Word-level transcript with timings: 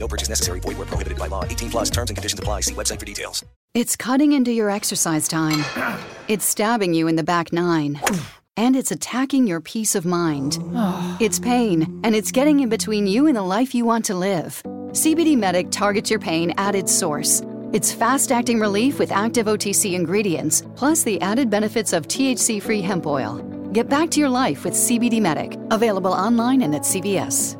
No 0.00 0.08
purchase 0.08 0.28
necessary. 0.28 0.60
Void 0.60 0.78
where 0.78 0.86
prohibited 0.86 1.18
by 1.18 1.28
law. 1.28 1.44
18 1.44 1.70
plus 1.70 1.90
terms 1.90 2.10
and 2.10 2.16
conditions 2.16 2.40
apply. 2.40 2.62
See 2.62 2.74
website 2.74 2.98
for 2.98 3.06
details. 3.06 3.44
It's 3.74 3.94
cutting 3.94 4.32
into 4.32 4.50
your 4.50 4.70
exercise 4.70 5.28
time. 5.28 5.64
It's 6.28 6.44
stabbing 6.44 6.94
you 6.94 7.08
in 7.08 7.16
the 7.16 7.24
back 7.24 7.52
nine. 7.52 8.00
And 8.56 8.76
it's 8.76 8.90
attacking 8.90 9.46
your 9.46 9.60
peace 9.60 9.94
of 9.94 10.04
mind. 10.04 10.58
It's 11.20 11.38
pain, 11.38 12.00
and 12.04 12.14
it's 12.14 12.32
getting 12.32 12.60
in 12.60 12.68
between 12.68 13.06
you 13.06 13.26
and 13.26 13.36
the 13.36 13.42
life 13.42 13.74
you 13.74 13.84
want 13.84 14.04
to 14.06 14.14
live. 14.14 14.62
CBD 14.92 15.36
Medic 15.36 15.70
targets 15.70 16.10
your 16.10 16.18
pain 16.18 16.52
at 16.56 16.74
its 16.74 16.92
source. 16.92 17.42
It's 17.72 17.92
fast 17.92 18.32
acting 18.32 18.58
relief 18.58 18.98
with 18.98 19.12
active 19.12 19.46
OTC 19.46 19.94
ingredients, 19.94 20.62
plus 20.76 21.04
the 21.04 21.20
added 21.20 21.48
benefits 21.48 21.92
of 21.92 22.08
THC 22.08 22.60
free 22.60 22.82
hemp 22.82 23.06
oil. 23.06 23.38
Get 23.72 23.88
back 23.88 24.10
to 24.10 24.20
your 24.20 24.30
life 24.30 24.64
with 24.64 24.74
CBD 24.74 25.20
Medic, 25.20 25.56
available 25.70 26.12
online 26.12 26.62
and 26.62 26.74
at 26.74 26.82
CVS. 26.82 27.59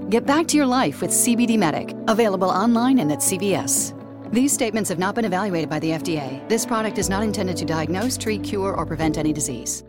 Get 0.11 0.25
back 0.25 0.45
to 0.47 0.57
your 0.57 0.65
life 0.65 0.99
with 0.99 1.09
CBD 1.09 1.57
Medic, 1.57 1.95
available 2.09 2.49
online 2.49 2.99
and 2.99 3.13
at 3.13 3.19
CVS. 3.19 3.93
These 4.33 4.51
statements 4.51 4.89
have 4.89 4.99
not 4.99 5.15
been 5.15 5.23
evaluated 5.23 5.69
by 5.69 5.79
the 5.79 5.91
FDA. 5.91 6.45
This 6.49 6.65
product 6.65 6.97
is 6.97 7.09
not 7.09 7.23
intended 7.23 7.55
to 7.55 7.63
diagnose, 7.63 8.17
treat, 8.17 8.43
cure, 8.43 8.73
or 8.75 8.85
prevent 8.85 9.17
any 9.17 9.31
disease. 9.31 9.85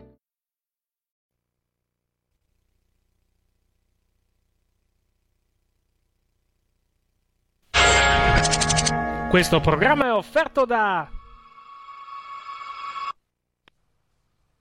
Questo 9.29 9.59
programma 9.59 10.05
è 10.05 10.13
offerto 10.13 10.63
da 10.63 11.09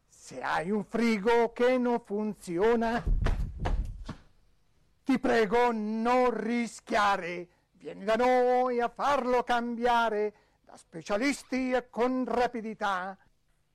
Se 0.08 0.40
hai 0.40 0.70
un 0.72 0.82
frigo 0.82 1.52
che 1.52 1.78
non 1.78 2.00
funziona, 2.04 3.00
ti 5.12 5.18
prego 5.18 5.72
non 5.72 6.30
rischiare. 6.30 7.46
Vieni 7.72 8.02
da 8.02 8.14
noi 8.14 8.80
a 8.80 8.88
farlo 8.88 9.42
cambiare 9.42 10.32
da 10.64 10.74
specialisti 10.74 11.70
e 11.70 11.90
con 11.90 12.24
rapidità. 12.24 13.14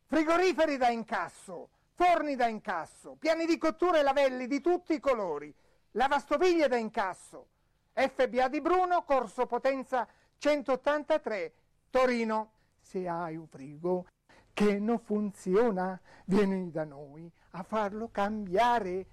Frigoriferi 0.07 0.77
da 0.77 0.89
incasso, 0.89 1.69
forni 1.93 2.35
da 2.35 2.47
incasso, 2.47 3.17
piani 3.19 3.45
di 3.45 3.59
cottura 3.59 3.99
e 3.99 4.01
lavelli 4.01 4.47
di 4.47 4.61
tutti 4.61 4.93
i 4.93 4.99
colori, 4.99 5.53
lavastoviglie 5.91 6.67
da 6.67 6.77
incasso. 6.77 7.49
FBA 7.93 8.47
di 8.47 8.59
Bruno, 8.59 9.03
Corso 9.03 9.45
Potenza 9.45 10.07
183, 10.39 11.53
Torino. 11.91 12.51
Se 12.79 13.07
hai 13.07 13.35
un 13.35 13.45
frigo 13.45 14.07
che 14.53 14.79
non 14.79 14.97
funziona, 14.97 16.01
vieni 16.25 16.71
da 16.71 16.83
noi 16.83 17.31
a 17.51 17.61
farlo 17.61 18.09
cambiare. 18.09 19.05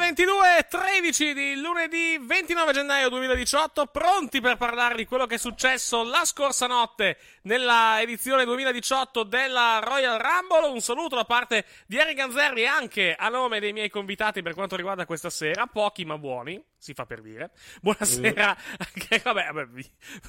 22 0.00 0.56
e 0.56 0.66
13 0.66 1.34
di 1.34 1.60
lunedì 1.60 2.18
29 2.18 2.72
gennaio 2.72 3.10
2018, 3.10 3.84
pronti 3.86 4.40
per 4.40 4.56
parlare 4.56 4.94
di 4.94 5.04
quello 5.04 5.26
che 5.26 5.34
è 5.34 5.38
successo 5.38 6.02
la 6.02 6.24
scorsa 6.24 6.66
notte 6.66 7.18
nella 7.42 8.00
edizione 8.00 8.46
2018 8.46 9.24
della 9.24 9.78
Royal 9.84 10.18
Rumble. 10.18 10.72
Un 10.72 10.80
saluto 10.80 11.16
da 11.16 11.26
parte 11.26 11.66
di 11.86 11.98
Eric 11.98 12.16
Ganzerri 12.16 12.66
anche 12.66 13.14
a 13.14 13.28
nome 13.28 13.60
dei 13.60 13.74
miei 13.74 13.90
convitati 13.90 14.40
per 14.40 14.54
quanto 14.54 14.74
riguarda 14.74 15.04
questa 15.04 15.28
sera, 15.28 15.66
pochi 15.66 16.06
ma 16.06 16.16
buoni, 16.16 16.60
si 16.78 16.94
fa 16.94 17.04
per 17.04 17.20
dire. 17.20 17.50
Buonasera, 17.82 18.56
anche, 18.78 19.20
vabbè, 19.22 19.50
vabbè, 19.52 19.82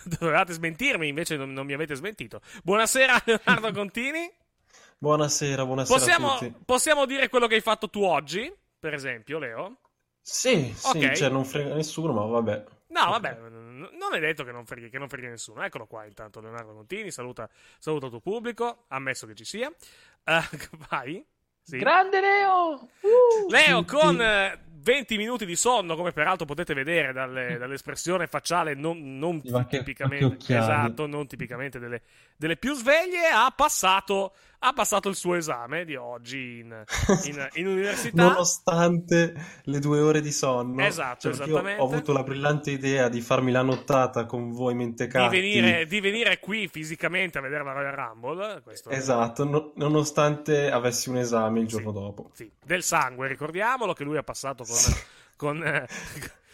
dovevate 0.19 0.51
smentirmi, 0.51 1.07
invece 1.07 1.38
non, 1.38 1.53
non 1.53 1.65
mi 1.65 1.74
avete 1.74 1.95
smentito. 1.95 2.41
Buonasera 2.62 3.21
Leonardo 3.24 3.71
Contini. 3.71 4.29
Buonasera, 4.97 5.65
buonasera 5.65 5.97
Possiamo, 5.97 6.62
possiamo 6.63 7.06
dire 7.06 7.27
quello 7.29 7.47
che 7.47 7.56
hai 7.56 7.62
fatto 7.62 7.89
tu 7.89 8.03
oggi, 8.03 8.53
per 8.81 8.95
esempio, 8.95 9.38
Leo? 9.38 9.78
Sì, 10.19 10.74
sì, 10.75 10.98
Ok. 10.98 11.12
cioè 11.12 11.30
non 11.30 11.45
frega 11.45 11.75
nessuno, 11.75 12.13
ma 12.13 12.25
vabbè. 12.25 12.63
No, 12.88 13.10
vabbè, 13.12 13.38
non 13.38 14.13
è 14.13 14.19
detto 14.19 14.44
che 14.44 14.51
non 14.51 14.66
freghi, 14.66 14.89
che 14.89 14.98
non 14.98 15.07
freghi 15.07 15.28
nessuno. 15.28 15.62
Eccolo 15.63 15.86
qua, 15.86 16.06
intanto, 16.06 16.42
Leonardo 16.42 16.74
Contini. 16.74 17.12
Saluta, 17.12 17.48
saluta 17.78 18.06
il 18.06 18.12
tuo 18.12 18.19
pubblico, 18.19 18.86
ammesso 18.88 19.28
che 19.28 19.36
ci 19.36 19.45
sia. 19.45 19.72
Eh, 20.24 20.42
vai. 20.89 21.24
Sì. 21.62 21.78
Grande 21.78 22.19
Leo! 22.19 22.89
Leo 23.50 23.86
con 23.86 24.19
eh, 24.19 24.60
20 24.81 25.16
minuti 25.16 25.45
di 25.45 25.56
sonno, 25.56 25.95
come 25.95 26.12
peraltro 26.12 26.45
potete 26.45 26.74
vedere 26.74 27.13
dalle, 27.13 27.57
dall'espressione 27.60 28.25
facciale 28.25 28.74
non, 28.74 29.18
non 29.19 29.42
tipicamente, 29.68 30.56
esatto, 30.56 31.06
non 31.06 31.27
tipicamente 31.27 31.77
delle, 31.77 32.01
delle 32.41 32.57
più 32.57 32.73
sveglie, 32.73 33.27
ha 33.31 33.53
passato, 33.55 34.33
ha 34.63 34.73
passato 34.73 35.09
il 35.09 35.15
suo 35.15 35.35
esame 35.35 35.85
di 35.85 35.95
oggi 35.95 36.57
in, 36.57 36.83
in- 37.25 37.47
in 37.53 37.67
università. 37.69 38.23
Nonostante 38.23 39.33
le 39.65 39.77
due 39.77 39.99
ore 39.99 40.21
di 40.21 40.31
sonno. 40.31 40.83
Esatto, 40.83 41.31
Cioè, 41.31 41.33
esattamente. 41.33 41.79
Ho 41.79 41.85
avuto 41.85 42.13
la 42.13 42.23
brillante 42.23 42.71
idea 42.71 43.09
di 43.09 43.21
farmi 43.21 43.51
la 43.51 43.61
nottata 43.61 44.25
con 44.25 44.49
voi 44.51 44.73
di 44.73 44.79
mentecatti. 44.79 45.35
venire, 45.39 45.85
di 45.85 45.99
venire 45.99 46.39
qui 46.39 46.67
fisicamente 46.67 47.38
a 47.38 47.41
vedere 47.41 47.63
la 47.63 47.73
Royal 47.73 47.93
Rumble. 47.93 48.61
Questo 48.63 48.89
Esatto, 48.89 49.43
no- 49.45 49.71
nonostante 49.75 50.71
avessi 50.71 51.09
un 51.09 51.17
esame 51.17 51.59
il 51.59 51.67
giorno 51.67 51.89
Sì. 51.91 51.99
dopo. 51.99 52.29
Sì, 52.33 52.51
del 52.65 52.81
sangue, 52.81 53.27
ricordiamolo 53.27 53.93
che 53.93 54.03
lui 54.03 54.17
ha 54.17 54.23
passato 54.23 54.63
con, 54.63 54.75
con, 55.38 55.85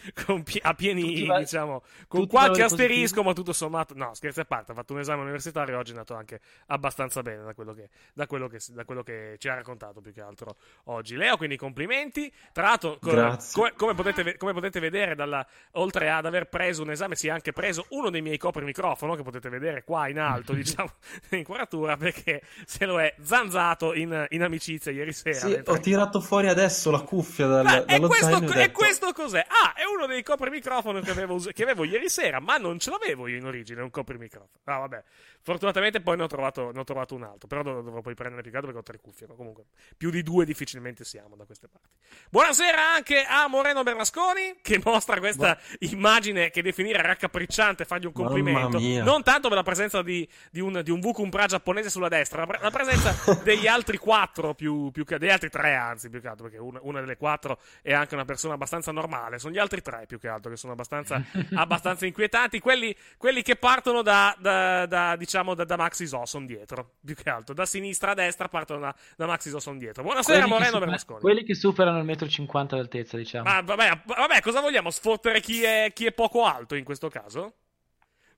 eh, 0.06 0.12
con 0.24 0.42
pi- 0.42 0.60
a 0.62 0.74
pieni, 0.74 1.02
Tutti 1.26 1.38
diciamo, 1.38 1.82
con 2.08 2.26
qualche 2.26 2.62
asterisco, 2.62 2.96
positivi. 3.22 3.26
ma 3.26 3.32
tutto 3.34 3.52
sommato, 3.52 3.94
no, 3.96 4.14
scherzi 4.14 4.40
a 4.40 4.44
parte, 4.44 4.72
ha 4.72 4.74
fatto 4.74 4.92
un 4.92 5.00
esame 5.00 5.22
universitario 5.22 5.74
e 5.74 5.78
oggi 5.78 5.90
è 5.90 5.92
andato 5.94 6.14
anche 6.14 6.40
abbastanza 6.66 7.22
bene 7.22 7.42
da 7.44 7.54
quello 7.54 7.72
che, 7.74 7.88
da 8.12 8.26
quello 8.26 8.48
che, 8.48 8.58
da 8.68 8.84
quello 8.84 9.02
che 9.02 9.36
ci 9.38 9.48
ha 9.48 9.54
raccontato 9.54 10.00
più 10.00 10.12
che 10.12 10.20
altro 10.20 10.56
oggi. 10.84 11.16
Leo, 11.16 11.36
quindi 11.36 11.56
complimenti. 11.56 12.32
Tra 12.52 12.64
l'altro, 12.64 12.98
co- 13.00 13.10
Grazie. 13.10 13.52
come, 13.54 13.72
come 13.76 13.94
potete, 13.94 14.36
come 14.36 14.52
potete 14.52 14.80
vedere, 14.80 15.14
dalla- 15.14 15.46
oltre 15.72 16.10
ad 16.10 16.26
aver 16.26 16.48
preso 16.48 16.82
un 16.82 16.90
esame, 16.90 17.16
si 17.16 17.28
è 17.28 17.30
anche 17.30 17.52
preso 17.52 17.86
uno 17.90 18.10
dei 18.10 18.22
miei 18.22 18.38
coprimicrofono, 18.38 19.14
che 19.14 19.22
potete 19.22 19.48
vedere 19.48 19.84
qua 19.84 20.08
in 20.08 20.18
alto, 20.18 20.52
diciamo, 20.54 20.90
in 21.30 21.38
inquadratura, 21.38 21.96
perché 21.96 22.42
se 22.66 22.84
lo 22.86 23.00
è 23.00 23.14
zanzato 23.22 23.94
in, 23.94 24.26
in 24.30 24.42
amicizia 24.42 24.90
ieri 24.92 25.12
sera. 25.12 25.38
Sì, 25.38 25.48
mentre- 25.50 25.72
ho 25.72 25.78
tirato 25.80 26.20
fuori 26.20 26.48
adesso 26.48 26.90
la 26.90 27.00
cuffia 27.00 27.46
dal, 27.46 27.66
Ah, 27.66 27.76
e, 27.76 27.84
dallo 27.84 28.06
questo, 28.08 28.26
zaino 28.26 28.52
e 28.52 28.62
e 28.62 28.70
questo 28.72 29.12
cos'è? 29.12 29.44
Ah, 29.46 29.72
è 29.74 29.84
uno 29.94 30.06
dei 30.06 30.22
coprimicrofono 30.22 31.00
che 31.00 31.10
avevo, 31.10 31.34
us- 31.34 31.50
che 31.52 31.62
avevo 31.62 31.84
ieri 31.84 32.08
sera, 32.08 32.40
ma 32.40 32.56
non 32.56 32.78
ce 32.78 32.90
l'avevo 32.90 33.26
io 33.26 33.36
in 33.36 33.44
origine, 33.44 33.82
un 33.82 33.90
coprimicrofono. 33.90 34.60
Ah, 34.64 34.78
vabbè. 34.78 35.02
Fortunatamente 35.42 36.00
poi 36.00 36.16
ne 36.16 36.24
ho 36.24 36.26
trovato, 36.26 36.70
ne 36.72 36.80
ho 36.80 36.84
trovato 36.84 37.14
un 37.14 37.22
altro, 37.22 37.48
però 37.48 37.62
dov- 37.62 37.84
dovrò 37.84 38.00
poi 38.00 38.14
prendere 38.14 38.42
più 38.42 38.50
che 38.50 38.56
altro 38.56 38.72
perché 38.72 38.90
ho 38.90 38.92
tre 38.94 39.02
cuffie. 39.02 39.26
ma 39.26 39.34
Comunque, 39.34 39.64
più 39.96 40.10
di 40.10 40.22
due 40.22 40.44
difficilmente 40.44 41.04
siamo 41.04 41.36
da 41.36 41.44
queste 41.44 41.68
parti. 41.68 41.88
Buonasera 42.30 42.92
anche 42.94 43.24
a 43.24 43.46
Moreno 43.48 43.82
Bernasconi, 43.82 44.58
che 44.62 44.80
mostra 44.84 45.18
questa 45.18 45.58
immagine 45.80 46.50
che 46.50 46.62
definire 46.62 47.00
raccapricciante, 47.02 47.84
fargli 47.84 48.06
un 48.06 48.12
complimento. 48.12 48.78
Non 49.02 49.22
tanto 49.22 49.48
per 49.48 49.56
la 49.56 49.62
presenza 49.62 50.02
di, 50.02 50.28
di 50.50 50.60
un, 50.60 50.80
di 50.82 50.90
un 50.90 51.00
Vukumpra 51.00 51.46
giapponese 51.46 51.90
sulla 51.90 52.08
destra, 52.08 52.40
la, 52.40 52.46
pre- 52.46 52.58
la 52.60 52.70
presenza 52.70 53.14
degli 53.42 53.66
altri 53.66 53.96
quattro, 53.96 54.54
più, 54.54 54.90
più 54.90 55.04
che, 55.04 55.18
degli 55.18 55.30
altri 55.30 55.48
tre 55.48 55.74
anzi, 55.74 56.10
più 56.10 56.20
che 56.20 56.28
altro, 56.28 56.48
perché 56.48 56.60
una, 56.60 56.78
una 56.82 57.00
delle 57.00 57.16
quattro 57.16 57.58
è 57.82 57.92
anche 57.92 58.14
una 58.14 58.24
persona 58.24 58.54
abbastanza 58.54 58.92
normale. 58.92 59.38
Sono 59.38 59.54
gli 59.54 59.58
altri 59.58 59.77
tre 59.80 60.06
più 60.06 60.18
che 60.18 60.28
altro 60.28 60.50
che 60.50 60.56
sono 60.56 60.72
abbastanza, 60.72 61.22
abbastanza 61.54 62.06
inquietanti. 62.06 62.58
Quelli, 62.60 62.94
quelli 63.16 63.42
che 63.42 63.56
partono 63.56 64.02
da, 64.02 64.36
da, 64.38 64.86
da, 64.86 65.16
diciamo, 65.16 65.54
da, 65.54 65.64
da 65.64 65.76
Max 65.76 66.00
Isoson 66.00 66.46
dietro, 66.46 66.96
più 67.04 67.14
che 67.14 67.28
altro. 67.30 67.54
Da 67.54 67.66
sinistra 67.66 68.12
a 68.12 68.14
destra 68.14 68.48
partono 68.48 68.80
da, 68.80 68.94
da 69.16 69.26
Max 69.26 69.46
Isoson 69.46 69.78
dietro. 69.78 70.02
Buonasera, 70.02 70.38
Quelli 70.38 70.52
Moreno 70.52 70.78
Bernasconi. 70.78 71.20
Quelli 71.20 71.44
che 71.44 71.54
superano 71.54 71.98
il 71.98 72.04
metro 72.04 72.28
cinquanta 72.28 72.76
d'altezza, 72.76 73.16
diciamo. 73.16 73.48
Ma 73.48 73.60
vabbè, 73.60 74.02
vabbè, 74.04 74.40
cosa 74.40 74.60
vogliamo? 74.60 74.90
Sfottere 74.90 75.40
chi 75.40 75.62
è, 75.62 75.90
chi 75.94 76.06
è 76.06 76.12
poco 76.12 76.44
alto 76.44 76.74
in 76.74 76.84
questo 76.84 77.08
caso? 77.08 77.54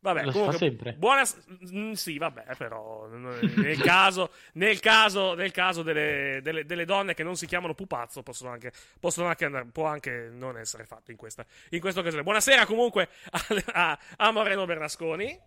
Vabbè, 0.02 0.24
Lo 0.24 0.30
comunque, 0.32 0.56
fa 0.56 0.64
sempre. 0.64 0.92
Buona... 0.94 1.22
mm, 1.74 1.92
Sì, 1.92 2.16
vabbè, 2.16 2.56
però 2.56 3.06
n- 3.08 3.52
nel 3.56 3.78
caso, 3.82 4.30
nel 4.54 4.80
caso, 4.80 5.34
nel 5.34 5.50
caso 5.50 5.82
delle, 5.82 6.40
delle- 6.42 6.64
delle 6.64 6.86
donne 6.86 7.12
che 7.12 7.22
non 7.22 7.36
si 7.36 7.44
chiamano 7.46 7.74
pupazzo 7.74 8.22
possono 8.22 8.50
anche, 8.50 8.72
possono 8.98 9.28
anche 9.28 9.44
andare, 9.44 9.66
può 9.66 9.84
anche 9.84 10.30
non 10.32 10.56
essere 10.56 10.84
fatto 10.86 11.10
in 11.10 11.18
questa, 11.18 11.44
in 11.70 11.80
questa 11.80 12.00
occasione. 12.00 12.22
Buonasera 12.22 12.64
comunque 12.64 13.08
a, 13.30 13.44
a- 13.72 13.98
a 14.16 14.30
Moreno 14.30 14.64
Bernasconi 14.64 15.38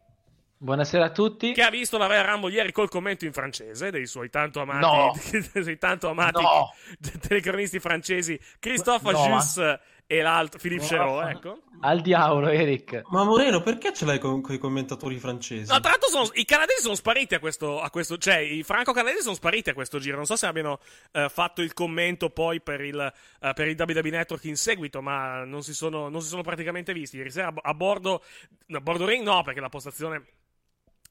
Buonasera 0.55 1.05
a 1.05 1.09
tutti. 1.09 1.51
che 1.51 1.61
ha 1.61 1.69
visto 1.69 1.97
la 1.97 2.05
Royal 2.05 2.23
Rumble 2.25 2.51
ieri 2.53 2.71
col 2.71 2.87
commento 2.87 3.25
in 3.25 3.33
francese 3.33 3.91
dei 3.91 4.05
suoi 4.05 4.29
tanto 4.29 4.61
amati, 4.61 4.79
No. 4.85 5.49
dei 5.61 5.77
tanto 5.77 6.07
amati 6.09 6.41
No. 6.41 6.73
telecronisti 7.27 7.79
francesi 7.81 8.39
Christophe 8.59 9.11
No, 9.11 9.23
Ajus 9.35 9.77
e 10.05 10.21
l'altro 10.21 10.59
Philippe. 10.59 10.85
Cherot, 10.85 11.27
ecco. 11.29 11.57
Al 11.81 12.01
diavolo, 12.01 12.47
Eric. 12.49 13.01
Ma 13.09 13.23
Moreno, 13.23 13.61
perché 13.61 13.91
ce 13.93 14.05
l'hai 14.05 14.19
con, 14.19 14.41
i 14.49 14.57
commentatori 14.57 15.17
francesi? 15.17 15.71
No, 15.71 15.79
tra 15.79 15.89
l'altro 15.91 16.09
sono- 16.09 16.29
i 16.33 16.45
canadesi 16.45 16.81
sono 16.81 16.95
spariti 16.95 17.35
a 17.35 17.39
questo, 17.39 17.81
a 17.81 17.89
questo- 17.89 18.17
cioè 18.17 18.37
i 18.37 18.63
franco-canadesi 18.63 19.23
sono 19.23 19.35
spariti 19.35 19.69
a 19.69 19.73
questo 19.73 19.99
giro. 19.99 20.15
Non 20.15 20.25
so 20.25 20.35
se 20.35 20.45
abbiano 20.45 20.79
eh, 21.11 21.27
fatto 21.29 21.61
il 21.61 21.73
commento 21.73 22.29
poi 22.29 22.61
per 22.61 22.81
il, 22.81 23.13
eh, 23.41 23.53
per 23.53 23.67
il 23.67 23.75
WWE 23.77 24.09
Network 24.09 24.43
in 24.45 24.55
seguito, 24.55 25.01
ma 25.01 25.43
non 25.43 25.61
si 25.63 25.73
sono, 25.73 26.07
non 26.09 26.21
si 26.21 26.27
sono 26.29 26.41
praticamente 26.43 26.93
visti. 26.93 27.17
Ieri 27.17 27.31
sera 27.31 27.47
a, 27.47 27.53
a 27.61 27.73
bordo, 27.73 28.23
a 28.71 28.79
bordo 28.79 29.05
ring 29.05 29.23
no, 29.23 29.41
perché 29.43 29.59
la 29.59 29.69
postazione 29.69 30.25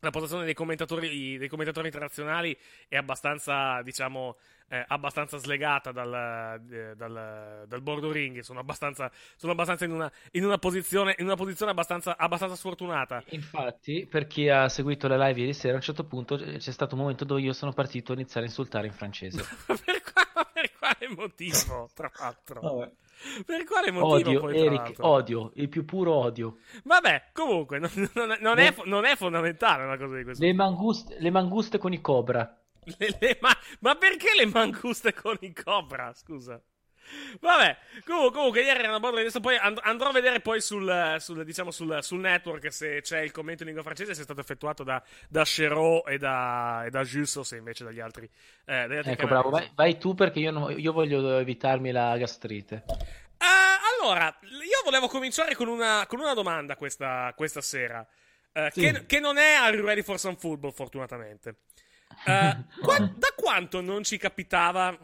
la 0.03 0.11
postazione 0.11 0.45
dei 0.45 0.55
commentatori, 0.55 1.39
dei 1.39 1.49
commentatori 1.49 1.87
internazionali 1.87 2.57
è 2.89 2.97
abbastanza, 2.97 3.81
diciamo, 3.83 4.37
eh, 4.69 4.85
abbastanza 4.89 5.37
slegata 5.39 5.93
dal, 5.93 6.61
eh, 6.71 6.97
dal, 6.97 7.65
dal 7.69 7.81
bordo 7.83 8.11
ring. 8.11 8.41
Sono 8.41 8.59
abbastanza, 8.59 9.11
sono 9.37 9.53
abbastanza 9.53 9.85
in, 9.85 9.93
una, 9.93 10.11
in 10.33 10.45
una 10.45 10.59
posizione, 10.59 11.15
in 11.19 11.27
una 11.27 11.37
posizione 11.37 11.71
abbastanza, 11.71 12.17
abbastanza 12.17 12.57
sfortunata. 12.57 13.23
Infatti, 13.29 14.07
per 14.11 14.27
chi 14.27 14.49
ha 14.49 14.69
seguito 14.69 15.07
la 15.07 15.27
live 15.29 15.41
ieri 15.41 15.55
sera, 15.55 15.75
a 15.75 15.77
un 15.77 15.83
certo 15.83 16.05
punto 16.05 16.37
c'è 16.37 16.73
stato 16.73 16.97
un 16.97 17.03
momento 17.03 17.25
dove 17.25 17.41
io 17.41 17.53
sono 17.53 17.73
partito 17.73 18.11
a 18.11 18.17
iniziare 18.17 18.47
a 18.47 18.49
insultare 18.49 18.89
in 18.89 18.93
francese. 18.93 19.47
Ma 19.69 19.77
per, 19.85 20.03
qua- 20.03 20.51
per 20.53 20.73
quale 20.77 21.15
motivo, 21.15 21.89
tra 21.95 22.11
l'altro? 22.19 22.61
Vabbè. 22.61 22.91
Per 23.47 23.65
quale 23.65 23.91
motivo 23.91 24.31
Odio, 24.31 24.41
poi, 24.41 24.59
Eric, 24.59 24.97
odio, 25.01 25.53
il 25.57 25.69
più 25.69 25.85
puro 25.85 26.13
odio. 26.13 26.59
Vabbè, 26.85 27.31
comunque, 27.33 27.79
non, 27.79 27.91
non- 28.15 28.37
non 28.41 28.59
è, 28.59 28.75
non 28.85 29.05
è 29.05 29.17
fondamentale 29.17 29.85
una 29.85 29.97
cosa 29.97 30.17
di 30.17 30.25
questo. 30.25 30.45
Le 30.45 30.53
manguste, 30.53 31.17
le 31.19 31.31
manguste 31.31 31.79
con 31.79 31.93
i 31.93 32.01
cobra. 32.01 32.57
Le- 32.99 33.17
le 33.21 33.39
ma, 33.41 33.51
ma 33.81 33.95
perché 33.95 34.29
le 34.37 34.47
manguste 34.47 35.15
con 35.15 35.37
i 35.41 35.53
cobra? 35.53 36.13
Scusa. 36.15 36.61
Vabbè, 37.41 37.77
comunque, 38.05 38.33
comunque 38.33 38.63
ieri 38.63 38.79
era 38.79 38.89
una 38.89 39.01
borda 39.01 39.21
adesso 39.21 39.41
poi 39.41 39.57
and- 39.57 39.81
andrò 39.83 40.09
a 40.09 40.13
vedere 40.13 40.41
poi 40.41 40.61
sul, 40.61 41.17
sul, 41.19 41.45
diciamo, 41.45 41.71
sul, 41.71 41.99
sul 42.03 42.21
network 42.21 42.73
se 42.73 43.01
c'è 43.03 43.21
il 43.21 43.31
commento 43.33 43.63
in 43.63 43.69
lingua 43.69 43.83
francese, 43.85 44.15
se 44.15 44.21
è 44.21 44.25
stato 44.25 44.41
effettuato 44.41 44.83
da, 44.85 45.03
da 45.29 45.45
Cherot 45.45 46.09
e 46.09 46.19
da, 46.19 46.85
e 46.85 46.91
da 46.91 47.03
Jules 47.03 47.35
o 47.37 47.43
se 47.43 47.57
invece 47.57 47.85
dagli 47.85 48.01
altri. 48.01 48.25
Eh, 48.65 48.87
dagli 48.87 48.97
altri 48.97 49.13
Ecco, 49.13 49.27
bravo, 49.27 49.51
vai, 49.51 49.71
vai 49.75 49.99
tu 49.99 50.15
perché 50.15 50.39
io, 50.41 50.51
no- 50.51 50.71
io 50.71 50.93
voglio 50.93 51.39
evitarmi 51.39 51.91
la 51.91 52.17
gastrite. 52.17 52.85
Eh, 52.87 54.01
allora, 54.01 54.27
io 54.43 54.81
volevo 54.85 55.09
cominciare 55.09 55.55
con 55.55 55.69
una, 55.69 56.05
con 56.09 56.21
una 56.21 56.35
domanda 56.35 56.77
questa, 56.77 57.33
questa 57.37 57.61
sera. 57.61 58.07
eh, 58.53 58.71
Sì. 58.73 58.81
che, 58.81 59.07
che 59.07 59.19
non 59.21 59.37
è 59.39 59.55
Are 59.55 59.75
You 59.77 59.85
Ready 59.85 60.03
for 60.03 60.19
Some 60.19 60.37
Football, 60.39 60.73
fortunatamente. 60.73 61.57
Eh, 62.27 62.57
qua- 62.81 62.99
da 63.17 63.29
quanto 63.35 63.81
non 63.81 64.05
ci 64.05 64.17
capitava 64.19 64.97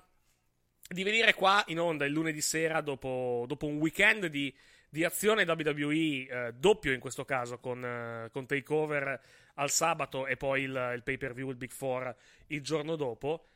di 0.88 1.02
venire 1.02 1.34
qua 1.34 1.62
in 1.66 1.78
onda 1.78 2.06
il 2.06 2.12
lunedì 2.12 2.40
sera 2.40 2.80
dopo, 2.80 3.44
dopo 3.46 3.66
un 3.66 3.76
weekend 3.76 4.26
di, 4.26 4.54
di 4.88 5.04
azione 5.04 5.44
WWE, 5.44 6.26
eh, 6.26 6.52
doppio 6.54 6.92
in 6.92 7.00
questo 7.00 7.24
caso, 7.24 7.58
con, 7.58 7.84
eh, 7.84 8.30
con 8.32 8.46
takeover 8.46 9.20
al 9.54 9.70
sabato 9.70 10.26
e 10.26 10.36
poi 10.36 10.62
il, 10.62 10.92
il 10.94 11.02
pay 11.02 11.18
per 11.18 11.34
view, 11.34 11.50
il 11.50 11.56
Big 11.56 11.70
Four, 11.70 12.14
il 12.48 12.62
giorno 12.62 12.96
dopo. 12.96 13.48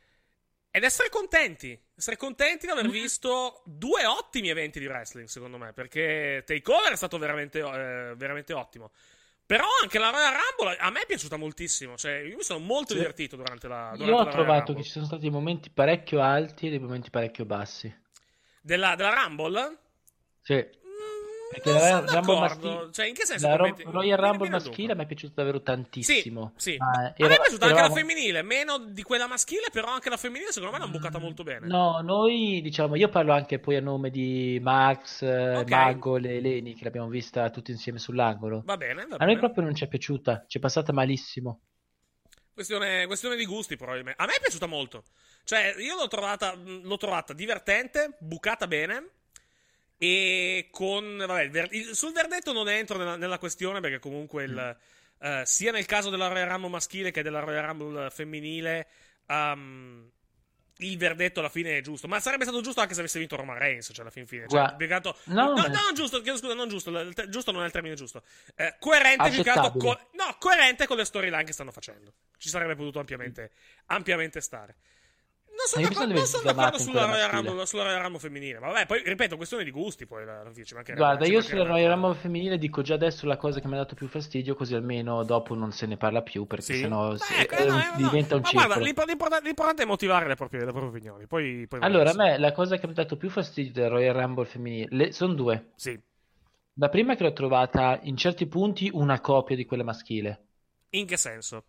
Ed 0.69 0.83
essere 0.83 1.09
contenti, 1.09 1.79
essere 1.95 2.17
contenti 2.17 2.65
di 2.65 2.71
aver 2.71 2.89
visto 2.89 3.61
due 3.65 4.05
ottimi 4.05 4.49
eventi 4.49 4.79
di 4.79 4.87
wrestling, 4.87 5.27
secondo 5.27 5.57
me, 5.57 5.71
perché 5.71 6.43
Takeover 6.45 6.91
è 6.91 6.95
stato 6.95 7.19
veramente, 7.19 7.59
eh, 7.59 8.13
veramente 8.15 8.53
ottimo. 8.53 8.91
Però 9.53 9.67
anche 9.83 9.99
la 9.99 10.09
Royal 10.09 10.33
Rumble 10.33 10.77
a 10.77 10.89
me 10.89 11.01
è 11.01 11.05
piaciuta 11.05 11.37
moltissimo, 11.37 11.95
cioè 11.95 12.21
io 12.21 12.37
mi 12.37 12.41
sono 12.41 12.57
molto 12.57 12.93
Sì. 12.93 12.97
divertito 12.97 13.35
durante 13.35 13.67
la 13.67 13.93
durante 13.95 14.05
Io 14.05 14.17
ho 14.17 14.27
trovato 14.27 14.73
che 14.73 14.81
ci 14.81 14.89
sono 14.89 15.05
stati 15.05 15.29
momenti 15.29 15.69
parecchio 15.69 16.21
alti 16.21 16.65
e 16.65 16.69
dei 16.71 16.79
momenti 16.79 17.11
parecchio 17.11 17.45
bassi. 17.45 17.95
Della, 18.61 18.95
della 18.95 19.11
Rumble? 19.13 19.77
Sì. 20.41 20.65
Mm, 21.53 21.61
Perché 21.63 21.71
non 21.71 22.05
la 22.05 22.13
Rumble 22.13 22.39
maschile- 22.39 22.89
Cioè, 22.91 23.07
in 23.07 23.13
che 23.13 23.25
senso? 23.25 23.47
La 23.47 23.55
Ro- 23.55 23.75
Royal 23.85 24.17
Rumble 24.17 24.49
maschile 24.49 24.95
me 24.95 25.03
è 25.03 25.05
piaciuta 25.05 25.33
davvero 25.35 25.61
tantissimo. 25.61 26.53
Sì, 26.55 26.71
sì. 26.71 26.77
Ma 26.77 26.85
a 26.91 26.99
me 27.01 27.13
era- 27.15 27.33
è 27.35 27.37
piaciuta 27.39 27.65
anche 27.67 27.81
la 27.81 27.89
femminile, 27.91 28.41
meno 28.41 28.77
di 28.79 29.01
quella 29.03 29.27
maschile, 29.27 29.67
però 29.71 29.87
anche 29.89 30.09
la 30.09 30.17
femminile 30.17 30.51
secondo 30.51 30.73
me 30.75 30.79
l'hanno 30.81 30.91
bucata 30.91 31.19
molto 31.19 31.43
bene. 31.43 31.67
No, 31.67 31.99
noi 32.01 32.61
diciamo, 32.61 32.95
io 32.95 33.09
parlo 33.09 33.33
anche 33.33 33.59
poi 33.59 33.75
a 33.75 33.81
nome 33.81 34.09
di 34.09 34.59
Max, 34.61 35.21
eh, 35.21 35.57
Ok. 35.57 35.69
Mago 35.69 36.17
e 36.17 36.35
Eleni, 36.37 36.73
che 36.73 36.83
l'abbiamo 36.83 37.07
vista 37.07 37.49
tutti 37.49 37.71
insieme 37.71 37.99
sull'angolo. 37.99 38.61
Va 38.65 38.77
bene, 38.77 39.05
va 39.05 39.15
A 39.15 39.25
noi 39.25 39.35
bene. 39.35 39.39
proprio 39.39 39.63
non 39.63 39.75
ci 39.75 39.83
è 39.83 39.87
piaciuta, 39.87 40.45
ci 40.47 40.57
è 40.57 40.61
passata 40.61 40.91
malissimo. 40.93 41.61
Questione, 42.53 43.07
questione 43.07 43.35
di 43.35 43.45
gusti, 43.45 43.75
probabilmente. 43.75 44.21
A 44.21 44.25
me 44.27 44.33
è 44.35 44.39
piaciuta 44.39 44.67
molto. 44.67 45.03
Cioè, 45.43 45.73
io 45.79 45.95
l'ho 45.95 46.07
trovata, 46.07 46.53
l'ho 46.55 46.97
trovata 46.97 47.33
divertente, 47.33 48.15
bucata 48.19 48.67
bene. 48.67 49.07
E 49.97 50.67
con. 50.71 51.17
Vabbè, 51.17 51.49
ver- 51.49 51.91
sul 51.91 52.11
verdetto 52.11 52.51
non 52.51 52.67
entro 52.69 52.97
nella, 52.97 53.15
nella 53.15 53.37
questione 53.37 53.79
perché 53.79 53.99
comunque 53.99 54.43
il. 54.43 54.77
eh, 55.19 55.43
sia 55.45 55.71
nel 55.71 55.85
caso 55.85 56.09
della 56.09 56.27
Royal 56.27 56.49
Rumble 56.49 56.69
maschile 56.69 57.11
che 57.11 57.21
della 57.23 57.39
Royal 57.39 57.65
Rumble 57.65 58.09
femminile. 58.09 58.87
ehm, 59.27 60.11
il 60.77 60.97
verdetto 60.97 61.39
alla 61.39 61.49
fine 61.49 61.77
è 61.77 61.81
giusto. 61.81 62.07
Ma 62.07 62.19
sarebbe 62.19 62.43
stato 62.43 62.59
giusto 62.59 62.81
anche 62.81 62.93
se 62.95 62.99
avesse 62.99 63.19
vinto 63.19 63.35
Roman 63.37 63.57
Reigns. 63.57 63.85
Cioè, 63.93 64.01
alla 64.01 64.09
fin 64.09 64.25
fine. 64.25 64.41
Cioè, 64.41 64.59
Guarda, 64.59 64.75
piegato... 64.75 65.17
no, 65.25 65.45
no, 65.49 65.53
ma- 65.53 65.67
no, 65.67 65.93
giusto. 65.93 66.19
chiedo 66.21 66.37
Scusa, 66.37 66.53
non 66.55 66.67
giusto. 66.67 67.13
te- 67.13 67.29
Giusto 67.29 67.51
non 67.51 67.61
è 67.61 67.65
il 67.67 67.71
termine 67.71 67.95
giusto. 67.95 68.23
Eh, 68.55 68.75
coerente, 68.79 69.29
co- 69.77 70.09
no, 70.13 70.35
coerente 70.39 70.87
con 70.87 70.97
le 70.97 71.05
storyline 71.05 71.43
che 71.45 71.53
stanno 71.53 71.71
facendo. 71.71 72.11
Ci 72.37 72.49
sarebbe 72.49 72.75
potuto 72.75 72.99
ampiamente, 72.99 73.51
ampiamente 73.85 74.41
stare. 74.41 74.75
Non 75.55 75.67
sono 75.67 75.87
d'accordo, 75.87 76.13
non 76.13 76.25
sono 76.25 76.43
d'accordo 76.43 76.77
sulla 76.79 77.05
Royal. 77.05 77.29
Rumble, 77.29 77.65
sulla 77.65 77.83
Royal 77.83 78.01
Rumble 78.01 78.19
femminile. 78.19 78.59
Ma 78.59 78.67
vabbè, 78.67 78.85
poi 78.85 79.01
ripeto, 79.05 79.37
questione 79.37 79.63
di 79.63 79.71
gusti. 79.71 80.05
Poi 80.05 80.25
fine 80.51 80.65
ci 80.65 80.73
Guarda, 80.95 81.25
io 81.25 81.41
sulla. 81.41 81.63
Royal 81.63 81.91
Rumble 81.91 82.15
femminile 82.15 82.57
dico 82.57 82.81
già 82.81 82.95
adesso 82.95 83.25
la 83.27 83.37
cosa 83.37 83.59
che 83.59 83.67
mi 83.67 83.75
ha 83.75 83.77
dato 83.77 83.95
più 83.95 84.07
fastidio, 84.07 84.55
così 84.55 84.73
almeno 84.73 85.23
dopo 85.23 85.53
non 85.53 85.71
se 85.71 85.85
ne 85.85 85.95
parla 85.95 86.21
più, 86.21 86.45
perché 86.47 86.73
Sì. 86.73 86.79
sennò 86.79 87.11
Beh, 87.11 87.17
se- 87.17 87.45
è 87.45 87.65
no, 87.65 87.79
eh, 87.79 87.89
no. 87.91 87.95
diventa 87.97 88.35
un 88.35 88.41
guarda, 88.41 88.59
circolo. 88.61 88.85
l'impo- 88.85 89.03
l'importante, 89.05 89.45
l'importante 89.45 89.83
è 89.83 89.85
motivare 89.85 90.27
le 90.27 90.35
proprie, 90.35 90.59
le 90.65 90.71
proprie 90.71 90.89
opinioni. 90.89 91.27
Poi, 91.27 91.67
poi 91.67 91.79
Allora, 91.81 92.09
a 92.11 92.15
me 92.15 92.37
la 92.37 92.51
cosa 92.51 92.77
che 92.77 92.85
mi 92.87 92.93
ha 92.93 92.95
dato 92.95 93.15
più 93.15 93.29
fastidio 93.29 93.71
del 93.73 93.89
Royal 93.89 94.15
Rumble 94.15 94.45
femminile 94.45 95.11
sono 95.11 95.33
due. 95.33 95.71
Sì. 95.75 95.99
La 96.77 96.89
prima 96.89 97.13
è 97.13 97.15
che 97.15 97.23
l'ho 97.23 97.33
trovata 97.33 97.99
in 98.03 98.17
certi 98.17 98.47
punti 98.47 98.89
una 98.91 99.21
copia 99.21 99.55
di 99.55 99.65
quella 99.65 99.83
maschile. 99.83 100.45
In 100.91 101.05
che 101.05 101.17
senso? 101.17 101.63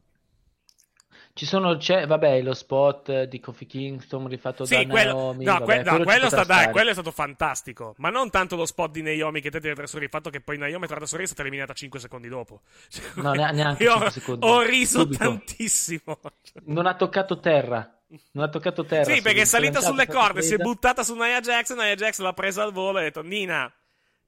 Ci 1.37 1.47
sono, 1.47 1.77
c'è, 1.77 2.07
vabbè, 2.07 2.43
lo 2.43 2.55
spot 2.55 3.25
di 3.25 3.41
Kofi 3.41 3.67
Kingston 3.67 4.29
rifatto 4.29 4.65
Sì, 4.65 4.77
da 4.77 4.87
quello, 4.87 5.13
Naomi, 5.15 5.45
no, 5.45 5.53
vabbè, 5.59 5.83
que- 5.83 5.91
no, 5.99 6.05
quello 6.05 6.29
sta, 6.29 6.45
dai, 6.45 6.71
quello 6.71 6.91
è 6.91 6.93
stato 6.93 7.11
fantastico. 7.11 7.95
Ma 7.99 8.09
non 8.09 8.31
tanto 8.31 8.55
lo 8.55 8.65
spot 8.65 8.93
di 8.93 9.03
Naomi 9.03 9.41
che 9.41 9.51
tenta 9.51 9.67
di 9.67 9.75
trasferire, 9.75 10.05
il 10.05 10.11
fatto 10.13 10.31
che 10.31 10.41
poi 10.41 10.59
Naomi 10.59 10.87
tra 10.87 10.97
l'altro 10.97 11.19
è 11.19 11.27
stata 11.27 11.41
eliminata 11.43 11.73
5 11.73 11.99
secondi 11.99 12.29
dopo. 12.29 12.61
Cioè, 12.89 13.05
No, 13.15 13.33
ne- 13.33 13.51
neanche 13.51 13.83
io 13.85 13.91
5 13.95 14.11
secondi. 14.13 14.47
ho 14.47 14.61
riso 14.63 15.01
Subito. 15.01 15.19
tantissimo. 15.25 16.21
Non 16.67 16.87
ha 16.87 16.95
toccato 16.95 17.41
terra. 17.41 17.99
Non 18.31 18.45
ha 18.45 18.49
toccato 18.49 18.85
terra. 18.85 19.13
Sì, 19.13 19.21
perché 19.21 19.41
è 19.41 19.45
salita 19.45 19.81
È 19.81 19.83
sulle 19.83 20.07
corde, 20.07 20.41
si 20.41 20.55
è 20.55 20.59
buttata 20.59 21.03
su 21.03 21.17
Nia 21.17 21.41
Jackson, 21.41 21.79
Nia 21.79 21.97
Jackson 21.97 22.27
l'ha 22.27 22.33
presa 22.33 22.63
al 22.63 22.73
volo 22.73 22.99
e 22.99 23.01
ha 23.01 23.05
detto 23.07 23.23
Nina, 23.23 23.69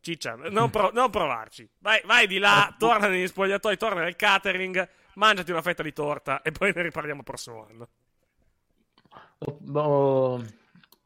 ciccia, 0.01 0.35
non, 0.35 0.71
pro- 0.71 0.91
non 0.93 1.09
provarci. 1.11 1.69
Vai, 1.79 2.01
vai 2.05 2.27
di 2.27 2.39
là, 2.39 2.75
torna 2.81 3.07
negli 3.07 3.29
spogliatoi, 3.29 3.77
torna 3.77 4.03
nel 4.03 4.17
catering, 4.17 4.89
mangiati 5.17 5.51
una 5.51 5.63
fetta 5.63 5.83
di 5.83 5.93
torta 5.93 6.43
e 6.43 6.53
poi 6.53 6.73
ne 6.75 6.83
riparliamo 6.83 7.19
il 7.19 7.25
prossimo 7.25 7.67
anno. 7.69 7.89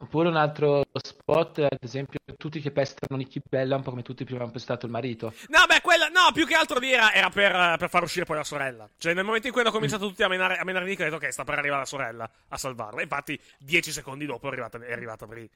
Oppure 0.02 0.28
un 0.28 0.36
altro 0.36 0.82
spot, 0.92 1.58
ad 1.58 1.76
esempio, 1.78 2.20
tutti 2.38 2.60
che 2.60 2.70
pestano 2.70 3.18
Nicky 3.18 3.42
Bella, 3.46 3.76
un 3.76 3.82
po' 3.82 3.90
come 3.90 4.02
tutti 4.02 4.24
prima 4.24 4.42
hanno 4.42 4.50
pestato 4.50 4.86
il 4.86 4.92
marito. 4.92 5.34
No, 5.48 5.66
beh, 5.68 5.82
quella, 5.82 6.08
no, 6.08 6.32
più 6.32 6.46
che 6.46 6.54
altro 6.54 6.78
lì 6.78 6.90
era, 6.90 7.12
era 7.12 7.28
per, 7.28 7.76
per 7.76 7.90
far 7.90 8.02
uscire 8.02 8.24
poi 8.24 8.36
la 8.36 8.44
sorella. 8.44 8.88
Cioè, 8.96 9.12
nel 9.12 9.24
momento 9.24 9.48
in 9.48 9.52
cui 9.52 9.60
hanno 9.60 9.70
cominciato 9.70 10.08
tutti 10.08 10.22
a 10.22 10.28
menare, 10.28 10.56
a 10.56 10.64
menare 10.64 10.86
Nick, 10.86 11.00
ho 11.00 11.04
detto, 11.04 11.16
ok, 11.16 11.30
sta 11.30 11.44
per 11.44 11.58
arrivare 11.58 11.80
la 11.80 11.86
sorella 11.86 12.30
a 12.48 12.56
salvarla. 12.56 13.02
Infatti, 13.02 13.38
dieci 13.58 13.92
secondi 13.92 14.24
dopo 14.24 14.46
è 14.46 14.50
arrivata, 14.50 14.78
è 14.78 14.90
arrivata 14.90 15.26
Brie. 15.26 15.50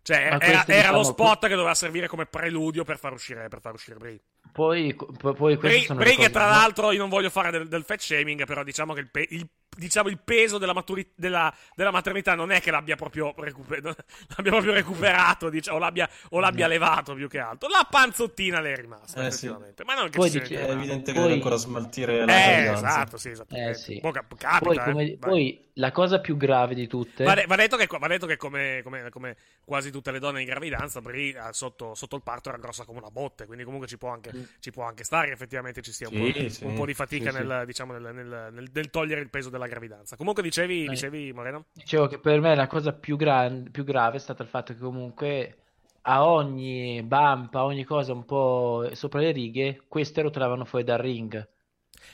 Cioè, 0.00 0.30
Ma 0.30 0.40
era, 0.40 0.66
era 0.66 0.90
lo 0.90 0.98
diciamo, 0.98 1.02
spot 1.02 1.46
che 1.46 1.54
doveva 1.54 1.74
servire 1.74 2.08
come 2.08 2.24
preludio 2.24 2.84
per 2.84 2.98
far 2.98 3.12
uscire, 3.12 3.48
per 3.48 3.60
far 3.60 3.74
uscire 3.74 3.98
Brie. 3.98 4.20
Poi, 4.52 4.94
poi, 5.18 5.56
Brie, 5.56 5.80
sono 5.80 6.00
che 6.02 6.14
cose- 6.14 6.30
tra 6.30 6.44
l'altro 6.46 6.92
io 6.92 6.98
non 6.98 7.08
voglio 7.08 7.30
fare 7.30 7.50
del, 7.50 7.68
del 7.68 7.84
fat 7.84 8.00
shaming, 8.00 8.44
però 8.44 8.62
diciamo 8.62 8.92
che 8.92 9.00
il, 9.00 9.08
pe- 9.10 9.26
il- 9.30 9.48
diciamo 9.74 10.10
il 10.10 10.18
peso 10.22 10.58
della, 10.58 10.74
maturi- 10.74 11.10
della, 11.14 11.50
della 11.74 11.90
maternità 11.90 12.34
non 12.34 12.52
è 12.52 12.60
che 12.60 12.70
l'abbia 12.70 12.94
proprio, 12.94 13.32
recuper- 13.34 13.82
l'abbia 14.36 14.50
proprio 14.52 14.72
recuperato, 14.74 15.48
diciamo, 15.48 15.78
o 15.78 15.80
l'abbia, 15.80 16.06
o 16.30 16.38
l'abbia 16.40 16.66
levato 16.66 17.14
più 17.14 17.28
che 17.28 17.38
altro. 17.38 17.70
La 17.70 17.86
panzottina 17.88 18.60
le 18.60 18.72
è 18.74 18.76
rimasta, 18.76 19.24
Eh, 19.24 19.30
sì. 19.30 19.46
effettivamente. 19.46 19.84
Ma 19.84 19.94
non 19.94 20.10
che 20.10 20.18
Poi 20.18 20.28
dice- 20.30 20.46
niente 20.48 20.66
È 20.66 20.70
evidente 20.70 21.04
che 21.12 21.18
Poi- 21.18 21.22
deve 21.22 21.34
ancora 21.34 21.56
smaltire 21.56 22.24
la 22.26 22.32
Eh, 22.46 22.72
esatto, 22.72 23.16
sì, 23.16 23.30
esattamente. 23.30 23.70
Eh 23.70 23.74
sì. 23.74 24.00
Boh, 24.00 24.10
cap- 24.10 24.36
capita, 24.36 24.58
Poi, 24.66 24.76
eh. 24.76 24.82
come- 24.82 24.92
Vai. 24.94 25.16
poi 25.16 25.70
la 25.74 25.92
cosa 25.92 26.20
più 26.20 26.36
grave 26.36 26.74
di 26.74 26.86
tutte... 26.86 27.24
Va, 27.24 27.34
de- 27.34 27.46
va 27.46 27.54
detto 27.54 27.76
che, 27.76 27.86
va 27.86 28.06
detto 28.08 28.26
che 28.26 28.36
come, 28.36 28.80
come- 28.82 29.08
come 29.10 29.36
quasi 29.64 29.92
tutte 29.92 30.10
le 30.10 30.18
donne 30.18 30.40
in 30.40 30.46
gravidanza, 30.46 31.00
Brie 31.00 31.36
eh, 31.36 31.52
sotto, 31.52 31.94
sotto 31.94 32.16
il 32.16 32.22
parto 32.22 32.48
era 32.48 32.58
grossa 32.58 32.84
come 32.84 32.98
una 32.98 33.10
botte, 33.10 33.46
quindi 33.46 33.62
comunque 33.64 33.86
ci 33.86 33.96
può 33.96 34.08
anche, 34.10 34.34
ci 34.58 34.72
può 34.72 34.82
anche 34.82 35.04
stare 35.04 35.28
che 35.28 35.32
effettivamente 35.34 35.82
ci 35.82 35.92
sia 35.92 36.08
un, 36.08 36.14
Sì, 36.14 36.14
po', 36.14 36.32
sì, 36.50 36.64
un 36.66 36.72
po' 36.72 36.84
di 36.84 36.94
fatica 36.94 37.30
sì, 37.30 37.30
sì. 37.30 37.38
nel, 37.44 37.62
diciamo, 37.64 37.92
nel, 37.96 38.12
nel- 38.14 38.50
nel- 38.52 38.70
nel 38.72 38.90
togliere 38.90 39.20
il 39.20 39.30
peso 39.30 39.50
della 39.50 39.68
gravidanza. 39.68 40.16
Comunque 40.16 40.42
dicevi, 40.42 40.88
dicevi 40.88 41.32
Moreno? 41.32 41.66
Dicevo 41.74 42.06
che 42.06 42.18
per 42.18 42.40
me 42.40 42.54
la 42.54 42.66
cosa 42.66 42.92
più, 42.92 43.16
gran- 43.16 43.70
più 43.70 43.84
grave 43.84 44.16
è 44.16 44.20
stato 44.20 44.42
il 44.42 44.48
fatto 44.48 44.72
che 44.74 44.78
comunque 44.80 45.56
a 46.02 46.26
ogni 46.26 47.02
bump, 47.02 47.54
a 47.54 47.64
ogni 47.64 47.84
cosa 47.84 48.12
un 48.12 48.24
po' 48.24 48.88
sopra 48.94 49.20
le 49.20 49.32
righe, 49.32 49.82
queste 49.88 50.22
rotolavano 50.22 50.64
fuori 50.64 50.84
dal 50.84 50.98
ring. 50.98 51.48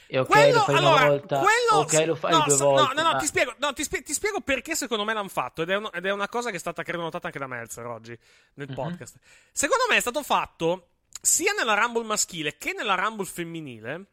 E 0.06 0.18
ok, 0.18 0.26
quello, 0.26 0.54
lo 0.54 0.60
fai 0.64 0.74
allora, 0.76 0.94
una 1.04 1.08
volta, 1.08 1.38
quello, 1.38 1.82
ok, 1.82 2.06
lo 2.06 2.14
fai 2.14 2.30
no, 2.32 2.44
due 2.46 2.56
volte. 2.56 2.82
No, 2.82 2.92
no, 2.94 3.02
no, 3.02 3.12
ma- 3.12 3.18
ti 3.18 3.26
spiego, 3.26 3.54
no, 3.58 3.72
ti, 3.72 3.82
spie- 3.84 4.02
ti 4.02 4.12
spiego 4.12 4.40
perché 4.40 4.74
secondo 4.74 5.04
me 5.04 5.12
l'hanno 5.14 5.28
fatto. 5.28 5.62
Ed 5.62 5.70
è, 5.70 5.76
uno- 5.76 5.92
ed 5.92 6.06
è 6.06 6.10
una 6.12 6.28
cosa 6.28 6.50
che 6.50 6.56
è 6.56 6.58
stata, 6.60 6.82
credo, 6.82 7.02
notata 7.02 7.26
anche 7.26 7.38
da 7.38 7.46
Meltzer 7.46 7.86
oggi 7.86 8.18
nel 8.54 8.68
Mhm. 8.68 8.74
podcast. 8.74 9.16
Secondo 9.52 9.84
me 9.88 9.96
è 9.96 10.00
stato 10.00 10.22
fatto 10.22 10.88
sia 11.20 11.52
nella 11.52 11.74
Rumble 11.74 12.04
maschile 12.04 12.56
che 12.58 12.72
nella 12.72 12.94
Rumble 12.94 13.26
femminile 13.26 14.04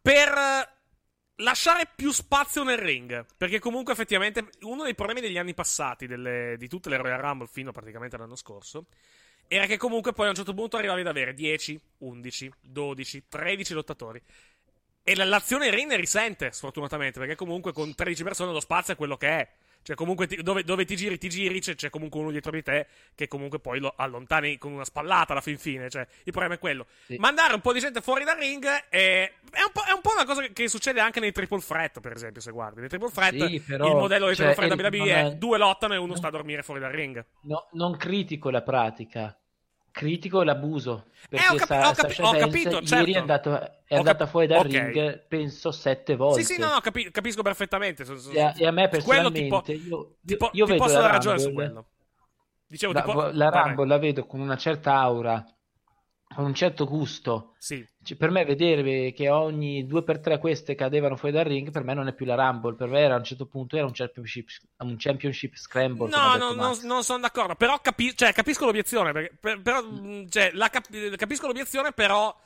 per 0.00 0.72
lasciare 1.38 1.88
più 1.94 2.12
spazio 2.12 2.62
nel 2.62 2.78
ring. 2.78 3.24
Perché 3.36 3.58
comunque 3.58 3.92
effettivamente 3.92 4.48
uno 4.62 4.84
dei 4.84 4.94
problemi 4.94 5.20
degli 5.20 5.38
anni 5.38 5.54
passati, 5.54 6.06
delle- 6.06 6.56
di 6.58 6.68
tutte 6.68 6.88
le 6.88 6.96
Royal 6.96 7.18
Rumble 7.20 7.48
fino 7.50 7.72
praticamente 7.72 8.16
all'anno 8.16 8.36
scorso, 8.36 8.86
era 9.48 9.66
che 9.66 9.76
comunque 9.76 10.12
poi 10.12 10.26
a 10.26 10.30
un 10.30 10.34
certo 10.36 10.54
punto 10.54 10.76
arrivavi 10.76 11.00
ad 11.00 11.06
avere 11.06 11.34
10, 11.34 11.78
11, 11.98 12.50
12, 12.60 13.24
13 13.28 13.74
lottatori. 13.74 14.22
E 15.06 15.14
la- 15.14 15.24
l'azione 15.24 15.66
in 15.66 15.74
ring 15.74 15.90
ne 15.90 15.96
risente, 15.96 16.50
sfortunatamente, 16.52 17.18
perché 17.18 17.34
comunque 17.36 17.72
con 17.72 17.94
13 17.94 18.22
persone 18.22 18.52
lo 18.52 18.60
spazio 18.60 18.94
è 18.94 18.96
quello 18.96 19.16
che 19.18 19.28
è. 19.28 19.48
Cioè, 19.82 19.94
comunque, 19.96 20.26
ti- 20.26 20.42
dove, 20.42 20.64
dove 20.64 20.86
ti 20.86 20.96
giri, 20.96 21.18
ti 21.18 21.28
giri, 21.28 21.60
c'è, 21.60 21.74
c'è 21.74 21.90
comunque 21.90 22.18
uno 22.18 22.30
dietro 22.30 22.50
di 22.52 22.62
te 22.62 22.86
che 23.14 23.28
comunque 23.28 23.58
poi 23.60 23.80
lo 23.80 23.92
allontani 23.94 24.56
con 24.56 24.72
una 24.72 24.86
spallata 24.86 25.32
alla 25.32 25.42
fin 25.42 25.58
fine. 25.58 25.90
Cioè, 25.90 26.06
il 26.24 26.32
problema 26.32 26.54
è 26.54 26.58
quello. 26.58 26.86
Sì. 27.04 27.16
Mandare 27.18 27.52
un 27.52 27.60
po' 27.60 27.74
di 27.74 27.80
gente 27.80 28.00
fuori 28.00 28.24
dal 28.24 28.38
ring 28.38 28.64
è, 28.64 28.88
è, 28.88 29.60
un, 29.62 29.70
po', 29.74 29.82
è 29.86 29.92
un 29.92 30.00
po' 30.00 30.12
una 30.14 30.24
cosa 30.24 30.40
che 30.46 30.68
succede 30.68 31.00
anche 31.00 31.20
nei 31.20 31.32
triple 31.32 31.60
threat, 31.60 32.00
per 32.00 32.12
esempio, 32.12 32.40
se 32.40 32.50
guardi. 32.50 32.80
Nei 32.80 32.88
triple 32.88 33.10
threat, 33.10 33.46
Sì, 33.46 33.60
però, 33.60 33.86
il 33.88 33.94
modello 33.96 34.24
dei 34.24 34.36
cioè, 34.36 34.54
triple 34.54 34.74
threat 34.74 34.90
è- 34.94 34.96
WWE 34.98 35.10
è 35.12 35.24
è- 35.26 35.34
due 35.34 35.58
lottano 35.58 35.92
e 35.92 35.96
uno 35.98 36.06
non- 36.06 36.16
sta 36.16 36.28
a 36.28 36.30
dormire 36.30 36.62
fuori 36.62 36.80
dal 36.80 36.90
ring. 36.92 37.22
no, 37.42 37.68
non 37.72 37.94
critico 37.98 38.48
la 38.48 38.62
pratica, 38.62 39.38
critico 39.94 40.42
l'abuso. 40.42 41.04
Eh, 41.06 41.26
Perché 41.30 41.46
ho 41.52 41.54
capi- 41.54 41.86
ho 41.86 41.92
capi- 41.92 42.20
ho 42.22 42.30
capito, 42.32 42.68
ieri 42.70 42.86
certo. 42.86 43.10
è, 43.10 43.14
andato- 43.14 43.70
è 43.86 43.94
andata 43.96 44.26
fuori 44.26 44.48
dal 44.48 44.58
ok. 44.58 44.66
ring, 44.66 45.26
penso, 45.28 45.70
sette 45.70 46.16
volte. 46.16 46.42
Sì, 46.42 46.54
sì, 46.54 46.60
no, 46.60 46.72
no, 46.72 46.80
capi- 46.80 47.12
capisco 47.12 47.42
perfettamente. 47.42 48.04
So- 48.04 48.16
so- 48.18 48.32
E 48.32 48.40
a, 48.40 48.52
e 48.56 48.66
a 48.66 48.72
me 48.72 48.88
ti 48.88 48.98
po- 48.98 49.04
personalmente, 49.06 49.72
io, 49.72 50.16
ti 50.20 50.36
po- 50.36 50.50
io 50.52 50.66
ti 50.66 50.74
posso 50.74 50.94
dare 50.98 51.12
ragione 51.12 51.38
su 51.38 51.52
quello. 51.52 51.86
Dicevo, 52.66 52.92
La, 52.92 53.02
po- 53.02 53.30
la 53.32 53.50
Rumble 53.50 53.86
la 53.86 53.98
vedo 53.98 54.26
con 54.26 54.40
una 54.40 54.56
certa 54.56 54.94
aura, 54.96 55.44
con 56.34 56.44
un 56.44 56.54
certo 56.54 56.86
gusto. 56.86 57.54
Sì. 57.58 57.86
Cioè, 58.04 58.16
per 58.16 58.30
me 58.30 58.44
vedere 58.44 59.12
che 59.12 59.28
ogni 59.30 59.86
2x3 59.86 60.38
queste 60.38 60.74
cadevano 60.74 61.16
fuori 61.16 61.34
dal 61.34 61.44
ring, 61.44 61.70
per 61.70 61.82
me 61.84 61.94
non 61.94 62.06
è 62.06 62.12
più 62.12 62.26
la 62.26 62.34
Rumble, 62.34 62.74
per 62.74 62.88
me 62.88 63.00
era 63.00 63.14
a 63.14 63.18
un 63.18 63.24
certo 63.24 63.46
punto 63.46 63.76
era 63.76 63.86
un 63.86 63.92
championship, 63.92 64.48
un 64.78 64.96
championship 64.98 65.54
scramble. 65.56 66.08
No, 66.10 66.36
no, 66.36 66.52
non, 66.52 66.78
non 66.82 67.02
sono 67.02 67.20
d'accordo. 67.20 67.54
Però 67.54 67.80
capi- 67.80 68.14
cioè, 68.14 68.32
capisco 68.32 68.66
l'obiezione. 68.66 69.12
Perché, 69.12 69.36
per- 69.40 69.60
però, 69.62 69.82
mh, 69.82 70.28
cioè, 70.28 70.50
la 70.52 70.68
cap- 70.68 71.16
capisco 71.16 71.46
l'obiezione, 71.46 71.92
però. 71.92 72.36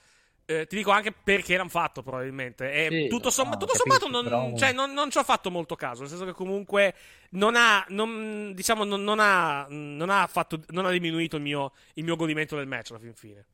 eh, 0.50 0.67
ti 0.67 0.77
dico 0.77 0.91
anche 0.93 1.12
perché 1.12 1.59
l'hanno 1.59 1.69
fatto, 1.69 2.03
probabilmente. 2.03 2.73
E 2.73 2.88
Sì, 2.88 3.09
tutto, 3.09 3.29
somma- 3.29 3.50
no, 3.50 3.57
tutto 3.59 3.73
capisco, 3.75 3.99
sommato, 4.07 4.11
non, 4.11 4.25
però- 4.25 4.57
cioè, 4.57 4.73
non, 4.73 4.95
non 4.95 5.11
ci 5.11 5.19
ho 5.19 5.23
fatto 5.23 5.50
molto 5.50 5.75
caso. 5.77 6.00
Nel 6.00 6.09
senso 6.09 6.25
che, 6.25 6.33
comunque, 6.33 6.95
non 7.33 7.55
ha. 7.55 7.85
Non, 7.88 8.53
diciamo, 8.55 8.85
non, 8.85 9.03
non 9.05 9.19
ha. 9.21 9.67
Non 9.69 10.09
ha, 10.09 10.27
fatto, 10.27 10.59
non 10.69 10.87
ha 10.87 10.91
diminuito 10.91 11.37
il 11.37 11.43
mio, 11.43 11.73
il 11.95 12.05
mio 12.05 12.17
godimento 12.17 12.57
del 12.57 12.67
match 12.67 12.91
alla 12.93 13.00
fin 13.00 13.12
fine. 13.15 13.45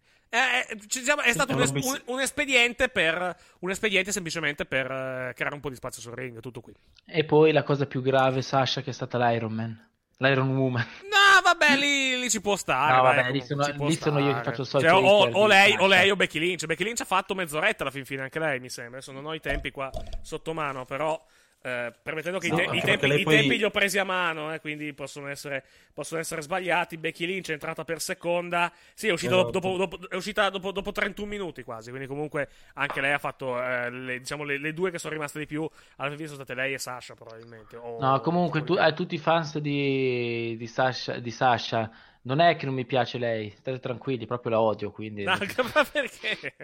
Ci 0.88 1.02
siamo- 1.02 1.22
è 1.22 1.32
stato 1.32 1.54
un, 1.54 1.62
es- 1.62 1.70
un- 1.70 2.02
un 2.06 2.20
espediente 2.20 2.88
per. 2.88 3.36
Un 3.60 3.70
espediente 3.70 4.12
semplicemente 4.12 4.64
per 4.64 4.86
eh, 4.90 5.32
creare 5.34 5.54
un 5.54 5.60
po' 5.60 5.68
di 5.70 5.76
spazio 5.76 6.00
sul 6.02 6.12
ring. 6.14 6.40
Tutto 6.40 6.60
qui. 6.60 6.72
E 7.06 7.24
poi 7.24 7.52
la 7.52 7.62
cosa 7.62 7.86
più 7.86 8.02
grave, 8.02 8.42
Sasha, 8.42 8.82
che 8.82 8.90
è 8.90 8.92
stata 8.92 9.16
l'Iron 9.18 9.52
Man, 9.52 9.88
l'Iron 10.18 10.56
Woman. 10.56 10.86
No, 11.02 11.40
vabbè, 11.42 11.76
lì, 11.76 12.18
lì 12.18 12.30
ci 12.30 12.40
può 12.40 12.56
stare. 12.56 12.96
No, 12.96 13.02
dai, 13.02 13.16
vabbè, 13.16 13.30
lì 13.32 13.40
comunque, 13.46 13.72
sono- 13.74 13.86
lì 13.88 13.94
sono 13.96 14.18
io 14.20 14.34
che 14.34 14.42
faccio 14.42 14.60
il 14.62 14.66
solito 14.66 14.90
Cioè, 14.90 15.02
o, 15.02 15.30
o 15.30 15.46
lei, 15.46 15.76
o 15.78 15.86
lei 15.86 16.10
o 16.10 16.16
Becky 16.16 16.38
Lynch. 16.38 16.66
Becky 16.66 16.84
Lynch 16.84 17.00
ha 17.00 17.04
fatto 17.06 17.34
mezz'oretta 17.34 17.82
alla 17.82 17.92
fin 17.92 18.04
fine, 18.04 18.22
anche 18.22 18.38
lei, 18.38 18.60
mi 18.60 18.68
sembra. 18.68 18.96
Adesso 18.98 19.12
non 19.12 19.24
ho 19.26 19.34
i 19.34 19.40
tempi 19.40 19.70
qua 19.70 19.90
sotto 20.22 20.52
mano, 20.54 20.84
però. 20.84 21.22
Eh, 21.66 21.94
permettendo 22.02 22.38
che 22.38 22.49
i 22.49 22.50
No, 22.50 22.56
te- 22.56 22.68
i, 22.76 22.80
tempi, 22.83 23.06
i 23.06 23.23
poi- 23.23 23.37
tempi 23.37 23.56
li 23.56 23.64
ho 23.64 23.71
presi 23.71 23.99
a 23.99 24.04
mano, 24.04 24.52
eh, 24.52 24.61
quindi 24.61 24.92
possono 24.92 25.28
essere, 25.28 25.64
possono 25.94 26.21
essere 26.21 26.42
sbagliati. 26.42 26.99
Becky 26.99 27.25
Lynch 27.25 27.49
è 27.49 27.52
entrata 27.52 27.85
per 27.85 28.02
seconda. 28.02 28.71
Sì, 28.92 29.09
è 29.09 29.12
uscita, 29.12 29.35
Esatto. 29.37 29.50
dopo, 29.50 29.76
dopo- 29.78 30.09
è 30.11 30.14
uscita 30.14 30.50
dopo, 30.50 30.73
dopo 30.73 30.92
31 30.92 31.26
minuti 31.26 31.62
quasi. 31.62 31.88
Quindi, 31.88 32.06
comunque, 32.06 32.50
anche 32.75 33.00
lei 33.00 33.12
ha 33.12 33.18
fatto. 33.18 33.59
eh, 33.62 33.88
le, 33.90 34.18
diciamo, 34.18 34.44
le, 34.44 34.59
le 34.59 34.75
due 34.75 34.90
che 34.90 34.99
sono 34.99 35.14
rimaste 35.14 35.38
di 35.38 35.47
più. 35.47 35.66
Alla 35.97 36.11
fine 36.11 36.25
sono 36.28 36.44
state 36.44 36.54
lei 36.54 36.75
e 36.75 36.78
Sasha, 36.78 37.14
probabilmente. 37.14 37.76
o- 37.76 37.99
No, 37.99 38.21
comunque, 38.21 38.62
tu, 38.62 38.75
a 38.75 38.92
tutti 38.92 39.14
i 39.14 39.18
fans 39.18 39.56
di, 39.59 40.56
di, 40.59 40.66
Sasha, 40.66 41.18
di 41.18 41.30
Sasha, 41.30 41.90
non 42.23 42.40
è 42.40 42.56
che 42.56 42.66
non 42.66 42.75
mi 42.75 42.85
piace 42.85 43.16
lei, 43.16 43.50
state 43.56 43.78
tranquilli, 43.80 44.26
proprio 44.26 44.52
la 44.52 44.61
odio, 44.61 44.90
quindi... 44.90 45.23
No, 45.25 45.33
ma 45.75 45.85
perché? 45.90 46.54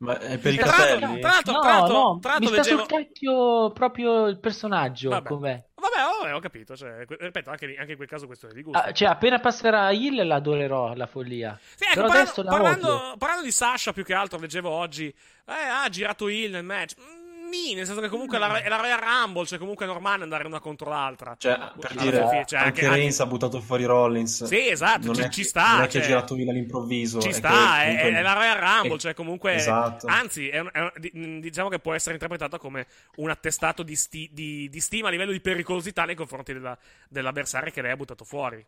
Ma 0.00 0.16
è 0.18 0.38
per 0.38 0.52
i 0.52 0.56
tra 0.56 0.66
l'altro- 0.66 0.98
capelli? 1.00 1.20
tra 1.20 1.30
l'altro, 1.30 1.52
No, 1.52 1.60
tra 1.60 1.70
l'altro- 1.72 1.92
no, 1.96 2.18
tra 2.20 2.30
l'altro 2.30 2.50
mi 2.50 2.54
sta 2.54 2.62
leggevo- 2.62 2.78
sul 2.88 2.88
cacchio 2.98 3.70
proprio 3.72 4.26
il 4.26 4.38
personaggio, 4.38 5.08
Vabbè. 5.10 5.28
com'è. 5.28 5.64
Vabbè, 5.74 6.20
vabbè, 6.20 6.34
ho 6.34 6.38
capito. 6.40 6.76
Cioè, 6.76 7.04
ripeto, 7.08 7.50
anche, 7.50 7.74
anche, 7.78 7.90
in 7.92 7.96
quel 7.96 8.08
caso 8.08 8.26
questione 8.26 8.54
di 8.54 8.62
gusto. 8.62 8.78
Ah, 8.80 8.92
cioè, 8.92 9.08
appena 9.08 9.38
passerà 9.40 9.90
Hill 9.90 10.24
la 10.26 10.36
adorerò, 10.36 10.94
la 10.94 11.06
follia. 11.06 11.58
Sì, 11.74 11.84
ecco, 11.84 11.94
Però 11.94 12.06
parlando, 12.06 12.30
adesso 12.30 12.42
la 12.42 12.50
parlando, 12.50 13.14
parlando 13.18 13.42
di 13.44 13.50
Sasha, 13.50 13.92
più 13.92 14.04
che 14.04 14.14
altro, 14.14 14.38
leggevo 14.38 14.70
oggi, 14.70 15.06
eh, 15.08 15.52
ha 15.52 15.88
girato 15.88 16.28
Hill 16.28 16.52
nel 16.52 16.64
match. 16.64 16.94
Mm, 17.00 17.17
Nì, 17.48 17.74
nel 17.74 17.86
senso 17.86 18.00
che 18.00 18.08
comunque 18.08 18.36
è 18.36 18.40
la, 18.40 18.60
è 18.62 18.68
la 18.68 18.76
Royal 18.76 18.98
Rumble, 19.00 19.46
cioè 19.46 19.58
comunque 19.58 19.84
è 19.84 19.88
normale 19.88 20.22
andare 20.22 20.46
una 20.46 20.60
contro 20.60 20.88
l'altra. 20.90 21.34
Cioè, 21.38 21.56
per 21.78 21.90
Alla 21.92 22.02
dire, 22.02 22.28
fine, 22.28 22.44
cioè, 22.46 22.58
anche, 22.60 22.84
anche- 22.84 22.88
Reigns 22.88 23.20
ha 23.20 23.26
buttato 23.26 23.60
fuori 23.60 23.84
Rollins. 23.84 24.44
Sì, 24.44 24.68
esatto, 24.68 25.06
non 25.06 25.14
ci- 25.14 25.20
è 25.22 25.28
ci 25.28 25.42
che- 25.42 25.48
sta, 25.48 25.72
Non 25.72 25.82
è 25.82 25.84
che 25.86 25.90
cioè- 25.92 26.02
ha 26.02 26.06
girato 26.06 26.34
via 26.34 26.50
all'improvviso. 26.50 27.20
Ci 27.20 27.32
sta, 27.32 27.48
che 27.48 27.82
è, 27.82 27.86
comunque- 27.96 28.18
è 28.18 28.22
la 28.22 28.32
Royal 28.32 28.56
Rumble, 28.58 28.96
è- 28.96 28.98
cioè 28.98 29.14
comunque... 29.14 29.54
Esatto. 29.54 30.06
Anzi, 30.08 30.48
è 30.48 30.58
un- 30.60 30.70
è 30.72 30.80
un- 30.80 30.92
di- 30.98 31.40
diciamo 31.40 31.68
che 31.68 31.78
può 31.78 31.94
essere 31.94 32.14
interpretata 32.14 32.58
come 32.58 32.86
un 33.16 33.30
attestato 33.30 33.82
di, 33.82 33.96
sti- 33.96 34.30
di- 34.32 34.68
di 34.68 34.80
stima 34.80 35.08
a 35.08 35.10
livello 35.10 35.32
di 35.32 35.40
pericolosità 35.40 36.04
nei 36.04 36.14
confronti 36.14 36.52
della- 36.52 36.76
dell'avversario 37.08 37.72
che 37.72 37.82
lei 37.82 37.90
ha 37.92 37.96
buttato 37.96 38.24
fuori. 38.24 38.64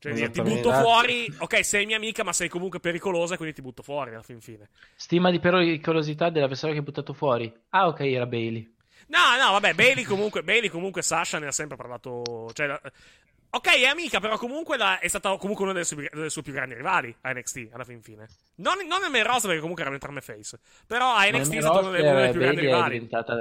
Cioè, 0.00 0.14
dire, 0.14 0.30
ti 0.30 0.40
butto 0.40 0.70
Esatto. 0.70 0.82
fuori, 0.82 1.30
ok, 1.38 1.62
sei 1.64 1.84
mia 1.84 1.96
amica, 1.96 2.24
ma 2.24 2.32
sei 2.32 2.48
comunque 2.48 2.80
pericolosa, 2.80 3.36
quindi 3.36 3.54
ti 3.54 3.60
butto 3.60 3.82
fuori 3.82 4.10
alla 4.10 4.22
fin 4.22 4.40
fine. 4.40 4.70
Stima 4.96 5.30
di 5.30 5.38
pericolosità 5.38 6.30
dell'avversario 6.30 6.74
che 6.74 6.80
hai 6.80 6.86
buttato 6.86 7.12
fuori. 7.12 7.52
Ah, 7.68 7.86
ok, 7.86 8.00
era 8.00 8.24
Bailey. 8.24 8.74
No, 9.08 9.18
no, 9.38 9.52
vabbè, 9.52 9.74
Bailey 9.74 10.04
comunque, 10.04 10.42
Bailey 10.42 10.70
comunque 10.70 11.02
Sasha 11.02 11.38
ne 11.38 11.48
ha 11.48 11.52
sempre 11.52 11.76
parlato. 11.76 12.50
Cioè, 12.54 12.80
ok, 13.50 13.66
è 13.78 13.84
amica, 13.84 14.20
però 14.20 14.38
comunque 14.38 14.78
la- 14.78 15.00
è 15.00 15.08
stata 15.08 15.36
comunque 15.36 15.64
una 15.64 15.74
delle 15.74 15.84
sue, 15.84 16.08
delle 16.10 16.30
sue 16.30 16.40
più 16.42 16.52
grandi 16.54 16.76
rivali 16.76 17.14
a 17.20 17.32
NXT 17.32 17.68
alla 17.72 17.84
fin 17.84 18.00
fine. 18.02 18.26
Non, 18.56 18.76
non 18.86 19.02
nel 19.02 19.10
main 19.10 19.24
roster, 19.24 19.46
perché 19.46 19.60
comunque 19.60 19.82
erano 19.82 19.96
entrambe 19.96 20.22
face. 20.22 20.58
Però 20.86 21.12
a 21.12 21.24
NXT 21.28 21.52
è 21.56 21.60
stata 21.60 21.78
una 21.80 21.90
delle, 21.90 22.08
una 22.08 22.20
delle 22.20 22.30
più 22.30 22.40
grandi 22.40 22.56
Bailey 22.62 22.72
è 22.72 22.74
rivali. 22.74 22.92
diventata... 22.94 23.34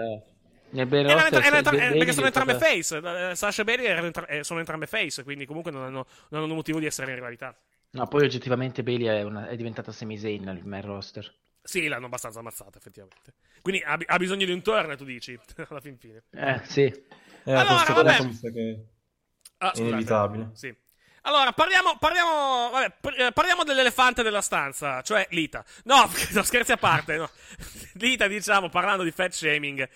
Eh, 0.72 0.88
perché 0.88 2.14
sono 2.14 2.26
entrambe 2.28 2.58
face. 2.58 2.98
Eh, 3.32 3.36
Sasha 3.36 3.62
e 3.62 3.66
Bailey 3.66 4.12
eh, 4.28 4.44
sono 4.44 4.60
entrambe 4.60 4.86
face, 4.88 5.24
quindi 5.24 5.46
comunque 5.46 5.72
non 5.72 5.84
hanno, 5.84 6.06
non 6.30 6.44
hanno 6.44 6.54
motivo 6.54 6.80
di 6.80 6.86
essere 6.86 7.10
in 7.10 7.16
rivalità. 7.16 7.56
No, 7.92 8.08
poi 8.08 8.24
oggettivamente 8.24 8.84
Bailey 8.84 9.08
è, 9.08 9.24
una- 9.24 9.48
è 9.48 9.56
diventata 9.56 9.92
semi-Zayn 9.92 10.44
nel 10.44 10.64
main 10.64 10.84
roster. 10.84 11.34
Sì, 11.62 11.88
l'hanno 11.88 12.06
abbastanza 12.06 12.40
ammazzata, 12.40 12.78
effettivamente. 12.78 13.34
Quindi 13.62 13.82
ha, 13.84 13.98
ha 14.06 14.18
bisogno 14.18 14.46
di 14.46 14.52
un 14.52 14.62
turn, 14.62 14.96
tu 14.96 15.06
dici, 15.06 15.38
alla 15.70 15.82
fin 15.82 15.98
fine. 15.98 16.24
Eh, 16.32 16.62
sì. 16.64 16.82
Eh, 16.84 17.52
Allora, 17.52 17.84
questo 17.84 17.94
vabbè. 17.94 18.52
che 18.54 18.84
Ah, 19.58 19.72
è 19.72 19.80
inevitabile. 19.80 20.52
Sì. 20.54 20.74
Allora, 21.24 21.52
parliamo, 21.52 21.98
parliamo, 22.00 22.70
vabbè, 22.72 22.94
par- 23.02 23.34
parliamo 23.34 23.64
dell'elefante 23.66 24.24
della 24.24 24.42
stanza, 24.42 25.02
cioè 25.02 25.28
Lita. 25.32 25.66
No, 25.84 26.10
no, 26.32 26.44
scherzi 26.44 26.72
a 26.72 26.78
parte, 26.78 27.18
no. 27.18 27.30
Lita, 27.96 28.28
diciamo, 28.28 28.70
parlando 28.70 29.04
di 29.04 29.12
fat 29.12 29.32
shaming, 29.32 29.88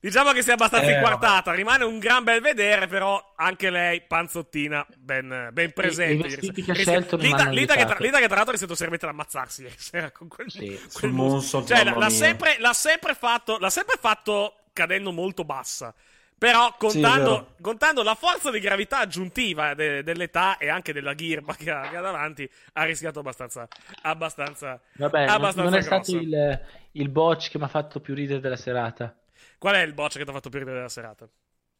diciamo 0.00 0.32
che 0.32 0.42
sia 0.42 0.54
abbastanza 0.54 0.90
Eh, 0.90 0.94
inquartata, 0.94 1.52
rimane 1.52 1.84
un 1.84 1.98
gran 1.98 2.24
bel 2.24 2.40
vedere, 2.40 2.86
però 2.86 3.34
anche 3.36 3.70
lei, 3.70 4.02
panzottina, 4.02 4.86
ben, 4.96 5.50
ben 5.52 5.72
presente. 5.72 6.26
i 6.26 6.30
vestiti 6.30 6.62
che 6.62 6.70
ha 6.72 6.74
scelto 6.74 7.16
non 7.16 7.26
Lita, 7.26 7.48
Lita 7.50 7.74
che, 7.76 7.84
tra. 7.84 7.96
Lita 7.98 8.18
che 8.18 8.26
tra 8.26 8.36
l'altro 8.36 8.54
è 8.54 8.56
stato 8.56 8.74
seriamente 8.74 9.06
da 9.06 9.12
ammazzarsi 9.12 9.62
ieri 9.62 9.74
sera 9.78 10.10
con 10.10 10.28
quel, 10.28 10.46
Sì, 10.46 10.78
quel 10.92 11.12
moonsault, 11.12 11.66
Cioè, 11.66 11.84
l'ha 11.84 12.10
sempre, 12.10 12.56
l'ha 12.58 12.72
sempre 12.72 13.14
fatto, 13.14 13.58
l'ha 13.58 13.70
sempre 13.70 13.96
fatto 13.98 14.56
cadendo 14.72 15.12
molto 15.12 15.44
bassa. 15.44 15.94
Però 16.38 16.74
Sì, 16.84 17.04
è 17.04 17.08
contando, 17.08 17.10
vero. 17.10 17.56
contando 17.60 18.02
la 18.02 18.14
forza 18.14 18.50
di 18.50 18.60
gravità 18.60 18.98
aggiuntiva 19.00 19.74
de- 19.74 20.02
dell'età 20.02 20.56
e 20.56 20.68
anche 20.70 20.92
della 20.94 21.12
ghirba 21.12 21.54
che 21.54 21.70
ha, 21.70 21.86
che 21.88 21.96
ha 21.96 22.00
davanti, 22.00 22.50
ha 22.72 22.84
rischiato 22.84 23.18
abbastanza. 23.20 23.68
abbastanza 24.02 24.80
Vabbè, 24.92 25.30
non, 25.32 25.50
abbastanza 25.50 25.62
non 25.62 25.74
è 25.74 25.82
grosso. 25.82 25.82
stato 25.82 26.16
il, 26.16 26.60
il 26.92 27.08
botch 27.08 27.50
che 27.50 27.58
mi 27.58 27.64
ha 27.64 27.68
fatto 27.68 28.00
più 28.00 28.14
ridere 28.14 28.38
della 28.40 28.56
serata. 28.56 29.16
Qual 29.60 29.74
è 29.74 29.80
il 29.82 29.92
botch 29.92 30.16
che 30.16 30.24
ti 30.24 30.30
ha 30.30 30.32
fatto 30.32 30.48
più 30.48 30.58
ridere 30.58 30.78
della 30.78 30.88
serata? 30.88 31.28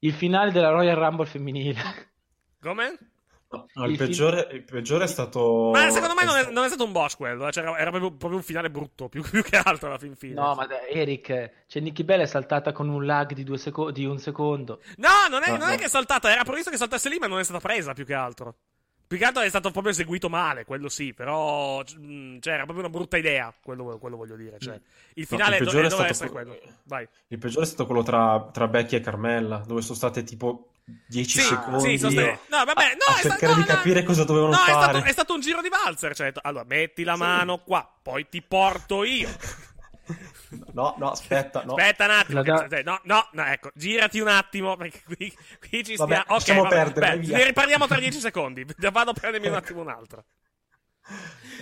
Il 0.00 0.12
finale 0.12 0.52
della 0.52 0.68
Royal 0.68 0.96
Rumble 0.96 1.24
femminile. 1.24 1.80
Come? 2.60 2.98
No, 3.48 3.66
no, 3.72 3.84
il, 3.86 3.92
Il 3.92 3.96
peggiore, 3.96 4.48
il 4.52 4.62
peggiore 4.64 5.04
è 5.04 5.06
stato. 5.06 5.70
Ma 5.72 5.88
secondo 5.88 6.14
me 6.14 6.24
non 6.24 6.36
è, 6.36 6.40
stato- 6.40 6.54
non 6.54 6.64
è 6.64 6.66
stato 6.68 6.84
un 6.84 6.92
botch 6.92 7.16
quello, 7.16 7.50
cioè 7.50 7.64
era, 7.64 7.78
era 7.78 7.88
proprio, 7.88 8.10
proprio 8.10 8.38
un 8.38 8.44
finale 8.44 8.70
brutto, 8.70 9.08
più, 9.08 9.22
più 9.22 9.42
che 9.42 9.56
altro 9.56 9.88
alla 9.88 9.96
fin 9.96 10.14
fine. 10.14 10.34
No, 10.34 10.54
ma 10.54 10.68
Eric, 10.88 11.64
cioè 11.66 11.80
Nikki 11.82 12.04
Bella 12.04 12.24
è 12.24 12.26
saltata 12.26 12.72
con 12.72 12.90
un 12.90 13.06
lag 13.06 13.32
di, 13.32 13.42
due 13.42 13.56
seco- 13.56 13.90
di 13.90 14.04
un 14.04 14.18
secondo. 14.18 14.82
No, 14.96 15.08
non 15.30 15.42
è, 15.42 15.50
No, 15.52 15.56
non 15.56 15.70
è 15.70 15.78
che 15.78 15.86
è 15.86 15.88
saltata, 15.88 16.30
era 16.30 16.44
previsto 16.44 16.70
che 16.70 16.76
saltasse 16.76 17.08
lì, 17.08 17.18
ma 17.18 17.28
non 17.28 17.38
è 17.38 17.44
stata 17.44 17.60
presa 17.60 17.94
più 17.94 18.04
che 18.04 18.14
altro. 18.14 18.56
Più 19.10 19.18
che 19.18 19.24
altro 19.24 19.42
è 19.42 19.48
stato 19.48 19.72
proprio 19.72 19.90
eseguito 19.92 20.28
male, 20.28 20.64
quello 20.64 20.88
sì, 20.88 21.12
però 21.12 21.80
mh, 21.80 22.38
cioè, 22.38 22.52
era 22.54 22.62
proprio 22.62 22.86
una 22.86 22.90
brutta 22.96 23.16
idea, 23.16 23.52
quello, 23.60 23.98
quello 23.98 24.16
voglio 24.16 24.36
dire. 24.36 24.56
Cioè, 24.60 24.80
il 25.14 25.26
No, 25.28 25.36
finale 25.36 25.56
il 25.56 25.64
do- 25.64 25.70
è 25.70 25.72
doveva 25.72 25.88
stato 25.90 26.04
essere 26.08 26.30
quello-. 26.30 26.56
Vai. 26.84 27.08
Il 27.26 27.38
peggiore 27.38 27.64
è 27.64 27.66
stato 27.66 27.86
quello 27.86 28.04
tra, 28.04 28.48
tra 28.52 28.68
Becky 28.68 28.94
e 28.94 29.00
Carmella, 29.00 29.64
dove 29.66 29.82
sono 29.82 29.96
state 29.96 30.22
tipo 30.22 30.74
10 31.08 31.40
Sì, 31.40 31.44
secondi 31.44 31.80
sì, 31.90 31.98
sono 31.98 32.10
state- 32.12 32.38
no, 32.50 32.64
vabbè, 32.64 32.84
a, 32.84 32.86
no, 32.90 33.04
a 33.08 33.16
è 33.16 33.18
sta- 33.18 33.28
cercare 33.30 33.52
no, 33.54 33.62
di 33.62 33.68
no. 33.68 33.74
capire 33.74 34.02
cosa 34.04 34.22
dovevano 34.22 34.52
No, 34.52 34.62
è 34.62 34.70
fare. 34.70 34.92
stato, 34.92 35.04
è 35.08 35.10
stato 35.12 35.34
un 35.34 35.40
giro 35.40 35.60
di 35.60 35.68
valzer. 35.68 36.14
Cioè, 36.14 36.32
allora, 36.42 36.64
metti 36.68 37.02
la 37.02 37.16
mano 37.16 37.58
qua, 37.64 37.92
poi 38.00 38.28
ti 38.28 38.40
porto 38.42 39.02
io. 39.02 39.28
No, 40.72 40.94
no, 40.98 41.10
aspetta, 41.10 41.62
no. 41.64 41.74
Aspetta 41.74 42.04
un 42.04 42.10
attimo. 42.10 42.42
Che- 42.42 42.82
no, 42.82 43.00
no, 43.04 43.28
no, 43.32 43.44
ecco, 43.44 43.70
girati 43.74 44.20
un 44.20 44.28
attimo, 44.28 44.76
perché 44.76 45.02
qui, 45.04 45.32
qui 45.68 45.84
ci 45.84 45.96
Vabbè, 45.96 46.12
stiamo. 46.14 46.22
Ok, 46.22 46.28
lasciamo 46.30 46.62
vabbè, 46.62 46.74
perdere, 46.74 47.18
beh, 47.18 47.26
ne 47.36 47.44
riparliamo 47.44 47.86
tra 47.86 47.98
10 47.98 48.18
secondi. 48.18 48.64
Vado 48.90 49.10
a 49.10 49.14
prendermi 49.14 49.46
un 49.48 49.54
attimo 49.54 49.80
un'altra. 49.80 50.22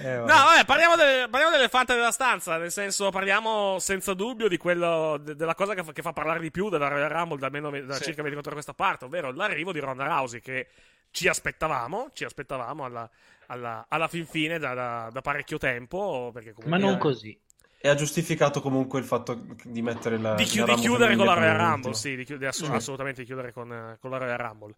Eh, 0.01 0.15
No, 0.17 0.25
vabbè. 0.27 0.27
vabbè, 0.27 0.65
parliamo, 0.65 0.97
del- 0.97 1.29
parliamo 1.29 1.51
dell'elefante 1.51 1.95
della 1.95 2.11
stanza. 2.11 2.57
Nel 2.59 2.71
senso, 2.71 3.11
parliamo 3.11 3.79
senza 3.79 4.15
dubbio 4.15 4.49
di 4.49 4.57
quello, 4.57 5.17
de- 5.19 5.35
della 5.35 5.55
cosa 5.55 5.75
che 5.75 5.83
fa, 5.83 5.93
che 5.93 6.03
fa 6.03 6.13
parlare 6.13 6.41
di 6.41 6.51
più 6.51 6.69
della 6.69 6.89
Royal 6.89 7.09
Rumble 7.09 7.39
da, 7.39 7.47
almeno 7.47 7.71
ve- 7.71 7.85
da 7.85 7.95
Sì. 7.95 8.05
circa 8.05 8.23
24 8.23 8.51
ore 8.53 8.61
a 8.61 8.65
questa 8.65 8.75
parte, 8.75 9.07
ovvero 9.07 9.33
l'arrivo 9.33 9.73
di 9.73 9.81
Ronda 9.81 10.05
Rousey, 10.07 10.41
che 10.41 10.69
ci 11.11 11.27
aspettavamo, 11.29 12.11
ci 12.13 12.25
aspettavamo 12.25 12.85
alla, 12.85 13.09
alla- 13.47 13.87
alla 13.89 14.09
fin 14.09 14.27
fine 14.27 14.59
da, 14.59 14.75
da- 14.75 15.09
da 15.11 15.21
parecchio 15.23 15.57
tempo. 15.59 16.31
Perché 16.33 16.53
comunque 16.53 16.79
Ma 16.79 16.85
non 16.85 16.97
Eh. 16.97 16.99
così. 16.99 17.41
E 17.81 17.89
ha 17.89 17.95
giustificato 17.95 18.61
comunque 18.61 18.99
il 18.99 19.05
fatto 19.05 19.47
di 19.65 19.83
mettere 19.83 20.19
la. 20.19 20.35
di, 20.35 20.45
chi- 20.45 20.59
la 20.59 20.75
di 20.75 20.81
chiudere 20.81 21.15
con 21.17 21.27
la 21.27 21.35
Royal 21.35 21.57
Rumble, 21.57 21.95
sì, 21.95 22.17
di 22.17 22.25
chiudere, 22.25 22.49
ass- 22.49 22.65
Sì. 22.65 22.71
assolutamente 22.73 23.21
di 23.21 23.27
chiudere 23.27 23.53
con, 23.53 23.97
con 24.01 24.11
la 24.11 24.17
Royal 24.19 24.37
Rumble. 24.39 24.75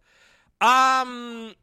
Ehm, 0.59 1.55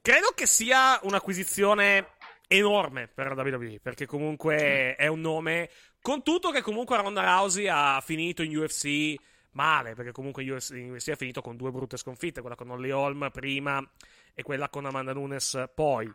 credo 0.00 0.28
che 0.34 0.46
sia 0.46 1.00
un'acquisizione 1.02 2.10
enorme 2.46 3.08
per 3.08 3.34
la 3.34 3.42
WWE, 3.42 3.80
perché 3.82 4.06
comunque 4.06 4.94
è 4.94 5.06
un 5.08 5.20
nome, 5.20 5.68
con 6.00 6.22
tutto 6.22 6.50
che 6.50 6.62
comunque 6.62 6.96
Ronda 6.96 7.22
Rousey 7.22 7.66
ha 7.68 8.00
finito 8.00 8.42
in 8.42 8.56
UFC 8.56 9.14
male, 9.52 9.94
perché 9.94 10.12
comunque 10.12 10.44
in 10.44 10.52
UFC, 10.52 10.70
in 10.70 10.92
UFC 10.92 11.08
ha 11.08 11.16
finito 11.16 11.40
con 11.42 11.56
due 11.56 11.70
brutte 11.72 11.96
sconfitte, 11.96 12.40
quella 12.40 12.54
con 12.56 12.70
Holly 12.70 12.90
Holm 12.90 13.28
prima 13.32 13.84
e 14.34 14.42
quella 14.44 14.68
con 14.68 14.86
Amanda 14.86 15.12
Nunes 15.12 15.64
poi. 15.74 16.10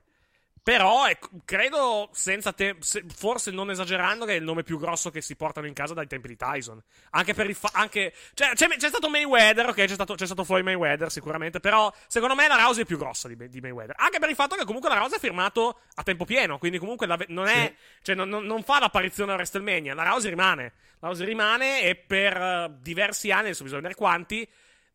Però 0.64 1.06
ecco, 1.10 1.28
credo, 1.44 2.08
senza 2.14 2.54
te- 2.54 2.78
se- 2.80 3.04
forse 3.14 3.52
non 3.52 3.70
esagerando, 3.70 4.24
che 4.24 4.32
è 4.32 4.36
il 4.38 4.44
nome 4.44 4.64
più 4.64 4.80
grosso 4.80 5.10
che 5.12 5.20
si 5.20 5.36
portano 5.36 5.68
in 5.68 5.74
casa 5.74 5.94
dai 5.94 6.08
tempi 6.08 6.30
di 6.30 6.38
Tyson. 6.38 6.82
Anche 7.10 7.34
per 7.34 7.50
il 7.50 7.56
fa- 7.56 7.72
anche, 7.74 8.14
cioè, 8.34 8.54
c'è, 8.54 8.68
c'è 8.70 8.88
stato 8.88 9.10
Mayweather, 9.10 9.68
ok, 9.68 9.76
c'è 9.76 9.88
stato, 9.90 10.16
c'è 10.16 10.26
stato 10.26 10.46
Floyd 10.46 10.64
Mayweather 10.64 11.12
sicuramente, 11.12 11.60
però 11.60 11.92
secondo 12.08 12.34
me 12.34 12.48
la 12.48 12.56
Rousey 12.56 12.84
è 12.84 12.86
più 12.86 12.98
grossa 12.98 13.28
di, 13.28 13.36
di 13.50 13.60
Mayweather. 13.60 13.96
Anche 14.00 14.20
per 14.20 14.30
il 14.30 14.36
fatto 14.36 14.56
che 14.56 14.64
comunque 14.64 14.88
la 14.88 14.96
Rousey 15.00 15.18
ha 15.18 15.20
firmato 15.20 15.80
a 15.96 16.04
tempo 16.04 16.24
pieno, 16.24 16.58
quindi 16.58 16.78
comunque 16.78 17.08
la 17.08 17.18
non 17.28 17.48
è, 17.48 17.74
cioè, 18.02 18.16
non, 18.16 18.30
non- 18.30 18.46
non 18.46 18.64
fa 18.64 18.80
l'apparizione 18.80 19.34
a 19.34 19.36
WrestleMania, 19.36 19.94
la 19.94 20.04
Rousey 20.04 20.30
rimane. 20.30 20.74
La 21.00 21.08
Rousey 21.10 21.26
rimane 21.26 21.82
e 21.82 21.96
per 21.98 22.38
eh, 22.38 22.72
diversi 22.80 23.32
anni, 23.32 23.48
adesso 23.48 23.64
bisogna 23.64 23.82
vedere 23.82 24.00
quanti, 24.00 24.48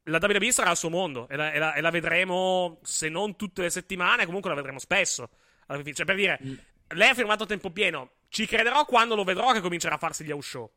la 0.04 0.18
WWE 0.18 0.50
sarà 0.50 0.70
il 0.70 0.78
suo 0.78 0.88
mondo 0.88 1.28
e 1.28 1.36
la, 1.36 1.52
e 1.52 1.58
la- 1.58 1.74
e 1.74 1.82
la 1.82 1.90
vedremo, 1.90 2.78
se 2.82 3.10
non 3.10 3.36
tutte 3.36 3.60
le 3.60 3.68
settimane, 3.68 4.24
comunque 4.24 4.48
la 4.48 4.56
vedremo 4.56 4.78
spesso. 4.78 5.28
Alla 5.68 5.78
fine, 5.82 5.94
Cioè, 5.94 6.04
per 6.06 6.16
dire, 6.16 6.38
lei 6.88 7.08
ha 7.10 7.14
firmato 7.14 7.44
a 7.44 7.46
tempo 7.46 7.70
pieno. 7.70 8.10
Ci 8.28 8.46
crederò 8.46 8.84
quando 8.84 9.14
lo 9.14 9.24
vedrò 9.24 9.52
che 9.52 9.60
comincerà 9.60 9.94
a 9.94 9.98
farsi 9.98 10.24
gli 10.24 10.30
house 10.30 10.48
show. 10.48 10.70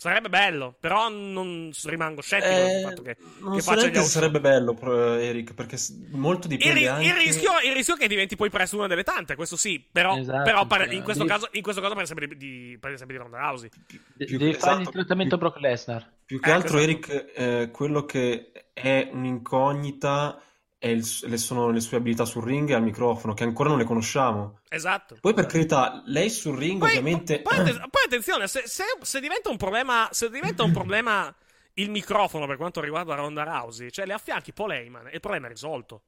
Sarebbe 0.00 0.30
bello, 0.30 0.74
però 0.80 1.10
non 1.10 1.70
rimango 1.84 2.22
scettico 2.22 2.54
sul 2.54 2.64
Eh, 2.70 2.80
fatto 2.80 3.02
che, 3.02 3.16
non 3.40 3.54
che 3.56 3.60
faccia 3.60 3.80
gli 3.80 3.90
neanche 3.90 3.92
se 3.96 3.98
house 4.00 4.10
show. 4.10 4.20
sarebbe 4.22 4.40
bello, 4.40 5.18
Eric, 5.18 5.52
perché 5.52 5.76
molto 6.12 6.46
Il, 6.46 6.56
dipende 6.56 6.78
ri- 6.78 6.86
anche... 6.86 7.06
il 7.06 7.12
rischio, 7.14 7.50
il 7.66 7.72
rischio 7.74 7.96
è 7.96 7.98
che 7.98 8.08
diventi 8.08 8.34
poi 8.34 8.48
presto 8.48 8.78
una 8.78 8.86
delle 8.86 9.02
tante, 9.02 9.34
questo 9.34 9.58
sì. 9.58 9.86
Però, 9.92 10.16
Esatto, 10.16 10.42
però 10.42 10.66
pare- 10.66 10.86
cioè, 10.86 10.94
in, 10.94 11.02
questo 11.02 11.24
devi- 11.24 11.34
caso, 11.34 11.48
in 11.52 11.60
questo 11.62 11.82
caso 11.82 11.92
parla 11.92 12.08
sempre 12.08 12.28
di, 12.28 12.36
di, 12.38 12.78
parla 12.80 12.96
sempre 12.96 13.16
di 13.16 13.22
Ronda 13.22 13.38
Rousey. 13.40 13.68
De- 14.14 14.24
devi 14.24 14.54
fare 14.54 14.74
il 14.76 14.80
esatto, 14.80 14.90
trattamento 14.90 15.36
più- 15.36 15.46
Brock 15.48 15.60
Lesnar. 15.60 16.10
Più 16.24 16.40
che 16.40 16.48
Ecco, 16.50 16.58
altro, 16.58 16.78
esatto. 16.78 16.90
Eric, 17.12 17.32
eh, 17.36 17.70
quello 17.70 18.04
che 18.06 18.52
è 18.72 19.10
un'incognita 19.12 20.42
il- 20.88 21.18
le, 21.22 21.36
sono 21.36 21.70
le 21.70 21.80
sue 21.80 21.98
abilità 21.98 22.24
sul 22.24 22.42
ring 22.42 22.70
e 22.70 22.74
al 22.74 22.82
microfono, 22.82 23.34
che 23.34 23.44
ancora 23.44 23.68
non 23.68 23.78
le 23.78 23.84
conosciamo. 23.84 24.60
Esatto. 24.68 25.18
Poi, 25.20 25.34
per 25.34 25.46
carità, 25.46 26.02
lei 26.06 26.30
sul 26.30 26.56
ring, 26.56 26.78
Poi, 26.78 26.88
ovviamente... 26.88 27.42
poi 27.42 27.56
poi 27.56 28.02
attenzione, 28.06 28.48
se, 28.48 28.62
se- 28.66 28.84
se 29.02 29.20
diventa 29.20 29.50
un 29.50 29.56
problema, 29.58 30.08
se 30.10 30.30
diventa 30.30 30.62
un 30.62 30.72
problema 30.72 31.34
il 31.74 31.90
microfono 31.90 32.46
per 32.46 32.56
quanto 32.56 32.80
riguarda 32.80 33.14
Ronda 33.14 33.42
Rousey, 33.44 33.90
cioè 33.90 34.06
le 34.06 34.12
affianchi 34.14 34.52
Paul 34.52 34.72
Heyman 34.72 35.06
e 35.08 35.14
il 35.14 35.20
problema 35.20 35.46
è 35.46 35.50
risolto. 35.50 36.02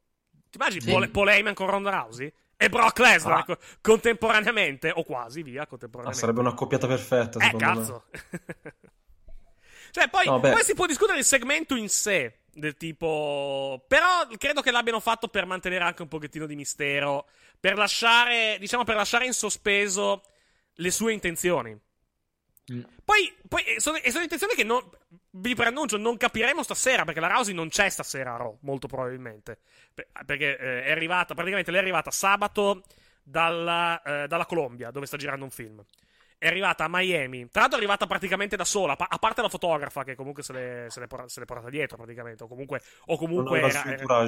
Ti 0.50 0.56
immagini 0.58 0.82
Sì. 0.82 0.90
Paul, 0.90 1.08
Paul 1.10 1.28
Heyman 1.28 1.54
con 1.54 1.66
Ronda 1.68 1.90
Rousey? 1.90 2.32
E 2.56 2.68
Brock 2.68 2.98
Lesnar 2.98 3.38
Ah. 3.38 3.44
co- 3.44 3.58
contemporaneamente, 3.80 4.90
o 4.94 5.02
quasi, 5.02 5.42
via, 5.42 5.62
Ah, 5.62 5.66
contemporaneamente. 5.66 6.20
sarebbe 6.26 6.40
una 6.46 6.54
coppiata 6.54 6.86
perfetta, 6.86 7.38
Eh, 7.40 7.44
secondo 7.44 7.66
me. 7.66 7.74
cazzo. 7.74 8.04
cioè, 9.90 10.08
poi, 10.08 10.26
No, 10.26 10.40
poi 10.40 10.62
si 10.62 10.74
può 10.74 10.86
discutere 10.86 11.18
il 11.18 11.24
segmento 11.24 11.74
in 11.74 11.88
sé. 11.88 12.40
Del 12.52 12.76
tipo. 12.76 13.84
Però 13.88 14.26
credo 14.38 14.60
che 14.60 14.70
l'abbiano 14.70 15.00
fatto 15.00 15.28
per 15.28 15.46
mantenere 15.46 15.84
anche 15.84 16.02
un 16.02 16.08
pochettino 16.08 16.46
di 16.46 16.56
mistero. 16.56 17.26
Per 17.58 17.76
lasciare, 17.76 18.56
diciamo, 18.58 18.84
per 18.84 18.96
lasciare 18.96 19.26
in 19.26 19.32
sospeso 19.32 20.22
le 20.74 20.90
sue 20.90 21.12
intenzioni. 21.12 21.78
Mm. 22.72 22.82
Poi, 23.04 23.34
poi 23.48 23.62
eh, 23.64 23.80
sono, 23.80 23.98
sono, 24.04 24.22
intenzioni 24.22 24.54
che 24.54 24.64
non, 24.64 24.82
vi 25.30 25.54
preannuncio, 25.54 25.96
non 25.96 26.16
capiremo 26.16 26.62
stasera, 26.62 27.04
perché 27.04 27.20
la 27.20 27.28
Rousey 27.28 27.54
non 27.54 27.68
c'è 27.68 27.88
stasera 27.88 28.34
a 28.34 28.36
Raw, 28.36 28.58
molto 28.62 28.86
probabilmente. 28.86 29.58
perché 30.24 30.56
eh, 30.56 30.84
è 30.84 30.90
arrivata, 30.90 31.34
praticamente 31.34 31.70
lei 31.70 31.80
è 31.80 31.82
arrivata 31.82 32.10
sabato 32.10 32.82
dalla, 33.22 34.00
eh, 34.02 34.26
dalla 34.28 34.46
Colombia, 34.46 34.90
dove 34.90 35.06
sta 35.06 35.16
girando 35.16 35.44
un 35.44 35.50
film 35.50 35.84
è 36.42 36.48
arrivata 36.48 36.82
a 36.82 36.88
Miami. 36.90 37.48
Tra 37.50 37.60
l'altro 37.60 37.78
è 37.78 37.82
arrivata 37.82 38.04
praticamente 38.08 38.56
da 38.56 38.64
sola, 38.64 38.96
a 38.98 39.18
parte 39.18 39.42
la 39.42 39.48
fotografa 39.48 40.02
che 40.02 40.16
comunque 40.16 40.42
se 40.42 40.52
l'è, 40.52 40.86
se 40.88 40.98
l'è, 40.98 41.06
portata, 41.06 41.30
se 41.30 41.38
l'è 41.38 41.46
portata 41.46 41.70
dietro 41.70 41.96
praticamente, 41.96 42.42
o 42.42 42.48
comunque... 42.48 42.82
O 43.06 43.16
comunque 43.16 43.60
era, 43.60 43.82
il, 43.84 44.00
era, 44.00 44.22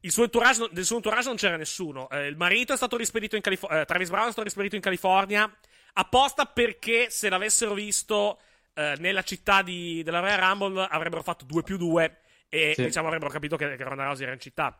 il 0.00 0.10
suo 0.10 0.22
entourage, 0.22 0.66
del 0.70 0.86
suo 0.86 0.96
entourage 0.96 1.28
non 1.28 1.36
c'era 1.36 1.56
nessuno. 1.58 2.08
Eh, 2.08 2.26
il 2.26 2.38
marito 2.38 2.72
è 2.72 2.76
stato 2.76 2.96
rispedito 2.96 3.36
in 3.36 3.42
California, 3.42 3.82
eh, 3.82 3.84
Travis 3.84 4.08
Brown 4.08 4.28
è 4.28 4.30
stato 4.30 4.44
rispedito 4.44 4.76
in 4.76 4.80
California 4.80 5.54
apposta 5.92 6.46
perché 6.46 7.10
se 7.10 7.28
l'avessero 7.28 7.74
visto 7.74 8.38
eh, 8.72 8.94
nella 8.98 9.22
città 9.22 9.60
di, 9.60 10.02
della 10.02 10.20
Royal 10.20 10.38
Rumble 10.38 10.86
avrebbero 10.88 11.22
fatto 11.22 11.44
2 11.44 11.62
più 11.62 11.76
2 11.76 12.20
e 12.48 12.72
sì. 12.74 12.84
diciamo 12.84 13.08
avrebbero 13.08 13.30
capito 13.30 13.56
che, 13.56 13.76
che 13.76 13.84
Ronda 13.84 14.04
Rousey 14.04 14.24
era 14.24 14.32
in 14.32 14.40
città. 14.40 14.74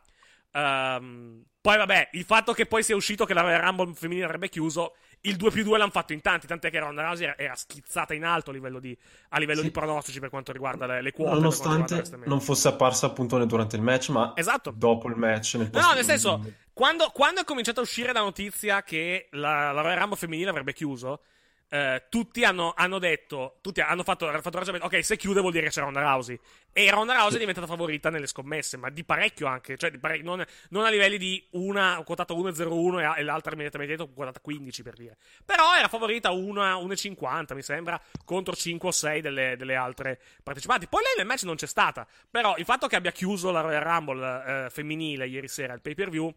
Um, 0.53 1.45
poi 1.61 1.77
vabbè, 1.77 2.11
il 2.13 2.25
fatto 2.25 2.55
che 2.55 2.65
poi 2.65 2.83
sia 2.83 2.97
uscito 2.97 3.27
che 3.27 3.35
la 3.35 3.43
Royal 3.43 3.61
Rumble 3.61 3.93
femminile 3.93 4.25
avrebbe 4.25 4.49
chiuso 4.49 4.95
il 5.23 5.37
2 5.37 5.51
più 5.51 5.65
2 5.65 5.79
l'hanno 5.79 5.91
fatto 5.91 6.13
in 6.13 6.21
tanti, 6.21 6.47
tant'è 6.47 6.71
che 6.71 6.79
Ronda 6.79 7.03
Rousey 7.03 7.25
era, 7.25 7.39
era 7.39 7.55
schizzata 7.55 8.15
in 8.15 8.25
alto 8.25 8.51
a 8.51 8.53
livello 8.53 8.79
di, 8.79 8.97
a 9.31 9.39
livello 9.39 9.61
sì. 9.61 9.67
di 9.67 9.71
pronostici 9.71 10.21
per 10.21 10.31
quanto 10.31 10.53
riguarda 10.53 10.87
le, 10.87 11.03
le 11.03 11.13
quote. 11.13 11.35
Nonostante 11.35 12.05
non 12.25 12.41
fosse 12.41 12.69
apparsa 12.69 13.07
appunto 13.07 13.43
durante 13.45 13.77
il 13.77 13.83
match, 13.83 14.11
ma 14.11 14.33
esatto. 14.37 14.73
dopo 14.75 15.09
il 15.09 15.17
match. 15.17 15.55
Nel 15.55 15.71
no, 15.73 15.81
no, 15.81 15.93
nel 15.95 16.05
senso, 16.05 16.41
quando, 16.73 17.11
quando, 17.13 17.41
è 17.41 17.45
cominciata 17.45 17.81
a 17.81 17.83
uscire 17.83 18.13
la 18.13 18.21
notizia 18.21 18.83
che 18.83 19.29
la, 19.33 19.73
la 19.73 19.81
Royal 19.81 19.99
Rumble 19.99 20.17
femminile 20.17 20.51
avrebbe 20.51 20.73
chiuso, 20.73 21.23
Uh, 21.71 22.01
tutti 22.09 22.45
hanno, 22.45 22.73
hanno, 22.75 22.99
detto, 22.99 23.59
tutti 23.61 23.83
hanno 23.83 24.03
fatto, 24.03 24.27
hanno 24.27 24.41
fatto 24.41 24.57
ragionamento, 24.57 24.97
ok, 24.97 25.05
se 25.05 25.19
chiude 25.19 25.41
vuol 25.41 25.53
dire 25.53 25.67
che 25.67 25.71
c'è 25.71 25.83
Ronda 25.83 26.01
Rousey. 26.01 26.39
E 26.73 26.91
Ronda 26.91 27.15
Rousey 27.15 27.37
è 27.37 27.39
diventata 27.41 27.67
favorita 27.67 28.09
nelle 28.09 28.27
scommesse, 28.27 28.79
ma 28.79 28.89
di 28.89 29.05
parecchio 29.05 29.47
anche, 29.47 29.77
cioè 29.77 29.91
di 29.91 29.99
parecchio, 29.99 30.25
non, 30.25 30.45
non, 30.71 30.87
a 30.87 30.89
livelli 30.89 31.19
di 31.19 31.45
una 31.51 32.01
quotata 32.07 32.33
1,01 32.33 33.01
e, 33.01 33.21
e 33.21 33.23
l'altra 33.23 33.53
immediatamente 33.53 33.97
dietro 33.97 34.15
quotata 34.15 34.41
15 34.41 34.83
per 34.83 34.95
dire. 34.95 35.17
Però 35.45 35.75
era 35.77 35.89
favorita 35.89 36.31
1,50 36.31 37.55
mi 37.55 37.63
sembra, 37.63 38.01
contro 38.25 38.55
5 38.55 38.89
o 38.89 38.93
6 38.93 39.21
delle, 39.21 39.57
delle, 39.59 39.75
altre 39.75 40.19
partecipanti. 40.43 40.87
Poi 40.87 41.03
lei 41.03 41.15
nel 41.19 41.27
match 41.27 41.43
non 41.43 41.57
c'è 41.57 41.67
stata, 41.67 42.07
però 42.31 42.57
il 42.57 42.65
fatto 42.65 42.87
che 42.87 42.97
abbia 42.97 43.13
chiuso 43.13 43.51
la 43.51 43.61
Royal 43.61 43.83
Rumble 43.83 44.45
eh, 44.47 44.71
femminile 44.71 45.27
ieri 45.27 45.49
sera, 45.49 45.75
il 45.75 45.83
pay 45.83 45.95
per 45.95 46.09
view 46.09 46.33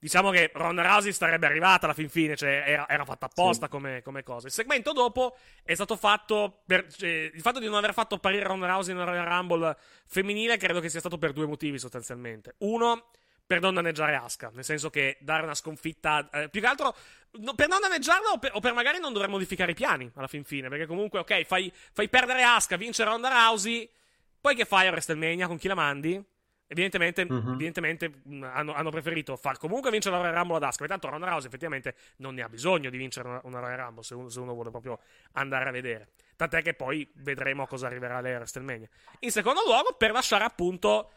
Diciamo 0.00 0.30
che 0.30 0.50
Ronda 0.54 0.80
Rousey 0.80 1.12
sarebbe 1.12 1.44
arrivata 1.44 1.84
alla 1.84 1.94
fin 1.94 2.08
fine, 2.08 2.34
cioè 2.34 2.64
era, 2.66 2.88
era 2.88 3.04
fatta 3.04 3.26
apposta 3.26 3.66
sì. 3.66 3.70
come, 3.70 4.00
come, 4.02 4.22
cosa. 4.22 4.46
Il 4.46 4.52
segmento 4.52 4.92
dopo 4.92 5.36
è 5.62 5.74
stato 5.74 5.94
fatto 5.94 6.62
per. 6.64 6.90
Cioè, 6.90 7.30
il 7.32 7.40
fatto 7.42 7.58
di 7.58 7.66
non 7.66 7.74
aver 7.74 7.92
fatto 7.92 8.14
apparire 8.14 8.44
Ronda 8.44 8.66
Rousey 8.66 8.94
nella 8.94 9.04
Royal 9.04 9.26
Rumble 9.26 9.76
femminile 10.06 10.56
credo 10.56 10.80
che 10.80 10.88
sia 10.88 11.00
stato 11.00 11.18
per 11.18 11.32
due 11.32 11.46
motivi 11.46 11.78
sostanzialmente. 11.78 12.54
Uno, 12.60 13.10
per 13.50 13.60
non 13.60 13.74
danneggiare 13.74 14.14
Asuka, 14.14 14.50
nel 14.54 14.64
senso 14.64 14.88
che 14.88 15.18
dare 15.20 15.42
una 15.42 15.54
sconfitta. 15.54 16.30
Eh, 16.32 16.48
più 16.48 16.62
che 16.62 16.66
altro 16.66 16.94
no, 17.32 17.52
per 17.54 17.68
non 17.68 17.80
danneggiarla 17.80 18.30
o 18.30 18.38
per, 18.38 18.52
o 18.54 18.60
per, 18.60 18.72
magari 18.72 19.00
non 19.00 19.12
dover 19.12 19.28
modificare 19.28 19.72
i 19.72 19.74
piani 19.74 20.10
alla 20.14 20.28
fin 20.28 20.44
fine. 20.44 20.70
Perché 20.70 20.86
comunque, 20.86 21.18
ok, 21.18 21.42
fai, 21.42 21.70
fai 21.92 22.08
perdere 22.08 22.42
Asuka, 22.42 22.76
vince 22.76 23.04
Ronda 23.04 23.28
Rousey. 23.28 23.90
Poi 24.40 24.54
che 24.54 24.64
fai 24.64 24.86
a 24.86 24.90
WrestleMania? 24.90 25.46
Con 25.46 25.58
chi 25.58 25.68
la 25.68 25.74
mandi? 25.74 26.24
Evidentemente, 26.72 27.22
uh-huh. 27.28 27.54
evidentemente 27.54 28.12
hanno, 28.42 28.72
hanno, 28.74 28.90
preferito 28.90 29.34
far 29.34 29.58
comunque 29.58 29.90
vincere 29.90 30.14
la 30.14 30.22
Royal 30.22 30.36
Rumble 30.36 30.56
ad 30.58 30.62
Asuka. 30.62 30.86
Tanto 30.86 31.08
Ronda 31.08 31.26
Rousey 31.26 31.48
effettivamente 31.48 31.96
non 32.18 32.34
ne 32.34 32.42
ha 32.42 32.48
bisogno 32.48 32.90
di 32.90 32.96
vincere 32.96 33.26
una, 33.26 33.40
una 33.42 33.58
Royal 33.58 33.76
Rumble 33.76 34.04
se 34.04 34.14
uno, 34.14 34.28
se 34.28 34.38
uno, 34.38 34.54
vuole 34.54 34.70
proprio 34.70 35.00
andare 35.32 35.68
a 35.68 35.72
vedere. 35.72 36.10
Tant'è 36.36 36.62
che 36.62 36.74
poi 36.74 37.10
vedremo 37.14 37.66
cosa 37.66 37.88
arriverà 37.88 38.20
lei 38.20 38.34
a 38.34 38.36
WrestleMania. 38.36 38.88
In 39.18 39.32
secondo 39.32 39.62
luogo, 39.66 39.96
per 39.98 40.12
lasciare 40.12 40.44
appunto 40.44 41.10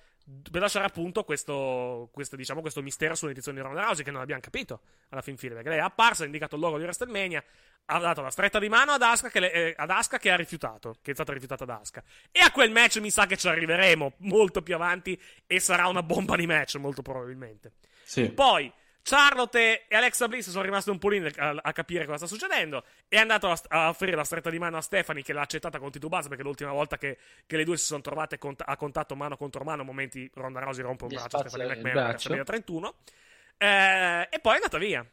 per 0.50 0.62
lasciare 0.62 0.86
appunto 0.86 1.24
questo, 1.24 2.10
questo, 2.14 2.36
diciamo, 2.36 2.62
questo 2.62 2.82
mistero 2.82 3.14
sull'edizione 3.14 3.58
di 3.58 3.64
Ronda 3.64 3.82
Rousey 3.82 4.06
che 4.06 4.12
non 4.12 4.22
abbiamo 4.22 4.42
capito 4.42 4.82
alla 5.10 5.22
fin 5.22 5.36
fine 5.36 5.54
perché 5.54 5.70
lei 5.70 5.80
è 5.80 5.82
apparsa, 5.82 6.24
ha 6.24 6.26
indicato 6.26 6.56
il 6.56 6.62
logo 6.62 6.78
di 6.78 6.84
WrestleMania 6.84 7.44
ha 7.86 8.00
dato 8.00 8.22
la 8.22 8.30
stretta 8.30 8.60
di 8.60 8.70
mano 8.70 8.94
ad 8.94 9.02
Asuka 9.02 9.30
che, 9.30 9.40
le, 9.42 9.52
eh, 9.52 9.74
ad 9.76 9.90
Asuka 9.90 10.18
che 10.18 10.32
ha 10.32 10.38
rifiutato 10.38 10.96
che 11.02 11.12
è 11.12 11.14
stata 11.14 11.34
rifiutata 11.34 11.66
da 11.66 11.80
Asuka 11.82 12.02
e 12.32 12.40
a 12.40 12.52
quel 12.52 12.72
match 12.72 12.98
mi 13.00 13.12
sa 13.12 13.26
che 13.26 13.36
ci 13.36 13.48
arriveremo 13.48 14.14
molto 14.20 14.62
più 14.62 14.76
avanti 14.76 15.20
e 15.46 15.60
sarà 15.60 15.88
una 15.88 16.04
bomba 16.04 16.38
di 16.38 16.46
match 16.46 16.76
molto 16.76 17.02
probabilmente 17.02 17.74
sì. 18.04 18.30
poi 18.30 18.72
Charlotte 19.04 19.86
e 19.86 19.96
Alexa 19.96 20.30
Bliss 20.30 20.50
sono 20.50 20.64
rimaste 20.64 20.90
un 20.90 20.98
po' 20.98 21.10
lì 21.10 21.18
a, 21.36 21.56
a, 21.62 21.74
capire 21.74 22.06
cosa 22.06 22.26
sta 22.26 22.26
succedendo. 22.26 22.86
È 23.10 23.18
andato 23.18 23.50
a, 23.52 23.60
a, 23.68 23.90
offrire 23.90 24.16
la 24.16 24.24
stretta 24.24 24.50
di 24.50 24.58
mano 24.58 24.78
a 24.78 24.82
Stephanie, 24.82 25.22
che 25.22 25.34
l'ha 25.34 25.42
accettata 25.42 25.78
con 25.78 25.92
titubanza, 25.92 26.30
perché 26.30 26.44
l'ultima 26.44 26.72
volta 26.72 26.98
che, 26.98 27.18
che, 27.46 27.58
le 27.58 27.66
due 27.66 27.76
si 27.76 27.86
sono 27.86 28.00
trovate 28.00 28.38
cont- 28.38 28.64
a 28.66 28.78
contatto 28.78 29.16
mano 29.18 29.36
contro 29.36 29.66
mano, 29.66 29.84
momenti 29.84 30.30
Ronda 30.36 30.62
Rousey 30.62 30.84
rompe 30.84 31.04
un 31.04 31.10
braccio 31.10 31.38
a 31.38 31.48
Stephanie 31.50 31.76
McMahon 31.76 32.16
nel 32.30 32.46
31. 32.46 32.96
Eh, 33.58 34.28
e 34.32 34.40
poi 34.40 34.52
è 34.54 34.56
andata 34.56 34.78
via. 34.78 35.06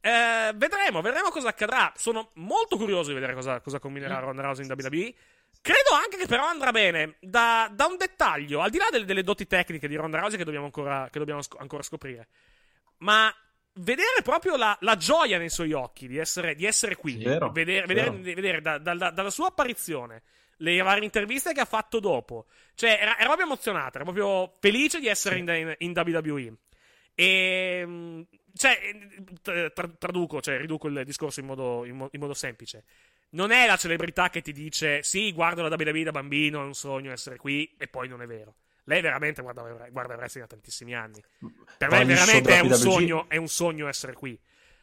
Eh, 0.00 0.52
vedremo, 0.56 1.00
vedremo 1.00 1.30
cosa 1.30 1.48
accadrà. 1.48 1.92
Sono 1.94 2.30
molto 2.34 2.76
curioso 2.76 3.10
di 3.10 3.14
vedere 3.14 3.34
cosa, 3.34 3.60
cosa 3.60 3.78
combinerà 3.78 4.18
mm. 4.18 4.24
Ronda 4.24 4.42
Rousey 4.42 4.64
in 4.64 4.72
WWE. 4.72 5.14
Credo 5.60 5.90
anche 5.94 6.16
che 6.16 6.26
però 6.26 6.44
andrà 6.44 6.72
bene 6.72 7.18
da, 7.20 7.70
da 7.72 7.86
un 7.86 7.96
dettaglio, 7.96 8.62
al 8.62 8.70
di 8.70 8.78
là 8.78 8.88
delle, 8.90 9.04
delle, 9.04 9.22
doti 9.22 9.46
tecniche 9.46 9.86
di 9.86 9.94
Ronda 9.94 10.18
Rousey 10.18 10.38
che 10.38 10.44
dobbiamo 10.44 10.64
ancora, 10.64 11.08
che 11.08 11.20
dobbiamo 11.20 11.40
sc- 11.40 11.60
ancora 11.60 11.84
scoprire 11.84 12.26
ma 13.02 13.34
vedere 13.74 14.22
proprio 14.22 14.56
la, 14.56 14.76
la, 14.80 14.96
gioia 14.96 15.38
nei 15.38 15.50
suoi 15.50 15.72
occhi 15.72 16.06
di 16.06 16.18
essere, 16.18 16.54
di 16.54 16.64
essere 16.64 16.96
qui, 16.96 17.22
vero, 17.22 17.50
vedere, 17.50 17.86
vedere, 17.86 18.10
vedere 18.10 18.60
da, 18.60 18.78
da, 18.78 18.94
da, 18.94 19.10
dalla 19.10 19.30
sua 19.30 19.48
apparizione, 19.48 20.22
le 20.58 20.80
varie 20.80 21.04
interviste 21.04 21.52
che 21.52 21.60
ha 21.60 21.66
fatto 21.66 22.00
dopo, 22.00 22.46
cioè 22.74 22.98
era, 23.00 23.16
era 23.16 23.26
proprio 23.26 23.46
emozionata, 23.46 23.96
era 23.96 24.04
proprio 24.04 24.54
felice 24.60 25.00
di 25.00 25.08
essere 25.08 25.36
sì. 25.36 25.40
in, 25.40 25.74
in, 25.78 25.92
WWE. 25.94 26.54
E 27.14 27.82
mm, 27.84 28.22
cioè, 28.54 28.78
tra, 29.42 29.88
traduco, 29.98 30.40
cioè 30.40 30.58
riduco 30.58 30.88
il 30.88 31.02
discorso 31.04 31.40
in 31.40 31.46
modo, 31.46 31.84
in, 31.84 31.96
mo, 31.96 32.08
in 32.12 32.20
modo 32.20 32.34
semplice. 32.34 32.84
Non 33.30 33.50
è 33.50 33.66
la 33.66 33.76
celebrità 33.76 34.28
che 34.28 34.42
ti 34.42 34.52
dice 34.52 35.02
sì, 35.02 35.32
guardo 35.32 35.66
la 35.66 35.74
WWE 35.74 36.04
da 36.04 36.10
bambino, 36.10 36.60
è 36.60 36.64
un 36.64 36.74
sogno 36.74 37.10
essere 37.10 37.36
qui, 37.36 37.74
e 37.78 37.88
poi 37.88 38.08
non 38.08 38.20
è 38.22 38.26
vero. 38.26 38.54
Lei 38.84 39.00
veramente 39.00 39.42
guarda, 39.42 39.62
guarda 39.90 40.14
wrestling 40.14 40.48
da 40.48 40.54
tantissimi 40.54 40.94
anni. 40.94 41.22
Per 41.78 41.90
me 41.90 42.04
veramente 42.04 42.56
è 42.56 42.60
un, 42.60 42.74
sogno, 42.74 43.28
è 43.28 43.36
un 43.36 43.48
sogno 43.48 43.88
essere 43.88 44.12
qui. 44.12 44.38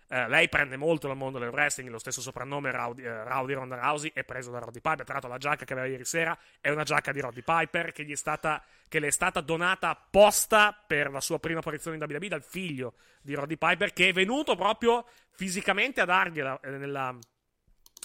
Uh, 0.10 0.28
lei 0.28 0.50
prende 0.50 0.76
molto 0.76 1.06
dal 1.06 1.16
mondo 1.16 1.38
del 1.38 1.50
wrestling, 1.50 1.92
lo 1.92 2.00
stesso 2.00 2.20
soprannome 2.20 2.72
Rowdy, 2.72 3.06
uh, 3.06 3.24
Rowdy 3.26 3.54
Ronda 3.54 3.76
Rousey 3.76 4.12
è 4.12 4.24
preso 4.24 4.50
da 4.50 4.58
Roddy 4.58 4.82
Piper. 4.82 5.04
Tra 5.04 5.14
l'altro 5.14 5.30
la 5.30 5.38
giacca 5.38 5.66
che 5.66 5.74
aveva 5.74 5.88
ieri 5.88 6.04
sera 6.04 6.36
è 6.60 6.72
una 6.72 6.82
giacca 6.82 7.12
di 7.12 7.20
Roddy 7.20 7.44
Piper 7.44 7.92
che, 7.92 8.04
gli 8.04 8.12
è 8.12 8.16
stata, 8.16 8.64
che 8.88 9.00
le 9.00 9.08
è 9.08 9.12
stata 9.12 9.40
donata 9.42 9.90
apposta 9.90 10.76
per 10.88 11.12
la 11.12 11.22
sua 11.22 11.38
prima 11.38 11.60
apparizione 11.60 11.98
in 11.98 12.04
WWE 12.04 12.28
dal 12.28 12.44
figlio 12.44 12.96
di 13.22 13.36
Roddy 13.36 13.58
Piper 13.58 13.94
che 13.94 14.10
è 14.10 14.14
venuto 14.14 14.56
proprio 14.56 15.06
fisicamente 15.30 16.02
a 16.02 16.06
dargliela 16.06 16.60
eh, 16.60 16.72
nella, 16.72 17.16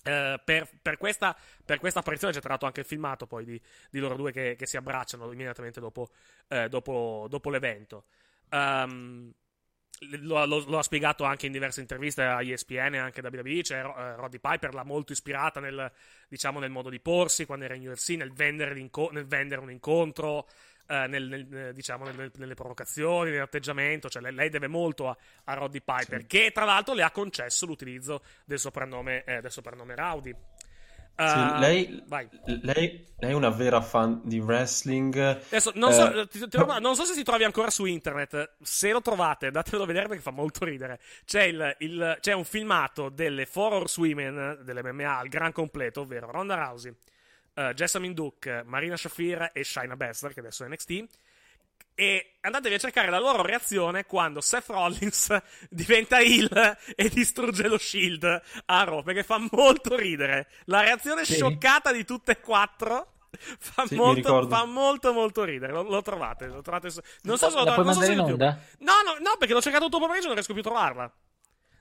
Uh, 0.05 0.39
per, 0.45 0.69
per, 0.83 0.99
questa, 0.99 1.35
per, 1.65 1.79
questa, 1.79 2.01
apparizione 2.01 2.35
c'è 2.35 2.41
tra 2.41 2.51
l'altro 2.51 2.67
anche 2.67 2.81
il 2.81 2.87
filmato 2.87 3.27
poi 3.27 3.47
di, 3.47 3.61
di 3.89 3.99
loro 3.99 4.17
due 4.17 4.33
che, 4.33 4.55
che, 4.55 4.67
si 4.67 4.77
abbracciano 4.77 5.33
immediatamente 5.33 5.81
dopo, 5.81 6.11
uh, 6.49 6.69
dopo, 6.69 7.27
dopo 7.31 7.49
l'evento. 7.49 8.05
Um, 8.51 9.33
lo, 10.21 10.45
lo, 10.45 10.65
lo, 10.67 10.79
ha 10.79 10.83
spiegato 10.83 11.25
anche 11.25 11.47
in 11.47 11.53
diverse 11.53 11.81
interviste 11.81 12.23
a 12.23 12.43
ESPN 12.43 12.95
e 12.95 12.99
anche 12.99 13.23
da 13.23 13.31
WWE. 13.33 13.63
Cioè, 13.63 13.83
uh, 13.83 14.21
Roddy 14.21 14.39
Piper 14.39 14.75
l'ha 14.75 14.85
molto 14.85 15.13
ispirata 15.13 15.61
nel, 15.61 15.91
diciamo, 16.29 16.59
nel 16.59 16.71
modo 16.71 16.91
di 16.91 17.01
porsi 17.01 17.47
quando 17.47 17.65
era 17.65 17.75
in 17.75 17.89
UFC, 17.89 18.11
nel 18.11 18.33
vendere, 18.33 18.75
nel 18.75 19.27
vendere 19.27 19.61
un 19.61 19.71
incontro 19.71 20.47
eh, 20.87 21.07
nel, 21.07 21.29
nel, 21.29 21.73
diciamo, 21.73 22.05
nel, 22.05 22.31
nelle 22.37 22.55
provocazioni, 22.55 23.31
nell'atteggiamento, 23.31 24.09
cioè 24.09 24.23
lei, 24.23 24.35
lei 24.35 24.49
deve 24.51 24.69
molto 24.69 25.09
a, 25.09 25.17
a 25.45 25.55
Roddy 25.55 25.81
Piper, 25.81 26.21
sì. 26.21 26.27
che 26.27 26.51
tra 26.53 26.65
l'altro 26.65 26.95
le 26.95 27.03
ha 27.03 27.11
concesso 27.11 27.67
l'utilizzo 27.67 28.23
del 28.45 28.59
soprannome, 28.59 29.25
eh, 29.25 29.41
del 29.41 29.51
soprannome 29.51 29.95
Rowdy. 29.95 30.35
Uh, 31.17 31.29
sì, 31.29 31.39
eh, 31.39 31.59
lei, 31.61 32.05
lei, 32.09 32.29
lei, 32.63 33.07
è 33.17 33.33
una 33.33 33.51
vera 33.51 33.81
fan 33.81 34.21
di 34.25 34.41
wrestling. 34.41 35.17
Adesso, 35.17 35.71
non, 35.77 35.93
so, 35.93 36.13
eh, 36.13 36.27
ti, 36.27 36.49
ti, 36.49 36.59
non, 36.81 36.97
so, 36.97 37.05
se 37.05 37.15
si 37.15 37.23
trovi 37.23 37.45
ancora 37.45 37.71
su 37.71 37.85
internet. 37.85 38.57
Se 38.61 38.91
lo 38.91 39.01
trovate, 39.01 39.53
datelo 39.53 39.85
a 39.85 39.87
vedere 39.87 40.09
perché 40.09 40.23
fa 40.23 40.33
molto 40.33 40.65
ridere. 40.65 40.99
C'è, 41.25 41.45
il, 41.45 41.77
il, 41.79 42.19
c'è 42.21 42.33
un 42.33 42.45
filmato 42.45 43.11
delle 43.11 43.47
Four 43.47 43.75
Horsewomen 43.75 44.63
dell'MMA 44.65 45.19
al 45.19 45.29
gran 45.29 45.53
completo, 45.53 46.01
ovvero 46.01 46.33
Ronda 46.33 46.57
Rousey, 46.57 46.93
uh, 47.55 47.73
Jessamine 47.73 48.15
Duke, 48.15 48.63
Marina 48.65 48.97
Shafir 48.97 49.51
e 49.53 49.65
Shayna 49.65 49.97
Baszler, 49.97 50.33
che 50.33 50.41
adesso 50.41 50.65
è 50.65 50.69
NXT. 50.69 51.05
E 51.97 52.35
andatevi 52.41 52.75
a 52.75 52.79
cercare 52.79 53.09
la 53.09 53.21
loro 53.21 53.43
reazione 53.43 54.05
quando 54.05 54.41
Seth 54.41 54.69
Rollins 54.69 55.37
diventa 55.71 56.19
heel 56.19 56.77
e 56.97 57.09
distrugge 57.09 57.69
lo 57.69 57.79
shield 57.79 58.43
a 58.67 58.85
Raw, 58.85 59.03
perché 59.03 59.23
fa 59.23 59.39
molto 59.51 59.95
ridere. 59.97 60.49
La 60.65 60.81
reazione 60.81 61.25
sì. 61.25 61.35
scioccata 61.35 61.93
di 61.93 62.05
tutte 62.05 62.33
e 62.33 62.41
quattro 62.41 63.15
Fa, 63.59 63.87
Sì, 63.87 63.97
molto, 63.97 64.47
fa 64.49 64.65
molto 64.65 65.13
molto 65.13 65.45
ridere. 65.45 65.73
Lo, 65.73 65.83
lo 65.83 66.03
trovate, 66.03 66.47
lo 66.47 66.63
trovate 66.63 66.91
su- 66.91 67.01
Non 67.23 67.39
so 67.39 67.51
se 67.51 67.57
lo 67.57 67.65
trovate 67.65 67.83
non 67.83 67.95
so 67.95 68.01
se 68.01 68.07
mandare 68.09 68.13
in 68.13 68.19
YouTube. 68.19 68.45
onda? 68.45 68.61
No, 68.79 69.13
no, 69.13 69.19
no, 69.31 69.37
perché 69.39 69.55
l'ho 69.55 69.61
cercato 69.61 69.85
tutto 69.85 69.99
pomeriggio 69.99 70.25
e 70.25 70.27
non 70.27 70.35
riesco 70.35 70.53
più 70.53 70.63
a 70.63 70.65
trovarla. 70.65 71.13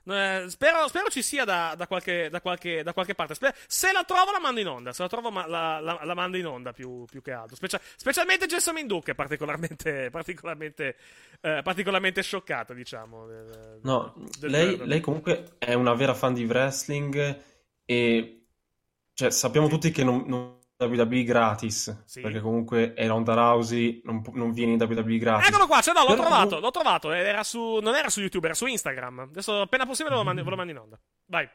Eh, 0.06 0.44
spero, 0.48 0.86
spero 0.88 1.08
ci 1.08 1.22
sia 1.22 1.44
da, 1.44 1.74
da 1.76 1.86
qualche, 1.86 2.28
da, 2.30 2.40
qualche, 2.40 2.82
da 2.82 2.92
qualche 2.92 3.14
parte. 3.14 3.34
Sper- 3.34 3.54
se 3.66 3.90
la 3.92 4.04
trovo, 4.04 4.32
la 4.32 4.40
mando 4.40 4.60
in 4.60 4.68
onda. 4.68 4.92
Se 4.92 5.02
la 5.02 5.08
trovo, 5.08 5.30
ma- 5.30 5.46
la, 5.46 5.80
la- 5.80 6.00
la 6.04 6.14
mando 6.14 6.36
in 6.36 6.46
onda 6.46 6.72
più, 6.72 7.04
più 7.06 7.22
che 7.22 7.32
altro. 7.32 7.56
Specia- 7.56 7.80
specialmente 7.96 8.46
Jessamine 8.46 8.86
Duke 8.86 9.12
è 9.12 9.14
particolarmente, 9.14 10.10
particolarmente, 10.12 10.96
eh, 11.40 11.60
particolarmente 11.62 12.22
scioccata, 12.22 12.74
diciamo. 12.74 13.26
del- 13.26 13.78
No, 13.82 14.14
del 14.38 14.50
lei, 14.50 14.86
lei 14.86 15.00
comunque 15.00 15.54
è 15.58 15.72
una 15.74 15.94
vera 15.94 16.14
fan 16.14 16.34
di 16.34 16.44
wrestling 16.44 17.42
e 17.84 18.46
cioè, 19.14 19.30
sappiamo 19.30 19.68
tutti 19.68 19.90
che 19.90 20.02
non, 20.04 20.24
non 20.26 20.58
WWE 20.76 21.22
gratis, 21.24 22.02
Sì. 22.04 22.20
perché 22.20 22.40
comunque 22.40 22.94
è 22.94 23.06
Ronda 23.06 23.34
Rousey, 23.34 24.00
non, 24.04 24.22
non 24.32 24.52
viene 24.52 24.72
in 24.72 24.80
WWE 24.82 25.18
gratis. 25.18 25.48
Eccolo 25.48 25.66
qua, 25.66 25.80
cioè 25.80 25.94
no, 25.94 26.00
l'ho 26.00 26.08
Però 26.14 26.20
trovato, 26.22 26.58
l'ho 26.60 26.70
trovato. 26.70 27.12
Era 27.12 27.44
su, 27.44 27.78
non 27.80 27.94
era 27.94 28.08
su 28.08 28.20
YouTube, 28.20 28.46
era 28.46 28.54
su 28.54 28.66
Instagram. 28.66 29.20
Adesso 29.20 29.60
appena 29.60 29.86
possibile 29.86 30.14
ve 30.14 30.20
lo 30.20 30.24
mando, 30.26 30.42
ve 30.42 30.50
lo 30.50 30.56
mando 30.56 30.72
in 30.72 30.78
onda. 30.78 30.98
Vai. 31.26 31.48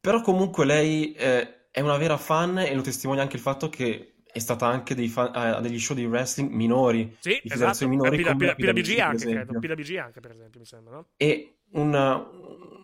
Però 0.00 0.20
comunque 0.20 0.64
lei 0.64 1.12
eh, 1.12 1.68
è 1.70 1.80
una 1.80 1.96
vera 1.96 2.16
fan 2.16 2.58
e 2.58 2.74
lo 2.74 2.80
testimonia 2.82 3.22
anche 3.22 3.36
il 3.36 3.42
fatto 3.42 3.68
che 3.68 4.14
è 4.32 4.38
stata 4.38 4.66
anche 4.66 4.94
dei 4.94 5.08
fan- 5.08 5.30
a 5.34 5.60
degli 5.60 5.78
show 5.78 5.94
di 5.94 6.06
wrestling 6.06 6.50
minori, 6.50 7.14
Sì, 7.20 7.38
di 7.42 7.52
esatto. 7.52 7.86
minori 7.86 8.20
Eh, 8.22 8.34
P- 8.34 8.54
PWG 8.56 8.98
anche, 8.98 9.26
credo. 9.26 9.58
PWG 9.60 9.96
anche, 9.96 10.20
per 10.20 10.30
esempio, 10.32 10.58
mi 10.58 10.66
sembra, 10.66 10.94
no? 10.94 11.06
E 11.18 11.58
una, 11.72 12.16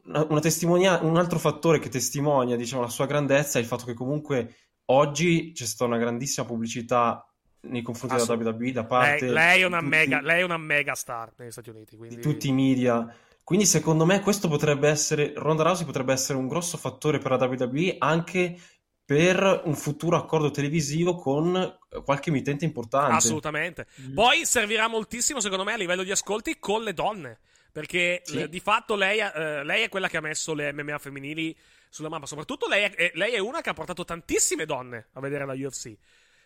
una, 0.05 0.27
una 0.29 0.41
testimonia- 0.41 1.01
un 1.03 1.17
altro 1.17 1.39
fattore 1.39 1.79
che 1.79 1.89
testimonia, 1.89 2.55
diciamo, 2.55 2.83
la 2.83 2.89
sua 2.89 3.07
grandezza 3.07 3.59
è 3.59 3.63
il 3.63 3.67
fatto 3.67 3.85
che 3.87 3.95
comunque 3.95 4.55
oggi 4.91 5.53
c'è 5.53 5.65
stata 5.65 5.85
una 5.85 5.99
grandissima 5.99 6.47
pubblicità 6.47 7.23
nei 7.61 7.83
confronti 7.83 8.17
della 8.17 8.27
Assolut- 8.33 8.61
WWE 8.61 8.73
da 8.73 8.81
Lei, 8.81 8.89
parte 8.89 9.29
lei 9.29 9.61
è 9.63 9.65
una 9.65 9.79
di 9.81 9.85
tutti- 9.85 9.97
mega, 9.97 10.21
lei 10.21 10.41
è 10.41 10.45
una 10.45 10.59
mega 10.59 10.95
star 10.95 11.33
negli 11.37 11.51
Stati 11.51 11.71
Uniti. 11.71 11.97
Quindi... 11.97 12.17
di 12.17 12.23
tutti 12.23 12.49
i 12.49 12.53
media. 12.53 13.15
Quindi 13.43 13.65
secondo 13.67 14.05
me 14.05 14.21
questo 14.21 14.47
potrebbe 14.49 14.89
essere, 14.89 15.33
Ronda 15.35 15.63
Rousey 15.63 15.87
potrebbe 15.87 16.13
essere 16.13 16.39
un 16.39 16.49
grosso 16.49 16.77
fattore 16.77 17.19
per 17.19 17.31
la 17.31 17.47
WWE 17.47 17.97
anche 17.99 18.59
per 19.05 19.63
un 19.65 19.75
futuro 19.75 20.17
accordo 20.17 20.51
televisivo 20.51 21.15
con 21.15 21.57
eh, 21.57 22.03
qualche 22.03 22.29
emittente 22.29 22.67
importante. 22.67 23.15
Assolutamente. 23.15 23.87
Mm. 24.03 24.13
Poi 24.13 24.45
servirà 24.45 24.87
moltissimo, 24.87 25.41
secondo 25.41 25.65
me, 25.65 25.73
a 25.73 25.77
livello 25.79 26.03
di 26.03 26.11
ascolti 26.11 26.59
con 26.59 26.83
le 26.83 26.93
donne. 26.93 27.39
Perché 27.73 28.21
Sì. 28.23 28.43
eh, 28.43 28.49
di 28.51 28.61
fatto 28.61 28.97
lei, 28.97 29.19
eh, 29.21 29.65
lei 29.65 29.85
è 29.85 29.89
quella 29.89 30.09
che 30.09 30.19
ha 30.19 30.21
messo 30.21 30.53
le 30.53 30.73
MMA 30.75 30.99
femminili 30.99 31.57
sulla 31.89 32.09
mappa. 32.09 32.27
Soprattutto 32.27 32.69
lei 32.69 32.85
eh, 32.85 33.13
lei 33.15 33.35
è 33.35 33.39
una 33.39 33.61
che 33.61 33.71
ha 33.71 33.75
portato 33.75 34.05
tantissime 34.05 34.67
donne 34.67 35.09
a 35.13 35.21
vedere 35.21 35.45
la 35.47 35.55
UFC. 35.55 35.97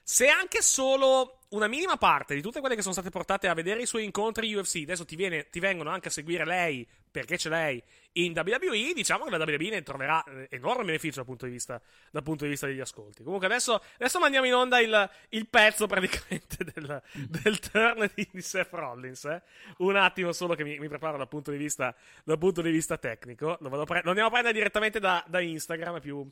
Se 0.03 0.29
anche 0.29 0.63
solo 0.63 1.39
una 1.51 1.69
minima 1.69 1.97
parte 1.97 2.35
di 2.35 2.43
tutte 2.43 2.61
quelle 2.61 2.75
che 2.75 2.81
sono 2.81 2.95
state 2.95 3.11
portate 3.11 3.47
a 3.47 3.55
vedere 3.55 3.83
i 3.83 3.87
suoi 3.87 4.05
incontri 4.05 4.53
UFC 4.55 4.81
adesso 4.83 5.05
ti, 5.05 5.17
viene- 5.17 5.49
ti 5.51 5.61
vengono 5.61 5.91
anche 5.91 6.09
a 6.09 6.11
seguire 6.11 6.45
lei, 6.45 6.87
perché 7.11 7.37
c'è 7.37 7.51
lei 7.51 7.83
in 8.13 8.33
WWE, 8.35 8.93
diciamo 8.95 9.25
che 9.25 9.31
la 9.31 9.45
WWE 9.45 9.71
ne 9.71 9.83
troverà 9.83 10.23
eh, 10.25 10.49
enorme 10.51 10.85
beneficio 10.85 11.17
dal 11.17 11.25
punto 11.25 11.47
di 11.47 11.53
vista, 11.53 11.81
punto 12.23 12.45
di 12.45 12.51
vista 12.51 12.67
degli 12.67 12.81
ascolti. 12.81 13.23
Comunque 13.23 13.47
adesso, 13.47 13.83
adesso 13.95 14.19
mandiamo 14.19 14.47
in 14.47 14.55
onda 14.55 14.81
il, 14.81 15.11
il 15.31 15.49
pezzo 15.49 15.87
praticamente 15.87 16.57
del, 16.73 17.03
del 17.29 17.59
turn 17.59 18.11
di, 18.15 18.29
di 18.31 18.43
Seth 18.43 18.73
Rollins. 18.73 19.25
eh. 19.27 19.43
Un 19.79 19.97
attimo 19.97 20.33
solo 20.33 20.55
che 20.55 20.65
mi, 20.65 20.79
mi 20.79 20.89
preparo 20.89 21.17
dal 21.17 21.29
punto 21.29 21.51
di 21.51 21.57
vista, 21.57 21.95
dal 22.25 22.39
punto 22.39 22.61
di 22.61 22.71
vista 22.71 22.99
tecnico. 22.99 23.57
Lo, 23.61 23.85
pre- 23.85 24.03
lo 24.03 24.09
andiamo 24.09 24.29
a 24.29 24.33
prendere 24.33 24.55
direttamente 24.55 24.99
da, 25.01 25.25
da 25.27 25.41
Instagram, 25.41 26.01
più, 26.01 26.29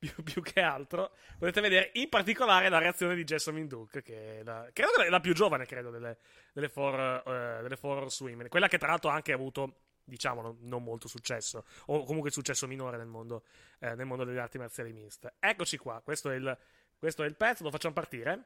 più, 0.00 0.10
più 0.24 0.42
che 0.42 0.60
altro. 0.60 1.12
Potete 1.38 1.60
vedere 1.60 1.90
in 1.94 2.08
particolare 2.08 2.68
la 2.68 2.78
reazione 2.78 3.14
di 3.14 3.22
Jessamine 3.22 3.68
Duke, 3.68 4.02
che 4.02 4.40
è 4.40 4.42
la, 4.42 4.68
credo 4.72 5.02
è 5.02 5.08
la 5.08 5.20
più 5.20 5.34
giovane, 5.34 5.66
credo, 5.66 5.90
delle, 5.90 6.18
delle, 6.52 6.68
four, 6.68 6.98
eh, 6.98 7.62
delle 7.62 7.76
four 7.76 8.08
women. 8.20 8.48
Quella 8.48 8.66
che 8.66 8.78
tra 8.78 8.88
l'altro 8.88 9.10
ha 9.10 9.14
anche 9.14 9.32
avuto 9.32 9.74
diciamo 10.02 10.56
non 10.62 10.82
molto 10.82 11.06
successo 11.06 11.64
o 11.86 12.02
comunque 12.04 12.32
successo 12.32 12.66
minore 12.66 12.96
nel 12.96 13.06
mondo, 13.06 13.44
eh, 13.78 13.94
nel 13.94 14.06
mondo 14.06 14.24
delle 14.24 14.40
arti 14.40 14.58
marziali 14.58 14.92
miste 14.92 15.34
eccoci 15.38 15.76
qua 15.76 16.00
questo 16.02 16.30
è, 16.30 16.34
il, 16.34 16.58
questo 16.98 17.22
è 17.22 17.26
il 17.26 17.36
pezzo 17.36 17.62
lo 17.62 17.70
facciamo 17.70 17.94
partire 17.94 18.44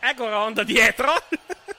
ecco 0.00 0.28
Ronda 0.30 0.62
dietro 0.62 1.12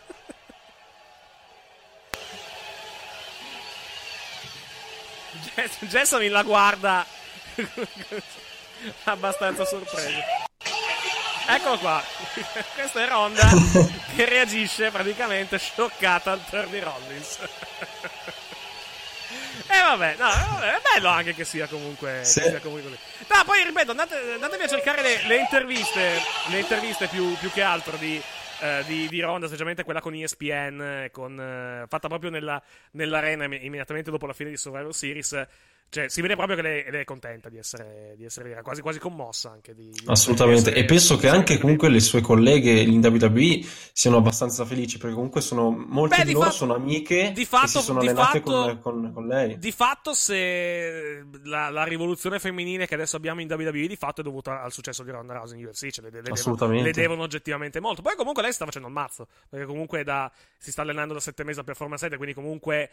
Jessamine 5.81 6.31
la 6.31 6.43
guarda 6.43 7.05
abbastanza 9.05 9.65
sorpreso 9.65 10.47
Eccolo 11.51 11.79
qua, 11.79 12.03
questa 12.75 13.03
è 13.03 13.07
Ronda 13.07 13.49
che 14.15 14.25
reagisce 14.25 14.91
praticamente 14.91 15.57
scioccata 15.57 16.31
al 16.31 16.41
turn 16.47 16.69
di 16.69 16.79
Rollins. 16.79 17.37
E 19.71 19.79
vabbè, 19.81 20.15
no, 20.17 20.27
vabbè, 20.27 20.75
è 20.77 20.81
bello 20.81 21.09
anche 21.09 21.35
che 21.35 21.43
sia 21.45 21.67
comunque, 21.67 22.21
Sì. 22.23 22.41
che 22.41 22.49
sia 22.49 22.59
comunque 22.59 22.89
così. 22.89 22.99
No, 23.27 23.43
poi 23.43 23.63
ripeto, 23.63 23.91
andate, 23.91 24.15
andatevi 24.33 24.63
a 24.63 24.67
cercare 24.67 25.01
le, 25.03 25.21
le 25.27 25.35
interviste, 25.37 26.19
le 26.47 26.59
interviste 26.59 27.05
più, 27.07 27.37
più 27.37 27.51
che 27.51 27.61
altro 27.61 27.95
di, 27.97 28.19
eh, 28.61 28.83
di, 28.85 29.07
di 29.07 29.21
Ronda, 29.21 29.47
specialmente 29.47 29.83
quella 29.83 30.01
con 30.01 30.13
ESPN, 30.13 30.81
eh, 30.81 31.09
con, 31.11 31.39
eh, 31.39 31.85
fatta 31.87 32.07
proprio 32.07 32.29
nella, 32.29 32.61
nell'arena 32.91 33.45
imm- 33.45 33.63
immediatamente 33.63 34.11
dopo 34.11 34.25
la 34.25 34.33
fine 34.33 34.49
di 34.49 34.57
Survivor 34.57 34.93
Series. 34.93 35.47
Cioè, 35.91 36.07
si 36.07 36.21
vede 36.21 36.35
proprio 36.35 36.55
che 36.55 36.61
lei, 36.61 36.83
lei 36.91 37.01
è 37.01 37.03
contenta 37.03 37.49
di 37.49 37.57
essere, 37.57 38.13
di 38.15 38.23
essere 38.23 38.53
lì, 38.53 38.61
quasi, 38.61 38.81
quasi 38.81 38.99
commossa 38.99 39.49
anche 39.51 39.73
di, 39.73 39.89
di 39.89 40.03
Assolutamente, 40.05 40.69
essere- 40.69 40.79
e 40.81 40.85
penso 40.85 41.17
che 41.17 41.27
anche 41.27 41.57
comunque 41.57 41.89
le 41.89 41.99
sue 41.99 42.21
colleghe 42.21 42.69
in 42.79 42.99
WWE 43.03 43.65
siano 43.91 44.17
abbastanza 44.17 44.65
felici 44.65 44.99
perché 44.99 45.15
comunque 45.15 45.41
sono, 45.41 45.71
molte 45.71 46.17
Beh, 46.17 46.21
di 46.21 46.27
di 46.27 46.33
loro 46.33 46.45
fatto- 46.45 46.55
sono 46.57 46.75
amiche 46.75 47.31
di 47.33 47.41
e 47.41 47.45
fatto- 47.45 47.67
si 47.67 47.79
sono 47.81 47.99
allenate 48.01 48.37
fatto- 48.39 48.51
con, 48.51 48.79
con- 48.81 49.13
con 49.13 49.27
lei. 49.27 49.57
Di 49.57 49.71
fatto, 49.71 50.13
se 50.13 51.25
la, 51.45 51.69
la 51.69 51.83
rivoluzione 51.85 52.37
femminile 52.39 52.85
che 52.85 52.93
adesso 52.93 53.15
abbiamo 53.15 53.41
in 53.41 53.51
WWE, 53.51 53.87
di 53.87 53.95
fatto 53.95 54.21
è 54.21 54.23
dovuta 54.23 54.61
al 54.61 54.71
successo 54.71 55.01
di 55.03 55.09
Ronda 55.09 55.33
Rousey 55.33 55.59
in 55.59 55.65
UFC, 55.65 55.89
cioè 55.89 56.05
le, 56.09 56.21
le 56.21 56.21
devono, 56.21 56.71
le 56.83 56.91
devono 56.91 57.23
oggettivamente 57.23 57.79
molto. 57.79 58.03
Poi 58.03 58.15
comunque 58.15 58.43
lei 58.43 58.53
sta 58.53 58.65
facendo 58.65 58.87
il 58.87 58.93
mazzo, 58.93 59.27
perché 59.49 59.65
comunque 59.65 60.03
da, 60.03 60.31
si 60.57 60.71
sta 60.71 60.83
allenando 60.83 61.15
da 61.15 61.19
sette 61.19 61.43
mesi 61.43 61.57
al 61.57 61.65
Performance 61.65 62.01
Center, 62.03 62.17
quindi 62.19 62.35
comunque... 62.35 62.89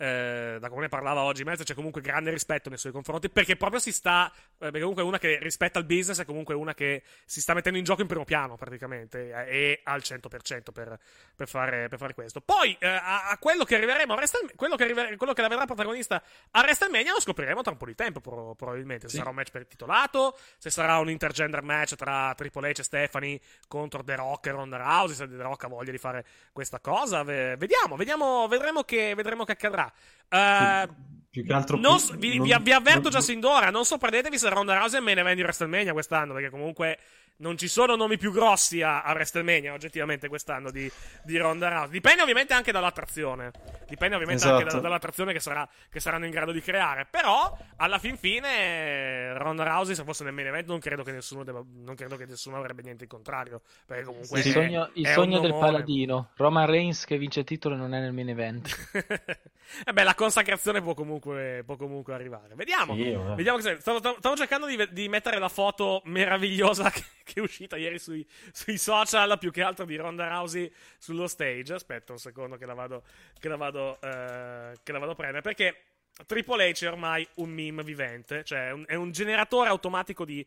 eh, 0.00 0.58
da 0.60 0.68
come 0.68 0.82
ne 0.82 0.88
parlava 0.88 1.22
oggi 1.22 1.42
mezzo 1.42 1.64
c'è 1.64 1.74
comunque 1.74 2.00
grande 2.00 2.30
rispetto 2.30 2.68
nei 2.68 2.78
suoi 2.78 2.92
confronti 2.92 3.28
perché 3.28 3.56
proprio 3.56 3.80
si 3.80 3.90
sta 3.90 4.30
eh, 4.34 4.56
perché 4.58 4.78
comunque 4.80 5.02
è 5.02 5.06
una 5.06 5.18
che 5.18 5.38
rispetta 5.42 5.80
il 5.80 5.86
business 5.86 6.20
è 6.20 6.24
comunque 6.24 6.54
una 6.54 6.72
che 6.72 7.02
si 7.24 7.40
sta 7.40 7.52
mettendo 7.52 7.78
in 7.78 7.84
gioco 7.84 8.02
in 8.02 8.06
primo 8.06 8.24
piano 8.24 8.54
praticamente 8.56 9.30
e 9.48 9.80
al 9.82 10.00
100% 10.04 10.70
per, 10.72 10.98
per, 11.34 11.48
fare, 11.48 11.88
per 11.88 11.98
fare 11.98 12.14
questo. 12.14 12.40
Poi 12.40 12.76
eh, 12.78 12.86
a, 12.86 13.28
a 13.30 13.38
quello 13.38 13.64
che 13.64 13.74
arriveremo 13.74 14.12
a 14.12 14.16
Wrestle- 14.16 14.52
quello 14.54 14.76
che, 14.76 14.84
arriver- 14.84 15.16
quello 15.16 15.32
che 15.32 15.42
la 15.42 15.48
vedrà 15.48 15.64
protagonista 15.66 16.22
a 16.52 16.60
WrestleMania 16.60 17.12
lo 17.12 17.20
scopriremo 17.20 17.62
tra 17.62 17.72
un 17.72 17.78
po' 17.78 17.86
di 17.86 17.94
tempo 17.96 18.20
pro- 18.20 18.54
probabilmente. 18.54 19.06
Se 19.08 19.12
Sì. 19.14 19.16
sarà 19.18 19.30
un 19.30 19.36
match 19.36 19.50
per 19.50 19.66
titolato 19.66 20.38
se 20.58 20.70
sarà 20.70 20.98
un 20.98 21.10
intergender 21.10 21.62
match 21.62 21.96
tra 21.96 22.32
Triple 22.36 22.70
H 22.70 22.78
e 22.78 22.82
Stephanie 22.84 23.40
contro 23.66 24.04
The 24.04 24.14
Rock 24.14 24.46
e 24.46 24.50
Ronda 24.52 24.76
Rousey 24.76 25.16
se 25.16 25.28
The 25.28 25.42
Rock 25.42 25.64
ha 25.64 25.68
voglia 25.68 25.90
di 25.90 25.98
fare 25.98 26.24
questa 26.52 26.78
cosa 26.78 27.22
ve- 27.24 27.56
vediamo 27.56 27.96
vediamo 27.96 28.46
vedremo 28.46 28.84
che, 28.84 29.14
vedremo 29.16 29.44
che 29.44 29.52
accadrà 29.52 29.87
Eh, 30.28 30.88
Più 31.30 31.44
che 31.44 31.52
altro 31.52 31.76
non 31.78 31.98
più- 31.98 32.16
vi, 32.16 32.36
non- 32.38 32.62
vi 32.62 32.72
avverto 32.72 33.02
non- 33.02 33.10
già 33.10 33.20
sin 33.20 33.38
d'ora, 33.40 33.70
non 33.70 33.84
sorprendetevi 33.84 34.38
se 34.38 34.48
Ronda 34.48 34.76
Rousey 34.78 35.00
è 35.00 35.02
main 35.02 35.18
event 35.18 35.36
di 35.36 35.42
WrestleMania 35.42 35.92
quest'anno, 35.92 36.32
perché 36.32 36.50
comunque 36.50 36.98
non 37.38 37.56
ci 37.56 37.68
sono 37.68 37.96
nomi 37.96 38.16
più 38.18 38.32
grossi 38.32 38.82
a, 38.82 39.02
a 39.02 39.12
WrestleMania, 39.12 39.72
oggettivamente, 39.72 40.28
quest'anno 40.28 40.70
di, 40.70 40.90
di 41.24 41.36
Ronda 41.38 41.68
Rousey. 41.68 41.90
Dipende 41.90 42.22
ovviamente 42.22 42.52
anche 42.54 42.72
dall'attrazione. 42.72 43.50
Dipende 43.88 44.14
ovviamente 44.16 44.44
anche 44.46 44.62
Esatto. 44.62 44.76
da- 44.76 44.82
dall'attrazione 44.82 45.32
che, 45.32 45.40
sarà- 45.40 45.68
che 45.90 46.00
saranno 46.00 46.24
in 46.24 46.30
grado 46.30 46.52
di 46.52 46.60
creare. 46.60 47.06
Però, 47.10 47.56
alla 47.76 47.98
fin 47.98 48.16
fine, 48.18 49.36
Ronda 49.38 49.62
Rousey, 49.64 49.94
se 49.94 50.04
fosse 50.04 50.24
nel 50.24 50.32
main 50.32 50.48
event, 50.48 50.66
non 50.66 50.78
credo 50.80 51.02
che 51.02 51.12
nessuno, 51.12 51.44
debba- 51.44 51.64
non 51.84 51.94
credo 51.94 52.16
che 52.16 52.26
nessuno 52.26 52.56
avrebbe 52.56 52.82
niente 52.82 53.04
in 53.04 53.10
contrario. 53.10 53.62
Perché 53.86 54.04
comunque 54.04 54.40
Il 54.40 54.46
è- 54.46 54.50
sogno, 54.50 54.90
il 54.94 55.06
è 55.06 55.12
sogno 55.12 55.38
del 55.40 55.52
paladino, 55.52 56.30
Roman 56.36 56.66
Reigns 56.66 57.04
che 57.04 57.18
vince 57.18 57.40
il 57.40 57.46
titolo 57.46 57.74
e 57.74 57.78
non 57.78 57.94
è 57.94 58.00
nel 58.00 58.12
main 58.12 58.28
event. 58.28 58.76
Eh 59.84 59.92
beh, 59.92 60.02
la 60.02 60.14
consacrazione 60.14 60.80
può 60.80 60.94
comunque, 60.94 61.62
può 61.66 61.76
comunque 61.76 62.14
arrivare. 62.14 62.54
Vediamo. 62.54 62.94
Sì. 62.94 63.14
Vediamo 63.36 63.58
che 63.58 63.76
stavo, 63.80 63.98
stavo- 63.98 64.34
cercando 64.34 64.64
di, 64.66 64.88
di 64.92 65.10
mettere 65.10 65.38
la 65.38 65.50
foto 65.50 66.00
meravigliosa 66.06 66.88
che, 67.22 67.27
che 67.28 67.40
è 67.40 67.42
uscita 67.42 67.76
ieri 67.76 67.98
sui, 67.98 68.26
sui 68.52 68.78
social, 68.78 69.36
più 69.38 69.50
che 69.50 69.62
altro 69.62 69.84
di 69.84 69.96
Ronda 69.96 70.26
Rousey 70.28 70.72
sullo 70.96 71.26
stage. 71.26 71.74
Aspetta 71.74 72.12
un 72.12 72.18
secondo 72.18 72.56
che 72.56 72.64
la 72.64 72.74
vado, 72.74 73.02
che 73.38 73.48
la 73.48 73.56
vado, 73.56 74.00
eh, 74.00 74.78
che 74.82 74.92
la 74.92 74.98
vado 74.98 75.12
a 75.12 75.14
prendere. 75.14 75.42
Perché 75.42 75.82
Triple 76.26 76.70
H 76.70 76.84
è 76.84 76.88
ormai 76.88 77.26
un 77.34 77.50
meme 77.50 77.84
vivente, 77.84 78.42
cioè 78.44 78.68
è 78.68 78.72
un, 78.72 78.84
è 78.86 78.94
un 78.94 79.12
generatore 79.12 79.68
automatico 79.68 80.24
di. 80.24 80.44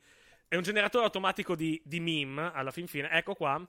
È 0.48 0.56
un 0.58 0.64
generatore 0.64 1.06
automatico 1.06 1.56
di, 1.56 1.80
di 1.86 2.00
meme 2.02 2.52
alla 2.54 2.72
fin 2.72 2.88
fine. 2.88 3.10
Ecco 3.12 3.36
qua. 3.36 3.66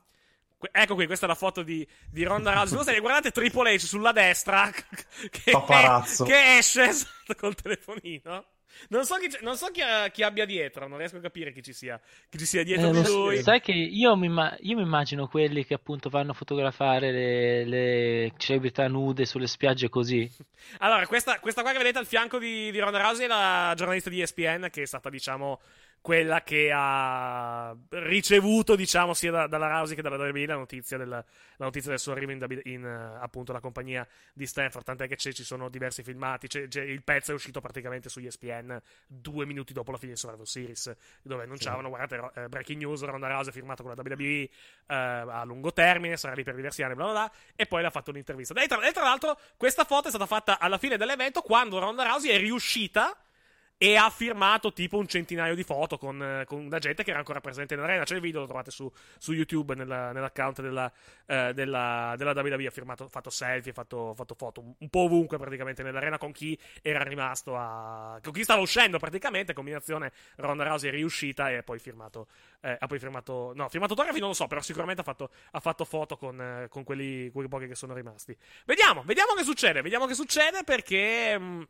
Ecco 0.71 0.95
qui, 0.95 1.07
questa 1.07 1.27
è 1.27 1.29
la 1.29 1.35
foto 1.35 1.63
di, 1.63 1.87
di 2.09 2.25
Ronda 2.25 2.53
Rousey. 2.53 2.83
Se 2.83 2.99
guardate 3.01 3.31
Triple 3.31 3.75
H 3.75 3.79
sulla 3.81 4.13
destra, 4.13 4.71
che, 5.31 5.51
Paparazzo. 5.51 6.25
che 6.25 6.59
esce 6.59 6.91
col 7.37 7.55
telefonino. 7.55 8.47
Non 8.89 9.05
so, 9.05 9.17
chi, 9.17 9.29
non 9.43 9.57
so 9.57 9.67
chi, 9.71 9.81
chi, 10.13 10.23
abbia 10.23 10.45
dietro, 10.45 10.89
non 10.89 10.99
riesco 10.99 11.17
a 11.17 11.21
capire 11.21 11.53
chi 11.53 11.63
ci 11.63 11.73
sia, 11.73 12.01
chi 12.29 12.39
ci 12.39 12.47
sia 12.47 12.63
dietro 12.63 12.89
Eh, 12.89 12.93
di 12.93 13.03
lui. 13.05 13.43
sai 13.43 13.61
che 13.61 13.73
io 13.73 14.17
mi, 14.17 14.27
io 14.27 14.77
mi 14.77 14.83
immagino 14.83 15.27
quelli 15.29 15.65
che 15.65 15.75
appunto 15.75 16.09
vanno 16.09 16.33
a 16.33 16.35
fotografare 16.35 17.11
le, 17.11 17.65
le 17.65 18.33
celebrità 18.37 18.89
nude 18.89 19.25
sulle 19.25 19.47
spiagge 19.47 19.89
così. 19.89 20.29
Allora, 20.79 21.07
questa, 21.07 21.39
questa 21.41 21.63
qua 21.63 21.73
che 21.73 21.79
vedete 21.79 21.99
al 21.99 22.07
fianco 22.07 22.39
di, 22.39 22.71
di 22.71 22.79
Ronda 22.79 23.01
Rousey 23.01 23.25
è 23.25 23.29
la 23.29 23.73
giornalista 23.77 24.09
di 24.11 24.21
ESPN, 24.21 24.69
che 24.71 24.83
è 24.83 24.87
stata, 24.87 25.11
diciamo, 25.11 25.61
quella 26.03 26.43
che 26.43 26.69
ha 26.75 27.75
ricevuto, 27.91 28.75
diciamo, 28.75 29.15
sia 29.15 29.31
da- 29.31 29.47
dalla 29.47 29.69
Rousey 29.69 29.95
che 29.95 30.03
dalla 30.03 30.17
WWE 30.17 30.47
la 30.47 30.57
notizia 30.57 30.99
del, 30.99 31.09
la 31.09 31.25
notizia 31.59 31.91
del 31.91 32.01
suo 32.01 32.11
arrivo 32.11 32.33
in, 32.33 32.61
in, 32.65 32.85
eh, 32.85 33.19
appunto 33.23 33.53
la 33.53 33.61
compagnia 33.61 34.07
di 34.35 34.45
Stanford. 34.45 34.85
Tant'è 34.85 35.07
che 35.07 35.17
ci 35.17 35.33
sono 35.45 35.69
diversi 35.69 36.03
filmati. 36.03 36.49
c'è- 36.49 36.67
c'è- 36.67 36.83
il 36.83 37.05
pezzo 37.05 37.31
è 37.31 37.35
uscito 37.35 37.61
praticamente 37.61 38.09
su 38.09 38.19
ESPN 38.19 38.81
due 39.07 39.47
minuti 39.47 39.73
dopo 39.73 39.93
la 39.93 39.97
fine 39.97 40.13
di 40.13 40.19
Survivor 40.19 40.47
Series, 40.47 40.93
dove 41.23 41.45
annunciavano: 41.45 41.89
guardate, 41.89 42.17
ro- 42.17 42.33
eh, 42.35 42.49
breaking 42.49 42.81
news: 42.81 43.03
Ronda 43.05 43.29
Rousey 43.29 43.51
ha 43.51 43.53
firmato 43.53 43.85
con 43.85 43.95
la 43.95 44.03
WWE 44.03 44.25
eh, 44.33 44.51
a 44.89 45.45
lungo 45.45 45.73
termine, 45.73 46.17
sarà 46.17 46.35
lì 46.35 46.43
per 46.43 46.57
diversi 46.57 46.83
anni, 46.83 46.95
bla 46.97 47.05
bla 47.05 47.13
bla. 47.13 47.33
E 47.55 47.67
poi 47.67 47.81
le 47.81 47.87
ha 47.87 47.91
fatto 47.91 48.11
un'intervista. 48.11 48.61
E 48.61 48.67
tra, 48.67 48.85
e 48.85 48.91
tra 48.91 49.05
l'altro, 49.05 49.39
questa 49.57 49.85
foto 49.85 50.07
è 50.09 50.11
stata 50.11 50.27
fatta 50.27 50.59
alla 50.59 50.79
fine 50.79 50.97
dell'evento 50.97 51.43
quando 51.43 51.79
Ronda 51.79 52.03
Rousey 52.03 52.31
è 52.33 52.39
riuscita 52.39 53.17
e 53.83 53.97
ha 53.97 54.09
firmato 54.11 54.73
tipo 54.73 54.97
un 54.97 55.09
centinaio 55.09 55.57
di 55.57 55.65
foto 55.65 55.99
con, 55.99 56.23
eh, 56.23 56.45
con 56.45 56.69
la 56.69 56.79
gente 56.79 57.03
che 57.03 57.11
era 57.11 57.19
ancora 57.19 57.41
presente 57.41 57.75
in 57.75 57.81
arena. 57.81 58.05
C'è 58.05 58.15
il 58.15 58.21
video, 58.21 58.39
lo 58.39 58.47
trovate 58.47 58.71
su, 58.71 58.89
su 59.19 59.33
YouTube 59.33 59.75
nella- 59.75 60.13
nell'account 60.13 60.61
della, 60.61 60.93
eh, 61.27 61.53
della, 61.53 62.15
della 62.17 62.31
WWE. 62.31 62.67
Ha 62.67 62.71
firmato, 62.71 63.09
fatto 63.09 63.29
selfie, 63.29 63.73
ha 63.73 63.75
fatto, 63.75 64.15
fatto 64.15 64.37
foto 64.37 64.61
un, 64.79 64.89
po' 64.89 65.01
ovunque 65.01 65.37
praticamente 65.37 65.83
nell'arena 65.83 66.17
con 66.17 66.31
chi 66.31 66.57
era 66.81 67.03
rimasto 67.03 67.57
a. 67.57 68.21
con 68.23 68.33
chi 68.33 68.45
stava 68.45 68.61
uscendo 68.61 69.01
praticamente. 69.01 69.53
Combinazione 69.53 70.13
Ronda 70.37 70.63
Rousey 70.63 70.89
è 70.91 70.93
riuscita 70.93 71.51
e 71.51 71.65
poi 71.65 71.81
firmato. 71.81 72.29
eh, 72.61 72.77
ha 72.79 72.87
poi 72.87 73.01
firmato. 73.01 73.51
No, 73.57 73.69
firmato 73.69 73.95
autografi 73.95 74.21
non 74.21 74.29
lo 74.29 74.35
so, 74.35 74.47
però 74.47 74.61
sicuramente 74.61 75.01
ha 75.01 75.05
fatto, 75.05 75.31
ha 75.51 75.59
fatto 75.59 75.85
foto 75.85 76.17
con, 76.17 76.41
eh, 76.41 76.69
con 76.69 76.85
quelli, 76.85 77.31
quei 77.33 77.49
pochi 77.49 77.67
che 77.67 77.75
sono 77.75 77.95
rimasti. 77.95 78.37
Vediamo, 78.65 79.03
vediamo 79.05 79.33
che 79.35 79.43
succede. 79.43 79.83
Vediamo 79.83 80.07
che 80.07 80.15
succede 80.15 80.63
perché. 80.63 81.37
mh, 81.37 81.67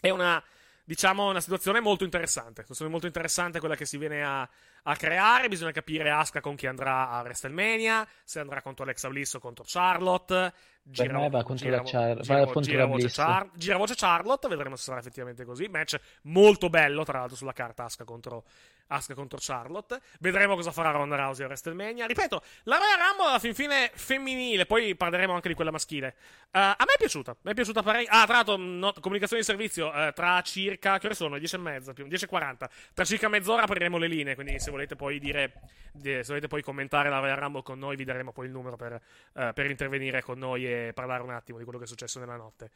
è 0.00 0.10
una 0.10 0.42
diciamo 0.84 1.28
una 1.28 1.40
situazione 1.40 1.80
molto 1.80 2.04
interessante. 2.04 2.60
Situazione 2.62 2.90
molto 2.90 3.06
interessante 3.06 3.58
quella 3.58 3.74
che 3.76 3.86
si 3.86 3.96
viene 3.98 4.22
a, 4.22 4.48
a 4.82 4.96
creare. 4.96 5.48
Bisogna 5.48 5.72
capire 5.72 6.10
Asuka 6.10 6.40
con 6.40 6.54
chi 6.54 6.66
andrà 6.66 7.10
a 7.10 7.20
WrestleMania. 7.22 8.06
Se 8.22 8.40
andrà 8.40 8.60
contro 8.62 8.84
Alexa 8.84 9.08
Bliss 9.08 9.34
o 9.34 9.38
contro 9.38 9.64
Charlotte. 9.66 10.52
Per 10.94 11.12
me 11.12 11.30
va 11.30 11.42
contro 11.42 11.70
la 11.70 11.82
Char- 11.82 12.20
gira- 12.20 12.44
contro 12.44 12.60
gira 12.60 12.84
voce. 12.84 13.08
Char- 13.08 13.50
gira 13.54 13.76
voce 13.78 13.94
Charlotte. 13.96 14.48
Vedremo 14.48 14.76
se 14.76 14.82
sarà 14.84 14.98
effettivamente 14.98 15.44
così. 15.44 15.66
Match 15.68 15.98
molto 16.22 16.68
bello, 16.68 17.04
tra 17.04 17.18
l'altro, 17.20 17.36
sulla 17.36 17.54
carta 17.54 17.84
Asuka 17.84 18.04
contro, 18.04 18.44
Asuka 18.88 19.14
contro 19.14 19.38
Charlotte. 19.40 20.00
Vedremo 20.20 20.54
cosa 20.54 20.70
farà 20.72 20.90
Ronda 20.90 21.16
Rousey 21.16 21.44
a 21.44 21.48
WrestleMania. 21.48 22.06
Ripeto, 22.06 22.42
la 22.64 22.76
Royal 22.78 22.98
Rumble 22.98 23.26
alla 23.28 23.38
fin 23.38 23.54
fine 23.54 23.90
femminile. 23.94 24.66
Poi 24.66 24.94
parleremo 24.94 25.32
anche 25.32 25.48
di 25.48 25.54
quella 25.54 25.70
maschile. 25.70 26.14
Eh, 26.50 26.58
a 26.60 26.76
me 26.78 26.92
è 26.94 26.98
piaciuta. 26.98 27.36
Mi 27.42 27.50
è 27.52 27.54
piaciuta 27.54 27.82
parecchio. 27.82 28.12
Ah, 28.12 28.24
tra 28.24 28.34
l'altro, 28.36 28.56
no- 28.56 28.92
comunicazione 29.00 29.42
di 29.42 29.48
servizio. 29.48 29.92
eh, 29.92 30.12
tra 30.14 30.40
circa. 30.42 30.98
Che 30.98 31.06
ore 31.06 31.14
sono? 31.14 31.38
10 31.38 31.54
e 31.54 31.58
mezza, 31.58 31.92
più 31.92 32.06
10.40. 32.06 32.68
Tra 32.92 33.04
circa 33.04 33.28
mezz'ora 33.28 33.62
apriremo 33.62 33.96
le 33.98 34.06
linee. 34.06 34.34
Quindi, 34.34 34.58
se 34.60 34.70
volete 34.70 34.96
poi 34.96 35.18
dire. 35.18 35.52
di- 35.92 36.12
se 36.22 36.24
volete 36.28 36.48
poi 36.48 36.62
commentare 36.62 37.08
la 37.08 37.18
Royal 37.20 37.36
Rumble 37.36 37.62
con 37.62 37.78
noi, 37.78 37.94
vi 37.96 38.04
daremo 38.04 38.32
poi 38.32 38.46
il 38.46 38.52
numero 38.52 38.76
per, 38.76 39.00
eh, 39.34 39.52
per 39.54 39.70
intervenire 39.70 40.22
con 40.22 40.38
noi 40.38 40.66
e 40.66 40.92
parlare 40.92 41.22
un 41.22 41.30
attimo 41.30 41.56
di 41.58 41.64
quello 41.64 41.78
che 41.78 41.84
è 41.84 41.88
successo 41.88 42.18
nella 42.18 42.36
notte. 42.36 42.70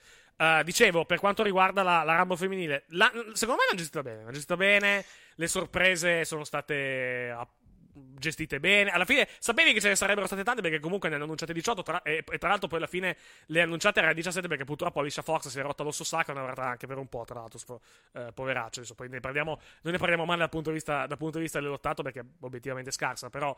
Dicevo, 0.62 1.04
per 1.04 1.18
quanto 1.18 1.42
riguarda 1.42 1.82
la, 1.82 2.04
la 2.04 2.14
Rumble 2.16 2.36
femminile, 2.36 2.84
la- 2.90 3.10
secondo 3.32 3.60
me 3.60 3.66
l'hanno 3.66 3.76
gestita 3.76 4.02
bene. 4.02 4.18
L'hanno 4.18 4.30
gestita 4.30 4.56
bene. 4.56 5.04
Le 5.38 5.46
sorprese 5.46 6.24
sono 6.24 6.44
state. 6.44 7.30
ah, 7.34 7.48
Gestite 8.00 8.60
bene, 8.60 8.90
alla 8.90 9.04
fine 9.04 9.26
sapevi 9.40 9.72
che 9.72 9.80
ce 9.80 9.88
ne 9.88 9.96
sarebbero 9.96 10.24
state 10.26 10.44
tante 10.44 10.62
perché 10.62 10.78
comunque 10.78 11.08
ne 11.08 11.16
hanno 11.16 11.24
annunciate 11.24 11.52
18 11.52 11.82
tra- 11.82 12.02
e, 12.02 12.22
tra 12.38 12.48
l'altro 12.48 12.68
poi 12.68 12.78
alla 12.78 12.86
fine 12.86 13.16
le 13.46 13.62
annunciate 13.62 13.98
erano 13.98 14.14
17 14.14 14.46
perché 14.46 14.62
purtroppo 14.64 15.00
Alicia 15.00 15.20
Fox 15.22 15.48
si 15.48 15.58
è 15.58 15.62
rotta 15.62 15.82
l'osso 15.82 16.04
sacro 16.04 16.32
e 16.32 16.36
ne 16.36 16.46
avrà 16.48 16.66
anche 16.68 16.86
per 16.86 16.96
un 16.96 17.08
po' 17.08 17.24
tra 17.24 17.40
l'altro 17.40 17.58
sfo- 17.58 17.80
eh, 18.12 18.30
poveraccio. 18.32 18.78
Adesso 18.80 18.94
poi 18.94 19.08
ne 19.08 19.18
parliamo, 19.18 19.58
non 19.82 19.92
ne 19.92 19.98
parliamo 19.98 20.24
male 20.24 20.38
dal 20.38 20.48
punto 20.48 20.68
di 20.68 20.76
vista, 20.76 21.06
dal 21.06 21.18
punto 21.18 21.38
di 21.38 21.42
vista 21.44 21.58
dell'ottato 21.60 22.04
perché 22.04 22.20
è 22.20 22.24
obiettivamente 22.40 22.92
scarsa 22.92 23.30
però 23.30 23.56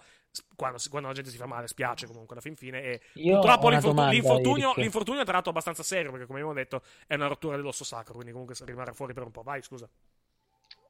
quando, 0.57 0.79
quando 0.89 1.09
la 1.09 1.15
gente 1.15 1.31
si 1.31 1.37
fa 1.37 1.45
male 1.47 1.67
spiace 1.67 2.07
comunque 2.07 2.33
alla 2.33 2.43
fin 2.43 2.57
fine 2.57 2.83
e 2.83 3.01
Io 3.15 3.35
purtroppo 3.35 3.65
ho 3.65 3.67
una 3.67 3.71
l'infortu- 3.77 3.95
domanda, 3.95 4.13
l'infortunio, 4.13 4.73
l'infortunio 4.77 5.21
è 5.21 5.25
tra 5.25 5.33
l'altro 5.35 5.51
abbastanza 5.51 5.83
serio 5.83 6.11
perché 6.13 6.25
come 6.25 6.39
abbiamo 6.41 6.57
detto 6.57 6.83
è 7.07 7.15
una 7.15 7.27
rottura 7.27 7.57
dell'osso 7.57 7.85
sacro 7.85 8.15
quindi 8.15 8.33
comunque 8.33 8.55
rimarrà 8.65 8.95
fuori 8.95 9.13
per 9.13 9.25
un 9.25 9.33
po' 9.33 9.43
vai 9.43 9.61
scusa 9.63 9.87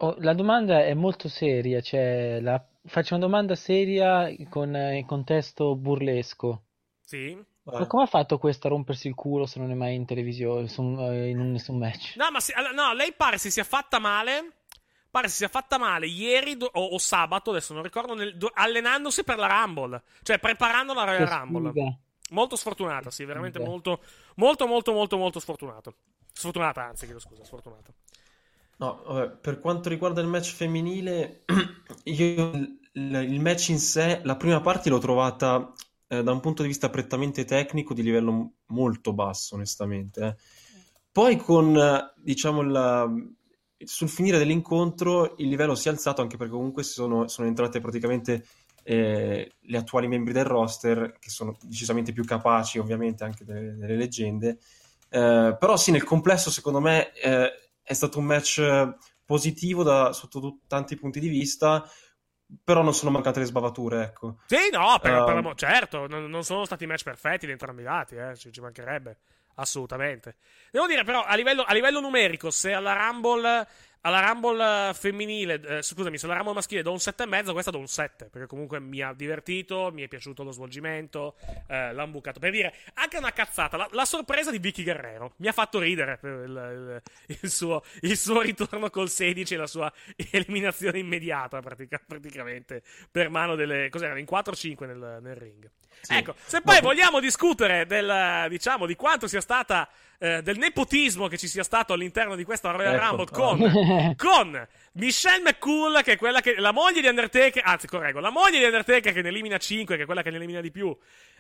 Oh, 0.02 0.14
la 0.18 0.34
domanda 0.34 0.84
è 0.84 0.94
molto 0.94 1.28
seria, 1.28 1.80
cioè 1.80 2.40
la- 2.40 2.64
faccio 2.84 3.14
una 3.14 3.24
domanda 3.26 3.54
seria 3.54 4.34
con 4.48 4.74
eh, 4.74 4.96
in 4.98 5.06
contesto 5.06 5.74
burlesco. 5.76 6.62
sì 7.02 7.36
Ma 7.64 7.86
come 7.86 8.02
ha 8.04 8.06
fatto 8.06 8.38
questo 8.38 8.66
a 8.66 8.70
rompersi 8.70 9.08
il 9.08 9.14
culo 9.14 9.46
se 9.46 9.58
non 9.60 9.70
è 9.70 9.74
mai 9.74 9.94
in 9.94 10.06
televisione, 10.06 10.68
su 10.68 10.82
eh, 10.98 11.28
in 11.28 11.38
un 11.38 11.52
nessun 11.52 11.78
match? 11.78 12.16
No, 12.16 12.30
ma 12.30 12.38
all- 12.54 12.74
no, 12.74 12.92
lei 12.94 13.12
pare 13.12 13.38
si 13.38 13.50
sia 13.50 13.64
fatta 13.64 13.98
male. 13.98 14.52
Pare 15.10 15.28
si 15.28 15.36
sia 15.36 15.48
fatta 15.48 15.76
male 15.76 16.06
ieri 16.06 16.56
do- 16.56 16.70
o, 16.72 16.84
o 16.94 16.98
sabato, 16.98 17.50
adesso 17.50 17.74
non 17.74 17.82
ricordo, 17.82 18.14
nel- 18.14 18.36
do- 18.36 18.50
allenandosi 18.52 19.24
per 19.24 19.38
la 19.38 19.46
Rumble. 19.48 20.02
Cioè, 20.22 20.38
preparando 20.38 20.94
la 20.94 21.04
Royal 21.04 21.26
Rumble. 21.26 21.70
sfiga. 21.70 21.98
Molto 22.30 22.54
sfortunata, 22.56 23.10
sì, 23.10 23.24
veramente 23.24 23.58
molto, 23.58 24.02
molto, 24.36 24.66
molto, 24.68 24.92
molto, 24.92 25.16
molto 25.16 25.40
sfortunato. 25.40 25.94
Sfortunata, 26.32 26.84
anzi, 26.84 27.04
chiedo 27.04 27.18
scusa, 27.18 27.44
sfortunata. 27.44 27.92
Per 28.80 29.58
quanto 29.60 29.90
riguarda 29.90 30.22
il 30.22 30.26
match 30.26 30.54
femminile, 30.54 31.42
io 32.04 32.50
il, 32.92 33.40
match 33.40 33.68
in 33.68 33.78
sé, 33.78 34.20
la 34.24 34.36
prima 34.36 34.60
parte 34.62 34.88
l'ho 34.88 34.98
trovata 34.98 35.70
eh, 36.08 36.22
da 36.22 36.32
un 36.32 36.40
punto 36.40 36.62
di 36.62 36.68
vista 36.68 36.88
prettamente 36.88 37.44
tecnico 37.44 37.92
di 37.92 38.02
livello 38.02 38.52
molto 38.66 39.12
basso, 39.12 39.54
onestamente. 39.56 40.24
eh. 40.24 40.36
Poi 41.12 41.36
con, 41.36 41.78
diciamo, 42.16 42.62
la- 42.62 43.06
sul 43.84 44.08
finire 44.08 44.38
dell'incontro 44.38 45.34
il 45.38 45.48
livello 45.48 45.74
si 45.74 45.88
è 45.88 45.90
alzato 45.90 46.22
anche 46.22 46.36
perché 46.38 46.52
comunque 46.52 46.82
sono, 46.82 47.28
sono 47.28 47.48
entrate 47.48 47.80
praticamente 47.80 48.46
eh, 48.82 49.56
le 49.58 49.76
attuali 49.76 50.08
membri 50.08 50.32
del 50.32 50.44
roster, 50.44 51.16
che 51.18 51.28
sono 51.28 51.56
decisamente 51.62 52.12
più 52.12 52.24
capaci 52.24 52.78
ovviamente 52.78 53.24
anche 53.24 53.44
delle, 53.44 53.76
delle 53.76 53.96
leggende. 53.96 54.58
Eh, 55.10 55.56
però 55.58 55.76
sì, 55.76 55.90
nel 55.90 56.04
complesso 56.04 56.50
secondo 56.50 56.80
me 56.80 57.12
eh, 57.14 57.69
è 57.90 57.94
stato 57.94 58.18
un 58.20 58.24
match 58.24 58.58
eh, 58.58 58.94
positivo 59.24 59.82
da, 59.82 60.12
sotto 60.12 60.40
tu- 60.40 60.60
tanti 60.68 60.96
punti 60.96 61.18
di 61.18 61.28
vista, 61.28 61.84
però 62.62 62.82
non 62.82 62.94
sono 62.94 63.10
mancate 63.10 63.40
le 63.40 63.46
sbavature, 63.46 64.02
ecco. 64.04 64.36
Sì, 64.46 64.68
no, 64.72 64.98
per, 65.00 65.22
Ehm. 65.22 65.42
per 65.42 65.54
certo, 65.56 66.06
non, 66.06 66.28
non 66.28 66.44
sono 66.44 66.64
stati 66.64 66.86
match 66.86 67.04
perfetti 67.04 67.46
da 67.46 67.52
entrambi 67.52 67.82
i 67.82 67.84
lati, 67.84 68.16
eh, 68.16 68.36
ci, 68.36 68.52
ci 68.52 68.60
mancherebbe, 68.60 69.18
assolutamente. 69.56 70.36
Devo 70.70 70.86
dire 70.86 71.04
però, 71.04 71.22
a 71.24 71.34
livello, 71.36 71.62
a 71.62 71.72
livello 71.72 72.00
numerico, 72.00 72.50
se 72.50 72.72
alla 72.72 72.94
Rumble, 72.94 73.66
alla 74.02 74.20
Rumble 74.26 74.88
eh, 74.90 74.94
femminile, 74.94 75.60
eh, 75.78 75.82
scusami, 75.82 76.16
se 76.18 76.26
alla 76.26 76.36
Rumble 76.36 76.54
maschile 76.54 76.82
do 76.82 76.90
un 76.92 76.98
7,5, 77.00 77.52
questa 77.52 77.70
do 77.70 77.78
un 77.78 77.86
7, 77.86 78.26
perché 78.26 78.46
comunque 78.46 78.80
mi 78.80 79.02
ha 79.02 79.12
divertito, 79.12 79.90
mi 79.92 80.02
è 80.02 80.08
piaciuto 80.08 80.42
lo 80.42 80.52
svolgimento, 80.52 81.36
eh, 81.68 81.92
l'hanno 81.92 82.10
bucato. 82.10 82.38
Per 82.40 82.50
dire, 82.50 82.74
anche 82.94 83.18
una 83.18 83.32
cazzata, 83.32 83.76
la, 83.76 83.88
la 83.92 84.04
sorpresa 84.04 84.50
di 84.50 84.58
Vicky 84.58 84.82
Guerrero, 84.84 85.34
mi 85.36 85.48
ha 85.48 85.52
fatto 85.52 85.78
ridere 85.78 86.18
il, 86.22 87.00
il- 87.28 87.38
il 87.42 87.50
suo, 87.50 87.82
il 88.02 88.16
suo 88.16 88.40
ritorno 88.40 88.90
col 88.90 89.10
16 89.10 89.54
e 89.54 89.56
la 89.56 89.66
sua 89.66 89.92
eliminazione 90.30 90.98
immediata, 90.98 91.60
pratica- 91.60 92.00
praticamente, 92.06 92.82
per 93.10 93.28
mano 93.28 93.54
delle... 93.54 93.88
cos'erano, 93.90 94.18
in 94.18 94.26
4 94.26 94.52
o 94.52 94.56
5 94.56 94.86
nel, 94.86 95.18
nel 95.20 95.36
ring. 95.36 95.70
Sì. 96.00 96.14
Ecco, 96.14 96.34
se 96.44 96.60
poi 96.60 96.80
vogliamo 96.80 97.20
discutere 97.20 97.86
del, 97.86 98.46
diciamo, 98.48 98.86
di 98.86 98.94
quanto 98.96 99.26
sia 99.26 99.40
stata, 99.40 99.88
eh, 100.18 100.42
del 100.42 100.58
nepotismo 100.58 101.28
che 101.28 101.36
ci 101.36 101.48
sia 101.48 101.62
stato 101.62 101.92
all'interno 101.92 102.36
di 102.36 102.44
questa 102.44 102.70
Royal 102.70 102.94
Ecco. 102.94 103.04
Rumble 103.04 103.26
con, 103.30 104.14
con 104.16 104.68
Michelle 104.92 105.42
McCool, 105.42 106.02
che 106.02 106.12
è 106.12 106.16
quella 106.16 106.40
che, 106.40 106.56
la 106.58 106.72
moglie 106.72 107.00
di 107.00 107.06
Undertaker, 107.06 107.62
anzi, 107.64 107.86
correggo, 107.86 108.18
la 108.20 108.30
moglie 108.30 108.58
di 108.58 108.64
Undertaker 108.64 109.12
che 109.12 109.22
ne 109.22 109.28
elimina 109.28 109.56
5, 109.56 109.96
che 109.96 110.02
è 110.02 110.06
quella 110.06 110.22
che 110.22 110.30
ne 110.30 110.36
elimina 110.36 110.60
di 110.60 110.70
più, 110.72 110.96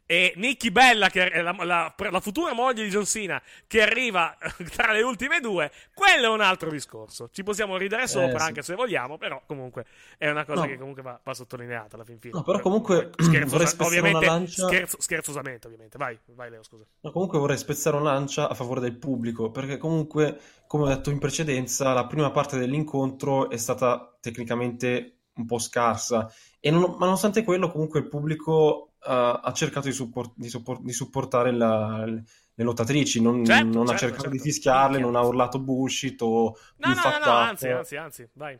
e 0.06 0.32
Nikki 0.36 0.70
Bella, 0.70 1.08
che 1.08 1.28
è 1.28 1.40
la, 1.40 1.54
la- 1.62 1.94
la 1.96 2.20
futura 2.20 2.52
moglie 2.52 2.82
di 2.84 2.90
John 2.90 3.04
Cena, 3.04 3.40
che 3.66 3.82
arriva 3.82 4.36
tra 4.74 4.92
le 4.92 5.02
ultime 5.02 5.40
due, 5.40 5.70
quello 5.94 6.26
è 6.26 6.28
un 6.28 6.40
altro 6.40 6.70
discorso. 6.70 7.28
Ci 7.32 7.42
possiamo 7.42 7.76
ridere 7.76 8.06
sopra, 8.08 8.38
sì. 8.40 8.46
anche 8.46 8.62
se 8.62 8.74
vogliamo, 8.74 9.18
però 9.18 9.40
comunque 9.46 9.84
è 10.18 10.28
una 10.30 10.44
cosa 10.44 10.62
No. 10.62 10.66
che 10.66 10.78
comunque 10.78 11.02
va, 11.02 11.20
va 11.22 11.34
sottolineata 11.34 11.94
alla 11.96 12.04
fin 12.04 12.18
fine. 12.18 12.34
No, 12.34 12.42
però 12.42 12.58
comunque 12.60 13.10
Scherzosa- 13.16 13.84
ovviamente, 13.84 14.18
una 14.18 14.26
lancia- 14.26 14.66
scherzo- 14.66 15.00
scherzosamente, 15.00 15.66
ovviamente. 15.66 15.98
Vai, 15.98 16.18
vai 16.34 16.50
Leo, 16.50 16.62
scusa. 16.62 16.84
No, 17.00 17.10
comunque 17.12 17.38
vorrei 17.38 17.58
spezzare 17.58 17.96
una 17.96 18.12
lancia 18.12 18.48
a 18.48 18.54
favore 18.54 18.80
del 18.80 18.96
pubblico, 18.96 19.50
perché 19.50 19.76
comunque, 19.76 20.38
come 20.66 20.84
ho 20.84 20.88
detto 20.88 21.10
in 21.10 21.18
precedenza, 21.18 21.92
la 21.92 22.06
prima 22.06 22.30
parte 22.32 22.58
dell'incontro 22.58 23.49
è 23.50 23.56
stata 23.56 24.16
tecnicamente 24.20 25.16
un 25.34 25.46
po' 25.46 25.58
scarsa, 25.58 26.30
e 26.60 26.70
non- 26.70 26.82
ma 26.98 27.06
nonostante 27.06 27.44
quello 27.44 27.70
comunque 27.70 28.00
il 28.00 28.08
pubblico 28.08 28.94
uh, 28.98 29.08
ha 29.42 29.52
cercato 29.54 29.88
di, 29.88 29.92
support- 29.94 30.32
di, 30.36 30.48
support- 30.48 30.82
di 30.82 30.92
supportare 30.92 31.52
la, 31.52 32.04
le 32.04 32.64
lottatrici, 32.64 33.20
non, 33.22 33.42
Certo, 33.42 33.70
non 33.70 33.88
ha 33.88 33.94
certo, 33.94 33.96
cercato 33.96 34.28
certo. 34.28 34.30
di 34.30 34.38
fischiarle, 34.38 34.98
non 34.98 35.16
ha 35.16 35.22
urlato 35.24 35.60
bullshit 35.60 36.20
o 36.22 36.54
No, 36.78 36.94
no, 36.94 37.10
no, 37.10 37.18
no, 37.18 37.30
infattato. 37.30 37.48
anzi, 37.48 37.70
anzi, 37.70 37.96
anzi, 37.96 38.28
vai. 38.34 38.58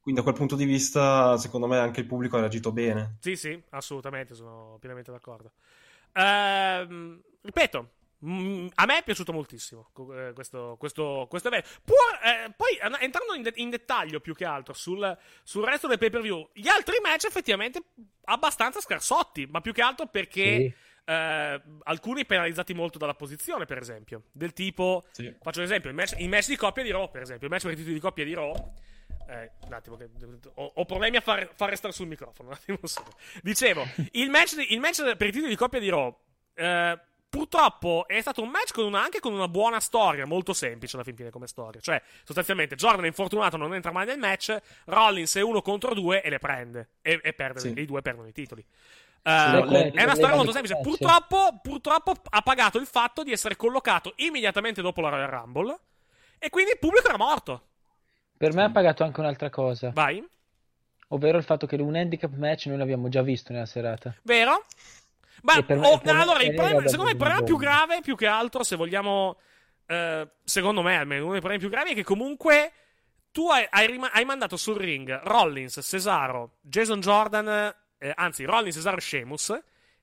Quindi 0.00 0.20
da 0.20 0.26
quel 0.26 0.36
punto 0.36 0.56
di 0.56 0.64
vista, 0.64 1.36
secondo 1.36 1.68
me, 1.68 1.78
anche 1.78 2.00
il 2.00 2.06
pubblico 2.06 2.36
ha 2.36 2.40
reagito 2.40 2.72
bene. 2.72 3.20
Sì, 3.20 3.34
sì, 3.36 3.60
assolutamente, 3.70 4.34
sono 4.34 4.76
pienamente 4.78 5.10
d'accordo. 5.10 5.52
Ehm, 6.12 7.20
ripeto, 7.42 7.90
mm, 8.24 8.68
a 8.74 8.84
me 8.86 8.98
è 8.98 9.02
piaciuto 9.04 9.32
moltissimo 9.32 9.90
eh, 10.12 10.32
questo, 10.34 10.76
questo, 10.78 11.26
questo 11.28 11.48
evento. 11.48 11.68
Pur, 11.84 11.96
eh, 12.24 12.52
poi, 12.56 12.78
an- 12.80 12.96
entrando 13.00 13.34
in, 13.34 13.42
de- 13.42 13.52
in 13.56 13.70
dettaglio 13.70 14.20
più 14.20 14.34
che 14.34 14.44
altro 14.44 14.74
sul, 14.74 15.16
sul 15.42 15.64
resto 15.64 15.86
del 15.86 15.98
pay 15.98 16.10
per 16.10 16.20
view, 16.20 16.48
gli 16.52 16.68
altri 16.68 16.98
match 17.02 17.24
effettivamente 17.26 17.82
abbastanza 18.24 18.80
scarsotti, 18.80 19.46
ma 19.46 19.60
più 19.60 19.72
che 19.72 19.82
altro 19.82 20.06
perché. 20.06 20.42
Sì. 20.42 20.74
eh, 21.10 21.62
alcuni 21.84 22.26
penalizzati 22.26 22.74
molto 22.74 22.98
dalla 22.98 23.14
posizione, 23.14 23.64
per 23.64 23.78
esempio. 23.78 24.24
Del 24.32 24.52
tipo, 24.52 25.06
Sì. 25.12 25.34
faccio 25.40 25.60
un 25.60 25.64
esempio: 25.64 25.88
il 25.88 25.96
match, 25.96 26.14
il 26.18 26.28
match 26.28 26.48
di 26.48 26.56
coppia 26.56 26.82
di 26.82 26.90
Raw, 26.90 27.10
per 27.10 27.22
esempio, 27.22 27.46
il 27.46 27.52
match 27.52 27.62
per 27.64 27.72
i 27.72 27.76
titoli 27.76 27.94
di 27.94 28.00
coppia 28.00 28.24
di 28.24 28.34
Raw. 28.34 28.54
Eh, 29.26 29.50
un 29.66 29.72
attimo, 29.72 29.96
che 29.96 30.08
ho, 30.54 30.72
ho 30.74 30.84
problemi 30.86 31.16
a 31.16 31.20
far, 31.20 31.50
far 31.54 31.70
restare 31.70 31.92
sul 31.94 32.06
microfono. 32.08 32.48
Un 32.48 32.54
attimo 32.54 32.78
solo. 32.82 33.08
Dicevo, 33.42 33.86
il 34.12 34.28
match, 34.30 34.56
il 34.68 34.80
match 34.80 35.16
per 35.16 35.26
i 35.28 35.32
titoli 35.32 35.50
di 35.50 35.56
coppia 35.56 35.80
di 35.80 35.88
Raw. 35.88 36.14
eh, 36.54 36.98
purtroppo 37.28 38.04
è 38.06 38.20
stato 38.20 38.42
un 38.42 38.48
match 38.48 38.72
con 38.72 38.84
una- 38.84 39.02
anche 39.02 39.20
con 39.20 39.32
una 39.32 39.48
buona 39.48 39.80
storia, 39.80 40.26
molto 40.26 40.52
semplice 40.52 40.96
alla 40.96 41.04
fin 41.04 41.14
fine 41.16 41.30
come 41.30 41.46
storia. 41.46 41.80
Cioè, 41.80 42.00
sostanzialmente, 42.24 42.74
Jordan 42.76 43.04
è 43.04 43.08
infortunato, 43.08 43.56
non 43.56 43.74
entra 43.74 43.92
mai 43.92 44.06
nel 44.06 44.18
match. 44.18 44.56
Rollins 44.86 45.34
è 45.36 45.40
uno 45.42 45.62
contro 45.62 45.94
due 45.94 46.22
e 46.22 46.30
le 46.30 46.38
prende. 46.38 46.88
E, 47.02 47.20
e 47.22 47.32
perde, 47.32 47.60
Sì. 47.60 47.72
e 47.74 47.80
i 47.82 47.86
due 47.86 48.02
perdono 48.02 48.28
i 48.28 48.32
titoli. 48.32 48.62
Sì, 48.62 49.30
Eh, 49.34 49.64
le- 49.66 49.90
è 49.92 50.02
una 50.04 50.14
storia 50.14 50.36
molto 50.36 50.52
semplice. 50.52 50.78
Purtroppo, 50.82 51.58
purtroppo 51.62 52.14
ha 52.30 52.40
pagato 52.40 52.78
il 52.78 52.86
fatto 52.86 53.22
di 53.22 53.32
essere 53.32 53.56
collocato 53.56 54.12
immediatamente 54.16 54.80
dopo 54.80 55.00
la 55.00 55.10
Royal 55.10 55.28
Rumble. 55.28 55.76
E 56.38 56.50
quindi 56.50 56.70
il 56.72 56.78
pubblico 56.78 57.08
era 57.08 57.18
morto. 57.18 57.62
Per 58.38 58.54
me 58.54 58.62
ha 58.62 58.70
pagato 58.70 59.02
anche 59.02 59.18
un'altra 59.20 59.50
cosa, 59.50 59.90
Vai, 59.92 60.24
ovvero 61.08 61.36
il 61.36 61.42
fatto 61.44 61.66
che 61.66 61.74
un 61.74 61.96
handicap 61.96 62.32
match 62.36 62.66
noi 62.66 62.78
l'abbiamo 62.78 63.08
già 63.08 63.20
visto 63.22 63.52
nella 63.52 63.66
serata. 63.66 64.14
vero? 64.22 64.64
Ma 65.42 65.64
me- 65.66 65.74
oh, 65.76 66.00
me 66.04 66.10
allora, 66.10 66.42
il 66.42 66.54
problema, 66.54 66.80
secondo 66.82 67.04
me 67.04 67.10
il 67.10 67.16
problema 67.16 67.42
più 67.42 67.56
grave, 67.56 68.00
più 68.00 68.16
che 68.16 68.26
altro, 68.26 68.62
se 68.62 68.76
vogliamo, 68.76 69.38
eh, 69.86 70.28
secondo 70.44 70.82
me 70.82 70.96
almeno, 70.96 71.24
uno 71.24 71.32
dei 71.32 71.40
problemi 71.40 71.62
più 71.62 71.70
gravi 71.70 71.90
è 71.90 71.94
che 71.94 72.04
comunque 72.04 72.72
tu 73.30 73.48
hai, 73.50 73.66
hai 73.70 73.98
hai 74.12 74.24
mandato 74.24 74.56
sul 74.56 74.76
ring 74.76 75.20
Rollins, 75.22 75.78
Cesaro, 75.82 76.56
Jason 76.60 77.00
Jordan, 77.00 77.74
eh, 77.98 78.12
anzi, 78.16 78.44
Rollins, 78.44 78.74
Cesaro 78.74 78.96
e 78.96 79.00
Sheamus, 79.00 79.58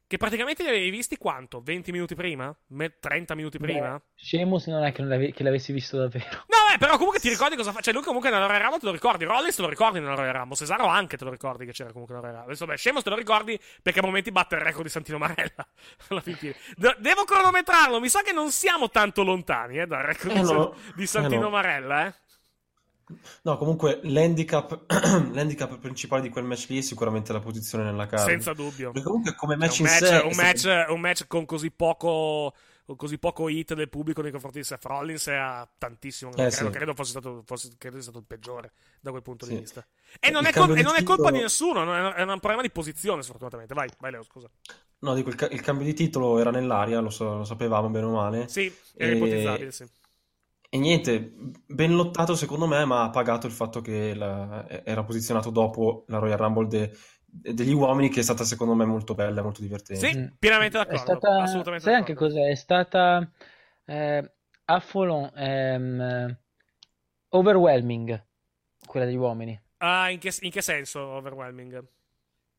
che 0.07 0.17
praticamente 0.17 0.61
li 0.63 0.69
avevi 0.69 0.89
visti 0.91 1.17
quanto? 1.17 1.61
20 1.61 1.91
minuti 1.91 2.13
prima? 2.15 2.55
Me- 2.67 2.97
30 2.99 3.33
minuti 3.35 3.57
prima? 3.57 3.97
Beh, 3.97 4.03
Sheamus 4.15 4.67
non 4.67 4.83
è 4.83 4.91
che, 4.91 5.01
non 5.01 5.09
l'ave- 5.09 5.31
che 5.31 5.43
l'avessi 5.43 5.71
visto 5.73 5.97
davvero. 5.97 6.25
No, 6.47 6.73
eh, 6.73 6.77
però 6.77 6.95
comunque 6.97 7.19
ti 7.19 7.29
ricordi 7.29 7.55
cosa 7.55 7.71
fa. 7.71 7.79
Cioè, 7.81 7.93
lui 7.93 8.03
comunque 8.03 8.29
nella 8.29 8.45
Royal 8.45 8.61
Rumble 8.61 8.79
te 8.79 8.85
lo 8.85 8.91
ricordi. 8.91 9.23
Rollins 9.25 9.55
te 9.55 9.61
lo 9.61 9.69
ricordi 9.69 9.99
nella 9.99 10.13
Royal 10.15 10.33
Rumble. 10.33 10.55
Cesaro 10.55 10.85
anche 10.85 11.17
te 11.17 11.23
lo 11.23 11.31
ricordi 11.31 11.65
che 11.65 11.71
c'era 11.71 11.91
comunque 11.91 12.13
nella 12.15 12.27
Royal 12.27 12.45
Rumble. 12.45 12.65
Adesso, 12.65 12.71
beh, 12.71 12.77
Sheamus 12.77 13.03
te 13.03 13.09
lo 13.09 13.15
ricordi 13.15 13.59
perché 13.81 13.99
a 13.99 14.03
momenti 14.03 14.31
batte 14.31 14.55
il 14.55 14.61
record 14.61 14.83
di 14.83 14.89
Santino 14.89 15.17
Marella. 15.17 15.67
Alla 16.09 16.21
fin 16.21 16.35
fine. 16.35 16.55
De- 16.75 16.95
devo 16.99 17.23
cronometrarlo. 17.23 17.99
Mi 17.99 18.09
sa 18.09 18.21
che 18.21 18.31
non 18.31 18.51
siamo 18.51 18.89
tanto 18.89 19.23
lontani, 19.23 19.79
eh, 19.79 19.87
dal 19.87 20.03
record 20.03 20.35
Eh 20.35 20.39
di, 20.39 20.45
San- 20.45 20.55
no, 20.55 20.75
di 20.95 21.03
eh 21.03 21.07
Santino 21.07 21.41
no. 21.41 21.49
Marella, 21.49 22.07
eh. 22.07 22.13
No, 23.43 23.57
comunque 23.57 23.99
l'handicap, 24.03 24.85
l'handicap 25.33 25.77
principale 25.79 26.21
di 26.23 26.29
quel 26.29 26.43
match 26.45 26.67
lì 26.69 26.79
è 26.79 26.81
sicuramente 26.81 27.31
la 27.33 27.39
posizione 27.39 27.83
nella 27.83 28.07
card. 28.07 28.27
Senza 28.27 28.53
dubbio. 28.53 28.91
Perché 28.91 29.07
comunque 29.07 29.35
come 29.35 29.55
match 29.55 29.79
un, 29.79 29.85
in 29.85 29.91
match, 29.91 30.05
sé... 30.05 30.15
un, 30.25 30.35
match, 30.35 30.57
stato- 30.57 30.93
un 30.93 30.99
match 30.99 31.27
con 31.27 31.45
così 31.45 31.69
poco. 31.71 32.53
con 32.85 32.95
così 32.95 33.17
poco 33.17 33.49
hit 33.49 33.73
del 33.73 33.89
pubblico 33.89 34.21
nei 34.21 34.29
confronti 34.31 34.59
di 34.59 34.63
Seth 34.63 34.85
Rollins 34.85 35.27
era 35.27 35.67
tantissimo. 35.77 36.31
Eh, 36.31 36.33
credo, 36.35 36.51
sì. 36.55 36.69
credo 36.69 36.93
fosse 36.95 37.09
stato, 37.11 37.43
fosse- 37.45 37.73
credo 37.77 37.95
sia 37.95 38.03
stato 38.03 38.19
il 38.19 38.25
peggiore 38.25 38.71
da 38.99 39.09
quel 39.11 39.21
punto 39.23 39.45
di 39.45 39.53
Sì. 39.53 39.59
vista. 39.59 39.85
E 40.19 40.29
non, 40.31 40.45
è, 40.45 40.51
col- 40.51 40.71
e 40.71 40.75
di 40.75 40.81
non 40.81 40.93
è 40.95 40.99
titolo- 40.99 41.15
colpa 41.17 41.31
di 41.31 41.41
nessuno, 41.41 41.83
no, 41.83 41.95
è, 41.95 42.13
è 42.13 42.21
un 42.23 42.39
problema 42.39 42.61
di 42.61 42.69
posizione, 42.71 43.21
sfortunatamente. 43.23 43.73
Vai, 43.73 43.89
vai, 43.99 44.11
Leo, 44.11 44.23
scusa. 44.23 44.49
No, 44.99 45.13
dico, 45.13 45.29
il, 45.29 45.35
ca- 45.35 45.49
il 45.49 45.61
cambio 45.61 45.85
di 45.85 45.93
titolo 45.93 46.39
era 46.39 46.49
nell'aria, 46.51 46.99
lo, 46.99 47.09
so- 47.11 47.37
lo 47.37 47.43
sapevamo 47.43 47.89
bene 47.89 48.05
o 48.05 48.11
male. 48.11 48.47
Sì, 48.47 48.71
era 48.95 49.11
E- 49.11 49.15
ipotizzabile, 49.15 49.71
sì. 49.71 49.85
E 50.76 50.78
niente, 50.78 51.32
ben 51.67 51.95
lottato 51.95 52.36
secondo 52.36 52.67
me, 52.67 52.84
ma 52.86 53.03
ha 53.03 53.09
pagato 53.09 53.47
il 53.47 53.53
fatto 53.53 53.82
che 53.82 54.13
la- 54.13 54.67
era 54.84 55.03
posizionato 55.03 55.49
dopo 55.49 56.03
la 56.07 56.17
Royal 56.19 56.38
Rumble 56.38 56.67
de- 56.67 56.91
degli 57.26 57.71
uomini, 57.73 58.09
che 58.09 58.19
è 58.19 58.23
stata 58.23 58.43
secondo 58.43 58.73
me 58.76 58.86
molto 58.86 59.13
bella, 59.15 59.41
molto 59.41 59.61
divertente. 59.61 59.95
Sì, 59.97 60.36
pienamente 60.38 60.78
È 60.84 60.97
d'accordo. 60.97 60.97
stata, 60.97 61.30
assolutamente 61.38 61.86
sai 61.86 61.93
anche 61.95 62.13
d'accordo. 62.13 62.13
cos'è? 62.13 62.49
È 62.49 62.55
stata 62.55 63.28
eh, 63.86 64.34
affolon, 64.65 65.32
ehm, 65.36 66.38
overwhelming 67.30 68.26
quella 68.86 69.05
degli 69.05 69.15
uomini. 69.15 69.59
Ah, 69.78 70.09
in 70.09 70.19
che, 70.19 70.34
in 70.41 70.51
che 70.51 70.61
senso 70.61 70.99
overwhelming? 71.01 71.84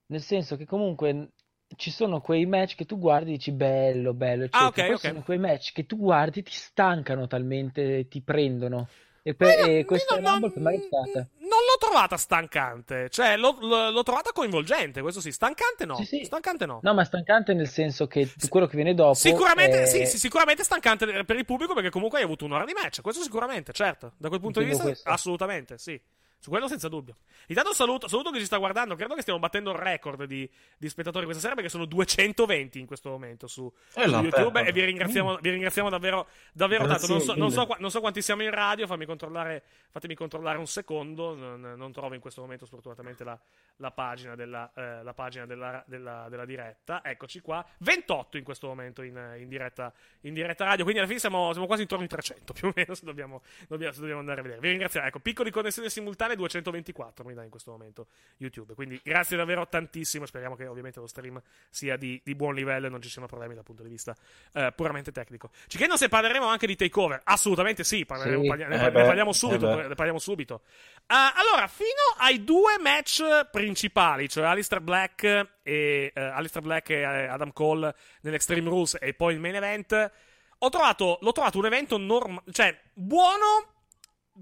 Nel 0.07 0.23
senso 0.23 0.57
che 0.57 0.65
comunque 0.65 1.33
ci 1.75 1.91
sono 1.91 2.21
quei 2.21 2.47
match 2.47 2.77
che 2.77 2.85
tu 2.85 2.99
guardi 2.99 3.31
e 3.31 3.37
dici 3.37 3.51
bello, 3.51 4.15
bello, 4.15 4.45
eccetera. 4.45 4.65
Ah, 4.65 4.69
ok, 4.69 4.75
Poi 4.75 4.91
ok. 4.95 5.01
ci 5.01 5.07
sono 5.09 5.23
quei 5.23 5.39
match 5.39 5.73
che 5.73 5.87
tu 5.87 5.97
guardi 5.97 6.39
e 6.41 6.43
ti 6.43 6.53
stancano 6.53 7.27
talmente, 7.27 8.07
ti 8.09 8.21
prendono. 8.23 8.89
E, 9.23 9.35
per, 9.35 9.59
io- 9.69 9.79
e 9.79 9.85
questa 9.85 10.21
non- 10.21 10.41
Rumble 10.41 10.75
è 10.75 10.79
stata. 10.79 11.27
Non 11.41 11.59
l'ho 11.59 11.79
trovata 11.81 12.17
stancante. 12.17 13.09
Cioè, 13.11 13.37
l'ho, 13.37 13.57
l'ho- 13.61 14.03
trovata 14.05 14.31
coinvolgente. 14.33 15.01
Questo 15.03 15.21
sì. 15.21 15.33
Stancante 15.33 15.85
no. 15.85 15.97
Sì, 15.97 16.05
sì. 16.05 16.25
Stancante 16.25 16.65
no. 16.65 16.79
No, 16.81 16.95
ma 16.95 17.03
stancante 17.05 17.53
nel 17.53 17.67
senso 17.67 18.07
che 18.07 18.33
quello 18.49 18.67
che 18.69 18.77
viene 18.77 18.95
dopo 18.95 19.15
Sicuramente, 19.15 19.83
è- 19.83 19.87
sì, 19.87 20.07
sì, 20.07 20.19
sicuramente 20.19 20.63
stancante 20.63 21.25
per 21.25 21.35
il 21.37 21.45
pubblico 21.45 21.75
perché 21.75 21.91
comunque 21.91 22.19
hai 22.19 22.25
avuto 22.25 22.45
un'ora 22.45 22.65
di 22.65 22.73
match. 22.73 23.01
Questo 23.01 23.21
sicuramente, 23.23 23.73
certo. 23.73 24.13
Da 24.17 24.29
quel 24.29 24.39
punto 24.41 24.61
di 24.61 24.67
Intendo 24.67 24.89
vista, 24.91 25.03
questo. 25.03 25.09
assolutamente, 25.11 25.77
sì. 25.79 26.01
Su 26.47 26.53
quello 26.53 26.69
senza 26.69 26.89
dubbio. 26.89 27.17
Intanto 27.49 27.75
saluto, 27.75 28.07
saluto 28.07 28.31
chi 28.31 28.39
ci 28.39 28.45
sta 28.45 28.59
guardando. 28.59 28.95
Credo 28.95 29.17
che 29.17 29.23
stiamo 29.23 29.41
battendo 29.41 29.73
il 29.73 29.79
record 29.79 30.27
di, 30.27 30.49
di 30.79 30.89
spettatori 30.89 31.25
questa 31.25 31.43
sera 31.43 31.57
perché 31.57 31.69
sono 31.69 31.87
220 31.87 32.79
in 32.79 32.87
questo 32.87 33.11
momento 33.11 33.49
su, 33.49 33.69
Eh 33.95 34.05
su 34.05 34.15
YouTube 34.15 34.53
Peppa. 34.53 34.61
e 34.61 34.71
vi 34.71 34.85
ringraziamo, 34.85 35.39
vi 35.41 35.51
ringraziamo 35.51 35.91
davvero, 35.91 36.29
davvero 36.53 36.87
tanto. 36.87 37.09
Non 37.09 37.21
so, 37.21 37.35
non, 37.35 37.51
so, 37.51 37.67
non 37.81 37.91
so 37.91 37.99
quanti 37.99 38.23
siamo 38.23 38.45
in 38.45 38.53
radio, 38.53 38.87
fammi 38.87 39.07
controllare, 39.07 39.65
fatemi 39.91 40.15
controllare 40.15 40.59
un 40.59 40.69
secondo. 40.69 41.35
Non, 41.35 41.75
non 41.77 41.91
trovo 41.91 42.15
in 42.15 42.21
questo 42.21 42.43
momento 42.43 42.65
sfortunatamente 42.65 43.25
la, 43.25 43.37
la 43.79 43.91
pagina, 43.91 44.35
della, 44.35 44.71
eh, 44.75 45.03
la 45.03 45.13
pagina 45.13 45.45
della, 45.47 45.83
della- 45.87 46.29
della 46.31 46.45
diretta. 46.45 47.03
Eccoci 47.05 47.41
qua. 47.41 47.65
28 47.79 48.37
in 48.39 48.45
questo 48.45 48.67
momento 48.69 49.03
in, 49.03 49.37
in 49.39 49.49
diretta, 49.49 49.93
in 50.23 50.33
diretta 50.35 50.65
radio. 50.65 50.83
Quindi 50.83 50.99
alla 51.01 51.09
fine 51.09 51.21
siamo, 51.21 51.51
siamo 51.53 51.67
quasi 51.67 51.83
intorno 51.83 52.05
ai 52.05 52.09
300 52.11 52.53
più 52.55 52.69
o 52.69 52.73
meno 52.75 52.95
se 52.95 53.05
dobbiamo, 53.05 53.43
dobbiamo- 53.69 53.93
se 53.93 53.99
dobbiamo 54.01 54.21
andare 54.21 54.41
a 54.41 54.43
vedere. 54.43 54.61
Vi 54.61 54.69
ringraziamo. 54.69 55.07
Ecco, 55.07 55.19
piccoli 55.21 55.51
connessioni 55.51 55.91
simultanee 55.91 56.37
224 56.37 57.25
mi 57.25 57.35
dà 57.35 57.43
in 57.43 57.51
questo 57.51 57.71
momento 57.71 58.07
YouTube. 58.39 58.75
Quindi 58.75 58.99
grazie 59.03 59.37
davvero 59.37 59.67
tantissimo. 59.69 60.25
Speriamo 60.27 60.57
che 60.57 60.67
ovviamente 60.67 60.99
lo 61.01 61.07
stream 61.07 61.41
sia 61.71 61.97
di, 61.97 62.21
di 62.25 62.35
buon 62.35 62.55
livello 62.55 62.87
e 62.87 62.91
non 62.91 63.03
ci 63.03 63.09
siano 63.11 63.27
problemi 63.27 63.55
dal 63.55 63.65
punto 63.65 63.83
di 63.83 63.89
vista 63.91 64.15
eh, 64.53 64.73
puramente 64.75 65.13
tecnico. 65.13 65.51
Ci 65.67 65.77
chiedono 65.77 65.99
se 65.99 66.09
parleremo 66.09 66.47
anche 66.47 66.67
di 66.67 66.77
takeover. 66.77 67.21
Assolutamente 67.25 67.85
sì, 67.85 68.05
parleremo- 68.07 68.43
Sì. 68.43 68.49
parli- 68.49 68.65
ne, 68.65 68.75
Eh 68.75 68.79
ne 68.79 68.91
beh, 68.91 69.05
parliamo 69.05 69.33
subito. 69.33 69.81
eh 69.81 69.89
ne 69.89 69.95
parliamo 69.95 70.19
subito. 70.19 70.63
Ah, 71.07 71.33
allora, 71.35 71.67
fino 71.69 71.91
ai 72.19 72.43
due 72.43 72.79
match 72.81 73.23
principali, 73.67 74.29
cioè 74.29 74.45
Alistair 74.45 74.81
Black 74.81 75.25
e, 75.25 76.13
eh, 76.15 76.21
Alistair 76.21 76.65
Black 76.65 76.91
e 76.91 77.01
eh, 77.01 77.27
Adam 77.27 77.53
Cole 77.53 77.95
nell'Extreme 78.23 78.69
Rules 78.69 78.97
e 79.01 79.13
poi 79.13 79.35
il 79.35 79.41
main 79.41 79.57
event, 79.57 80.13
ho 80.59 80.69
trovato, 80.69 81.19
l'ho 81.21 81.33
trovato 81.33 81.59
un 81.59 81.67
evento 81.67 81.99
normale, 81.99 82.45
cioè 82.53 82.79
buono, 82.95 83.75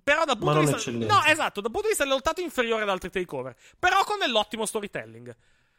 però 0.03 0.25
dal 0.25 0.37
punto 0.37 0.59
di 0.59 0.61
vista... 0.61 0.77
eccellente. 0.77 1.07
No, 1.07 1.25
esatto, 1.25 1.63
dal 1.63 1.71
punto 1.71 1.87
di 1.89 1.95
vista 1.95 2.05
lottato 2.05 2.43
inferiore 2.43 2.83
ad 2.83 2.91
altri 2.91 3.11
takeover, 3.11 3.57
però 3.79 4.05
con 4.05 4.19
dell'ottimo 4.19 4.67
storytelling. 4.67 5.35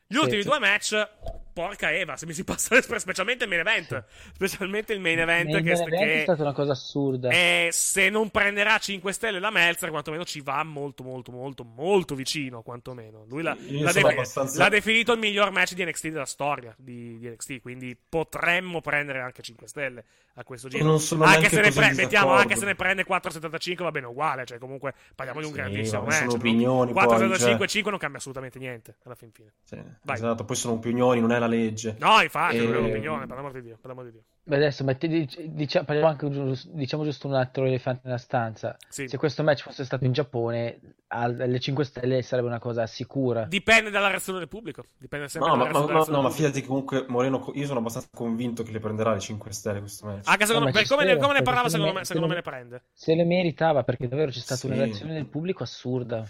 Gli 0.07 0.15
Sì, 0.15 0.19
ultimi 0.21 0.41
sì. 0.43 0.47
due 0.47 0.59
match, 0.59 1.07
porca 1.51 1.89
Eva, 1.91 2.15
se 2.17 2.25
mi 2.25 2.33
si 2.33 2.43
passa 2.45 2.79
specialmente 2.81 3.45
il 3.45 3.49
main 3.49 3.61
event, 3.61 4.03
specialmente 4.33 4.93
il 4.93 4.99
main 4.99 5.17
event 5.19 5.47
Nel 5.49 5.63
che, 5.63 5.71
main 5.71 5.81
event 5.93 6.03
che- 6.03 6.19
è 6.19 6.23
stata 6.23 6.41
una 6.43 6.53
cosa 6.53 6.73
assurda. 6.73 7.29
e 7.29 7.69
se 7.71 8.09
non 8.09 8.29
prenderà 8.29 8.77
5 8.77 9.11
stelle 9.13 9.39
la 9.39 9.49
Meltzer, 9.49 9.89
quantomeno 9.89 10.23
ci 10.25 10.41
va 10.41 10.61
molto, 10.63 11.03
molto, 11.03 11.31
molto, 11.31 11.63
molto 11.63 12.13
vicino. 12.13 12.61
Quantomeno. 12.61 13.23
Lui 13.27 13.41
l'ha, 13.41 13.55
l'ha 13.57 13.91
defi- 13.93 14.05
abbastanza- 14.05 14.61
l'ha 14.61 14.69
definito 14.69 15.13
il 15.13 15.19
miglior 15.19 15.49
match 15.51 15.73
di 15.73 15.83
NXT 15.85 16.07
della 16.09 16.25
storia 16.25 16.75
di, 16.77 17.17
di 17.17 17.27
NXT. 17.29 17.61
Quindi 17.61 17.97
potremmo 18.07 18.81
prendere 18.81 19.21
anche 19.21 19.41
5 19.41 19.65
stelle 19.67 20.03
a 20.35 20.43
questo 20.43 20.67
giro. 20.67 20.83
non 20.83 20.99
sono 20.99 21.23
anche 21.23 21.47
se, 21.49 21.61
ne 21.61 21.71
pre- 21.71 21.93
mettiamo, 21.93 22.31
anche 22.33 22.57
se 22.57 22.65
ne 22.65 22.75
prende 22.75 23.05
4,75 23.07 23.81
va 23.83 23.91
bene 23.91 24.07
uguale. 24.07 24.45
Cioè, 24.45 24.57
comunque 24.59 24.93
parliamo 25.15 25.39
di 25.39 25.45
un 25.47 25.53
Sì, 25.53 25.57
grandissimo 25.57 26.01
match. 26.01 26.13
sono 26.15 26.27
no? 26.31 26.35
opinioni, 26.35 26.91
poi, 26.91 27.05
4,75 27.05 27.57
cioè. 27.57 27.67
5 27.67 27.91
non 27.91 27.99
cambia 27.99 28.19
assolutamente 28.19 28.59
niente 28.59 28.97
alla 29.05 29.15
fin 29.15 29.31
fine. 29.31 29.53
Sì. 29.63 29.77
Vai. 30.03 30.15
esatto, 30.15 30.43
poi 30.45 30.55
sono 30.55 30.73
opinioni, 30.75 31.19
non 31.21 31.31
è 31.31 31.39
la 31.39 31.47
legge. 31.47 31.95
No, 31.99 32.21
infatti, 32.21 32.57
non 32.57 32.73
è 32.73 32.75
E- 32.75 32.79
un'opinione, 32.79 33.25
per 33.27 33.35
l'amor 33.35 33.51
di 33.51 33.61
Dio, 33.61 33.77
per 33.79 33.89
l'amor 33.89 34.05
di 34.05 34.11
Dio. 34.11 34.21
Beh, 34.47 34.55
adesso 34.57 34.83
metti- 34.83 35.07
dic- 35.07 35.41
dicia- 35.41 35.83
parliamo 35.83 36.09
anche 36.09 36.29
diciamo 36.71 37.03
giusto 37.03 37.27
un 37.27 37.33
altro 37.33 37.65
elefante 37.65 38.01
nella 38.03 38.17
stanza. 38.19 38.77
Sì. 38.87 39.07
Se 39.07 39.17
questo 39.17 39.41
match 39.41 39.63
fosse 39.63 39.83
stato 39.85 40.05
in 40.05 40.11
Giappone, 40.11 40.79
alle 41.07 41.59
5 41.59 41.83
stelle 41.83 42.21
sarebbe 42.21 42.47
una 42.47 42.59
cosa 42.59 42.85
sicura. 42.85 43.45
Dipende 43.45 43.89
dalla 43.89 44.09
reazione 44.09 44.37
del 44.39 44.47
pubblico. 44.47 44.85
Dipende 44.97 45.27
sempre 45.29 45.49
No, 45.49 45.55
ma, 45.55 45.63
dalla 45.71 45.79
ma- 45.85 45.93
ma- 45.93 46.05
no, 46.09 46.21
ma 46.21 46.29
fidati 46.29 46.61
che 46.61 46.67
comunque 46.67 47.05
Moreno, 47.07 47.51
io 47.55 47.65
sono 47.65 47.79
abbastanza 47.79 48.07
convinto 48.13 48.61
che 48.61 48.71
le 48.71 48.79
prenderà 48.79 49.13
le 49.13 49.19
5 49.19 49.51
stelle 49.51 49.79
questo 49.79 50.05
match. 50.05 50.27
Anche 50.27 50.45
secondo 50.45 50.67
No, 50.67 50.73
me, 50.73 50.81
ma 50.81 50.87
come, 50.87 51.05
ne, 51.05 51.17
come 51.17 51.33
ne 51.33 51.41
parlava, 51.41 51.67
se 51.67 51.73
secondo 51.77 51.93
me, 51.93 51.99
se 51.99 52.05
secondo 52.13 52.27
me 52.27 52.33
ne- 52.35 52.41
ne 52.45 52.49
prende. 52.51 52.83
Se 52.93 53.15
le 53.15 53.23
meritava, 53.25 53.83
perché 53.83 54.07
davvero 54.07 54.29
c'è 54.29 54.39
stata 54.39 54.67
una 54.67 54.75
Sì. 54.75 54.81
reazione 54.83 55.13
del 55.13 55.25
pubblico 55.25 55.63
assurda. 55.63 56.23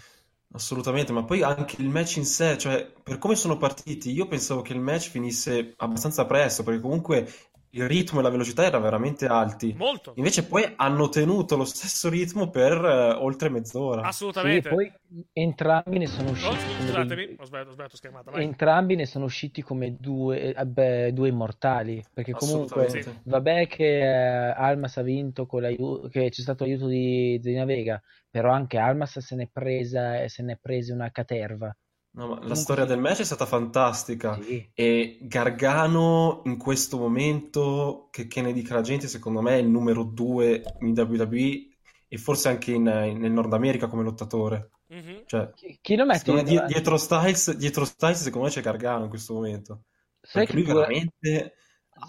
Assolutamente, 0.52 1.12
ma 1.12 1.22
poi 1.24 1.42
anche 1.42 1.80
il 1.82 1.88
match 1.90 2.16
in 2.16 2.24
sé, 2.24 2.56
cioè 2.56 2.90
per 3.02 3.18
come 3.18 3.34
sono 3.36 3.58
partiti, 3.58 4.10
io 4.12 4.26
pensavo 4.26 4.62
che 4.62 4.72
il 4.72 4.80
match 4.80 5.10
finisse 5.10 5.74
abbastanza 5.76 6.24
presto, 6.24 6.62
perché 6.62 6.80
comunque 6.80 7.30
il 7.76 7.86
ritmo 7.88 8.20
e 8.20 8.22
la 8.22 8.30
velocità 8.30 8.64
erano 8.64 8.84
veramente 8.84 9.26
alti. 9.26 9.74
Molto. 9.76 10.12
Invece 10.16 10.46
poi 10.46 10.72
hanno 10.76 11.08
tenuto 11.08 11.56
lo 11.56 11.64
stesso 11.64 12.08
ritmo 12.08 12.48
per 12.50 12.72
eh, 12.72 13.12
oltre 13.12 13.48
mezz'ora. 13.50 14.00
Sì, 14.02 14.08
Assolutamente. 14.08 14.68
poi 14.70 14.90
entrambi 15.32 15.98
ne 15.98 16.06
sono 16.06 16.28
Oh, 16.28 16.32
usciti 16.32 16.56
come 16.56 16.86
scusatemi, 16.86 17.26
dei- 17.26 17.36
ho 17.38 17.44
sbagliato, 17.44 17.70
ho 17.70 17.72
sbagliato 17.72 17.96
schermata. 17.96 18.30
Vai. 18.30 18.42
entrambi 18.44 18.96
ne 18.96 19.06
sono 19.06 19.24
usciti 19.26 19.62
come 19.62 19.96
due, 19.98 20.54
eh, 20.54 20.64
beh, 20.66 21.12
due 21.12 21.28
immortali. 21.28 22.02
Perché 22.12 22.32
comunque, 22.32 22.86
Assolutamente. 22.86 23.20
vabbè 23.24 23.66
che 23.66 23.98
eh, 24.00 24.54
Almas 24.56 24.96
ha 24.96 25.02
vinto 25.02 25.46
con 25.46 25.60
l'aiuto, 25.62 26.08
che 26.08 26.30
c'è 26.30 26.40
stato 26.40 26.64
l'aiuto 26.64 26.86
di 26.86 27.38
Zelina 27.42 27.64
Vega, 27.64 28.00
però 28.30 28.50
anche 28.52 28.78
Almas 28.78 29.18
se 29.18 29.34
n'è 29.36 29.48
presa, 29.52 30.26
se 30.28 30.42
n'è 30.42 30.56
presa 30.60 30.94
una 30.94 31.10
caterva. 31.10 31.74
No, 32.16 32.28
ma 32.28 32.38
la 32.42 32.54
Comunque 32.54 32.54
storia 32.54 32.84
del 32.86 32.98
match 32.98 33.20
è 33.20 33.24
stata 33.24 33.44
fantastica. 33.44 34.42
Sì. 34.42 34.70
E 34.72 35.18
Gargano 35.22 36.40
in 36.46 36.56
questo 36.56 36.96
momento, 36.98 38.08
che, 38.10 38.26
che 38.26 38.40
ne 38.40 38.52
dica 38.54 38.74
la 38.74 38.80
gente, 38.80 39.06
secondo 39.06 39.42
me 39.42 39.52
è 39.52 39.58
il 39.58 39.68
numero 39.68 40.02
due 40.02 40.62
in 40.80 40.94
WWE 40.96 41.68
e 42.08 42.16
forse 42.18 42.48
anche 42.48 42.72
in, 42.72 42.84
nel 42.84 43.30
Nord 43.32 43.52
America 43.52 43.86
come 43.88 44.02
lottatore. 44.02 44.70
Mhm. 44.88 45.26
Cioè, 45.26 45.52
Chi, 45.54 45.78
chi 45.82 45.96
lo 45.96 46.04
mette 46.06 46.32
davanti? 46.32 46.64
dietro 46.64 46.96
Styles, 46.96 47.54
dietro 47.56 47.84
Styles, 47.84 48.22
secondo 48.22 48.46
me 48.46 48.52
c'è 48.52 48.62
Gargano 48.62 49.04
in 49.04 49.10
questo 49.10 49.34
momento. 49.34 49.82
Sai 50.20 50.46
Perché 50.46 50.52
che 50.52 50.56
lui 50.56 50.64
pure- 50.64 50.74
veramente 50.74 51.54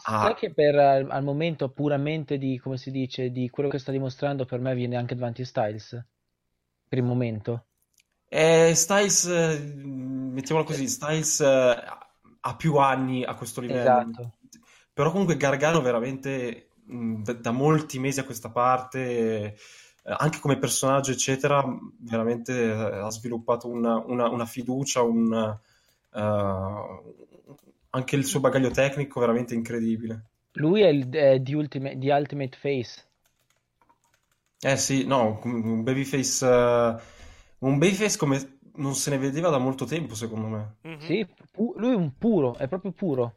ha... 0.03 0.23
Sai 0.23 0.33
che 0.35 0.53
per 0.53 0.75
al, 0.75 1.09
al 1.09 1.23
momento 1.23 1.69
puramente 1.71 2.37
di, 2.37 2.59
come 2.59 2.77
si 2.77 2.91
dice, 2.91 3.31
di 3.31 3.49
quello 3.49 3.69
che 3.69 3.79
sta 3.79 3.91
dimostrando 3.91 4.45
per 4.45 4.59
me 4.59 4.75
viene 4.75 4.95
anche 4.97 5.15
davanti 5.15 5.45
Styles? 5.45 5.89
Per 6.87 6.97
il 6.97 7.03
momento. 7.05 7.67
Eh, 8.29 8.73
Styles, 8.75 9.25
eh, 9.25 9.59
mettiamolo 9.59 10.65
così, 10.67 10.87
Styles 10.87 11.39
eh, 11.39 11.83
ha 12.41 12.55
più 12.55 12.75
anni 12.77 13.23
a 13.23 13.33
questo 13.35 13.61
livello. 13.61 14.01
Esatto. 14.01 14.31
Però 14.93 15.11
comunque 15.11 15.37
Gargano 15.37 15.81
veramente 15.81 16.71
mh, 16.85 17.21
da, 17.23 17.33
da 17.33 17.51
molti 17.51 17.99
mesi 17.99 18.19
a 18.19 18.23
questa 18.25 18.49
parte, 18.51 19.55
anche 20.03 20.39
come 20.39 20.57
personaggio, 20.57 21.11
eccetera, 21.11 21.63
veramente 21.99 22.69
ha 22.71 23.09
sviluppato 23.11 23.67
una, 23.67 23.97
una- 24.05 24.29
una 24.29 24.45
fiducia, 24.45 25.01
un, 25.01 25.33
eh, 26.13 26.21
anche 27.89 28.15
il 28.15 28.25
suo 28.25 28.39
bagaglio 28.39 28.71
tecnico 28.71 29.19
veramente 29.19 29.53
incredibile. 29.53 30.25
Lui 30.55 30.81
è, 30.81 30.89
il, 30.89 31.41
di 31.41 31.53
Ultimate, 31.53 31.97
di 31.97 32.09
Ultimate 32.09 32.57
Face. 32.57 33.05
Eh 34.59 34.77
sì, 34.77 35.05
no, 35.05 35.39
un 35.43 35.83
babyface, 35.83 36.45
un 37.59 37.77
babyface 37.77 38.17
come 38.17 38.59
non 38.75 38.93
se 38.95 39.09
ne 39.09 39.17
vedeva 39.17 39.49
da 39.49 39.57
molto 39.57 39.85
tempo, 39.85 40.15
secondo 40.15 40.47
me. 40.47 40.75
Mhm. 40.81 40.99
Sì, 40.99 41.27
pu- 41.51 41.73
lui 41.77 41.91
è 41.91 41.95
un 41.95 42.17
puro, 42.17 42.55
è 42.55 42.67
proprio 42.67 42.91
puro. 42.91 43.35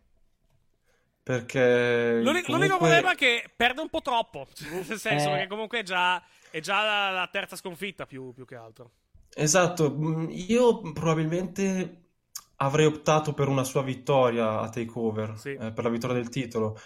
Perché 1.23 2.21
L'unico, 2.23 2.53
l'unico 2.53 2.77
comunque... 2.77 2.77
problema 2.77 3.13
è 3.13 3.15
che 3.15 3.51
perde 3.55 3.81
un 3.81 3.89
po' 3.89 4.01
troppo. 4.03 4.47
Nel 4.89 4.99
senso 4.99 5.35
Eh. 5.35 5.39
che 5.41 5.47
comunque 5.47 5.81
è 5.81 5.83
già, 5.83 6.23
è 6.51 6.61
già 6.61 6.83
la, 6.83 7.11
la 7.11 7.29
terza 7.31 7.57
sconfitta 7.57 8.07
più, 8.07 8.33
più 8.33 8.45
che 8.45 8.57
altro. 8.57 8.91
Esatto, 9.35 9.95
mm, 9.97 10.29
io 10.31 10.81
probabilmente 10.93 12.09
avrei 12.57 12.87
optato 12.87 13.33
per 13.33 13.49
una 13.49 13.65
sua 13.65 13.83
vittoria 13.83 14.61
a 14.61 14.69
TakeOver, 14.69 15.39
Sì. 15.39 15.51
eh, 15.51 15.73
per 15.73 15.85
la 15.85 15.91
vittoria 15.91 16.17
del 16.17 16.29
titolo. 16.29 16.79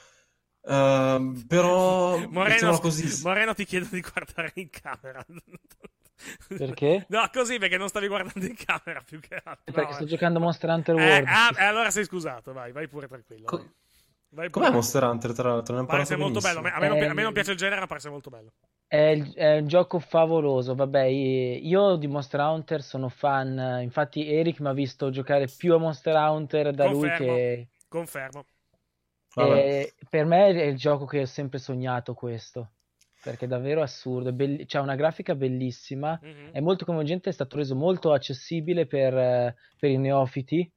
Ehm, 0.67 1.45
però, 1.47 2.19
Moreno, 2.29 2.79
così, 2.79 3.23
Moreno 3.23 3.55
ti 3.55 3.65
chiedo 3.65 3.87
di 3.91 4.01
guardare 4.01 4.53
in 4.57 4.69
camera. 4.71 5.25
Perché? 6.57 7.05
No, 7.11 7.29
così 7.33 7.59
perché 7.59 7.77
non 7.77 7.89
stavi 7.89 8.07
guardando 8.09 8.47
in 8.47 8.55
camera 8.57 9.01
più 9.03 9.21
che 9.21 9.35
altro. 9.43 9.73
Perché 9.73 9.81
No, 9.83 9.93
sto 9.93 10.05
eh. 10.05 10.07
giocando 10.07 10.41
Monster 10.41 10.71
Hunter 10.71 10.95
Eh, 10.99 10.99
World. 10.99 11.27
ah, 11.29 11.51
eh, 11.59 11.65
allora 11.65 11.91
sei 11.91 12.05
scusato, 12.05 12.53
vai, 12.53 12.73
vai 12.73 12.89
pure 12.89 13.09
tranquillo. 13.09 13.45
Co- 13.45 13.57
vai. 13.57 13.73
Vai 14.31 14.51
com'è 14.51 14.71
pure. 14.71 14.71
Monster 14.71 15.03
Hunter, 15.05 15.33
tra 15.33 15.49
l'altro? 15.51 15.75
Ne 15.77 15.83
ho 15.83 15.87
Pare 15.87 16.17
molto 16.17 16.41
bello. 16.41 16.61
benissimo. 16.61 16.61
A 16.61 16.63
me, 16.63 16.71
a 16.73 16.79
me 16.81 16.89
non, 16.89 16.99
pi- 16.99 17.05
a 17.07 17.15
me 17.15 17.21
Eh, 17.21 17.25
non 17.25 17.33
piace 17.33 17.51
il 17.53 17.57
genere, 17.57 17.81
ma 17.81 17.87
pare 17.87 18.01
sia 18.01 18.11
molto 18.11 18.31
bello. 18.31 18.53
È, 18.87 19.21
è 19.35 19.59
un 19.59 19.67
gioco 19.67 19.99
favoloso, 19.99 20.75
vabbè, 20.75 21.03
io 21.03 21.97
di 21.97 22.07
Monster 22.07 22.41
Hunter 22.41 22.83
sono 22.83 23.09
fan, 23.11 23.81
infatti 23.83 24.27
Eric 24.33 24.61
mi 24.61 24.69
ha 24.69 24.73
visto 24.73 25.11
giocare 25.11 25.49
più 25.49 25.75
a 25.75 25.79
Monster 25.79 26.15
Hunter 26.17 26.73
da 26.73 26.87
lui 26.87 27.11
Confermo. 27.11 27.27
che... 27.27 27.69
Confermo. 27.89 28.47
Per 29.35 30.25
me 30.25 30.47
è 30.47 30.63
il 30.65 30.77
gioco 30.77 31.05
che 31.07 31.21
ho 31.23 31.27
sempre 31.27 31.59
sognato 31.59 32.15
questo, 32.15 32.71
perché 33.25 33.47
è 33.47 33.49
davvero 33.49 33.81
assurdo, 33.83 34.29
è 34.29 34.33
belli- 34.33 34.67
c'ha 34.67 34.81
una 34.83 34.95
grafica 34.95 35.35
bellissima, 35.35 36.19
Mhm. 36.23 36.51
è 36.53 36.61
molto 36.61 36.85
coinvolgente, 36.85 37.31
è 37.31 37.33
stato 37.33 37.57
reso 37.57 37.75
molto 37.75 38.13
accessibile 38.13 38.87
per, 38.87 39.17
eh, 39.17 39.55
per 39.79 39.91
i 39.91 39.97
neofiti, 39.97 40.71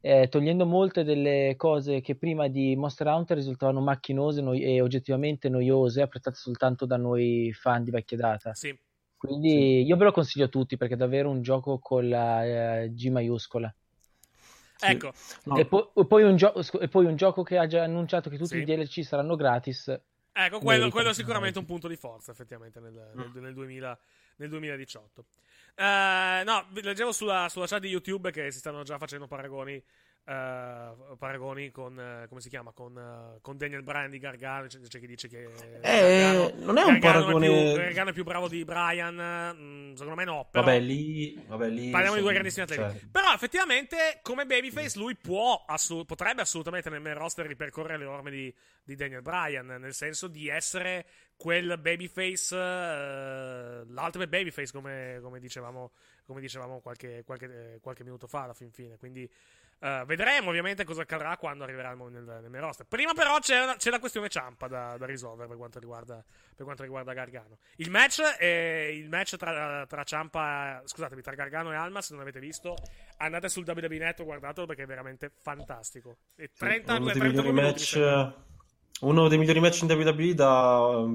eh, 0.00 0.28
togliendo 0.28 0.64
molte 0.64 1.04
delle 1.04 1.54
cose 1.58 2.00
che 2.00 2.16
prima 2.16 2.48
di 2.48 2.74
Monster 2.74 3.06
Hunter 3.06 3.36
risultavano 3.36 3.80
macchinose 3.82 4.40
noi- 4.40 4.62
e 4.62 4.80
oggettivamente 4.80 5.50
noiose, 5.50 6.00
apprezzate 6.00 6.36
soltanto 6.36 6.86
da 6.86 6.96
noi 6.96 7.52
fan 7.52 7.84
di 7.84 7.90
vecchia 7.90 8.16
data. 8.16 8.54
Sì. 8.54 8.74
Quindi 9.14 9.82
io 9.82 9.96
ve 9.98 10.04
lo 10.04 10.12
consiglio 10.12 10.46
a 10.46 10.48
tutti 10.48 10.78
perché 10.78 10.94
è 10.94 10.96
davvero 10.96 11.28
un 11.28 11.42
gioco 11.42 11.78
con 11.78 12.08
la 12.08 12.80
eh, 12.82 12.94
G 12.94 13.08
maiuscola. 13.10 13.72
Sì. 14.76 14.92
Ecco, 14.92 15.12
No, 15.44 15.58
E, 15.58 15.66
po- 15.66 15.92
poi 16.08 16.22
un 16.22 16.36
gio- 16.36 16.54
e 16.80 16.88
poi 16.88 17.04
un 17.04 17.16
gioco 17.16 17.42
che 17.42 17.58
ha 17.58 17.66
già 17.66 17.82
annunciato 17.82 18.30
che 18.30 18.38
tutti 18.38 18.54
Sì. 18.56 18.60
i 18.62 18.64
DLC 18.64 19.04
saranno 19.04 19.36
gratis. 19.36 19.94
Ecco 20.32 20.58
quello, 20.60 20.90
quello 20.90 21.10
è 21.10 21.14
sicuramente 21.14 21.58
un 21.58 21.64
punto 21.64 21.88
di 21.88 21.96
forza, 21.96 22.30
effettivamente, 22.32 22.80
nel, 22.80 22.92
nel- 23.14 23.28
Mm. 23.34 23.42
nel 23.42 23.54
2000 23.54 23.98
nel 24.36 24.48
2018. 24.48 25.26
Eh, 25.74 26.42
no, 26.44 26.66
leggevo 26.72 27.12
sulla, 27.12 27.48
sulla 27.50 27.66
chat 27.66 27.80
di 27.80 27.88
YouTube 27.88 28.30
che 28.30 28.50
si 28.50 28.58
stanno 28.58 28.82
già 28.82 28.96
facendo 28.98 29.26
paragoni. 29.26 29.82
Eh, 30.24 31.16
paragoni 31.18 31.70
con 31.70 31.98
eh, 31.98 32.26
come 32.28 32.40
si 32.40 32.48
chiama 32.48 32.72
con, 32.72 32.96
eh, 32.96 33.38
con 33.40 33.56
Daniel 33.56 33.82
Bryan 33.82 34.10
di 34.10 34.18
Gargano 34.18 34.66
c'è, 34.66 34.78
c'è 34.80 35.00
chi 35.00 35.06
dice 35.06 35.28
che 35.28 35.48
Eh, 35.80 36.54
non 36.58 36.78
è 36.78 36.82
un 36.84 36.98
Gargano 36.98 37.24
paragone- 37.24 37.46
più, 37.46 37.80
Gargano 37.82 38.10
è 38.10 38.12
più 38.12 38.24
bravo 38.24 38.48
di 38.48 38.64
Bryan 38.64 39.54
mm, 39.56 39.92
secondo 39.94 40.14
me 40.14 40.24
no 40.24 40.46
però 40.50 40.64
Vabbè, 40.64 40.78
lì, 40.80 41.42
vabbè, 41.46 41.68
lì 41.68 41.90
Parliamo 41.90 42.16
di 42.16 42.22
due 42.22 42.32
grandissimi 42.32 42.64
atleti. 42.64 42.98
cioè, 42.98 43.08
Però 43.10 43.32
effettivamente, 43.32 44.18
come 44.22 44.46
Babyface, 44.46 44.98
lui 44.98 45.16
può, 45.16 45.64
assu- 45.66 46.04
potrebbe 46.04 46.42
assolutamente 46.42 46.90
nel 46.90 47.00
main 47.00 47.16
roster 47.16 47.46
ripercorrere 47.46 47.98
le 47.98 48.04
orme 48.04 48.30
di, 48.30 48.54
di 48.84 48.94
Daniel 48.94 49.22
Bryan. 49.22 49.66
Nel 49.66 49.94
senso 49.94 50.28
di 50.28 50.48
essere 50.48 51.06
quel 51.36 51.78
Babyface, 51.78 52.54
eh, 52.56 53.82
l'ultimate 53.86 54.28
Babyface, 54.28 54.72
come, 54.72 55.18
come 55.22 55.38
dicevamo, 55.40 55.92
come 56.24 56.40
dicevamo 56.40 56.80
qualche, 56.80 57.22
qualche, 57.24 57.78
qualche 57.82 58.04
minuto 58.04 58.26
fa, 58.26 58.42
alla 58.44 58.54
fin 58.54 58.70
fine. 58.70 58.96
Quindi. 58.96 59.30
Eh, 59.82 60.04
vedremo 60.06 60.50
ovviamente 60.50 60.84
cosa 60.84 61.02
accadrà 61.02 61.38
quando 61.38 61.64
arriverà 61.64 61.94
nel, 61.94 62.22
nel 62.22 62.50
main 62.50 62.62
roster. 62.62 62.84
Prima, 62.86 63.14
però, 63.14 63.38
c'è, 63.38 63.76
c'è 63.76 63.88
la 63.88 63.98
questione 63.98 64.28
Ciampa 64.28 64.68
da, 64.68 64.96
da 64.98 65.06
risolvere 65.06 65.48
per 65.48 65.56
quanto 65.56 65.78
riguarda, 65.78 66.22
per 66.54 66.64
quanto 66.64 66.82
riguarda 66.82 67.14
Gargano. 67.14 67.58
Il 67.76 67.90
match, 67.90 68.20
è, 68.20 68.90
il 68.92 69.08
match 69.08 69.36
tra, 69.36 69.86
tra 69.86 70.04
Ciampa, 70.04 70.82
scusatemi, 70.84 71.22
tra 71.22 71.34
Gargano 71.34 71.72
e 71.72 71.76
Almas, 71.76 72.06
se 72.06 72.14
non 72.14 72.22
l'avete 72.22 72.40
visto, 72.40 72.76
andate 73.16 73.48
sul 73.48 73.64
WWE 73.66 73.96
Network, 73.96 74.24
guardatelo 74.26 74.66
perché 74.66 74.82
è 74.82 74.86
veramente 74.86 75.32
fantastico. 75.40 76.18
E 76.36 76.50
30, 76.54 76.96
uno, 76.96 77.04
dei 77.06 77.14
32 77.14 77.42
migliori 77.42 77.52
minuti, 77.52 77.66
match, 77.66 77.96
mi 77.96 78.02
sembra. 78.02 78.44
uno 79.00 79.28
dei 79.28 79.38
migliori 79.38 79.60
match 79.60 79.80
in 79.80 79.90
WWE 79.90 80.34
da, 80.34 81.06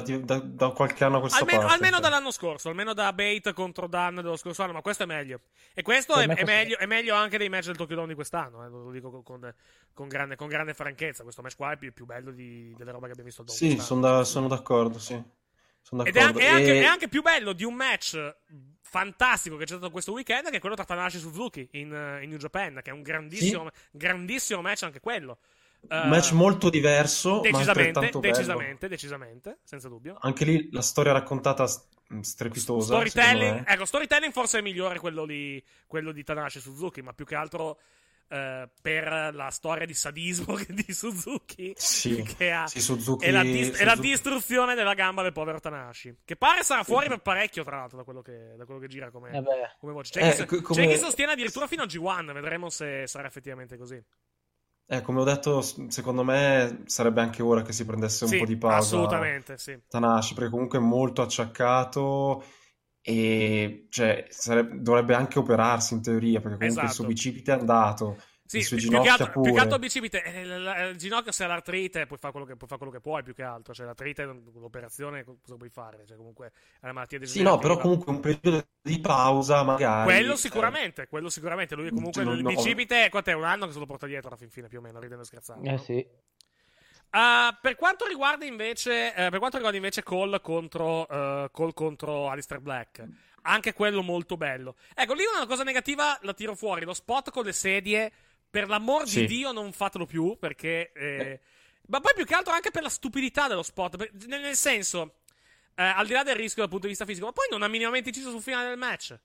da, 0.00 0.16
da- 0.18 0.38
da 0.40 0.68
qualche 0.70 1.04
anno 1.04 1.16
a 1.16 1.20
questa 1.20 1.38
Almeno, 1.40 1.58
parte. 1.60 1.74
almeno 1.74 1.92
cioè. 1.96 2.02
dall'anno 2.02 2.30
scorso, 2.30 2.68
almeno 2.68 2.92
da 2.94 3.12
Bait 3.12 3.52
contro 3.52 3.86
Dan 3.86 4.16
dello 4.16 4.36
scorso 4.36 4.62
anno, 4.62 4.72
ma 4.72 4.80
questo 4.82 5.02
è 5.04 5.06
meglio. 5.06 5.40
E 5.74 5.82
questo 5.82 6.14
è, 6.14 6.26
me 6.26 6.34
è 6.34 6.36
questo- 6.36 6.46
meglio, 6.46 6.76
è 6.78 6.86
meglio 6.86 7.14
anche 7.14 7.38
dei 7.38 7.48
match 7.48 7.66
del 7.66 7.76
Tokyo 7.76 7.94
Dome 7.96 8.08
di 8.08 8.14
quest'anno, 8.14 8.64
eh, 8.64 8.68
lo 8.68 8.90
dico 8.90 9.22
con, 9.22 9.54
con- 9.94 10.08
grande, 10.08 10.36
con 10.36 10.48
grande 10.48 10.74
franchezza. 10.74 11.22
Questo 11.22 11.42
match 11.42 11.56
qua 11.56 11.72
è 11.72 11.76
più, 11.76 11.92
più 11.92 12.04
bello 12.06 12.30
di- 12.30 12.74
delle 12.76 12.90
robe 12.90 13.06
che 13.06 13.12
abbiamo 13.12 13.28
visto 13.28 13.42
Dome 13.42 13.56
Sì, 13.58 13.78
sono, 13.78 14.24
sono 14.24 14.48
d'accordo, 14.48 14.98
sì. 14.98 15.20
Sono 15.80 16.04
Ed 16.04 16.16
è, 16.16 16.20
an- 16.20 16.32
d'accordo. 16.32 16.46
è 16.46 16.50
anche, 16.50 16.78
E- 16.78 16.80
è 16.82 16.84
anche 16.84 17.08
più 17.08 17.22
bello 17.22 17.52
di 17.52 17.62
un 17.64 17.74
match 17.74 18.34
fantastico 18.82 19.56
che 19.56 19.64
c'è 19.64 19.74
stato 19.74 19.90
questo 19.90 20.12
weekend, 20.12 20.48
che 20.50 20.56
è 20.56 20.60
quello 20.60 20.74
tra 20.74 20.84
Tanahashi 20.84 21.16
e 21.16 21.20
Suzuki 21.20 21.68
in, 21.72 21.92
eh, 21.92 22.22
in 22.22 22.30
New 22.30 22.38
Japan, 22.38 22.80
che 22.82 22.90
è 22.90 22.92
un 22.92 23.02
grandissimo, 23.02 23.70
grandissimo 23.90 24.60
match 24.62 24.82
anche 24.84 25.00
quello. 25.00 25.38
Un 25.88 26.08
match 26.08 26.32
molto 26.32 26.70
diverso, 26.70 27.36
ma 27.36 27.40
decisamente, 27.40 28.00
bello. 28.00 28.20
decisamente, 28.20 28.88
decisamente, 28.88 29.58
senza 29.64 29.88
dubbio. 29.88 30.16
Anche 30.20 30.44
lì 30.44 30.68
la 30.72 30.82
storia 30.82 31.12
raccontata 31.12 31.66
s- 31.66 31.82
strepitosa, 32.20 32.86
Storytelling, 32.94 33.64
ecco, 33.66 33.84
storytelling 33.84 34.32
forse 34.32 34.58
è 34.58 34.62
migliore 34.62 34.98
quello 34.98 35.26
di, 35.26 35.62
quello 35.86 36.12
di 36.12 36.22
Tanahashi 36.24 36.58
e 36.58 36.60
Suzuki, 36.60 37.02
ma 37.02 37.12
più 37.12 37.24
che 37.24 37.34
altro 37.34 37.78
eh, 38.28 38.68
per 38.82 39.30
la 39.34 39.50
storia 39.50 39.86
di 39.86 39.94
sadismo 39.94 40.56
di 40.68 40.92
Suzuki. 40.92 41.72
Sì, 41.76 42.22
che 42.22 42.50
ha, 42.50 42.66
sì, 42.66 42.80
Suzuki, 42.80 43.24
è, 43.24 43.30
la 43.30 43.42
dis- 43.42 43.66
Suzuki... 43.66 43.82
è 43.82 43.84
la 43.84 43.94
distruzione 43.96 44.74
della 44.74 44.94
gamba 44.94 45.22
del 45.22 45.32
povero 45.32 45.60
Tanahashi. 45.60 46.16
Che 46.24 46.36
pare 46.36 46.64
sarà 46.64 46.82
fuori 46.82 47.06
per 47.08 47.18
parecchio, 47.20 47.62
tra 47.62 47.76
l'altro, 47.76 47.98
da 47.98 48.02
quello 48.04 48.22
che, 48.22 48.54
da 48.56 48.64
quello 48.64 48.80
che 48.80 48.88
gira 48.88 49.10
come, 49.10 49.30
Eh 49.30 49.42
come 49.78 49.92
voce. 49.92 50.10
C'è, 50.18 50.28
Eh, 50.28 50.34
chi, 50.34 50.46
co- 50.46 50.56
c'è 50.74 50.82
come- 50.82 50.86
chi 50.94 50.98
sostiene 50.98 51.32
addirittura 51.32 51.66
fino 51.68 51.82
a 51.82 51.86
G1. 51.86 52.32
Vedremo 52.32 52.68
se 52.70 53.06
sarà 53.06 53.28
effettivamente 53.28 53.76
così. 53.76 54.02
Eh, 54.88 55.00
come 55.02 55.20
ho 55.20 55.24
detto, 55.24 55.60
secondo 55.62 56.22
me 56.22 56.82
sarebbe 56.86 57.20
anche 57.20 57.42
ora 57.42 57.62
che 57.62 57.72
si 57.72 57.84
prendesse 57.84 58.24
un 58.24 58.34
Sì, 58.34 58.36
po' 58.36 58.46
di 58.46 58.56
pausa 58.56 59.28
assolutamente, 59.28 59.56
sì. 59.58 59.78
Tanahashi, 59.88 60.34
perché 60.34 60.50
comunque 60.50 60.78
è 60.78 60.80
molto 60.80 61.22
acciaccato 61.22 62.44
e 63.00 63.86
cioè, 63.90 64.26
sareb- 64.30 64.74
dovrebbe 64.76 65.14
anche 65.14 65.38
operarsi 65.40 65.94
in 65.94 66.02
teoria, 66.02 66.40
perché 66.40 66.58
comunque 66.58 66.86
il 66.86 66.92
suo 66.92 67.04
Esatto. 67.04 67.04
bicipite 67.04 67.52
è 67.52 67.58
andato, 67.58 68.18
Sì, 68.46 68.76
più 68.76 69.00
che 69.00 69.08
altro, 69.08 69.40
più 69.40 69.52
che 69.52 69.58
altro 69.58 69.78
bicipite, 69.78 70.22
eh, 70.22 70.40
il, 70.40 70.50
il- 70.50 70.88
il 70.92 70.96
ginocchio 70.96 71.32
se 71.32 71.44
ha 71.44 71.46
l'artrite 71.48 72.06
puoi 72.06 72.18
fare 72.18 72.32
quello 72.32 72.46
che, 72.46 72.56
puoi 72.56 72.68
fare 72.68 72.80
quello 72.80 72.94
che 72.94 73.00
puoi 73.00 73.22
più 73.22 73.34
che 73.34 73.42
altro, 73.42 73.74
cioè 73.74 73.86
l'artrite 73.86 74.24
l'operazione 74.54 75.24
cosa 75.24 75.56
puoi 75.56 75.68
fare, 75.68 76.04
cioè 76.06 76.16
comunque 76.16 76.52
è 76.80 76.84
una 76.84 76.92
malattia 76.92 77.24
Sì, 77.24 77.42
no, 77.42 77.58
però 77.58 77.76
comunque 77.76 78.12
un 78.12 78.20
periodo 78.20 78.66
di 78.80 79.00
pausa 79.00 79.62
magari... 79.64 80.04
Quello 80.04 80.34
eh, 80.34 80.36
sicuramente, 80.36 81.08
quello 81.08 81.28
sicuramente, 81.28 81.74
lui 81.74 81.88
è 81.88 81.90
comunque 81.90 82.22
il 82.22 82.28
no. 82.42 82.48
bicipite, 82.48 83.08
quant'è, 83.10 83.32
un 83.32 83.44
anno 83.44 83.66
che 83.66 83.72
se 83.72 83.78
lo 83.78 83.86
porta 83.86 84.06
dietro 84.06 84.28
alla 84.28 84.36
fin 84.38 84.50
fine 84.50 84.68
più 84.68 84.78
o 84.78 84.82
meno, 84.82 85.00
ridendo 85.00 85.22
e 85.22 85.26
scherzando. 85.26 85.68
Eh 85.68 85.72
no? 85.72 85.78
sì. 85.78 86.06
Uh, 87.08 87.54
per 87.62 87.76
quanto 87.76 88.06
riguarda 88.06 88.44
invece, 88.44 89.14
eh, 89.14 89.30
per 89.30 89.38
quanto 89.38 89.56
riguarda 89.56 89.78
invece 89.78 90.02
Cole 90.02 90.40
contro, 90.40 91.08
eh, 91.08 91.48
Cole 91.50 91.72
contro 91.72 92.28
Alistair 92.28 92.60
Black, 92.60 93.04
anche 93.42 93.72
quello 93.72 94.02
molto 94.02 94.36
bello. 94.36 94.76
Ecco, 94.94 95.14
lì 95.14 95.22
una 95.34 95.46
cosa 95.46 95.62
negativa 95.62 96.18
la 96.22 96.34
tiro 96.34 96.54
fuori, 96.54 96.84
lo 96.84 96.92
spot 96.92 97.30
con 97.30 97.44
le 97.44 97.52
sedie, 97.52 98.12
per 98.48 98.68
l'amor 98.68 99.06
Sì. 99.08 99.20
di 99.20 99.26
Dio 99.26 99.52
non 99.52 99.72
fatelo 99.72 100.06
più, 100.06 100.36
perché... 100.38 100.92
eh, 100.92 101.40
Ma 101.88 102.00
poi 102.00 102.12
più 102.14 102.24
che 102.24 102.34
altro 102.34 102.52
anche 102.52 102.70
per 102.70 102.82
la 102.82 102.88
stupidità 102.88 103.46
dello 103.48 103.62
spot, 103.62 103.96
per- 103.96 104.10
nel, 104.26 104.40
nel 104.40 104.56
senso, 104.56 105.16
eh, 105.74 105.82
al 105.84 106.06
di 106.06 106.12
là 106.14 106.22
del 106.22 106.34
rischio 106.36 106.62
dal 106.62 106.70
punto 106.70 106.84
di 106.86 106.90
vista 106.90 107.04
fisico, 107.04 107.26
ma 107.26 107.32
poi 107.32 107.46
non 107.50 107.62
ha 107.62 107.68
minimamente 107.68 108.08
inciso 108.08 108.30
sul 108.30 108.42
finale 108.42 108.68
del 108.68 108.78
match. 108.78 109.16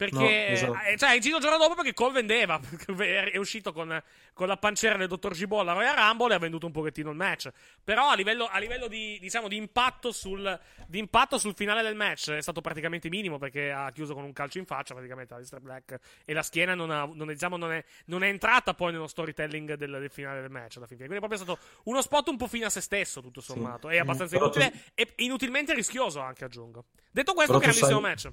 Perché, 0.00 0.16
No, 0.16 0.26
esatto. 0.26 0.96
cioè, 0.96 1.10
è 1.10 1.14
inciso 1.16 1.36
il 1.36 1.42
giorno 1.42 1.58
dopo 1.58 1.74
perché 1.74 1.92
Cole 1.92 2.14
vendeva. 2.14 2.58
È 3.30 3.36
uscito 3.36 3.70
con, 3.70 4.02
con 4.32 4.46
la 4.46 4.56
pancera 4.56 4.96
del 4.96 5.08
dottor 5.08 5.34
Gibol 5.34 5.60
alla 5.60 5.74
Royal 5.74 5.94
Rumble 5.94 6.32
e 6.32 6.36
ha 6.36 6.38
venduto 6.38 6.64
un 6.64 6.72
pochettino 6.72 7.10
il 7.10 7.16
match. 7.16 7.50
Però 7.84 8.08
a 8.08 8.14
livello, 8.14 8.46
a 8.46 8.58
livello 8.58 8.86
di, 8.88 9.18
diciamo, 9.20 9.46
di, 9.46 9.56
impatto 9.56 10.10
sul, 10.10 10.58
di 10.86 10.98
impatto 10.98 11.36
sul 11.36 11.54
finale 11.54 11.82
del 11.82 11.96
match 11.96 12.30
è 12.30 12.40
stato 12.40 12.62
praticamente 12.62 13.10
minimo 13.10 13.36
perché 13.36 13.70
ha 13.70 13.92
chiuso 13.92 14.14
con 14.14 14.24
un 14.24 14.32
calcio 14.32 14.56
in 14.56 14.64
faccia 14.64 14.94
praticamente 14.94 15.34
Alistair 15.34 15.60
Black 15.60 15.98
e 16.24 16.32
la 16.32 16.42
schiena 16.42 16.74
non, 16.74 16.90
ha, 16.90 17.04
non, 17.04 17.28
è, 17.28 17.34
diciamo, 17.34 17.58
non, 17.58 17.70
è, 17.70 17.84
non 18.06 18.24
è 18.24 18.28
entrata 18.28 18.72
poi 18.72 18.92
nello 18.92 19.06
storytelling 19.06 19.74
del, 19.74 19.90
del 19.90 20.10
finale 20.10 20.40
del 20.40 20.50
match 20.50 20.78
alla 20.78 20.86
fine. 20.86 21.04
Quindi 21.04 21.16
è 21.16 21.18
proprio 21.18 21.38
stato 21.38 21.58
uno 21.84 22.00
spot 22.00 22.28
un 22.28 22.38
po' 22.38 22.46
fine 22.46 22.64
a 22.64 22.70
se 22.70 22.80
stesso 22.80 23.20
tutto 23.20 23.42
sommato. 23.42 23.90
È 23.90 23.98
abbastanza 23.98 24.38
Però 24.38 24.48
tu- 24.48 24.60
inutile 24.60 24.84
e 24.94 25.12
inutilmente 25.16 25.74
rischioso 25.74 26.20
anche 26.20 26.46
aggiungo. 26.46 26.86
Detto 27.10 27.34
questo, 27.34 27.58
grandissimo 27.58 27.90
sai- 27.90 28.00
match. 28.00 28.30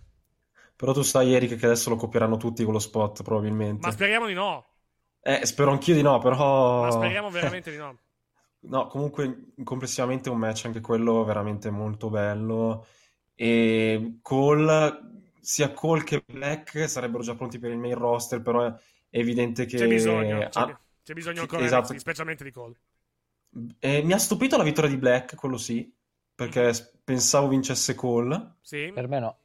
Però 0.77 0.93
tu 0.93 1.01
sai, 1.01 1.33
Eric, 1.33 1.57
che 1.57 1.65
adesso 1.65 1.89
lo 1.89 1.95
copieranno 1.95 2.37
tutti 2.37 2.63
con 2.63 2.73
lo 2.73 2.79
spot, 2.79 3.23
probabilmente. 3.23 3.85
Ma 3.85 3.91
speriamo 3.91 4.27
di 4.27 4.33
no. 4.33 4.65
Eh, 5.21 5.45
spero 5.45 5.71
anch'io 5.71 5.95
di 5.95 6.01
no, 6.01 6.19
però... 6.19 6.83
Ma 6.83 6.91
speriamo 6.91 7.29
veramente 7.29 7.71
di 7.71 7.77
no. 7.77 7.97
No, 8.59 8.87
comunque 8.87 9.53
complessivamente 9.63 10.29
un 10.29 10.37
match 10.39 10.65
anche 10.65 10.81
quello 10.81 11.23
veramente 11.23 11.69
molto 11.69 12.09
bello 12.09 12.85
e 13.35 14.17
Cole, 14.21 14.99
sia 15.39 15.71
Cole 15.71 16.03
che 16.03 16.23
Black 16.25 16.89
sarebbero 16.89 17.23
già 17.23 17.35
pronti 17.35 17.59
per 17.59 17.71
il 17.71 17.77
main 17.77 17.95
roster, 17.95 18.41
però 18.41 18.65
è 18.65 18.73
evidente 19.09 19.65
che... 19.65 19.77
C'è 19.77 19.87
bisogno, 19.87 20.39
c'è, 20.49 20.59
ah, 20.59 20.79
c'è 21.03 21.13
bisogno 21.13 21.41
ancora 21.41 21.65
esatto. 21.65 21.97
Specialmente 21.97 22.43
di 22.43 22.51
Cole. 22.51 22.79
Eh, 23.79 24.01
mi 24.03 24.13
ha 24.13 24.17
stupito 24.17 24.57
la 24.57 24.63
vittoria 24.63 24.89
di 24.89 24.97
Black, 24.97 25.35
quello 25.35 25.57
sì, 25.57 25.91
perché 26.35 26.73
s- 26.73 26.91
pensavo 27.03 27.47
vincesse 27.47 27.95
Cole 27.95 28.55
Sì. 28.61 28.91
Per 28.93 29.07
me 29.07 29.19
no. 29.19 29.37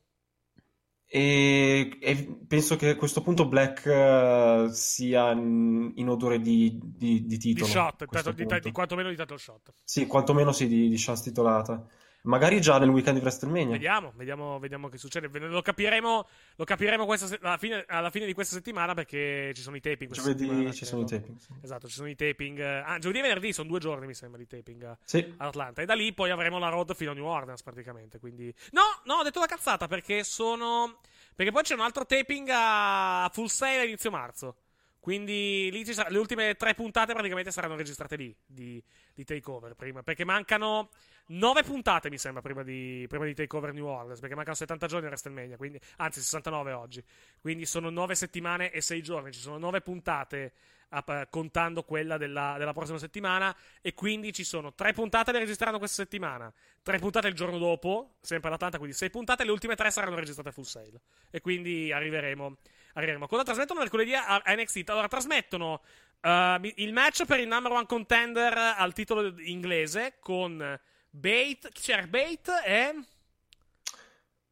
E, 1.14 1.98
e 2.00 2.38
penso 2.48 2.76
che 2.76 2.88
a 2.88 2.96
questo 2.96 3.20
punto 3.20 3.46
Black 3.46 3.84
eh, 3.84 4.68
sia 4.72 5.32
in, 5.32 5.92
in 5.96 6.08
odore 6.08 6.40
di, 6.40 6.80
di, 6.82 7.26
di 7.26 7.36
Di 7.36 7.38
titolo. 7.38 7.66
shot, 7.66 8.00
a 8.00 8.06
questo 8.06 8.32
di, 8.32 8.46
di, 8.46 8.60
di 8.60 8.72
quantomeno 8.72 9.10
di 9.10 9.16
title 9.16 9.36
shot. 9.36 9.74
Sì, 9.84 10.06
quantomeno 10.06 10.52
sì, 10.52 10.66
di, 10.68 10.88
di 10.88 10.96
chance 10.96 11.24
titolata. 11.24 11.86
Magari 12.24 12.60
già 12.60 12.78
nel 12.78 12.88
weekend 12.90 13.16
di 13.16 13.22
WrestleMania. 13.22 13.72
Vediamo, 13.72 14.12
vediamo, 14.14 14.58
vediamo 14.60 14.88
che 14.88 14.96
succede. 14.96 15.28
Lo 15.40 15.60
capiremo, 15.60 16.28
lo 16.54 16.64
capiremo 16.64 17.16
se- 17.16 17.38
alla, 17.42 17.56
fine, 17.56 17.84
alla 17.88 18.10
fine 18.10 18.26
di 18.26 18.32
questa 18.32 18.54
settimana 18.54 18.94
perché 18.94 19.50
ci 19.54 19.60
sono 19.60 19.74
i 19.74 19.80
taping. 19.80 20.12
Giovedì 20.12 20.72
ci 20.72 20.84
sono 20.84 21.02
i 21.02 21.04
taping. 21.06 21.36
sì. 21.38 21.48
Esatto, 21.62 21.88
ci 21.88 21.94
sono 21.94 22.08
i 22.08 22.14
taping. 22.14 22.60
Ah, 22.60 22.98
giovedì 23.00 23.18
e 23.18 23.22
venerdì 23.22 23.52
sono 23.52 23.66
due 23.68 23.80
giorni, 23.80 24.06
mi 24.06 24.14
sembra, 24.14 24.38
di 24.38 24.46
taping 24.46 24.96
Sì. 25.04 25.18
ad 25.38 25.48
Atlanta. 25.48 25.82
E 25.82 25.84
da 25.84 25.94
lì 25.94 26.12
poi 26.12 26.30
avremo 26.30 26.60
la 26.60 26.68
road 26.68 26.94
fino 26.94 27.10
a 27.10 27.14
New 27.14 27.24
Orleans, 27.26 27.60
praticamente. 27.62 28.20
Quindi... 28.20 28.54
No, 28.70 28.82
no, 29.04 29.14
ho 29.14 29.22
detto 29.24 29.40
la 29.40 29.46
cazzata 29.46 29.88
perché 29.88 30.22
sono. 30.22 31.00
Perché 31.34 31.50
poi 31.50 31.62
c'è 31.62 31.74
un 31.74 31.80
altro 31.80 32.06
taping 32.06 32.48
a 32.52 33.28
full 33.32 33.46
sale 33.46 33.80
a 33.80 33.84
inizio 33.84 34.12
marzo. 34.12 34.56
Quindi 35.00 35.68
lì 35.72 35.84
ci 35.84 35.92
sarà- 35.92 36.10
le 36.10 36.18
ultime 36.18 36.54
tre 36.54 36.74
puntate 36.74 37.12
praticamente 37.12 37.50
saranno 37.50 37.74
registrate 37.74 38.14
lì 38.14 38.32
di, 38.46 38.80
di 39.14 39.24
Takeover 39.24 39.74
prima. 39.74 40.02
Perché 40.02 40.24
mancano 40.24 40.90
nove 41.26 41.62
puntate, 41.62 42.10
mi 42.10 42.18
sembra, 42.18 42.42
prima 42.42 42.62
di, 42.62 43.04
prima 43.08 43.24
di 43.24 43.34
Takeover 43.34 43.72
New 43.72 43.86
Orleans. 43.86 44.20
Perché 44.20 44.34
mancano 44.34 44.56
70 44.56 44.86
giorni 44.86 45.06
a 45.06 45.08
WrestleMania, 45.08 45.56
quindi, 45.56 45.80
anzi 45.96 46.20
69 46.20 46.72
oggi. 46.72 47.02
Quindi 47.40 47.66
sono 47.66 47.90
nove 47.90 48.14
settimane 48.14 48.70
e 48.70 48.80
sei 48.80 49.02
giorni. 49.02 49.32
Ci 49.32 49.40
sono 49.40 49.58
nove 49.58 49.80
puntate 49.80 50.52
a- 50.90 51.26
contando 51.30 51.82
quella 51.82 52.16
della, 52.16 52.56
della 52.58 52.72
prossima 52.72 52.98
settimana. 52.98 53.54
E 53.80 53.94
quindi 53.94 54.32
ci 54.32 54.44
sono 54.44 54.74
tre 54.74 54.92
puntate 54.92 55.32
da 55.32 55.38
registrare 55.38 55.78
questa 55.78 56.02
settimana, 56.02 56.52
tre 56.82 56.98
puntate 56.98 57.28
il 57.28 57.34
giorno 57.34 57.58
dopo, 57.58 58.16
sempre 58.20 58.48
ad 58.48 58.54
Atlanta, 58.54 58.78
quindi 58.78 58.96
sei 58.96 59.10
puntate. 59.10 59.44
Le 59.44 59.50
ultime 59.50 59.74
tre 59.74 59.90
saranno 59.90 60.16
registrate 60.16 60.52
full 60.52 60.64
sale. 60.64 61.00
E 61.30 61.40
quindi 61.40 61.92
arriveremo. 61.92 62.56
Arriveremo. 62.94 63.26
Cosa 63.26 63.42
trasmettono 63.42 63.80
mercoledì 63.80 64.14
a, 64.14 64.42
NXT? 64.46 64.88
Allora, 64.90 65.08
trasmettono 65.08 65.82
uh, 66.20 66.28
il 66.76 66.92
match 66.92 67.24
per 67.24 67.40
il 67.40 67.48
number 67.48 67.72
one 67.72 67.86
contender 67.86 68.56
al 68.56 68.92
titolo 68.92 69.34
inglese 69.40 70.16
con 70.20 70.78
Bait. 71.10 71.68
Chi 71.70 71.82
c'era? 71.82 72.06
Bait 72.06 72.48
e. 72.64 73.04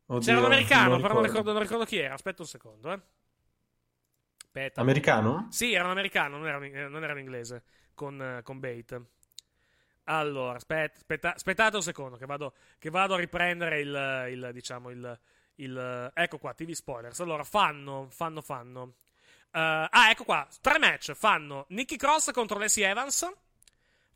Oddio, 0.06 0.26
C'era 0.26 0.38
un 0.40 0.44
americano, 0.52 0.90
non 0.90 1.00
però 1.02 1.14
non 1.14 1.22
ricordo. 1.22 1.52
non 1.52 1.62
ricordo 1.62 1.84
chi 1.84 1.98
era. 1.98 2.14
Aspetta 2.14 2.42
un 2.42 2.48
secondo, 2.48 2.92
eh. 2.92 3.00
Aspetta. 4.44 4.80
Americano? 4.80 5.46
Sì, 5.50 5.72
era 5.72 5.84
un 5.84 5.90
americano, 5.90 6.36
non 6.36 6.48
era, 6.48 6.56
un- 6.56 6.64
eh, 6.64 6.88
non 6.88 7.04
era 7.04 7.12
un 7.12 7.20
inglese 7.20 7.62
con, 7.94 8.20
eh, 8.20 8.42
con 8.42 8.58
Bait. 8.58 9.00
Allora, 10.04 10.56
aspetta, 10.56 10.96
aspetta- 10.98 11.34
aspettate 11.34 11.76
un 11.76 11.82
secondo 11.82 12.16
che 12.16 12.26
vado, 12.26 12.54
che 12.78 12.90
vado 12.90 13.14
a 13.14 13.18
riprendere 13.18 13.78
il, 13.80 14.26
il, 14.30 14.50
diciamo, 14.52 14.90
il, 14.90 15.20
il- 15.62 16.10
ecco 16.14 16.38
qua, 16.38 16.52
TV 16.54 16.70
spoilers. 16.72 17.20
Allora, 17.20 17.44
fanno, 17.44 18.08
fanno, 18.10 18.40
fanno. 18.42 18.94
Eh, 19.52 19.58
ah, 19.90 20.10
ecco 20.10 20.24
qua, 20.24 20.46
tre 20.60 20.78
match. 20.78 21.12
Fanno 21.14 21.66
Nicky 21.70 21.96
Cross 21.96 22.32
contro 22.32 22.58
Leslie 22.58 22.88
Evans. 22.88 23.28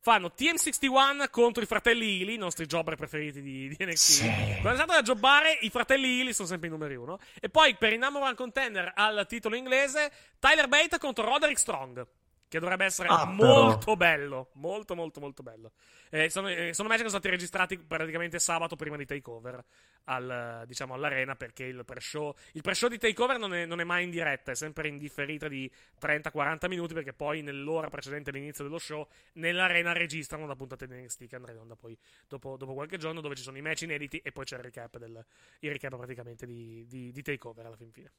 Fanno 0.00 0.32
TM61 0.36 1.30
contro 1.30 1.62
i 1.62 1.66
fratelli 1.66 2.20
Ely, 2.20 2.34
i 2.34 2.36
nostri 2.36 2.66
jobber 2.66 2.94
preferiti 2.94 3.40
di, 3.40 3.68
di 3.68 3.76
NXT. 3.86 3.96
Sì. 3.96 4.26
Quando 4.60 4.72
è 4.72 4.74
stato 4.74 4.92
da 4.92 5.00
jobbare, 5.00 5.56
i 5.62 5.70
fratelli 5.70 6.20
Ely 6.20 6.34
sono 6.34 6.46
sempre 6.46 6.68
i 6.68 6.70
numeri 6.70 6.94
uno. 6.94 7.18
E 7.40 7.48
poi 7.48 7.74
per 7.76 7.94
il 7.94 7.98
number 7.98 8.20
one 8.20 8.34
contender 8.34 8.92
al 8.94 9.24
titolo 9.26 9.56
inglese, 9.56 10.12
Tyler 10.38 10.68
Bate 10.68 10.98
contro 10.98 11.24
Roderick 11.24 11.58
Strong. 11.58 12.06
Che 12.54 12.60
dovrebbe 12.60 12.84
essere 12.84 13.08
Ah, 13.08 13.24
molto 13.24 13.96
bello. 13.96 14.50
Molto, 14.52 14.94
molto, 14.94 15.18
molto 15.18 15.42
bello. 15.42 15.72
Eh, 16.08 16.30
sono, 16.30 16.48
eh, 16.48 16.72
sono 16.72 16.86
match 16.86 17.00
che 17.00 17.08
sono 17.08 17.18
stati 17.18 17.28
registrati 17.28 17.76
praticamente 17.76 18.38
sabato 18.38 18.76
prima 18.76 18.96
di 18.96 19.04
Takeover. 19.04 19.64
Al, 20.04 20.62
diciamo 20.64 20.94
all'arena 20.94 21.34
perché 21.34 21.64
il 21.64 21.84
pre-show, 21.84 22.32
il 22.52 22.60
pre-show 22.60 22.88
di 22.88 22.98
Takeover 22.98 23.38
non 23.38 23.54
è, 23.54 23.66
non 23.66 23.80
è 23.80 23.84
mai 23.84 24.04
in 24.04 24.10
diretta, 24.10 24.52
è 24.52 24.54
sempre 24.54 24.86
in 24.86 24.98
differita 24.98 25.48
di 25.48 25.68
30-40 26.00 26.68
minuti 26.68 26.94
perché 26.94 27.12
poi 27.12 27.42
nell'ora 27.42 27.88
precedente 27.88 28.30
all'inizio 28.30 28.62
dello 28.62 28.78
show 28.78 29.04
nell'arena 29.32 29.92
registrano 29.92 30.46
la 30.46 30.54
puntata 30.54 30.86
di 30.86 30.94
NXT 30.94 31.26
che 31.26 31.34
andrà 31.34 31.50
in 31.50 31.58
onda 31.58 31.74
poi 31.74 31.98
dopo, 32.28 32.56
dopo 32.56 32.74
qualche 32.74 32.98
giorno 32.98 33.20
dove 33.20 33.34
ci 33.34 33.42
sono 33.42 33.56
i 33.56 33.62
match 33.62 33.82
inediti 33.82 34.18
e 34.18 34.30
poi 34.30 34.44
c'è 34.44 34.58
il 34.58 34.62
recap, 34.62 34.96
del, 34.98 35.24
il 35.58 35.70
recap 35.72 35.96
praticamente 35.96 36.46
di, 36.46 36.86
di, 36.86 37.10
di 37.10 37.22
Takeover 37.22 37.66
alla 37.66 37.76
fin 37.76 37.90
fine. 37.90 38.12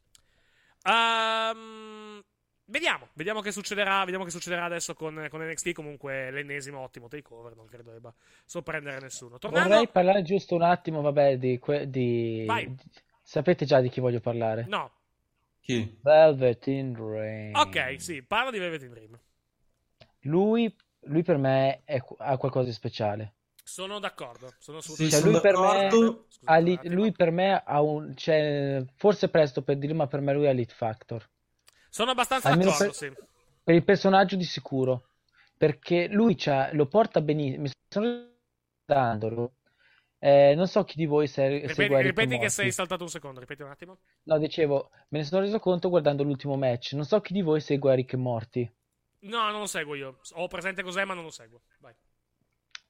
Ehm, 0.83 2.21
vediamo, 2.65 3.09
vediamo 3.13 3.41
che 3.41 3.51
succederà, 3.51 3.99
vediamo 4.03 4.23
che 4.25 4.31
succederà 4.31 4.65
adesso 4.65 4.93
con, 4.93 5.27
con 5.29 5.41
NXT. 5.41 5.71
Comunque 5.73 6.31
l'ennesimo 6.31 6.79
ottimo 6.79 7.07
takeover, 7.07 7.55
non 7.55 7.65
credo 7.65 7.91
debba 7.91 8.13
sorprendere 8.45 8.99
nessuno. 8.99 9.37
Tornando, 9.37 9.69
Vorrei 9.69 9.87
parlare 9.87 10.21
giusto 10.23 10.55
un 10.55 10.61
attimo, 10.63 11.01
vabbè, 11.01 11.37
di, 11.37 11.57
que- 11.59 11.89
di- 11.89 12.45
Vai. 12.45 12.69
di- 12.75 12.75
Sapete 13.21 13.65
già 13.65 13.79
di 13.81 13.89
chi 13.89 13.99
voglio 14.01 14.19
parlare? 14.19 14.61
no, 14.67 14.91
Chi? 15.61 15.97
Velvet 16.03 16.67
in 16.67 16.95
Rain. 16.95 17.53
ok, 17.53 17.95
sì, 17.99 18.21
parla 18.23 18.51
di 18.51 18.59
Velvet 18.59 18.81
in 18.83 18.89
Dream. 18.91 19.19
Lui, 20.23 20.75
lui 21.05 21.23
per 21.23 21.37
me 21.37 21.83
è- 21.85 22.01
ha 22.17 22.37
qualcosa 22.37 22.65
di 22.67 22.73
speciale. 22.73 23.35
Sono 23.63 23.99
d'accordo, 23.99 24.55
sono 24.59 24.77
Sì, 24.77 25.09
assolutamente 25.09 25.15
Cioè, 25.17 25.19
sono 25.19 25.31
lui 25.31 25.39
per 25.41 25.57
me, 25.57 25.89
d'accordo. 25.89 26.25
Scusate 26.29 26.61
li- 26.61 26.79
lui 26.83 27.11
per 27.11 27.31
me 27.31 27.61
ha 27.63 27.81
un, 27.81 28.15
cioè, 28.15 28.83
forse 28.95 29.25
è 29.27 29.29
presto 29.29 29.63
per 29.63 29.77
dirlo, 29.77 29.95
ma 29.95 30.07
per 30.07 30.21
me 30.21 30.33
lui 30.33 30.47
ha 30.47 30.51
l'hit 30.51 30.71
factor. 30.71 31.27
Sono 31.95 32.11
abbastanza 32.11 32.49
almeno 32.49 32.71
d'accordo, 32.71 32.91
per- 32.91 33.15
sì. 33.15 33.25
Per 33.63 33.73
il 33.73 33.83
personaggio 33.85 34.35
di 34.35 34.43
sicuro. 34.43 35.11
Perché 35.57 36.09
lui 36.09 36.37
lo 36.73 36.87
porta 36.87 37.21
benissimo. 37.21 37.61
Mi 37.61 37.69
sto 37.69 38.01
guardandolo. 38.85 39.53
Eh, 40.19 40.55
non 40.55 40.67
so 40.67 40.83
chi 40.83 40.97
di 40.97 41.05
voi 41.05 41.27
se, 41.27 41.47
ripeti, 41.47 41.73
segue 41.73 42.01
Ripeti 42.01 42.37
che 42.37 42.49
sei 42.49 42.73
saltato 42.73 43.03
un 43.03 43.09
secondo, 43.09 43.39
ripeti 43.39 43.61
un 43.61 43.69
attimo. 43.69 43.99
No, 44.23 44.37
dicevo, 44.37 44.89
me 45.07 45.19
ne 45.19 45.23
sono 45.23 45.39
reso 45.39 45.57
conto 45.59 45.87
guardando 45.87 46.23
l'ultimo 46.23 46.57
match. 46.57 46.91
Non 46.91 47.05
so 47.05 47.21
chi 47.21 47.31
di 47.31 47.41
voi 47.41 47.61
segue 47.61 47.95
Rick 47.95 48.11
e 48.11 48.17
Morty. 48.17 48.69
No, 49.19 49.49
non 49.51 49.61
lo 49.61 49.65
seguo 49.65 49.95
io. 49.95 50.19
Ho 50.33 50.47
presente 50.47 50.83
cos'è, 50.83 51.05
ma 51.05 51.13
non 51.13 51.23
lo 51.23 51.31
seguo. 51.31 51.61
Vai. 51.79 51.93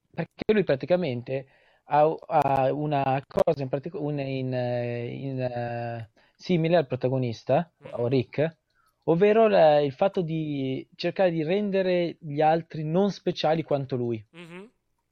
Perché 0.10 0.52
lui 0.52 0.64
praticamente 0.64 1.48
ha, 1.84 2.02
ha 2.02 2.74
una 2.74 3.24
cosa 3.28 3.62
in, 3.62 3.70
partic- 3.70 4.00
in, 4.00 4.18
in 4.18 6.08
uh, 6.10 6.22
simile 6.36 6.78
al 6.78 6.88
protagonista, 6.88 7.72
mm. 7.84 7.88
o 7.92 8.08
Rick, 8.08 8.58
ovvero 9.06 9.48
la, 9.48 9.80
il 9.80 9.92
fatto 9.92 10.22
di 10.22 10.88
cercare 10.96 11.32
di 11.32 11.44
rendere 11.44 12.18
gli 12.20 12.42
altri 12.42 12.84
non 12.84 13.12
speciali 13.12 13.64
quanto 13.64 13.96
lui. 13.96 14.24
Mm-hmm. 14.36 14.64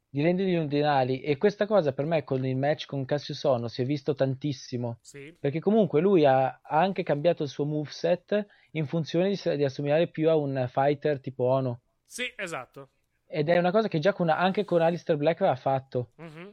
Di 0.10 0.22
renderli 0.22 0.56
ordinari. 0.58 1.22
E 1.22 1.38
questa 1.38 1.66
cosa 1.66 1.92
per 1.92 2.06
me 2.06 2.24
con 2.24 2.46
il 2.46 2.56
match 2.56 2.86
con 2.86 3.04
Cassius 3.04 3.44
Ono 3.46 3.68
si 3.68 3.82
è 3.82 3.86
visto 3.86 4.14
tantissimo. 4.14 5.00
Sì. 5.02 5.36
Perché 5.40 5.60
comunque 5.60 6.02
lui 6.02 6.24
ha, 6.24 6.46
ha, 6.46 6.80
anche 6.80 7.02
cambiato 7.02 7.44
il 7.44 7.50
suo 7.50 7.66
moveset 7.66 8.46
in 8.72 8.86
funzione 8.86 9.30
di, 9.30 9.56
di 9.56 9.64
assomigliare 9.64 10.08
più 10.08 10.30
a 10.30 10.36
un 10.36 10.68
fighter 10.72 11.20
tipo 11.20 11.46
Ono. 11.46 11.82
Sì, 12.06 12.32
esatto. 12.36 12.90
Ed 13.26 13.50
è 13.50 13.58
una 13.58 13.72
cosa 13.72 13.88
che 13.88 13.98
già 13.98 14.14
con, 14.14 14.30
anche 14.30 14.64
con 14.66 14.82
Alistair 14.82 15.18
Black 15.18 15.42
aveva 15.42 15.56
fatto. 15.56 16.12
Mm-hmm. 16.22 16.50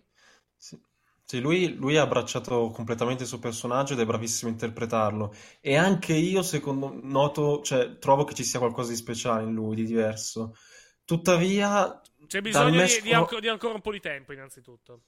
Sì. 1.31 1.39
Lui, 1.39 1.77
lui, 1.77 1.97
ha 1.97 2.03
abbracciato 2.03 2.71
completamente 2.71 3.23
il 3.23 3.29
suo 3.29 3.39
personaggio 3.39 3.93
ed 3.93 4.01
è 4.01 4.05
bravissimo 4.05 4.51
a 4.51 4.53
interpretarlo. 4.53 5.33
E 5.61 5.77
anche 5.77 6.13
io, 6.13 6.43
secondo 6.43 6.99
noto, 7.05 7.63
cioè, 7.63 7.99
trovo 7.99 8.25
che 8.25 8.35
ci 8.35 8.43
sia 8.43 8.59
qualcosa 8.59 8.91
di 8.91 8.97
speciale 8.97 9.45
in 9.45 9.55
lui, 9.55 9.77
di 9.77 9.85
diverso. 9.85 10.57
Tuttavia, 11.05 12.01
c'è 12.27 12.41
bisogno 12.41 12.85
di, 12.85 13.01
di, 13.01 13.13
con... 13.13 13.39
di, 13.39 13.47
ancora 13.47 13.75
un 13.75 13.81
po' 13.81 13.93
di 13.93 14.01
tempo, 14.01 14.33
innanzitutto. 14.33 15.03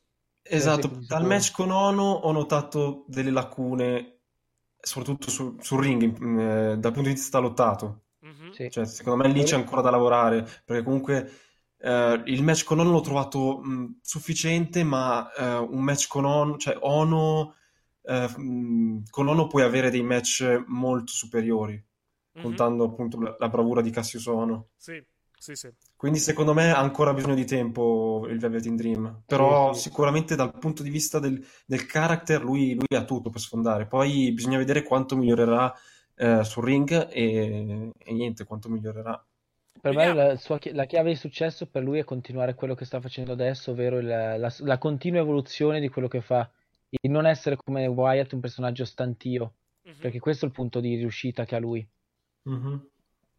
Esatto, 0.45 1.01
dal 1.09 1.27
match 1.27 1.51
con 1.51 1.73
Ono 1.73 2.05
ho 2.05 2.31
notato 2.31 3.05
delle 3.09 3.33
lacune, 3.33 4.21
soprattutto 4.81 5.29
sul, 5.29 5.57
sul 5.59 5.83
ring, 5.83 6.05
eh, 6.05 6.77
dal 6.77 6.93
punto 6.93 7.09
di 7.09 7.15
vista 7.17 7.41
lottato. 7.41 8.05
Mm-hmm. 8.25 8.69
Cioè, 8.71 8.85
secondo 8.87 9.25
me 9.25 9.33
lì 9.33 9.43
c'è 9.43 9.57
ancora 9.57 9.81
da 9.81 9.91
lavorare, 9.91 10.49
perché 10.65 10.85
comunque 10.85 11.33
Uh, 11.83 12.23
il 12.27 12.45
match 12.45 12.63
con 12.63 12.79
Ono 12.79 12.93
l'ho 12.93 13.01
trovato 13.01 13.59
mh, 13.59 13.99
sufficiente, 14.03 14.85
ma 14.85 15.29
uh, 15.37 15.69
un 15.69 15.83
match 15.83 16.07
con 16.07 16.25
Ono, 16.25 16.57
cioè 16.57 16.77
Ono, 16.79 17.55
uh, 18.03 18.41
mh, 18.41 19.03
con 19.11 19.27
Ono 19.27 19.49
puoi 19.49 19.65
avere 19.65 19.91
dei 19.91 20.05
match 20.05 20.63
molto 20.69 21.11
superiori, 21.11 21.73
mm-hmm. 21.73 22.47
contando 22.47 22.85
appunto 22.85 23.21
la, 23.21 23.35
la, 23.37 23.49
bravura 23.49 23.81
di 23.81 23.91
Cassius 23.91 24.27
Ono. 24.27 24.69
Sì, 24.77 25.05
sì, 25.37 25.57
sì. 25.57 25.73
Quindi 25.97 26.21
secondo 26.21 26.55
me 26.55 26.71
ha 26.71 26.79
ancora 26.79 27.13
bisogno 27.13 27.35
di 27.35 27.47
tempo 27.47 28.29
il 28.29 28.39
Velvet 28.39 28.67
in 28.67 28.77
Dream, 28.77 29.23
però 29.27 29.73
sì, 29.73 29.81
sì. 29.81 29.89
sicuramente 29.89 30.37
dal 30.37 30.57
punto 30.57 30.85
di 30.85 30.91
vista 30.91 31.19
del, 31.19 31.45
del 31.67 31.85
character 31.87 32.45
lui, 32.45 32.75
lui, 32.75 32.97
ha 32.97 33.05
tutto 33.05 33.29
per 33.29 33.41
sfondare, 33.41 33.87
poi 33.87 34.31
bisogna 34.31 34.59
vedere 34.59 34.85
quanto 34.85 35.17
migliorerà 35.17 35.75
sul 36.43 36.63
ring 36.63 37.09
e, 37.11 37.91
e 37.99 38.13
niente, 38.13 38.45
quanto 38.45 38.69
migliorerà. 38.69 39.21
Per 39.83 39.97
me 39.97 40.15
la, 40.15 40.37
sua, 40.37 40.61
la, 40.71 40.85
chiave 40.85 41.11
di 41.11 41.17
successo 41.17 41.67
per 41.67 41.83
lui 41.83 41.99
è 41.99 42.05
continuare 42.05 42.55
quello 42.55 42.77
che 42.77 42.85
sta 42.85 43.01
facendo 43.01 43.33
adesso, 43.33 43.73
ovvero 43.73 43.99
il, 43.99 44.07
la, 44.07 44.55
la, 44.57 44.79
continua 44.79 45.19
evoluzione 45.19 45.81
di 45.81 45.89
quello 45.89 46.07
che 46.07 46.21
fa. 46.21 46.49
Il 46.89 47.11
non 47.11 47.27
essere 47.27 47.57
come 47.57 47.89
Wyatt 47.89 48.33
un 48.33 48.39
personaggio 48.39 48.85
stantio, 48.85 49.55
mm-hmm. 49.89 49.99
perché 49.99 50.21
questo 50.21 50.45
è 50.45 50.49
il 50.49 50.55
punto 50.55 50.79
di 50.79 50.95
riuscita 50.95 51.45
che 51.45 51.57
ha 51.57 51.59
lui. 51.59 51.85
Mm-hmm. 52.49 52.77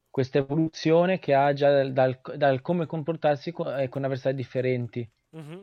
Questa 0.10 0.40
evoluzione 0.40 1.18
che 1.18 1.34
ha 1.34 1.54
già 1.54 1.72
dal, 1.72 1.94
dal, 1.94 2.20
dal 2.36 2.60
come 2.60 2.88
comportarsi 2.88 3.54
con, 3.54 3.80
eh, 3.80 3.88
con 3.88 4.04
avversari 4.04 4.36
differenti. 4.36 5.10
Mm-hmm. 5.38 5.62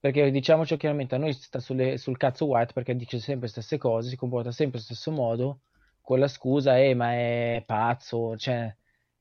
Perché 0.00 0.30
diciamoci 0.30 0.76
chiaramente, 0.76 1.14
a 1.14 1.18
noi 1.18 1.32
sta 1.32 1.60
sulle, 1.60 1.96
sul 1.96 2.18
cazzo 2.18 2.44
Wyatt 2.44 2.74
perché 2.74 2.94
dice 2.94 3.18
sempre 3.20 3.46
le 3.46 3.52
stesse 3.52 3.78
cose, 3.78 4.10
si 4.10 4.16
comporta 4.16 4.52
sempre 4.52 4.76
allo 4.76 4.84
stesso 4.84 5.10
modo, 5.10 5.60
con 6.02 6.18
la 6.18 6.28
scusa, 6.28 6.78
eh, 6.78 6.92
ma 6.92 7.12
è 7.14 7.62
pazzo, 7.64 8.36
cioè 8.36 8.70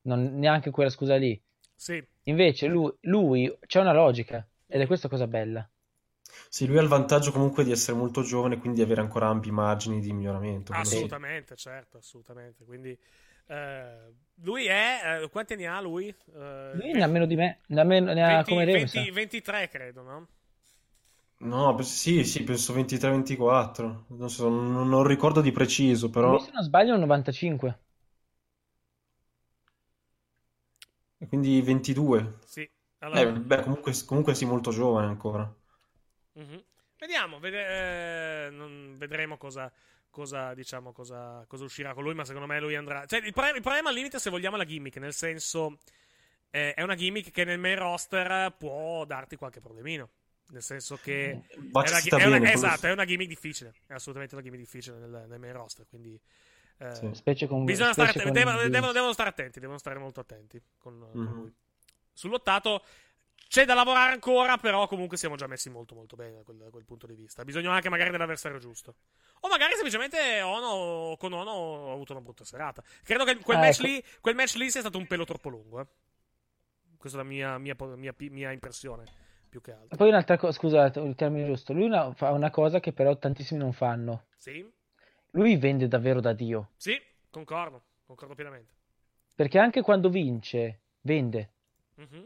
non, 0.04 0.38
neanche 0.38 0.72
quella 0.72 0.90
scusa 0.90 1.16
lì. 1.16 1.40
Sì. 1.76 2.04
Invece 2.24 2.68
lui, 2.68 2.92
lui 3.02 3.58
c'è 3.66 3.80
una 3.80 3.94
logica 3.94 4.48
ed 4.68 4.82
è 4.82 4.88
questa 4.88 5.08
cosa 5.10 5.28
bella. 5.28 5.68
Sì, 6.50 6.66
lui 6.66 6.78
ha 6.78 6.82
il 6.82 6.88
vantaggio 6.88 7.32
comunque 7.32 7.64
di 7.64 7.72
essere 7.72 7.98
molto 7.98 8.22
giovane, 8.22 8.58
quindi 8.58 8.80
di 8.80 8.84
avere 8.84 9.02
ancora 9.02 9.28
ampi 9.28 9.52
margini 9.52 10.00
di 10.00 10.14
miglioramento. 10.14 10.72
Assolutamente, 10.74 11.56
sì. 11.56 11.64
certo, 11.64 11.98
assolutamente. 11.98 12.64
Quindi 12.64 12.98
eh, 13.48 14.14
lui 14.42 14.66
è 14.66 15.22
eh, 15.24 15.30
quanti 15.30 15.54
anni 15.54 15.66
ha 15.66 15.82
lui? 15.82 16.08
Eh, 16.08 16.72
lui 16.74 16.94
ne 16.94 17.04
ha 17.04 17.08
meno 17.08 17.26
di 17.26 17.36
me, 17.36 17.60
ne 17.68 17.82
ha, 17.82 17.84
meno, 17.84 18.14
ne 18.14 18.24
ha 18.24 18.44
20, 18.44 18.50
come 18.50 18.66
20, 18.66 19.12
23 19.12 19.70
credo, 19.70 20.02
no? 20.02 20.28
No, 21.44 21.82
sì, 21.82 22.24
sì, 22.24 22.44
penso 22.44 22.74
23-24. 22.74 24.04
Non, 24.08 24.30
so, 24.30 24.48
non, 24.48 24.88
non, 24.88 25.04
ricordo 25.04 25.42
di 25.42 25.52
preciso, 25.52 26.10
però. 26.10 26.32
Lui, 26.32 26.40
se 26.40 26.52
non 26.54 26.64
sbaglio, 26.64 26.92
è 26.92 26.96
un 26.96 27.02
95. 27.02 27.80
Quindi 31.28 31.62
22. 31.62 32.38
Sì. 32.46 32.70
Allora... 33.00 33.20
Eh, 33.22 33.32
beh, 33.32 33.62
comunque, 33.64 33.94
comunque 34.06 34.36
sì, 34.36 34.46
molto 34.46 34.72
giovane 34.72 35.08
ancora. 35.08 35.52
Mm-hmm. 36.40 36.60
Vediamo, 36.98 37.40
vede- 37.40 38.46
eh, 38.46 38.50
non, 38.50 38.96
vedremo 38.98 39.38
cosa, 39.38 39.72
cosa, 40.10 40.54
diciamo, 40.54 40.94
cosa, 40.94 41.44
cosa, 41.48 41.64
uscirà 41.66 41.94
con 41.94 42.04
lui, 42.04 42.14
ma 42.14 42.24
secondo 42.24 42.48
me 42.48 42.60
lui 42.60 42.76
andrà... 42.76 43.06
Cioè, 43.06 43.20
il, 43.26 43.34
pre- 43.34 43.52
il 43.56 43.62
problema 43.62 43.90
al 43.90 43.96
limite, 43.96 44.20
se 44.20 44.30
vogliamo, 44.30 44.56
è 44.56 44.60
la 44.60 44.66
gimmick, 44.66 44.98
nel 44.98 45.14
senso... 45.14 45.80
Eh, 46.50 46.74
è 46.76 46.84
una 46.84 46.96
gimmick 46.96 47.32
che 47.32 47.44
nel 47.44 47.58
main 47.58 47.78
roster 47.78 48.54
può 48.56 49.06
darti 49.06 49.36
qualche 49.36 49.60
problemino. 49.60 50.10
Nel 50.50 50.62
senso 50.62 50.98
che 50.98 51.32
è 51.32 51.38
una, 51.74 52.00
è 52.18 52.26
una, 52.26 52.52
esatto, 52.52 52.86
è 52.86 52.92
una 52.92 53.06
gimmick 53.06 53.28
difficile. 53.28 53.74
È 53.88 53.94
assolutamente 53.94 54.36
una 54.36 54.44
gimmick 54.44 54.62
difficile 54.62 54.98
nel, 55.00 55.26
nel 55.28 55.40
main 55.40 55.54
roster. 55.54 55.88
Quindi 55.88 56.20
eh, 56.78 56.96
sì. 56.96 57.10
Specie 57.14 57.48
con, 57.48 57.64
bisogna 57.64 57.94
specie 57.94 58.12
stare, 58.12 58.26
con 58.26 58.34
devono, 58.34 58.68
devono, 58.68 58.92
devono, 58.92 59.14
stare 59.14 59.30
attenti, 59.30 59.60
devono 59.60 59.78
stare 59.78 60.00
molto 60.00 60.20
attenti 60.20 60.62
con, 60.78 60.96
mm-hmm. 60.96 61.26
con 61.26 61.36
lui. 61.36 61.54
Sull'ottato 62.12 62.84
c'è 63.48 63.66
da 63.66 63.74
lavorare 63.74 64.14
ancora, 64.14 64.58
però 64.58 64.88
comunque 64.88 65.16
siamo 65.16 65.36
già 65.36 65.48
messi 65.48 65.70
molto 65.70 65.94
molto 65.94 66.16
bene 66.16 66.38
da 66.38 66.44
quel, 66.44 66.58
da 66.58 66.70
quel 66.70 66.86
punto 66.86 67.06
di 67.06 67.14
vista. 67.14 67.44
Bisogna 67.44 67.72
anche 67.72 67.90
magari 67.90 68.10
dell'avversario 68.10 68.58
giusto. 68.58 68.96
O 69.42 69.48
magari 69.48 69.74
semplicemente 69.74 70.42
Ono 70.42 71.16
con 71.18 71.34
Ono 71.34 71.90
ha 71.90 71.94
avuto 71.94 72.14
una 72.14 72.22
brutta 72.22 72.44
serata. 72.44 72.84
Credo 73.04 73.24
che 73.26 73.38
quel, 73.38 73.58
ah, 73.58 73.62
match, 73.62 73.80
ecco. 73.80 73.88
lì, 73.88 74.04
quel 74.22 74.36
match 74.36 74.56
lì 74.56 74.72
sia 74.72 74.82
stato 74.82 74.98
un 74.98 75.06
pelo 75.06 75.24
troppo 75.24 75.50
lungo. 75.50 75.82
Eh. 75.82 75.86
Questa 76.98 77.20
è 77.20 77.22
la 77.22 77.28
mia, 77.28 77.58
mia, 77.60 77.76
mia, 77.96 78.14
mia 78.18 78.52
impressione. 78.52 79.04
Più 79.48 79.62
che 79.62 79.72
altro. 79.72 79.98
Poi 79.98 80.08
un'altra 80.08 80.38
cosa, 80.38 80.52
scusate, 80.52 81.00
il 81.00 81.14
termine 81.14 81.46
giusto. 81.46 81.74
Lui 81.74 81.84
una, 81.84 82.12
fa 82.14 82.32
una 82.32 82.50
cosa 82.50 82.80
che 82.80 82.92
però 82.92 83.16
tantissimi 83.18 83.60
non 83.60 83.72
fanno. 83.72 84.26
Sì 84.36 84.82
lui 85.34 85.58
vende 85.58 85.88
davvero 85.88 86.20
da 86.20 86.34
Dio. 86.34 86.72
Sì, 86.76 87.00
concordo, 87.30 87.84
concordo 88.06 88.36
pienamente. 88.36 88.74
Perché 89.36 89.60
anche 89.60 89.82
quando 89.82 90.10
vince, 90.10 90.82
vende. 91.02 91.52
Mm-hmm. 92.00 92.26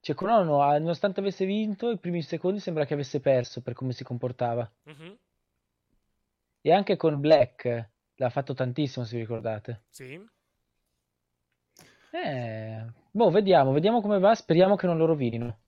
Cioè, 0.00 0.16
Crono, 0.16 0.58
nonostante 0.78 1.20
avesse 1.20 1.44
vinto, 1.44 1.90
i 1.90 1.98
primi 1.98 2.22
secondi 2.22 2.60
sembra 2.60 2.84
che 2.84 2.94
avesse 2.94 3.20
perso 3.20 3.60
per 3.60 3.74
come 3.74 3.92
si 3.92 4.04
comportava. 4.04 4.70
Mm-hmm. 4.88 5.12
E 6.60 6.72
anche 6.72 6.96
con 6.96 7.20
Black 7.20 7.90
l'ha 8.14 8.30
fatto 8.30 8.54
tantissimo, 8.54 9.04
se 9.04 9.16
vi 9.16 9.22
ricordate. 9.22 9.82
Sì. 9.90 10.20
Eh, 12.10 12.84
boh, 13.10 13.30
vediamo, 13.30 13.72
vediamo 13.72 14.00
come 14.00 14.18
va. 14.18 14.34
Speriamo 14.34 14.76
che 14.76 14.86
non 14.86 14.96
lo 14.96 15.06
rovinino. 15.06 15.58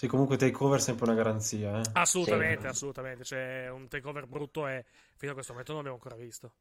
Sì, 0.00 0.06
comunque 0.06 0.38
takeover 0.38 0.78
è 0.78 0.80
sempre 0.80 1.04
una 1.04 1.14
garanzia. 1.14 1.78
Eh? 1.78 1.82
Assolutamente, 1.92 2.62
sì. 2.62 2.66
assolutamente. 2.68 3.22
Cioè, 3.22 3.68
un 3.68 3.86
takeover 3.86 4.26
brutto 4.26 4.66
e 4.66 4.86
fino 5.14 5.32
a 5.32 5.34
questo 5.34 5.52
momento 5.52 5.72
non 5.72 5.82
abbiamo 5.82 6.00
ancora 6.02 6.18
visto. 6.18 6.52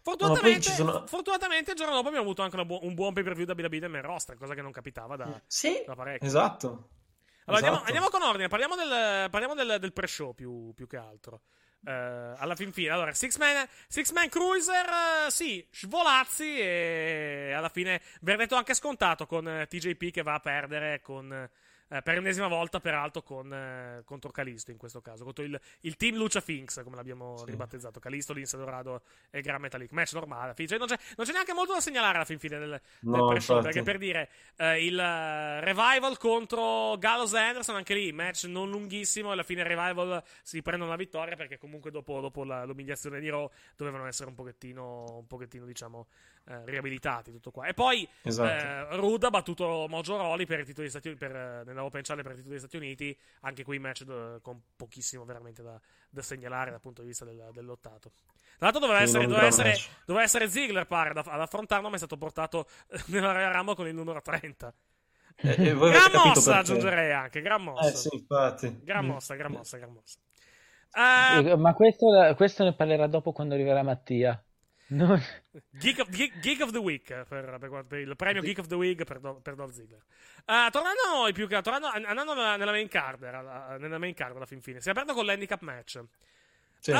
Fortunatamente, 0.00 0.68
no, 0.68 0.74
sono... 0.76 1.06
fortunatamente 1.08 1.72
il 1.72 1.76
giorno 1.76 1.92
dopo 1.92 2.06
abbiamo 2.06 2.24
avuto 2.24 2.42
anche 2.42 2.64
bu- 2.64 2.78
un 2.82 2.94
buon 2.94 3.12
pay 3.12 3.24
per 3.24 3.34
view 3.34 3.46
da 3.46 3.54
WWE 3.54 3.88
nel 3.88 4.02
roster, 4.02 4.36
cosa 4.36 4.54
che 4.54 4.62
non 4.62 4.70
capitava 4.70 5.16
da, 5.16 5.42
sì, 5.44 5.82
da 5.84 5.96
parecchio. 5.96 6.24
Esatto. 6.24 6.66
Allora 6.68 6.86
esatto. 6.86 7.54
Andiamo, 7.56 7.78
andiamo, 7.78 8.08
con 8.10 8.22
ordine, 8.22 8.46
parliamo 8.46 8.76
del, 8.76 9.28
parliamo 9.28 9.54
del, 9.56 9.80
del 9.80 9.92
pre-show 9.92 10.32
più, 10.32 10.72
più 10.72 10.86
che 10.86 10.96
altro. 10.96 11.40
Uh, 11.80 11.90
alla 12.36 12.54
fin 12.54 12.70
fine, 12.70 12.90
allora, 12.90 13.12
Six 13.12 13.38
Man, 13.38 13.66
six 13.88 14.12
man 14.12 14.28
Cruiser, 14.28 14.86
uh, 15.26 15.30
sì, 15.30 15.66
svolazzi 15.72 16.60
e 16.60 17.52
alla 17.56 17.70
fine 17.70 18.00
verdetto 18.20 18.54
anche 18.54 18.72
scontato 18.72 19.26
con 19.26 19.44
uh, 19.46 19.66
TJP 19.66 20.12
che 20.12 20.22
va 20.22 20.34
a 20.34 20.40
perdere 20.40 21.00
con 21.00 21.50
eh, 21.88 22.02
per 22.02 22.14
l'ennesima 22.14 22.48
volta, 22.48 22.80
peraltro, 22.80 23.22
con, 23.22 23.52
eh, 23.52 24.02
contro 24.04 24.30
Calisto 24.30 24.70
in 24.70 24.78
questo 24.78 25.00
caso, 25.00 25.24
contro 25.24 25.44
il, 25.44 25.58
il 25.80 25.96
team 25.96 26.16
Lucia 26.16 26.40
Finks, 26.40 26.80
come 26.82 26.96
l'abbiamo 26.96 27.36
sì. 27.38 27.46
ribattezzato. 27.46 28.00
Calisto, 28.00 28.32
Lince 28.32 28.56
Dorado 28.56 29.02
e 29.30 29.40
Gran 29.40 29.60
Metalik. 29.60 29.92
Match 29.92 30.12
normale. 30.14 30.54
Cioè, 30.54 30.78
non, 30.78 30.86
c'è, 30.86 30.98
non, 31.16 31.26
c'è, 31.26 31.32
neanche 31.32 31.52
molto 31.52 31.72
da 31.72 31.80
segnalare 31.80 32.16
alla 32.16 32.24
fin 32.24 32.38
fine 32.38 32.58
del, 32.58 32.80
no, 33.00 33.28
del 33.28 33.42
pre 33.44 33.60
perché 33.60 33.82
per 33.82 33.98
dire 33.98 34.30
eh, 34.56 34.84
il 34.84 34.94
uh, 34.94 35.62
Revival 35.64 36.16
contro 36.18 36.96
Gallows 36.98 37.34
Anderson, 37.34 37.76
anche 37.76 37.94
lì, 37.94 38.12
match 38.12 38.44
non 38.44 38.70
lunghissimo. 38.70 39.30
Alla 39.30 39.42
fine 39.42 39.62
Revival 39.62 40.22
si 40.42 40.62
prendono 40.62 40.90
la 40.90 40.96
vittoria 40.96 41.36
perché 41.36 41.58
comunque 41.58 41.90
dopo, 41.90 42.20
dopo 42.20 42.44
la, 42.44 42.64
l'umiliazione 42.64 43.20
di 43.20 43.28
Raw 43.28 43.50
dovevano 43.76 44.06
essere 44.06 44.28
un 44.28 44.34
pochettino, 44.34 45.18
un 45.18 45.26
pochettino 45.26 45.66
diciamo, 45.66 46.06
eh, 46.46 46.62
riabilitati. 46.64 47.32
Tutto 47.32 47.50
qua. 47.50 47.66
E 47.66 47.74
poi 47.74 48.06
esatto. 48.22 48.92
eh, 48.92 48.96
Rude 48.96 49.26
ha 49.26 49.30
battuto 49.30 49.86
Mojo 49.88 50.16
Roli 50.16 50.46
per 50.46 50.60
i 50.60 50.64
titoli 50.64 50.88
Stati 50.88 51.08
Uniti, 51.08 51.26
per, 51.26 51.36
eh, 51.36 51.62
nella 51.64 51.84
Open 51.84 52.02
Challenge 52.02 52.28
per 52.28 52.32
i 52.32 52.42
titoli 52.42 52.54
degli 52.54 52.66
Stati 52.66 52.76
Uniti. 52.76 53.18
Anche 53.40 53.64
qui 53.64 53.78
match 53.78 54.04
do, 54.04 54.38
con 54.42 54.60
pochissimo 54.76 55.24
veramente 55.24 55.62
da, 55.62 55.80
da, 56.10 56.22
segnalare 56.22 56.70
dal 56.70 56.80
punto 56.80 57.02
di 57.02 57.08
vista 57.08 57.24
del, 57.24 57.48
del 57.52 57.64
lottato. 57.64 58.12
Tra 58.56 58.70
l'altro 58.70 58.80
doveva, 58.80 59.00
essere, 59.00 59.26
doveva, 59.26 59.46
essere, 59.46 59.74
doveva 60.04 60.24
essere, 60.24 60.48
Ziggler 60.48 60.86
pare 60.86 61.10
ad, 61.10 61.16
ad 61.16 61.40
affrontarlo, 61.40 61.88
ma 61.88 61.94
è 61.94 61.98
stato 61.98 62.16
portato 62.16 62.66
nella 63.06 63.32
Royal 63.32 63.52
Rumble 63.52 63.74
con 63.74 63.86
il 63.88 63.94
numero 63.94 64.20
30. 64.20 64.74
Eh, 65.36 65.70
eh, 65.70 65.74
gran 65.74 66.10
mossa 66.12 66.58
aggiungerei 66.58 67.12
anche, 67.12 67.40
gran 67.40 67.62
mossa. 67.62 67.88
Eh 67.88 67.94
sì, 67.94 68.08
infatti. 68.12 68.80
Gran 68.84 69.06
mossa, 69.06 69.34
gran 69.34 69.50
mossa, 69.50 69.76
gran 69.78 69.92
mossa. 69.92 70.18
Uh, 70.94 71.56
ma 71.56 71.74
questo, 71.74 72.06
questo, 72.36 72.62
ne 72.62 72.72
parlerà 72.72 73.08
dopo 73.08 73.32
quando 73.32 73.54
arriverà 73.54 73.82
Mattia. 73.82 74.40
Non... 74.86 75.20
Geek, 75.70 75.98
of, 76.00 76.08
Geek, 76.10 76.40
Geek, 76.40 76.60
of, 76.60 76.70
the 76.70 76.78
Week 76.78 77.04
per, 77.04 77.58
per, 77.58 77.84
per 77.86 77.98
il 77.98 78.14
premio 78.16 78.42
Geek 78.42 78.58
of 78.58 78.66
the 78.66 78.74
Week 78.74 79.02
per, 79.04 79.18
per 79.42 79.54
Dolph 79.54 79.72
Ziggler. 79.72 80.02
Uh, 80.44 80.70
tornando, 80.70 81.32
più 81.32 81.48
che, 81.48 81.60
tornando 81.62 81.88
andando 81.88 82.34
nella 82.34 82.70
main 82.70 82.88
card, 82.88 83.22
nella 83.22 83.98
main 83.98 84.14
card 84.14 84.36
alla 84.36 84.46
fin 84.46 84.60
fine, 84.60 84.80
si 84.80 84.88
è 84.88 84.90
aperto 84.90 85.14
con 85.14 85.24
l'handicap 85.24 85.62
match. 85.62 86.00
Sì. 86.78 86.90
Uh, 86.90 86.96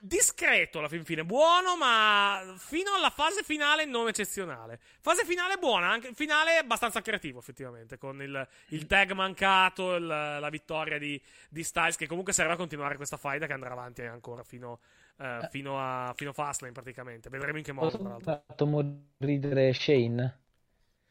discreto 0.00 0.78
alla 0.78 0.88
fin 0.88 1.04
fine, 1.04 1.24
buono, 1.24 1.76
ma 1.76 2.54
fino 2.56 2.94
alla 2.94 3.10
fase 3.10 3.42
finale 3.42 3.84
non 3.84 4.08
eccezionale. 4.08 4.80
Fase 5.00 5.24
finale 5.24 5.56
buona, 5.56 5.90
anche 5.90 6.12
finale 6.14 6.56
abbastanza 6.56 7.02
creativo, 7.02 7.38
effettivamente, 7.38 7.98
con 7.98 8.22
il, 8.22 8.48
il 8.68 8.86
tag 8.86 9.12
mancato, 9.12 9.94
il, 9.94 10.06
la 10.06 10.48
vittoria 10.50 10.98
di, 10.98 11.20
di, 11.48 11.62
Styles, 11.62 11.96
che 11.96 12.06
comunque 12.06 12.32
serve 12.32 12.52
a 12.52 12.56
continuare 12.56 12.96
questa 12.96 13.16
fight 13.16 13.46
che 13.46 13.52
andrà 13.52 13.72
avanti 13.72 14.02
ancora 14.02 14.42
fino, 14.42 14.80
uh, 15.16 15.48
fino 15.50 15.78
a 15.78 16.12
fino 16.16 16.32
Fastlane 16.32 16.72
praticamente. 16.72 17.28
Vedremo 17.28 17.58
in 17.58 17.64
che 17.64 17.72
modo. 17.72 17.96
Ha 18.08 18.18
fatto 18.20 18.66
morire 18.66 19.72
Shane. 19.72 20.40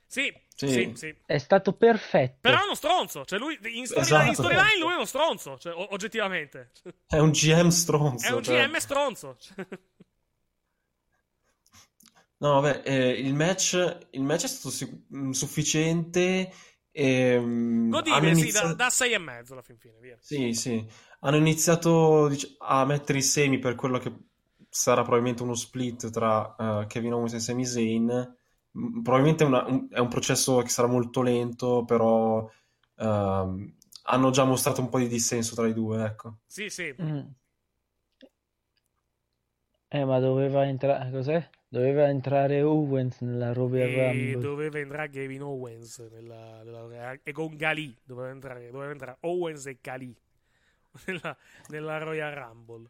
Sì, 0.08 0.34
sì. 0.56 0.68
sì, 0.68 0.91
sì. 0.95 1.16
È 1.26 1.38
stato 1.38 1.74
perfetto. 1.74 2.38
Però 2.41 2.60
è 2.60 2.64
uno 2.64 2.76
stronzo. 2.76 3.26
Cioè, 3.26 3.39
lui 3.39 3.60
in, 3.64 3.86
story, 3.86 4.01
esatto. 4.01 4.28
in 4.28 4.34
storyline 4.34 4.80
lui 4.80 4.91
è 4.91 4.95
uno 4.95 5.06
stronzo. 5.06 5.58
Cioè, 5.58 5.74
oggettivamente. 5.74 6.72
È 7.08 7.18
un 7.18 7.32
GM 7.32 7.68
stronzo. 7.70 8.26
È 8.26 8.32
un 8.32 8.43
cioè... 8.43 8.68
GM 8.68 8.78
stronzo. 8.78 9.38
no, 12.38 12.62
vabbè, 12.62 12.84
eh, 12.86 13.10
il, 13.10 13.34
match, 13.34 13.97
il 14.12 14.22
match 14.22 14.43
è 14.43 14.47
stato 14.47 14.70
sic- 14.70 15.01
mm, 15.14 15.32
sufficiente. 15.32 16.51
E, 16.91 17.38
Godibile, 17.38 18.30
iniziato... 18.30 18.68
sì, 18.68 18.76
da, 18.76 18.84
da 18.86 18.89
6 18.89 19.12
e 19.12 19.18
mezzo 19.18 19.51
alla 19.51 19.64
fin 19.64 19.78
fine, 19.78 19.97
via. 19.99 20.18
Sì, 20.22 20.53
sì. 20.53 20.88
Hanno 21.26 21.38
iniziato 21.38 22.28
dic- 22.28 22.56
a 22.60 22.86
mettere 22.86 23.18
i 23.18 23.24
semi 23.24 23.60
per 23.60 23.76
quello 23.76 23.98
che 23.98 24.14
sarà 24.70 25.02
probabilmente 25.02 25.44
uno 25.44 25.56
split 25.56 26.10
tra 26.10 26.56
uh, 26.58 26.86
Kevin 26.88 27.14
Owens 27.14 27.34
e 27.34 27.40
Sami 27.40 27.66
Zayn 27.66 28.36
probabilmente 29.02 29.44
è, 29.44 29.48
una, 29.48 29.64
un, 29.66 29.88
è, 29.90 30.00
un, 30.00 30.10
processo 30.10 30.58
che 30.58 30.70
sarà 30.70 30.88
molto 30.88 31.22
lento, 31.22 31.86
però 31.86 32.40
uh, 32.42 33.74
hanno 34.04 34.30
già 34.32 34.44
mostrato 34.44 34.82
un 34.82 34.90
po' 34.90 35.00
di 35.00 35.08
dissenso 35.08 35.56
tra 35.56 35.68
i 35.68 35.74
due, 35.74 36.04
ecco. 36.04 36.40
Sì, 36.46 36.70
sì. 36.70 36.94
Mm. 37.02 37.20
Eh, 39.88 40.04
ma 40.04 40.20
doveva 40.20 40.68
entrare... 40.68 41.10
Cos'è? 41.10 41.50
Doveva 41.68 42.08
entrare 42.10 42.62
Owens 42.62 43.22
nella 43.22 43.54
Royal 43.54 43.90
Rumble. 43.90 44.42
Doveva 44.42 44.80
entrare 44.80 45.10
Gavin 45.10 45.42
Owens 45.42 46.00
nella, 46.12 46.64
nella, 46.64 47.18
e 47.24 47.32
con 47.32 47.56
Gali. 47.56 47.98
Doveva 48.04 48.30
entrare, 48.30 48.70
doveva 48.72 48.92
entrare 48.92 49.18
Owens 49.22 49.66
e 49.68 49.78
Gali 49.82 50.16
nella, 51.08 51.38
nella 51.68 51.98
Royal 51.98 52.34
Rumble. 52.34 52.89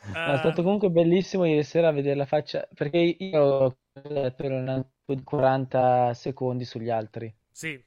Uh, 0.00 0.12
è 0.12 0.36
stato 0.38 0.62
comunque 0.62 0.90
bellissimo 0.90 1.44
ieri 1.44 1.64
sera 1.64 1.90
vedere 1.90 2.14
la 2.14 2.24
faccia 2.24 2.68
perché 2.72 2.98
io 2.98 3.78
per 3.92 4.52
un 4.52 4.84
40 5.24 6.14
secondi 6.14 6.64
sugli 6.64 6.90
altri. 6.90 7.34
Sì. 7.50 7.82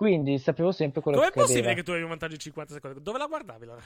Quindi 0.00 0.38
sapevo 0.38 0.72
sempre 0.72 1.02
quello 1.02 1.18
Com'è 1.18 1.30
che 1.30 1.40
accadeva. 1.40 1.58
possibile 1.58 1.74
che 1.74 1.82
tu 1.82 1.90
avevi 1.90 2.04
un 2.04 2.08
vantaggio 2.08 2.32
di 2.32 2.40
50 2.40 2.72
secondi? 2.72 3.02
Dove 3.02 3.18
la 3.18 3.26
guardavi? 3.26 3.66
La, 3.68 3.76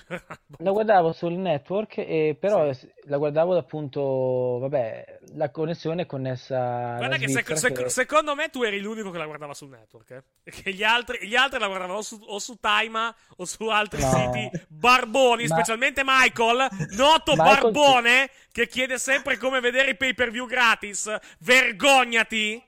la 0.59 0.71
guardavo 0.71 1.11
sul 1.11 1.33
network, 1.33 1.99
e 1.99 2.37
però 2.39 2.73
sì. 2.73 2.89
la 3.07 3.17
guardavo 3.17 3.57
appunto, 3.57 4.59
vabbè, 4.61 5.19
la 5.35 5.51
connessione 5.51 6.03
è 6.03 6.07
connessa 6.07 6.95
Guarda 6.99 7.17
che, 7.17 7.29
sec- 7.29 7.57
sec- 7.59 7.83
che, 7.83 7.89
secondo 7.89 8.37
me 8.37 8.49
tu 8.49 8.63
eri 8.63 8.79
l'unico 8.79 9.11
che 9.11 9.19
la 9.19 9.25
guardava 9.25 9.55
sul 9.55 9.71
network, 9.71 10.11
eh? 10.13 10.23
Perché 10.45 10.73
gli 10.73 10.85
altri, 10.85 11.27
gli 11.27 11.35
altri 11.35 11.59
la 11.59 11.67
guardavano 11.67 11.99
o 11.99 12.03
su, 12.03 12.17
o 12.25 12.39
su 12.39 12.61
Taima 12.61 13.13
o 13.39 13.45
su 13.45 13.67
altri 13.67 14.01
no. 14.01 14.09
siti 14.09 14.51
barboni, 14.69 15.49
Ma... 15.49 15.57
specialmente 15.57 16.03
Michael, 16.05 16.69
noto 16.97 17.33
Michael 17.33 17.73
barbone, 17.73 18.31
sì. 18.33 18.49
che 18.53 18.69
chiede 18.69 18.99
sempre 18.99 19.37
come 19.37 19.59
vedere 19.59 19.91
i 19.91 19.97
pay 19.97 20.15
per 20.15 20.31
view 20.31 20.47
gratis. 20.47 21.13
Vergognati! 21.41 22.63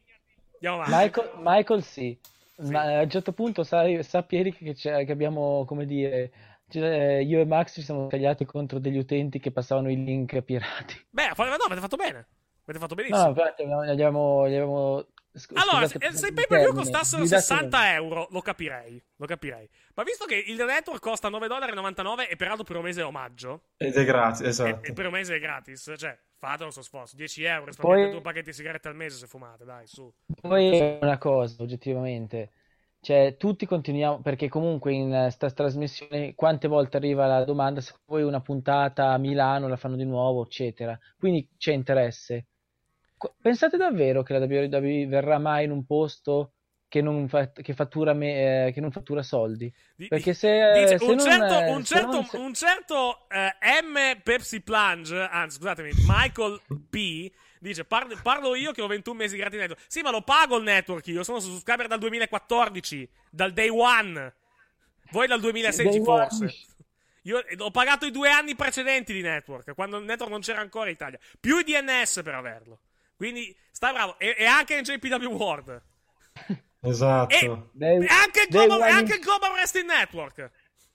Andiamo 0.55 0.83
avanti. 0.83 0.95
Michael, 0.97 1.31
Michael 1.37 1.83
sì. 1.85 2.19
Sì. 2.59 2.71
Ma 2.71 2.99
a 2.99 3.03
un 3.03 3.11
certo 3.11 3.33
punto 3.33 3.63
sai, 3.65 4.03
sappi 4.03 4.37
Eric 4.37 4.59
che, 4.59 4.75
che 4.75 5.13
abbiamo, 5.13 5.65
come 5.67 5.85
dire, 5.85 6.31
cioè, 6.69 7.17
io 7.17 7.41
e 7.41 7.45
Max 7.45 7.75
ci 7.75 7.83
siamo 7.83 8.07
tagliati 8.07 8.45
contro 8.45 8.79
degli 8.79 8.99
utenti 8.99 9.39
che 9.39 9.53
passavano 9.53 9.91
i 9.91 10.03
link 10.03 10.41
pirati. 10.43 11.07
Beh, 11.11 11.29
no, 11.37 11.45
avete 11.45 11.81
fatto 11.81 11.97
bene. 11.97 12.27
Avete 12.65 12.79
fatto 12.81 12.95
benissimo. 12.95 13.23
No, 13.23 13.29
infatti 13.29 13.65
gli 13.65 13.91
abbiamo, 13.91 14.49
gli 14.49 14.55
abbiamo 15.49 15.71
allora, 15.71 15.87
se, 15.87 15.99
se 16.13 16.29
i 16.29 16.33
pay 16.33 16.47
per 16.47 16.61
view 16.61 16.75
costassero 16.75 17.25
60 17.25 17.95
euro, 17.95 18.29
lo 18.31 18.41
capirei. 18.41 19.03
Lo 19.17 19.27
capirei. 19.27 19.69
Ma 19.95 20.03
visto 20.03 20.25
che 20.25 20.43
il 20.47 20.57
network 20.57 21.01
costa 21.01 21.29
9,99 21.29 22.29
e 22.29 22.37
peraltro 22.37 22.65
per 22.65 22.77
un 22.77 22.83
mese 22.83 23.01
è 23.01 23.05
omaggio. 23.05 23.63
Ed 23.77 23.95
è 23.95 24.05
gratis, 24.05 24.47
esatto. 24.47 24.85
E, 24.85 24.91
e 24.91 24.93
per 24.93 25.07
un 25.07 25.13
mese 25.13 25.37
è 25.37 25.39
gratis, 25.39 25.93
cioè 25.97 26.19
fatelo 26.39 26.71
sto 26.71 26.83
sforzo. 26.83 27.17
10 27.17 27.45
euro, 27.45 27.67
risparmiate 27.67 28.11
due 28.11 28.21
pacchetti 28.21 28.51
di 28.51 28.53
sigarette 28.53 28.89
al 28.89 28.97
mese 28.97 29.19
se 29.19 29.27
fumate, 29.27 29.65
dai, 29.65 29.87
su. 29.87 30.13
Poi 30.41 30.99
una 31.01 31.19
cosa, 31.19 31.63
oggettivamente. 31.63 32.51
Cioè, 33.01 33.37
tutti 33.37 33.67
continuiamo, 33.67 34.21
perché 34.21 34.49
comunque 34.49 34.93
in 34.93 35.29
sta 35.31 35.49
trasmissione 35.51 36.35
quante 36.35 36.67
volte 36.67 36.97
arriva 36.97 37.27
la 37.27 37.45
domanda 37.45 37.81
se 37.81 37.95
poi 38.05 38.23
una 38.23 38.41
puntata 38.41 39.13
a 39.13 39.19
Milano 39.19 39.69
la 39.69 39.77
fanno 39.77 39.97
di 39.97 40.05
nuovo, 40.05 40.45
eccetera. 40.45 40.99
Quindi 41.17 41.49
c'è 41.57 41.73
interesse. 41.73 42.47
Pensate 43.41 43.77
davvero 43.77 44.23
che 44.23 44.39
la 44.39 44.45
WWE 44.45 45.07
verrà 45.07 45.39
mai 45.39 45.65
in 45.65 45.71
un 45.71 45.85
posto 45.85 46.53
che 46.89 47.03
non, 47.03 47.29
fa, 47.29 47.51
che 47.51 47.75
fattura, 47.75 48.13
me, 48.13 48.67
eh, 48.67 48.73
che 48.73 48.81
non 48.81 48.91
fattura 48.91 49.23
soldi. 49.23 49.73
Perché 50.09 50.35
se, 50.35 50.73
Dice, 50.75 50.99
se 50.99 51.05
un, 51.05 51.17
non, 51.17 51.27
certo, 51.27 51.61
eh, 51.61 51.71
un, 51.71 51.85
certo, 51.85 52.23
se... 52.23 52.37
un 52.37 52.55
certo 52.55 53.29
eh, 53.29 53.55
M 53.83 54.21
Pepsi 54.23 54.61
Plunge, 54.61 55.17
anzi 55.19 55.57
scusatemi, 55.57 55.91
Michael 56.07 56.61
P. 56.89 57.31
Dice: 57.59 57.85
parlo, 57.85 58.19
parlo 58.23 58.55
io 58.55 58.73
che 58.73 58.83
ho 58.83 58.87
21 58.87 59.17
mesi 59.17 59.37
gratis 59.37 59.59
network. 59.59 59.85
Sì, 59.89 60.03
ma 60.03 60.11
lo 60.11 60.23
pago 60.23 60.57
il 60.59 60.65
network. 60.65 61.07
Io 61.09 61.25
sono 61.25 61.41
su 61.41 61.51
subscriber 61.51 61.89
dal 61.89 61.99
2014, 61.99 63.09
dal 63.31 63.53
day 63.53 63.69
one. 63.69 64.35
Voi 65.11 65.27
dal 65.27 65.41
2016, 65.41 66.03
forse. 66.03 66.45
One. 66.45 66.55
Io 67.23 67.43
ho 67.59 67.71
pagato 67.73 68.07
i 68.07 68.13
due 68.13 68.31
anni 68.31 68.55
precedenti 68.55 69.13
di 69.13 69.21
network, 69.21 69.75
quando 69.75 69.99
il 69.99 70.05
network 70.05 70.31
non 70.31 70.41
c'era 70.41 70.61
ancora 70.61 70.87
in 70.87 70.93
Italia. 70.93 71.19
Più 71.41 71.59
i 71.59 71.65
DNS 71.65 72.21
per 72.23 72.35
averlo. 72.35 72.81
Quindi 73.17 73.57
sta 73.71 73.93
bravo. 73.93 74.19
E, 74.19 74.35
e 74.39 74.45
anche 74.45 74.77
in 74.77 74.83
JPW 74.83 75.33
World. 75.33 75.83
Esatto. 76.81 77.35
E, 77.35 77.45
e 77.79 78.07
anche, 78.09 78.43
il 78.43 78.49
Global, 78.49 78.81
e 78.83 78.91
anche 78.91 79.15
il 79.15 79.21
Global 79.21 79.53
Wrestling 79.53 79.89
Network. 79.89 80.51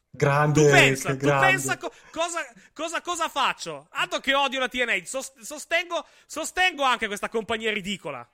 Grande. 0.10 0.64
Tu 0.64 0.70
pensa, 0.70 1.16
tu 1.16 1.28
pensa 1.28 1.78
co- 1.78 1.92
cosa, 2.12 2.40
cosa, 2.74 3.02
cosa, 3.02 3.30
faccio? 3.30 3.88
Altro 3.92 4.20
che 4.20 4.34
odio 4.34 4.60
la 4.60 4.68
TNA. 4.68 5.04
Sostengo, 5.06 6.06
sostengo 6.26 6.84
anche 6.84 7.08
questa 7.08 7.30
compagnia 7.30 7.72
ridicola. 7.72 8.28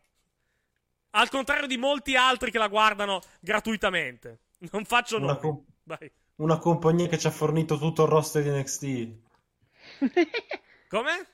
Al 1.12 1.30
contrario 1.30 1.68
di 1.68 1.78
molti 1.78 2.16
altri 2.16 2.52
che 2.52 2.58
la 2.58 2.68
guardano 2.68 3.22
gratuitamente. 3.40 4.40
Non 4.72 4.86
faccio 4.86 5.18
una, 5.18 5.36
com- 5.36 5.64
una 6.36 6.58
compagnia 6.58 7.08
che 7.08 7.18
ci 7.18 7.28
ha 7.28 7.32
fornito 7.32 7.78
tutto 7.78 8.04
il 8.04 8.10
roster 8.10 8.44
di 8.44 8.50
NXT. 8.50 9.10
Come? 10.90 11.28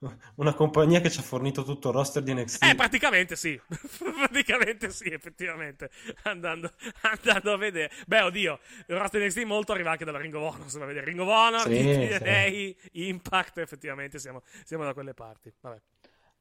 Una 0.36 0.54
compagnia 0.54 1.00
che 1.00 1.10
ci 1.10 1.18
ha 1.18 1.22
fornito 1.22 1.64
tutto 1.64 1.88
il 1.88 1.94
roster 1.94 2.22
di 2.22 2.32
NXT. 2.32 2.64
Eh, 2.64 2.74
praticamente 2.74 3.36
sì. 3.36 3.60
praticamente 3.68 4.90
sì, 4.90 5.08
effettivamente. 5.10 5.90
Andando, 6.22 6.72
andando, 7.02 7.52
a 7.52 7.56
vedere. 7.56 7.90
Beh, 8.06 8.20
oddio, 8.22 8.60
il 8.86 8.96
roster 8.96 9.20
di 9.20 9.26
NXT 9.26 9.42
molto 9.42 9.72
arriva 9.72 9.90
anche 9.90 10.04
dalla 10.04 10.18
Ring 10.18 10.34
of 10.34 10.54
Honor. 10.54 10.70
Se 10.70 10.78
va 10.78 10.84
a 10.84 10.88
vedere 10.88 11.06
Ring 11.06 11.20
of 11.20 11.28
Honor, 11.28 11.60
sì, 11.62 11.82
TNA, 11.82 12.42
sì. 12.46 12.76
Impact, 13.08 13.58
effettivamente 13.58 14.18
siamo, 14.18 14.42
siamo, 14.64 14.84
da 14.84 14.94
quelle 14.94 15.14
parti. 15.14 15.52
Vabbè. 15.60 15.80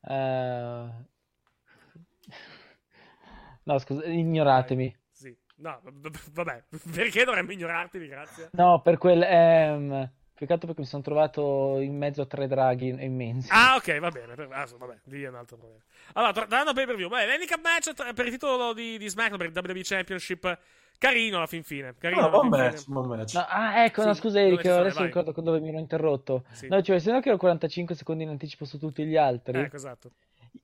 Uh... 0.02 1.06
No, 3.64 3.80
scusa, 3.80 4.06
ignoratemi. 4.06 4.96
Sì. 5.12 5.36
No, 5.58 5.82
vabbè, 6.32 6.64
perché 6.94 7.24
dovremmo 7.24 7.52
ignorarti, 7.52 8.08
grazie? 8.08 8.50
No, 8.54 8.82
per 8.82 8.98
quel... 8.98 10.12
Peccato 10.38 10.68
perché 10.68 10.82
mi 10.82 10.88
sono 10.88 11.02
trovato 11.02 11.80
in 11.80 11.98
mezzo 11.98 12.22
a 12.22 12.28
tre 12.28 12.46
draghi 12.46 12.90
immensi. 12.90 13.50
Ah, 13.52 13.74
ok, 13.76 13.98
va 13.98 14.12
bene. 14.12 14.34
Ah, 14.52 14.68
vabbè, 14.78 15.00
lì 15.06 15.24
è 15.24 15.30
un 15.30 15.36
altro 15.36 15.58
problema. 15.58 15.82
Allora, 16.14 16.32
tornando 16.32 16.70
a 16.70 16.74
pay 16.74 16.86
per 16.86 16.96
view. 16.96 17.10
Beh, 17.10 17.26
l'handicap 17.26 17.60
match 17.64 18.14
per 18.14 18.26
il 18.26 18.32
titolo 18.34 18.72
di, 18.74 19.00
di 19.00 19.10
SmackDown, 19.10 19.40
per 19.40 19.48
il 19.48 19.72
WWE 19.72 19.84
Championship. 19.84 20.60
Carino 21.00 21.38
alla 21.38 21.48
fin 21.48 21.64
fine. 21.64 21.96
Carino 21.98 22.22
no, 22.22 22.30
buon 22.30 22.50
match, 22.50 22.86
buon 22.86 23.08
match. 23.08 23.34
No, 23.34 23.46
ah, 23.50 23.84
ecco, 23.84 24.02
sì, 24.02 24.08
no, 24.08 24.14
scusa 24.14 24.40
Eric, 24.40 24.64
adesso 24.66 25.00
vai. 25.00 25.08
ricordo 25.08 25.32
dove 25.42 25.60
mi 25.60 25.70
ero 25.70 25.80
interrotto. 25.80 26.46
Sì. 26.52 26.68
No, 26.68 26.84
cioè, 26.84 26.98
essendo 26.98 27.20
che 27.20 27.30
ero 27.30 27.38
45 27.38 27.96
secondi 27.96 28.22
in 28.22 28.30
anticipo 28.30 28.66
su 28.66 28.78
tutti 28.78 29.04
gli 29.06 29.18
altri. 29.18 29.58
Ecco, 29.58 29.76
esatto. 29.76 30.12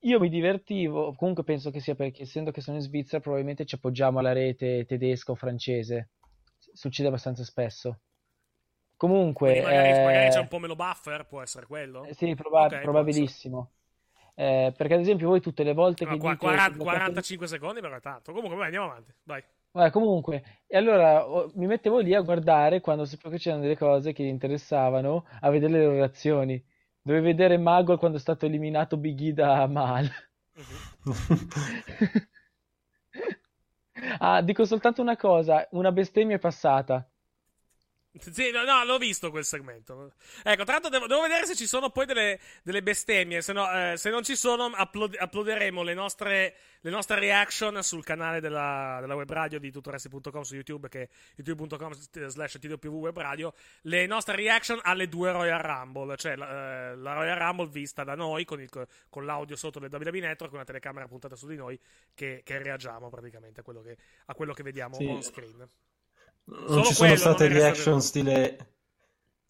Io 0.02 0.20
mi 0.20 0.28
divertivo, 0.28 1.14
comunque 1.16 1.42
penso 1.42 1.72
che 1.72 1.80
sia 1.80 1.96
perché 1.96 2.22
essendo 2.22 2.52
che 2.52 2.60
sono 2.60 2.76
in 2.76 2.82
Svizzera 2.82 3.20
probabilmente 3.20 3.64
ci 3.64 3.74
appoggiamo 3.74 4.20
alla 4.20 4.32
rete 4.32 4.84
tedesca 4.86 5.32
o 5.32 5.34
francese. 5.34 6.10
Succede 6.72 7.08
abbastanza 7.08 7.42
spesso. 7.42 7.98
Comunque, 8.96 9.60
magari, 9.60 9.88
eh... 9.88 10.04
magari, 10.04 10.30
c'è 10.30 10.40
un 10.40 10.48
po' 10.48 10.58
meno 10.58 10.76
buffer, 10.76 11.26
può 11.26 11.42
essere 11.42 11.66
quello? 11.66 12.04
Eh, 12.04 12.14
sì, 12.14 12.34
proba- 12.34 12.66
okay, 12.66 12.82
probabilissimo. 12.82 13.70
Eh, 14.36 14.72
perché 14.76 14.94
ad 14.94 15.00
esempio 15.00 15.28
voi 15.28 15.40
tutte 15.40 15.62
le 15.62 15.74
volte 15.74 16.04
no, 16.04 16.12
che 16.12 16.18
40, 16.18 16.68
dite 16.68 16.78
40, 16.82 16.82
45 16.82 17.46
secondi 17.46 17.80
però 17.80 17.96
è 17.96 18.00
tanto. 18.00 18.32
Comunque 18.32 18.56
vai, 18.56 18.66
andiamo 18.66 18.86
avanti, 18.86 19.12
vai. 19.24 19.42
Vabbè, 19.72 19.90
comunque, 19.90 20.60
e 20.66 20.76
allora 20.76 21.26
oh, 21.28 21.50
mi 21.54 21.66
mettevo 21.66 21.98
lì 21.98 22.14
a 22.14 22.20
guardare 22.20 22.80
quando 22.80 23.04
sapevo 23.04 23.30
che 23.30 23.40
c'erano 23.40 23.62
delle 23.62 23.76
cose 23.76 24.12
che 24.12 24.22
gli 24.22 24.28
interessavano, 24.28 25.26
a 25.40 25.50
vedere 25.50 25.72
le 25.72 25.84
loro 25.84 25.94
reazioni. 25.96 26.64
Dovevo 27.02 27.24
vedere 27.24 27.58
Magol 27.58 27.98
quando 27.98 28.16
è 28.16 28.20
stato 28.20 28.46
eliminato 28.46 28.96
Big 28.96 29.20
E 29.20 29.32
da 29.32 29.66
Mal. 29.66 30.08
Uh-huh. 30.54 31.14
ah, 34.18 34.42
dico 34.42 34.64
soltanto 34.64 35.02
una 35.02 35.16
cosa, 35.16 35.66
una 35.72 35.92
bestemmia 35.92 36.36
è 36.36 36.38
passata. 36.38 37.06
Sì, 38.16 38.52
no, 38.52 38.62
no, 38.62 38.84
l'ho 38.84 38.96
visto 38.96 39.30
quel 39.30 39.44
segmento. 39.44 40.12
Ecco, 40.44 40.62
tra 40.62 40.74
l'altro 40.74 40.88
devo, 40.88 41.08
devo 41.08 41.22
vedere 41.22 41.46
se 41.46 41.56
ci 41.56 41.66
sono 41.66 41.90
poi 41.90 42.06
delle, 42.06 42.38
delle 42.62 42.80
bestemmie. 42.80 43.42
Se, 43.42 43.52
no, 43.52 43.68
eh, 43.70 43.96
se, 43.96 44.08
non 44.10 44.22
ci 44.22 44.36
sono, 44.36 44.66
upload, 44.66 45.16
uploaderemo 45.18 45.82
le 45.82 45.94
nostre, 45.94 46.54
le 46.80 46.90
nostre, 46.90 47.18
reaction 47.18 47.82
sul 47.82 48.04
canale 48.04 48.40
della, 48.40 48.98
della 49.00 49.16
web 49.16 49.28
radio 49.28 49.58
di 49.58 49.72
tutoresti.com 49.72 50.42
su 50.42 50.54
YouTube, 50.54 50.88
che 50.88 51.02
è 51.02 51.08
youtube.com 51.36 51.92
slash 52.28 52.58
web 52.84 53.18
radio. 53.18 53.52
Le 53.82 54.06
nostre 54.06 54.36
reaction 54.36 54.78
alle 54.82 55.08
due 55.08 55.32
Royal 55.32 55.60
Rumble, 55.60 56.16
cioè 56.16 56.36
la, 56.36 56.92
eh, 56.92 56.96
la 56.96 57.14
Royal 57.14 57.36
Rumble 57.36 57.66
vista 57.66 58.04
da 58.04 58.14
noi 58.14 58.44
con, 58.44 58.60
il, 58.60 58.70
con 59.08 59.26
l'audio 59.26 59.56
sotto 59.56 59.80
del 59.80 59.92
WWE 59.92 60.20
Network, 60.20 60.50
con 60.50 60.60
una 60.60 60.64
telecamera 60.64 61.08
puntata 61.08 61.34
su 61.34 61.48
di 61.48 61.56
noi, 61.56 61.78
che, 62.14 62.42
che 62.44 62.62
reagiamo 62.62 63.10
praticamente 63.10 63.58
a 63.58 63.62
quello 63.64 63.82
che, 63.82 63.96
a 64.26 64.34
quello 64.34 64.52
che 64.52 64.62
vediamo 64.62 64.94
sì. 64.94 65.04
on 65.04 65.20
screen. 65.20 65.68
Non 66.46 66.84
ci 66.84 66.92
sono 66.92 67.16
state 67.16 67.48
reaction 67.48 68.00
stile. 68.00 68.72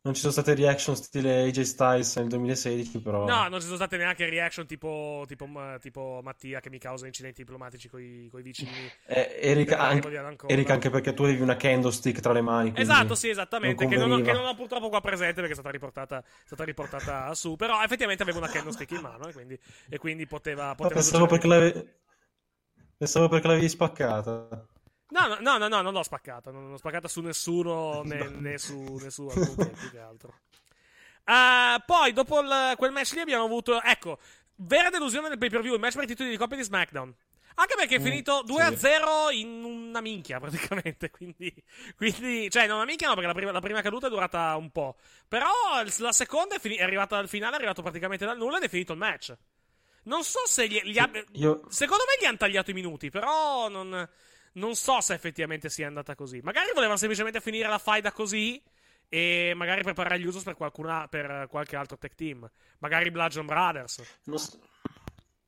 Non 0.04 0.12
ci 0.12 0.20
sono 0.20 0.32
state 0.32 0.54
reaction 0.54 0.94
stile 0.96 1.44
AJ 1.44 1.62
Styles 1.62 2.16
nel 2.16 2.28
2016, 2.28 3.00
però. 3.00 3.24
No, 3.24 3.48
non 3.48 3.58
ci 3.58 3.64
sono 3.64 3.76
state 3.76 3.96
neanche 3.96 4.28
reaction 4.28 4.66
tipo, 4.66 5.24
tipo, 5.26 5.46
tipo 5.80 6.20
Mattia 6.22 6.60
che 6.60 6.68
mi 6.68 6.78
causa 6.78 7.06
incidenti 7.06 7.42
diplomatici 7.42 7.88
con 7.88 8.02
i 8.02 8.28
vicini. 8.42 8.70
Eh, 9.06 9.38
Eric, 9.40 9.72
anche, 9.72 10.08
Eric, 10.46 10.68
anche 10.68 10.90
perché 10.90 11.14
tu 11.14 11.22
avevi 11.22 11.40
una 11.40 11.56
candlestick 11.56 12.20
tra 12.20 12.34
le 12.34 12.42
mani. 12.42 12.74
Esatto, 12.76 13.14
sì, 13.14 13.30
esattamente. 13.30 13.84
Non 13.84 13.92
che, 13.92 13.98
non, 13.98 14.22
che, 14.22 14.32
non, 14.32 14.44
ho 14.44 14.54
purtroppo 14.54 14.90
qua 14.90 15.00
presente 15.00 15.36
perché 15.36 15.52
è 15.52 15.54
stata 15.54 15.70
riportata, 15.70 16.18
è 16.18 16.22
stata 16.44 16.64
riportata 16.64 17.34
su. 17.34 17.56
Però 17.56 17.82
effettivamente 17.82 18.22
avevo 18.22 18.38
una 18.38 18.48
candlestick 18.48 18.90
in 18.90 19.00
mano 19.00 19.28
e 19.28 19.32
quindi, 19.32 19.58
e 19.88 19.96
quindi 19.96 20.26
poteva. 20.26 20.74
poteva 20.74 20.96
pensavo, 20.96 21.24
perché 21.24 21.46
l'avevi... 21.46 21.88
pensavo 22.98 23.28
perché 23.28 23.46
l'avevi 23.46 23.68
spaccata. 23.70 24.68
No, 25.08 25.38
no, 25.40 25.58
no, 25.58 25.68
no, 25.68 25.82
non 25.82 25.92
l'ho 25.92 26.02
spaccata. 26.02 26.50
Non 26.50 26.70
l'ho 26.70 26.76
spaccata 26.76 27.08
su 27.08 27.20
nessuno 27.20 28.02
né, 28.04 28.58
su, 28.58 28.98
né 29.00 29.10
su 29.10 29.26
alcun 29.26 29.72
più 29.72 29.90
che 29.90 29.98
altro. 29.98 30.40
Uh, 31.26 31.80
poi, 31.86 32.12
dopo 32.12 32.40
il, 32.40 32.74
quel 32.76 32.92
match 32.92 33.12
lì, 33.12 33.20
abbiamo 33.20 33.44
avuto. 33.44 33.80
Ecco, 33.82 34.18
vera 34.56 34.90
delusione 34.90 35.28
del 35.28 35.38
pay 35.38 35.50
per 35.50 35.62
view. 35.62 35.74
Il 35.74 35.80
match 35.80 35.94
per 35.94 36.04
i 36.04 36.08
titoli 36.08 36.30
di 36.30 36.36
coppia 36.36 36.56
di 36.56 36.62
SmackDown. 36.62 37.14
Anche 37.56 37.74
perché 37.76 37.96
è 37.96 38.00
mm, 38.00 38.02
finito 38.04 38.42
2-0 38.44 39.28
sì. 39.28 39.40
in 39.40 39.62
una 39.62 40.00
minchia, 40.00 40.40
praticamente. 40.40 41.10
Quindi, 41.14 41.54
quindi, 41.96 42.50
cioè, 42.50 42.66
non 42.66 42.76
una 42.76 42.84
minchia, 42.84 43.06
no, 43.06 43.14
perché 43.14 43.28
la 43.28 43.34
prima, 43.34 43.52
la 43.52 43.60
prima 43.60 43.80
caduta 43.80 44.08
è 44.08 44.10
durata 44.10 44.56
un 44.56 44.70
po'. 44.70 44.96
Però 45.28 45.48
la 45.98 46.12
seconda 46.12 46.56
è, 46.56 46.58
fini- 46.58 46.76
è 46.76 46.82
arrivata 46.82 47.16
al 47.16 47.28
finale, 47.28 47.52
è 47.52 47.56
arrivato 47.56 47.82
praticamente 47.82 48.24
dal 48.24 48.36
nulla 48.36 48.56
ed 48.56 48.64
è 48.64 48.68
finito 48.68 48.92
il 48.92 48.98
match. 48.98 49.36
Non 50.04 50.24
so 50.24 50.40
se 50.46 50.66
gli, 50.66 50.80
gli 50.82 50.98
abbia. 50.98 51.24
Io... 51.32 51.62
Secondo 51.68 52.02
me 52.08 52.20
gli 52.20 52.26
hanno 52.26 52.36
tagliato 52.36 52.70
i 52.70 52.74
minuti, 52.74 53.10
però 53.10 53.68
non. 53.68 54.08
Non 54.54 54.74
so 54.74 55.00
se 55.00 55.14
effettivamente 55.14 55.68
sia 55.68 55.86
andata 55.86 56.14
così. 56.14 56.40
Magari 56.42 56.70
volevano 56.72 56.96
semplicemente 56.96 57.40
finire 57.40 57.68
la 57.68 57.78
faida 57.78 58.12
così 58.12 58.62
e 59.08 59.52
magari 59.54 59.82
preparare 59.82 60.18
gli 60.18 60.26
usos 60.26 60.42
per, 60.42 60.54
qualcuna, 60.54 61.06
per 61.08 61.46
qualche 61.48 61.76
altro 61.76 61.98
tech 61.98 62.14
team. 62.14 62.48
Magari 62.78 63.10
Bludgeon 63.10 63.46
Brothers. 63.46 64.20
Non 64.24 64.38
so... 64.38 64.58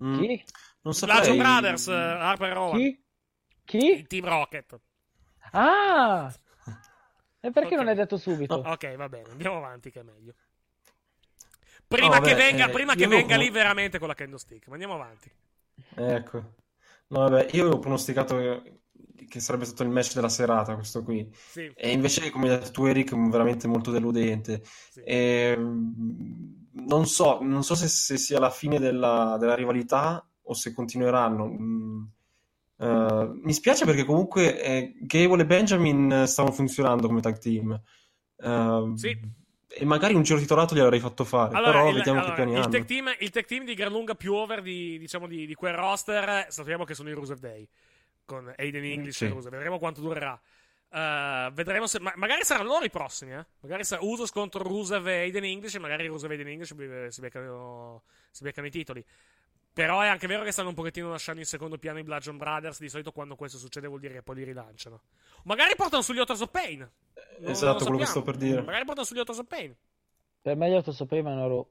mm. 0.02 0.18
Chi? 0.18 0.44
Non 0.82 0.94
saprei. 0.94 1.18
Bludgeon 1.18 1.38
Brothers, 1.38 1.86
uh, 1.86 1.92
Harper 1.92 2.52
Rowan. 2.52 2.78
Chi? 2.78 3.04
Chi? 3.64 3.86
Il 3.92 4.06
Team 4.06 4.24
Rocket. 4.24 4.80
Ah! 5.52 6.32
E 7.38 7.52
perché 7.52 7.74
okay. 7.74 7.78
non 7.78 7.88
hai 7.88 7.94
detto 7.94 8.16
subito? 8.16 8.60
No, 8.60 8.70
ok, 8.70 8.96
va 8.96 9.08
bene, 9.08 9.30
andiamo 9.30 9.58
avanti 9.58 9.92
che 9.92 10.00
è 10.00 10.02
meglio. 10.02 10.34
Prima 11.86 12.16
oh, 12.16 12.20
che 12.20 12.34
beh, 12.34 12.42
venga, 12.42 12.66
eh, 12.66 12.70
prima 12.70 12.96
che 12.96 13.06
venga 13.06 13.36
lì 13.36 13.50
veramente 13.50 14.00
con 14.00 14.08
la 14.08 14.14
candlestick. 14.14 14.66
Ma 14.66 14.72
andiamo 14.72 14.94
avanti. 14.94 15.30
Ecco. 15.94 16.54
No, 17.08 17.28
vabbè, 17.28 17.48
io 17.52 17.70
ho 17.70 17.78
pronosticato 17.78 18.64
che 19.28 19.40
sarebbe 19.40 19.64
stato 19.64 19.82
il 19.82 19.88
match 19.88 20.14
della 20.14 20.28
serata, 20.28 20.74
questo 20.74 21.02
qui. 21.02 21.28
Sì. 21.32 21.70
E 21.74 21.90
invece, 21.90 22.30
come 22.30 22.50
hai 22.50 22.58
detto 22.58 22.70
tu, 22.70 22.84
Eric, 22.84 23.14
veramente 23.28 23.66
molto 23.66 23.90
deludente. 23.90 24.62
Sì. 24.64 25.00
E, 25.00 25.54
ehm, 25.56 26.66
non 26.86 27.06
so, 27.06 27.38
non 27.42 27.62
so 27.62 27.74
se, 27.74 27.88
se, 27.88 28.16
sia 28.16 28.38
la 28.38 28.50
fine 28.50 28.78
della, 28.78 29.36
della, 29.38 29.54
rivalità 29.54 30.26
o 30.42 30.54
se 30.54 30.72
continueranno. 30.72 31.44
Uh, 32.76 33.40
mi 33.42 33.54
spiace 33.54 33.86
perché 33.86 34.04
comunque 34.04 34.62
eh, 34.62 34.94
Gable 35.00 35.42
e 35.42 35.46
Benjamin 35.46 36.24
stavano 36.26 36.54
funzionando 36.54 37.06
come 37.06 37.20
tag 37.20 37.38
team. 37.38 37.80
Uh, 38.36 38.94
sì. 38.96 39.18
E 39.68 39.84
magari 39.84 40.14
un 40.14 40.22
giro 40.22 40.38
titolato 40.38 40.74
gliel'avrei 40.74 41.00
fatto 41.00 41.24
fare, 41.24 41.54
allora, 41.54 41.72
però 41.72 41.88
il, 41.88 41.96
vediamo 41.96 42.20
allora, 42.20 42.34
che 42.34 42.42
piani 42.42 42.58
il 42.58 42.68
tag, 42.68 42.84
team, 42.84 43.14
il 43.18 43.30
tag 43.30 43.44
team 43.44 43.64
di 43.64 43.74
gran 43.74 43.90
lunga 43.90 44.14
più 44.14 44.32
over 44.32 44.62
di, 44.62 44.98
diciamo, 44.98 45.26
di, 45.26 45.44
di 45.44 45.54
quel 45.54 45.74
roster 45.74 46.46
sappiamo 46.48 46.84
che 46.84 46.94
sono 46.94 47.10
i 47.10 47.12
Rusev 47.12 47.38
Day 47.38 47.68
con 48.26 48.52
Aiden 48.54 48.84
English 48.84 49.16
sì. 49.16 49.24
e 49.24 49.28
Rusev. 49.28 49.52
Vedremo 49.52 49.78
quanto 49.78 50.02
durerà. 50.02 50.38
Uh, 50.88 51.50
vedremo 51.52 51.86
se. 51.86 51.98
Ma, 52.00 52.12
magari 52.16 52.44
saranno 52.44 52.68
loro 52.68 52.84
i 52.84 52.90
prossimi, 52.90 53.32
eh? 53.32 53.46
Magari 53.60 53.84
sarà 53.84 54.02
Usos 54.04 54.30
contro 54.30 54.62
Rusev 54.62 55.06
e 55.06 55.20
Aiden 55.20 55.44
English. 55.44 55.74
E 55.74 55.78
magari 55.78 56.06
Rusev 56.06 56.30
e 56.30 56.34
Aiden 56.34 56.48
English 56.48 56.74
si 57.08 57.20
beccano, 57.20 58.02
si 58.30 58.42
beccano 58.42 58.66
i 58.66 58.70
titoli. 58.70 59.04
Però 59.72 60.00
è 60.00 60.06
anche 60.06 60.26
vero 60.26 60.42
che 60.42 60.52
stanno 60.52 60.70
un 60.70 60.74
pochettino 60.74 61.10
lasciando 61.10 61.40
in 61.40 61.46
secondo 61.46 61.76
piano 61.76 61.98
i 61.98 62.02
Bludgeon 62.02 62.36
Brothers. 62.36 62.80
Di 62.80 62.88
solito 62.88 63.12
quando 63.12 63.36
questo 63.36 63.58
succede 63.58 63.86
vuol 63.86 64.00
dire 64.00 64.14
che 64.14 64.22
poi 64.22 64.36
li 64.36 64.44
rilanciano. 64.44 65.02
Magari 65.44 65.74
portano 65.76 66.02
sugli 66.02 66.18
Autos 66.18 66.40
of 66.40 66.50
Pain. 66.50 66.78
Non, 67.38 67.50
esatto, 67.50 67.84
quello 67.84 67.98
che 67.98 68.06
sto 68.06 68.22
per 68.22 68.36
dire. 68.36 68.62
Magari 68.62 68.84
portano 68.84 69.06
sugli 69.06 69.18
Autos 69.18 69.38
of 69.38 69.46
Pain. 69.46 69.76
Per 70.40 70.56
me 70.56 70.70
gli 70.70 70.74
Autos 70.74 70.98
of 71.00 71.08
Pain 71.08 71.22
vanno 71.22 71.68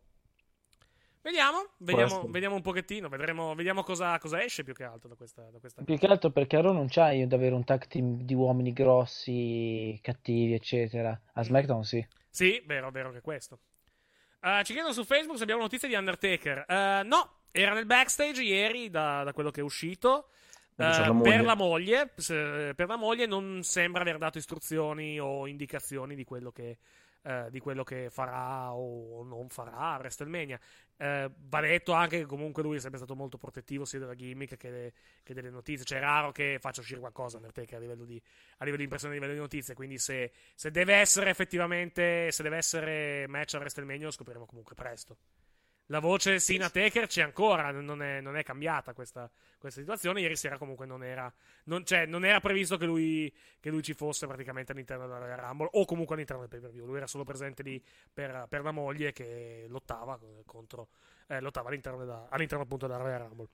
Vediamo, 1.26 1.70
vediamo, 1.78 2.28
vediamo, 2.30 2.56
un 2.56 2.62
pochettino, 2.62 3.10
vedremo, 3.10 3.56
vediamo 3.56 3.82
cosa, 3.82 4.16
cosa, 4.20 4.44
esce 4.44 4.64
più 4.64 4.76
che 4.76 4.84
altro 4.84 5.10
da 5.10 5.16
questa, 5.16 5.42
da 5.52 5.58
questa... 5.58 5.82
Più 5.82 5.98
che 5.98 6.06
altro 6.06 6.30
perché 6.30 6.62
Raw 6.62 6.72
non 6.72 6.86
c'hai 6.88 7.26
da 7.26 7.36
avere 7.36 7.56
un 7.56 7.64
tag 7.64 7.88
team 7.88 8.22
di 8.22 8.36
uomini 8.36 8.72
grossi, 8.72 9.98
cattivi, 10.04 10.54
eccetera. 10.54 11.20
A 11.34 11.40
mm. 11.40 11.44
SmackDown 11.44 11.84
sì. 11.84 12.08
Sì, 12.30 12.62
vero, 12.68 12.92
vero 12.92 13.12
che 13.12 13.22
questo. 13.22 13.58
Uh, 14.40 14.62
ci 14.62 14.74
chiedono 14.74 14.94
su 14.94 15.04
Facebook 15.04 15.38
se 15.38 15.44
abbiamo 15.44 15.64
notizie 15.64 15.88
di 15.88 15.96
Undertaker. 15.96 16.64
Uh, 16.68 17.08
no, 17.08 17.38
era 17.50 17.74
nel 17.74 17.88
backstage 17.88 18.44
ieri, 18.44 18.92
da, 18.92 19.24
da 19.24 19.34
quello 19.34 19.50
che 19.50 19.62
è 19.62 19.64
uscito. 19.64 20.28
Uh, 20.76 20.84
la 20.84 21.20
per, 21.24 21.44
la 21.44 21.56
moglie, 21.56 22.14
per 22.16 22.86
la 22.86 22.98
moglie 22.98 23.26
non 23.26 23.64
sembra 23.64 24.02
aver 24.02 24.20
dato 24.20 24.38
istruzioni 24.38 25.20
o 25.20 25.48
indicazioni 25.48 26.14
di 26.14 26.24
quello 26.24 26.52
che, 26.52 26.78
eh, 27.26 27.48
di 27.50 27.60
quello 27.60 27.84
che 27.84 28.10
farà 28.12 28.72
o 28.74 29.24
non 29.24 29.50
farà 29.50 29.94
a 29.94 29.98
WrestleMania. 29.98 30.60
Eh, 30.98 31.32
va 31.36 31.60
detto 31.62 31.92
anche 31.92 32.20
che 32.20 32.26
comunque 32.26 32.62
lui 32.62 32.78
è 32.78 32.80
sempre 32.80 33.00
stato 33.00 33.16
molto 33.16 33.38
protettivo 33.38 33.84
sia 33.84 34.00
della 34.00 34.14
gimmick 34.14 34.56
che, 34.58 34.70
de- 34.70 34.94
che 35.24 35.34
delle 35.34 35.50
notizie. 35.50 35.84
Cioè, 35.86 35.98
è 35.98 36.02
raro 36.02 36.32
che 36.32 36.58
faccia 36.60 36.82
uscire 36.82 37.00
qualcosa 37.00 37.38
Undertaker 37.38 37.78
a 37.78 37.82
livello 37.82 38.06
di, 38.06 38.22
a 38.58 38.64
livello 38.64 38.78
di 38.78 38.84
impressione, 38.84 39.16
a 39.16 39.18
livello 39.18 39.34
di 39.34 39.40
notizie. 39.40 39.74
Quindi, 39.74 39.98
se, 39.98 40.32
se 40.54 40.70
deve 40.70 40.94
essere 40.96 41.30
effettivamente, 41.32 42.32
se 42.32 42.44
deve 42.44 42.58
essere 42.58 43.26
match 43.28 43.56
a 43.56 43.58
WrestleMania, 43.58 44.06
lo 44.06 44.12
scopriremo 44.12 44.46
comunque 44.46 44.76
presto. 44.76 45.18
La 45.88 46.00
voce 46.00 46.40
Sina 46.40 46.70
Taker 46.70 47.06
c'è 47.06 47.22
ancora, 47.22 47.70
non 47.70 48.02
è, 48.02 48.20
non 48.20 48.36
è 48.36 48.44
cambiata 48.44 48.94
questa, 48.94 49.30
questa, 49.60 49.82
situazione. 49.82 50.22
Ieri 50.22 50.36
sera 50.36 50.58
comunque 50.58 50.88
non 50.88 51.04
era, 51.04 51.32
non, 51.66 51.86
cioè, 51.86 52.08
non 52.08 52.26
era 52.26 52.40
previsto 52.40 52.78
che 52.78 52.86
lui, 52.86 53.32
che 53.60 53.70
lui, 53.70 53.84
ci 53.84 53.94
fosse 53.94 54.26
praticamente 54.26 54.72
all'interno 54.72 55.06
della 55.06 55.36
Rumble 55.36 55.70
o 55.74 55.86
comunque 55.86 56.16
all'interno 56.16 56.42
del 56.42 56.50
pay 56.50 56.60
per 56.60 56.72
view. 56.72 56.86
Lui 56.86 56.98
era 56.98 57.08
solo 57.08 57.24
presente 57.24 57.62
lì 57.62 57.84
per, 58.12 58.48
per 58.50 58.64
la 58.64 58.72
moglie 58.72 59.12
che 59.12 59.66
lottava, 59.70 60.20
contro, 60.46 60.88
eh, 61.28 61.40
lottava 61.40 61.70
all'interno, 61.70 62.00
della, 62.00 62.28
all'interno 62.30 62.64
appunto 62.64 62.88
della 62.88 63.00
Royal 63.00 63.20
Rumble. 63.20 63.48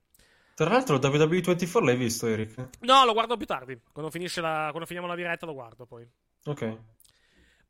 Tra 0.53 0.69
l'altro, 0.69 0.95
il 0.95 1.01
WWE24 1.01 1.83
l'hai 1.83 1.97
visto, 1.97 2.27
Eric? 2.27 2.69
No, 2.81 3.03
lo 3.03 3.13
guardo 3.13 3.35
più 3.35 3.45
tardi. 3.45 3.77
Quando, 3.91 4.11
finisce 4.11 4.39
la, 4.39 4.67
quando 4.69 4.85
finiamo 4.85 5.07
la 5.07 5.15
diretta, 5.15 5.45
lo 5.45 5.53
guardo 5.53 5.85
poi. 5.85 6.07
Ok. 6.45 6.77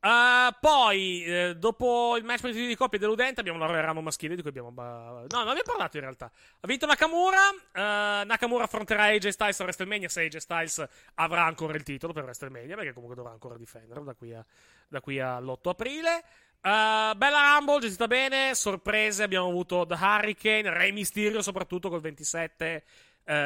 Uh, 0.04 0.52
poi, 0.60 1.24
eh, 1.26 1.56
dopo 1.56 2.18
il 2.18 2.24
match 2.24 2.42
per 2.42 2.54
di 2.54 2.76
coppia 2.76 2.98
deludente, 2.98 3.40
abbiamo 3.40 3.60
la 3.60 3.68
Royal 3.68 3.84
Rumble 3.84 4.02
maschile 4.02 4.36
di 4.36 4.42
cui 4.42 4.50
abbiamo. 4.50 4.72
No, 4.72 5.28
non 5.30 5.48
abbiamo 5.48 5.62
parlato 5.64 5.98
in 5.98 6.04
realtà. 6.04 6.26
Ha 6.26 6.68
vinto 6.68 6.88
Nakamura. 6.88 7.50
Uh, 7.52 8.26
Nakamura 8.26 8.64
affronterà 8.64 9.04
AJ 9.04 9.28
Styles 9.28 9.60
a 9.60 9.64
WrestleMania. 9.64 10.10
Se 10.10 10.22
AJ 10.22 10.38
Styles 10.38 10.88
avrà 11.16 11.46
ancora 11.46 11.76
il 11.76 11.84
titolo 11.84 12.14
per 12.14 12.24
WrestleMania, 12.24 12.76
perché 12.76 12.94
comunque 12.94 13.16
dovrà 13.16 13.32
ancora 13.32 13.58
difenderlo 13.58 14.04
da 14.04 14.16
qui, 14.16 14.34
a, 14.34 14.44
da 14.88 15.02
qui 15.02 15.20
all'8 15.20 15.70
aprile. 15.70 16.24
Uh, 16.64 17.16
bella 17.16 17.56
Rumble, 17.56 17.80
gestita 17.82 18.08
bene. 18.08 18.56
Sorprese, 18.56 19.22
abbiamo 19.22 19.50
avuto 19.50 19.86
The 19.86 19.98
Hurricane, 20.02 20.74
Rey 20.74 20.92
Mysterio, 20.94 21.44
soprattutto 21.44 21.90
col 21.90 22.02
27. 22.02 22.84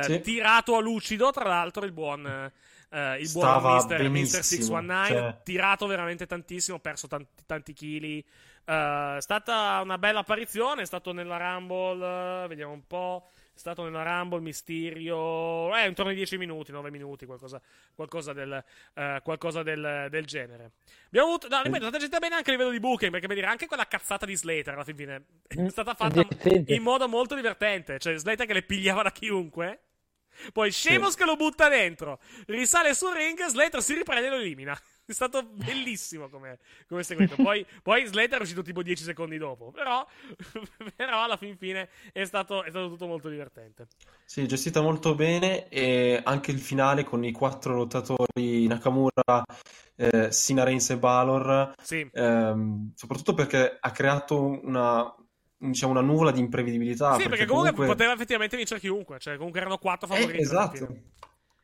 Sì. 0.02 0.22
Tirato 0.22 0.78
a 0.78 0.80
lucido, 0.80 1.32
tra 1.32 1.48
l'altro, 1.50 1.84
il 1.84 1.92
buon. 1.92 2.52
Uh, 2.90 3.20
il 3.20 3.30
buon 3.32 3.74
Mister, 3.74 4.10
Mister 4.10 4.44
619 4.44 5.08
cioè... 5.08 5.42
tirato 5.44 5.88
veramente 5.88 6.26
tantissimo, 6.26 6.80
perso 6.80 7.08
tanti, 7.08 7.44
tanti 7.46 7.74
chili. 7.74 8.24
Uh, 8.66 9.18
è 9.18 9.22
stata 9.22 9.80
una 9.84 9.98
bella 9.98 10.20
apparizione. 10.20 10.82
È 10.82 10.86
stato 10.86 11.12
nella 11.12 11.38
Rumble. 11.38 12.44
Uh, 12.44 12.48
vediamo 12.48 12.74
un 12.74 12.86
po'. 12.88 13.30
È 13.54 13.58
stato 13.58 13.84
nella 13.84 14.04
Rumble 14.04 14.42
Mysterio. 14.42 15.76
Eh, 15.76 15.88
intorno 15.88 16.12
ai 16.12 16.18
10 16.18 16.38
minuti, 16.38 16.72
9 16.72 16.90
minuti, 16.90 17.26
qualcosa, 17.26 17.62
qualcosa, 17.94 18.34
del, 18.34 18.64
uh, 18.96 19.22
qualcosa 19.24 19.64
del, 19.64 20.08
del, 20.10 20.26
genere. 20.26 20.72
Abbiamo 21.08 21.28
avuto. 21.28 21.48
No, 21.48 21.58
ripeto, 21.58 21.76
è 21.76 21.80
stata 21.82 21.98
gestita 21.98 22.20
bene 22.20 22.36
anche 22.36 22.50
a 22.50 22.54
livello 22.54 22.72
di 22.72 22.80
booking. 22.80 23.12
Perché 23.12 23.28
per 23.28 23.36
dire, 23.36 23.48
anche 23.48 23.68
quella 23.68 23.88
cazzata 23.88 24.26
di 24.26 24.36
Slater 24.36 24.74
alla 24.74 24.84
fine 24.84 25.26
è 25.48 25.70
stata 25.70 25.94
fatta 25.94 26.26
in 26.44 26.82
modo 26.82 27.08
molto 27.08 27.36
divertente. 27.36 28.00
Cioè, 28.00 28.18
Slater 28.18 28.48
che 28.48 28.54
le 28.54 28.64
pigliava 28.64 29.04
da 29.04 29.12
chiunque. 29.12 29.85
Poi 30.54 30.72
Shemos 30.72 31.12
sì. 31.12 31.18
che 31.18 31.26
lo 31.26 31.36
butta 31.36 31.70
dentro, 31.70 32.20
risale 32.48 32.94
sul 32.94 33.14
ring, 33.14 33.44
Slater 33.46 33.82
si 33.82 33.94
riprende 33.94 34.28
e 34.28 34.30
lo 34.30 34.38
elimina. 34.38 34.78
È 35.08 35.14
stato 35.14 35.44
bellissimo 35.44 36.30
come, 36.30 36.58
come 36.88 37.04
segmento. 37.04 37.36
Poi, 37.36 37.64
poi 37.84 38.08
Slater 38.08 38.40
è 38.40 38.42
uscito 38.42 38.64
tipo 38.64 38.82
10 38.82 39.04
secondi 39.04 39.38
dopo. 39.38 39.70
Però, 39.70 40.04
però 40.96 41.24
alla 41.24 41.38
fin 41.38 41.56
fine 41.58 41.90
è 42.12 42.26
stato, 42.26 42.64
è 42.64 42.70
stato, 42.72 42.90
tutto 42.90 43.06
molto 43.06 43.30
divertente. 43.30 43.86
Sì, 44.26 44.48
gestita 44.48 44.82
molto 44.82 45.14
bene. 45.14 45.70
E 45.70 46.20
anche 46.24 46.50
il 46.50 46.60
finale 46.60 47.04
con 47.04 47.24
i 47.24 47.32
quattro 47.32 47.76
lottatori 47.76 48.66
Nakamura, 48.66 49.46
eh, 49.96 50.32
Sina 50.32 50.64
Reigns 50.64 50.90
e 50.90 50.98
Balor. 50.98 51.76
Sì. 51.84 52.10
Ehm, 52.12 52.94
soprattutto 52.96 53.36
perché 53.36 53.78
ha 53.80 53.92
creato 53.92 54.60
una, 54.64 55.16
diciamo, 55.58 55.92
una 55.92 56.02
nuvola 56.02 56.32
di 56.32 56.40
imprevedibilità. 56.40 57.12
Sì, 57.12 57.24
perché, 57.24 57.30
perché 57.30 57.46
comunque, 57.46 57.72
comunque, 57.72 57.96
poteva 57.96 58.14
effettivamente 58.14 58.58
vincere 58.58 58.80
chiunque. 58.80 59.20
Cioè, 59.20 59.38
comunque 59.38 59.60
erano 59.60 59.78
quattro 59.78 60.08
eh, 60.08 60.16
favoriti. 60.16 60.38
Eh, 60.38 60.42
esatto. 60.42 60.98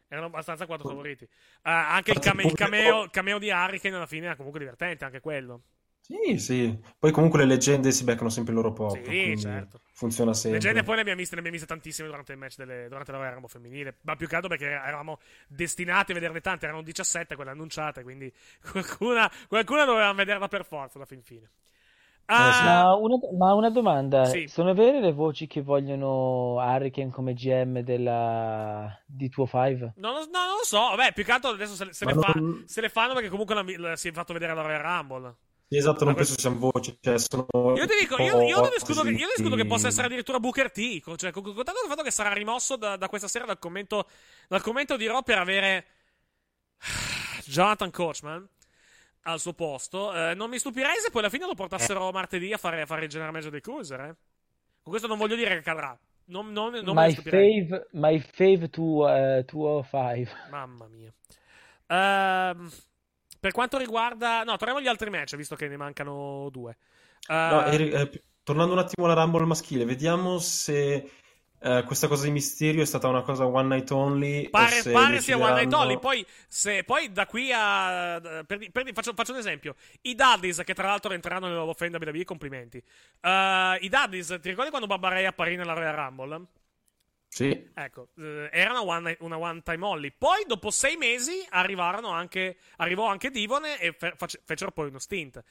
Erano 0.07 0.27
abbastanza 0.27 0.65
quattro 0.65 0.89
favoriti. 0.89 1.23
Uh, 1.23 1.27
anche 1.63 2.11
il, 2.11 2.19
came- 2.19 2.43
il, 2.43 2.53
cameo, 2.53 3.03
il, 3.03 3.09
cameo, 3.11 3.39
di 3.39 3.49
Hurricane 3.49 3.95
alla 3.95 4.05
fine 4.05 4.25
era 4.25 4.35
comunque 4.35 4.59
divertente, 4.59 5.05
anche 5.05 5.21
quello. 5.21 5.61
Sì, 6.01 6.37
sì. 6.37 6.77
Poi 6.99 7.11
comunque 7.11 7.39
le 7.39 7.45
leggende 7.45 7.91
si 7.91 8.03
beccano 8.03 8.29
sempre 8.29 8.51
il 8.53 8.59
loro 8.59 8.73
pop. 8.73 9.01
Sì, 9.03 9.37
certo. 9.37 9.79
Funziona 9.93 10.33
sempre. 10.33 10.59
Leggende 10.59 10.83
poi 10.83 10.95
ne 10.95 11.01
abbiamo 11.01 11.19
viste, 11.19 11.35
ne 11.35 11.39
abbiamo 11.41 11.57
viste 11.57 11.73
tantissime 11.73 12.07
durante 12.07 12.33
il 12.33 12.37
match 12.37 12.57
delle, 12.57 12.87
durante 12.89 13.11
la 13.11 13.19
Royal 13.19 13.41
femminile. 13.47 13.97
Ma 14.01 14.15
più 14.15 14.27
che 14.27 14.35
altro 14.35 14.49
perché 14.49 14.65
eravamo 14.65 15.19
destinati 15.47 16.11
a 16.11 16.15
vederne 16.15 16.41
tante. 16.41 16.65
Erano 16.65 16.81
17 16.81 17.35
quelle 17.35 17.51
annunciate, 17.51 18.03
quindi 18.03 18.33
qualcuna, 18.69 19.31
qualcuna 19.47 19.85
dovevamo 19.85 20.15
vederla 20.15 20.47
per 20.49 20.65
forza 20.65 20.97
alla 20.97 21.05
fin 21.05 21.21
fine. 21.21 21.49
Ah, 22.33 22.63
ma, 22.63 22.95
una, 22.95 23.15
ma, 23.37 23.53
una, 23.53 23.69
domanda: 23.69 24.23
sì. 24.23 24.47
sono 24.47 24.73
vere 24.73 25.01
le 25.01 25.11
voci 25.11 25.47
che 25.47 25.61
vogliono 25.61 26.53
Hurricane 26.55 27.11
come 27.11 27.33
GM 27.33 27.81
della 27.81 28.97
di 29.05 29.27
Tuo 29.27 29.45
5? 29.45 29.93
No, 29.97 30.11
no, 30.11 30.19
no, 30.19 30.45
non 30.45 30.57
lo 30.59 30.63
so. 30.63 30.79
Vabbè, 30.95 31.11
più 31.11 31.25
che 31.25 31.31
altro 31.33 31.49
adesso 31.49 31.75
se, 31.75 31.91
se, 31.91 32.05
le, 32.05 32.13
fa, 32.13 32.33
se 32.65 32.79
le, 32.79 32.87
fanno 32.87 33.13
perché 33.13 33.27
comunque 33.27 33.53
la, 33.53 33.65
la, 33.77 33.95
si 33.97 34.07
è 34.07 34.11
fatto 34.13 34.31
vedere 34.31 34.53
la 34.53 34.61
Royal 34.61 34.81
Rumble. 34.81 35.35
Sì, 35.67 35.75
esatto, 35.75 36.05
non 36.05 36.13
penso 36.13 36.39
siano 36.39 36.57
voci. 36.57 36.97
Cioè 37.01 37.17
sono 37.17 37.45
io 37.75 37.85
ti 37.85 37.95
dico, 37.99 38.21
io, 38.21 38.41
io, 38.43 38.61
non 38.61 38.71
escludo, 38.73 39.01
che, 39.01 39.09
io 39.09 39.25
non 39.25 39.33
escludo 39.35 39.55
che 39.57 39.65
possa 39.65 39.87
essere 39.87 40.07
addirittura 40.07 40.39
Booker 40.39 40.71
T. 40.71 41.15
Cioè, 41.17 41.31
contato 41.31 41.79
il 41.83 41.89
fatto 41.89 42.03
che 42.03 42.11
sarà 42.11 42.31
rimosso 42.31 42.77
da, 42.77 42.95
da 42.95 43.09
questa 43.09 43.27
sera 43.27 43.43
dal 43.43 43.59
commento, 43.59 44.07
dal 44.47 44.61
commento 44.61 44.95
di 44.95 45.05
Raw 45.05 45.21
per 45.21 45.37
avere 45.37 45.85
Jonathan 47.43 47.91
Coachman 47.91 48.47
al 49.23 49.39
suo 49.39 49.53
posto. 49.53 50.13
Eh, 50.13 50.33
non 50.33 50.49
mi 50.49 50.57
stupirei 50.57 50.97
se 50.99 51.09
poi 51.11 51.21
alla 51.21 51.29
fine 51.29 51.45
lo 51.45 51.53
portassero 51.53 52.09
eh. 52.09 52.11
martedì 52.11 52.53
a 52.53 52.57
fare, 52.57 52.81
a 52.81 52.85
fare 52.85 53.03
il 53.03 53.09
general 53.09 53.31
manager 53.31 53.51
dei 53.51 53.61
Cruiser. 53.61 53.99
Eh. 53.99 54.15
Con 54.81 54.91
questo 54.91 55.07
non 55.07 55.17
voglio 55.17 55.35
dire 55.35 55.49
che 55.49 55.57
accadrà. 55.57 55.97
Non, 56.25 56.51
non, 56.51 56.73
non 56.83 56.95
my, 56.95 57.13
fave, 57.13 57.87
my 57.91 58.19
fave 58.19 58.69
to, 58.69 58.81
uh, 58.81 59.43
205. 59.43 60.27
Mamma 60.49 60.87
mia. 60.87 61.13
Uh, 61.87 62.69
per 63.39 63.51
quanto 63.51 63.77
riguarda. 63.77 64.43
No, 64.43 64.55
torniamo 64.55 64.79
agli 64.79 64.87
altri 64.87 65.09
match, 65.09 65.35
visto 65.35 65.55
che 65.55 65.67
ne 65.67 65.77
mancano 65.77 66.49
due. 66.51 66.77
Uh, 67.27 67.33
no, 67.33 67.65
eh, 67.65 68.23
tornando 68.43 68.73
un 68.73 68.79
attimo 68.79 69.05
alla 69.05 69.21
Rumble 69.21 69.45
maschile, 69.45 69.85
vediamo 69.85 70.39
se 70.39 71.11
Uh, 71.63 71.83
questa 71.83 72.07
cosa 72.07 72.23
di 72.23 72.31
Misterio 72.31 72.81
è 72.81 72.85
stata 72.85 73.07
una 73.07 73.21
cosa 73.21 73.45
one 73.45 73.67
night 73.67 73.91
only. 73.91 74.49
Pare, 74.49 74.81
pare 74.91 75.21
sia 75.21 75.37
one 75.37 75.53
night 75.53 75.71
only. 75.71 75.99
Poi, 75.99 76.25
se, 76.47 76.83
poi 76.83 77.11
da 77.11 77.27
qui 77.27 77.51
a. 77.53 78.19
Per, 78.19 78.71
per, 78.71 78.91
faccio, 78.93 79.13
faccio, 79.13 79.31
un 79.31 79.37
esempio: 79.37 79.75
i 80.01 80.15
Dudleys, 80.15 80.63
che 80.65 80.73
tra 80.73 80.87
l'altro 80.87 81.13
entreranno 81.13 81.45
nella 81.45 81.59
nuovo 81.59 81.75
fan 81.75 81.93
WWE, 81.93 82.23
complimenti. 82.23 82.77
Uh, 83.21 83.77
I 83.79 83.89
Dudleys, 83.89 84.39
ti 84.41 84.49
ricordi 84.49 84.71
quando 84.71 84.87
Baba 84.87 85.09
Ray 85.09 85.25
apparì 85.25 85.55
nella 85.55 85.73
Royal 85.73 85.93
Rumble? 85.93 86.45
Sì. 87.27 87.69
Ecco, 87.75 88.07
era 88.15 88.71
una 88.71 88.83
one, 88.83 89.17
una 89.19 89.37
one, 89.37 89.61
time 89.61 89.85
only. 89.85 90.11
Poi, 90.17 90.43
dopo 90.47 90.71
sei 90.71 90.97
mesi, 90.97 91.45
arrivarono 91.49 92.09
anche. 92.09 92.57
Arrivò 92.77 93.05
anche 93.05 93.29
Divone 93.29 93.79
e 93.79 93.93
fe, 93.93 94.15
fecero 94.43 94.71
poi 94.71 94.87
uno 94.87 94.97
stint. 94.97 95.43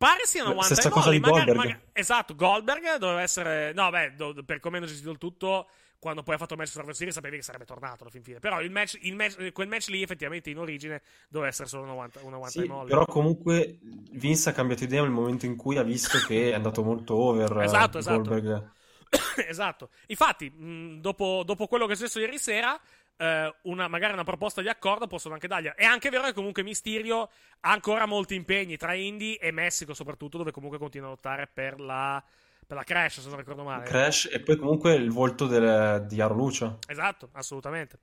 Pare 0.00 0.24
sia 0.24 0.44
una 0.44 0.52
one 0.52 0.62
Stessa 0.62 0.88
time 0.88 0.94
cosa 0.94 1.08
only. 1.08 1.20
di 1.20 1.28
Goldberg. 1.28 1.56
Magari, 1.56 1.68
magari, 1.68 1.90
esatto, 1.92 2.34
Goldberg 2.34 2.96
doveva 2.96 3.20
essere. 3.20 3.74
No, 3.74 3.90
beh, 3.90 4.14
do, 4.14 4.34
per 4.46 4.58
come 4.58 4.78
hanno 4.78 4.86
gestito 4.86 5.10
il 5.10 5.18
tutto. 5.18 5.68
Quando 5.98 6.22
poi 6.22 6.36
ha 6.36 6.38
fatto 6.38 6.54
il 6.54 6.58
match 6.58 6.70
su 6.70 6.76
Survivor 6.76 6.96
Series 6.96 7.14
sapevi 7.16 7.36
che 7.36 7.42
sarebbe 7.42 7.66
tornato 7.66 8.04
alla 8.04 8.10
fin 8.10 8.22
fine. 8.22 8.38
Però 8.38 8.62
il 8.62 8.70
match, 8.70 8.96
il 9.02 9.14
match, 9.14 9.52
quel 9.52 9.68
match 9.68 9.88
lì, 9.88 10.00
effettivamente, 10.00 10.48
in 10.48 10.56
origine, 10.56 11.02
doveva 11.28 11.50
essere 11.50 11.68
solo 11.68 11.82
una 11.82 11.92
one, 11.92 12.10
una 12.22 12.38
one 12.38 12.48
sì, 12.48 12.62
time 12.62 12.72
only. 12.72 12.88
Però 12.88 13.04
comunque 13.04 13.78
Vince 14.12 14.48
ha 14.48 14.52
cambiato 14.54 14.84
idea 14.84 15.02
nel 15.02 15.10
momento 15.10 15.44
in 15.44 15.56
cui 15.56 15.76
ha 15.76 15.82
visto 15.82 16.16
che 16.26 16.52
è 16.52 16.54
andato 16.54 16.82
molto 16.82 17.14
over. 17.16 17.60
esatto, 17.60 17.98
esatto. 17.98 18.22
Goldberg. 18.22 18.70
esatto. 19.46 19.90
Infatti, 20.06 20.48
mh, 20.48 21.00
dopo, 21.00 21.42
dopo 21.44 21.66
quello 21.66 21.84
che 21.84 21.92
è 21.92 21.96
successo 21.96 22.20
ieri 22.20 22.38
sera, 22.38 22.80
eh, 23.20 23.54
una, 23.62 23.86
magari 23.86 24.14
una 24.14 24.24
proposta 24.24 24.62
di 24.62 24.68
accordo 24.68 25.06
possono 25.06 25.34
anche 25.34 25.46
dargli. 25.46 25.66
È 25.66 25.84
anche 25.84 26.08
vero 26.08 26.24
che 26.24 26.32
comunque 26.32 26.62
Mysterio 26.62 27.28
ha 27.60 27.70
ancora 27.70 28.06
molti 28.06 28.34
impegni 28.34 28.78
tra 28.78 28.94
Indy 28.94 29.34
e 29.34 29.50
Messico, 29.50 29.92
soprattutto, 29.92 30.38
dove 30.38 30.52
comunque 30.52 30.78
continua 30.78 31.08
a 31.08 31.10
lottare 31.10 31.46
per 31.46 31.78
la, 31.78 32.22
per 32.66 32.76
la 32.78 32.82
Crash, 32.82 33.20
se 33.20 33.28
non 33.28 33.36
ricordo 33.36 33.62
male. 33.62 33.84
Crash 33.84 34.30
e 34.32 34.40
poi 34.40 34.56
comunque 34.56 34.94
il 34.94 35.10
volto 35.10 35.46
del, 35.46 36.06
di 36.08 36.20
Aro 36.20 36.34
Lucia. 36.34 36.78
Esatto, 36.88 37.28
assolutamente. 37.32 37.98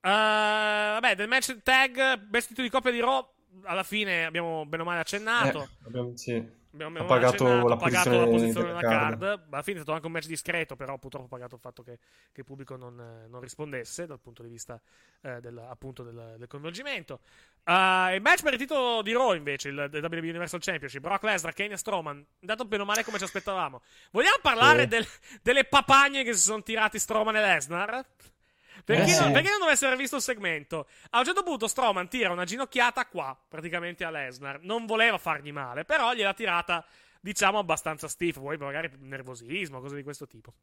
Uh, 0.00 0.98
vabbè, 0.98 1.14
del 1.14 1.28
match 1.28 1.62
tag, 1.62 2.26
vestito 2.28 2.62
di 2.62 2.70
coppia 2.70 2.90
di 2.90 3.00
Raw, 3.00 3.28
alla 3.64 3.84
fine 3.84 4.24
abbiamo 4.24 4.64
bene 4.64 4.82
o 4.82 4.86
male 4.86 5.00
accennato. 5.00 5.62
Eh, 5.62 5.86
abbiamo, 5.86 6.16
sì. 6.16 6.60
Abbiamo, 6.74 7.00
ha 7.00 7.04
pagato, 7.04 7.68
la, 7.68 7.76
pagato 7.76 8.08
posizione 8.08 8.18
la 8.18 8.26
posizione 8.26 8.66
della 8.68 8.80
card. 8.80 9.20
card. 9.20 9.44
Alla 9.50 9.62
fine 9.62 9.76
è 9.76 9.80
stato 9.80 9.92
anche 9.92 10.06
un 10.06 10.12
match 10.12 10.26
discreto, 10.26 10.74
però 10.74 10.96
purtroppo 10.96 11.26
ha 11.26 11.28
pagato 11.28 11.56
il 11.56 11.60
fatto 11.60 11.82
che, 11.82 11.98
che 12.32 12.40
il 12.40 12.44
pubblico 12.46 12.76
non, 12.76 13.26
non, 13.28 13.40
rispondesse 13.40 14.06
dal 14.06 14.20
punto 14.20 14.42
di 14.42 14.48
vista 14.48 14.80
eh, 15.20 15.40
del, 15.40 15.58
appunto 15.58 16.02
del, 16.02 16.36
del 16.38 16.48
coinvolgimento. 16.48 17.20
Uh, 17.64 18.14
il 18.14 18.20
match 18.22 18.42
per 18.42 18.54
il 18.54 18.58
titolo 18.58 19.02
di 19.02 19.12
Raw, 19.12 19.34
invece, 19.34 19.68
il, 19.68 19.88
WWE 19.92 20.18
Universal 20.18 20.60
Championship, 20.60 21.02
Brock 21.02 21.22
Lesnar, 21.24 21.52
Kane 21.52 21.74
e 21.74 21.76
Strowman, 21.76 22.24
andato 22.40 22.64
bene 22.64 22.82
o 22.82 22.86
male 22.86 23.04
come 23.04 23.18
ci 23.18 23.24
aspettavamo. 23.24 23.82
Vogliamo 24.10 24.38
parlare 24.40 24.82
sì. 24.82 24.88
del, 24.88 25.06
delle 25.42 25.64
papagne 25.64 26.24
che 26.24 26.32
si 26.32 26.40
sono 26.40 26.62
tirati 26.62 26.98
Strowman 26.98 27.36
e 27.36 27.40
Lesnar? 27.40 28.06
Perché, 28.84 29.02
eh, 29.02 29.18
non, 29.18 29.26
sì. 29.26 29.32
perché 29.32 29.48
non 29.50 29.58
dovesse 29.60 29.86
aver 29.86 29.98
visto 29.98 30.16
il 30.16 30.22
segmento? 30.22 30.88
A 31.10 31.18
un 31.18 31.24
certo 31.24 31.42
punto 31.42 31.68
Strowman 31.68 32.08
tira 32.08 32.32
una 32.32 32.44
ginocchiata 32.44 33.06
qua, 33.06 33.36
praticamente 33.48 34.04
a 34.04 34.10
Lesnar. 34.10 34.60
Non 34.62 34.86
voleva 34.86 35.18
fargli 35.18 35.52
male, 35.52 35.84
però 35.84 36.12
gliel'ha 36.12 36.34
tirata, 36.34 36.84
diciamo, 37.20 37.58
abbastanza 37.58 38.08
stiff. 38.08 38.38
Vuoi 38.38 38.56
magari 38.56 38.90
nervosismo, 38.98 39.80
cose 39.80 39.96
di 39.96 40.02
questo 40.02 40.26
tipo. 40.26 40.54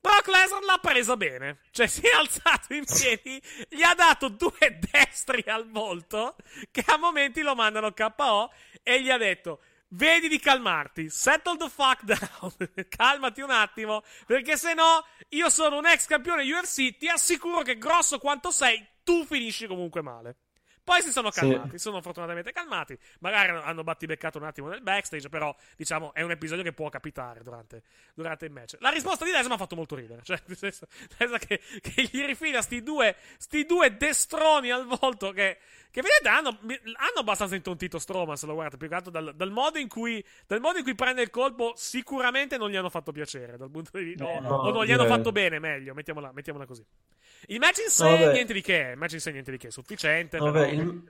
Brock 0.00 0.28
Lesnar 0.28 0.62
l'ha 0.62 0.78
presa 0.80 1.16
bene. 1.16 1.58
Cioè, 1.70 1.86
si 1.88 2.02
è 2.02 2.14
alzato 2.14 2.74
in 2.74 2.84
piedi, 2.84 3.42
gli 3.68 3.82
ha 3.82 3.94
dato 3.94 4.28
due 4.28 4.78
destri 4.90 5.42
al 5.46 5.68
volto, 5.68 6.36
che 6.70 6.84
a 6.86 6.96
momenti 6.96 7.42
lo 7.42 7.54
mandano 7.54 7.92
KO, 7.92 8.52
e 8.82 9.02
gli 9.02 9.10
ha 9.10 9.18
detto... 9.18 9.60
Vedi 9.88 10.28
di 10.28 10.40
calmarti, 10.40 11.08
settle 11.08 11.56
the 11.56 11.68
fuck 11.68 12.02
down, 12.02 12.52
calmati 12.88 13.40
un 13.40 13.50
attimo, 13.50 14.02
perché 14.26 14.56
se 14.56 14.74
no 14.74 15.04
io 15.28 15.48
sono 15.48 15.78
un 15.78 15.86
ex 15.86 16.06
campione 16.06 16.42
UFC, 16.42 16.96
ti 16.96 17.08
assicuro 17.08 17.62
che 17.62 17.78
grosso 17.78 18.18
quanto 18.18 18.50
sei, 18.50 18.84
tu 19.04 19.24
finisci 19.24 19.66
comunque 19.66 20.02
male. 20.02 20.38
Poi 20.86 21.02
si 21.02 21.10
sono 21.10 21.32
Sì. 21.32 21.40
calmati, 21.40 21.70
si 21.70 21.78
sono 21.78 22.00
fortunatamente 22.00 22.52
calmati. 22.52 22.96
Magari 23.18 23.50
hanno- 23.50 23.82
battibeccato 23.82 24.38
un 24.38 24.44
attimo 24.44 24.68
nel 24.68 24.82
backstage, 24.82 25.28
però 25.28 25.52
diciamo 25.76 26.14
è 26.14 26.22
un 26.22 26.30
episodio 26.30 26.62
che 26.62 26.72
può 26.72 26.88
capitare 26.90 27.42
durante, 27.42 27.82
durante 28.14 28.44
il 28.44 28.52
match. 28.52 28.76
La 28.78 28.90
risposta 28.90 29.24
di 29.24 29.32
Lesnar 29.32 29.48
mi 29.48 29.54
ha 29.54 29.58
fatto 29.58 29.74
molto 29.74 29.96
ridere. 29.96 30.22
Cioè, 30.22 30.40
nel 30.46 30.56
senso, 30.56 30.86
che, 31.40 31.60
che 31.80 32.02
gli 32.08 32.24
rifila 32.24 32.62
sti 32.62 32.84
due, 32.84 33.16
sti 33.36 33.64
due 33.66 33.96
destroni 33.96 34.70
al 34.70 34.86
volto 34.86 35.32
che, 35.32 35.58
che 35.90 36.02
vedete 36.02 36.28
hanno, 36.28 36.50
hanno 36.60 37.18
abbastanza 37.18 37.56
intontito 37.56 37.98
Strowman, 37.98 38.36
se 38.36 38.46
lo 38.46 38.52
guardate, 38.52 38.76
più 38.76 38.86
che 38.88 38.94
altro 38.94 39.10
dal, 39.10 39.34
dal 39.34 39.50
modo 39.50 39.78
in 39.78 39.88
cui, 39.88 40.24
dal 40.46 40.60
modo 40.60 40.78
in 40.78 40.84
cui 40.84 40.94
prende 40.94 41.20
il 41.20 41.30
colpo 41.30 41.72
sicuramente 41.74 42.56
non 42.58 42.70
gli 42.70 42.76
hanno 42.76 42.90
fatto 42.90 43.10
piacere, 43.10 43.56
dal 43.56 43.70
punto 43.72 43.98
di 43.98 44.04
vista, 44.04 44.22
Eh, 44.22 44.36
o- 44.36 44.40
no, 44.40 44.54
o 44.54 44.70
non 44.70 44.84
gli 44.84 44.92
hanno 44.92 45.06
fatto 45.06 45.32
bene, 45.32 45.58
meglio, 45.58 45.94
mettiamola, 45.94 46.30
mettiamola 46.32 46.64
così. 46.64 46.84
Il 47.48 47.58
match 47.58 47.78
in 47.84 47.90
sé, 47.90 48.04
No, 48.04 48.10
vabbè. 48.16 48.32
niente 48.32 48.52
di 48.52 48.60
che, 48.62 48.90
il 48.92 48.98
match 48.98 49.12
in 49.12 49.20
sé 49.20 49.30
niente 49.32 49.50
di 49.50 49.58
che, 49.58 49.70
sufficiente. 49.70 50.38
Vabbè, 50.38 50.68
però- 50.68 50.82
il, 50.82 51.02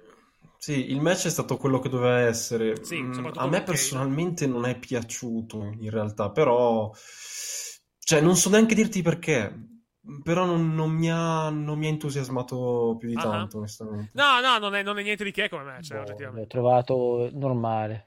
sì, 0.59 0.91
il 0.91 1.01
match 1.01 1.27
è 1.27 1.31
stato 1.31 1.57
quello 1.57 1.79
che 1.79 1.89
doveva 1.89 2.21
essere. 2.21 2.85
Sì, 2.85 3.01
Mm, 3.01 3.27
a 3.35 3.47
me 3.49 3.63
personalmente 3.63 4.47
non 4.47 4.67
è 4.67 4.79
piaciuto 4.79 5.63
in 5.79 5.91
realtà, 5.91 6.31
però, 6.31 6.91
cioè, 8.01 8.21
non 8.21 8.37
so 8.37 8.51
neanche 8.51 8.75
dirti 8.75 9.03
perché. 9.03 9.71
Però 10.23 10.45
non, 10.45 10.73
non 10.73 10.91
mi 10.93 11.11
ha, 11.11 11.51
non 11.51 11.77
mi 11.79 11.87
ha 11.87 11.89
entusiasmato 11.89 12.95
più 12.97 13.09
di 13.09 13.17
Ah. 13.17 13.23
tanto, 13.23 13.59
onestamente. 13.59 14.11
No, 14.15 14.39
no, 14.41 14.57
non 14.59 14.77
è, 14.77 14.83
non 14.85 14.97
è 15.01 15.03
niente 15.03 15.25
di 15.25 15.33
che 15.33 15.49
come 15.49 15.65
match, 15.65 15.89
Boh, 15.93 15.99
oggettivamente. 16.01 16.41
l'ho 16.43 16.47
trovato 16.47 17.29
normale. 17.33 18.07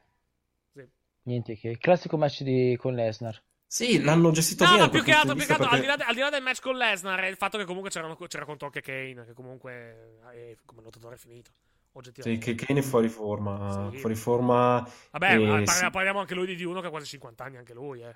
Sì. 0.74 0.88
Niente 1.24 1.58
che. 1.58 1.78
Classico 1.78 2.16
match 2.16 2.44
di, 2.44 2.78
con 2.80 2.94
Lesnar. 2.94 3.42
Sì, 3.72 4.02
l'hanno 4.02 4.32
gestito 4.32 4.64
No, 4.64 4.72
bene 4.72 4.82
no, 4.84 4.90
più 4.90 5.04
che 5.04 5.12
altro, 5.12 5.36
più 5.36 5.46
che 5.46 5.52
altro 5.54 5.68
al, 5.70 5.80
di 5.80 5.86
là 5.86 5.96
perché- 5.96 6.04
de- 6.04 6.10
al 6.10 6.16
di 6.16 6.20
là 6.22 6.30
del 6.32 6.42
match 6.42 6.60
con 6.60 6.76
Lesnar, 6.76 7.20
è 7.20 7.28
il 7.28 7.36
fatto 7.36 7.60
che 7.60 7.66
comunque 7.66 7.92
c'erano- 7.92 8.16
c'era 8.16 8.44
contro 8.44 8.66
anche 8.66 8.82
Kane, 8.82 9.26
che 9.26 9.34
comunque 9.34 10.20
è 10.34 10.56
come 10.66 10.82
lottatore 10.82 11.18
finito, 11.18 11.52
Sì, 11.52 11.98
oggettivamente. 11.98 12.56
che 12.56 12.66
Kane 12.66 12.80
è 12.80 12.82
fuori 12.82 13.10
forma, 13.10 13.90
Sì. 13.92 13.98
fuori 14.00 14.16
forma 14.16 14.90
Vabbè, 15.12 15.38
e 15.62 15.90
parliamo, 15.92 16.20
anche 16.20 16.34
lui 16.34 16.56
di 16.56 16.64
uno 16.64 16.82
che 16.82 16.88
ha 16.88 16.90
quasi 16.90 17.06
50 17.06 17.44
anni, 17.44 17.58
anche 17.58 17.76
lui, 17.76 18.02
eh. 18.02 18.16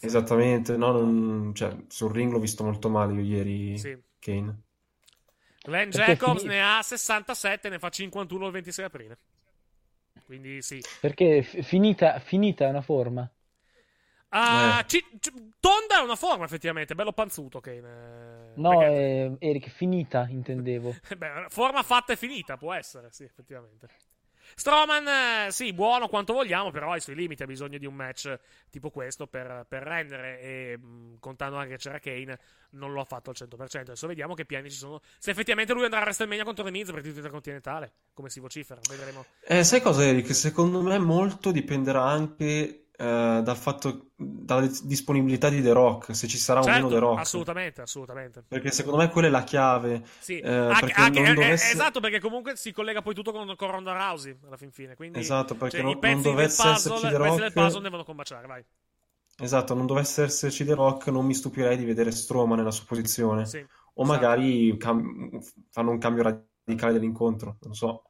Esattamente, 0.00 0.76
no, 0.76 0.92
non- 0.92 1.52
cioè, 1.54 1.74
sul 1.88 2.12
ring 2.12 2.30
l'ho 2.30 2.38
visto 2.38 2.62
molto 2.62 2.90
male 2.90 3.14
io 3.14 3.22
ieri, 3.22 3.78
Sì. 3.78 3.98
Kane. 4.18 4.60
Glenn 5.62 5.90
Perché 5.90 6.12
Jacobs 6.12 6.42
ne 6.44 6.62
ha 6.62 6.82
67, 6.82 7.70
ne 7.70 7.78
fa 7.78 7.88
51 7.88 8.44
il 8.46 8.52
26 8.52 8.84
aprile. 8.84 9.18
Quindi 10.26 10.60
sì. 10.60 10.82
Perché 11.00 11.42
finita, 11.42 12.18
finita 12.18 12.66
una 12.68 12.82
forma. 12.82 13.30
Ah, 14.30 14.80
Eh. 14.80 14.84
ci- 14.88 15.04
ci- 15.18 15.32
tonda 15.60 15.98
è 15.98 16.02
una 16.02 16.16
forma, 16.16 16.44
effettivamente, 16.44 16.94
bello 16.94 17.12
panzuto 17.12 17.60
Kane. 17.60 17.76
eh, 17.78 18.52
No, 18.56 18.78
perché- 18.78 18.94
eh, 18.94 19.36
Eric, 19.48 19.68
finita 19.70 20.26
intendevo. 20.28 20.94
Beh, 21.16 21.46
forma 21.48 21.82
fatta 21.82 22.12
e 22.12 22.16
finita, 22.16 22.56
può 22.56 22.72
essere, 22.72 23.08
sì, 23.10 23.24
effettivamente. 23.24 23.88
Strowman, 24.54 25.06
eh, 25.46 25.50
sì, 25.52 25.72
buono 25.72 26.08
quanto 26.08 26.32
vogliamo, 26.32 26.72
però 26.72 26.90
ha 26.90 26.96
i 26.96 27.00
suoi 27.00 27.14
limiti, 27.14 27.44
ha 27.44 27.46
bisogno 27.46 27.78
di 27.78 27.86
un 27.86 27.94
match 27.94 28.36
tipo 28.68 28.90
questo 28.90 29.28
per, 29.28 29.64
per 29.68 29.82
rendere 29.84 30.40
e 30.40 30.76
mh, 30.76 31.18
contando 31.20 31.56
anche 31.56 31.70
che 31.70 31.76
c'era 31.76 32.00
Kane, 32.00 32.36
non 32.70 32.92
lo 32.92 33.00
ha 33.00 33.04
fatto 33.04 33.30
al 33.30 33.36
100%. 33.36 33.90
Adesso 33.90 34.08
vediamo 34.08 34.34
che 34.34 34.44
piani 34.44 34.68
ci 34.68 34.76
sono. 34.76 35.00
Se 35.18 35.30
effettivamente 35.30 35.72
lui 35.72 35.84
andrà 35.84 36.00
a 36.00 36.02
WrestleMania 36.02 36.42
contro 36.44 36.64
The 36.64 36.70
Miz 36.72 36.86
per 36.86 36.96
il 36.96 37.02
titolo 37.02 37.18
intercontinentale, 37.18 37.92
come 38.12 38.28
si 38.28 38.40
vocifera, 38.40 38.80
vedremo. 38.88 39.24
Eh, 39.46 39.62
sai 39.62 39.80
cosa, 39.80 40.02
Eric? 40.04 40.34
Secondo 40.34 40.82
me 40.82 40.98
molto 40.98 41.52
dipenderà 41.52 42.02
anche 42.02 42.86
eh, 43.00 43.40
dal 43.42 43.56
fatto, 43.56 44.10
dalla 44.14 44.60
dis- 44.66 44.84
disponibilità 44.84 45.48
di 45.48 45.62
The 45.62 45.72
Rock, 45.72 46.14
se 46.14 46.26
ci 46.28 46.36
sarà 46.36 46.60
o 46.60 46.64
meno 46.66 46.86
The 46.86 46.92
Certo, 46.92 47.06
Rock. 47.06 47.20
assolutamente, 47.20 47.80
assolutamente. 47.80 48.44
Perché 48.46 48.70
secondo 48.70 48.98
me 48.98 49.08
quella 49.08 49.28
è 49.28 49.30
la 49.30 49.42
chiave. 49.42 50.04
Sì, 50.18 50.38
eh, 50.38 50.48
anche- 50.50 50.80
perché 50.86 51.00
anche- 51.00 51.22
eh, 51.24 51.32
dovesse- 51.34 51.72
esatto, 51.72 52.00
perché 52.00 52.20
comunque 52.20 52.56
si 52.56 52.72
collega 52.72 53.00
poi 53.00 53.14
tutto 53.14 53.32
con, 53.32 53.54
con 53.56 53.70
Ronda 53.70 53.92
Rousey 53.92 54.36
alla 54.46 54.56
fin 54.58 54.70
fine. 54.70 54.94
Quindi, 54.96 55.18
Esatto, 55.18 55.54
perché 55.54 55.76
cioè, 55.76 55.82
non- 55.84 55.92
i 55.96 55.98
pezzi 55.98 56.12
non 56.14 56.22
del 56.22 56.32
dovesse 56.32 56.62
puzzle, 56.62 56.72
esserci 56.94 57.06
i 57.06 57.10
The 57.10 57.16
pezzi 57.16 57.30
del 57.36 57.40
Rock- 57.40 57.52
puzzle 57.52 57.80
devono 57.82 58.04
combaciare, 58.04 58.46
vai. 58.46 58.64
Esatto, 59.42 59.72
non 59.74 59.86
dovesse 59.86 60.22
esserci 60.24 60.64
The 60.66 60.74
Rock, 60.74 61.06
non 61.08 61.24
mi 61.24 61.32
stupirei 61.34 61.76
di 61.78 61.84
vedere 61.86 62.10
Strowman 62.10 62.58
nella 62.58 62.70
sua 62.70 62.84
posizione. 62.86 63.46
Sì. 63.46 63.56
O 63.56 64.02
Esatto. 64.02 64.04
magari 64.04 64.76
cam- 64.76 65.40
fanno 65.70 65.90
un 65.90 65.98
cambio 65.98 66.22
radicale 66.64 66.92
dell'incontro, 66.92 67.56
non 67.62 67.74
so. 67.74 68.04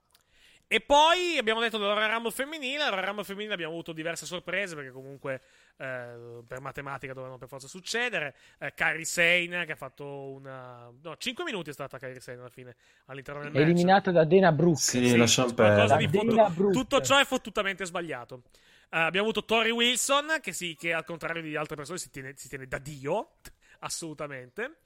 E 0.72 0.80
poi 0.80 1.36
abbiamo 1.36 1.58
detto 1.58 1.78
del 1.78 1.88
Royal 1.88 2.12
Rumble 2.12 2.30
femminile. 2.30 2.84
Al 2.84 2.90
Royal 2.90 3.06
Rumble 3.06 3.24
femminile 3.24 3.54
abbiamo 3.54 3.72
avuto 3.72 3.90
diverse 3.90 4.24
sorprese 4.24 4.76
perché 4.76 4.92
comunque 4.92 5.40
eh, 5.76 6.44
per 6.46 6.60
matematica 6.60 7.12
dovevano 7.12 7.38
per 7.38 7.48
forza 7.48 7.66
succedere. 7.66 8.36
Eh, 8.60 8.72
Kairi 8.72 9.04
Sane 9.04 9.64
che 9.66 9.72
ha 9.72 9.76
fatto 9.76 10.06
una... 10.06 10.88
No, 11.02 11.16
5 11.16 11.42
minuti 11.42 11.70
è 11.70 11.72
stata 11.72 11.98
Kairi 11.98 12.20
Sane 12.20 12.38
alla 12.38 12.50
fine 12.50 12.76
all'interno 13.06 13.40
del 13.42 13.50
match. 13.50 13.62
Eliminata 13.62 14.12
da 14.12 14.24
Dana 14.24 14.52
Brooke. 14.52 14.78
Sì, 14.78 15.08
Sì, 15.08 15.16
lasciamo 15.16 15.52
perdere. 15.54 16.08
fottu-. 16.08 16.70
Tutto 16.70 17.00
ciò 17.00 17.18
è 17.18 17.24
fottutamente 17.24 17.84
sbagliato. 17.84 18.42
Eh, 18.92 18.98
abbiamo 19.00 19.26
avuto 19.26 19.44
Tori 19.44 19.72
Wilson 19.72 20.38
che, 20.40 20.52
sì, 20.52 20.76
che 20.78 20.92
al 20.92 21.04
contrario 21.04 21.42
di 21.42 21.56
altre 21.56 21.74
persone 21.74 21.98
si 21.98 22.10
tiene, 22.10 22.34
si 22.36 22.48
tiene 22.48 22.68
da 22.68 22.78
Dio, 22.78 23.32
assolutamente. 23.80 24.76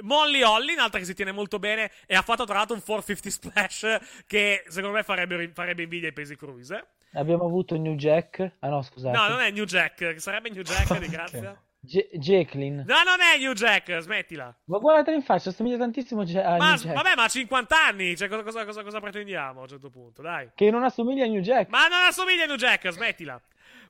Molly 0.00 0.42
Holly, 0.42 0.72
un'altra 0.72 0.98
che 0.98 1.04
si 1.04 1.14
tiene 1.14 1.32
molto 1.32 1.58
bene 1.58 1.90
e 2.06 2.14
ha 2.14 2.22
fatto 2.22 2.44
tra 2.44 2.56
l'altro 2.56 2.74
un 2.74 2.82
450 2.82 3.30
splash 3.30 4.24
che 4.26 4.64
secondo 4.68 4.96
me 4.96 5.02
farebbe, 5.02 5.50
farebbe 5.54 5.82
invidia 5.82 6.08
ai 6.08 6.14
pesi 6.14 6.36
cruise. 6.36 6.86
Abbiamo 7.14 7.44
avuto 7.44 7.76
New 7.76 7.94
Jack. 7.94 8.52
Ah 8.60 8.68
no, 8.68 8.80
scusate. 8.82 9.16
No, 9.16 9.28
non 9.28 9.40
è 9.40 9.50
New 9.50 9.64
Jack, 9.64 10.18
sarebbe 10.20 10.48
New 10.50 10.62
Jack 10.62 10.98
di 10.98 11.08
grazia. 11.10 11.60
J- 11.84 12.08
Jacqueline. 12.12 12.84
No, 12.86 13.02
non 13.04 13.20
è 13.20 13.36
New 13.38 13.52
Jack, 13.54 13.98
smettila. 13.98 14.54
Ma 14.66 14.78
guardatela 14.78 15.16
in 15.16 15.22
faccia, 15.22 15.50
assomiglia 15.50 15.76
tantissimo 15.76 16.22
a 16.22 16.56
Ma 16.56 16.68
New 16.74 16.76
Jack. 16.76 16.94
vabbè, 16.94 17.14
ma 17.16 17.24
ha 17.24 17.28
50 17.28 17.84
anni, 17.86 18.16
cioè 18.16 18.28
cosa, 18.28 18.42
cosa- 18.44 18.64
cosa- 18.64 18.82
cosa 18.84 19.00
pretendiamo 19.00 19.58
a 19.58 19.62
un 19.64 19.68
certo 19.68 19.90
punto, 19.90 20.22
dai. 20.22 20.50
Che 20.54 20.70
non 20.70 20.84
assomiglia 20.84 21.24
a 21.24 21.28
New 21.28 21.40
Jack. 21.42 21.68
Ma 21.70 21.88
non 21.88 22.02
assomiglia 22.06 22.44
a 22.44 22.46
New 22.46 22.56
Jack, 22.56 22.88
smettila. 22.90 23.38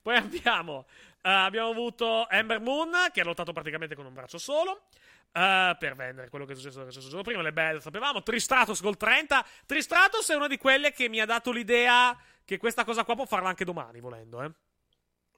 Poi 0.00 0.16
abbiamo, 0.16 0.86
eh, 1.22 1.30
abbiamo 1.30 1.68
avuto 1.68 2.28
Ember 2.30 2.60
Moon 2.60 2.90
che 3.12 3.20
ha 3.20 3.24
lottato 3.24 3.52
praticamente 3.52 3.94
con 3.94 4.06
un 4.06 4.14
braccio 4.14 4.38
solo. 4.38 4.84
Eh, 5.32 5.76
per 5.78 5.94
vendere 5.94 6.28
quello 6.28 6.44
che 6.44 6.52
è 6.52 6.56
successo, 6.56 6.82
che 6.82 6.88
è 6.88 6.92
successo 6.92 7.22
prima, 7.22 7.42
le 7.42 7.52
belle 7.52 7.80
sapevamo. 7.80 8.22
Tristratos 8.22 8.80
col 8.80 8.96
30. 8.96 9.44
Tristratos 9.66 10.28
è 10.30 10.34
una 10.34 10.48
di 10.48 10.58
quelle 10.58 10.92
che 10.92 11.08
mi 11.08 11.20
ha 11.20 11.26
dato 11.26 11.50
l'idea 11.52 12.16
che 12.44 12.58
questa 12.58 12.84
cosa 12.84 13.04
qua 13.04 13.14
può 13.14 13.26
farla 13.26 13.48
anche 13.48 13.64
domani, 13.64 14.00
volendo, 14.00 14.42
eh. 14.42 14.50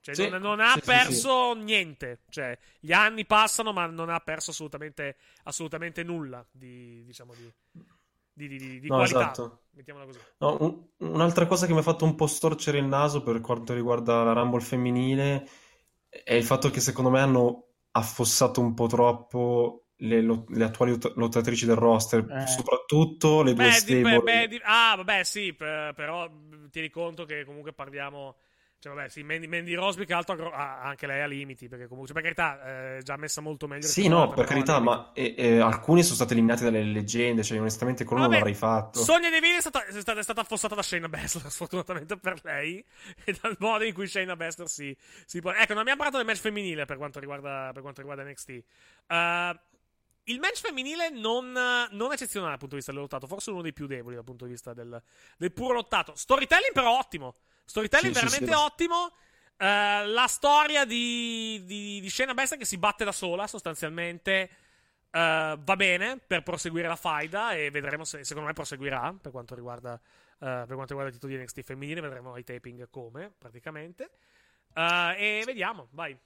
Cioè, 0.01 0.15
Sì, 0.15 0.29
non, 0.29 0.41
non 0.43 0.61
ha 0.61 0.73
sì, 0.73 0.81
sì, 0.81 0.87
perso 0.87 1.55
niente. 1.55 2.21
Cioè, 2.29 2.59
gli 2.79 2.93
anni 2.93 3.25
passano, 3.25 3.73
ma 3.73 3.87
non 3.87 4.11
ha 4.11 4.21
perso 4.21 4.51
assolutamente, 4.51 5.17
assolutamente 5.45 6.03
nulla 6.03 6.45
di, 6.51 7.03
diciamo, 7.05 7.33
di, 7.35 7.51
di, 8.33 8.49
di- 8.49 8.59
di- 8.59 8.81
di 8.81 8.89
No, 8.89 8.97
qualità. 8.97 9.31
esatto. 9.31 9.63
Mettiamola 9.71 10.05
così. 10.05 10.19
No, 10.39 10.57
un- 10.61 10.89
un'altra 11.15 11.47
cosa 11.47 11.67
che 11.67 11.73
mi 11.73 11.79
ha 11.79 11.83
fatto 11.83 12.05
un 12.05 12.15
po' 12.15 12.27
storcere 12.27 12.79
il 12.79 12.85
naso 12.85 13.23
per 13.23 13.41
quanto 13.41 13.73
riguarda 13.73 14.23
la 14.25 14.33
Rumble 14.33 14.61
femminile 14.61 15.49
è 16.09 16.35
il 16.35 16.45
fatto 16.45 16.71
che 16.71 16.81
secondo 16.81 17.11
me 17.11 17.21
hanno 17.21 17.69
affossato 17.93 18.61
un 18.61 18.75
po' 18.75 18.87
troppo 18.87 19.84
le, 20.05 20.45
le 20.49 20.65
attuali 20.65 20.93
lot- 20.93 21.15
lottatrici 21.17 21.67
del 21.67 21.77
roster, 21.77 22.25
Eh. 22.31 22.47
soprattutto 22.47 23.43
le 23.43 23.55
due 23.55 23.65
Beh, 23.65 23.73
stable. 23.73 24.21
beh, 24.21 24.49
beh, 24.49 24.61
ah, 24.65 24.95
vabbè, 24.97 25.23
sì, 25.25 25.53
per- 25.55 25.93
però 25.95 26.31
tieni 26.71 26.91
conto 26.91 27.25
che 27.25 27.45
comunque 27.45 27.73
parliamo. 27.73 28.37
Cioè, 28.85 28.93
vabbè, 28.93 29.09
sì, 29.09 29.23
Mandy, 29.23 29.47
Mandy 29.47 29.73
Rosby, 29.73 30.05
che 30.05 30.13
altro 30.13 30.51
ha- 30.53 30.83
anche 30.83 31.07
lei 31.07 31.23
ha 31.23 31.27
limiti. 31.27 31.69
Perché 31.69 31.87
comunque, 31.87 32.13
cioè, 32.13 32.23
per 32.23 32.35
carità, 32.35 32.97
è 32.99 33.03
già 33.03 33.17
messa 33.17 33.41
molto 33.41 33.67
meglio. 33.67 33.87
Sì, 33.87 34.09
no, 34.09 34.29
per 34.29 34.45
carità, 34.45 34.79
ma 34.79 35.11
eh, 35.15 35.35
eh, 35.39 35.59
alcuni 35.59 36.03
sono 36.03 36.17
stati 36.17 36.35
eliminati 36.35 36.65
dalle 36.65 36.83
leggende, 36.83 37.43
cioè 37.43 37.59
onestamente 37.59 38.05
quello 38.05 38.21
non 38.21 38.31
Vabbè, 38.33 38.43
l'avrei 38.45 38.59
fatto. 38.59 38.99
Sonia 39.03 39.31
Deville 39.31 39.57
è 39.57 39.61
stata, 39.61 39.87
è 39.87 39.91
stata, 39.99 40.21
è 40.21 40.23
stata 40.23 40.43
affossata 40.43 40.75
da 40.75 40.83
Shayna 40.83 41.09
Baszler, 41.09 41.49
sfortunatamente 41.51 42.19
per 42.19 42.39
lei, 42.43 42.85
e 43.25 43.35
dal 43.41 43.57
modo 43.59 43.85
in 43.85 43.95
cui 43.95 44.07
Shayna 44.07 44.37
Baszler 44.37 44.69
si, 44.69 44.95
si 45.25 45.41
pone. 45.41 45.61
Ecco, 45.63 45.73
non 45.73 45.79
abbiamo 45.81 45.97
parlato 46.03 46.19
del 46.19 46.27
match 46.27 46.41
femminile 46.43 46.85
per 46.85 46.99
quanto 46.99 47.21
riguarda, 47.21 47.71
per 47.73 47.81
quanto 47.81 48.03
riguarda 48.03 48.23
NXT. 48.23 48.51
Uh, 49.09 49.59
il 50.25 50.39
match 50.41 50.61
femminile 50.61 51.11
non, 51.11 51.53
non 51.53 52.13
eccezionale 52.13 52.51
dal 52.51 52.59
punto 52.59 52.75
di 52.75 52.77
vista 52.77 52.93
del 52.93 53.01
lottato, 53.01 53.27
forse 53.27 53.51
uno 53.51 53.63
dei 53.63 53.73
più 53.73 53.87
deboli 53.87 54.15
dal 54.15 54.25
punto 54.25 54.45
di 54.45 54.53
vista 54.53 54.73
del, 54.73 55.01
del 55.37 55.53
puro 55.53 55.75
lottato. 55.75 56.15
Storytelling 56.15 56.73
però 56.73 56.99
ottimo. 56.99 57.37
Storytelling 57.65 58.15
Sì, 58.15 58.19
sì, 58.21 58.25
veramente 58.25 58.57
sì. 58.57 58.63
ottimo. 58.63 59.13
Uh, 59.57 60.07
la 60.11 60.27
storia 60.27 60.85
di, 60.85 61.63
di, 61.65 62.01
di 62.01 62.11
Shayna 62.11 62.35
Baszler 62.35 62.59
che 62.59 62.65
si 62.65 62.77
batte 62.77 63.05
da 63.05 63.13
sola 63.13 63.47
sostanzialmente 63.47 64.51
Uh, 65.15 65.57
va 65.63 65.77
bene 65.77 66.19
per 66.19 66.43
proseguire 66.43 66.89
la 66.89 66.97
faida 66.97 67.53
e 67.53 67.71
vedremo 67.71 68.03
se 68.03 68.25
secondo 68.25 68.49
me 68.49 68.53
proseguirà 68.53 69.15
per 69.23 69.31
quanto 69.31 69.55
riguarda, 69.55 69.93
uh, 69.93 69.99
per 70.39 70.75
quanto 70.75 70.87
riguarda 70.87 71.07
il 71.07 71.13
titolo 71.13 71.33
di 71.33 71.41
NXT 71.41 71.63
femminile. 71.63 72.01
Vedremo 72.01 72.33
ai 72.33 72.43
taping 72.43 72.91
come 72.91 73.33
praticamente. 73.39 74.11
Uh, 74.75 75.15
e 75.17 75.43
vediamo, 75.47 75.87
vai. 75.93 76.19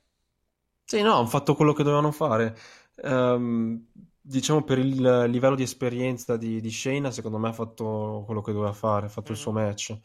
Sì, 0.85 1.03
no, 1.03 1.19
hanno 1.19 1.27
fatto 1.27 1.55
quello 1.55 1.75
che 1.75 1.83
dovevano 1.83 2.13
fare. 2.13 2.57
Ehm, 3.03 3.87
diciamo 4.21 4.63
per 4.65 4.79
il 4.79 5.25
livello 5.31 5.55
di 5.55 5.63
esperienza 5.63 6.37
di, 6.37 6.61
di 6.61 6.71
Shayna, 6.71 7.11
secondo 7.11 7.39
me 7.39 7.49
ha 7.49 7.53
fatto 7.53 8.23
quello 8.27 8.41
che 8.43 8.53
doveva 8.53 8.73
fare, 8.73 9.07
ha 9.07 9.09
fatto 9.09 9.33
il 9.33 9.39
suo 9.39 9.53
Mhm. 9.53 9.59
match. 9.59 9.97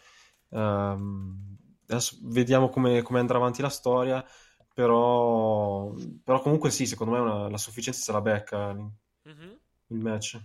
Ehm, 0.49 1.57
adesso 1.87 2.17
vediamo 2.23 2.69
come, 2.69 3.01
come 3.01 3.19
andrà 3.19 3.37
avanti 3.37 3.61
la 3.61 3.69
storia, 3.69 4.23
però, 4.73 5.93
però 6.23 6.41
comunque 6.41 6.71
sì, 6.71 6.85
secondo 6.85 7.13
me 7.13 7.19
una- 7.19 7.49
la 7.49 7.57
sufficienza 7.57 8.01
se 8.01 8.11
la 8.11 8.21
becca 8.21 8.69
il, 8.71 8.89
Mhm. 9.25 9.59
il 9.87 9.97
match. 9.99 10.39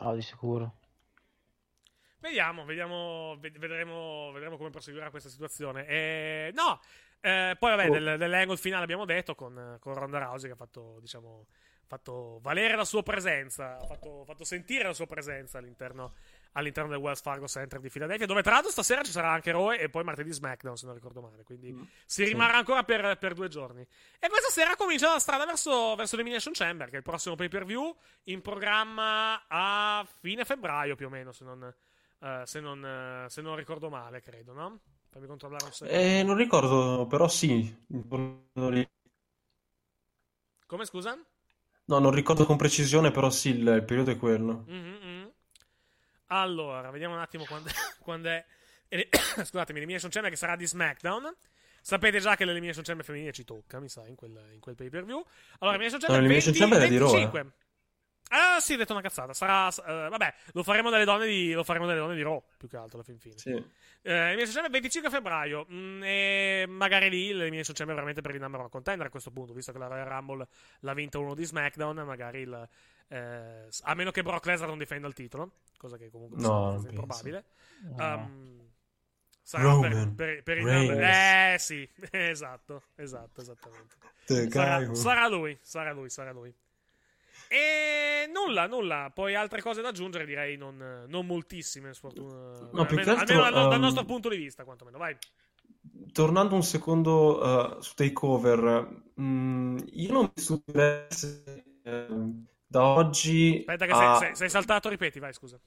No, 0.00 0.14
di 0.14 0.22
sicuro. 0.22 0.74
Vediamo, 2.18 2.64
vediamo, 2.64 3.36
vedremo, 3.40 4.30
vedremo 4.32 4.56
come 4.56 4.70
proseguirà 4.70 5.10
questa 5.10 5.28
situazione. 5.28 5.84
Eh, 5.86 6.50
no, 6.54 6.80
eh, 7.22 7.54
poi 7.56 7.70
vabbè, 7.70 7.88
oh. 7.88 7.92
del, 7.92 8.18
dell'angle 8.18 8.56
finale 8.56 8.82
abbiamo 8.82 9.04
detto 9.04 9.36
con, 9.36 9.76
con 9.78 9.94
Ronda 9.94 10.18
Rousey 10.18 10.48
che 10.48 10.54
ha 10.54 10.56
fatto, 10.56 10.98
diciamo, 11.00 11.46
fatto 11.86 12.40
valere 12.42 12.74
la 12.74 12.84
sua 12.84 13.04
presenza, 13.04 13.76
ha 13.76 13.86
fatto, 13.86 14.24
fatto 14.24 14.42
sentire 14.42 14.82
la 14.82 14.92
sua 14.92 15.06
presenza 15.06 15.58
all'interno, 15.58 16.14
all'interno, 16.52 16.90
del 16.90 16.98
Wells 16.98 17.20
Fargo 17.20 17.46
Center 17.46 17.78
di 17.78 17.90
Philadelphia, 17.90 18.26
dove 18.26 18.42
tra 18.42 18.54
l'altro 18.54 18.72
stasera 18.72 19.04
ci 19.04 19.12
sarà 19.12 19.30
anche 19.30 19.52
Raw 19.52 19.70
e 19.70 19.88
poi 19.88 20.02
martedì 20.02 20.32
SmackDown, 20.32 20.76
se 20.76 20.86
non 20.86 20.96
ricordo 20.96 21.20
male, 21.20 21.44
quindi 21.44 21.70
mm. 21.70 21.82
si 22.04 22.24
rimarrà 22.24 22.54
sì. 22.54 22.58
ancora 22.58 22.82
per, 22.82 23.18
per, 23.18 23.34
due 23.34 23.46
giorni. 23.46 23.86
E 24.18 24.28
questa 24.28 24.48
sera 24.48 24.74
comincia 24.74 25.12
la 25.12 25.20
strada 25.20 25.46
verso, 25.46 25.94
verso 25.94 26.16
l'Elimination 26.16 26.54
Chamber, 26.54 26.88
che 26.88 26.94
è 26.94 26.98
il 26.98 27.04
prossimo 27.04 27.36
pay-per-view, 27.36 27.94
in 28.24 28.40
programma 28.40 29.44
a 29.46 30.04
fine 30.18 30.44
febbraio 30.44 30.96
più 30.96 31.06
o 31.06 31.10
meno, 31.10 31.30
se 31.30 31.44
non 31.44 31.72
Uh, 32.22 32.44
se, 32.44 32.60
non, 32.60 33.24
uh, 33.24 33.28
se, 33.28 33.42
non, 33.42 33.56
ricordo 33.56 33.90
male, 33.90 34.20
credo, 34.20 34.52
no? 34.52 34.78
Fammi 35.12 35.26
controllare 35.26 35.64
un 35.66 35.72
secondo. 35.72 36.00
Eh, 36.00 36.22
non 36.22 36.36
ricordo, 36.36 37.06
però 37.06 37.28
sì. 37.28 37.76
Come 40.66 40.84
scusa? 40.84 41.18
No, 41.84 41.98
non 41.98 42.10
ricordo 42.12 42.46
con 42.46 42.56
precisione, 42.56 43.10
però 43.10 43.28
sì, 43.28 43.50
il, 43.50 43.66
il 43.66 43.84
periodo 43.84 44.10
è 44.10 44.16
quello. 44.16 44.64
Mm-hmm. 44.70 45.26
Allora, 46.28 46.90
vediamo 46.90 47.14
un 47.14 47.20
attimo 47.20 47.44
quando, 47.44 47.68
quando 48.00 48.30
è. 48.30 48.42
Scusatemi, 49.12 49.80
l'Elimination 49.80 50.10
Chamber 50.10 50.30
che 50.30 50.36
sarà 50.38 50.56
di 50.56 50.66
SmackDown. 50.66 51.30
Sapete 51.82 52.18
già 52.18 52.34
che 52.34 52.46
l'Elimination 52.46 52.82
Chamber 52.82 53.04
femminile 53.04 53.32
ci 53.32 53.44
tocca, 53.44 53.80
mi 53.80 53.90
sa, 53.90 54.06
in 54.06 54.14
quel, 54.14 54.50
in 54.54 54.60
quel 54.60 54.76
pay 54.76 54.88
per 54.88 55.04
view. 55.04 55.22
Allora, 55.58 55.76
l'Elimination 55.76 56.00
Chamber, 56.00 56.22
no, 56.22 56.28
20, 56.28 56.58
Chamber 56.58 56.78
25. 56.78 57.40
È 57.40 57.42
di 57.42 57.48
Raw, 57.50 57.52
Ah, 58.34 58.60
sì, 58.60 58.72
ho 58.72 58.76
detto 58.76 58.92
una 58.92 59.02
cazzata. 59.02 59.34
Sarà. 59.34 59.66
Uh, 59.66 60.08
vabbè, 60.08 60.34
lo 60.52 60.62
faremo 60.62 60.88
dalle 60.88 61.04
donne 61.04 61.26
di. 61.26 61.52
Lo 61.52 61.64
faremo 61.64 61.84
dalle 61.84 61.98
donne 61.98 62.14
di 62.14 62.22
Raw, 62.22 62.42
più 62.56 62.66
che 62.66 62.78
altro 62.78 62.96
alla 62.96 63.04
fin 63.04 63.18
fine. 63.18 63.36
Sì. 63.36 63.50
Uh, 63.50 63.64
Elimination 64.02 64.54
Chamber 64.54 64.70
25 64.70 65.10
febbraio. 65.10 65.66
Mm, 65.70 66.02
e 66.02 66.64
magari 66.66 67.10
lì 67.10 67.32
l'Elimination 67.32 67.74
Chamber 67.74 67.94
veramente 67.94 68.22
per 68.22 68.34
il 68.34 68.40
number 68.40 68.60
one 68.60 68.70
contender 68.70 69.06
a 69.06 69.10
questo 69.10 69.30
punto, 69.30 69.52
visto 69.52 69.70
che 69.72 69.78
la 69.78 69.86
Royal 69.86 70.06
Rumble 70.06 70.48
l'ha 70.80 70.94
vinta 70.94 71.18
uno 71.18 71.34
di 71.34 71.44
SmackDown. 71.44 71.96
Magari 72.06 72.40
il. 72.40 72.68
Eh, 73.08 73.68
a 73.82 73.94
meno 73.94 74.10
che 74.10 74.22
Brock 74.22 74.46
Lesnar 74.46 74.68
non 74.68 74.78
difenda 74.78 75.06
il 75.06 75.12
titolo, 75.12 75.56
cosa 75.76 75.98
che 75.98 76.08
comunque 76.08 76.40
no, 76.40 76.82
è 76.82 76.88
improbabile. 76.88 77.44
No. 77.82 78.14
Um, 78.14 78.70
sarà 79.42 79.78
per, 79.78 80.12
per, 80.14 80.42
per 80.42 80.56
il 80.56 80.64
number. 80.64 81.02
Eh 81.02 81.56
sì, 81.58 81.86
esatto, 82.10 82.84
esatto, 82.94 83.42
esattamente. 83.42 83.96
Sarà, 84.48 84.94
sarà 84.94 85.28
lui, 85.28 85.58
sarà 85.60 85.92
lui, 85.92 86.08
sarà 86.08 86.32
lui. 86.32 86.54
E 87.52 88.30
nulla, 88.32 88.66
nulla. 88.66 89.10
Poi 89.12 89.34
altre 89.34 89.60
cose 89.60 89.82
da 89.82 89.88
aggiungere, 89.88 90.24
direi 90.24 90.56
non, 90.56 91.04
non 91.06 91.26
moltissime. 91.26 91.92
Sfortuna. 91.92 92.70
No, 92.72 92.86
almeno, 92.86 93.12
almeno 93.12 93.42
dal, 93.42 93.64
um, 93.64 93.68
dal, 93.68 93.80
nostro 93.80 94.04
punto 94.06 94.30
di 94.30 94.38
vista, 94.38 94.64
quantomeno. 94.64 94.96
Vai. 94.96 95.14
Tornando 96.12 96.54
un 96.54 96.62
secondo 96.62 97.76
uh, 97.76 97.80
su 97.80 97.92
Takeover, 97.94 99.02
mh, 99.14 99.22
mm, 99.22 99.76
io 99.92 100.12
non 100.12 100.22
mi 100.34 100.42
stupirei 100.42 101.04
se 101.10 101.42
uh, 101.84 102.46
da 102.66 102.84
oggi. 102.84 103.56
Aspetta, 103.58 103.84
che 103.84 103.92
a... 103.92 104.16
sei, 104.16 104.26
sei, 104.28 104.36
sei, 104.36 104.48
saltato, 104.48 104.88
ripeti, 104.88 105.18
vai, 105.18 105.34
scusa. 105.34 105.60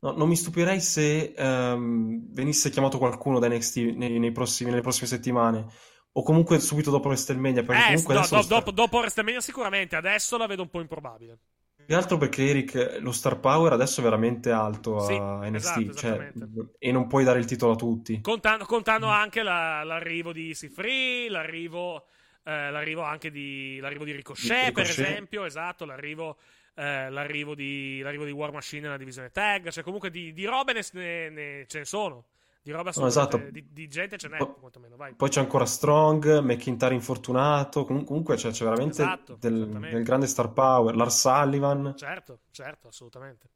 No, 0.00 0.12
non 0.12 0.28
mi 0.28 0.36
stupirei 0.36 0.80
se 0.80 1.32
um, 1.38 2.30
venisse 2.30 2.68
chiamato 2.68 2.98
qualcuno 2.98 3.38
da 3.38 3.48
NXT 3.48 3.76
nei, 3.94 4.18
nei 4.18 4.32
prossimi, 4.32 4.68
nelle 4.68 4.82
prossime 4.82 5.06
settimane 5.06 5.66
o 6.12 6.22
comunque 6.22 6.58
subito 6.60 6.90
dopo 6.90 7.08
WrestleMania. 7.08 7.62
Perché 7.62 7.82
eh, 7.82 7.86
comunque 7.86 8.14
no, 8.14 8.20
adesso 8.20 8.36
do, 8.36 8.46
dopo, 8.46 8.70
dopo 8.70 8.98
WrestleMania 8.98 9.40
sicuramente, 9.40 9.96
adesso 9.96 10.36
la 10.36 10.46
vedo 10.46 10.62
un 10.62 10.68
po' 10.68 10.80
improbabile. 10.80 11.38
Più 11.74 11.86
che 11.86 11.94
altro 11.94 12.16
perché 12.16 12.48
Eric, 12.48 12.98
lo 13.00 13.10
star 13.10 13.40
power 13.40 13.72
adesso 13.72 14.00
è 14.00 14.04
veramente 14.04 14.52
alto 14.52 14.98
a 14.98 15.04
sì, 15.04 15.18
NXT 15.18 15.76
esatto, 15.76 15.94
cioè, 15.94 16.32
e 16.78 16.92
non 16.92 17.08
puoi 17.08 17.24
dare 17.24 17.40
il 17.40 17.44
titolo 17.44 17.72
a 17.72 17.76
tutti. 17.76 18.20
Contando, 18.20 18.64
contando 18.66 19.06
anche 19.08 19.42
la, 19.42 19.82
l'arrivo 19.82 20.32
di 20.32 20.54
Free, 20.54 21.28
l'arrivo, 21.28 22.06
eh, 22.44 22.70
l'arrivo 22.70 23.02
anche 23.02 23.30
di, 23.30 23.78
l'arrivo 23.80 24.04
di 24.04 24.12
Ricochet, 24.12 24.66
Ricochet, 24.66 24.72
per 24.72 25.06
esempio, 25.06 25.44
esatto, 25.44 25.84
l'arrivo, 25.84 26.36
eh, 26.74 27.10
l'arrivo, 27.10 27.56
di, 27.56 28.00
l'arrivo, 28.00 28.24
di, 28.24 28.30
War 28.30 28.52
Machine 28.52 28.82
nella 28.82 28.96
divisione 28.96 29.30
tag, 29.30 29.70
cioè 29.70 29.82
comunque 29.82 30.10
di, 30.10 30.32
di 30.32 30.44
robe 30.44 30.74
ne, 30.74 31.30
ne, 31.30 31.64
ce 31.66 31.78
ne 31.78 31.84
sono. 31.84 32.26
Di 32.64 32.70
roba 32.70 32.92
no, 32.94 33.06
esatto. 33.06 33.38
di, 33.38 33.72
di, 33.72 33.88
gente 33.88 34.16
ce 34.16 34.28
n'è, 34.28 34.36
po- 34.36 34.54
quantomeno, 34.54 34.94
vai. 34.94 35.14
Poi 35.14 35.28
c'è 35.28 35.40
ancora 35.40 35.66
Strong, 35.66 36.38
McIntyre 36.38 36.94
infortunato, 36.94 37.84
Com- 37.84 38.04
comunque 38.04 38.36
c'è, 38.36 38.52
c'è 38.52 38.62
veramente 38.62 39.02
esatto, 39.02 39.34
del, 39.34 39.66
del, 39.66 40.04
grande 40.04 40.28
star 40.28 40.52
power, 40.52 40.94
Lars 40.94 41.18
Sullivan. 41.18 41.94
Certo, 41.96 42.42
certo, 42.52 42.86
assolutamente. 42.86 43.48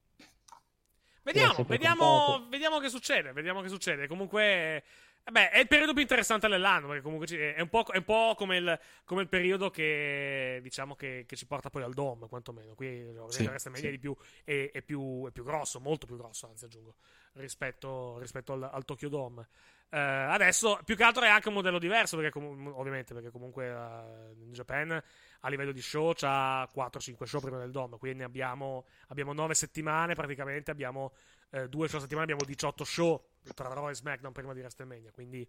Vediamo, 1.22 1.64
vediamo, 1.64 2.46
vediamo 2.50 2.78
che 2.80 2.88
succede, 2.88 3.32
vediamo 3.32 3.60
che 3.60 3.68
succede. 3.68 4.08
Comunque... 4.08 4.82
Beh, 5.28 5.50
è 5.50 5.58
il 5.58 5.66
periodo 5.66 5.92
più 5.92 6.02
interessante 6.02 6.46
dell'anno, 6.46 6.86
perché 6.86 7.02
comunque 7.02 7.26
è 7.26 7.60
un 7.60 7.68
po', 7.68 7.84
è 7.90 7.96
un 7.96 8.04
po 8.04 8.34
come, 8.36 8.58
il, 8.58 8.80
come, 9.04 9.22
il, 9.22 9.28
periodo 9.28 9.70
che, 9.70 10.60
diciamo, 10.62 10.94
che, 10.94 11.24
che, 11.26 11.34
ci 11.34 11.46
porta 11.46 11.68
poi 11.68 11.82
al 11.82 11.94
Dom, 11.94 12.28
quantomeno. 12.28 12.74
Qui 12.74 13.12
sì, 13.28 13.42
WrestleMania 13.42 13.86
sì. 13.86 13.90
Di 13.90 13.98
più, 13.98 14.16
è, 14.44 14.70
è, 14.72 14.82
più, 14.82 15.26
è 15.26 15.32
più 15.32 15.42
grosso, 15.42 15.80
molto 15.80 16.06
più 16.06 16.16
grosso, 16.16 16.46
anzi 16.46 16.66
aggiungo 16.66 16.94
rispetto, 17.36 18.18
rispetto 18.18 18.52
al, 18.52 18.68
al, 18.72 18.84
Tokyo 18.84 19.08
Dome. 19.08 19.48
Uh, 19.88 20.28
adesso 20.30 20.80
più 20.84 20.96
che 20.96 21.04
altro 21.04 21.22
è 21.22 21.28
anche 21.28 21.48
un 21.48 21.54
modello 21.54 21.78
diverso, 21.78 22.16
perché 22.16 22.32
com- 22.32 22.72
ovviamente, 22.74 23.14
perché 23.14 23.30
comunque 23.30 23.70
uh, 23.70 24.34
in 24.42 24.52
Japan 24.52 25.00
a 25.40 25.48
livello 25.48 25.72
di 25.72 25.80
show 25.80 26.12
c'ha 26.12 26.68
4-5 26.74 27.24
show 27.24 27.40
prima 27.40 27.58
del 27.58 27.70
Dome, 27.70 27.96
quindi 27.98 28.24
abbiamo, 28.24 28.84
abbiamo 29.08 29.32
9 29.32 29.54
settimane 29.54 30.14
praticamente, 30.14 30.70
abbiamo 30.70 31.12
uh, 31.50 31.66
2 31.68 31.88
show 31.88 31.98
a 31.98 32.02
settimana, 32.02 32.24
abbiamo 32.24 32.44
18 32.44 32.84
show 32.84 33.22
tra 33.54 33.72
Raw 33.72 33.88
e 33.88 33.94
SmackDown 33.94 34.32
prima 34.32 34.52
di 34.54 34.60
WrestleMania, 34.60 35.12
quindi, 35.12 35.48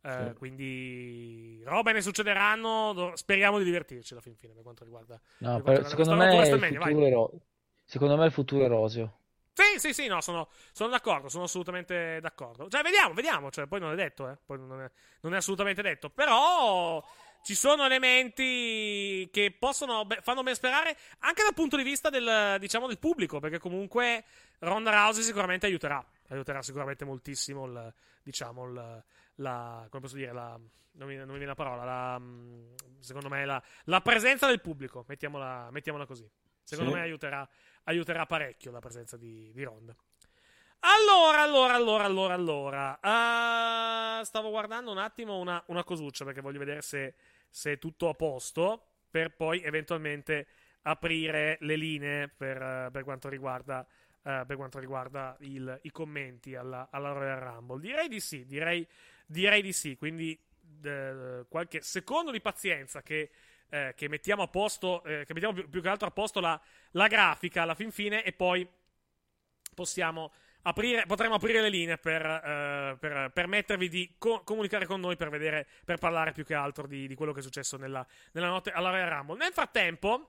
sì. 0.00 0.32
quindi 0.38 1.62
robe 1.64 1.92
ne 1.92 2.00
succederanno, 2.00 3.12
speriamo 3.14 3.58
di 3.58 3.64
divertirci 3.64 4.14
alla 4.14 4.22
fin 4.22 4.34
fine 4.34 4.54
per 4.54 4.62
quanto 4.62 4.84
riguarda... 4.84 5.20
No, 5.38 5.60
per, 5.60 5.86
secondo, 5.86 6.14
me 6.14 7.06
ero... 7.06 7.30
secondo 7.84 8.16
me 8.16 8.24
il 8.24 8.32
futuro 8.32 8.64
è 8.64 8.68
roseo. 8.68 9.18
Sì, 9.54 9.78
sì, 9.78 9.94
sì, 9.94 10.08
no, 10.08 10.20
sono, 10.20 10.48
sono, 10.72 10.90
d'accordo, 10.90 11.28
sono 11.28 11.44
assolutamente 11.44 12.18
d'accordo. 12.20 12.68
Cioè, 12.68 12.82
vediamo, 12.82 13.14
vediamo, 13.14 13.52
cioè, 13.52 13.66
poi 13.66 13.78
non 13.78 13.92
è 13.92 13.94
detto, 13.94 14.28
eh, 14.28 14.36
poi 14.44 14.58
non 14.58 14.82
è, 14.82 14.90
non 15.20 15.32
è 15.32 15.36
assolutamente 15.36 15.80
detto, 15.80 16.10
però 16.10 17.02
ci 17.44 17.54
sono 17.54 17.84
elementi 17.84 19.28
che 19.30 19.54
possono, 19.56 20.04
beh, 20.06 20.22
fanno 20.22 20.42
ben 20.42 20.56
sperare 20.56 20.96
anche 21.20 21.44
dal 21.44 21.54
punto 21.54 21.76
di 21.76 21.84
vista 21.84 22.10
del, 22.10 22.56
diciamo, 22.58 22.88
del 22.88 22.98
pubblico, 22.98 23.38
perché 23.38 23.60
comunque 23.60 24.24
Ronda 24.58 24.90
Rousey 24.90 25.22
sicuramente 25.22 25.66
aiuterà, 25.66 26.04
aiuterà 26.30 26.60
sicuramente 26.60 27.04
moltissimo 27.04 27.66
il, 27.66 27.94
diciamo, 28.24 28.64
il, 28.64 29.04
la, 29.36 29.86
come 29.88 30.02
posso 30.02 30.16
dire, 30.16 30.32
la, 30.32 30.58
non 30.94 31.08
mi, 31.08 31.14
non 31.14 31.28
mi 31.28 31.32
viene 31.34 31.46
la 31.46 31.54
parola, 31.54 31.84
la, 31.84 32.20
secondo 32.98 33.28
me 33.28 33.44
la, 33.44 33.62
la 33.84 34.00
presenza 34.00 34.48
del 34.48 34.60
pubblico, 34.60 35.04
mettiamola, 35.06 35.68
mettiamola 35.70 36.06
così. 36.06 36.28
Secondo 36.64 36.92
sì. 36.92 36.96
me 36.96 37.02
aiuterà, 37.02 37.46
aiuterà, 37.84 38.26
parecchio 38.26 38.70
la 38.70 38.80
presenza 38.80 39.16
di, 39.16 39.50
di 39.52 39.62
Ronda. 39.62 39.94
Allora, 40.86 41.40
allora, 41.40 41.74
allora, 41.74 42.04
allora, 42.04 42.34
allora. 42.34 44.18
Uh, 44.20 44.22
stavo 44.22 44.50
guardando 44.50 44.90
un 44.90 44.98
attimo 44.98 45.38
una, 45.38 45.62
una, 45.68 45.82
cosuccia 45.82 46.26
perché 46.26 46.42
voglio 46.42 46.58
vedere 46.58 46.82
se, 46.82 47.14
se, 47.48 47.72
è 47.72 47.78
tutto 47.78 48.10
a 48.10 48.14
posto 48.14 48.88
per 49.10 49.34
poi 49.34 49.62
eventualmente 49.62 50.46
aprire 50.82 51.56
le 51.60 51.76
linee 51.76 52.28
per, 52.28 52.90
per 52.92 53.02
quanto 53.02 53.30
riguarda, 53.30 53.80
uh, 53.80 54.44
per 54.44 54.56
quanto 54.56 54.78
riguarda 54.78 55.34
il, 55.40 55.78
i 55.84 55.90
commenti 55.90 56.54
alla, 56.54 56.88
alla, 56.90 57.12
Royal 57.12 57.40
Rumble. 57.40 57.80
Direi 57.80 58.08
di 58.08 58.20
sì, 58.20 58.44
direi, 58.44 58.86
direi 59.24 59.62
di 59.62 59.72
sì. 59.72 59.96
Quindi 59.96 60.38
uh, 60.84 61.46
qualche 61.48 61.80
secondo 61.80 62.30
di 62.30 62.42
pazienza 62.42 63.00
che 63.00 63.30
eh, 63.74 63.92
che 63.96 64.08
mettiamo 64.08 64.42
a 64.42 64.46
posto, 64.46 65.02
eh, 65.02 65.24
che 65.26 65.32
mettiamo 65.32 65.52
più, 65.52 65.68
più, 65.68 65.82
che 65.82 65.88
altro 65.88 66.06
a 66.06 66.12
posto 66.12 66.38
la, 66.38 66.60
la, 66.92 67.08
grafica 67.08 67.62
alla 67.62 67.74
fin 67.74 67.90
fine 67.90 68.22
e 68.22 68.32
poi 68.32 68.66
possiamo 69.74 70.32
aprire, 70.62 71.04
potremo 71.06 71.34
aprire 71.34 71.60
le 71.60 71.70
linee 71.70 71.98
per, 71.98 72.24
eh, 72.24 72.96
per 73.00 73.32
permettervi 73.32 73.88
di 73.88 74.14
co- 74.16 74.44
comunicare 74.44 74.86
con 74.86 75.00
noi 75.00 75.16
per 75.16 75.28
vedere, 75.28 75.66
per 75.84 75.98
parlare 75.98 76.30
più 76.30 76.44
che 76.44 76.54
altro 76.54 76.86
di, 76.86 77.08
di 77.08 77.16
quello 77.16 77.32
che 77.32 77.40
è 77.40 77.42
successo 77.42 77.76
nella, 77.76 78.06
nella 78.30 78.46
notte 78.46 78.70
alla 78.70 78.90
Royal 78.90 79.08
Rumble. 79.08 79.38
Nel 79.38 79.52
frattempo, 79.52 80.28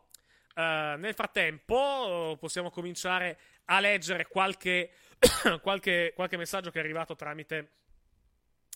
Uh, 0.56 0.98
nel 0.98 1.14
frattempo 1.14 2.38
possiamo 2.40 2.70
cominciare 2.72 3.38
a 3.66 3.82
leggere 3.82 4.26
qualche, 4.26 4.90
qualche, 5.62 6.14
qualche, 6.16 6.38
messaggio 6.38 6.72
che 6.72 6.80
è 6.80 6.82
arrivato 6.82 7.14
tramite, 7.14 7.72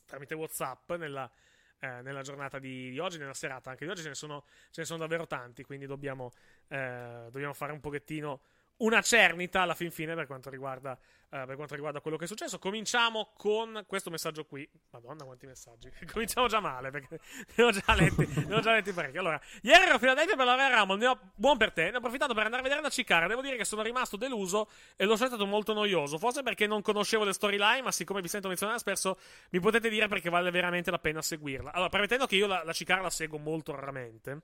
tramite 0.06 0.36
WhatsApp 0.36 0.92
nella, 0.96 1.32
eh, 1.80 2.02
nella 2.02 2.22
giornata 2.22 2.60
di, 2.60 2.90
di, 2.90 3.00
oggi, 3.00 3.18
nella 3.18 3.34
serata 3.34 3.70
anche 3.70 3.86
di 3.86 3.92
oggi, 3.92 4.02
ce 4.02 4.10
ne 4.10 4.16
sono, 4.16 4.44
ce 4.72 4.82
ne 4.82 4.86
sono 4.86 5.00
davvero 5.00 5.26
tanti, 5.28 5.64
quindi 5.64 5.86
dobbiamo, 5.86 6.32
eh, 6.68 7.28
dobbiamo 7.32 7.54
fare 7.54 7.72
un 7.72 7.80
pochettino, 7.80 8.42
una 8.80 9.02
cernita 9.02 9.62
alla 9.62 9.76
fin 9.76 9.92
fine 9.92 10.16
per 10.16 10.28
quanto 10.28 10.50
riguarda 10.50 10.98
Uh, 11.32 11.46
per 11.46 11.58
quanto 11.58 11.76
riguarda 11.76 12.02
quello 12.02 12.18
che 12.18 12.24
è 12.24 12.28
successo. 12.28 12.58
Cominciamo 12.58 13.34
con 13.38 13.84
questo 13.86 14.10
messaggio 14.10 14.46
qui. 14.46 14.68
Madonna, 14.90 15.26
quanti 15.26 15.46
messaggi. 15.46 15.88
Cominciamo 16.12 16.48
già 16.48 16.60
male 16.60 16.90
perché 16.90 17.20
ne 17.54 17.64
ho 17.64 17.70
già 17.70 17.94
letti, 17.94 18.28
ne 18.48 18.56
ho 18.56 18.60
già 18.60 18.72
letti 18.72 18.92
parecchi. 18.92 19.20
Allora, 19.20 19.40
ieri 19.62 19.84
ero 19.84 19.94
a 19.94 20.00
per 20.00 20.16
la 20.16 20.56
Royal 20.56 20.72
Rumble. 20.72 20.98
Ne 20.98 21.06
ho, 21.06 21.20
buon 21.36 21.58
per 21.58 21.72
te. 21.72 21.84
Ne 21.92 21.94
ho 21.94 21.98
approfittato 21.98 22.34
per 22.34 22.46
andare 22.46 22.62
a 22.62 22.64
vedere 22.64 22.82
la 22.82 22.90
Cicara. 22.90 23.28
Devo 23.28 23.42
dire 23.42 23.58
che 23.58 23.64
sono 23.64 23.84
rimasto 23.84 24.18
deluso 24.18 24.72
e 24.96 25.06
l'ho 25.06 25.16
stato 25.16 25.46
molto 25.46 25.74
noioso. 25.74 26.18
Forse 26.18 26.42
perché 26.42 26.66
non 26.66 26.82
conoscevo 26.82 27.24
le 27.24 27.34
storyline, 27.34 27.84
ma 27.84 27.92
siccome 27.92 28.22
vi 28.22 28.28
sento 28.28 28.48
menzionare 28.48 28.80
spesso, 28.80 29.20
mi 29.52 29.60
potete 29.60 29.88
dire 29.88 30.08
perché 30.08 30.32
vale 30.32 30.50
veramente 30.50 30.90
la 30.90 30.98
pena 30.98 31.22
seguirla. 31.22 31.74
Allora, 31.74 31.90
premettendo 31.90 32.26
che 32.26 32.38
io 32.38 32.48
la, 32.48 32.64
la 32.64 32.74
Cicara 32.74 33.02
la 33.02 33.12
seguo 33.12 33.38
molto 33.38 33.76
raramente. 33.76 34.42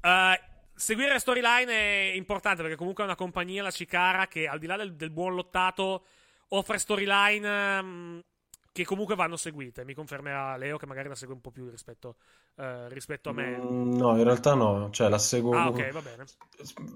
Uh, 0.00 0.57
seguire 0.78 1.12
le 1.12 1.18
storyline 1.18 1.72
è 1.72 2.12
importante 2.14 2.62
perché 2.62 2.76
comunque 2.76 3.02
è 3.02 3.06
una 3.06 3.16
compagnia, 3.16 3.64
la 3.64 3.70
Cicara, 3.70 4.28
che 4.28 4.46
al 4.46 4.60
di 4.60 4.66
là 4.66 4.76
del, 4.76 4.94
del 4.94 5.10
buon 5.10 5.34
lottato 5.34 6.04
offre 6.50 6.78
storyline 6.78 7.78
um, 7.80 8.22
che 8.78 8.84
comunque 8.84 9.16
vanno 9.16 9.36
seguite. 9.36 9.84
Mi 9.84 9.92
confermerà 9.92 10.56
Leo 10.56 10.76
che 10.76 10.86
magari 10.86 11.08
la 11.08 11.16
segue 11.16 11.34
un 11.34 11.40
po' 11.40 11.50
più 11.50 11.68
rispetto, 11.68 12.16
uh, 12.54 12.86
rispetto 12.88 13.30
a 13.30 13.32
me. 13.32 13.58
Mm, 13.58 13.96
no, 13.96 14.16
in 14.16 14.22
realtà 14.22 14.54
no, 14.54 14.88
cioè 14.90 15.08
la 15.08 15.18
seguo. 15.18 15.56
Ah, 15.56 15.68
ok, 15.68 15.90
va 15.90 16.00
bene. 16.00 16.24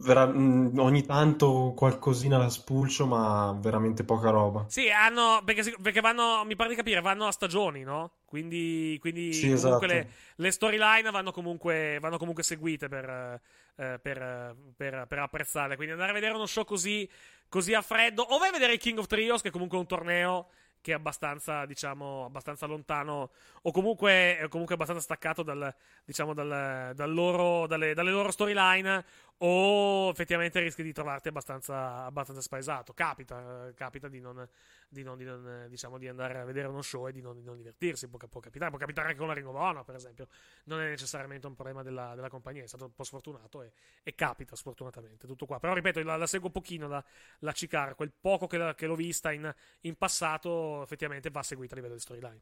Vera... 0.04 0.26
Mm, 0.26 0.78
ogni 0.78 1.04
tanto 1.04 1.72
qualcosina 1.74 2.38
la 2.38 2.48
spulcio, 2.48 3.06
ma 3.06 3.56
veramente 3.60 4.04
poca 4.04 4.30
roba. 4.30 4.64
Sì, 4.68 4.90
hanno. 4.90 5.42
Perché, 5.44 5.74
perché 5.82 6.00
vanno, 6.00 6.44
mi 6.44 6.54
pare 6.54 6.70
di 6.70 6.76
capire, 6.76 7.00
vanno 7.00 7.26
a 7.26 7.32
stagioni, 7.32 7.82
no? 7.82 8.18
Quindi, 8.26 8.96
quindi 9.00 9.32
sì, 9.32 9.50
comunque 9.50 9.68
esatto. 9.68 9.86
le, 9.86 10.08
le, 10.36 10.50
storyline 10.52 11.10
vanno 11.10 11.32
comunque, 11.32 11.98
vanno 12.00 12.16
comunque 12.16 12.44
seguite 12.44 12.88
per, 12.88 13.40
eh, 13.76 13.98
per, 14.00 14.56
per, 14.76 15.06
per, 15.08 15.18
apprezzarle. 15.18 15.74
Quindi 15.74 15.94
andare 15.94 16.12
a 16.12 16.14
vedere 16.14 16.34
uno 16.34 16.46
show 16.46 16.64
così, 16.64 17.08
così 17.48 17.74
a 17.74 17.82
freddo, 17.82 18.22
o 18.22 18.38
vai 18.38 18.50
a 18.50 18.52
vedere 18.52 18.74
il 18.74 18.78
King 18.78 18.98
of 18.98 19.06
Trios, 19.06 19.42
che 19.42 19.48
è 19.48 19.50
comunque 19.50 19.78
un 19.78 19.86
torneo 19.86 20.48
che 20.82 20.90
è 20.92 20.94
abbastanza, 20.94 21.64
diciamo, 21.64 22.26
abbastanza 22.26 22.66
lontano, 22.66 23.30
o 23.62 23.70
comunque, 23.70 24.46
comunque 24.50 24.74
abbastanza 24.74 25.02
staccato 25.02 25.42
dal, 25.42 25.74
diciamo, 26.04 26.34
dal, 26.34 26.92
dal 26.94 27.14
loro, 27.14 27.66
dalle, 27.66 27.94
dalle 27.94 28.10
loro 28.10 28.30
storyline, 28.30 29.02
o 29.44 30.08
effettivamente 30.10 30.60
rischi 30.60 30.82
di 30.82 30.92
trovarti 30.92 31.28
abbastanza, 31.28 32.04
abbastanza 32.04 32.40
spaesato. 32.40 32.92
Capita, 32.92 33.68
eh, 33.68 33.74
capita 33.74 34.08
di 34.08 34.20
non, 34.20 34.48
di 34.88 35.02
non, 35.02 35.16
di 35.16 35.24
non, 35.24 35.66
diciamo, 35.68 35.98
di 35.98 36.06
andare 36.06 36.38
a 36.38 36.44
vedere 36.44 36.68
uno 36.68 36.82
show 36.82 37.08
e 37.08 37.12
di 37.12 37.20
non, 37.20 37.36
di 37.36 37.44
non 37.44 37.56
divertirsi. 37.56 38.08
Può, 38.08 38.18
può, 38.28 38.40
capitare, 38.40 38.70
può 38.70 38.78
capitare 38.78 39.08
anche 39.08 39.18
con 39.18 39.28
la 39.28 39.34
Ring 39.34 39.46
of 39.46 39.54
Honor, 39.54 39.84
per 39.84 39.96
esempio. 39.96 40.28
Non 40.64 40.80
è 40.80 40.88
necessariamente 40.88 41.46
un 41.46 41.54
problema 41.54 41.82
della, 41.82 42.14
della 42.14 42.28
compagnia, 42.28 42.62
è 42.62 42.68
stato 42.68 42.84
un 42.84 42.94
po' 42.94 43.04
sfortunato 43.04 43.62
e, 43.62 43.72
e 44.02 44.14
capita 44.14 44.54
sfortunatamente. 44.54 45.26
Tutto 45.26 45.46
qua. 45.46 45.58
Però 45.58 45.74
ripeto, 45.74 46.02
la, 46.02 46.16
la 46.16 46.26
seguo 46.26 46.50
pochino 46.50 46.86
la, 46.86 47.04
la 47.40 47.52
Cicar, 47.52 47.96
quel 47.96 48.12
poco 48.12 48.46
che, 48.46 48.58
la, 48.58 48.74
che 48.74 48.86
l'ho 48.86 48.94
vista 48.94 49.32
in, 49.32 49.52
in 49.80 49.96
passato, 49.96 50.82
effettivamente 50.82 51.30
va 51.30 51.42
seguita 51.42 51.74
a 51.74 51.76
livello 51.76 51.94
di 51.94 52.00
storyline. 52.00 52.40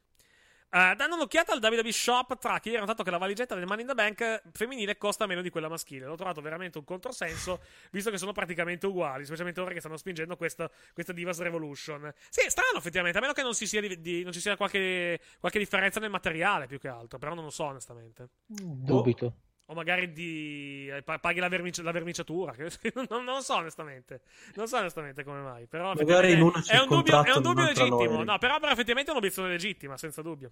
Uh, 0.71 0.95
dando 0.95 1.17
un'occhiata 1.17 1.53
al 1.53 1.59
WWE 1.61 1.91
Shop 1.91 2.39
Track, 2.39 2.67
ieri 2.67 2.77
ho 2.77 2.81
notato 2.81 3.03
che 3.03 3.11
la 3.11 3.19
valigetta 3.19 3.57
del 3.57 3.67
Money 3.67 3.81
in 3.81 3.89
the 3.89 3.95
Bank 3.95 4.43
femminile 4.53 4.97
costa 4.97 5.27
meno 5.27 5.43
di 5.43 5.51
quella 5.51 5.69
maschile. 5.69 6.07
L'ho 6.07 6.15
trovato 6.15 6.41
veramente 6.41 6.79
un 6.79 6.85
controsenso, 6.85 7.61
visto 7.91 8.09
che 8.11 8.19
sono 8.19 8.31
praticamente 8.31 8.87
uguali, 8.87 9.25
specialmente 9.25 9.61
ora 9.61 9.73
che 9.73 9.81
stanno 9.81 9.97
spingendo 9.97 10.37
questa, 10.37 10.71
questa 10.93 11.13
Divas 11.13 11.41
Revolution. 11.41 12.13
Sì, 12.29 12.43
è 12.43 12.49
strano 12.49 12.79
effettivamente, 12.79 13.19
a 13.19 13.21
meno 13.21 13.33
che 13.33 13.43
non, 13.43 13.55
si 13.55 13.67
sia, 13.67 13.81
di, 13.81 14.01
di, 14.01 14.23
non 14.23 14.33
ci 14.33 14.39
sia 14.39 14.57
qualche, 14.57 15.21
qualche, 15.41 15.59
differenza 15.59 15.99
nel 15.99 16.11
materiale 16.11 16.67
più 16.67 16.79
che 16.79 16.87
altro, 16.87 17.19
però 17.19 17.35
non 17.35 17.43
lo 17.43 17.51
so 17.51 17.65
onestamente. 17.65 18.29
Dubito. 18.47 19.35
O 19.71 19.75
magari 19.75 20.13
di. 20.13 20.91
eh, 20.93 21.03
paghi 21.03 21.39
la, 21.39 21.49
vernici- 21.49 21.83
la 21.83 21.93
verniciatura. 21.93 22.53
non, 23.09 23.23
non, 23.23 23.41
so 23.43 23.55
onestamente. 23.55 24.23
Non 24.57 24.67
so 24.67 24.79
onestamente 24.79 25.23
come 25.23 25.41
mai. 25.43 25.67
Però 25.67 25.95
magari 25.95 26.33
in 26.33 26.43
una 26.43 26.61
è, 26.67 26.79
un 26.79 26.89
dubbio, 26.89 27.23
è 27.23 27.37
un 27.37 27.43
dubbio 27.43 27.65
legittimo. 27.65 28.25
No, 28.25 28.39
però, 28.39 28.59
però 28.59 28.73
effettivamente 28.73 29.11
è 29.11 29.13
un'obiezione 29.13 29.49
legittima, 29.49 29.97
senza 29.97 30.23
dubbio. 30.23 30.51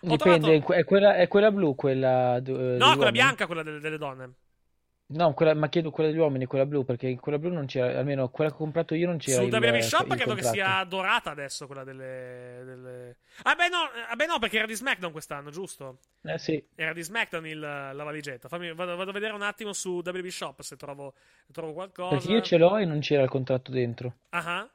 Dipende, 0.00 0.58
trovato... 0.58 0.72
è, 0.74 0.84
quella, 0.84 1.14
è, 1.14 1.28
quella, 1.28 1.50
blu, 1.50 1.74
quella. 1.74 2.42
Uh, 2.46 2.76
no, 2.76 2.94
quella 2.96 3.10
bianca, 3.10 3.46
quella 3.46 3.62
delle, 3.62 3.80
delle 3.80 3.96
donne. 3.96 4.32
No, 5.12 5.34
quella, 5.34 5.54
ma 5.54 5.68
chiedo 5.68 5.90
quella 5.90 6.10
degli 6.10 6.18
uomini, 6.18 6.46
quella 6.46 6.66
blu, 6.66 6.84
perché 6.84 7.08
in 7.08 7.20
quella 7.20 7.38
blu 7.38 7.52
non 7.52 7.66
c'era, 7.66 7.98
almeno 7.98 8.28
quella 8.30 8.50
che 8.50 8.56
ho 8.56 8.58
comprato 8.58 8.94
io 8.94 9.06
non 9.06 9.18
c'era. 9.18 9.42
Su 9.42 9.48
WWE 9.48 9.82
Shop 9.82 10.06
credo 10.06 10.24
contratto. 10.24 10.34
che 10.34 10.54
sia 10.54 10.84
dorata 10.84 11.30
adesso 11.30 11.66
quella 11.66 11.84
delle, 11.84 12.62
delle... 12.64 13.16
Ah, 13.42 13.54
beh, 13.54 13.68
no, 13.68 13.78
ah, 14.08 14.14
beh 14.14 14.26
no, 14.26 14.38
perché 14.38 14.58
era 14.58 14.66
di 14.66 14.74
SmackDown 14.74 15.12
quest'anno, 15.12 15.50
giusto? 15.50 15.98
Eh 16.22 16.38
sì. 16.38 16.64
Era 16.74 16.92
di 16.92 17.02
SmackDown 17.02 17.46
il, 17.46 17.58
la 17.58 18.04
valigetta. 18.04 18.48
Fammi, 18.48 18.72
vado, 18.74 18.96
vado, 18.96 19.10
a 19.10 19.12
vedere 19.12 19.32
un 19.32 19.42
attimo 19.42 19.72
su 19.72 20.02
WWE 20.04 20.30
Shop 20.30 20.60
se 20.60 20.76
trovo, 20.76 21.14
trovo 21.52 21.72
qualcosa. 21.72 22.16
Perché 22.16 22.32
io 22.32 22.40
ce 22.40 22.56
l'ho 22.56 22.76
e 22.78 22.84
non 22.84 23.00
c'era 23.00 23.22
il 23.22 23.28
contratto 23.28 23.70
dentro. 23.70 24.14
Ah. 24.30 24.68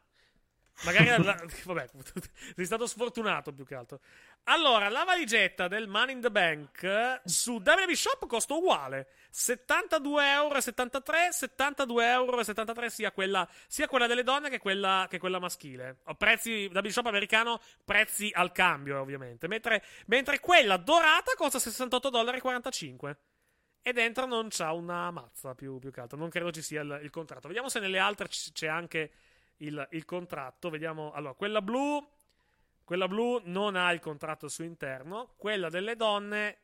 Magari 0.84 1.24
la, 1.24 1.36
vabbè, 1.66 1.90
sei 2.56 2.66
stato 2.66 2.86
sfortunato 2.86 3.52
più 3.52 3.66
che 3.66 3.76
altro. 3.76 4.00
Allora, 4.44 4.90
la 4.90 5.04
valigetta 5.04 5.68
del 5.68 5.88
Money 5.88 6.16
in 6.16 6.22
the 6.22 6.30
Bank 6.30 7.22
su 7.26 7.62
WWE 7.64 7.96
Shop 7.96 8.28
costa 8.28 8.54
uguale: 8.54 9.08
72,73 9.34 10.22
euro, 10.22 10.60
72,73 10.60 12.76
euro 12.76 12.90
sia 12.90 13.12
quella, 13.12 13.48
sia 13.68 13.88
quella 13.88 14.08
delle 14.08 14.24
donne 14.24 14.50
che 14.50 14.60
quella, 14.60 15.08
che 15.10 15.18
quella 15.18 15.40
maschile. 15.40 15.98
Prezzi 16.18 16.70
WWE 16.72 16.92
Shop 16.92 17.08
americano, 17.08 17.60
prezzi 17.84 18.30
al 18.34 18.52
cambio, 18.52 19.00
ovviamente. 19.00 19.48
Mentre, 19.48 19.84
mentre 20.06 20.40
quella 20.40 20.78
dorata 20.78 21.32
costa 21.36 21.58
68,45 21.58 22.10
dollari. 22.10 22.42
E 23.82 23.94
dentro 23.94 24.26
non 24.26 24.50
c'ha 24.50 24.74
una 24.74 25.10
mazza 25.12 25.56
più, 25.56 25.80
più 25.80 25.92
che 25.92 26.02
altro. 26.02 26.18
Non 26.18 26.30
credo 26.30 26.52
ci 26.52 26.62
sia 26.62 26.82
il, 26.82 27.00
il 27.04 27.10
contratto. 27.10 27.48
Vediamo 27.48 27.70
se 27.70 27.80
nelle 27.80 28.00
altre 28.00 28.28
c- 28.28 28.52
c'è 28.52 28.68
anche 28.68 29.12
il, 29.58 29.88
il 29.92 30.06
contratto. 30.06 30.70
Vediamo. 30.70 31.12
Allora, 31.12 31.34
quella 31.34 31.62
blu. 31.62 32.06
Quella 32.84 33.08
blu 33.08 33.42
non 33.44 33.76
ha 33.76 33.92
il 33.92 34.00
contratto 34.00 34.46
al 34.46 34.52
suo 34.52 34.64
interno. 34.64 35.34
Quella 35.36 35.70
delle 35.70 35.96
donne 35.96 36.58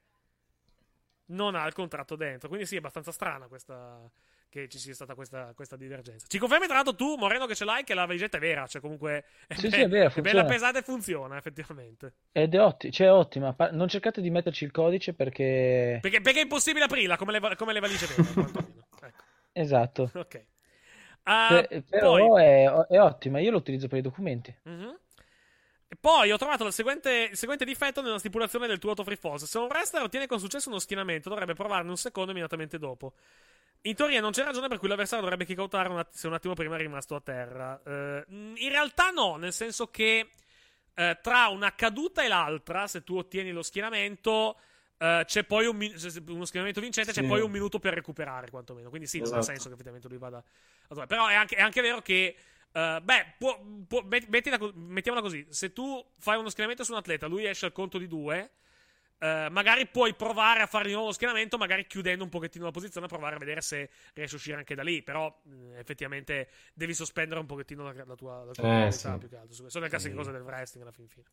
non 1.28 1.56
ha 1.56 1.66
il 1.66 1.74
contratto 1.74 2.16
dentro. 2.16 2.48
Quindi 2.48 2.66
sì, 2.66 2.76
è 2.76 2.78
abbastanza 2.78 3.12
strana 3.12 3.48
questa. 3.48 4.00
Che 4.54 4.70
ci 4.70 4.78
sia 4.78 4.94
stata 4.94 5.16
questa, 5.16 5.52
questa 5.56 5.76
divergenza. 5.76 6.28
Ci 6.28 6.38
confermi 6.38 6.68
tra 6.68 6.76
l'altro 6.76 6.94
tu, 6.94 7.16
Moreno, 7.16 7.48
che 7.48 7.56
ce 7.56 7.66
l'hai, 7.66 7.84
che 7.84 7.96
la 7.96 8.06
valigetta 8.06 8.38
è 8.38 8.40
vera. 8.40 8.68
Cioè, 8.68 8.82
comunque. 8.82 9.26
È, 9.48 9.56
sì, 9.56 9.68
be- 9.68 9.76
sì, 9.76 9.82
è 9.82 9.90
vera. 9.90 10.14
È 10.14 10.22
bella 10.22 10.46
pesata 10.46 10.78
e 10.78 10.84
funziona, 10.84 11.38
effettivamente. 11.38 12.14
Ed 12.32 12.54
è, 12.54 12.62
otti- 12.62 12.92
cioè, 12.92 13.12
ottima. 13.12 13.56
Non 13.72 13.88
cercate 13.88 14.22
di 14.22 14.30
metterci 14.30 14.64
il 14.64 14.70
codice 14.70 15.16
perché. 15.16 15.98
Perché, 16.00 16.22
perché 16.22 16.40
è 16.42 16.44
impossibile 16.44 16.86
aprirla 16.86 17.18
come 17.18 17.32
le, 17.32 17.56
come 17.56 17.74
le 17.74 17.80
valigie 17.80 18.06
vere. 18.06 18.30
ecco. 19.02 19.24
Esatto. 19.54 20.12
Ok. 20.14 20.46
Uh, 21.26 21.66
per, 21.68 21.84
però 21.90 22.18
poi... 22.18 22.44
è, 22.44 22.70
è, 22.90 23.00
ottima, 23.00 23.40
io 23.40 23.52
lo 23.52 23.58
utilizzo 23.58 23.88
per 23.88 24.00
i 24.00 24.02
documenti. 24.02 24.54
Uh-huh. 24.64 25.00
Poi 26.00 26.32
ho 26.32 26.38
trovato 26.38 26.66
il 26.66 26.74
seguente, 26.74 27.30
il 27.32 27.38
seguente, 27.38 27.64
difetto 27.64 28.02
nella 28.02 28.20
stipulazione 28.20 28.68
del 28.68 28.80
tuo 28.80 28.90
auto 28.90 29.04
free 29.04 29.16
falls. 29.16 29.46
Se 29.46 29.58
un 29.58 29.68
wrestler 29.68 30.04
ottiene 30.04 30.28
con 30.28 30.40
successo 30.40 30.70
uno 30.70 30.80
schienamento, 30.80 31.30
dovrebbe 31.30 31.54
provarne 31.54 31.90
un 31.90 31.98
secondo 31.98 32.32
immediatamente 32.32 32.78
dopo. 32.78 33.14
In 33.84 33.96
teoria 33.96 34.20
non 34.20 34.32
c'è 34.32 34.44
ragione 34.44 34.68
per 34.68 34.80
cui 34.80 34.88
l'avversario 34.88 35.24
dovrebbe 35.24 35.46
kickoutare 35.46 35.90
un 35.90 36.00
att- 36.00 36.14
se 36.14 36.28
un 36.28 36.34
attimo 36.34 36.56
prima 36.56 36.76
è 36.76 36.80
rimasto 36.80 37.16
a 37.16 37.22
terra. 37.22 37.80
Uh, 37.84 38.24
in 38.56 38.70
realtà 38.70 39.12
no, 39.12 39.38
nel 39.38 39.54
senso 39.54 39.88
che 39.88 40.30
uh, 40.96 41.04
tra 41.22 41.48
una 41.48 41.74
caduta 41.74 42.24
e 42.24 42.28
l'altra, 42.28 42.88
se 42.88 43.04
tu 43.04 43.18
ottieni 43.18 43.52
lo 43.52 43.64
schienamento... 43.64 44.58
Uh, 44.98 45.24
c'è 45.26 45.44
poi 45.44 45.66
un 45.66 45.76
min- 45.76 45.96
uno 46.28 46.46
schieramento 46.46 46.80
vincente, 46.80 47.12
sì. 47.12 47.22
c'è 47.22 47.28
poi 47.28 47.42
un 47.42 47.52
minuto 47.52 47.80
per 47.80 47.94
recuperare, 47.94 48.50
quantomeno. 48.50 48.90
Quindi 48.90 49.08
sì, 49.08 49.18
esatto. 49.18 49.32
non 49.32 49.40
ha 49.40 49.44
senso 49.44 49.68
che 49.68 49.74
effettivamente 49.74 50.08
lui 50.08 50.18
vada. 50.18 50.44
Però 51.06 51.28
è 51.28 51.34
anche, 51.34 51.56
è 51.56 51.62
anche 51.62 51.82
vero 51.82 52.02
che. 52.02 52.36
Uh, 52.72 53.02
beh, 53.02 53.36
può, 53.38 53.62
può, 53.88 54.02
mettila, 54.02 54.58
mettiamola 54.74 55.22
così: 55.22 55.46
se 55.50 55.74
tu 55.74 56.04
fai 56.18 56.38
uno 56.38 56.50
schieramento 56.50 56.84
su 56.84 56.92
un 56.92 56.98
atleta, 56.98 57.28
lui 57.28 57.46
esce 57.46 57.66
al 57.66 57.72
conto 57.72 57.98
di 57.98 58.08
due. 58.08 58.52
Uh, 59.20 59.50
magari 59.52 59.88
puoi 59.88 60.14
provare 60.16 60.62
a 60.62 60.66
fare 60.66 60.86
di 60.86 60.92
nuovo 60.92 61.08
lo 61.08 61.14
schieramento, 61.14 61.58
magari 61.58 61.88
chiudendo 61.88 62.26
un 62.26 62.30
pochettino 62.30 62.66
la 62.66 62.72
posizione, 62.72 63.06
a 63.06 63.10
provare 63.10 63.36
a 63.36 63.40
vedere 63.40 63.62
se 63.62 63.90
riesci 64.14 64.34
a 64.34 64.38
uscire 64.38 64.58
anche 64.58 64.76
da 64.76 64.84
lì. 64.84 65.02
Però, 65.02 65.34
mh, 65.44 65.76
effettivamente, 65.76 66.50
devi 66.74 66.94
sospendere 66.94 67.40
un 67.40 67.46
pochettino 67.46 67.84
la, 67.84 68.04
la 68.06 68.16
tua, 68.16 68.44
la 68.44 68.52
tua 68.52 68.86
eh, 68.86 68.92
sì. 68.92 69.10
più 69.18 69.30
che 69.30 69.38
altro. 69.38 69.70
Sono 69.70 69.84
le 69.84 69.90
classiche 69.90 70.16
cose 70.16 70.32
del 70.32 70.42
wrestling 70.42 70.86
alla 70.86 70.96
fin 70.96 71.08
fine. 71.08 71.26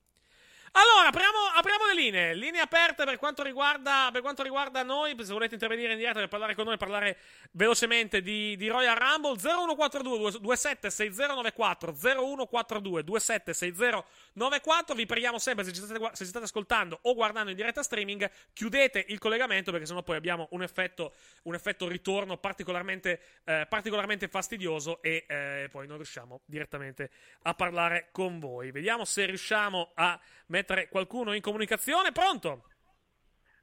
Allora, 0.72 1.08
apriamo, 1.08 1.38
apriamo, 1.56 1.86
le 1.86 1.94
linee. 1.94 2.34
Linee 2.34 2.60
aperte 2.60 3.04
per 3.04 3.18
quanto, 3.18 3.42
riguarda, 3.42 4.10
per 4.12 4.20
quanto 4.20 4.44
riguarda 4.44 4.84
noi. 4.84 5.16
Se 5.18 5.32
volete 5.32 5.54
intervenire 5.54 5.92
in 5.92 5.98
diretta 5.98 6.20
per 6.20 6.28
parlare 6.28 6.54
con 6.54 6.64
noi, 6.64 6.76
parlare 6.76 7.18
velocemente 7.50 8.22
di, 8.22 8.56
di 8.56 8.68
Royal 8.68 8.94
Rumble. 8.94 9.36
0142 9.36 10.38
276094 10.38 11.92
0142 11.92 13.02
276094. 13.02 14.94
Vi 14.94 15.06
preghiamo 15.06 15.40
sempre, 15.40 15.64
se 15.64 15.72
ci, 15.72 15.80
state, 15.80 15.98
se 16.12 16.22
ci 16.22 16.30
state 16.30 16.44
ascoltando 16.44 17.00
o 17.02 17.14
guardando 17.14 17.50
in 17.50 17.56
diretta 17.56 17.82
streaming, 17.82 18.30
chiudete 18.52 19.04
il 19.08 19.18
collegamento 19.18 19.72
perché 19.72 19.86
sennò 19.86 20.04
poi 20.04 20.14
abbiamo 20.14 20.46
un 20.52 20.62
effetto, 20.62 21.14
un 21.44 21.54
effetto 21.54 21.88
ritorno 21.88 22.36
particolarmente, 22.36 23.20
eh, 23.42 23.66
particolarmente 23.68 24.28
fastidioso 24.28 25.02
e 25.02 25.24
eh, 25.26 25.68
poi 25.68 25.88
non 25.88 25.96
riusciamo 25.96 26.42
direttamente 26.44 27.10
a 27.42 27.54
parlare 27.54 28.10
con 28.12 28.38
voi. 28.38 28.70
Vediamo 28.70 29.04
se 29.04 29.24
riusciamo 29.24 29.90
a 29.94 30.20
mettere 30.46 30.58
qualcuno 30.88 31.32
in 31.32 31.40
comunicazione. 31.40 32.12
Pronto? 32.12 32.64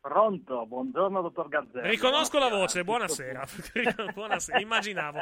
Pronto, 0.07 0.65
buongiorno 0.65 1.21
dottor 1.21 1.49
Gazzelli. 1.49 1.89
Riconosco 1.89 2.39
la 2.39 2.47
voce, 2.47 2.83
buonasera. 2.85 3.43
buonasera, 4.13 4.59
immaginavo. 4.59 5.21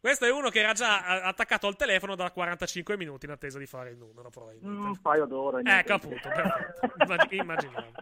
Questo 0.00 0.24
è 0.24 0.30
uno 0.30 0.50
che 0.50 0.60
era 0.60 0.72
già 0.72 1.22
attaccato 1.22 1.66
al 1.66 1.74
telefono 1.74 2.14
da 2.14 2.30
45 2.30 2.96
minuti 2.96 3.26
in 3.26 3.32
attesa 3.32 3.58
di 3.58 3.66
fare 3.66 3.90
il 3.90 3.96
numero, 3.96 4.30
probabilmente. 4.30 4.86
Un 4.86 5.00
paio 5.00 5.24
d'ore. 5.24 5.62
Ecco, 5.64 5.94
appunto, 5.94 6.28
perfetto. 6.28 6.92
Immag- 7.02 7.32
immaginavo. 7.32 7.92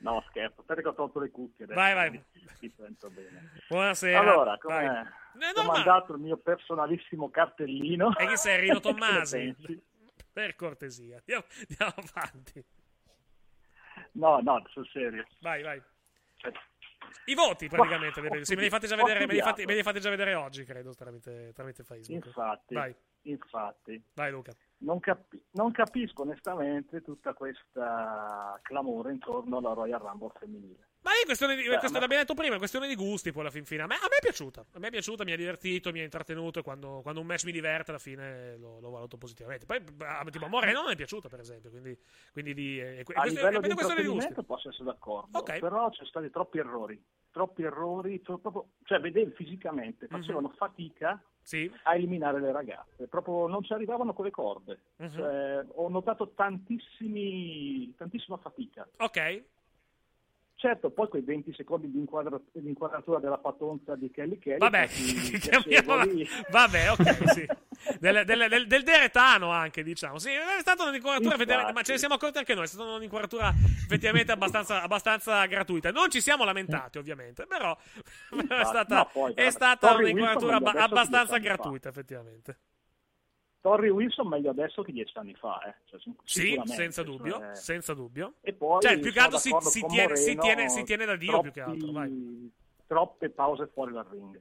No, 0.00 0.22
scherzo, 0.28 0.60
aspetta 0.60 0.82
che 0.82 0.88
ho 0.88 0.94
tolto 0.94 1.18
le 1.18 1.30
cuffie. 1.30 1.64
adesso 1.64 1.80
Vai, 1.80 1.94
vai. 1.94 2.10
Mi 2.60 2.72
sento 2.76 3.10
bene. 3.10 3.52
Buonasera. 3.68 4.20
Allora, 4.20 4.58
come 4.58 5.12
ho 5.56 5.64
mandato 5.64 6.12
il 6.12 6.20
mio 6.20 6.36
personalissimo 6.36 7.28
cartellino. 7.30 8.16
E 8.16 8.26
chi 8.28 8.36
sei, 8.36 8.60
Rino 8.60 8.78
Tommasi? 8.80 9.54
Per 10.36 10.54
cortesia, 10.54 11.16
andiamo, 11.16 11.44
andiamo 11.66 11.94
avanti. 12.12 12.62
No, 14.12 14.38
no, 14.40 14.62
sul 14.68 14.86
serio. 14.92 15.26
Vai, 15.40 15.62
vai. 15.62 15.82
Cioè, 16.34 16.52
I 17.24 17.34
voti 17.34 17.68
praticamente, 17.68 18.20
li- 18.20 18.44
sì, 18.44 18.54
me 18.54 18.60
li 18.60 18.68
fate 18.68 18.86
già 18.86 18.96
vedere, 18.96 19.24
me 19.24 19.32
li 19.32 19.40
fate, 19.40 19.64
me 19.64 19.74
li 19.74 19.82
fate 19.82 19.98
già 19.98 20.10
vedere 20.10 20.34
oggi, 20.34 20.64
credo, 20.66 20.92
tramite, 20.94 21.52
tramite 21.54 21.84
Facebook. 21.84 22.26
infatti, 22.26 22.74
Vai, 22.74 22.94
infatti, 23.22 24.04
vai 24.12 24.30
Luca. 24.30 24.52
non, 24.80 25.00
capi- 25.00 25.42
non 25.52 25.72
capisco 25.72 26.20
onestamente 26.20 27.00
tutta 27.00 27.32
questa 27.32 28.60
clamore 28.62 29.12
intorno 29.12 29.56
alla 29.56 29.72
Royal 29.72 30.00
Rumble 30.00 30.32
femminile. 30.38 30.88
Ma 31.06 31.12
lì 31.12 31.18
è 31.22 31.24
questione 31.24 31.54
di, 31.54 31.62
Beh, 31.62 31.78
questo 31.78 31.92
ma- 31.92 32.00
l'abbiamo 32.00 32.22
detto 32.22 32.34
prima, 32.34 32.56
è 32.56 32.58
questione 32.58 32.88
di 32.88 32.96
gusti 32.96 33.30
poi 33.30 33.42
alla 33.42 33.50
fin 33.52 33.64
fine. 33.64 33.82
A 33.82 33.86
me, 33.86 33.94
a 33.94 34.08
me 34.10 34.16
è 34.16 34.20
piaciuta, 34.20 34.66
a 34.72 34.78
me 34.80 34.88
è 34.88 34.90
piaciuta, 34.90 35.22
mi 35.22 35.30
ha 35.30 35.36
divertito, 35.36 35.92
mi 35.92 36.00
ha 36.00 36.02
intrattenuto 36.02 36.58
e 36.58 36.62
quando, 36.62 36.98
quando 37.02 37.20
un 37.20 37.26
match 37.28 37.44
mi 37.44 37.52
diverte 37.52 37.90
alla 37.92 38.00
fine 38.00 38.56
lo, 38.56 38.80
lo 38.80 38.90
valuto 38.90 39.16
positivamente. 39.16 39.66
Poi 39.66 39.80
a, 40.00 40.24
tipo, 40.28 40.46
a 40.46 40.48
Moreno 40.48 40.82
non 40.82 40.90
è 40.90 40.96
piaciuta 40.96 41.28
per 41.28 41.38
esempio, 41.38 41.70
quindi, 41.70 41.96
quindi 42.32 42.54
di, 42.54 42.80
è, 42.80 42.96
è, 42.96 43.02
A 43.14 43.22
è 43.22 43.28
di 43.30 43.36
una 43.40 43.74
questione 43.74 44.02
di 44.02 44.08
gusti. 44.08 44.34
posso 44.44 44.68
essere 44.70 44.82
d'accordo, 44.84 45.38
Ok. 45.38 45.60
però 45.60 45.88
ci 45.90 45.98
sono 45.98 46.08
stati 46.08 46.30
troppi 46.30 46.58
errori, 46.58 47.00
troppi 47.30 47.62
errori, 47.62 48.20
tro- 48.22 48.38
proprio- 48.38 48.70
cioè 48.82 48.98
vedevi 48.98 49.30
fisicamente, 49.36 50.08
Mhm. 50.10 50.18
facevano 50.20 50.48
fatica 50.56 51.22
Sì, 51.40 51.70
a 51.84 51.94
eliminare 51.94 52.40
le 52.40 52.50
ragazze, 52.50 53.06
proprio 53.06 53.46
non 53.46 53.62
ci 53.62 53.72
arrivavano 53.72 54.12
con 54.12 54.24
le 54.24 54.32
corde. 54.32 54.80
Mhm. 54.96 55.12
Cioè, 55.14 55.64
ho 55.74 55.88
notato 55.88 56.32
tantissimi, 56.34 57.94
tantissima 57.96 58.36
fatica. 58.38 58.88
ok. 58.98 59.44
Certo, 60.58 60.88
poi 60.90 61.08
quei 61.08 61.20
20 61.20 61.52
secondi 61.52 61.90
di, 61.90 61.98
inquadra- 61.98 62.40
di 62.50 62.66
inquadratura 62.66 63.18
della 63.18 63.36
patonza 63.36 63.94
di 63.94 64.10
Kelly 64.10 64.38
Kelly. 64.38 64.56
Vabbè, 64.56 64.88
chiamiamola- 65.38 66.06
vabbè, 66.50 66.90
ok, 66.92 67.28
sì. 67.30 67.46
Del, 68.00 68.24
del, 68.24 68.48
del, 68.48 68.66
del 68.66 68.82
deretano 68.82 69.50
anche, 69.50 69.82
diciamo. 69.82 70.18
Sì, 70.18 70.30
è 70.30 70.60
stata 70.60 70.84
un'inquadratura, 70.84 71.34
Infatti. 71.34 71.34
effettivamente, 71.34 71.72
ma 71.74 71.82
ce 71.82 71.92
ne 71.92 71.98
siamo 71.98 72.14
accorti 72.14 72.38
anche 72.38 72.54
noi, 72.54 72.64
è 72.64 72.68
stata 72.68 72.90
un'inquadratura 72.90 73.52
effettivamente 73.84 74.32
abbastanza, 74.32 74.80
abbastanza 74.80 75.44
gratuita. 75.44 75.90
Non 75.90 76.10
ci 76.10 76.22
siamo 76.22 76.44
lamentati, 76.44 76.96
ovviamente, 76.96 77.46
però, 77.46 77.76
però 78.48 78.58
è 78.58 78.64
stata, 78.64 78.96
no, 78.96 79.10
poi, 79.12 79.34
è 79.34 79.50
stata 79.50 79.92
un'inquadratura 79.94 80.56
abbastanza 80.56 81.34
anni 81.34 81.44
fa. 81.44 81.54
gratuita, 81.54 81.88
effettivamente. 81.90 82.58
Torrey 83.66 83.90
Wilson 83.90 84.28
meglio 84.28 84.50
adesso 84.50 84.82
che 84.82 84.92
dieci 84.92 85.16
anni 85.18 85.34
fa, 85.34 85.60
eh. 85.66 85.74
Cioè, 85.86 86.00
Sì, 86.22 86.60
senza 86.66 87.02
dubbio, 87.02 87.32
cioè- 87.38 87.54
senza 87.54 87.94
dubbio. 87.94 88.34
E 88.40 88.52
poi 88.52 88.80
Cioè, 88.80 88.98
più 89.00 89.12
che 89.12 89.18
altro 89.18 89.38
si, 89.38 89.50
si 89.60 89.84
tiene, 89.86 90.14
si, 90.16 90.34
Moreno, 90.36 90.42
tiene, 90.42 90.68
si 90.68 90.82
tiene 90.84 91.04
da 91.04 91.16
Dio, 91.16 91.40
più 91.40 91.50
che 91.50 91.60
troppi- 91.62 91.80
altro, 91.80 91.92
vai. 91.92 92.52
Troppe 92.86 93.30
pause 93.30 93.66
fuori 93.72 93.92
dal 93.92 94.06
ring. 94.08 94.40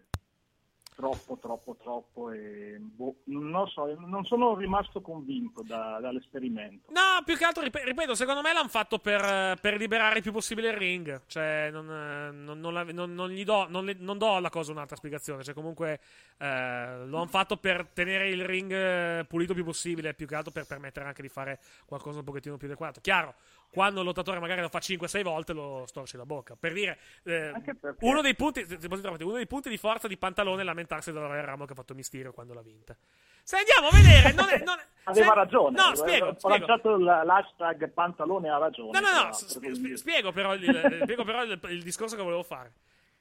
Troppo, 0.95 1.37
troppo, 1.41 1.75
troppo. 1.81 2.31
E, 2.31 2.77
boh, 2.79 3.15
non 3.25 3.67
so, 3.67 3.93
non 3.99 4.23
sono 4.23 4.55
rimasto 4.55 5.01
convinto 5.01 5.61
da- 5.61 5.97
dall'esperimento. 5.99 6.89
No, 6.93 7.21
più 7.25 7.35
che 7.35 7.43
altro, 7.43 7.63
rip- 7.63 7.83
ripeto, 7.83 8.15
secondo 8.15 8.41
me 8.41 8.53
l'hanno 8.53 8.69
fatto 8.69 8.97
per, 8.99 9.57
per 9.59 9.75
liberare 9.75 10.17
il 10.17 10.21
più 10.23 10.31
possibile 10.31 10.69
il 10.69 10.77
ring. 10.77 11.23
Cioè, 11.27 11.69
non, 11.69 11.85
non- 11.85 12.59
non 12.61 12.73
la- 12.73 12.83
non- 12.85 13.27
gli 13.29 13.43
do, 13.43 13.67
le- 13.81 13.97
non 13.99 14.17
do 14.17 14.35
alla 14.35 14.49
cosa 14.49 14.71
un'altra 14.71 14.95
spiegazione. 14.95 15.43
Cioè, 15.43 15.53
comunque, 15.53 15.99
eh, 16.37 17.05
lo 17.05 17.17
hanno 17.17 17.27
fatto 17.27 17.57
per 17.57 17.87
tenere 17.87 18.29
il 18.29 18.45
ring 18.45 18.71
eh, 18.71 19.25
pulito 19.27 19.53
più 19.53 19.65
possibile. 19.65 20.13
Più 20.13 20.25
che 20.27 20.35
altro 20.35 20.51
per 20.53 20.65
permettere 20.65 21.05
anche 21.07 21.21
di 21.21 21.27
fare 21.29 21.59
qualcosa 21.85 22.19
un 22.19 22.25
pochettino 22.25 22.55
più 22.55 22.67
adeguato. 22.67 23.01
Chiaro, 23.01 23.35
quando 23.75 23.99
il 23.99 24.05
lottatore 24.07 24.39
magari 24.39 24.61
lo 24.61 24.69
fa 24.69 24.79
5-6 24.79 25.21
volte, 25.21 25.53
lo 25.53 25.83
storce 25.85 26.17
la 26.17 26.25
bocca. 26.25 26.55
Per 26.59 26.73
dire, 26.73 26.97
eh, 27.23 27.51
uno, 27.99 28.21
dei 28.21 28.33
punti, 28.33 28.65
uno 29.19 29.33
dei 29.33 29.45
punti 29.45 29.69
di 29.69 29.77
forza 29.77 30.07
di 30.07 30.17
Pantalone 30.17 30.61
è 30.61 30.65
lamentarsi 30.65 31.11
della 31.11 31.27
Royal 31.27 31.45
Rumble 31.45 31.67
che 31.67 31.73
ha 31.73 31.75
fatto 31.75 31.93
Mysterio 31.93 32.31
quando 32.33 32.53
l'ha 32.55 32.61
vinta. 32.63 32.95
Se 33.43 33.57
andiamo 33.57 33.89
a 33.89 33.91
vedere, 33.91 34.31
non 34.33 34.49
è, 34.49 34.63
non 34.63 34.79
è- 34.79 34.85
Aveva 35.07 35.27
se- 35.27 35.33
ragione. 35.35 35.75
No, 35.77 35.93
spiego, 35.95 36.25
Ho 36.29 36.33
spiego. 36.39 36.65
lanciato 36.65 36.97
l'hashtag 36.97 37.89
pantalone 37.91 38.49
ha 38.49 38.57
ragione. 38.57 38.99
No, 38.99 39.05
no, 39.05 39.11
no, 39.13 39.21
l'altro, 39.23 39.47
s- 39.47 39.57
quindi- 39.59 39.77
sp- 39.89 39.93
spiego 39.99 40.31
però, 40.31 40.55
il, 40.55 40.99
spiego 41.03 41.23
però 41.23 41.43
il, 41.43 41.59
il 41.69 41.83
discorso 41.83 42.15
che 42.15 42.23
volevo 42.23 42.41
fare. 42.41 42.71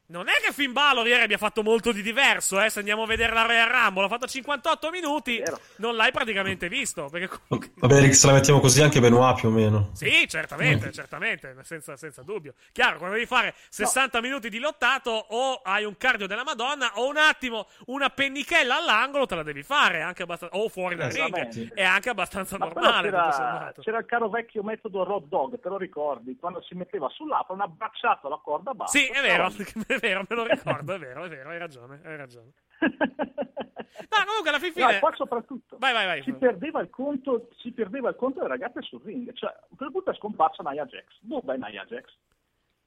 Non 0.06 0.28
è 0.28 0.32
che 0.44 0.52
Finn 0.52 0.72
Balor 0.72 1.06
ieri 1.06 1.22
abbia 1.22 1.39
fatto 1.39 1.62
molto 1.62 1.90
di 1.90 2.02
diverso, 2.02 2.60
eh, 2.60 2.68
se 2.68 2.81
andiamo 2.81 3.05
a 3.05 3.06
vedere 3.06 3.32
la 3.32 3.47
Royal 3.47 3.68
Rumble, 3.68 4.05
ha 4.05 4.09
fatto 4.09 4.26
58 4.26 4.90
minuti, 4.90 5.39
Vero. 5.39 5.59
non 5.76 5.97
l'hai 5.97 6.12
praticamente 6.12 6.68
visto, 6.68 7.09
perché 7.10 7.28
comunque... 7.48 7.72
Vabbè, 7.76 8.01
Rick, 8.01 8.14
se 8.14 8.26
la 8.26 8.35
mettiamo 8.35 8.60
così 8.60 8.82
anche 8.82 9.01
Benoit 9.01 9.39
più 9.40 9.48
o 9.48 9.51
meno. 9.51 9.90
Sì, 9.94 10.26
certamente, 10.28 10.93
certamente, 10.93 11.56
senza, 11.62 11.97
senza 11.97 12.20
dubbio. 12.22 12.52
Chiaro, 12.72 12.98
quando 12.98 13.14
devi 13.14 13.26
fare 13.26 13.55
60 13.70 14.20
minuti 14.20 14.51
di 14.51 14.59
lottato, 14.59 15.10
o 15.10 15.62
hai 15.64 15.85
un 15.85 15.97
cardio 15.97 16.26
della 16.26 16.44
Madonna, 16.44 16.93
o 16.97 17.09
un 17.09 17.16
attimo, 17.16 17.66
una 17.86 18.10
pennichella 18.10 18.76
all'angolo 18.76 19.24
te 19.24 19.36
la 19.36 19.43
devi 19.43 19.62
fare, 19.62 20.02
anche 20.02 20.22
abbastanza, 20.24 20.55
o 20.59 20.68
fuori 20.68 20.97
dal 20.97 21.10
ring, 21.10 21.72
è 21.72 21.82
anche 21.82 22.10
abbastanza 22.10 22.59
Ma 22.59 22.66
normale. 22.66 23.09
c'era, 23.09 23.72
c'era 23.81 23.98
il 24.01 24.06
caro 24.06 24.28
vecchio 24.28 24.62
metodo 24.62 25.02
Road 25.02 25.28
Dog, 25.28 25.59
te 25.59 25.68
lo 25.70 25.78
ricordi? 25.78 26.36
Quando 26.39 26.60
si 26.62 26.74
metteva 26.74 27.09
sull'apron, 27.09 27.62
abbracciato 27.62 28.26
alla 28.26 28.40
corda 28.44 28.74
bassa. 28.74 28.98
Sì, 28.98 29.06
è 29.06 29.22
vero, 29.22 29.48
Però- 29.48 29.93
è 29.94 29.98
vero, 29.98 30.24
me 30.28 30.36
lo 30.36 30.44
ricordo, 30.46 30.94
è 30.94 30.98
vero, 30.98 31.24
è 31.24 31.28
vero, 31.28 31.48
hai 31.50 31.58
ragione, 31.58 32.00
hai 32.04 32.16
ragione. 32.16 32.52
No, 32.80 34.24
comunque 34.26 34.48
alla 34.50 34.58
fin 34.58 34.72
No, 34.76 34.86
fine... 34.86 34.96
e 34.96 35.00
poi 35.00 35.14
soprattutto 35.14 35.76
Vai, 35.78 35.92
vai, 35.92 36.06
vai. 36.06 36.22
si 36.22 36.32
perdeva 36.32 36.80
il 36.80 36.90
conto, 36.90 37.48
si 37.58 37.72
perdeva 37.72 38.10
il 38.10 38.16
conto 38.16 38.38
delle 38.38 38.50
ragazze 38.50 38.82
sul 38.82 39.00
ring. 39.04 39.32
Cioè, 39.32 39.50
a 39.50 39.66
certo 39.76 39.90
punto 39.90 40.10
è 40.10 40.14
scomparsa 40.14 40.62
Nia 40.68 40.84
Jax. 40.84 41.04
Dov'è 41.20 41.56
Nia 41.56 41.84
Jax? 41.84 42.04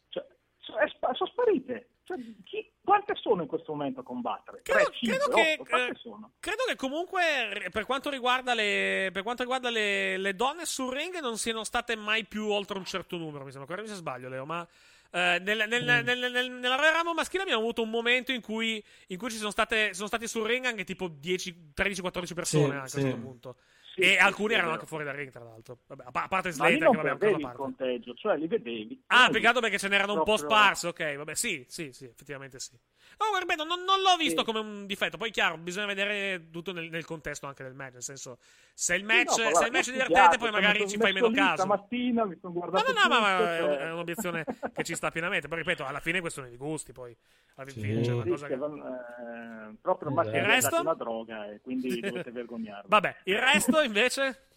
Cioè, 0.10 0.26
so- 0.58 0.78
è 0.78 0.88
spa- 0.90 1.14
sono 1.14 1.30
sparite. 1.30 1.90
Cioè, 2.04 2.18
chi- 2.44 2.72
quante 2.84 3.16
sono 3.16 3.42
in 3.42 3.48
questo 3.48 3.74
momento 3.74 4.00
a 4.02 4.04
combattere? 4.04 4.62
Credo, 4.64 4.90
3, 4.90 4.94
5, 4.96 5.18
credo 5.18 5.36
che, 5.36 5.54
8, 5.60 5.70
quante 5.70 5.92
eh, 5.92 5.96
sono? 5.96 6.32
credo 6.40 6.64
che 6.68 6.76
comunque 6.76 7.70
per 7.72 7.86
quanto 7.86 8.10
riguarda, 8.10 8.54
le, 8.54 9.10
per 9.12 9.24
quanto 9.24 9.42
riguarda 9.44 9.70
le, 9.70 10.18
le 10.18 10.36
donne 10.36 10.66
sul 10.66 10.94
ring 10.94 11.20
non 11.20 11.38
siano 11.38 11.64
state 11.66 11.96
mai 11.98 12.26
più 12.26 12.50
oltre 12.50 12.78
un 12.78 12.86
certo 12.86 13.18
numero, 13.18 13.44
mi 13.44 13.52
sembra. 13.52 13.68
Correggimi 13.68 13.94
se 13.96 14.00
sbaglio, 14.02 14.30
Leo, 14.30 14.46
ma 14.46 14.66
eh, 15.12 15.40
nel- 15.42 15.66
nel- 15.68 15.84
Mm. 15.84 16.06
nel- 16.06 16.32
nel- 16.32 16.52
nella 16.52 16.76
Rumble 16.76 17.14
maschile 17.14 17.44
abbiamo 17.44 17.62
avuto 17.62 17.82
un 17.82 17.90
momento 17.90 18.32
in 18.32 18.42
cui, 18.42 18.84
in 19.08 19.18
cui 19.18 19.30
ci 19.30 19.38
sono 19.38 19.52
state, 19.52 19.94
sono 19.94 20.08
stati 20.08 20.28
sul 20.28 20.46
ring 20.46 20.66
anche 20.66 20.84
tipo 20.84 21.08
10, 21.08 21.72
13-14 21.74 22.34
persone 22.34 22.66
Sì, 22.68 22.72
anche 22.72 22.86
a 22.86 22.88
sì. 22.90 23.00
questo 23.02 23.18
punto. 23.20 23.58
Sì, 23.94 24.02
e 24.02 24.08
sì, 24.12 24.18
alcuni 24.18 24.54
erano 24.54 24.74
anche 24.74 24.86
fuori 24.86 25.04
dal 25.04 25.16
ring, 25.16 25.32
tra 25.32 25.44
l'altro. 25.44 25.80
Vabbè, 25.88 26.04
a 26.06 26.12
pa- 26.12 26.24
a 26.24 26.28
parte 26.28 26.52
Slater, 26.52 26.78
che 26.78 26.84
non 26.84 26.96
vabbè, 26.98 27.28
è 27.28 27.40
parte. 27.40 27.58
conteggio, 27.58 28.14
cioè 28.14 28.38
li 28.38 28.48
vedevi. 28.48 29.02
Ah, 29.08 29.30
peccato 29.30 29.60
perché 29.60 29.80
ce 29.80 29.88
n'erano 29.88 30.14
un 30.14 30.24
po' 30.24 30.38
sparse, 30.38 30.88
ok, 30.88 31.16
vabbè, 31.16 31.34
sì, 31.34 31.66
sì, 31.68 31.92
sì, 31.92 32.06
effettivamente 32.06 32.60
sì. 32.60 32.78
No, 33.20 33.38
ripeto, 33.40 33.64
non, 33.64 33.84
non 33.84 34.02
l'ho 34.02 34.16
visto 34.18 34.44
Sì. 34.44 34.46
come 34.46 34.60
un 34.60 34.86
difetto, 34.86 35.18
poi 35.18 35.32
chiaro, 35.32 35.58
bisogna 35.58 35.88
vedere 35.88 36.50
tutto 36.52 36.72
nel, 36.72 36.90
nel 36.90 37.06
contesto 37.06 37.48
anche 37.48 37.64
del 37.64 37.74
match, 37.74 37.94
nel 37.94 38.04
senso, 38.04 38.38
se 38.74 38.96
il 38.96 39.04
Sì, 39.10 39.14
match, 39.14 39.34
no, 39.34 39.54
se 39.54 39.66
il 39.66 39.72
match 39.72 39.90
è 39.90 39.92
divertente, 39.92 40.38
poi 40.38 40.52
magari 40.52 40.86
ci 40.88 40.98
fai 40.98 41.14
meno 41.14 41.30
lì 41.30 41.32
caso. 41.32 41.54
Stamattina 41.54 42.26
mi 42.26 42.38
sono 42.40 42.54
No, 42.54 42.60
guardato 42.60 42.94
no, 42.94 43.02
no, 43.02 43.10
ma, 43.10 43.20
ma 43.22 43.28
tutto, 43.34 43.48
è, 43.56 43.62
cioè- 43.64 43.78
è 43.88 43.92
un'obiezione 43.92 44.46
che 44.74 44.84
ci 44.84 44.94
sta 44.96 45.10
pienamente, 45.10 45.48
poi 45.48 45.60
ripeto, 45.60 45.86
alla 45.86 46.00
fine 46.00 46.18
è 46.18 46.22
questione 46.22 46.50
di 46.50 46.58
gusti, 46.58 46.92
poi, 46.92 47.16
alla 47.56 47.70
Sì. 47.70 47.80
fine 47.80 48.02
c'è 48.02 48.14
una 48.14 48.24
Sì, 48.24 48.30
cosa 48.30 48.48
che 48.48 48.54
eh, 48.54 49.76
proprio 49.82 50.10
Il 50.22 50.32
è 50.32 50.44
resto? 50.44 50.82
una 50.82 50.94
droga 50.94 51.46
e 51.52 51.62
quindi 51.62 52.02
dovete 52.04 52.32
vergognarvi. 52.32 52.90
Vabbè, 52.90 53.16
il 53.26 53.40
resto 53.40 53.82
invece, 53.82 54.48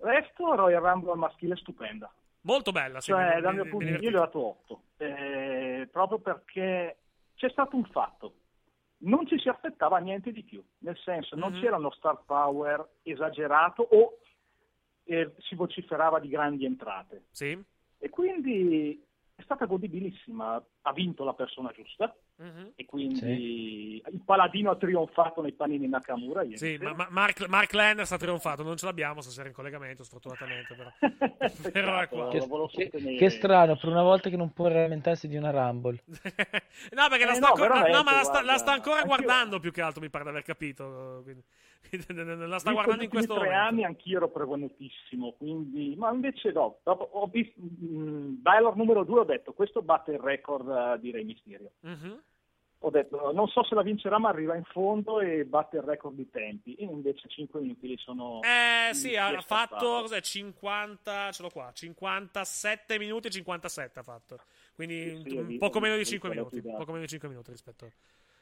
Resto 0.00 0.54
Royal 0.54 0.82
Rumble 0.82 1.16
maschile 1.16 1.56
stupenda. 1.56 2.10
molto 2.42 2.72
bella, 2.72 3.00
sì, 3.00 3.12
Cioè, 3.12 3.40
dal 3.40 3.52
mi- 3.52 3.54
mio 3.54 3.64
mi 3.64 3.68
punto 3.68 3.84
di 3.86 3.92
vista, 3.92 4.04
io 4.04 4.10
gli 4.10 4.14
ho 4.14 4.20
dato 4.20 4.46
8. 4.46 4.82
Eh, 4.98 5.88
proprio 5.90 6.18
perché 6.20 6.98
c'è 7.38 7.48
stato 7.50 7.76
un 7.76 7.84
fatto. 7.84 8.34
Non 8.98 9.26
ci 9.28 9.38
si 9.38 9.48
aspettava 9.48 9.98
niente 9.98 10.32
di 10.32 10.42
più. 10.42 10.62
Nel 10.78 10.98
senso, 10.98 11.36
non 11.36 11.52
Mhm. 11.52 11.60
c'era 11.60 11.76
uno 11.76 11.90
star 11.92 12.20
power 12.26 12.84
esagerato 13.02 13.82
o 13.82 14.18
eh, 15.04 15.34
si 15.38 15.54
vociferava 15.54 16.18
di 16.18 16.28
grandi 16.28 16.64
entrate. 16.66 17.26
Sì? 17.30 17.58
E 17.98 18.08
quindi 18.10 19.02
è 19.38 19.42
stata 19.42 19.66
godibilissima. 19.66 20.60
Ha 20.82 20.92
vinto 20.92 21.22
la 21.22 21.32
persona 21.32 21.70
giusta. 21.70 22.12
Mhm. 22.38 22.72
E 22.74 22.84
quindi 22.86 24.02
il 24.04 24.22
paladino 24.24 24.72
ha 24.72 24.76
trionfato 24.76 25.42
nei 25.42 25.52
panini 25.52 25.86
Nakamura. 25.86 26.42
ieri 26.42 26.56
Sì, 26.56 26.76
ma, 26.80 26.92
ma 26.92 27.06
Mark, 27.10 27.46
Mark 27.46 27.72
Landers 27.72 28.10
ha 28.10 28.16
trionfato, 28.16 28.64
non 28.64 28.76
ce 28.76 28.86
l'abbiamo 28.86 29.20
stasera 29.20 29.46
in 29.46 29.54
collegamento, 29.54 30.02
sfortunatamente, 30.02 30.74
però. 30.74 30.90
Però 31.72 32.08
qua. 32.08 32.28
Che, 32.68 32.90
che- 32.90 33.14
che 33.14 33.30
strano, 33.30 33.76
per 33.76 33.88
una 33.90 34.02
volta 34.02 34.28
che 34.28 34.36
non 34.36 34.52
può 34.52 34.66
lamentarsi 34.68 35.28
di 35.28 35.36
una 35.36 35.50
Rumble. 35.50 36.02
no, 36.90 37.08
perché 37.08 37.24
la 37.24 37.34
sta, 37.34 37.46
no, 37.46 37.52
ancora, 37.52 37.74
no, 37.74 38.02
la 38.02 38.22
sta, 38.22 38.30
guarda, 38.30 38.42
la 38.42 38.56
sta 38.58 38.72
ancora 38.72 39.02
guardando 39.02 39.60
più 39.60 39.70
che 39.70 39.82
altro, 39.82 40.00
mi 40.00 40.10
pare 40.10 40.24
di 40.24 40.30
aver 40.30 40.42
capito. 40.42 41.20
Quindi, 41.22 41.44
la 41.88 42.58
sta 42.58 42.70
Visto 42.70 42.72
guardando 42.72 43.02
in 43.04 43.08
questo 43.08 43.32
ultimi 43.32 43.48
tre 43.48 43.56
momento. 43.56 43.68
anni 43.68 43.84
anch'io 43.84 44.16
ero 44.18 44.28
prevenutissimo, 44.28 45.32
quindi... 45.32 45.94
ma 45.96 46.10
invece 46.12 46.52
no, 46.52 46.78
dopo 46.82 47.08
ho 47.12 47.26
visto 47.26 47.60
mh, 47.60 48.40
Balor 48.40 48.76
numero 48.76 49.04
2 49.04 49.20
ho 49.20 49.24
detto 49.24 49.52
questo 49.52 49.80
batte 49.82 50.12
il 50.12 50.18
record 50.18 50.68
eh, 50.68 50.98
di 51.00 51.10
Re 51.10 51.24
Mysterio. 51.24 51.70
Mhm. 51.80 52.22
ho 52.80 52.90
detto 52.90 53.32
non 53.32 53.48
so 53.48 53.64
se 53.64 53.74
la 53.74 53.82
vincerà 53.82 54.18
ma 54.18 54.28
arriva 54.28 54.54
in 54.54 54.62
fondo 54.64 55.20
e 55.20 55.44
batte 55.44 55.78
il 55.78 55.82
record 55.82 56.14
di 56.14 56.28
tempi 56.30 56.74
e 56.74 56.84
invece 56.84 57.26
5 57.28 57.60
minuti 57.60 57.88
li 57.88 57.96
sono 57.96 58.40
Eh 58.42 58.92
sì, 58.94 59.16
ha 59.16 59.40
fatto 59.40 60.02
cos'è, 60.02 60.20
50, 60.20 61.32
ce 61.32 61.42
l'ho 61.42 61.50
qua, 61.50 61.70
57 61.72 62.98
minuti 62.98 63.28
e 63.28 63.30
57 63.30 63.98
ha 63.98 64.02
fatto. 64.02 64.38
Quindi 64.74 65.16
Sì, 65.16 65.30
sì, 65.30 65.36
un 65.36 65.58
poco 65.58 65.80
meno 65.80 65.96
di 65.96 66.02
ho 66.02 66.04
5 66.04 66.28
visto 66.28 66.48
minuti, 66.52 66.68
poco 66.76 66.92
meno 66.92 67.02
di 67.04 67.08
5 67.08 67.28
minuti 67.28 67.50
rispetto 67.50 67.90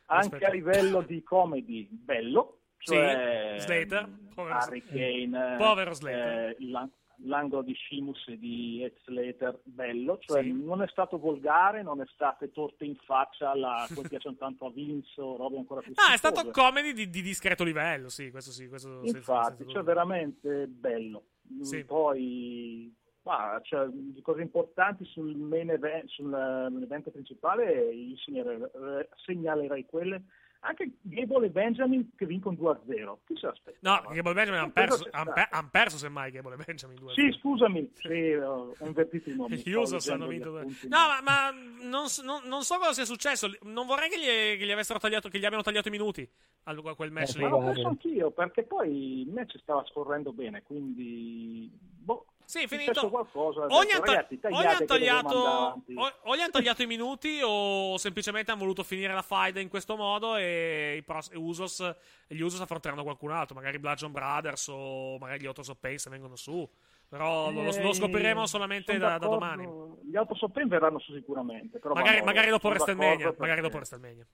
anche 0.09 0.29
rispetto- 0.29 0.47
a 0.47 0.51
livello 0.55 1.01
di 1.03 1.23
comedy 1.23 1.89
bello 1.91 2.59
cioè 2.79 3.57
Sì, 3.59 3.65
Slater, 3.67 4.07
mm, 4.09 4.27
povero 4.35 4.55
Harry 4.57 4.83
Kane 4.83 5.55
eh, 5.55 5.57
Povero 5.57 5.93
Slater. 5.95 6.49
eh, 6.51 6.57
l'an- 6.61 6.91
l'angolo 7.21 7.63
di 7.63 7.75
Shimus 7.75 8.29
e 8.29 8.39
di 8.39 8.83
Heath 8.83 8.99
Slater 9.07 9.59
bello 9.65 10.19
cioè 10.21 10.43
Sì. 10.43 10.53
non 10.53 10.83
è 10.83 10.87
stato 10.89 11.19
volgare 11.19 11.83
non 11.83 12.03
è 12.03 12.05
state 12.13 12.53
torte 12.53 12.85
in 12.85 12.95
faccia 12.97 13.53
alla, 13.53 13.87
come 13.95 14.07
piacciono 14.09 14.37
tanto 14.37 14.67
a 14.67 14.71
Vince 14.71 15.19
o 15.23 15.37
robe 15.37 15.57
ancora 15.57 15.81
più 15.81 15.93
Ah, 15.97 16.13
è 16.13 16.19
stato 16.19 16.51
comedy 16.51 16.93
di, 16.93 17.09
di 17.09 17.23
discreto 17.23 17.65
livello, 17.65 18.11
sì, 18.11 18.31
questo 18.31 18.51
sì, 18.51 18.69
questo 18.69 19.01
Infatti, 19.05 19.57
senza 19.57 19.73
cioè 19.73 19.83
veramente 19.83 20.67
bello. 20.67 21.29
Sì. 21.63 21.85
Poi, 21.85 22.93
ma, 23.23 23.59
cioè, 23.63 23.87
di 23.89 24.21
cose 24.21 24.43
importanti 24.43 25.05
sul 25.07 25.35
main 25.37 25.71
event, 25.71 26.07
sul 26.09 26.35
eh, 26.35 26.83
evento 26.83 27.11
principale, 27.11 27.93
io 27.95 28.17
segnale- 28.19 29.09
segnalerei 29.25 29.87
quelle. 29.87 30.23
Anche 30.61 30.91
Gable 31.03 31.47
e 31.47 31.51
Benjamin 31.51 32.11
che 32.17 32.27
vincono 32.27 32.57
2-0. 32.57 33.19
Chi 33.27 33.37
se 33.39 33.47
l'aspettava? 33.47 34.01
No, 34.03 34.09
Gable 34.15 34.33
Benjamin 34.35 34.61
hanno 34.61 34.73
perso, 34.73 35.05
han 35.11 35.23
stato. 35.23 35.33
pe- 35.33 35.49
han 35.51 35.71
perso 35.71 35.97
semmai 35.99 36.31
Gable 36.33 36.55
e 36.55 36.65
Benjamin 36.65 36.97
2 36.97 37.13
Sì, 37.15 37.31
scusami, 37.39 37.91
sì, 37.95 38.33
ho 38.33 38.75
ho 38.79 38.87
invertito 38.87 39.31
i 39.31 39.37
nomi. 39.37 39.57
Gli 39.57 39.73
Usos 39.73 40.09
hanno 40.09 40.27
vinto 40.27 40.49
gli 40.49 40.51
due. 40.53 40.61
appunti. 40.61 40.89
No, 40.89 40.99
ma, 40.99 41.21
ma 41.23 41.51
non, 41.51 42.07
non- 42.25 42.43
non 42.47 42.63
so 42.63 42.79
cosa 42.79 42.93
sia 42.93 43.05
successo. 43.05 43.51
Non 43.63 43.87
vorrei 43.87 44.09
che 44.09 44.19
gli, 44.19 44.59
che 44.59 44.67
gli 44.67 44.71
avessero 44.73 44.99
tagliato, 44.99 45.29
che 45.29 45.39
gli 45.39 45.45
abbiano 45.45 45.63
tagliato 45.63 45.89
i 45.89 45.93
minuti 45.93 46.29
a 46.65 46.75
quel 46.95 47.13
match 47.13 47.35
Eh, 47.35 47.39
lì. 47.39 47.45
Ma 47.45 47.49
l'ho 47.51 47.59
penso 47.59 47.87
anch'io, 47.89 48.31
perché 48.31 48.65
poi 48.65 49.21
il 49.23 49.29
match 49.29 49.59
stava 49.59 49.85
scorrendo 49.85 50.33
bene, 50.33 50.63
quindi... 50.63 51.71
Boh, 51.81 52.27
Sì, 52.47 52.67
finito. 52.69 53.11
qualcosa. 53.11 53.67
O 53.67 53.83
detto, 53.83 54.05
ragazzi, 54.05 54.39
o 54.41 54.61
gli 54.63 54.87
tagliato, 54.87 55.37
o, 55.37 56.13
o 56.23 56.37
gli 56.37 56.41
han 56.41 56.51
tagliato 56.53 56.83
i 56.83 56.87
minuti 56.87 57.41
o 57.43 57.97
semplicemente 57.99 58.53
hanno 58.53 58.61
voluto 58.61 58.85
finire 58.85 59.13
la 59.13 59.23
fight 59.23 59.57
in 59.59 59.69
questo 59.69 59.97
modo 59.97 60.37
e 60.37 60.95
i 60.99 61.03
pros- 61.03 61.31
e 61.33 61.37
Usos, 61.37 61.95
gli 62.29 62.41
Usos 62.41 62.61
affronteranno 62.61 63.03
qualcun 63.03 63.33
altro, 63.33 63.57
magari 63.57 63.81
Bludgeon 63.81 64.13
Brothers 64.13 64.69
o 64.69 65.19
magari 65.19 65.41
gli 65.41 65.47
Autos 65.47 65.69
of 65.69 65.79
Pain 65.81 65.99
se 65.99 66.09
vengono 66.09 66.37
su. 66.37 66.67
Però 67.09 67.51
lo, 67.51 67.63
lo- 67.63 67.69
Eh, 67.71 67.95
scopriremo 67.95 68.47
solamente 68.47 68.97
da, 68.97 69.19
da 69.19 69.27
domani. 69.27 69.65
Gli 70.09 70.17
autosopprim 70.17 70.69
verranno 70.69 70.99
su 71.01 71.13
sicuramente. 71.15 71.81
Magari, 71.83 72.23
magari 72.23 72.49
dopo 72.51 72.69
WrestleMania. 72.69 73.35
Magari 73.39 73.61
dopo 73.61 73.77
WrestleMania. 73.77 74.27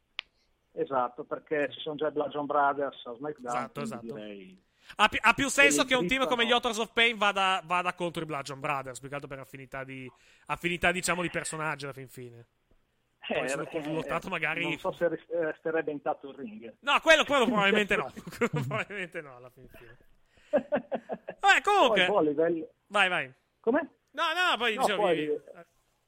Esatto, 0.75 1.25
perché 1.25 1.71
ci 1.71 1.81
sono 1.81 1.97
già 1.97 2.09
i 2.09 2.13
Bludgeon 2.13 2.47
Brothers 2.47 3.07
a 3.07 3.15
SmackDown. 3.15 3.57
Esatto, 3.57 3.81
esatto. 3.83 4.07
direi- 4.07 4.63
Ha, 4.97 5.09
pi- 5.09 5.19
ha 5.21 5.33
più 5.35 5.49
senso 5.49 5.85
che 5.85 5.95
un 5.95 6.07
team 6.07 6.27
come 6.27 6.47
gli 6.47 6.53
Authors 6.53 6.79
of 6.79 6.93
Pain 6.93 7.17
vada, 7.17 7.63
vada 7.65 7.93
contro 7.95 8.23
i 8.23 8.27
Bludgeon 8.27 8.61
Brothers, 8.61 8.99
più 9.01 9.09
che 9.09 9.15
altro 9.15 9.29
per 9.29 9.39
affinità, 9.41 9.85
di, 9.85 10.11
affinità 10.47 10.93
diciamo, 10.93 11.23
di 11.23 11.31
personaggi 11.31 11.85
alla 11.85 11.93
fin 11.95 12.09
fine. 12.09 12.47
Poi 13.27 13.45
Eh, 13.45 13.49
sullo- 13.49 13.69
eh, 13.71 13.93
lottato 13.93 14.29
magari- 14.29 14.63
Non 14.65 14.79
so 14.79 14.93
se 14.93 15.05
eh, 15.07 15.45
resterebbe 15.45 15.93
intatto 15.93 16.29
il 16.31 16.37
ring. 16.37 16.75
No, 16.81 16.99
quello, 17.01 17.25
quello 17.25 17.45
probabilmente 17.47 17.97
no. 17.97 18.13
Probabilmente 18.51 19.21
no, 19.21 19.37
alla 19.37 19.51
fin 19.51 19.69
fine. 19.69 19.97
Vabbè, 21.41 21.61
comunque. 21.63 22.05
Poi, 22.05 22.07
boh, 22.07 22.19
a 22.19 22.23
livello... 22.23 22.69
Vai, 22.89 23.09
vai. 23.09 23.33
Come? 23.61 23.89
No, 24.11 24.23
no, 24.35 24.57
poi 24.59 24.75
No, 24.75 24.81
dicevo... 24.83 25.03
poi, 25.03 25.41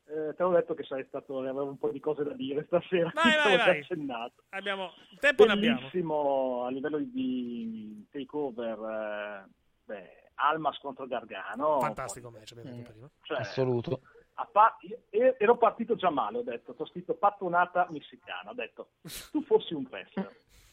eh, 0.06 0.34
te 0.34 0.42
l'ho 0.42 0.50
detto 0.50 0.74
che 0.74 0.84
sei 0.84 1.04
stato, 1.08 1.38
avevo 1.38 1.64
un 1.64 1.78
po' 1.78 1.90
di 1.90 2.00
cose 2.00 2.22
da 2.24 2.32
dire 2.34 2.64
stasera. 2.66 3.10
Vai, 3.14 3.34
vai, 3.44 3.56
vai. 3.56 3.78
accennato. 3.80 4.42
Abbiamo... 4.50 4.92
Il 5.10 5.18
tempo. 5.18 5.44
Bellissimo 5.46 6.64
a 6.64 6.70
livello 6.70 6.98
di 6.98 8.06
takeover. 8.10 8.78
eh, 8.78 9.48
beh, 9.84 10.22
Almas 10.36 10.78
contro 10.78 11.06
Gargano. 11.06 11.80
Fantastico 11.80 12.30
match, 12.30 12.52
abbiamo 12.52 12.70
detto 12.76 12.88
Mm. 12.88 12.92
prima. 12.92 13.10
Cioè, 13.22 13.38
Assoluto. 13.38 14.00
a 14.34 14.46
pa- 14.50 14.76
ero 15.10 15.56
partito 15.56 15.94
già 15.94 16.10
male, 16.10 16.38
ho 16.38 16.42
detto, 16.42 16.74
ho 16.76 16.86
scritto 16.86 17.14
pattonata 17.14 17.86
messicana, 17.90 18.50
ho 18.50 18.54
detto, 18.54 18.88
tu 19.30 19.42
fossi 19.44 19.74
un 19.74 19.86
wrestler, 19.88 20.34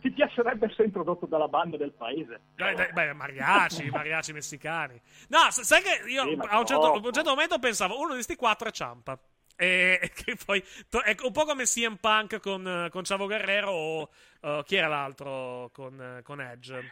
ti 0.00 0.10
piacerebbe 0.10 0.66
essere 0.66 0.84
introdotto 0.84 1.26
dalla 1.26 1.48
banda 1.48 1.76
del 1.76 1.92
paese? 1.92 2.40
Dai, 2.54 2.74
dai, 2.74 2.92
beh, 2.92 3.12
mariachi, 3.12 3.88
mariachi 3.90 4.32
messicani. 4.32 5.00
No, 5.28 5.50
sai 5.50 5.82
che 5.82 6.08
io 6.08 6.24
Sì, 6.24 6.38
a 6.48 6.58
un 6.58 6.66
certo, 6.66 6.92
a 6.92 6.96
un 6.96 7.12
certo 7.12 7.30
momento 7.30 7.58
pensavo, 7.58 7.98
uno 7.98 8.08
di 8.08 8.14
questi 8.14 8.36
quattro 8.36 8.68
è 8.68 8.72
Ciampa. 8.72 9.18
E 9.56 10.10
che 10.14 10.36
poi 10.44 10.62
è 11.04 11.16
un 11.22 11.32
po' 11.32 11.44
come 11.44 11.64
CM 11.64 11.96
Punk 11.96 12.40
con, 12.40 12.88
con 12.90 13.02
Chavo 13.02 13.26
Guerrero 13.26 13.70
o 13.70 14.08
eh, 14.42 14.62
chi 14.66 14.76
era 14.76 14.88
l'altro 14.88 15.70
con, 15.72 16.20
con 16.22 16.40
Edge. 16.40 16.90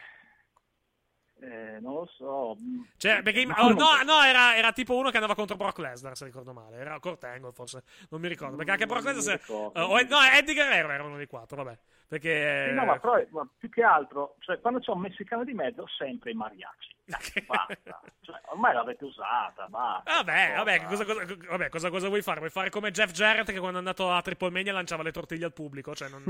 Eh, 1.41 1.79
non 1.81 1.93
lo 1.93 2.05
so. 2.07 2.55
Cioè, 2.97 3.21
perché, 3.21 3.45
oh, 3.45 3.73
no, 3.73 4.01
no, 4.03 4.23
era, 4.23 4.55
era 4.55 4.71
tipo 4.71 4.95
uno 4.95 5.09
che 5.09 5.17
andava 5.17 5.35
contro 5.35 5.57
Brock 5.57 5.77
Lesnar, 5.79 6.15
se 6.15 6.25
ricordo 6.25 6.53
male. 6.53 6.77
Era 6.77 6.97
Kurt 6.99 7.23
Angle, 7.25 7.51
forse. 7.51 7.83
Non 8.09 8.21
mi 8.21 8.29
ricordo. 8.29 8.55
Perché 8.55 8.71
anche 8.71 8.85
Brock 8.85 9.05
Lesnar. 9.05 9.39
se- 9.41 9.51
o- 9.51 9.71
no, 9.73 10.21
Eddie 10.33 10.53
Guerrero 10.53 10.89
era 10.91 11.03
uno 11.03 11.17
dei 11.17 11.27
quattro, 11.27 11.63
vabbè. 11.63 11.77
Perché. 12.07 12.65
Sì, 12.69 12.73
no, 12.75 12.85
ma, 12.85 12.99
però, 12.99 13.19
ma 13.31 13.47
più 13.57 13.69
che 13.69 13.81
altro, 13.83 14.35
cioè, 14.39 14.59
quando 14.59 14.79
c'è 14.79 14.91
un 14.91 14.99
messicano 14.99 15.43
di 15.43 15.53
mezzo, 15.53 15.87
sempre 15.87 16.31
i 16.31 16.33
mariachi. 16.35 16.93
Dai, 17.05 17.19
basta. 17.45 18.01
Cioè, 18.21 18.39
ormai 18.51 18.73
l'avete 18.73 19.05
usata, 19.05 19.67
basta. 19.67 20.11
Vabbè, 20.13 20.53
vabbè, 20.55 20.79
che 20.79 20.85
Cosa- 20.85 21.05
cosa, 21.05 21.25
vabbè, 21.49 21.69
cosa, 21.69 21.89
cosa 21.89 22.07
vuoi 22.07 22.21
fare? 22.21 22.39
Vuoi 22.39 22.51
fare 22.51 22.69
come 22.69 22.91
Jeff 22.91 23.11
Jarrett 23.11 23.51
che 23.51 23.57
quando 23.59 23.75
è 23.77 23.79
andato 23.79 24.11
a 24.11 24.21
Triple 24.21 24.49
Mania 24.51 24.73
lanciava 24.73 25.03
le 25.03 25.11
tortiglie 25.11 25.45
al 25.45 25.53
pubblico? 25.53 25.95
Cioè, 25.95 26.09
non, 26.09 26.23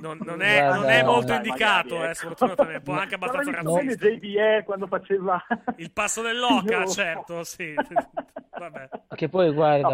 non- 0.00 0.18
non 0.22 0.42
è, 0.42 0.62
non 0.68 0.88
è 0.88 1.02
no, 1.02 1.10
molto 1.12 1.26
dai, 1.28 1.36
indicato, 1.36 1.94
magari, 1.96 2.06
eh, 2.08 2.10
ecco. 2.10 2.14
sfortunatamente. 2.14 2.80
Può 2.82 2.94
anche 2.94 3.14
abbastanza 3.16 3.50
razzista. 3.50 3.78
come 3.78 3.96
JBL 3.96 4.64
quando 4.64 4.86
faceva 4.86 5.44
Il 5.76 5.92
passo 5.92 6.22
dell'oca, 6.22 6.86
certo, 6.88 7.42
sì. 7.44 7.74
Vabbè. 8.58 8.88
Che 9.14 9.28
poi 9.28 9.52
guarda... 9.52 9.88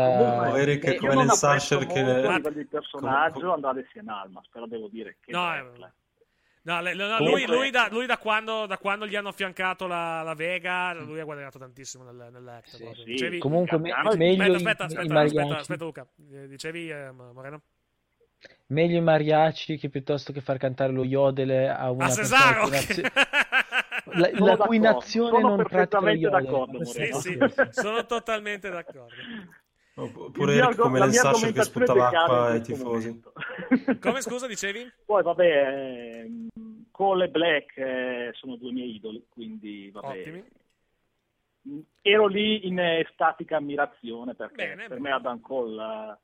No, 0.47 0.57
Eric 0.57 0.85
è 0.85 0.95
come 0.97 1.15
nel 1.15 1.31
Sasher 1.31 1.87
che- 1.87 2.01
a 2.01 2.15
livello 2.17 2.51
di 2.51 2.65
personaggio 2.67 3.41
Com- 3.41 3.51
andare 3.51 3.87
sia 3.93 4.03
in 4.03 4.09
Almas, 4.09 4.47
però 4.51 4.67
devo 4.67 4.89
dire 4.89 5.17
che 5.21 5.33
No, 5.33 5.47
wrestler. 5.49 5.89
eh, 5.89 5.93
No, 6.65 6.81
le- 6.81 6.95
no, 6.95 7.17
Comunque- 7.17 7.47
lui, 7.47 7.57
lui 7.57 7.71
da, 7.71 7.89
lui 7.91 8.07
da 8.07 8.19
quando, 8.19 8.67
da 8.67 8.79
quando 8.79 9.05
gli 9.09 9.17
hanno 9.17 9.31
affiancato 9.31 9.89
la, 9.89 10.23
la 10.23 10.35
Vega, 10.35 10.93
lui 10.95 11.19
ha 11.19 11.25
guadagnato 11.25 11.59
tantissimo 11.59 12.05
nel, 12.05 12.29
nell'act. 12.31 12.69
Sì, 12.69 12.89
sì. 12.95 13.03
Dicevi, 13.05 13.39
Comunque 13.39 13.79
me- 13.79 13.93
meglio 14.17 14.55
aspetta, 14.55 14.85
aspetta, 14.85 14.85
aspetta, 14.85 15.01
aspetta, 15.03 15.13
mariachi. 15.13 15.53
aspetta, 15.61 15.85
Luca. 15.85 16.07
Eh, 16.33 16.47
Dicevi, 16.47 16.89
eh, 16.91 17.11
Moreno? 17.11 17.63
Meglio 18.67 18.97
i 18.99 19.01
mariaci 19.03 19.77
che 19.77 19.89
piuttosto 19.89 20.33
che 20.33 20.41
far 20.41 20.57
cantare 20.59 20.93
lo 20.93 21.05
yodel 21.05 21.69
a 21.69 21.91
una 21.91 22.07
A 22.07 22.11
Cesaro! 22.11 22.69
persona 22.69 23.09
la, 24.05 24.31
Sono 24.35 24.47
la 24.47 24.57
cui 24.57 24.79
nazione 24.79 25.41
sono 25.41 25.57
non 25.57 25.67
yodel. 26.17 26.43
d'accordo, 26.43 26.85
sì, 26.85 27.13
sì, 27.13 27.39
sono 27.71 28.05
totalmente 28.07 28.71
d'accordo. 28.71 29.15
Oppure 29.95 30.55
mio 30.55 30.75
come 30.75 30.99
la 30.99 31.13
Sasher 31.13 31.53
che 31.53 31.63
sputava 31.63 32.09
decade 32.09 32.17
acqua 32.17 32.49
in 32.49 32.53
ai 32.55 32.63
tifosi. 32.63 33.23
Come 34.01 34.21
scusa, 34.23 34.47
dicevi? 34.47 34.91
Poi 35.05 35.23
vabbè, 35.23 36.25
ehm, 36.25 36.49
Cole 36.91 37.27
e 37.27 37.29
Black 37.29 37.77
eh, 37.77 38.31
sono 38.33 38.57
due 38.57 38.73
miei 38.73 38.95
idoli, 38.95 39.27
quindi 39.29 39.91
vabbè. 39.91 40.19
Ottimi. 40.19 40.45
Ero 42.01 42.27
lì 42.27 42.67
in 42.67 42.79
eh, 42.79 43.07
statica 43.13 43.59
ammirazione 43.59 44.35
perché 44.35 44.55
Bene, 44.67 44.89
per 44.89 44.97
bene. 44.97 45.01
me 45.01 45.11
Adam 45.13 45.41
Cole 45.41 45.83
eh, 45.83 46.17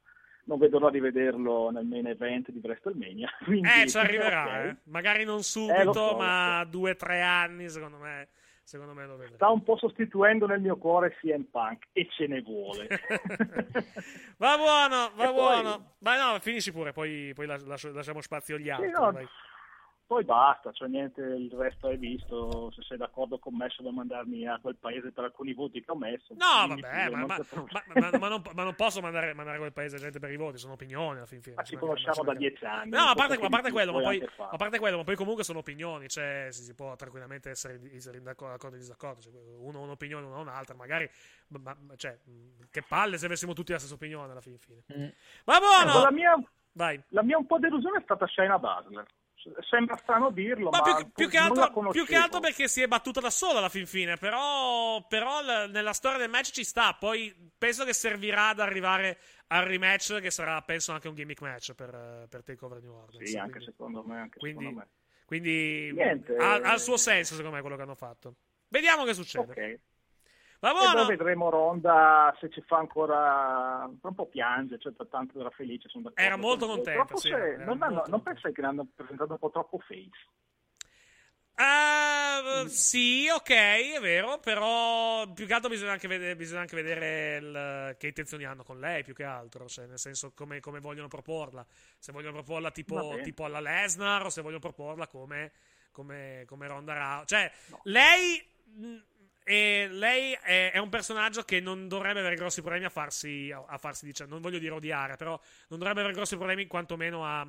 non 0.48 0.58
vedo 0.58 0.78
l'ora 0.78 0.90
di 0.92 0.98
vederlo 1.00 1.70
nel 1.70 1.84
main 1.84 2.06
event 2.06 2.50
di 2.50 2.58
WrestleMania. 2.62 3.28
Quindi, 3.44 3.68
Eh, 3.68 3.86
ci 3.86 3.96
arriverà, 3.98 4.42
ok. 4.44 4.48
eh. 4.64 4.76
Magari 4.84 5.24
non 5.24 5.42
subito, 5.42 5.90
Eh, 5.90 5.92
so, 5.92 6.16
ma 6.16 6.60
so. 6.64 6.70
due 6.70 6.90
o 6.92 6.96
tre 6.96 7.20
anni, 7.20 7.68
secondo 7.68 7.98
me, 7.98 8.28
secondo 8.62 8.94
me 8.94 9.04
lo 9.06 9.12
vedremo. 9.16 9.36
Sta 9.36 9.50
un 9.50 9.62
po' 9.62 9.76
sostituendo 9.76 10.46
nel 10.46 10.60
mio 10.60 10.76
cuore 10.78 11.14
CM 11.20 11.44
Punk 11.50 11.88
e 11.92 12.08
ce 12.10 12.26
ne 12.26 12.40
vuole. 12.40 12.86
va 14.38 14.56
buono, 14.56 15.12
va 15.14 15.24
E 15.24 15.26
poi- 15.26 15.34
buono. 15.34 15.94
Ma 15.98 16.32
no, 16.32 16.38
finisci 16.40 16.72
pure, 16.72 16.92
poi, 16.92 17.32
poi 17.34 17.46
las- 17.46 17.64
lascio- 17.64 17.92
lasciamo 17.92 18.20
spazio 18.22 18.56
agli 18.56 18.70
altri. 18.70 18.90
no, 18.90 19.12
vai. 19.12 19.26
Poi 20.08 20.24
basta, 20.24 20.72
cioè 20.72 20.88
niente, 20.88 21.20
il 21.20 21.52
resto 21.52 21.88
hai 21.88 21.98
visto, 21.98 22.70
se 22.70 22.80
sei 22.80 22.96
d'accordo 22.96 23.38
con 23.38 23.54
me 23.54 23.68
solo 23.68 23.90
mandarmi 23.90 24.48
a 24.48 24.58
quel 24.58 24.76
paese 24.76 25.12
per 25.12 25.24
alcuni 25.24 25.52
voti 25.52 25.84
che 25.84 25.90
ho 25.90 25.96
messo. 25.96 26.32
No, 26.32 26.66
vabbè, 26.66 27.10
ma, 27.10 27.18
non 27.18 27.26
ma- 27.26 27.36
ma- 27.66 28.00
ma- 28.10 28.18
ma 28.18 28.28
non, 28.28 28.42
ma 28.54 28.62
non 28.62 28.74
posso 28.74 29.02
mandare, 29.02 29.34
mandare 29.34 29.58
a 29.58 29.60
quel 29.60 29.74
paese 29.74 29.98
gente 29.98 30.18
per 30.18 30.30
i 30.30 30.36
voti, 30.36 30.56
sono 30.56 30.72
opinioni 30.72 31.18
alla 31.18 31.26
fin 31.26 31.42
fine. 31.42 31.56
Ma 31.56 31.62
ci 31.62 31.76
conosciamo 31.76 32.14
ci 32.14 32.24
da 32.24 32.32
dieci 32.32 32.64
anni. 32.64 32.90
No, 32.92 33.00
a 33.00 33.14
parte, 33.14 33.34
a 33.34 33.48
parte 33.50 33.70
quello, 33.70 33.92
ma 33.92 34.00
poi, 34.00 34.26
a 34.38 34.56
parte 34.56 34.78
quello, 34.78 34.96
ma 34.96 35.04
poi 35.04 35.14
comunque 35.14 35.44
sono 35.44 35.58
opinioni, 35.58 36.08
cioè 36.08 36.46
si, 36.52 36.62
si 36.62 36.74
può 36.74 36.96
tranquillamente 36.96 37.50
essere, 37.50 37.78
essere 37.92 38.16
in 38.16 38.22
d'accordo, 38.24 38.74
e 38.76 38.78
disaccordo, 38.78 39.20
cioè, 39.20 39.32
uno 39.58 39.80
ha 39.80 39.82
un'opinione, 39.82 40.24
uno 40.24 40.36
ha 40.36 40.40
un'altra, 40.40 40.74
magari, 40.74 41.06
ma- 41.48 41.76
ma- 41.78 41.96
cioè, 41.96 42.18
che 42.70 42.80
palle 42.80 43.18
se 43.18 43.26
avessimo 43.26 43.52
tutti 43.52 43.72
la 43.72 43.78
stessa 43.78 43.92
opinione 43.92 44.30
alla 44.30 44.40
fin 44.40 44.56
fine. 44.56 44.84
Mm. 44.90 45.02
Ecco, 45.02 45.58
buono! 45.58 46.02
la, 46.02 46.10
mia, 46.10 46.34
Vai. 46.72 46.98
la 47.08 47.22
mia 47.22 47.36
un 47.36 47.46
po' 47.46 47.58
delusione 47.58 47.98
è 47.98 48.02
stata 48.04 48.26
Shaina 48.26 48.58
Baszler. 48.58 49.04
Sembra 49.68 49.96
strano 49.96 50.30
dirlo, 50.30 50.70
Ma 50.70 50.80
ma, 50.84 50.94
più, 50.96 51.10
più 51.12 51.28
che 51.28 51.36
altro, 51.38 51.90
più 51.90 52.04
che 52.04 52.16
altro 52.16 52.40
perché 52.40 52.68
si 52.68 52.82
è 52.82 52.86
battuta 52.86 53.20
da 53.20 53.30
sola 53.30 53.58
alla 53.58 53.68
fin 53.68 53.86
fine. 53.86 54.16
Però, 54.16 55.04
però 55.06 55.40
l- 55.42 55.70
nella 55.70 55.92
storia 55.92 56.18
del 56.18 56.30
match 56.30 56.50
ci 56.50 56.64
sta. 56.64 56.94
Poi 56.94 57.34
penso 57.56 57.84
che 57.84 57.92
servirà 57.92 58.48
ad 58.48 58.60
arrivare 58.60 59.18
al 59.48 59.64
rematch, 59.64 60.20
che 60.20 60.30
sarà, 60.30 60.60
penso, 60.62 60.92
anche 60.92 61.08
un 61.08 61.14
gimmick 61.14 61.40
match 61.40 61.72
per, 61.74 61.94
eh, 61.94 62.26
per 62.28 62.42
Takeover 62.42 62.80
New 62.82 62.92
Orleans. 62.94 63.28
Sì, 63.30 63.36
anche 63.36 63.52
quindi, 63.52 63.70
secondo 63.70 64.02
me. 64.02 64.18
Anche 64.20 64.38
quindi- 64.38 64.58
secondo 64.64 64.80
me. 64.80 64.88
quindi 65.24 65.94
ha, 66.38 66.56
eh, 66.56 66.60
ha 66.64 66.72
il 66.74 66.80
suo 66.80 66.96
senso, 66.96 67.34
secondo 67.34 67.54
me, 67.56 67.60
quello 67.62 67.76
che 67.76 67.82
hanno 67.82 67.94
fatto. 67.94 68.34
Vediamo 68.68 69.04
che 69.04 69.14
succede. 69.14 69.50
Ok. 69.52 69.78
Va 70.60 70.70
E 70.70 70.72
poi 70.74 70.90
buono. 70.92 71.06
vedremo 71.06 71.50
Ronda 71.50 72.36
se 72.40 72.50
ci 72.50 72.60
fa 72.66 72.78
ancora 72.78 73.88
un 74.00 74.14
po' 74.14 74.26
piange, 74.26 74.78
cioè 74.78 74.92
tanto 75.08 75.38
era 75.38 75.50
felice, 75.50 75.88
Era 76.14 76.36
molto 76.36 76.66
con 76.66 76.76
contenta, 76.76 77.16
sì, 77.16 77.28
se- 77.28 77.56
non, 77.58 77.80
hanno- 77.82 78.04
non 78.08 78.22
pensai 78.22 78.52
che 78.52 78.60
l'hanno 78.60 78.86
presentato 78.94 79.32
un 79.32 79.38
po' 79.38 79.50
troppo 79.50 79.78
face? 79.78 80.10
Ah, 81.60 82.64
sì, 82.68 83.26
ok, 83.28 83.50
è 83.50 84.00
vero, 84.00 84.38
però 84.38 85.28
più 85.32 85.44
che 85.44 85.54
altro 85.54 85.68
bisogna 85.68 85.90
anche 85.92 86.06
vedere, 86.06 86.36
bisogna 86.36 86.60
anche 86.60 86.76
vedere 86.76 87.36
il- 87.38 87.96
che 87.98 88.06
intenzioni 88.08 88.44
hanno 88.44 88.62
con 88.62 88.78
lei, 88.78 89.02
più 89.02 89.12
che 89.12 89.24
altro, 89.24 89.66
cioè 89.66 89.86
nel 89.86 89.98
senso 89.98 90.32
come, 90.34 90.60
come 90.60 90.78
vogliono 90.78 91.08
proporla. 91.08 91.66
Se 91.98 92.12
vogliono 92.12 92.34
proporla 92.34 92.70
tipo, 92.70 93.18
tipo 93.22 93.44
alla 93.44 93.58
Lesnar 93.60 94.26
o 94.26 94.30
se 94.30 94.40
vogliono 94.40 94.60
proporla 94.60 95.08
come, 95.08 95.50
come, 95.90 96.44
come 96.46 96.66
Ronda 96.68 96.94
Rousey. 96.94 97.24
Cioè, 97.26 97.52
lei, 97.84 98.46
è, 99.48 99.88
lei 99.88 100.32
è, 100.34 100.72
è 100.72 100.78
un 100.78 100.90
personaggio 100.90 101.42
che 101.42 101.60
non 101.60 101.88
dovrebbe 101.88 102.20
avere 102.20 102.36
grossi 102.36 102.60
problemi 102.60 102.84
a 102.84 102.90
farsi, 102.90 103.50
a, 103.50 103.64
a 103.66 103.78
farsi 103.78 104.04
diciamo, 104.04 104.30
non 104.30 104.42
voglio 104.42 104.58
dire 104.58 104.74
odiare, 104.74 105.16
però 105.16 105.40
non 105.68 105.78
dovrebbe 105.78 106.00
avere 106.00 106.14
grossi 106.14 106.36
problemi 106.36 106.66
quantomeno 106.66 107.24
a 107.24 107.46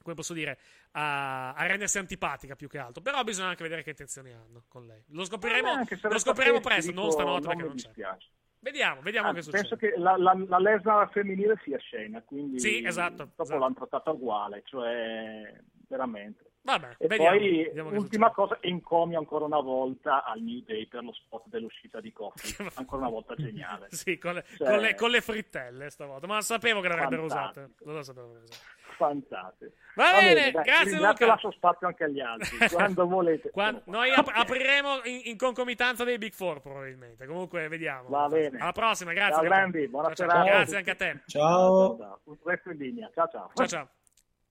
come 0.00 0.14
posso 0.14 0.32
dire, 0.32 0.58
a, 0.92 1.52
a 1.54 1.66
rendersi 1.66 1.98
antipatica 1.98 2.54
più 2.56 2.68
che 2.68 2.78
altro. 2.78 3.02
Però 3.02 3.22
bisogna 3.24 3.48
anche 3.48 3.62
vedere 3.62 3.82
che 3.82 3.90
intenzioni 3.90 4.32
hanno 4.32 4.64
con 4.68 4.86
lei. 4.86 5.02
Lo 5.08 5.24
scopriremo, 5.24 5.80
Eh, 5.80 5.98
lo 6.08 6.18
scopriremo 6.18 6.60
presto, 6.60 6.92
non 6.92 7.10
stanotte 7.10 7.46
non 7.46 7.48
perché 7.48 7.62
non 7.62 7.76
c'è. 7.76 7.86
dispiace. 7.88 8.28
Vediamo, 8.60 9.00
vediamo 9.02 9.28
Anzi, 9.28 9.50
che 9.50 9.58
succede. 9.58 9.68
penso 9.68 9.76
che 9.76 10.00
la, 10.00 10.16
la, 10.16 10.34
la 10.48 10.58
Lesnar 10.58 11.10
femminile 11.10 11.60
sia 11.62 11.78
scena, 11.78 12.22
quindi 12.22 12.58
Sì, 12.58 12.82
esatto, 12.84 13.24
dopo 13.24 13.42
esatto. 13.42 13.58
l'hanno 13.60 13.74
trattata 13.74 14.10
uguale, 14.10 14.62
cioè 14.64 15.60
veramente. 15.88 16.47
Vabbè, 16.68 16.96
E 16.98 17.06
vediamo, 17.06 17.36
poi, 17.38 17.64
vediamo 17.64 17.90
che 17.90 17.96
ultima 17.96 18.30
cosa, 18.30 18.58
encomio 18.60 19.18
ancora 19.18 19.46
una 19.46 19.60
volta 19.60 20.22
al 20.24 20.40
New 20.42 20.60
Day 20.66 20.86
per 20.86 21.02
lo 21.02 21.12
spot 21.14 21.44
dell'uscita 21.46 21.98
di 22.00 22.12
Coffee. 22.12 22.68
ancora 22.76 23.00
una 23.02 23.10
volta 23.10 23.34
geniale. 23.36 23.86
Sì, 23.98 24.18
con 24.18 24.34
le, 24.34 24.44
Cioè- 24.56 24.68
con 24.68 24.78
le- 24.80 24.94
con 24.94 25.10
le 25.10 25.20
frittelle 25.22 25.88
stavolta. 25.90 26.26
Ma 26.26 26.40
sapevo 26.42 26.80
che 26.80 26.88
l'avrebbero 26.88 27.24
usate. 27.24 27.70
Lo 27.84 28.02
sapevo 28.02 28.32
che. 28.34 28.54
Fantastico. 28.98 29.72
Va 29.94 30.12
bene, 30.18 30.50
dai, 30.50 30.62
grazie, 30.64 30.96
Luca. 30.98 31.26
lascio 31.26 31.50
spazio 31.52 31.86
anche 31.86 32.04
agli 32.04 32.20
altri, 32.20 32.58
quando 32.68 33.06
volete. 33.06 33.50
Qua- 33.50 33.80
noi 33.86 34.10
ap- 34.12 34.30
apriremo 34.32 35.00
in, 35.04 35.20
in 35.24 35.36
concomitanza 35.38 36.04
dei 36.04 36.18
Big 36.18 36.32
Four, 36.34 36.60
probabilmente. 36.60 37.26
Comunque, 37.26 37.68
vediamo. 37.68 38.08
Va 38.08 38.26
bene. 38.28 38.58
Alla 38.58 38.72
prossima, 38.72 39.12
grazie. 39.12 39.34
Ciao 39.34 39.42
grandi, 39.44 39.88
buona 39.88 40.12
Ciao, 40.12 40.28
ciao. 40.28 40.28
serata. 40.42 40.50
Grazie 40.56 40.76
anche 40.76 40.90
a 40.90 40.94
te. 40.96 41.20
Ciao. 41.26 41.96
Ciao, 41.96 42.20
ciao. 42.24 42.38
Resto 42.44 42.70
in 42.70 42.76
linea. 42.76 43.10
Ciao 43.14 43.28
ciao. 43.28 43.88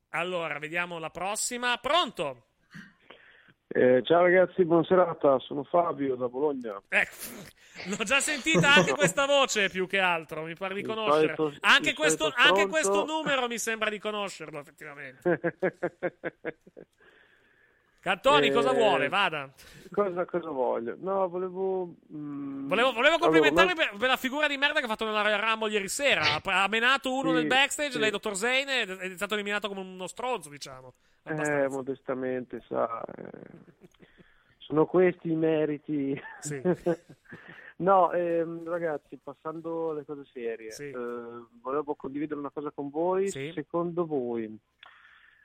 Allora, 0.09 0.57
vediamo 0.59 0.99
la 0.99 1.09
prossima. 1.09 1.77
Pronto? 1.77 2.43
Eh, 3.69 4.01
ciao 4.05 4.21
ragazzi, 4.21 4.63
buona 4.63 4.85
serata, 4.85 5.37
sono 5.39 5.63
Fabio 5.65 6.15
da 6.15 6.29
Bologna. 6.29 6.81
Ecco, 6.87 7.15
l'ho 7.97 8.03
già 8.03 8.19
sentita 8.21 8.73
anche 8.73 8.93
questa 8.95 9.25
voce 9.25 9.69
più 9.69 9.87
che 9.87 9.99
altro, 9.99 10.43
mi 10.43 10.55
pare 10.55 10.73
di 10.73 10.83
conoscere. 10.83 11.35
Anche 11.59 11.93
questo, 11.93 12.31
anche 12.33 12.67
questo 12.67 13.05
numero 13.05 13.47
mi 13.47 13.59
sembra 13.59 13.89
di 13.89 13.99
conoscerlo, 13.99 14.59
effettivamente. 14.59 15.39
Cattoni, 18.07 18.47
Eh, 18.47 18.51
cosa 18.53 18.71
vuole? 18.71 19.09
Vada. 19.09 19.49
Cosa, 19.91 20.23
cosa 20.25 20.49
voglio? 20.49 20.95
No, 20.99 21.27
volevo... 21.27 21.93
mm, 22.13 22.67
Volevo, 22.69 22.93
volevo 22.93 23.17
complimentarmi 23.17 23.73
no- 23.73 23.75
per, 23.75 23.97
per 23.97 24.07
la 24.07 24.15
figura 24.15 24.47
di 24.47 24.55
merda 24.55 24.79
che 24.79 24.85
ha 24.85 24.87
fatto 24.87 25.03
nella 25.03 25.21
Royal 25.23 25.41
Rumble 25.41 25.71
ieri 25.71 25.89
sera. 25.89 26.21
Ha, 26.41 26.63
ha 26.63 26.67
menato 26.69 27.13
uno 27.13 27.29
Sì, 27.29 27.35
nel 27.35 27.47
backstage, 27.47 27.91
sì. 27.91 27.99
lei, 27.99 28.09
dottor 28.09 28.37
Zane, 28.37 28.81
è 28.83 29.15
stato 29.17 29.33
eliminato 29.33 29.67
come 29.67 29.81
uno 29.81 30.07
stronzo, 30.07 30.49
diciamo. 30.49 30.93
Eh, 31.23 31.31
Abbastanza. 31.33 31.75
modestamente, 31.75 32.63
sa... 32.65 33.03
eh, 33.03 33.75
sono 34.59 34.85
questi 34.85 35.29
i 35.31 35.35
meriti. 35.35 36.17
Sì. 36.39 36.61
no, 37.77 38.11
ehm, 38.13 38.69
ragazzi, 38.69 39.19
passando 39.21 39.89
alle 39.91 40.05
cose 40.05 40.23
serie, 40.31 40.71
Sì. 40.71 40.83
eh, 40.89 40.95
volevo 41.61 41.95
condividere 41.95 42.39
una 42.39 42.51
cosa 42.51 42.71
con 42.71 42.89
voi. 42.89 43.27
Secondo 43.29 44.05
voi 44.05 44.57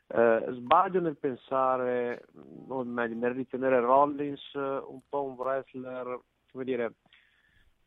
eh, 0.08 0.44
sbaglio 0.50 1.00
nel 1.00 1.16
pensare, 1.16 2.26
o 2.68 2.84
meglio, 2.84 3.16
nel 3.16 3.34
ritenere 3.34 3.80
Rollins 3.80 4.42
eh, 4.54 4.58
un 4.58 5.00
po' 5.08 5.22
un 5.24 5.34
wrestler, 5.34 6.20
come 6.50 6.64
dire, 6.64 6.92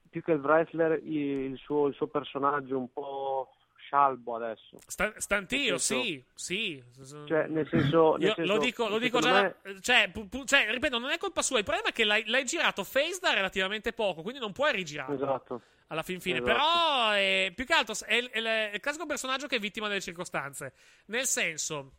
più 0.10 0.22
che 0.24 0.32
il 0.32 0.40
wrestler, 0.40 1.00
il 1.04 1.58
suo, 1.58 1.88
il 1.88 1.94
suo 1.96 2.08
personaggio 2.08 2.78
un 2.78 2.92
po' 2.92 3.50
scialbo 3.78 4.36
adesso. 4.36 4.78
Sta- 4.88 5.14
stantio, 5.20 5.78
senso- 5.78 6.02
sì, 6.04 6.24
sì. 6.34 6.84
Cioè, 7.28 7.48
nel 7.48 7.68
senso, 7.70 8.16
nel 8.16 8.34
senso, 8.36 8.54
lo 8.54 8.58
dico, 8.60 8.88
lo 8.88 8.98
dico 8.98 9.20
già. 9.20 9.42
me- 9.42 9.80
Cioè, 9.82 10.10
pu- 10.12 10.28
pu- 10.28 10.46
cioè, 10.46 10.72
ripeto, 10.72 10.98
non 10.98 11.12
è 11.12 11.18
colpa 11.18 11.42
sua. 11.42 11.60
Il 11.60 11.64
problema 11.64 11.90
è 11.90 11.92
che 11.92 12.04
l'hai, 12.04 12.26
l'hai 12.26 12.46
girato 12.46 12.84
face 12.84 13.20
da 13.22 13.34
relativamente 13.34 13.94
poco, 13.94 14.22
quindi 14.22 14.40
non 14.40 14.52
puoi 14.52 14.72
rigirarlo. 14.72 15.16
Esatto. 15.16 15.62
Alla 15.88 16.02
fin 16.02 16.20
fine, 16.20 16.40
Esatto. 16.40 16.52
però 16.52 17.12
è, 17.12 17.52
più 17.56 17.64
che 17.64 17.74
altro 17.74 17.94
è, 18.08 18.24
è 18.24 18.42
è 18.42 18.72
il 18.74 18.80
classico 18.80 19.06
personaggio 19.06 19.46
che 19.46 19.58
è 19.58 19.60
vittima 19.60 19.88
delle 19.88 20.02
circostanze. 20.02 20.74
Nel 21.08 21.26
senso, 21.26 21.92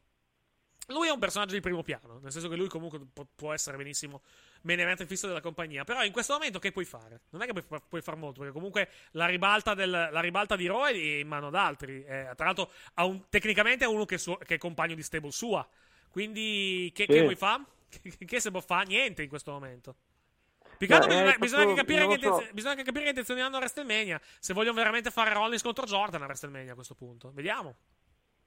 lui 0.87 1.09
è 1.09 1.11
un 1.11 1.19
personaggio 1.19 1.55
di 1.55 1.61
primo 1.61 1.83
piano. 1.83 2.19
Nel 2.23 2.33
senso 2.33 2.49
che 2.49 2.57
lui 2.57 2.69
comunque 2.69 3.01
pu- 3.13 3.27
può 3.35 3.53
essere 3.53 3.77
benissimo 3.77 4.23
main 4.63 4.81
event 4.81 5.05
fisso 5.07 5.27
della 5.27 5.41
compagnia. 5.41 5.85
Però 5.85 6.03
in 6.05 6.13
questo 6.13 6.33
momento 6.35 6.59
che 6.59 6.73
puoi 6.73 6.85
fare? 6.85 7.23
Non 7.31 7.43
è 7.43 7.47
che 7.47 7.53
puoi, 7.63 7.81
puoi 7.89 8.03
fare 8.03 8.17
molto, 8.17 8.41
perché 8.41 8.55
comunque 8.55 8.89
la 9.13 9.27
ribalta, 9.27 9.75
del, 9.75 9.91
la 9.91 10.21
ribalta 10.21 10.57
di 10.57 10.67
Raw 10.67 10.85
è 10.85 10.93
in 10.95 11.29
mano 11.29 11.49
ad 11.49 11.55
altri. 11.55 12.05
Eh, 12.05 12.33
tra 12.37 12.45
l'altro, 12.47 12.71
un- 12.97 13.29
tecnicamente 13.29 13.85
è 13.85 13.89
uno 13.89 14.05
che, 14.05 14.15
è 14.17 14.19
suo- 14.19 14.37
che 14.39 14.55
è 14.55 14.59
compagno 14.59 14.95
di 14.95 15.03
stable 15.03 15.31
sua. 15.31 15.67
Quindi, 16.11 16.91
che, 16.95 17.05
Sì. 17.07 17.13
che 17.13 17.23
vuoi 17.23 17.37
fare? 17.37 17.65
Che, 17.89 18.25
che 18.25 18.41
se 18.41 18.51
può 18.51 18.61
fare? 18.61 18.87
Niente 18.87 19.23
in 19.23 19.29
questo 19.29 19.53
momento. 19.53 19.97
Beh, 20.79 20.87
bisogna, 20.87 21.35
è 21.35 21.39
bisogna 21.39 21.63
anche 21.63 21.75
capire 21.75 22.01
che 22.07 22.13
so. 22.13 22.15
intenzioni- 22.17 22.53
bisogna 22.53 22.73
anche 22.73 22.85
capire 22.85 23.03
che 23.05 23.09
intenzioni 23.11 23.41
hanno 23.41 23.57
a 23.57 23.59
WrestleMania. 23.61 24.21
Se 24.39 24.53
vogliono 24.53 24.77
veramente 24.77 25.11
fare 25.11 25.33
Rollins 25.33 25.63
contro 25.63 25.87
Jordan 25.87 26.21
a 26.23 26.27
WrestleMania 26.27 26.73
a 26.73 26.75
questo 26.75 26.95
punto. 26.95 27.31
Vediamo. 27.33 27.77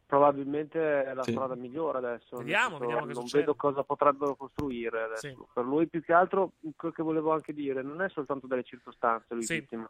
Probabilmente 0.10 1.04
è 1.04 1.14
la 1.14 1.22
Sì. 1.22 1.32
strada 1.32 1.54
migliore 1.54 2.00
adesso. 2.00 2.38
Vediamo, 2.38 2.70
senso, 2.70 2.80
vediamo 2.80 3.06
che 3.06 3.14
non 3.14 3.22
succede. 3.22 3.40
vedo 3.44 3.56
cosa 3.56 3.84
potrebbero 3.84 4.36
costruire 4.36 5.04
adesso. 5.04 5.28
Sì. 5.28 5.38
Per 5.54 5.64
lui 5.64 5.88
più 5.88 6.02
che 6.02 6.14
altro 6.14 6.54
quello 6.76 6.94
che 6.96 7.04
volevo 7.04 7.32
anche 7.32 7.54
dire 7.54 7.84
non 7.84 8.02
è 8.02 8.10
soltanto 8.10 8.48
delle 8.48 8.64
circostanze 8.64 9.36
lui 9.36 9.44
Sì. 9.44 9.60
vittima, 9.60 9.88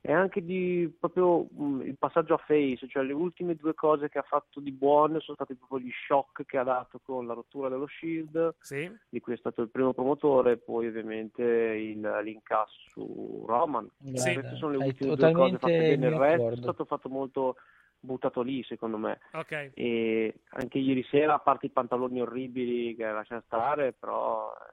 è 0.00 0.12
anche 0.12 0.42
di 0.42 0.90
proprio 0.98 1.42
mh, 1.50 1.82
il 1.82 1.98
passaggio 1.98 2.32
a 2.32 2.38
face, 2.38 2.88
cioè 2.88 3.02
le 3.02 3.12
ultime 3.12 3.54
due 3.54 3.74
cose 3.74 4.08
che 4.08 4.16
ha 4.18 4.22
fatto 4.22 4.58
di 4.58 4.72
buone 4.72 5.20
sono 5.20 5.36
stati 5.36 5.54
proprio 5.54 5.80
gli 5.80 5.90
shock 6.06 6.46
che 6.46 6.56
ha 6.56 6.62
dato 6.62 6.98
con 7.04 7.26
la 7.26 7.34
rottura 7.34 7.68
dello 7.68 7.86
Shield, 7.86 8.54
Sì. 8.60 8.90
di 9.10 9.20
cui 9.20 9.34
è 9.34 9.36
stato 9.36 9.60
il 9.60 9.68
primo 9.68 9.92
promotore, 9.92 10.52
e 10.52 10.56
poi 10.56 10.86
ovviamente 10.86 11.42
il, 11.42 12.00
l'incasso 12.24 12.78
su 12.88 13.44
Roman. 13.46 13.86
Sì. 14.14 14.32
Queste 14.32 14.56
sono 14.56 14.78
le 14.78 14.84
ultime 14.86 15.14
due 15.16 15.32
cose 15.32 15.58
fatte 15.58 15.78
bene, 15.78 16.06
il 16.06 16.16
resto 16.18 16.48
è 16.48 16.56
stato 16.56 16.84
fatto 16.86 17.10
molto 17.10 17.56
buttato 18.00 18.40
lì 18.42 18.64
secondo 18.64 18.96
me 18.96 19.18
Ok. 19.32 19.72
e 19.74 20.34
anche 20.50 20.78
ieri 20.78 21.04
sera 21.10 21.34
a 21.34 21.38
parte 21.38 21.66
i 21.66 21.70
pantaloni 21.70 22.20
orribili 22.20 22.94
che 22.96 23.04
lasciano 23.04 23.42
stare 23.46 23.92
però 23.92 24.52
eh, 24.52 24.72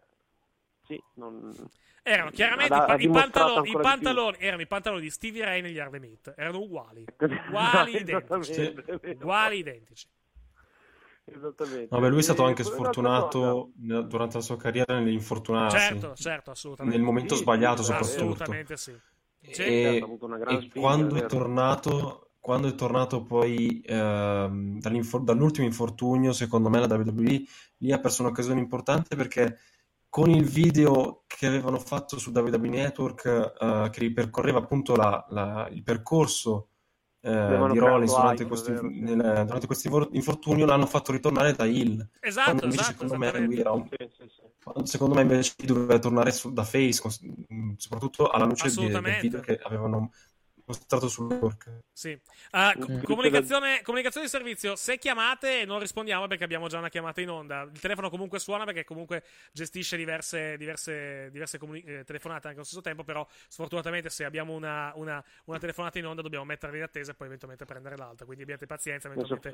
sì 0.87 1.01
non... 1.15 1.53
Erano 2.03 2.31
chiaramente 2.31 2.73
Ha- 2.73 2.95
i, 2.97 3.09
pa- 3.09 3.29
ha 3.33 3.61
i 3.65 3.75
pantaloni, 3.75 4.37
erano 4.39 4.61
i 4.61 4.67
pantaloni 4.67 5.01
di 5.01 5.09
Stevie 5.09 5.43
Ray 5.43 5.61
negli 5.61 5.81
Meat. 5.99 6.33
Erano 6.37 6.59
uguali. 6.59 7.03
Uguali, 7.19 7.97
identici. 7.97 8.73
Uguali, 9.11 9.57
identici. 9.57 10.07
Esattamente. 11.25 11.87
Vabbè, 11.89 12.07
lui 12.07 12.19
è 12.19 12.21
stato 12.21 12.45
anche 12.45 12.63
sfortunato 12.63 13.71
durante 13.75 14.37
la 14.37 14.41
sua 14.41 14.55
carriera 14.55 14.97
nell'infortunarsi. 14.99 15.77
Certo, 15.77 16.15
certo, 16.15 16.51
assolutamente. 16.51 16.97
Nel 16.97 17.05
momento 17.05 17.35
Sì, 17.35 17.41
sbagliato, 17.41 17.83
sì, 17.83 17.91
soprattutto. 17.91 18.15
Assolutamente 18.15 18.77
sì. 18.77 18.97
Certo, 19.41 19.61
E, 19.61 19.99
ha 19.99 20.03
avuto 20.05 20.25
una 20.25 20.37
gran 20.37 20.55
e 20.55 20.61
spinta, 20.61 20.79
quando 20.79 21.05
è 21.05 21.09
è 21.09 21.13
vero. 21.13 21.27
tornato, 21.27 22.26
quando 22.47 22.69
è 22.69 22.75
tornato 22.75 23.23
poi 23.23 23.81
ehm, 23.85 24.79
dall'ultimo 24.79 25.65
infortunio, 25.65 26.31
secondo 26.31 26.69
me 26.69 26.79
la 26.79 26.87
WWE 26.87 27.43
lì 27.79 27.91
ha 27.91 27.99
perso 27.99 28.21
un'occasione 28.21 28.59
importante 28.61 29.17
perché 29.17 29.57
con 30.07 30.29
il 30.29 30.45
video 30.45 31.23
che 31.27 31.45
avevano 31.45 31.77
fatto 31.77 32.17
su 32.17 32.31
WWE 32.31 32.69
Network 32.69 33.25
eh, 33.59 33.89
che 33.91 33.99
ripercorreva 33.99 34.59
appunto 34.59 34.95
la- 34.95 35.25
la- 35.29 35.67
il 35.71 35.83
percorso 35.83 36.69
eh, 37.19 37.67
di 37.69 37.77
Rollins 37.79 38.15
durante, 38.15 38.45
sì. 38.55 38.71
nel- 38.71 39.43
durante 39.45 39.65
questo 39.65 39.87
infor- 39.89 40.09
infortunio 40.13 40.65
l'hanno 40.65 40.85
fatto 40.85 41.11
ritornare 41.11 41.51
da 41.53 41.65
Hill 41.65 42.07
Esatto, 42.21 42.43
quando 42.55 42.63
invece 42.63 42.81
esatto, 42.81 43.07
secondo 43.07 43.17
me 43.17 43.31
lui 43.41 43.57
esattamente. 43.57 43.59
era 43.59 43.71
un 43.71 43.87
Sì, 43.89 44.23
sì, 44.23 44.29
sì. 44.29 44.41
quando 44.63 44.85
secondo 44.85 45.15
me 45.15 45.21
invece 45.23 45.53
doveva 45.65 45.99
tornare 45.99 46.31
su- 46.31 46.53
da 46.53 46.63
face, 46.63 47.01
soprattutto 47.75 48.29
alla 48.29 48.45
luce 48.45 48.69
di- 48.69 48.87
del 48.87 49.17
video 49.19 49.39
che 49.41 49.59
avevano 49.61 50.11
mostrato 50.67 51.07
sul 51.07 51.27
network. 51.27 51.83
Sì. 51.91 52.19
Uh, 52.51 53.01
comunicazione, 53.03 53.81
comunicazione, 53.83 54.25
di 54.25 54.31
servizio. 54.31 54.75
Se 54.75 54.97
chiamate 54.97 55.63
non 55.65 55.79
rispondiamo 55.79 56.27
perché 56.27 56.43
abbiamo 56.43 56.67
già 56.67 56.77
una 56.77 56.89
chiamata 56.89 57.21
in 57.21 57.29
onda. 57.29 57.61
Il 57.61 57.79
telefono 57.79 58.09
comunque 58.09 58.39
suona 58.39 58.65
perché 58.65 58.83
comunque 58.83 59.23
gestisce 59.51 59.95
diverse, 59.95 60.57
diverse, 60.57 61.29
diverse 61.31 61.57
comuni- 61.57 61.81
eh, 61.81 62.03
telefonate 62.03 62.47
anche 62.47 62.59
allo 62.59 62.65
stesso 62.65 62.81
tempo. 62.81 63.03
Però 63.03 63.25
sfortunatamente 63.47 64.09
se 64.09 64.25
abbiamo 64.25 64.53
una, 64.53 64.91
una, 64.95 65.23
una, 65.45 65.57
telefonata 65.57 65.99
in 65.99 66.05
onda 66.05 66.21
dobbiamo 66.21 66.45
metterla 66.45 66.75
in 66.75 66.83
attesa 66.83 67.11
e 67.11 67.15
poi 67.15 67.27
eventualmente 67.27 67.65
prendere 67.65 67.95
l'altra. 67.95 68.25
Quindi 68.25 68.43
abbiate 68.43 68.65
pazienza, 68.65 69.07
eventualmente, 69.07 69.49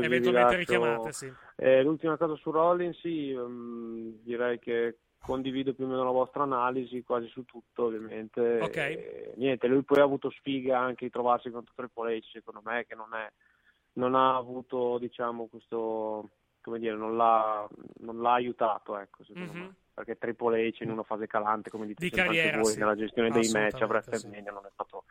eventualmente 0.00 0.56
richiamate. 0.56 1.12
Sì. 1.12 1.32
Eh, 1.56 1.82
l'ultima 1.82 2.16
cosa 2.16 2.36
su 2.36 2.50
Rollins, 2.50 2.98
sì, 3.00 3.32
um, 3.32 4.16
direi 4.22 4.58
che 4.60 4.96
condivido 5.22 5.72
più 5.72 5.84
o 5.84 5.88
meno 5.88 6.04
la 6.04 6.10
vostra 6.10 6.42
analisi 6.42 7.02
quasi 7.02 7.28
su 7.28 7.44
tutto 7.44 7.84
ovviamente 7.84 8.58
okay. 8.60 8.94
e, 8.94 9.32
niente 9.36 9.68
lui 9.68 9.82
poi 9.82 10.00
ha 10.00 10.04
avuto 10.04 10.30
sfiga 10.30 10.78
anche 10.78 11.06
di 11.06 11.10
trovarsi 11.10 11.50
contro 11.50 11.72
Triple 11.74 12.16
H 12.16 12.30
secondo 12.32 12.60
me 12.64 12.84
che 12.86 12.94
non, 12.94 13.14
è, 13.14 13.30
non 13.94 14.14
ha 14.14 14.36
avuto 14.36 14.98
diciamo 14.98 15.46
questo 15.46 16.30
come 16.60 16.78
dire 16.78 16.96
non 16.96 17.16
l'ha, 17.16 17.68
non 18.00 18.20
l'ha 18.20 18.32
aiutato 18.32 18.98
ecco 18.98 19.24
secondo 19.24 19.52
mm-hmm. 19.52 19.62
me 19.62 19.74
perché 19.94 20.18
Triple 20.18 20.68
H 20.68 20.80
in 20.80 20.90
una 20.90 21.04
fase 21.04 21.26
calante 21.26 21.70
come 21.70 21.86
dite 21.86 22.04
di 22.04 22.10
carriera, 22.10 22.58
voi 22.58 22.72
sì. 22.72 22.78
nella 22.78 22.96
gestione 22.96 23.30
dei 23.30 23.48
match 23.50 23.80
a 23.80 23.86
WrestleMania 23.86 24.50
sì. 24.50 24.54
non 24.54 24.66
è 24.66 24.70
stato 24.72 25.04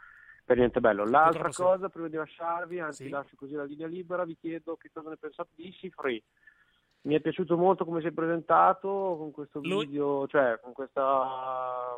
per 0.44 0.58
niente 0.58 0.82
bello 0.82 1.06
l'altra 1.06 1.44
Purtroppo 1.44 1.72
cosa 1.72 1.86
sì. 1.86 1.92
prima 1.92 2.08
di 2.10 2.16
lasciarvi 2.18 2.80
anzi 2.80 3.04
Sì. 3.06 3.10
lascio 3.10 3.36
così 3.38 3.54
la 3.54 3.64
linea 3.64 3.88
libera 3.88 4.26
vi 4.26 4.36
chiedo 4.38 4.76
che 4.76 4.90
cosa 4.92 5.10
ne 5.10 5.18
pensate 5.18 5.52
di 5.56 5.66
Easy 5.66 5.90
Free 5.90 6.22
mi 7.04 7.16
è 7.16 7.20
piaciuto 7.20 7.58
molto 7.58 7.86
come 7.86 8.02
si 8.02 8.08
è 8.08 8.12
presentato 8.12 8.88
con 9.18 9.32
questo 9.32 9.60
Lui- 9.62 9.86
video, 9.88 10.28
cioè 10.28 10.60
con 10.62 10.74
questa 10.74 11.98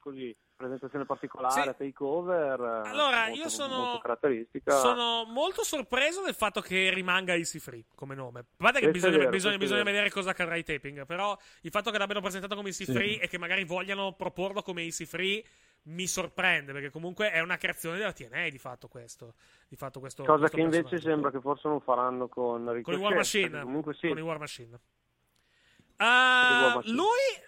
così, 0.00 0.34
presentazione 0.56 1.04
particolare, 1.04 1.74
Sì. 1.78 1.86
takeover. 1.86 2.60
Allora, 2.86 3.26
molto, 3.26 3.38
io 3.42 3.48
sono- 3.48 3.76
molto 3.76 3.98
caratteristica. 3.98 4.72
Sono 4.76 5.24
molto 5.26 5.62
sorpreso 5.62 6.22
del 6.22 6.34
fatto 6.34 6.60
che 6.60 6.90
rimanga 6.92 7.34
Easy 7.34 7.58
Free 7.58 7.84
come 7.94 8.14
nome. 8.14 8.40
A 8.40 8.44
parte 8.56 8.80
che 8.80 8.90
bisogna, 8.90 9.18
vero, 9.18 9.30
bisogna- 9.30 9.58
bisogna 9.58 9.82
vedere 9.82 10.10
cosa 10.10 10.30
accadrà 10.30 10.54
ai 10.54 10.64
taping. 10.64 11.04
Però 11.06 11.36
il 11.62 11.70
fatto 11.70 11.90
che 11.90 11.98
l'abbiano 11.98 12.20
presentato 12.22 12.54
come 12.56 12.68
Easy 12.68 12.84
Sì. 12.84 12.92
Free 12.92 13.20
e 13.20 13.28
che 13.28 13.38
magari 13.38 13.64
vogliano 13.64 14.12
proporlo 14.12 14.62
come 14.62 14.82
Easy 14.82 15.04
Free 15.04 15.42
mi 15.84 16.06
sorprende 16.06 16.72
perché 16.72 16.90
comunque 16.90 17.30
è 17.30 17.40
una 17.40 17.56
creazione 17.56 17.98
della 17.98 18.12
TNA 18.12 18.48
di 18.48 18.58
fatto 18.58 18.88
questo. 18.88 19.34
Di 19.68 19.76
fatto 19.76 20.00
questo 20.00 20.24
Cosa 20.24 20.38
questo 20.38 20.56
che 20.56 20.62
invece 20.62 21.00
sembra 21.00 21.30
che 21.30 21.40
forse 21.40 21.68
non 21.68 21.80
faranno 21.80 22.28
con 22.28 22.64
con 22.64 22.72
i 22.72 22.76
Ricochet. 22.76 23.00
War 23.00 23.14
Machine. 23.14 23.62
Comunque 23.62 23.94
sì. 23.94 24.08
Con 24.08 24.18
i 24.18 24.22
War 24.22 24.38
Machine. 24.38 24.80
Machine. 25.96 26.94
lui, 26.94 27.04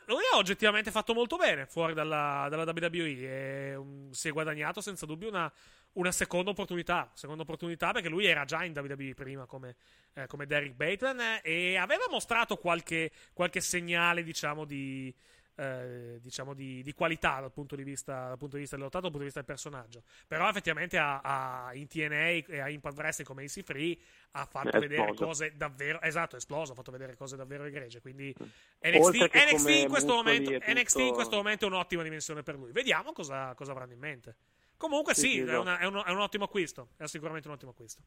lui 0.06 0.22
ha 0.32 0.36
oggettivamente 0.36 0.90
fatto 0.90 1.14
molto 1.14 1.36
bene 1.36 1.64
fuori 1.66 1.94
dalla, 1.94 2.48
dalla 2.50 2.64
WWE 2.64 3.70
e 3.70 3.74
um, 3.74 4.10
si 4.10 4.28
è 4.28 4.32
guadagnato 4.32 4.82
senza 4.82 5.06
dubbio 5.06 5.28
una, 5.28 5.50
una 5.94 6.12
seconda 6.12 6.50
opportunità. 6.50 7.10
Seconda 7.14 7.42
opportunità 7.42 7.92
perché 7.92 8.08
lui 8.08 8.26
era 8.26 8.44
già 8.44 8.62
in 8.64 8.72
WWE 8.76 9.14
prima 9.14 9.46
come, 9.46 9.76
eh, 10.14 10.26
come 10.26 10.46
Derek 10.46 10.74
Bateman 10.74 11.20
eh, 11.20 11.40
e 11.42 11.76
aveva 11.76 12.04
mostrato 12.10 12.56
qualche, 12.56 13.10
qualche 13.32 13.60
segnale, 13.60 14.22
diciamo, 14.22 14.64
di, 14.66 15.14
eh, 15.56 16.18
diciamo 16.20 16.54
di, 16.54 16.82
di 16.82 16.92
qualità 16.92 17.40
dal 17.40 17.52
punto 17.52 17.76
di 17.76 17.82
vista, 17.82 18.28
dal 18.28 18.38
punto 18.38 18.54
di 18.56 18.62
vista 18.62 18.76
del 18.76 18.84
lottato, 18.84 19.08
dal 19.08 19.12
punto 19.12 19.26
di 19.26 19.32
vista 19.32 19.40
del 19.40 19.48
personaggio. 19.48 20.02
Però 20.26 20.48
effettivamente 20.48 20.98
a, 20.98 21.20
a- 21.20 21.74
in 21.74 21.86
TNA 21.86 22.28
e 22.46 22.60
a 22.60 22.68
Impact 22.68 22.96
Wrestling 22.96 23.28
come 23.28 23.44
AC 23.44 23.62
Free 23.62 23.98
ha 24.32 24.44
fatto 24.46 24.68
È 24.76 24.80
vedere 24.80 25.02
esploso. 25.10 25.24
cose 25.24 25.56
davvero 25.56 26.00
esatto, 26.00 26.34
è 26.34 26.38
esploso, 26.38 26.72
ha 26.72 26.74
fatto 26.74 26.90
vedere 26.90 27.14
cose 27.14 27.36
davvero 27.36 27.64
egregie. 27.64 28.00
Quindi 28.00 28.34
Oltre 28.38 29.26
NXT, 29.26 29.34
NXT 29.52 29.68
in 29.68 29.88
questo 29.88 30.12
momento, 30.14 30.50
e 30.50 30.56
NXT 30.72 30.92
tutto- 30.92 31.06
in 31.06 31.12
questo 31.14 31.36
momento 31.36 31.64
è 31.64 31.68
un'ottima 31.68 32.02
dimensione 32.02 32.42
per 32.42 32.56
lui. 32.56 32.72
Vediamo 32.72 33.12
cosa, 33.12 33.54
cosa 33.54 33.72
avranno 33.72 33.92
in 33.92 33.98
mente. 33.98 34.36
Comunque 34.76 35.14
Sì, 35.14 35.20
sì, 35.20 35.30
sì, 35.32 35.40
è, 35.42 35.56
una- 35.58 35.78
è 35.78 35.84
un, 35.84 36.02
è 36.04 36.10
un 36.10 36.18
ottimo 36.20 36.44
acquisto. 36.44 36.88
È 36.96 37.06
sicuramente 37.06 37.46
un 37.46 37.54
ottimo 37.54 37.70
acquisto. 37.70 38.02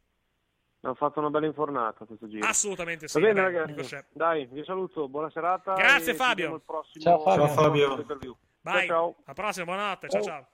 Hanno 0.86 0.94
fatto 0.96 1.20
una 1.20 1.32
bella 1.32 1.48
infornata 1.48 2.06
questo 2.06 2.28
giro. 2.28 2.46
Assolutamente 2.46 3.08
sì. 3.08 3.20
Va 3.20 3.26
bene 3.28 3.42
vabbè, 3.42 3.66
ragazzi, 3.66 3.98
dai, 4.12 4.46
vi 4.46 4.64
saluto, 4.64 5.10
buona 5.10 5.32
serata. 5.32 5.74
Grazie, 5.74 6.12
e 6.12 6.16
Fabio. 6.16 6.60
prossimo- 6.60 7.04
Ciao, 7.04 7.20
Fabio. 7.22 7.46
Ciao, 7.48 7.56
Fabio. 7.56 8.38
Vai, 8.62 8.86
Ciao, 8.88 8.90
ciao. 9.14 9.16
alla 9.26 9.34
prossima, 9.34 9.66
buonanotte. 9.66 10.10
Ciao 10.10 10.22
Oh. 10.22 10.24
ciao. 10.24 10.48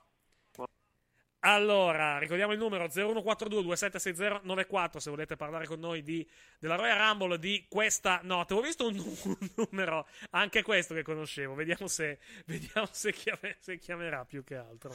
Allora, 1.44 2.20
ricordiamo 2.20 2.54
il 2.54 2.60
numero 2.60 2.86
0142-2760-94 2.88 5.00
se 5.00 5.10
volete 5.10 5.36
parlare 5.36 5.66
con 5.66 5.80
noi 5.80 6.04
di, 6.04 6.26
della 6.60 6.76
Royal 6.76 7.00
Rumble 7.00 7.40
di 7.40 7.66
questa 7.68 8.20
notte. 8.24 8.54
Ho 8.54 8.62
visto 8.62 8.88
un, 8.88 8.96
un 9.26 9.38
numero, 9.56 10.06
anche 10.30 10.62
questo 10.62 10.94
che 10.94 11.02
conoscevo. 11.02 11.56
Vediamo 11.56 11.88
se, 11.88 12.20
vediamo 12.46 12.88
se, 12.92 13.12
chiame- 13.12 13.56
se 13.60 13.80
chiamerà 13.80 14.24
più 14.24 14.44
che 14.44 14.56
altro. 14.56 14.92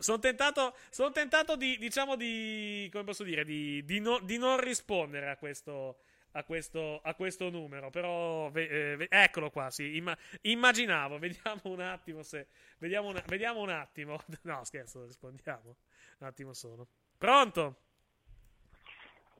Sono 0.00 0.18
tentato, 0.18 0.74
sono 0.90 1.10
tentato 1.12 1.56
di, 1.56 1.76
diciamo, 1.78 2.16
di, 2.16 2.88
come 2.92 3.04
posso 3.04 3.22
dire, 3.24 3.44
di, 3.44 3.84
di 3.84 4.00
no- 4.00 4.20
di 4.20 4.38
non 4.38 4.58
rispondere 4.60 5.28
a 5.30 5.36
questo, 5.36 5.98
a 6.32 6.44
questo, 6.44 7.00
a 7.02 7.14
questo 7.14 7.50
numero. 7.50 7.90
Però, 7.90 8.50
ve- 8.50 8.96
eh, 8.98 9.06
eccolo 9.10 9.50
qua. 9.50 9.70
Sì, 9.70 9.96
imma- 9.96 10.16
immaginavo. 10.42 11.18
Vediamo 11.20 11.60
un 11.64 11.80
attimo 11.80 12.22
se. 12.22 12.46
Vediamo, 12.78 13.08
una- 13.08 13.22
vediamo 13.26 13.60
un 13.60 13.70
attimo. 13.70 14.18
No, 14.42 14.64
scherzo, 14.64 15.04
rispondiamo. 15.06 15.76
Un 16.18 16.26
attimo 16.26 16.52
solo. 16.52 16.86
Pronto? 17.18 17.80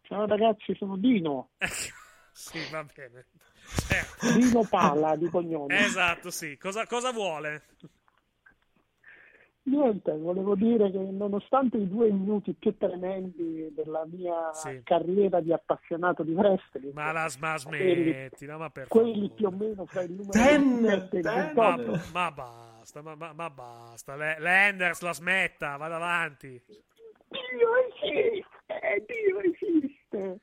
Ciao 0.03 0.25
ragazzi, 0.27 0.73
sono 0.77 0.97
Dino, 0.97 1.51
sì, 2.31 2.61
va 2.71 2.85
bene. 2.85 3.27
Certo. 3.89 4.33
Dino 4.39 4.63
Palla 4.63 5.17
di 5.17 5.29
cognome. 5.29 5.85
Esatto, 5.85 6.31
sì. 6.31 6.57
Cosa, 6.57 6.87
cosa 6.87 7.11
vuole? 7.11 7.65
Niente, 9.69 10.17
volevo 10.17 10.55
dire 10.55 10.93
che 10.93 10.99
nonostante 10.99 11.77
i 11.77 11.89
due 11.89 12.09
minuti 12.09 12.53
più 12.55 12.77
tremendi 12.77 13.73
della 13.75 14.07
mia 14.07 14.53
Sì. 14.53 14.81
carriera 14.85 15.41
di 15.41 15.53
appassionato 15.53 16.23
di 16.23 16.33
wrestling, 16.35 16.93
Ma 16.95 17.11
la 17.11 17.29
ma 17.41 17.57
quelli, 17.65 18.13
smettila, 18.13 18.59
ma 18.59 18.71
per 18.71 18.87
quelli 18.87 19.13
favore. 19.29 19.35
più 19.35 19.47
o 19.47 19.51
meno 19.51 19.87
fra 19.87 20.03
il 20.03 20.11
numero 20.13 20.31
Ten, 20.31 20.81
17 20.83 21.17
e 21.17 21.19
il 21.19 21.25
ten. 21.25 21.53
Ma, 21.57 21.77
28, 21.77 22.01
ma 22.13 22.31
basta, 22.31 23.03
ma, 23.03 23.15
ma- 23.17 23.33
ma 23.33 23.51
basta. 23.51 24.15
Le- 24.15 24.37
Landers 24.39 25.01
la 25.01 25.13
smetta, 25.13 25.77
vada 25.77 25.97
avanti. 25.97 26.63
Dio 27.29 27.69
esiste, 27.89 29.05
Dio 29.05 29.41
esiste, 29.41 30.41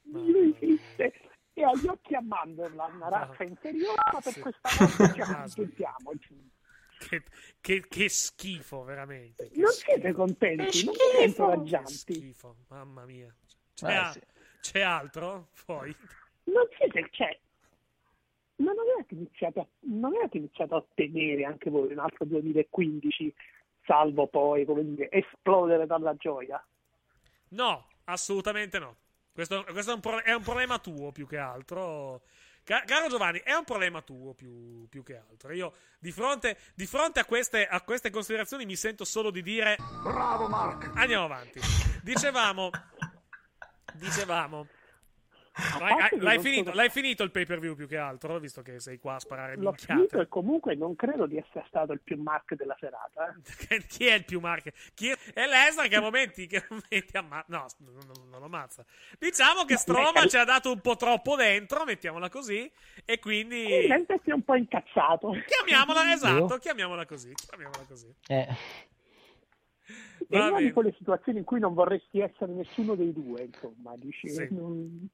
Dio 0.00 0.38
esiste. 0.54 1.12
E 1.52 1.62
ha 1.62 1.70
gli 1.74 1.86
occhi 1.86 2.14
a 2.14 2.22
mandorla, 2.22 2.90
una 2.94 3.08
razza 3.10 3.44
inferiore, 3.44 4.00
ma 4.10 4.20
per 4.22 4.32
Sì. 4.32 4.40
questa 4.40 4.68
volta 4.78 5.12
ci 5.12 5.20
accontentiamo. 5.20 6.10
Che, 7.08 7.22
che- 7.60 7.86
che 7.88 8.08
schifo, 8.08 8.82
veramente. 8.84 9.48
Che 9.50 9.58
Non 9.60 9.70
schifo. 9.72 9.92
siete 9.92 10.12
contenti, 10.12 10.84
non 10.84 10.94
siete 10.94 11.24
incoraggianti. 11.24 11.92
schifo, 11.94 12.56
mamma 12.68 13.04
mia. 13.04 13.34
C'è, 13.74 13.86
Eh, 13.90 13.94
a- 13.94 14.10
sì. 14.12 14.20
c'è 14.60 14.80
altro? 14.80 15.48
Poi. 15.66 15.94
non 16.44 16.66
siete, 16.78 17.08
cioè, 17.10 17.38
ma 18.56 18.72
non 18.72 18.84
avete 18.94 19.14
iniziato 19.14 19.60
a, 19.60 19.66
non 19.80 20.14
avete 20.14 20.36
iniziato 20.38 20.74
a 20.74 20.78
ottenere 20.78 21.44
anche 21.44 21.70
voi 21.70 21.92
un 21.92 21.98
altro 21.98 22.24
2015, 22.24 23.34
salvo 23.84 24.26
poi, 24.28 24.64
come 24.64 24.84
dire, 24.84 25.10
esplodere 25.10 25.86
dalla 25.86 26.14
gioia? 26.16 26.64
No, 27.48 27.86
assolutamente 28.04 28.78
no. 28.78 28.96
Questo, 29.32 29.64
questo 29.64 29.90
è, 29.90 29.94
un 29.94 30.00
pro- 30.00 30.22
è 30.22 30.32
un 30.32 30.42
problema 30.42 30.78
tuo 30.78 31.10
più 31.12 31.26
che 31.26 31.38
altro. 31.38 32.22
Ca- 32.64 32.82
caro 32.86 33.08
Giovanni, 33.08 33.40
è 33.44 33.52
un 33.52 33.64
problema 33.64 34.00
tuo 34.00 34.32
più, 34.32 34.88
più 34.88 35.02
che 35.02 35.16
altro. 35.16 35.52
Io 35.52 35.74
di 35.98 36.10
fronte, 36.10 36.56
di 36.74 36.86
fronte 36.86 37.20
a, 37.20 37.26
queste, 37.26 37.66
a 37.66 37.82
queste 37.82 38.08
considerazioni 38.08 38.64
mi 38.64 38.74
sento 38.74 39.04
solo 39.04 39.30
di 39.30 39.42
dire. 39.42 39.76
Bravo 40.02 40.48
Mark! 40.48 40.90
Andiamo 40.94 41.24
avanti. 41.24 41.60
Dicevamo. 42.02 42.70
Dicevamo. 43.92 44.66
L'hai, 45.78 46.18
l'hai 46.18 46.38
finito, 46.40 46.64
sono- 46.64 46.74
l'hai 46.74 46.90
finito 46.90 47.22
il 47.22 47.30
pay 47.30 47.46
per 47.46 47.60
view 47.60 47.76
più 47.76 47.86
che 47.86 47.96
altro, 47.96 48.40
visto 48.40 48.60
che 48.62 48.80
sei 48.80 48.98
qua 48.98 49.14
a 49.14 49.20
sparare 49.20 49.54
L'ho 49.56 49.72
finito 49.72 49.94
minchiate. 49.94 50.24
e 50.24 50.28
comunque 50.28 50.74
non 50.74 50.96
credo 50.96 51.26
di 51.26 51.36
essere 51.36 51.64
stato 51.68 51.92
il 51.92 52.00
più 52.00 52.20
mark 52.20 52.54
della 52.54 52.76
serata. 52.80 53.32
eh. 53.68 53.84
Chi 53.86 54.06
è 54.06 54.14
il 54.14 54.24
più 54.24 54.40
marche? 54.40 54.72
Chi 54.94 55.10
è... 55.10 55.16
è 55.32 55.46
Lesnar 55.46 55.86
che 55.86 55.94
a 55.96 56.00
momenti, 56.00 56.46
che 56.48 56.56
a 56.56 56.66
momenti 56.68 57.16
ammazza. 57.16 57.44
No, 57.48 57.66
non, 57.78 57.94
non- 57.94 58.28
non 58.30 58.40
lo 58.40 58.46
ammazza. 58.46 58.84
Diciamo 59.18 59.64
che 59.64 59.76
Stroma 59.76 60.22
beh, 60.22 60.28
ci 60.28 60.36
ha 60.36 60.44
dato 60.44 60.72
un 60.72 60.80
po' 60.80 60.96
troppo 60.96 61.36
dentro, 61.36 61.84
mettiamola 61.84 62.28
così. 62.28 62.68
E 63.04 63.20
quindi. 63.20 63.64
E 63.64 63.86
sente 63.88 64.20
si 64.24 64.30
è 64.30 64.32
un 64.32 64.42
po' 64.42 64.56
incazzato. 64.56 65.30
Chiamiamola, 65.46 66.10
esatto, 66.12 66.56
chiamiamola 66.58 67.06
così. 67.06 67.32
Chiamiamola 67.32 67.84
così. 67.86 68.12
Eh, 68.26 68.48
È 70.28 70.38
una 70.38 70.58
di 70.60 70.72
quelle 70.72 70.92
situazioni 70.98 71.38
in 71.38 71.44
cui 71.44 71.60
non 71.60 71.74
vorresti 71.74 72.18
essere 72.18 72.52
nessuno 72.52 72.94
dei 72.96 73.12
due, 73.12 73.42
insomma, 73.42 73.94
dici. 73.96 74.28
Sì. 74.28 74.48
non- 74.50 75.08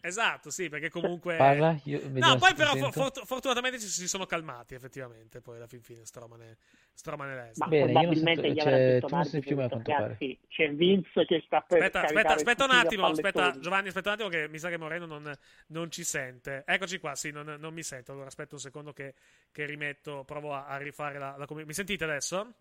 Esatto, 0.00 0.50
sì, 0.50 0.68
perché 0.68 0.90
comunque. 0.90 1.36
parla, 1.36 1.76
io 1.84 2.00
No, 2.14 2.36
poi 2.36 2.54
però 2.54 2.74
for- 2.92 3.26
fortunatamente 3.26 3.80
ci 3.80 3.88
si 3.88 4.06
sono 4.06 4.26
calmati, 4.26 4.74
effettivamente. 4.74 5.40
Poi 5.40 5.56
alla 5.56 5.66
fin 5.66 5.82
fine 5.82 6.04
Strowman 6.04 6.40
e, 6.42 6.56
Strowman 6.94 7.30
e 7.30 7.34
Ma 7.34 7.42
Lesnar. 7.42 7.68
Bene, 7.68 7.92
probabilmente 7.92 8.42
sento- 8.42 8.54
gli 8.54 8.60
avrà 8.60 8.76
detto 8.78 9.06
tu 9.06 9.14
non 9.14 9.24
sei 9.24 9.40
più 9.40 9.56
me, 9.56 9.64
a 9.64 9.68
subito, 9.68 9.82
quanto 9.82 9.92
pare. 9.92 10.02
"Ragazzi, 10.20 10.38
c'è 10.48 10.70
Vince 10.74 11.24
che 11.26 11.42
sta 11.44 11.60
per 11.60 11.78
Aspetta, 11.82 12.00
aspetta, 12.02 12.34
aspetta 12.34 12.64
un 12.64 12.70
attimo, 12.70 13.06
aspetta, 13.06 13.42
appallettoni". 13.42 13.62
Giovanni, 13.62 13.88
aspetta 13.88 14.08
un 14.08 14.14
attimo 14.14 14.28
che 14.28 14.48
mi 14.48 14.58
sa 14.58 14.68
che 14.68 14.78
Moreno 14.78 15.06
non, 15.06 15.38
non 15.68 15.90
ci 15.90 16.04
sente. 16.04 16.62
Eccoci 16.64 16.98
qua, 16.98 17.14
sì, 17.16 17.30
non, 17.32 17.56
non 17.58 17.74
mi 17.74 17.82
sento. 17.82 18.12
Allora 18.12 18.28
aspetta 18.28 18.54
un 18.54 18.60
secondo 18.60 18.92
che, 18.92 19.14
che 19.50 19.66
rimetto, 19.66 20.22
provo 20.24 20.54
a, 20.54 20.66
a 20.66 20.76
rifare 20.76 21.18
la, 21.18 21.34
la 21.36 21.46
Mi 21.50 21.74
sentite 21.74 22.04
adesso? 22.04 22.54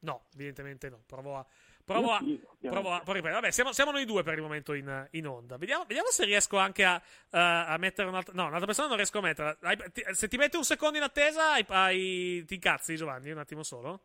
No, 0.00 0.26
evidentemente 0.34 0.88
no. 0.90 1.02
Provo 1.06 1.36
a. 1.36 1.46
Provo 1.88 2.12
a, 2.12 2.18
sì, 2.18 2.38
provo 2.60 2.90
a, 2.90 3.02
ripeto, 3.04 3.34
vabbè, 3.34 3.50
siamo, 3.50 3.72
siamo 3.72 3.90
noi 3.92 4.04
due 4.04 4.22
per 4.22 4.34
il 4.34 4.42
momento 4.42 4.74
in, 4.74 5.08
in 5.12 5.26
onda. 5.26 5.56
Vediamo, 5.56 5.84
vediamo 5.86 6.10
se 6.10 6.26
riesco 6.26 6.58
anche 6.58 6.84
a, 6.84 6.96
eh, 7.30 7.38
a 7.38 7.76
mettere 7.78 8.08
un'altra. 8.08 8.34
No, 8.34 8.44
un'altra 8.46 8.66
persona 8.66 8.88
non 8.88 8.96
riesco 8.96 9.18
a 9.18 9.22
mettere. 9.22 9.56
Hai- 9.62 9.90
ti- 9.90 10.04
se 10.12 10.28
ti 10.28 10.36
metti 10.36 10.56
un 10.56 10.64
secondo 10.64 10.98
in 10.98 11.02
attesa, 11.02 11.52
hai, 11.52 11.64
hai- 11.68 12.44
ti 12.46 12.54
incazzi, 12.54 12.94
Giovanni, 12.96 13.30
un 13.30 13.38
attimo 13.38 13.62
solo. 13.62 14.02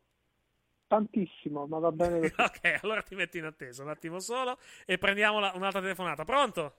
Tantissimo, 0.87 1.65
ma 1.67 1.79
va 1.79 1.91
bene 1.91 2.19
così. 2.31 2.33
Ok, 2.37 2.79
allora 2.83 3.01
ti 3.01 3.15
metti 3.15 3.37
in 3.37 3.45
attesa 3.45 3.83
un 3.83 3.89
attimo 3.89 4.19
solo 4.19 4.57
e 4.85 4.97
prendiamo 4.97 5.39
la- 5.39 5.51
un'altra 5.55 5.81
telefonata. 5.81 6.23
Pronto? 6.23 6.75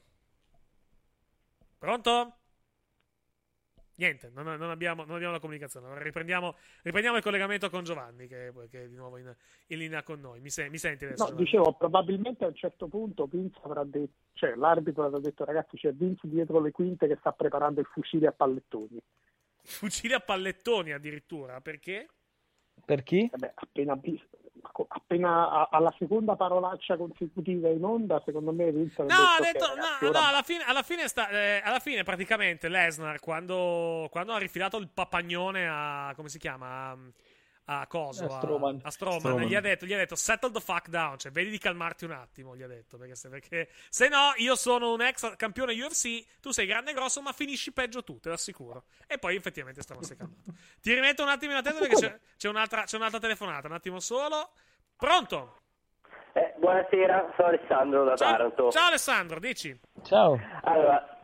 Pronto? 1.78 2.38
Niente, 3.96 4.30
non, 4.34 4.44
non 4.44 4.70
abbiamo, 4.70 5.04
non 5.04 5.14
abbiamo 5.14 5.34
la 5.34 5.40
comunicazione. 5.40 5.86
Allora 5.86 6.02
riprendiamo, 6.02 6.56
riprendiamo 6.82 7.16
il 7.16 7.22
collegamento 7.22 7.70
con 7.70 7.84
Giovanni, 7.84 8.26
che, 8.26 8.52
che 8.70 8.84
è 8.84 8.88
di 8.88 8.96
nuovo 8.96 9.18
in, 9.18 9.32
in 9.68 9.78
linea 9.78 10.02
con 10.02 10.20
noi. 10.20 10.40
Mi, 10.40 10.50
se- 10.50 10.68
mi 10.68 10.78
senti 10.78 11.04
adesso? 11.04 11.22
No, 11.22 11.28
Giovanni? 11.30 11.44
dicevo, 11.44 11.72
probabilmente 11.74 12.44
a 12.44 12.48
un 12.48 12.54
certo 12.54 12.88
punto 12.88 13.26
Vince 13.26 13.60
avrà 13.62 13.84
detto, 13.84 14.14
cioè 14.32 14.54
l'arbitro 14.56 15.04
avrà 15.04 15.20
detto 15.20 15.44
ragazzi 15.44 15.76
c'è 15.76 15.92
Vince 15.92 16.26
dietro 16.26 16.60
le 16.60 16.72
quinte 16.72 17.06
che 17.06 17.16
sta 17.20 17.32
preparando 17.32 17.80
il 17.80 17.86
fucile 17.86 18.26
a 18.26 18.32
pallettoni. 18.32 19.00
Fucili 19.62 20.12
a 20.12 20.20
pallettoni 20.20 20.92
addirittura, 20.92 21.60
perché? 21.60 22.08
Per 22.84 23.02
chi? 23.02 23.28
Vabbè, 23.30 23.52
appena, 23.54 23.94
visto- 23.94 24.38
appena 24.88 25.68
alla 25.70 25.94
seconda 25.98 26.36
parolaccia 26.36 26.96
consecutiva 26.96 27.68
in 27.68 27.84
onda, 27.84 28.22
secondo 28.24 28.52
me 28.52 28.70
Vince 28.72 29.02
No, 29.02 29.08
ha 29.08 29.40
detto, 29.40 29.58
detto, 29.58 29.72
"Ok, 29.72 29.76
no, 29.76 29.82
ragazzi, 29.82 30.04
no, 30.04 30.10
ora 30.10 30.28
alla 30.28 30.42
fine, 30.42 30.64
alla 30.64 30.82
fine, 30.82 31.08
sta, 31.08 31.28
eh, 31.28 31.60
alla 31.64 31.78
fine 31.78 32.02
praticamente 32.02 32.68
Lesnar 32.68 33.20
quando, 33.20 34.08
quando 34.10 34.32
ha 34.32 34.38
rifilato 34.38 34.76
il 34.78 34.88
papagnone 34.92 35.68
a, 35.68 36.12
come 36.16 36.28
si 36.28 36.38
chiama? 36.38 36.96
A, 37.66 37.86
Coso, 37.86 38.26
A 38.26 38.28
Strowman. 38.28 38.80
a 38.82 38.90
Strowman, 38.90 39.18
Strowman. 39.20 39.46
Gli, 39.46 39.54
ha 39.54 39.60
detto, 39.60 39.86
gli 39.86 39.94
ha 39.94 39.96
detto 39.96 40.16
settle 40.16 40.50
the 40.50 40.60
fuck 40.60 40.88
down, 40.88 41.16
cioè 41.18 41.32
vedi 41.32 41.48
di 41.48 41.58
calmarti 41.58 42.04
un 42.04 42.10
attimo, 42.10 42.54
gli 42.54 42.62
ha 42.62 42.66
detto, 42.66 42.98
perché 42.98 43.14
se, 43.14 43.28
perché 43.30 43.68
se 43.88 44.08
no 44.08 44.32
io 44.36 44.54
sono 44.54 44.92
un 44.92 45.00
ex 45.00 45.34
campione 45.36 45.72
UFC, 45.72 46.22
tu 46.40 46.50
sei 46.50 46.66
grande 46.66 46.90
e 46.90 46.94
grosso 46.94 47.22
ma 47.22 47.32
finisci 47.32 47.72
peggio 47.72 48.04
tu, 48.04 48.20
te 48.20 48.28
lo 48.28 48.34
assicuro. 48.34 48.84
E 49.06 49.18
poi 49.18 49.36
effettivamente 49.36 49.80
Strowman 49.80 50.04
si 50.04 50.12
è 50.12 50.16
calmato. 50.16 50.42
Ti 50.82 50.92
rimetto 50.92 51.22
un 51.22 51.28
attimo 51.30 51.52
in 51.52 51.58
attesa 51.58 51.78
perché 51.78 51.96
c'è, 51.96 52.18
c'è 52.36 52.48
un'altra, 52.48 52.82
c'è 52.82 52.96
un'altra 52.96 53.18
telefonata, 53.20 53.66
un 53.66 53.74
attimo 53.74 53.98
solo. 53.98 54.50
Pronto? 54.96 55.60
Eh, 56.34 56.52
buonasera, 56.58 57.32
sono 57.36 57.48
Alessandro 57.48 58.04
da 58.04 58.16
Ciao, 58.16 58.30
Taranto. 58.30 58.70
ciao 58.70 58.86
Alessandro, 58.88 59.38
dici. 59.38 59.78
Ciao. 60.02 60.38
Allora, 60.64 61.16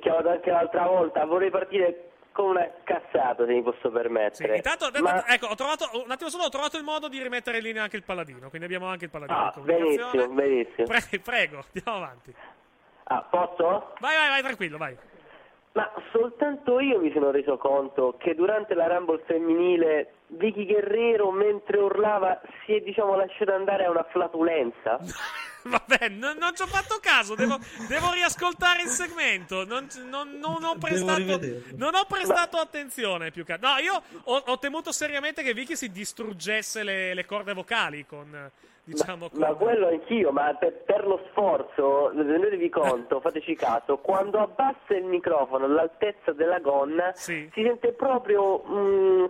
chiamato 0.00 0.28
anche 0.28 0.50
l'altra 0.50 0.86
volta, 0.86 1.24
vorrei 1.24 1.50
partire 1.50 2.07
con 2.38 2.50
una 2.50 2.70
cazzata, 2.84 3.44
se 3.44 3.52
mi 3.52 3.62
posso 3.62 3.78
Sì, 3.82 3.90
permettere. 3.90 4.56
intanto, 4.56 4.90
Ma- 5.02 5.26
ecco, 5.26 5.46
ho 5.46 5.56
trovato, 5.56 5.90
un 6.04 6.08
attimo 6.10 6.30
solo, 6.30 6.44
ho 6.44 6.48
trovato 6.48 6.76
il 6.76 6.84
modo 6.84 7.08
di 7.08 7.20
rimettere 7.20 7.56
in 7.56 7.64
linea 7.64 7.82
anche 7.82 7.96
il 7.96 8.04
paladino, 8.04 8.48
quindi 8.48 8.66
abbiamo 8.66 8.86
anche 8.86 9.06
il 9.06 9.10
paladino 9.10 9.38
in 9.40 9.44
Ah, 9.46 9.60
benissimo, 9.60 10.28
benissimo. 10.28 10.86
Pre- 10.86 11.18
prego, 11.18 11.64
andiamo 11.74 11.98
avanti. 11.98 12.32
Ah, 13.10 13.26
posso? 13.28 13.92
Vai, 13.98 14.16
vai, 14.16 14.28
vai, 14.28 14.42
tranquillo, 14.42 14.78
vai. 14.78 14.96
Ma 15.72 15.90
soltanto 16.12 16.78
io 16.78 17.00
mi 17.00 17.10
sono 17.12 17.30
reso 17.32 17.56
conto 17.56 18.14
che 18.18 18.34
durante 18.36 18.74
la 18.74 18.86
Rumble 18.86 19.22
femminile 19.26 20.12
Vicky 20.28 20.64
Guerrero, 20.64 21.32
mentre 21.32 21.78
urlava, 21.78 22.40
si 22.64 22.74
è, 22.74 22.80
diciamo, 22.80 23.16
lasciata 23.16 23.54
andare 23.54 23.84
a 23.84 23.90
una 23.90 24.04
flatulenza. 24.04 24.98
Vabbè, 25.88 26.08
non, 26.08 26.36
non 26.38 26.54
ci 26.54 26.62
ho 26.62 26.66
fatto 26.66 26.98
caso, 27.00 27.34
devo, 27.34 27.58
devo 27.88 28.12
riascoltare 28.12 28.82
il 28.82 28.88
segmento. 28.88 29.64
Non, 29.64 29.86
non- 30.08 30.38
non 30.38 30.64
ho 30.64 30.76
prestato, 30.78 31.38
ho 31.96 32.04
prestato 32.06 32.56
attenzione 32.56 33.30
più 33.30 33.44
che 33.44 33.56
No, 33.60 33.76
io 33.82 34.00
ho, 34.24 34.42
ho 34.46 34.58
temuto 34.58 34.92
seriamente 34.92 35.42
che 35.42 35.52
Vicky 35.52 35.76
si 35.76 35.90
distruggesse 35.90 36.82
le, 36.82 37.12
le 37.14 37.24
corde 37.26 37.52
vocali 37.52 38.06
con, 38.06 38.50
diciamo, 38.84 39.28
con... 39.28 39.38
Ma 39.40 39.52
quello 39.54 39.88
anch'io, 39.88 40.30
ma 40.30 40.54
per, 40.54 40.72
per 40.84 41.06
lo 41.06 41.24
sforzo, 41.30 42.10
rendetevi 42.10 42.68
conto, 42.70 43.20
fateci 43.20 43.54
caso, 43.56 43.98
quando 43.98 44.38
abbassa 44.38 44.94
il 44.94 45.04
microfono 45.04 45.64
all'altezza 45.64 46.32
della 46.32 46.60
gonna, 46.60 47.12
Sì. 47.14 47.50
si 47.52 47.62
sente 47.62 47.92
proprio 47.92 48.62
mm, 48.66 49.24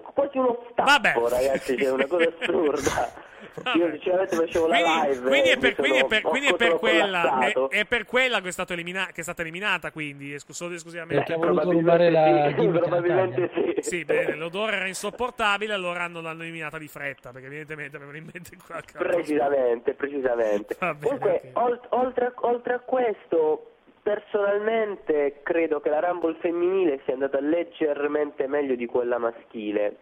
quasi 0.00 0.38
uno 0.38 0.66
stacco, 0.70 0.90
Vabbè. 0.90 1.14
ragazzi, 1.28 1.74
c'è 1.76 1.90
una 1.90 2.06
cosa 2.06 2.32
assurda. 2.38 3.30
Io 3.76 3.90
sinceramente 3.90 4.36
facevo 4.36 4.66
la 4.66 4.76
Quindi, 4.78 5.08
live. 5.08 5.28
quindi 5.28 5.48
è 5.50 5.58
per, 5.58 5.74
quindi 5.74 5.98
è 5.98 6.06
per- 6.06 6.22
quindi 6.22 6.48
è 6.48 6.54
per 6.56 6.78
quella, 6.78 7.38
è, 7.40 7.52
è 7.68 7.84
per 7.84 8.04
quella 8.06 8.40
che 8.40 8.48
è, 8.48 8.52
stato 8.52 8.72
elimina- 8.72 9.06
che 9.12 9.20
è 9.20 9.22
stata 9.22 9.42
eliminata, 9.42 9.90
quindi, 9.90 10.38
solo 10.48 10.74
esclusivamente. 10.74 11.16
Perché 11.16 11.32
ha 11.34 11.36
voluto 11.36 11.70
rubare 11.70 12.10
la 12.10 12.54
sì, 12.56 12.66
probabilmente 12.68 13.50
sì. 13.52 13.74
Sì, 13.82 14.04
bene, 14.04 14.36
l'odore 14.36 14.76
era 14.76 14.86
insopportabile, 14.86 15.74
allora 15.74 16.04
hanno, 16.04 16.20
l'hanno 16.22 16.42
eliminata 16.42 16.78
di 16.78 16.88
fretta, 16.88 17.30
perché 17.30 17.48
evidentemente 17.48 17.96
avevano 17.96 18.16
in 18.16 18.30
mente 18.32 18.56
qualche 18.64 18.96
altro. 18.96 19.12
Precisamente, 19.12 19.94
precisamente. 19.94 20.76
Comunque, 20.78 21.50
olt- 21.54 21.86
oltre, 21.90 22.26
a, 22.26 22.32
oltre 22.36 22.74
a 22.74 22.78
questo, 22.78 23.71
personalmente 24.02 25.40
credo 25.42 25.80
che 25.80 25.88
la 25.88 26.00
Rumble 26.00 26.36
femminile 26.40 27.00
sia 27.04 27.14
andata 27.14 27.40
leggermente 27.40 28.46
meglio 28.46 28.74
di 28.74 28.86
quella 28.86 29.18
maschile. 29.18 29.96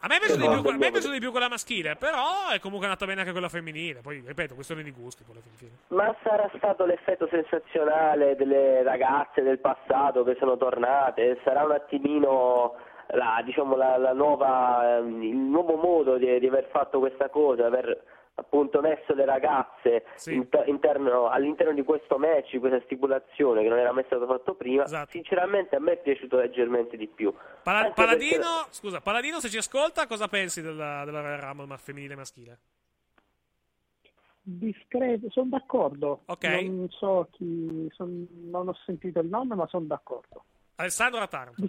A 0.00 0.08
me 0.08 0.16
è 0.16 0.18
piaciuta 0.18 0.40
di, 0.40 0.54
No, 0.54 0.60
più, 0.60 0.70
no, 0.70 0.78
piaciuta 0.78 1.12
di 1.12 1.20
più 1.20 1.30
quella 1.30 1.48
maschile, 1.48 1.96
però 1.96 2.50
è 2.52 2.60
comunque 2.60 2.86
andata 2.86 3.06
bene 3.06 3.20
anche 3.20 3.32
quella 3.32 3.48
femminile. 3.48 4.00
Poi, 4.00 4.22
ripeto, 4.26 4.54
questione 4.54 4.82
di 4.82 4.90
gusti. 4.90 5.24
Ma 5.88 6.14
sarà 6.22 6.50
stato 6.56 6.84
l'effetto 6.84 7.26
sensazionale 7.28 8.36
delle 8.36 8.82
ragazze 8.82 9.42
del 9.42 9.58
passato 9.58 10.22
che 10.22 10.36
sono 10.38 10.56
tornate? 10.58 11.40
Sarà 11.44 11.64
un 11.64 11.72
attimino 11.72 12.74
la, 13.08 13.40
diciamo, 13.44 13.74
la, 13.74 13.96
la 13.96 14.12
nuova, 14.12 14.98
ehm, 14.98 15.22
il 15.22 15.36
nuovo 15.36 15.76
modo 15.76 16.18
di, 16.18 16.38
di 16.38 16.46
aver 16.46 16.68
fatto 16.70 16.98
questa 16.98 17.30
cosa, 17.30 17.66
aver 17.66 17.98
appunto 18.38 18.80
messo 18.82 19.14
le 19.14 19.24
ragazze 19.24 20.04
Sì. 20.14 20.34
inter- 20.34 20.68
interno- 20.68 21.28
all'interno 21.28 21.72
di 21.72 21.82
questo 21.82 22.18
match, 22.18 22.50
di 22.52 22.58
questa 22.58 22.80
stipulazione 22.84 23.62
che 23.62 23.68
non 23.68 23.78
era 23.78 23.92
mai 23.92 24.04
stato 24.04 24.26
fatto 24.26 24.54
prima. 24.54 24.84
Esatto. 24.84 25.10
Sinceramente 25.12 25.74
a 25.76 25.80
me 25.80 25.92
è 25.92 25.98
piaciuto 25.98 26.36
leggermente 26.36 26.96
di 26.98 27.06
più. 27.08 27.32
Pala- 27.62 27.90
Paladino, 27.92 28.38
perché- 28.62 28.72
scusa, 28.74 29.00
Paladino, 29.00 29.40
se 29.40 29.48
ci 29.48 29.56
ascolta, 29.56 30.06
cosa 30.06 30.28
pensi 30.28 30.60
della, 30.60 31.04
della 31.06 31.38
Rumble 31.40 31.66
ma- 31.66 31.76
femminile 31.78 32.12
e 32.12 32.16
maschile? 32.16 32.58
discreto, 34.48 35.28
sono 35.30 35.48
d'accordo. 35.50 36.22
Ok. 36.26 36.44
Non 36.44 36.88
so 36.90 37.28
chi, 37.32 37.88
son- 37.92 38.26
non 38.48 38.68
ho 38.68 38.74
sentito 38.84 39.18
il 39.18 39.26
nome, 39.28 39.54
ma 39.56 39.66
sono 39.66 39.86
d'accordo. 39.86 40.44
Alessandro 40.76 41.18
da 41.18 41.26
Taranto. 41.26 41.62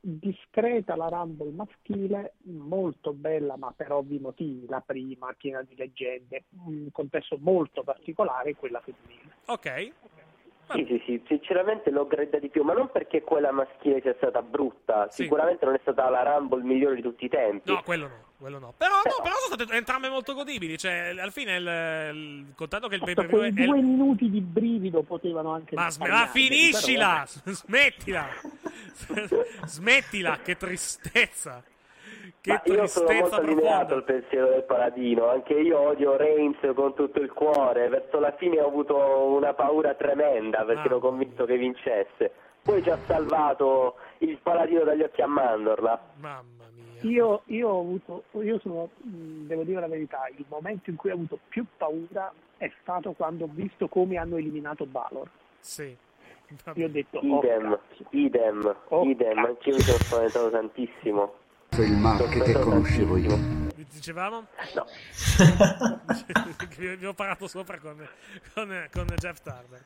Dis- 0.00 0.38
discreta 0.58 0.96
la 0.96 1.08
Rumble 1.08 1.52
maschile, 1.52 2.34
molto 2.44 3.12
bella, 3.12 3.56
ma 3.56 3.72
per 3.74 3.92
ovvi 3.92 4.18
motivi, 4.18 4.66
la 4.66 4.80
prima, 4.80 5.32
piena 5.36 5.62
di 5.62 5.74
leggende, 5.76 6.44
un 6.64 6.88
contesto 6.92 7.36
molto 7.40 7.82
particolare, 7.82 8.54
quella 8.54 8.80
femminile. 8.80 9.36
Ok. 9.46 9.92
Sì, 10.70 10.84
sì, 10.86 11.02
sì, 11.06 11.22
sinceramente 11.26 11.90
l'ho 11.90 12.06
gradita 12.06 12.38
di 12.38 12.48
più, 12.48 12.62
ma 12.62 12.72
non 12.74 12.90
perché 12.90 13.22
quella 13.22 13.50
maschile 13.52 14.00
sia 14.02 14.14
stata 14.16 14.42
brutta, 14.42 15.08
Sì. 15.10 15.22
sicuramente 15.22 15.64
non 15.64 15.74
è 15.74 15.78
stata 15.82 16.08
la 16.10 16.22
Rumble 16.22 16.62
migliore 16.62 16.96
di 16.96 17.02
tutti 17.02 17.24
i 17.24 17.28
tempi. 17.28 17.72
No, 17.72 17.82
quello 17.82 18.06
no, 18.08 18.24
quello 18.38 18.58
no. 18.58 18.74
Però, 18.76 18.94
no, 18.96 19.22
però 19.22 19.34
sono 19.36 19.54
state 19.56 19.74
entrambe 19.76 20.08
molto 20.08 20.34
godibili. 20.34 20.76
Cioè, 20.76 21.14
alla 21.18 21.30
fine, 21.30 21.56
il, 21.56 22.14
il- 22.16 22.46
contando 22.54 22.88
che 22.88 22.96
il 22.96 23.02
pay 23.04 23.14
per 23.14 23.26
è. 23.26 23.50
due 23.50 23.80
minuti 23.80 24.28
di 24.30 24.40
brivido 24.40 25.02
potevano 25.02 25.52
anche 25.54 25.74
Ma, 25.74 25.88
sm- 25.90 26.06
ma 26.08 26.26
finiscila! 26.26 27.26
però, 27.44 27.52
Smettila! 27.56 28.26
Smettila, 29.64 30.38
che 30.42 30.56
tristezza! 30.56 31.62
Che 32.48 32.70
Ma 32.70 32.74
io 32.76 32.86
sono 32.86 33.12
molto 33.12 33.34
allineato 33.36 33.94
al 33.94 34.04
pensiero 34.04 34.48
del 34.48 34.62
paladino, 34.64 35.28
anche 35.28 35.52
io 35.52 35.78
odio 35.80 36.16
Reigns 36.16 36.56
con 36.74 36.94
tutto 36.94 37.20
il 37.20 37.30
cuore, 37.32 37.88
verso 37.88 38.18
la 38.18 38.32
fine 38.32 38.58
ho 38.60 38.66
avuto 38.68 38.96
una 38.96 39.52
paura 39.52 39.92
tremenda 39.94 40.64
perché 40.64 40.80
Ah. 40.80 40.84
ero 40.86 40.98
convinto 40.98 41.44
che 41.44 41.58
vincesse. 41.58 42.32
Poi 42.62 42.82
ci 42.82 42.88
ha 42.90 42.98
salvato 43.06 43.96
il 44.18 44.38
paladino 44.42 44.82
dagli 44.84 45.02
occhi 45.02 45.20
a 45.20 45.26
mandorla. 45.26 46.00
Mamma 46.20 46.42
mia. 46.74 47.02
Io, 47.02 47.42
io 47.46 47.68
ho 47.68 47.80
avuto, 47.80 48.22
io 48.40 48.58
sono, 48.60 48.88
devo 49.02 49.62
dire 49.64 49.80
la 49.80 49.86
verità, 49.88 50.22
il 50.34 50.44
momento 50.48 50.88
in 50.90 50.96
cui 50.96 51.10
ho 51.10 51.14
avuto 51.14 51.38
più 51.48 51.64
paura 51.76 52.32
è 52.56 52.70
stato 52.80 53.12
quando 53.12 53.44
ho 53.44 53.48
visto 53.52 53.88
come 53.88 54.16
hanno 54.16 54.36
eliminato 54.36 54.86
Valor. 54.90 55.28
Sì. 55.60 55.94
Io 56.74 56.86
ho 56.86 56.88
detto, 56.88 57.18
oh, 57.18 57.38
Idem, 57.40 57.70
cazzo. 57.78 58.04
idem, 58.10 58.76
Oh, 58.88 59.04
idem, 59.04 59.36
anch'io 59.44 59.74
mi 59.74 59.80
sono 59.80 59.98
spaventato 59.98 60.48
tantissimo. 60.50 61.32
Il 61.82 61.96
Mark 61.96 62.28
che 62.42 62.52
conoscevo 62.52 63.16
io. 63.16 63.36
Dicevamo? 63.90 64.46
No. 64.74 64.86
Vi 66.76 66.96
vi 66.96 67.06
ho 67.06 67.14
parato 67.14 67.48
sopra 67.48 67.78
con, 67.78 67.96
con, 68.54 68.88
con 68.92 69.06
Jeff 69.16 69.40
Turner. 69.42 69.84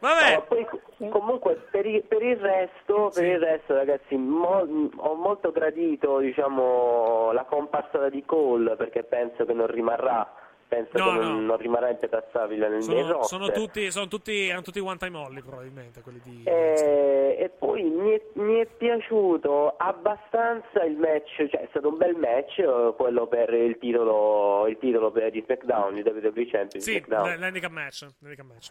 No, 0.00 0.08
Vabbè, 0.08 0.34
ma 0.34 0.40
poi 0.40 0.66
comunque 1.10 1.66
per 1.70 1.86
il, 1.86 2.02
per 2.02 2.22
il 2.22 2.36
resto, 2.36 3.10
per 3.14 3.24
il 3.24 3.38
resto 3.38 3.74
ragazzi, 3.74 4.16
mo- 4.16 4.90
ho 4.96 5.14
molto 5.14 5.52
gradito 5.52 6.18
diciamo, 6.18 7.30
la 7.32 7.44
comparsata 7.44 8.08
di 8.08 8.24
Cole 8.24 8.74
perché 8.76 9.02
penso 9.02 9.44
che 9.44 9.52
non 9.52 9.66
rimarrà 9.66 10.28
penso 10.72 10.96
No, 10.96 11.04
che 11.12 11.18
non, 11.18 11.40
no. 11.40 11.46
non 11.48 11.56
rimarrà 11.58 11.90
impetrazzabile 11.90 12.68
nel, 12.68 12.78
nel 12.78 13.04
Sono, 13.04 13.22
sono 13.24 13.50
tutti, 13.50 13.90
sono 13.90 14.08
tutti, 14.08 14.46
erano 14.46 14.62
tutti 14.62 14.78
one 14.78 14.96
time 14.96 15.18
only 15.18 15.42
probabilmente 15.42 16.00
quelli 16.00 16.20
di... 16.24 16.42
Eh, 16.44 17.36
e 17.38 17.48
poi 17.50 17.82
mi 17.82 18.12
è, 18.12 18.22
mi 18.34 18.54
è 18.60 18.66
piaciuto 18.66 19.74
abbastanza 19.76 20.82
il 20.84 20.96
match, 20.96 21.46
cioè 21.50 21.60
è 21.60 21.66
stato 21.70 21.88
un 21.88 21.98
bel 21.98 22.14
match 22.16 22.58
eh, 22.58 22.94
quello 22.96 23.26
per 23.26 23.52
il 23.52 23.76
titolo, 23.78 24.66
il 24.66 24.78
titolo 24.78 25.10
per 25.10 25.30
di 25.30 25.42
SmackDown, 25.44 25.94
di 25.94 26.00
WWE 26.00 26.46
Champion 26.46 26.80
Sì, 26.82 26.92
SmackDown. 26.92 27.38
l'handicap 27.38 27.70
match. 27.70 28.06
l'handicap 28.20 28.46
match. 28.46 28.70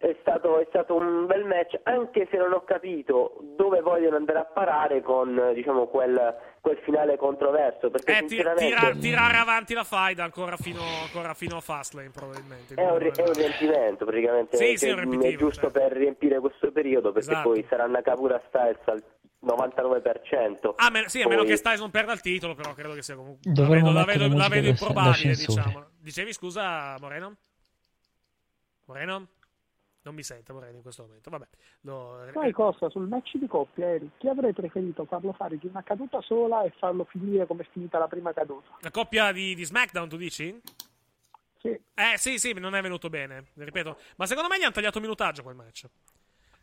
È 0.00 0.16
stato, 0.20 0.60
è 0.60 0.66
stato 0.68 0.94
un 0.94 1.26
bel 1.26 1.44
match, 1.44 1.80
anche 1.82 2.28
se 2.30 2.36
non 2.36 2.52
ho 2.52 2.62
capito 2.62 3.38
dove 3.56 3.80
vogliono 3.80 4.14
andare 4.14 4.38
a 4.38 4.44
parare 4.44 5.02
con 5.02 5.50
diciamo, 5.54 5.86
quel, 5.88 6.36
quel 6.60 6.78
finale 6.84 7.16
controverso. 7.16 7.90
Perché 7.90 8.12
Eh, 8.12 8.28
sinceramente 8.28 8.76
tira- 8.76 8.94
tirare 8.94 9.36
avanti 9.38 9.74
la 9.74 9.82
faida 9.82 10.22
ancora 10.22 10.56
fino, 10.56 10.80
ancora 11.02 11.34
fino 11.34 11.56
a 11.56 11.60
Fastlane 11.60 12.10
probabilmente. 12.10 12.74
è 12.74 12.88
un, 12.88 13.00
è 13.12 13.22
un 13.26 13.32
riempimento 13.32 14.04
praticamente. 14.04 14.56
Sì, 14.56 14.76
sì, 14.76 14.84
che 14.86 14.90
è 14.92 14.94
un 14.94 15.00
riempitivo, 15.00 15.28
è 15.32 15.36
giusto 15.36 15.70
per 15.70 15.90
riempire 15.90 16.38
questo 16.38 16.70
periodo 16.70 17.10
perché 17.10 17.30
Esatto. 17.30 17.48
poi 17.50 17.66
sarà 17.68 17.86
Nakamura 17.86 18.40
Styles 18.46 18.78
al 18.84 19.02
99%. 19.44 20.74
Ah, 20.76 20.90
me- 20.90 21.08
sì, 21.08 21.22
a 21.22 21.26
meno 21.26 21.40
Poi- 21.40 21.50
che 21.50 21.56
Styles 21.56 21.80
non 21.80 21.90
perda 21.90 22.12
il 22.12 22.20
titolo, 22.20 22.54
però 22.54 22.72
credo 22.72 22.94
che 22.94 23.02
sia 23.02 23.16
comunque. 23.16 23.50
La 23.52 23.66
vedo, 23.66 23.90
la 23.90 24.04
vedo- 24.04 24.28
la 24.36 24.48
vedo 24.48 24.68
improbabile, 24.68 25.34
diciamo. 25.34 25.86
Dicevi 25.98 26.32
scusa, 26.32 26.96
Moreno? 27.00 27.34
Moreno? 28.86 29.26
Non 30.08 30.16
mi 30.16 30.22
sente 30.22 30.54
Moreno 30.54 30.76
in 30.76 30.80
questo 30.80 31.02
momento. 31.02 31.28
Vabbè. 31.28 31.46
Lo... 31.82 32.30
Sai 32.32 32.50
cosa? 32.50 32.88
Sul 32.88 33.06
match 33.06 33.36
di 33.36 33.46
coppia, 33.46 33.88
Eric, 33.88 34.12
chi 34.16 34.28
avrei 34.28 34.54
preferito 34.54 35.04
farlo 35.04 35.34
fare 35.34 35.58
di 35.58 35.66
una 35.66 35.82
caduta 35.82 36.22
sola 36.22 36.62
e 36.62 36.72
farlo 36.78 37.04
finire 37.04 37.46
come 37.46 37.62
è 37.62 37.66
finita 37.70 37.98
la 37.98 38.08
prima 38.08 38.32
caduta? 38.32 38.78
La 38.80 38.90
coppia 38.90 39.32
di, 39.32 39.54
di 39.54 39.64
SmackDown, 39.64 40.08
tu 40.08 40.16
dici? 40.16 40.58
Sì. 41.58 41.68
Eh, 41.68 42.16
sì, 42.16 42.38
sì, 42.38 42.54
non 42.54 42.74
è 42.74 42.80
venuto 42.80 43.10
bene, 43.10 43.48
ripeto. 43.52 43.98
Ma 44.16 44.24
secondo 44.24 44.48
me 44.48 44.58
gli 44.58 44.62
hanno 44.62 44.72
tagliato 44.72 44.98
minutaggio 44.98 45.42
quel 45.42 45.56
match. 45.56 45.84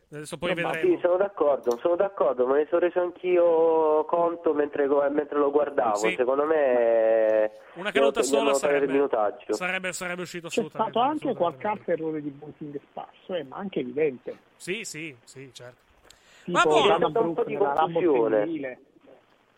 Adesso 0.08 0.38
poi 0.38 0.54
Ma 0.54 0.70
vedremo. 0.70 0.94
Sì, 0.94 1.00
sono 1.02 1.16
d'accordo, 1.16 1.76
sono 1.78 1.96
d'accordo, 1.96 2.46
me 2.46 2.58
ne 2.58 2.66
sono 2.68 2.80
reso 2.80 3.00
anch'io 3.00 4.04
conto 4.04 4.54
mentre, 4.54 4.86
mentre 5.10 5.36
lo 5.38 5.50
guardavo. 5.50 5.96
Sì. 5.96 6.14
Secondo 6.16 6.44
me 6.44 7.50
Una 7.74 7.90
caduta 7.90 8.22
sola 8.22 8.54
sarebbe, 8.54 8.86
minutaggio. 8.86 9.52
sarebbe, 9.54 9.92
sarebbe 9.92 10.22
uscito 10.22 10.46
C'è 10.46 10.60
assolutamente. 10.60 10.92
stato 10.92 11.10
anche 11.10 11.34
qualche 11.34 11.66
altro 11.66 11.92
errore 11.92 12.22
di 12.22 12.30
booking 12.30 12.78
sparso, 12.88 13.34
eh, 13.34 13.42
ma 13.42 13.56
anche 13.56 13.80
evidente. 13.80 14.36
Sì, 14.54 14.84
sì, 14.84 15.14
sì, 15.24 15.50
certo. 15.52 15.76
Tipo 16.44 16.56
Ma 16.58 16.62
buono. 16.62 16.98
C'è 17.10 17.18
un 17.18 17.34
po' 17.34 17.44
di 17.44 17.56
confusione. 17.56 18.78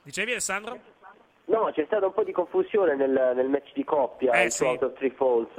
Dicevi 0.03 0.31
Alessandro? 0.31 0.79
No, 1.45 1.71
c'è 1.75 1.85
stata 1.85 2.07
un 2.07 2.13
po' 2.15 2.25
di 2.25 2.33
confusione 2.33 2.95
nel, 2.95 3.33
nel 3.35 3.49
match 3.49 3.73
di 3.75 3.85
coppia, 3.85 4.33
Eh, 4.33 4.45
il 4.45 4.51
sì. 4.53 4.65
Out 4.65 4.83
of 4.83 4.93
Three 4.95 5.11
Falls, 5.11 5.51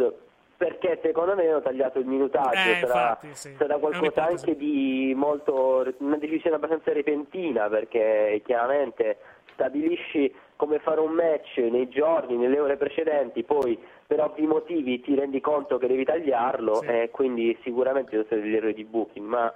perché 0.59 0.99
secondo 1.01 1.35
me 1.35 1.47
hanno 1.47 1.61
tagliato 1.61 1.99
il 1.99 2.05
minutaggio, 2.05 2.49
Eh, 2.69 2.85
sarà, 2.85 3.09
infatti, 3.11 3.29
sì. 3.33 3.55
sarà 3.57 3.77
qualcosa 3.77 4.25
anche 4.25 4.57
di 4.57 5.13
molto, 5.15 5.85
una 5.99 6.17
decisione 6.17 6.57
abbastanza 6.57 6.91
repentina, 6.91 7.69
perché 7.69 8.41
chiaramente 8.43 9.19
stabilisci 9.53 10.35
come 10.57 10.79
fare 10.79 10.99
un 10.99 11.13
match 11.13 11.59
nei 11.59 11.87
giorni, 11.87 12.35
nelle 12.35 12.59
ore 12.59 12.75
precedenti, 12.75 13.43
poi 13.43 13.79
per 14.05 14.19
ovvi 14.19 14.45
motivi 14.47 14.99
ti 14.99 15.15
rendi 15.15 15.39
conto 15.39 15.77
che 15.77 15.87
devi 15.87 16.03
tagliarlo, 16.03 16.75
Sì. 16.81 16.87
e 16.87 17.09
quindi 17.09 17.57
sicuramente 17.63 18.11
sono 18.11 18.23
stati 18.25 18.41
degli 18.41 18.55
errori 18.55 18.73
di 18.73 18.83
booking, 18.83 19.25
ma 19.25 19.53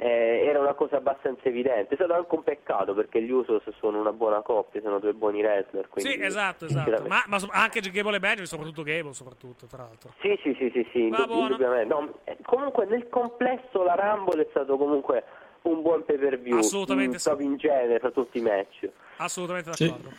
eh, 0.00 0.44
era 0.46 0.60
una 0.60 0.74
cosa 0.74 0.96
abbastanza 0.96 1.42
evidente. 1.48 1.94
È 1.94 1.96
stato 1.96 2.14
anche 2.14 2.32
un 2.32 2.44
peccato 2.44 2.94
perché 2.94 3.20
gli 3.20 3.30
Usos 3.32 3.64
sono 3.80 3.98
una 3.98 4.12
buona 4.12 4.42
coppia, 4.42 4.80
sono 4.80 5.00
due 5.00 5.12
buoni 5.12 5.42
wrestler. 5.42 5.88
Quindi, 5.88 6.12
Sì, 6.12 6.22
esatto, 6.22 6.66
esatto. 6.66 7.02
Ma, 7.08 7.24
ma 7.26 7.38
so- 7.40 7.48
anche 7.50 7.80
Gable 7.80 8.16
e 8.16 8.20
Benjamin, 8.20 8.46
soprattutto 8.46 8.82
Gable, 8.84 9.12
soprattutto, 9.12 9.66
tra 9.66 9.82
l'altro. 9.82 10.12
Sì, 10.20 10.38
sì, 10.42 10.54
sì, 10.56 10.70
sì, 10.72 10.88
sì, 10.92 10.98
indubbiamente. 11.08 11.92
No, 11.92 12.18
eh, 12.24 12.36
comunque 12.44 12.86
nel 12.86 13.08
complesso 13.08 13.82
la 13.82 13.94
Rumble 13.94 14.42
è 14.42 14.46
stato 14.50 14.76
comunque 14.76 15.24
un 15.62 15.82
buon 15.82 16.04
pay 16.04 16.16
per 16.16 16.38
view. 16.38 16.58
Assolutamente 16.58 17.14
in, 17.14 17.18
sì. 17.18 17.42
in 17.42 17.56
genere 17.56 17.98
tra 17.98 18.10
tutti 18.12 18.38
i 18.38 18.42
match. 18.42 18.88
Assolutamente 19.16 19.72
Sì. 19.74 19.86
d'accordo. 19.88 20.10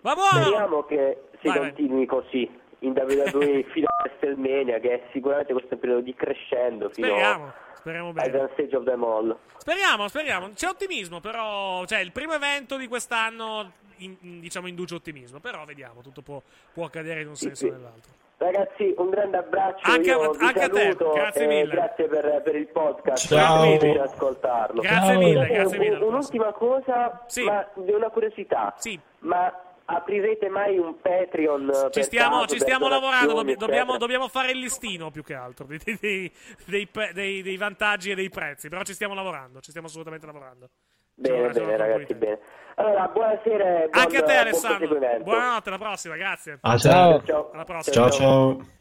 Va 0.00 0.14
buono! 0.14 0.42
Speriamo 0.44 0.82
che 0.82 1.18
si 1.40 1.46
Vai, 1.46 1.58
vai. 1.58 1.72
continui 1.72 2.06
così 2.06 2.60
in 2.82 2.92
WWE 2.96 3.64
fino 3.72 3.86
a 3.88 4.02
WrestleMania, 4.04 4.78
che 4.78 4.90
è 4.92 5.02
sicuramente 5.12 5.52
questo 5.52 5.70
è 5.70 5.74
un 5.74 5.80
periodo 5.80 6.00
di 6.02 6.14
crescendo 6.14 6.88
fino 6.90 7.08
Speriamo, 7.08 7.52
speriamo 7.74 8.06
ai 8.08 8.12
bene. 8.14 8.30
Grand 8.30 8.50
Stage 8.52 8.76
of 8.76 8.84
them 8.84 9.02
all. 9.04 9.36
Speriamo, 9.56 10.08
speriamo. 10.08 10.50
C'è 10.54 10.68
ottimismo, 10.68 11.20
però. 11.20 11.84
Cioè, 11.86 12.00
il 12.00 12.12
primo 12.12 12.34
evento 12.34 12.76
di 12.76 12.86
quest'anno, 12.88 13.72
in- 13.98 14.16
in- 14.20 14.40
diciamo, 14.40 14.66
induce 14.66 14.94
ottimismo. 14.96 15.38
Però 15.40 15.64
vediamo, 15.64 16.00
tutto 16.02 16.20
può, 16.22 16.40
può 16.72 16.84
accadere 16.84 17.20
in 17.22 17.28
un 17.28 17.36
senso 17.36 17.66
o 17.66 17.68
sì. 17.68 17.72
nell'altro. 17.74 18.12
Ragazzi, 18.38 18.92
un 18.98 19.08
grande 19.10 19.36
abbraccio, 19.36 19.88
Anche 19.88 20.10
a- 20.10 20.30
anche 20.40 20.62
a 20.64 20.68
te, 20.68 20.96
grazie 20.96 21.46
mille. 21.46 21.74
grazie 21.74 22.08
per, 22.08 22.42
per 22.42 22.56
il 22.56 22.66
podcast, 22.66 23.28
Ciao. 23.28 23.60
grazie 23.68 23.92
per 23.92 24.00
ascoltarlo. 24.00 24.80
Grazie 24.80 24.98
Ciao. 25.12 25.18
mille, 25.18 25.46
grazie 25.46 25.78
mille. 25.78 25.94
un- 25.98 26.02
un'ultima 26.02 26.52
cosa, 26.52 27.22
Sì. 27.28 27.44
ma 27.44 27.64
di 27.74 27.92
una 27.92 28.08
curiosità. 28.08 28.74
Sì. 28.78 28.98
Ma 29.20 29.56
aprirete 29.84 30.48
mai 30.48 30.78
un 30.78 30.96
Patreon? 31.00 31.68
eh, 31.70 31.90
Ci 31.90 32.02
stiamo, 32.04 32.40
caso, 32.40 32.54
ci 32.54 32.60
stiamo 32.60 32.88
lavorando, 32.88 33.34
dobb- 33.34 33.56
dobbiamo, 33.56 33.96
dobbiamo 33.98 34.28
fare 34.28 34.50
il 34.52 34.58
listino 34.58 35.10
più 35.10 35.22
che 35.22 35.34
altro 35.34 35.66
dei, 35.66 35.78
dei- 35.82 35.98
dei- 36.00 36.32
dei- 36.66 36.88
dei- 37.12 37.42
dei 37.42 37.56
vantaggi 37.56 38.10
e 38.10 38.14
dei 38.14 38.28
prezzi. 38.30 38.68
Però 38.68 38.82
ci 38.82 38.94
stiamo 38.94 39.14
lavorando, 39.14 39.60
ci 39.60 39.70
stiamo 39.70 39.86
assolutamente 39.88 40.26
lavorando. 40.26 40.68
Bene, 41.14 41.50
bene, 41.50 41.72
po' 41.72 41.76
ragazzi, 41.76 42.14
bene. 42.14 42.38
Allora, 42.76 43.06
buonasera 43.08 43.64
buon, 43.64 43.88
Anche 43.92 44.16
a 44.16 44.22
te, 44.22 44.36
Alessandro. 44.36 44.98
Buonanotte, 45.20 45.68
alla 45.68 45.78
prossima, 45.78 46.16
grazie. 46.16 46.58
Ah, 46.62 46.76
Ciao. 46.78 47.22
Ciao. 47.24 47.50
Alla 47.52 47.64
prossima. 47.64 47.94
Ciao, 47.94 48.10
ciao. 48.10 48.80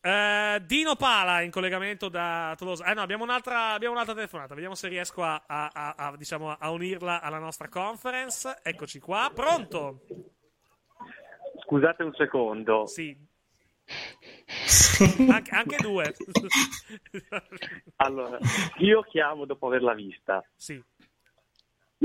Eh, 0.00 0.62
Dino 0.64 0.94
Pala 0.94 1.40
in 1.40 1.50
collegamento 1.50 2.08
da 2.08 2.54
Tolosa. 2.56 2.84
Eh 2.84 2.94
no, 2.94 3.00
abbiamo 3.02 3.24
un'altra, 3.24 3.72
abbiamo 3.72 3.94
un'altra 3.94 4.14
telefonata. 4.14 4.54
Vediamo 4.54 4.74
se 4.76 4.88
riesco 4.88 5.22
a, 5.24 5.42
a- 5.46 5.70
a- 5.72 5.94
a, 5.96 6.16
diciamo, 6.16 6.50
a 6.52 6.70
unirla 6.70 7.20
alla 7.20 7.38
nostra 7.38 7.68
conference. 7.68 8.60
Eccoci 8.62 9.00
qua. 9.00 9.30
Pronto? 9.34 10.02
Scusate 11.64 12.02
un 12.04 12.12
secondo. 12.14 12.86
Sì. 12.86 13.16
Anche, 15.28 15.50
anche 15.54 15.76
due. 15.78 16.14
Allora, 17.96 18.38
io 18.78 19.02
chiamo 19.02 19.44
dopo 19.44 19.66
averla 19.66 19.94
vista. 19.94 20.44
sì. 20.54 20.82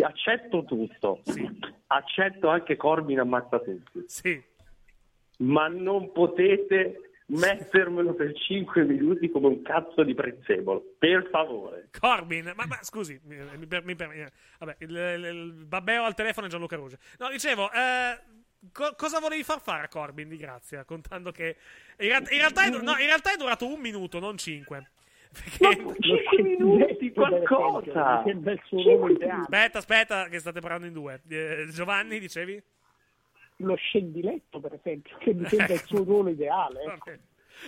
Accetto 0.04 0.64
tutto. 0.64 1.20
Sì. 1.26 1.48
Accetto 1.88 2.48
anche 2.48 2.76
Corbin 2.78 3.20
ammazza 3.20 3.60
tutti. 3.60 4.04
Sì. 4.08 4.42
Ma 5.40 5.68
non 5.68 6.12
potete 6.14 7.11
mettermelo 7.32 8.14
per 8.14 8.34
5 8.38 8.84
minuti 8.84 9.30
come 9.30 9.48
un 9.48 9.62
cazzo 9.62 10.03
di 10.03 10.14
prezzemolo. 10.14 10.95
Per 10.98 11.30
favore. 11.32 11.90
Corbin, 11.98 12.52
ma, 12.56 12.66
ma 12.66 12.78
scusi, 12.82 13.20
mi, 13.24 13.38
mi, 13.58 13.68
mi 13.84 13.95
eh, 13.95 14.32
vabbè, 14.60 14.76
il, 14.80 14.90
il, 14.90 15.26
il 15.26 15.66
babbeo 15.66 16.03
al 16.03 16.14
telefono 16.14 16.48
è 16.48 16.49
Gianluca 16.49 16.76
Ruge. 16.76 16.98
No, 17.20 17.30
dicevo, 17.30 17.72
eh, 17.72 18.20
co- 18.72 18.94
cosa 18.95 19.20
volevi 19.20 19.44
far 19.44 19.62
fare 19.62 19.86
a 19.86 19.88
Corbin 19.88 20.28
di 20.28 20.38
grazia? 20.38 20.84
Contando 20.84 21.32
che 21.32 21.56
in, 21.99 22.10
ra- 22.10 22.18
in 22.18 22.38
realtà, 22.38 22.66
è, 22.66 22.70
no, 22.70 22.91
in 22.98 23.06
realtà 23.06 23.34
è 23.34 23.38
durato 23.38 23.66
un 23.66 23.80
minuto, 23.80 24.20
non 24.20 24.38
cinque. 24.38 24.91
Perché... 25.32 25.95
5 25.99 26.41
minuti, 26.44 27.14
qualcosa. 27.14 28.24
Aspetta, 28.24 29.78
aspetta, 29.78 30.28
che 30.28 30.40
state 30.40 30.60
parlando 30.60 30.88
in 30.88 30.94
due. 30.94 31.22
Eh, 31.30 31.68
Giovanni, 31.72 32.20
dicevi? 32.20 32.62
Lo 33.66 33.76
scendiletto, 33.76 34.60
per 34.60 34.74
esempio, 34.74 35.18
che 35.20 35.34
mi 35.34 35.48
sembra 35.48 35.74
il 35.74 35.82
suo 35.86 36.04
ruolo 36.04 36.30
ideale. 36.30 36.82
ecco. 36.84 37.10
Ok. 37.12 37.20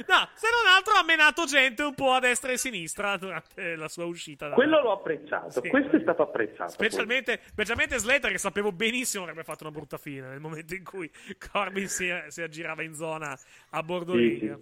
No, 0.07 0.27
se 0.33 0.47
non 0.49 0.73
altro 0.75 0.93
ha 0.95 1.03
menato 1.03 1.45
gente 1.45 1.83
un 1.83 1.93
po' 1.93 2.11
a 2.13 2.19
destra 2.19 2.49
e 2.49 2.53
a 2.53 2.57
sinistra 2.57 3.15
durante 3.17 3.75
la 3.75 3.87
sua 3.87 4.05
uscita. 4.05 4.47
da- 4.47 4.55
Quello 4.55 4.81
l'ho 4.81 4.93
apprezzato. 4.93 5.61
Sì. 5.61 5.69
Questo 5.69 5.97
è 5.97 5.99
stato 6.01 6.23
apprezzato. 6.23 6.71
Specialmente, 6.71 7.39
specialmente 7.45 7.97
Slater, 7.99 8.31
che 8.31 8.37
sapevo 8.39 8.71
benissimo 8.71 9.23
avrebbe 9.23 9.43
fatto 9.43 9.63
una 9.65 9.71
brutta 9.71 9.97
fine 9.97 10.29
nel 10.29 10.39
momento 10.39 10.73
in 10.73 10.83
cui 10.83 11.11
Corbin 11.51 11.87
si, 11.87 12.09
si 12.29 12.41
aggirava 12.41 12.81
in 12.81 12.95
zona 12.95 13.37
a 13.71 13.83
bordo 13.83 14.13
Sì, 14.13 14.37
sì. 14.39 14.55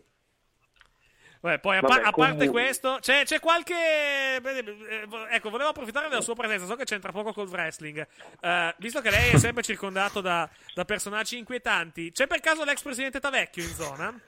Vabbè, 1.41 1.59
poi 1.59 1.77
a, 1.77 1.81
Vabbè, 1.81 1.93
a 1.93 2.11
parte 2.11 2.11
comunque- 2.35 2.47
questo, 2.49 2.97
c'è, 3.01 3.23
c'è 3.25 3.39
qualche. 3.39 3.73
eh, 3.73 5.07
Ecco, 5.31 5.49
volevo 5.49 5.69
approfittare 5.69 6.07
della 6.07 6.21
sua 6.21 6.35
presenza. 6.35 6.65
So 6.67 6.75
che 6.75 6.83
c'entra 6.83 7.11
poco 7.11 7.33
col 7.33 7.47
wrestling. 7.49 8.05
Eh, 8.39 8.75
visto 8.77 9.01
che 9.01 9.09
lei 9.09 9.31
è 9.31 9.37
sempre 9.39 9.63
circondato 9.63 10.21
da, 10.21 10.47
da 10.75 10.85
personaggi 10.85 11.37
inquietanti, 11.39 12.11
c'è 12.11 12.27
per 12.27 12.39
caso 12.41 12.63
l'ex 12.63 12.81
presidente 12.81 13.19
Tavecchio 13.19 13.63
in 13.63 13.73
zona? 13.73 14.19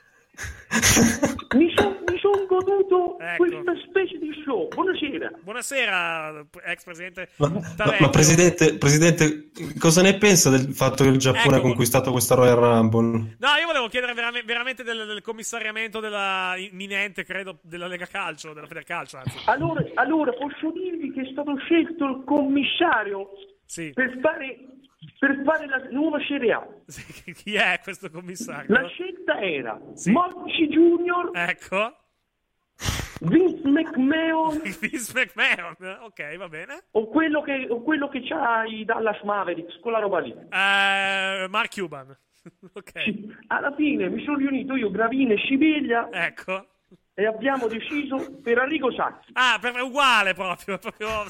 Mi 1.56 1.72
sono 1.76 1.96
son 2.34 2.46
goduto 2.48 3.18
Ecco. 3.20 3.46
questa 3.46 3.74
specie 3.88 4.18
di 4.18 4.32
show. 4.44 4.68
Buonasera. 4.70 5.32
Buonasera, 5.42 6.46
ex 6.66 6.84
presidente 6.84 7.30
Ma, 7.38 7.50
ma- 7.50 7.96
ma 8.00 8.10
presidente, 8.10 8.78
presidente, 8.78 9.52
cosa 9.80 10.02
ne 10.02 10.18
pensa 10.18 10.50
del 10.50 10.74
fatto 10.74 11.04
che 11.04 11.10
il 11.10 11.18
Giappone 11.18 11.46
Ecco. 11.46 11.56
ha 11.56 11.62
conquistato 11.62 12.12
questa 12.12 12.36
Royal 12.36 12.58
Rumble? 12.58 13.36
No, 13.40 13.48
io 13.60 13.66
volevo 13.68 13.88
chiedere 13.88 14.14
verame- 14.14 14.44
veramente 14.44 14.84
del, 14.84 15.06
del 15.06 15.22
commissariamento 15.22 16.00
della 16.00 16.56
imminente, 16.58 17.24
credo, 17.24 17.60
della 17.62 17.88
Lega 17.88 18.06
Calcio, 18.06 18.54
della 18.54 18.68
Federcalcio. 18.68 19.22
Allora, 19.46 19.84
allora, 19.96 20.32
posso 20.34 20.72
dirvi 20.72 21.12
che 21.12 21.22
è 21.22 21.32
stato 21.32 21.56
scelto 21.58 22.06
il 22.06 22.24
commissario 22.26 23.30
Sì. 23.66 23.92
per 23.94 24.18
fare, 24.22 24.58
per 25.20 25.42
fare 25.46 25.68
la 25.68 25.88
nuova 25.92 26.20
Serie 26.28 26.52
A. 26.54 26.68
Chi 27.44 27.56
è 27.56 27.80
questo 27.84 28.10
commissario? 28.10 28.74
La 28.74 28.88
scelta 28.88 29.40
era 29.40 29.80
Monchi 30.06 30.68
Junior, 30.68 31.30
Ecco. 31.34 31.98
Vince 33.22 33.68
McMahon 33.68 34.62
Vince 34.82 35.12
McMahon. 35.14 35.76
Ok, 36.02 36.36
va 36.38 36.48
bene. 36.50 36.84
o 36.92 37.08
quello 37.08 37.42
che, 37.42 37.68
o 37.70 37.82
quello 37.82 38.10
che 38.10 38.22
c'ha 38.24 38.64
i 38.66 38.84
Dallas 38.86 39.22
Mavericks, 39.24 39.80
quella 39.80 40.00
roba 40.00 40.20
lì. 40.20 40.32
Eh, 40.32 41.48
Mark 41.50 41.74
Cuban. 41.74 42.16
ok. 42.74 42.92
Alla 43.48 43.74
fine 43.76 44.10
mi 44.10 44.24
sono 44.24 44.38
riunito 44.38 44.76
io, 44.76 44.92
Gravina 44.92 45.34
e 45.34 45.38
Scibiglia 45.38 46.10
Ecco. 46.12 46.68
e 47.14 47.26
abbiamo 47.26 47.68
deciso 47.68 48.40
per 48.42 48.58
Arrigo 48.58 48.92
Sacchi. 48.92 49.32
Ah, 49.34 49.58
per, 49.62 49.80
uguale 49.82 50.34
proprio, 50.34 50.78
proprio 50.78 51.24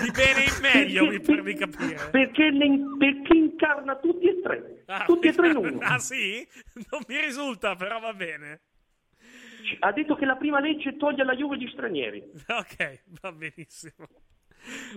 di 0.00 0.10
bene 0.12 0.44
in 0.44 0.58
meglio, 0.60 1.06
mi 1.06 1.20
pare 1.20 1.42
di 1.42 1.54
capire. 1.54 2.08
Perché, 2.12 2.50
le- 2.50 2.78
perché 2.98 3.36
incarna 3.36 3.96
tutti 3.96 4.28
e 4.28 4.40
tre. 4.40 4.82
Ah, 4.86 5.04
tutti 5.06 5.26
e 5.26 5.32
tre 5.32 5.48
in 5.50 5.56
uno. 5.58 5.78
Ah, 5.80 5.98
sì? 5.98 6.46
Non 6.90 7.00
mi 7.08 7.18
risulta, 7.20 7.74
però 7.74 7.98
va 7.98 8.12
bene. 8.12 8.60
Ha 9.80 9.92
detto 9.92 10.14
che 10.16 10.24
la 10.24 10.36
prima 10.36 10.60
legge 10.60 10.96
toglie 10.96 11.22
alla 11.22 11.34
Juve 11.34 11.56
gli 11.58 11.68
stranieri. 11.68 12.22
Ok, 12.48 13.02
va 13.20 13.32
benissimo. 13.32 14.06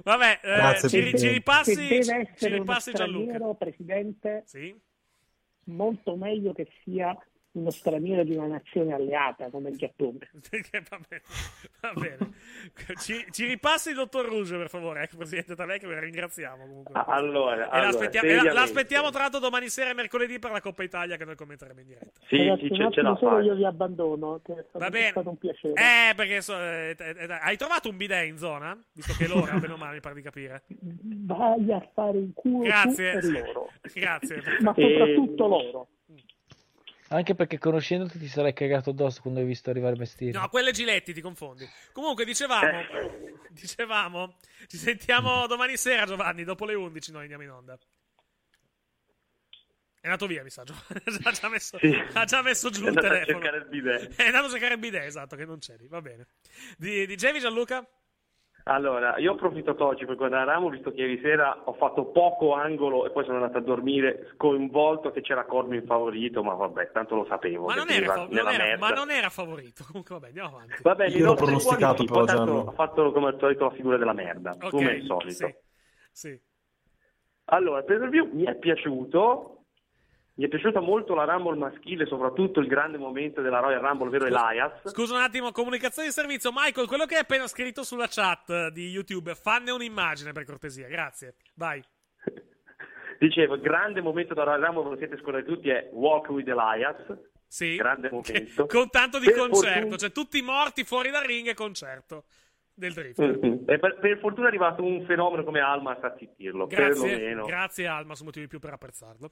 Vabbè, 0.04 0.40
eh, 0.44 0.90
ci, 0.90 1.18
ci 1.18 1.30
ripassi, 1.30 2.04
ci 2.04 2.48
ripassi 2.48 2.92
Gianluca. 2.92 3.54
Presidente, 3.54 4.44
Sì? 4.46 4.76
molto 5.66 6.16
meglio 6.18 6.52
che 6.54 6.68
sia 6.84 7.18
uno 7.54 7.70
straniero 7.70 8.24
di 8.24 8.36
una 8.36 8.48
nazione 8.48 8.94
alleata 8.94 9.50
come 9.50 9.70
il 9.70 9.78
Giappone. 9.78 10.18
Va 10.90 11.00
bene. 11.08 11.22
Va 11.82 11.94
bene. 11.94 12.18
Ci, 13.00 13.26
ci 13.30 13.46
ripassi 13.46 13.90
il 13.90 13.96
dottor 13.96 14.26
Rouge, 14.26 14.58
per 14.58 14.70
favore, 14.70 15.04
ecco, 15.04 15.18
Presidente 15.18 15.56
Tavè, 15.56 15.78
che 15.80 15.86
lo 15.86 16.00
ringraziamo 16.00 16.64
comunque. 16.66 16.94
Allora, 17.08 17.56
E 17.56 17.70
allora, 17.70 17.82
l'aspettiamo, 17.84 18.28
e 18.28 18.36
la- 18.44 18.54
l'aspettiamo 18.54 19.10
tra 19.12 19.22
l'altro 19.22 19.40
domani 19.40 19.70
sera 19.70 19.92
e 19.92 19.94
mercoledì 19.94 20.40
per 20.40 20.52
la 20.52 20.62
Coppa 20.62 20.82
Italia 20.84 21.16
che 21.16 21.26
noi 21.26 21.36
commenteremo 21.36 21.80
in 21.80 21.86
diretta. 21.88 22.20
Sì, 22.28 22.38
Ragazzi, 22.38 22.68
sì, 22.70 22.76
ce, 22.76 22.92
ce 22.92 23.02
la 23.02 23.16
fai. 23.16 23.46
io 23.46 23.56
vi 23.56 23.66
abbandono, 23.66 24.40
che 24.44 24.54
è 24.54 24.64
stato, 24.68 24.80
Va 24.80 24.90
bene. 24.90 25.08
è 25.08 25.12
stato 25.12 25.30
un 25.30 25.38
piacere. 25.38 25.74
Eh, 25.74 26.16
perché 26.16 26.42
so- 26.42 26.60
eh, 26.60 26.96
eh, 26.98 27.16
eh, 27.20 27.28
hai 27.42 27.58
trovato 27.58 27.90
un 27.90 27.98
bidet 27.98 28.28
in 28.28 28.38
zona? 28.38 28.76
Visto 28.94 29.14
che 29.18 29.28
l'ora, 29.28 29.58
bene 29.60 29.74
o 29.74 29.78
male, 29.78 29.94
mi 29.96 30.00
pare 30.02 30.16
di 30.16 30.22
capire. 30.22 30.64
Vai 30.68 31.72
a 31.72 31.88
fare 31.94 32.18
in 32.18 32.34
culo 32.34 32.64
Grazie. 32.64 33.20
tu 33.20 33.28
e 33.28 33.30
loro. 33.30 33.70
Grazie. 33.94 34.42
Ma 34.62 34.74
soprattutto 34.76 35.48
loro. 35.48 35.88
Anche 37.14 37.36
perché 37.36 37.60
conoscendoti 37.60 38.18
ti 38.18 38.28
sarei 38.28 38.54
cagato 38.54 38.90
addosso 38.90 39.22
quando 39.22 39.40
hai 39.40 39.46
visto 39.46 39.70
arrivare 39.70 39.96
Mestieri. 39.96 40.36
No, 40.36 40.50
quelle 40.50 40.72
Giletti 40.72 41.14
ti 41.14 41.22
confondi. 41.22 41.70
Comunque, 41.92 42.26
dicevamo, 42.26 42.82
dicevamo, 43.52 44.36
ci 44.68 44.78
sentiamo 44.78 45.46
domani 45.46 45.78
sera, 45.78 46.06
Giovanni, 46.06 46.44
dopo 46.44 46.66
le 46.66 46.74
11 46.74 47.12
noi 47.12 47.22
andiamo 47.22 47.44
in 47.44 47.52
onda. 47.52 47.78
È 50.02 50.08
andato 50.08 50.26
via, 50.26 50.42
mi 50.44 50.50
sa, 50.50 50.64
Giovanni. 50.64 51.02
ha, 51.24 51.32
già 51.32 51.50
messo, 51.50 51.78
Sì. 51.78 51.94
ha 52.14 52.26
già 52.26 52.42
messo 52.42 52.70
giù 52.72 52.80
È 52.80 52.90
il 52.90 52.98
andato 52.98 53.06
a 53.06 53.10
telefono. 53.12 53.40
cercare 53.42 53.58
il 53.64 53.70
bidet. 53.70 54.16
È 54.16 54.26
andato 54.26 54.46
a 54.46 54.50
cercare 54.50 54.74
il 54.74 54.80
bidet, 54.80 55.04
esatto, 55.06 55.36
che 55.36 55.46
non 55.46 55.60
c'eri. 55.60 55.88
Va 55.88 56.02
bene. 56.02 56.28
Di, 56.78 57.06
dicevi, 57.06 57.40
Gianluca? 57.40 57.88
Allora, 58.66 59.18
io 59.18 59.32
ho 59.32 59.34
approfittato 59.34 59.86
oggi 59.86 60.06
per 60.06 60.16
guardare 60.16 60.46
Ramo, 60.46 60.70
visto 60.70 60.92
che 60.92 61.02
ieri 61.02 61.20
sera 61.22 61.64
ho 61.66 61.74
fatto 61.74 62.06
poco 62.06 62.54
angolo 62.54 63.06
e 63.06 63.12
poi 63.12 63.26
sono 63.26 63.36
andato 63.38 63.58
a 63.58 63.62
dormire 63.62 64.30
sconvolto 64.36 65.12
che 65.12 65.20
c'era 65.20 65.44
Corbin 65.44 65.84
favorito, 65.86 66.42
ma 66.44 66.54
vabbè, 66.54 66.92
tanto 66.94 67.16
lo 67.16 67.26
sapevo. 67.26 67.66
Ma 67.66 67.76
non, 67.76 67.90
era, 67.90 68.14
fa- 68.14 68.28
non 68.30 68.48
era- 68.48 68.78
ma 68.78 68.90
non 68.92 69.12
era 69.12 69.30
favorito. 69.30 69.84
Comunque, 69.86 70.16
vabbè, 70.16 70.28
andiamo 70.28 70.56
avanti. 70.56 70.82
Vabbè, 70.82 71.08
Io 71.08 71.26
l'ho 71.26 71.34
pronosticato, 71.34 72.06
però, 72.06 72.24
tanto 72.24 72.68
ha 72.68 72.72
fatto 72.72 73.12
come 73.12 73.28
al 73.28 73.38
solito 73.38 73.66
la 73.66 73.72
figura 73.72 73.98
della 73.98 74.14
merda, 74.14 74.52
Ok, 74.52 74.70
come 74.70 74.92
al 74.92 75.02
solito. 75.08 75.46
sì, 75.46 76.30
sì. 76.30 76.42
Allora, 77.46 77.80
il 77.80 77.84
per 77.86 78.08
view 78.10 78.30
mi 78.32 78.44
è 78.46 78.56
piaciuto. 78.56 79.63
Mi 80.36 80.46
è 80.46 80.48
piaciuta 80.48 80.80
molto 80.80 81.14
la 81.14 81.26
Rumble 81.26 81.58
maschile, 81.58 82.08
soprattutto 82.08 82.60
il 82.60 82.68
grande 82.68 82.98
momento 82.98 83.42
della 83.42 83.60
Royal 83.60 83.82
Rumble, 83.82 84.08
ovvero 84.08 84.26
Elias. 84.26 84.82
Scusa 84.90 85.14
un 85.14 85.22
attimo, 85.22 85.52
comunicazione 85.52 86.08
di 86.08 86.14
servizio. 86.14 86.50
Michael, 86.52 86.88
quello 86.88 87.06
che 87.06 87.16
hai 87.16 87.22
appena 87.22 87.46
scritto 87.48 87.84
sulla 87.84 88.08
chat 88.10 88.70
di 88.70 88.90
YouTube, 88.90 89.36
fanne 89.36 89.70
un'immagine 89.70 90.32
per 90.32 90.46
cortesia, 90.46 90.88
grazie. 90.88 91.36
Vai. 91.54 91.84
Dicevo, 93.20 93.54
il 93.54 93.62
grande 93.62 94.02
momento 94.02 94.34
della 94.34 94.56
Royal 94.56 94.74
Rumble, 94.74 94.90
lo 94.90 94.98
siete 94.98 95.18
scordati 95.20 95.46
tutti, 95.46 95.70
è 95.70 95.90
Walk 95.92 96.30
with 96.30 96.48
Elias. 96.48 97.16
Sì. 97.48 97.76
Grande 97.76 98.10
momento. 98.10 98.66
Con 98.66 98.90
tanto 98.90 99.20
di 99.20 99.26
Per 99.26 99.36
concerto, 99.38 99.72
fortuna- 99.74 99.98
cioè 99.98 100.12
tutti 100.12 100.42
morti 100.42 100.84
fuori 100.84 101.12
dal 101.12 101.24
ring 101.24 101.48
e 101.48 101.54
concerto 101.54 102.24
del 102.74 102.92
drift. 102.92 103.22
Mm-mm. 103.22 103.66
E 103.68 103.78
per, 103.78 104.00
per 104.00 104.18
fortuna 104.18 104.48
è 104.48 104.50
arrivato 104.50 104.84
un 104.84 105.06
fenomeno 105.06 105.44
come 105.44 105.60
Almas 105.60 106.02
a 106.02 106.16
zittirlo, 106.18 106.66
Grazie, 106.66 106.88
perlomeno. 106.88 107.46
grazie 107.46 107.86
Alma, 107.86 108.16
su 108.16 108.24
motivi 108.24 108.48
più 108.48 108.58
per 108.58 108.74
apprezzarlo. 108.74 109.32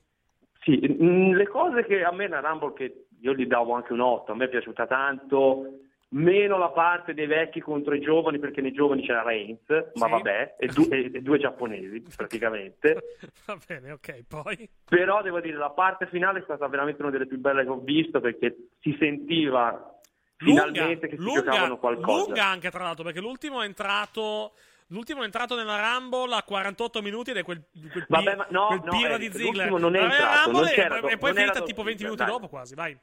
Sì, 0.62 0.80
mm, 1.02 1.34
le 1.34 1.48
cose 1.48 1.84
che 1.86 2.04
a 2.04 2.12
me 2.12 2.28
la 2.28 2.40
Rumble, 2.40 2.74
che 2.74 3.06
io 3.20 3.34
gli 3.34 3.46
davo 3.48 3.74
anche 3.74 3.94
un 3.94 4.00
8, 4.02 4.32
a 4.32 4.36
me 4.36 4.46
è 4.46 4.50
piaciuta 4.50 4.86
tanto, 4.86 5.80
meno 6.10 6.58
la 6.58 6.70
parte 6.70 7.14
dei 7.14 7.26
vecchi 7.26 7.60
contro 7.62 7.96
i 7.96 8.00
giovani, 8.02 8.38
perché 8.38 8.62
nei 8.62 8.72
giovani 8.74 9.02
c'era 9.04 9.24
Reigns, 9.24 9.62
ma 9.96 10.06
Sì. 10.06 10.12
vabbè, 10.12 10.56
e, 10.60 10.68
du- 10.68 10.88
e- 10.92 11.10
e 11.14 11.22
due 11.22 11.40
giapponesi 11.40 12.04
praticamente. 12.16 13.16
Va 13.48 13.58
bene, 13.66 13.92
ok, 13.94 14.24
poi. 14.28 14.70
Però 14.88 15.22
devo 15.22 15.40
dire, 15.40 15.58
la 15.58 15.70
parte 15.72 16.06
finale 16.08 16.40
è 16.40 16.44
stata 16.44 16.68
veramente 16.68 17.02
una 17.02 17.12
delle 17.12 17.28
più 17.28 17.40
belle 17.40 17.64
che 17.64 17.70
ho 17.70 17.80
visto, 17.80 18.20
perché 18.20 18.56
si 18.82 18.96
sentiva 19.00 19.98
finalmente 20.38 21.08
che 21.08 21.18
si 21.18 21.22
lunga, 21.24 21.42
giocavano 21.42 21.78
qualcosa. 21.78 22.26
lunga 22.26 22.46
anche 22.46 22.70
tra 22.72 22.84
l'altro, 22.84 23.04
perché 23.04 23.20
l'ultimo 23.20 23.62
è 23.62 23.66
entrato. 23.66 24.54
L'ultimo 24.92 25.22
è 25.22 25.26
entrato 25.26 25.56
nella 25.56 25.78
Rumble 25.96 26.36
a 26.36 26.44
48 26.44 27.02
minuti 27.02 27.32
ed 27.32 27.38
è 27.38 27.44
quel, 27.44 27.64
quel, 27.92 28.06
Vabbè, 28.10 28.36
ma 28.36 28.48
no, 28.50 28.68
quel 28.68 28.82
no, 28.84 28.92
pirla 28.92 29.16
eh, 29.16 29.20
di 29.20 29.32
Ziggler. 29.32 29.70
l'ultimo 29.70 29.78
non 29.78 29.96
è 29.96 30.02
entrato, 30.02 30.44
Rumble 30.44 30.62
non 30.62 30.70
e- 30.70 30.74
c'era 30.74 30.96
e, 31.10 31.18
poi 31.18 31.32
è 31.32 31.34
finita 31.34 31.62
tipo 31.62 31.84
20 31.84 32.04
minuti 32.04 32.24
dai. 32.24 32.32
dopo 32.32 32.48
quasi, 32.50 32.76
vai. 32.76 32.98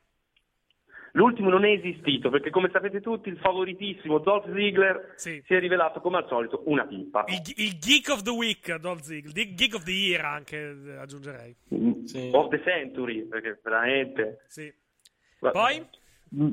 L'ultimo 1.13 1.49
non 1.49 1.65
è 1.65 1.71
esistito 1.71 2.29
perché, 2.29 2.51
come 2.51 2.69
sapete 2.71 3.01
tutti, 3.01 3.31
il 3.31 3.39
favoritissimo 3.39 4.19
Dolph 4.19 4.53
Ziggler 4.55 5.15
si 5.17 5.43
è 5.47 5.59
rivelato, 5.59 6.01
come 6.03 6.19
al 6.19 6.27
solito, 6.29 6.63
una 6.67 6.87
pippa. 6.87 7.25
Il, 7.27 7.41
il 7.57 7.79
Geek 7.79 8.09
of 8.11 8.21
the 8.23 8.31
Week, 8.31 8.75
Dolph 8.77 9.01
Ziggler. 9.01 9.33
Di- 9.33 9.55
Geek 9.55 9.75
of 9.75 9.83
the 9.85 9.91
Year 9.91 10.25
anche, 10.27 10.77
eh, 10.87 10.97
aggiungerei. 10.97 11.57
Of 12.33 12.49
the 12.51 12.61
Century, 12.63 13.23
perché 13.23 13.59
veramente. 13.65 14.45
Sì. 14.47 14.71
Poi? 15.39 15.89
Mm, 16.35 16.51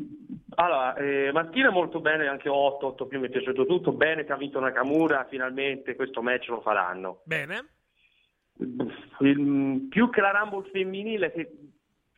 Allora, 0.56 0.96
eh, 0.96 1.32
maschile 1.34 1.70
molto 1.70 2.00
bene, 2.00 2.28
anche 2.28 2.48
8, 2.50 2.88
8 2.88 3.06
più 3.08 3.20
mi 3.20 3.28
è 3.28 3.30
piaciuto 3.30 3.66
tutto. 3.66 3.92
Bene 3.92 4.24
che 4.24 4.32
ha 4.32 4.38
vinto 4.38 4.60
Nakamura, 4.60 5.26
finalmente 5.30 5.96
questo 5.96 6.22
match 6.22 6.48
lo 6.48 6.62
faranno. 6.62 7.22
Bene. 7.26 7.70
Il- 9.20 9.88
più 9.90 10.10
che 10.10 10.22
la 10.22 10.32
Rumble 10.32 10.70
femminile, 10.72 11.32
che 11.32 11.52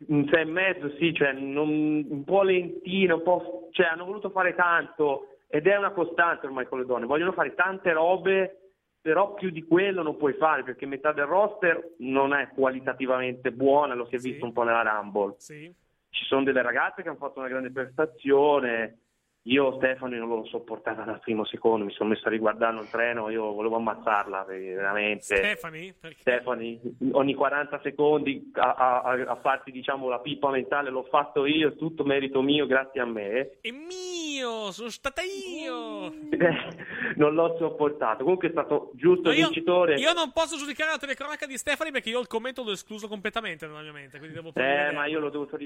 un 0.07 0.27
6 0.31 0.41
e 0.41 0.45
mezzo, 0.45 0.89
sì, 0.97 1.13
cioè 1.13 1.33
non- 1.33 2.05
un 2.07 2.23
po' 2.23 2.43
lentino, 2.43 3.15
un 3.15 3.23
po', 3.23 3.69
cioè 3.71 3.87
hanno 3.87 4.05
voluto 4.05 4.29
fare 4.29 4.53
tanto 4.53 5.37
ed 5.47 5.65
è 5.65 5.75
una 5.75 5.91
costante 5.91 6.45
ormai 6.45 6.67
con 6.67 6.79
le 6.79 6.85
donne, 6.85 7.05
vogliono 7.07 7.31
fare 7.31 7.55
tante 7.55 7.91
robe, 7.93 8.73
però 9.01 9.33
più 9.33 9.49
di 9.49 9.63
quello 9.63 10.03
non 10.03 10.17
puoi 10.17 10.33
fare 10.33 10.63
perché 10.63 10.85
metà 10.85 11.13
del 11.13 11.25
roster 11.25 11.93
non 11.99 12.33
è 12.33 12.49
qualitativamente 12.49 13.51
buona, 13.51 13.95
lo 13.95 14.05
si 14.05 14.15
è 14.15 14.19
visto 14.19 14.45
un 14.45 14.51
po' 14.53 14.63
nella 14.63 14.81
Rumble. 14.83 15.35
Sì. 15.37 15.73
Ci 16.09 16.25
sono 16.25 16.43
delle 16.43 16.61
ragazze 16.61 17.01
che 17.01 17.09
hanno 17.09 17.17
fatto 17.17 17.39
una 17.39 17.47
grande 17.47 17.71
prestazione. 17.71 19.06
Io 19.47 19.75
Stefani 19.77 20.17
non 20.17 20.27
l'ho 20.27 20.45
sopportata 20.45 21.03
dal 21.03 21.19
primo 21.21 21.45
secondo, 21.45 21.85
mi 21.85 21.91
sono 21.93 22.09
messo 22.09 22.27
a 22.27 22.31
riguardare 22.31 22.77
il 22.79 22.89
treno, 22.89 23.29
io 23.29 23.53
volevo 23.53 23.77
ammazzarla 23.77 24.43
veramente. 24.43 25.37
Stefani? 25.37 25.93
Perché? 25.97 26.19
Stefani, 26.19 26.79
ogni 27.11 27.33
40 27.33 27.79
secondi 27.81 28.51
a, 28.55 28.73
a- 28.73 29.01
a- 29.01 29.35
farti 29.41 29.71
diciamo 29.71 30.09
la 30.09 30.19
pippa 30.19 30.49
mentale 30.49 30.89
l'ho 30.89 31.03
fatto 31.09 31.45
io, 31.45 31.69
è 31.69 31.75
tutto 31.77 32.03
merito 32.03 32.41
mio, 32.41 32.65
grazie 32.65 32.99
a 32.99 33.05
me. 33.05 33.57
È 33.61 33.69
mio, 33.71 34.71
sono 34.71 34.89
stata 34.89 35.21
io. 35.21 36.11
non 37.15 37.33
l'ho 37.33 37.55
sopportato. 37.57 38.23
Comunque 38.23 38.49
è 38.49 38.51
stato 38.51 38.91
giusto 38.95 39.29
No, 39.29 39.35
io, 39.35 39.45
vincitore. 39.45 39.95
io 39.95 40.11
non 40.11 40.31
posso 40.33 40.57
giudicare 40.57 40.91
la 40.91 40.97
telecronaca 40.97 41.45
di 41.45 41.57
Stefani 41.57 41.91
perché 41.91 42.09
io 42.09 42.19
il 42.19 42.27
commento 42.27 42.63
l'ho 42.63 42.71
escluso 42.71 43.07
completamente 43.07 43.65
nella 43.65 43.81
mia 43.81 43.93
mente, 43.93 44.17
quindi 44.17 44.35
devo 44.35 44.51
Eh, 44.55 44.91
ma 44.91 45.05
io 45.05 45.19
l'ho 45.19 45.29
dovuto 45.29 45.57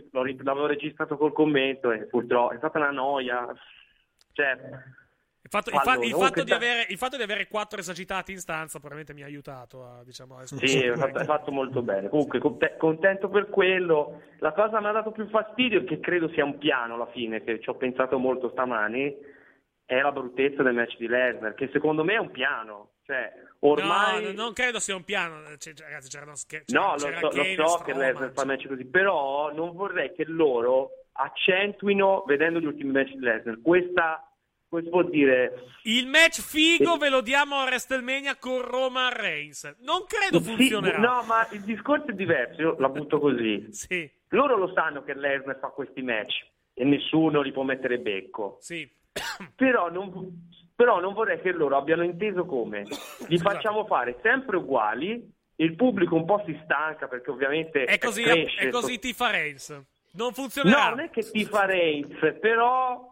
l'avevo 0.44 0.68
registrato 0.68 1.18
col 1.18 1.34
commento 1.34 1.91
e 1.91 2.06
purtroppo 2.06 2.53
è 2.53 2.58
stata 2.58 2.78
una 2.78 2.91
noia. 2.91 3.48
Cioè, 4.34 4.58
Il 5.44 5.49
fatto, 5.49 5.70
il 5.72 5.80
fa- 5.82 5.95
il 5.95 6.12
fatto 6.14 6.41
di 6.44 6.48
sta- 6.48 6.56
avere, 6.56 6.86
il 6.90 6.98
fatto 6.98 7.18
di 7.18 7.24
avere 7.24 7.48
quattro 7.48 7.80
esagitati 7.80 8.32
in 8.32 8.38
stanza 8.40 8.80
probabilmente 8.80 9.14
mi 9.14 9.24
ha 9.24 9.26
aiutato 9.26 9.84
a, 9.84 10.03
diciamo, 10.03 10.38
a 10.38 10.45
Sì, 10.45 10.78
hai 10.86 11.26
fatto, 11.26 11.52
molto 11.52 11.82
bene. 11.82 12.10
Comunque, 12.10 12.40
conte- 12.40 12.76
contento 12.78 13.28
per 13.28 13.49
quello. 13.49 14.22
La 14.40 14.53
cosa 14.53 14.78
che 14.78 14.84
mi 14.84 14.90
ha 14.90 14.91
dato 14.91 15.12
più 15.12 15.28
fastidio, 15.30 15.84
che 15.84 15.99
credo 15.99 16.30
sia 16.30 16.45
un 16.45 16.58
piano 16.60 16.94
alla 16.94 17.08
fine, 17.12 17.44
che 17.44 17.60
ci 17.60 17.70
ho 17.70 17.76
pensato 17.76 18.18
molto 18.20 18.49
stamani, 18.52 19.16
è 19.84 19.99
la 19.99 20.12
bruttezza 20.12 20.62
del 20.64 20.74
match 20.76 20.95
di 20.98 21.08
Lesnar, 21.08 21.53
che 21.56 21.70
secondo 21.74 22.03
me 22.03 22.14
è 22.14 22.20
un 22.20 22.32
piano. 22.32 22.91
Cioè, 23.03 23.34
ormai... 23.62 24.24
No, 24.34 24.44
non 24.44 24.53
credo 24.53 24.80
sia 24.80 24.95
un 24.95 25.03
piano. 25.03 25.41
Cioè, 25.58 25.74
cioè, 25.74 25.88
ragazzi, 25.88 26.08
c'erano 26.08 26.36
scher- 26.36 26.64
No, 26.70 26.94
c'era- 26.98 27.20
lo 27.20 27.32
so, 27.32 27.44
lo 27.58 27.68
so 27.68 27.78
che 27.84 27.94
Lesnar 27.94 28.32
fa 28.32 28.45
match 28.45 28.68
così, 28.68 28.86
però 28.86 29.52
non 29.52 29.74
vorrei 29.74 30.14
che 30.14 30.24
loro 30.28 30.91
accentuino, 31.23 32.23
vedendo 32.26 32.60
gli 32.60 32.65
ultimi 32.65 32.91
match 32.91 33.11
di 33.14 33.19
Lesnar, 33.19 33.60
questa 33.61 34.26
come 34.69 34.84
si 34.84 34.89
può 34.89 35.03
dire? 35.03 35.65
Il 35.84 36.07
match 36.07 36.39
figo 36.39 36.95
ve 36.95 37.10
lo 37.10 37.19
diamo 37.19 37.56
a 37.57 37.65
WrestleMania 37.65 38.38
con 38.38 38.61
Roman 38.61 39.11
Reigns. 39.11 39.76
Non 39.81 40.06
credo 40.07 40.39
Sì, 40.39 40.56
funzionerà. 40.56 40.98
no, 40.98 41.23
ma 41.23 41.45
il 41.52 41.60
discorso 41.64 42.07
è 42.07 42.14
diverso, 42.14 42.61
io 42.61 42.76
la 42.80 42.88
butto 42.88 43.19
così. 43.19 43.68
Sì. 43.72 44.10
Loro 44.30 44.56
lo 44.56 44.72
sanno 44.73 45.03
che 45.03 45.14
Lesnar 45.14 45.60
fa 45.60 45.68
questi 45.69 46.02
match 46.02 46.48
e 46.73 46.85
nessuno 46.85 47.41
li 47.41 47.52
può 47.52 47.64
mettere 47.64 47.99
becco. 47.99 48.56
Sì. 48.61 48.89
Però 49.57 49.89
non, 49.91 50.48
però 50.73 51.02
non 51.02 51.14
vorrei 51.14 51.41
che 51.41 51.52
loro 51.52 51.76
abbiano 51.76 52.03
inteso 52.03 52.45
come 52.45 52.85
li 53.27 53.38
facciamo 53.39 53.85
fare 53.85 54.19
sempre 54.23 54.56
uguali, 54.56 55.30
il 55.57 55.76
pubblico 55.76 56.15
un 56.15 56.23
po' 56.26 56.41
si 56.45 56.57
stanca 56.64 57.07
perché 57.10 57.30
ovviamente 57.30 57.84
È 57.84 57.98
così, 57.98 58.23
cresce. 58.23 58.68
è 58.68 58.69
così 58.69 58.99
tifa 58.99 59.30
Reigns. 59.31 59.84
Non 60.14 60.34
funzionerà. 60.34 60.84
No, 60.84 60.90
non 60.90 61.00
è 61.02 61.10
che 61.10 61.22
ti 61.22 61.46
fa 61.46 61.66
Reigns, 61.66 62.38
però 62.40 63.10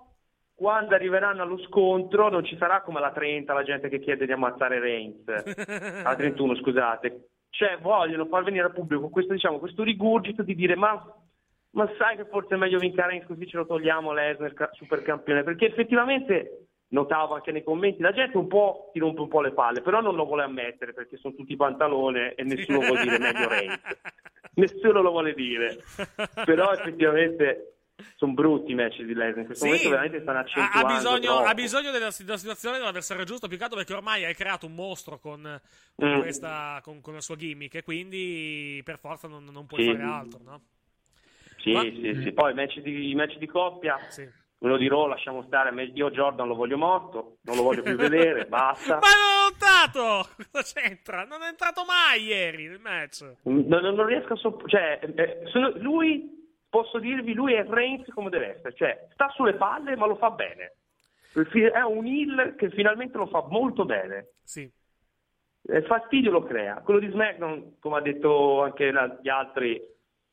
quando 0.54 0.96
arriveranno 0.96 1.42
allo 1.42 1.58
scontro 1.60 2.30
non 2.30 2.44
ci 2.44 2.58
sarà 2.58 2.82
come 2.82 2.98
alla 2.98 3.12
30 3.12 3.54
la 3.54 3.64
gente 3.64 3.88
che 3.88 4.00
chiede 4.00 4.26
di 4.26 4.32
ammazzare 4.32 4.80
Reigns. 4.80 5.24
alla 6.04 6.16
31, 6.16 6.56
scusate. 6.56 7.30
Cioè, 7.50 7.78
vogliono 7.80 8.26
far 8.26 8.44
venire 8.44 8.66
al 8.66 8.74
pubblico 8.74 9.10
questo, 9.10 9.34
diciamo, 9.34 9.60
questo 9.60 9.84
rigurgito 9.84 10.44
di 10.44 10.56
dire 10.56 10.76
ma, 10.76 11.02
ma 11.72 11.90
sai 11.98 12.18
che 12.18 12.26
forse 12.26 12.56
è 12.56 12.58
meglio 12.58 12.78
vincere 12.78 13.08
Reigns 13.08 13.26
così 13.26 13.48
ce 13.48 13.58
lo 13.58 13.66
togliamo 13.66 14.12
Lesnar 14.12 14.54
ca- 14.54 14.70
supercampione, 14.74 15.44
perché 15.44 15.68
effettivamente 15.68 16.69
notavo 16.90 17.36
anche 17.36 17.52
nei 17.52 17.64
commenti, 17.64 18.02
la 18.02 18.12
gente 18.14 18.38
un 18.38 18.48
po' 18.48 18.90
ti 18.94 19.00
rompe 19.00 19.22
un 19.22 19.28
po' 19.28 19.42
le 19.42 19.52
palle, 19.52 19.82
però 19.82 20.02
non 20.02 20.16
lo 20.16 20.26
vuole 20.26 20.44
ammettere 20.44 20.94
perché 20.94 21.18
sono 21.18 21.36
tutti 21.36 21.56
pantalone 21.56 22.34
e 22.36 22.44
nessuno 22.44 22.80
vuole 22.80 23.00
dire 23.04 23.18
meglio 23.20 23.50
Reigns. 23.50 23.82
Nessuno 24.56 25.02
lo 25.02 25.12
vuole 25.12 25.34
dire. 25.34 25.84
Però 26.44 26.74
effettivamente 26.74 27.74
sono 28.16 28.34
brutti 28.34 28.72
i 28.72 28.76
match 28.76 29.02
di 29.02 29.14
Lesnar. 29.14 29.40
In 29.40 29.46
questo 29.46 29.64
Sì, 29.66 29.70
momento 29.70 29.90
veramente 29.90 30.22
stanno 30.22 30.40
accentuando. 30.40 30.88
ha 30.94 30.96
bisogno, 30.98 31.38
ha 31.40 31.54
bisogno 31.54 31.92
della, 31.92 32.10
della 32.18 32.38
situazione 32.38 32.78
dell'avversario 32.78 33.24
giusto, 33.24 33.48
più 33.48 33.58
che 33.58 33.64
altro 33.64 33.78
perché 33.78 33.94
ormai 33.94 34.26
hai 34.26 34.34
creato 34.34 34.66
un 34.66 34.74
mostro 34.76 35.20
con, 35.20 35.42
con 35.96 36.08
Mm. 36.10 36.18
questa, 36.18 36.80
con, 36.84 37.02
con 37.02 37.14
la 37.14 37.22
sua 37.22 37.36
gimmick 37.36 37.76
e 37.76 37.84
quindi 37.84 38.82
per 38.84 38.98
forza 38.98 39.28
non, 39.28 39.46
non 39.46 39.66
puoi 39.66 39.82
Sì. 39.82 39.88
fare 39.92 40.04
altro, 40.04 40.40
no? 40.44 40.62
Sì, 41.58 41.72
Ma- 41.74 41.82
sì, 41.84 42.20
sì. 42.24 42.32
Poi 42.32 42.52
i 42.52 42.56
match 42.56 42.80
di, 42.80 43.10
i 43.12 43.16
match 43.16 43.38
di 43.38 43.48
coppia, 43.48 44.06
Sì. 44.10 44.28
Quello 44.60 44.78
di 44.78 44.88
Raw 44.88 45.08
lasciamo 45.08 45.42
stare. 45.44 45.72
Io 45.94 46.12
Jordan 46.12 46.48
lo 46.48 46.54
voglio 46.56 46.78
morto, 46.78 47.38
non 47.44 47.56
lo 47.56 47.64
voglio 47.64 47.82
più 47.82 47.96
vedere, 47.98 48.46
basta. 48.46 48.96
Ma 49.00 49.08
non 49.08 49.32
ho 49.32 49.50
lottato! 49.50 50.30
Cosa 50.52 50.80
c'entra? 50.80 51.24
Non 51.26 51.42
è 51.42 51.48
entrato 51.48 51.84
mai 51.86 52.26
ieri 52.26 52.68
nel 52.68 52.80
match. 52.80 53.22
Non, 53.44 53.66
non- 53.68 53.96
non 53.96 54.06
riesco 54.06 54.34
a 54.34 54.38
sopp- 54.38 54.68
cioè, 54.68 55.00
eh, 55.16 55.42
sono- 55.46 55.72
lui, 55.78 56.38
posso 56.70 57.00
dirvi, 57.00 57.34
lui 57.34 57.54
è 57.54 57.66
Reigns 57.66 58.08
come 58.14 58.30
deve 58.30 58.56
essere, 58.58 58.76
cioè 58.76 59.08
sta 59.14 59.30
sulle 59.30 59.54
palle 59.56 59.96
ma 59.96 60.06
lo 60.06 60.18
fa 60.18 60.30
bene. 60.32 60.74
È 61.32 61.82
un 61.82 62.06
heel 62.06 62.56
che 62.58 62.70
finalmente 62.72 63.18
lo 63.18 63.28
fa 63.28 63.46
molto 63.48 63.86
bene. 63.86 64.34
Sì. 64.44 64.70
Eh, 65.72 65.82
fastidio 65.84 66.32
lo 66.32 66.44
crea. 66.44 66.82
Quello 66.82 67.00
di 67.00 67.10
SmackDown, 67.10 67.78
come 67.80 67.98
ha 67.98 68.02
detto 68.02 68.64
anche 68.64 68.92
la- 68.92 69.18
gli 69.22 69.30
altri, 69.30 69.80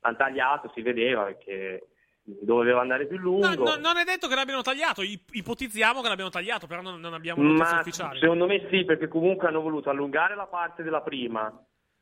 hanno 0.01 0.17
tagliato, 0.17 0.71
si 0.75 0.81
vedeva 0.83 1.25
perché 1.25 1.89
doveva 2.27 2.81
andare 2.81 3.07
più 3.07 3.19
lungo. 3.19 3.47
No, 3.47 3.55
no, 3.55 3.77
non 3.77 3.97
è 3.97 4.05
detto 4.05 4.27
che 4.27 4.35
l'abbiano 4.35 4.63
tagliato, 4.63 5.03
ip- 5.03 5.35
ipotizziamo 5.35 6.03
che 6.03 6.09
l'abbiano 6.09 6.31
tagliato, 6.31 6.67
però 6.67 6.83
non, 6.83 7.01
non 7.01 7.15
abbiamo 7.15 7.43
notizie 7.43 7.75
Ma 7.75 7.81
ufficiali. 7.81 8.19
secondo 8.19 8.47
me 8.47 8.67
sì, 8.69 8.85
perché 8.85 9.09
comunque 9.09 9.47
hanno 9.47 9.61
voluto 9.61 9.91
allungare 9.91 10.35
la 10.35 10.47
parte 10.47 10.83
della 10.83 11.03
prima. 11.03 11.53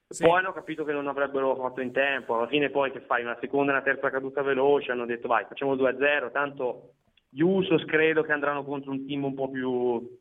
Poi 0.07 0.39
hanno 0.39 0.53
capito 0.53 0.85
che 0.85 0.93
non 0.93 1.09
avrebbero 1.09 1.57
fatto 1.57 1.81
in 1.81 1.93
tempo. 1.93 2.37
Alla 2.37 2.47
fine, 2.47 2.71
poi 2.71 2.93
che 2.93 3.01
fai 3.01 3.23
una 3.23 3.37
seconda 3.41 3.73
e 3.73 3.75
una 3.75 3.85
terza 3.85 4.11
caduta 4.11 4.43
veloce, 4.43 4.93
hanno 4.93 5.07
detto 5.07 5.29
vai, 5.29 5.45
facciamo 5.49 5.75
2-0. 5.75 6.31
Tanto 6.31 6.95
gli 7.29 7.41
Usos 7.41 7.85
credo 7.85 8.23
che 8.23 8.33
andranno 8.33 8.65
contro 8.65 8.93
un 8.93 9.05
team 9.07 9.25
un 9.25 9.35
po' 9.35 9.51
più 9.51 10.19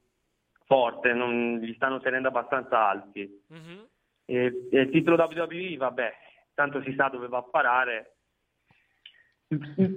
forte, 0.65 1.13
non, 1.13 1.59
li 1.61 1.73
stanno 1.75 1.99
tenendo 1.99 2.29
abbastanza 2.29 2.87
alti. 2.87 3.41
Mhm. 3.47 3.87
E, 4.25 4.67
e 4.71 4.79
il 4.79 4.89
titolo 4.89 5.21
WWE, 5.21 5.77
vabbè, 5.77 6.13
tanto 6.55 6.81
si 6.81 6.93
sa 6.95 7.09
dove 7.09 7.27
va 7.27 7.39
a 7.39 7.43
parare. 7.43 8.15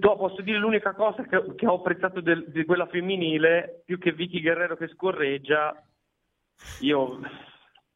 Posso 0.00 0.42
dire 0.42 0.58
l'unica 0.58 0.94
cosa 0.94 1.22
che, 1.24 1.54
che 1.54 1.66
ho 1.66 1.74
apprezzato 1.74 2.20
del- 2.20 2.46
di 2.50 2.64
quella 2.64 2.86
femminile, 2.86 3.82
più 3.84 3.98
che 3.98 4.12
Vicky 4.12 4.40
Guerrero 4.40 4.76
che 4.76 4.88
scorreggia, 4.88 5.74
io, 6.80 7.20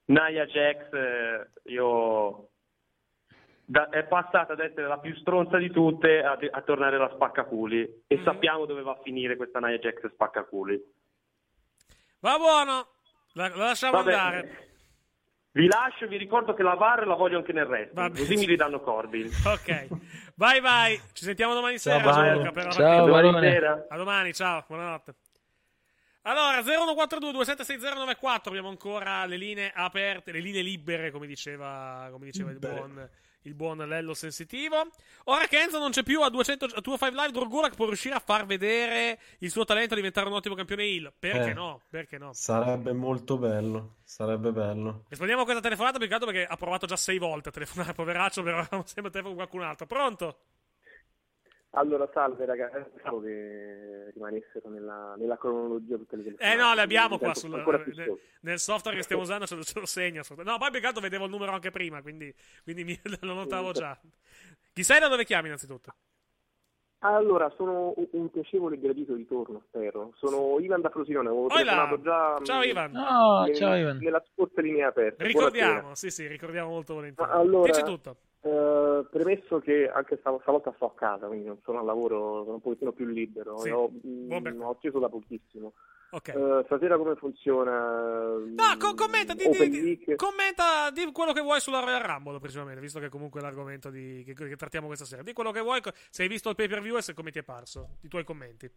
Nia 0.07 0.47
Jax, 0.47 0.93
eh, 0.93 1.51
io, 1.65 2.49
da- 3.65 3.89
è 3.89 4.05
passata 4.05 4.53
ad 4.53 4.61
essere 4.61 4.87
la 4.87 4.99
più 4.99 5.15
stronza 5.17 5.57
di 5.57 5.71
tutte 5.71 6.23
a, 6.23 6.39
a 6.51 6.63
tornare 6.63 6.99
la 6.99 7.11
spaccaculi. 7.15 8.05
E 8.07 8.21
sappiamo 8.25 8.67
dove 8.67 8.83
va 8.83 8.93
a 8.93 9.01
finire 9.03 9.37
questa 9.37 9.59
Nia 9.59 9.79
Jax 9.79 10.11
spaccaculi. 10.13 10.83
Va 12.21 12.37
buono, 12.37 12.87
la, 13.35 13.49
la 13.49 13.57
lasciamo 13.57 13.99
Vabbè, 13.99 14.13
andare. 14.13 14.69
Vi 15.53 15.67
lascio 15.67 16.05
e 16.05 16.09
vi 16.09 16.17
ricordo 16.17 16.55
che 16.55 16.63
la 16.63 16.75
VAR 16.75 17.07
la 17.07 17.15
voglio 17.17 17.39
anche 17.39 17.53
nel 17.53 17.67
resto, 17.67 17.95
Vabbè. 17.95 18.19
così 18.19 18.37
mi 18.37 18.47
ridanno 18.47 18.81
Corbin. 18.81 19.29
Ok, 19.45 19.89
vai 20.37 20.61
vai, 20.61 21.01
ci 21.13 21.25
sentiamo 21.25 21.55
domani 21.55 21.79
Ciao, 21.79 21.99
sera. 21.99 22.13
Gianluca, 22.13 22.71
Ciao, 22.71 23.05
partita. 23.05 23.05
Barone. 23.05 23.51
Sera. 23.51 23.87
A 23.89 23.97
domani, 23.97 24.33
ciao, 24.33 24.65
buonanotte. 24.69 25.15
Allora, 26.23 26.63
0142 26.63 27.33
276094, 27.33 28.51
abbiamo 28.51 28.69
ancora 28.69 29.25
le 29.27 29.37
linee 29.37 29.73
aperte, 29.75 30.31
le 30.33 30.41
linee 30.41 30.63
libere, 30.63 31.11
come 31.11 31.27
diceva, 31.27 32.09
come 32.13 32.27
diceva 32.27 32.51
il, 32.51 32.59
buon, 32.59 33.09
il 33.43 33.55
buon 33.55 33.79
Lello 33.79 34.15
Sensitivo. 34.15 34.77
Ora 35.25 35.47
che 35.47 35.61
Enzo 35.61 35.79
non 35.79 35.91
c'è 35.91 36.03
più 36.03 36.21
a 36.23 36.29
200 36.31 36.65
a 36.67 36.81
205 36.81 37.11
Live, 37.11 37.33
Drogulak 37.33 37.75
può 37.75 37.87
riuscire 37.87 38.15
a 38.15 38.19
far 38.21 38.47
vedere 38.47 39.19
il 39.39 39.51
suo 39.51 39.65
talento 39.65 39.95
a 39.95 39.97
diventare 39.97 40.27
un 40.29 40.35
ottimo 40.35 40.55
campione 40.55 40.85
Hill. 40.85 41.13
Perché 41.19 41.51
Eh. 41.51 41.55
no? 41.55 41.81
Perché 41.89 42.19
no? 42.19 42.33
Sarebbe 42.33 42.93
molto 42.93 43.39
bello. 43.39 43.97
Sarebbe 44.05 44.53
bello. 44.53 45.05
Rispondiamo 45.09 45.43
a 45.43 45.45
questa 45.45 45.63
telefonata 45.63 45.99
più 45.99 46.07
che 46.09 46.15
altro 46.15 46.31
perché 46.31 46.47
ha 46.47 46.57
provato 46.57 46.87
già 46.87 46.97
sei 46.97 47.19
volte 47.19 47.49
a 47.49 47.53
telefonare, 47.53 47.93
poveraccio, 47.95 48.43
però 48.43 48.63
sempre 48.85 49.11
telefono 49.11 49.35
con 49.35 49.35
qualcun 49.37 49.63
altro. 49.63 49.87
Pronto? 49.87 50.39
Allora, 51.73 52.09
salve 52.13 52.45
ragazzi, 52.47 52.91
pensavo 52.91 53.21
che 53.21 54.11
rimanessero 54.13 54.69
nella, 54.71 55.15
nella 55.17 55.39
cronologia 55.39 55.97
tutte 55.97 56.17
le 56.17 56.35
Eh 56.39 56.57
no, 56.57 56.75
le 56.75 56.81
abbiamo 56.81 57.17
qua 57.17 57.33
sul, 57.35 57.55
ancora 57.55 57.79
più 57.79 57.93
nel, 57.95 58.19
nel 58.41 58.59
software 58.59 58.97
che 58.97 59.05
stiamo 59.05 59.23
usando, 59.23 59.47
ce 59.47 59.55
lo, 59.55 59.63
ce 59.63 59.79
lo 59.79 59.87
segna. 59.87 60.23
No, 60.43 60.59
poi 60.59 60.85
altro 60.85 61.01
vedevo 61.01 61.27
il 61.27 61.31
numero 61.31 61.53
anche 61.53 61.71
prima, 61.71 62.03
quindi, 62.03 62.35
quindi 62.65 62.83
mi- 62.83 63.01
lo 63.21 63.35
notavo 63.35 63.71
già. 63.71 63.97
Chi 64.73 64.83
sei 64.83 64.99
da 64.99 65.07
dove 65.07 65.25
chiami 65.25 65.47
innanzitutto? 65.47 65.95
Allora, 67.03 67.51
sono 67.57 67.95
un- 68.11 68.31
piacevole 68.31 68.75
e 68.75 68.81
gradito 68.81 69.15
ritorno, 69.15 69.63
spero. 69.69 70.13
Sono 70.17 70.59
Ivan 70.59 70.81
da 70.83 70.91
Frosinone, 70.91 71.29
avevo 71.29 71.47
telefonato 71.47 72.01
già 72.03 72.39
Ciao, 72.43 72.61
mh, 72.61 72.65
Ivan. 72.65 72.97
Oh, 72.97 73.45
nel- 73.45 73.55
ciao, 73.55 73.75
Ivan. 73.77 73.99
nella 73.99 74.23
scorsa 74.33 74.61
linea 74.61 74.89
aperta. 74.89 75.25
Ricordiamo, 75.25 75.71
Buonasera. 75.73 75.95
sì 75.95 76.11
sì, 76.11 76.27
ricordiamo 76.27 76.69
molto 76.71 76.95
volentieri. 76.95 77.31
Allora, 77.31 77.73
Dici 77.73 77.83
tutto. 77.85 78.17
Eh, 78.43 79.07
premesso 79.11 79.59
che 79.61 79.89
anche 79.89 80.17
stav- 80.19 80.41
stavolta 80.43 80.73
sto 80.77 80.87
a 80.87 80.95
casa, 80.95 81.27
quindi 81.27 81.47
non 81.47 81.59
sono 81.63 81.81
al 81.81 81.85
lavoro, 81.85 82.43
sono 82.45 82.55
un 82.55 82.61
pochettino 82.61 82.93
più 82.93 83.07
libero. 83.07 83.59
Sì, 83.59 83.71
Ho, 83.71 83.89
mh, 83.89 84.61
ho 84.63 84.71
acceso 84.71 84.99
da 84.99 85.09
pochissimo. 85.09 85.75
Ok. 86.13 86.29
Eh, 86.29 86.63
stasera 86.65 86.97
come 86.97 87.15
funziona? 87.15 88.33
No, 88.33 88.77
co- 88.79 88.95
commenta, 88.95 89.33
di, 89.35 89.49
di- 89.49 90.15
commenta 90.17 90.91
di 90.91 91.09
quello 91.13 91.33
che 91.33 91.41
vuoi 91.41 91.61
sulla 91.61 91.81
Royal 91.81 92.03
Rumble, 92.03 92.39
principalmente, 92.41 92.81
visto 92.81 92.99
che 92.99 93.09
comunque 93.09 93.41
è 93.41 93.43
l'argomento 93.43 93.91
di- 93.91 94.25
che, 94.25 94.35
che 94.35 94.57
trattiamo 94.57 94.87
questa 94.87 95.05
sera. 95.05 95.23
Di 95.23 95.33
quello 95.33 95.53
che 95.53 95.61
vuoi, 95.61 95.81
se 96.11 96.23
hai 96.23 96.29
visto 96.29 96.49
il 96.49 96.57
pay 96.57 96.67
per 96.67 96.81
view 96.81 96.97
e 96.97 97.03
se 97.03 97.15
come 97.15 97.31
ti 97.31 97.39
è 97.39 97.45
parso, 97.45 97.99
i 98.03 98.09
tuoi 98.09 98.25
commenti. 98.25 98.69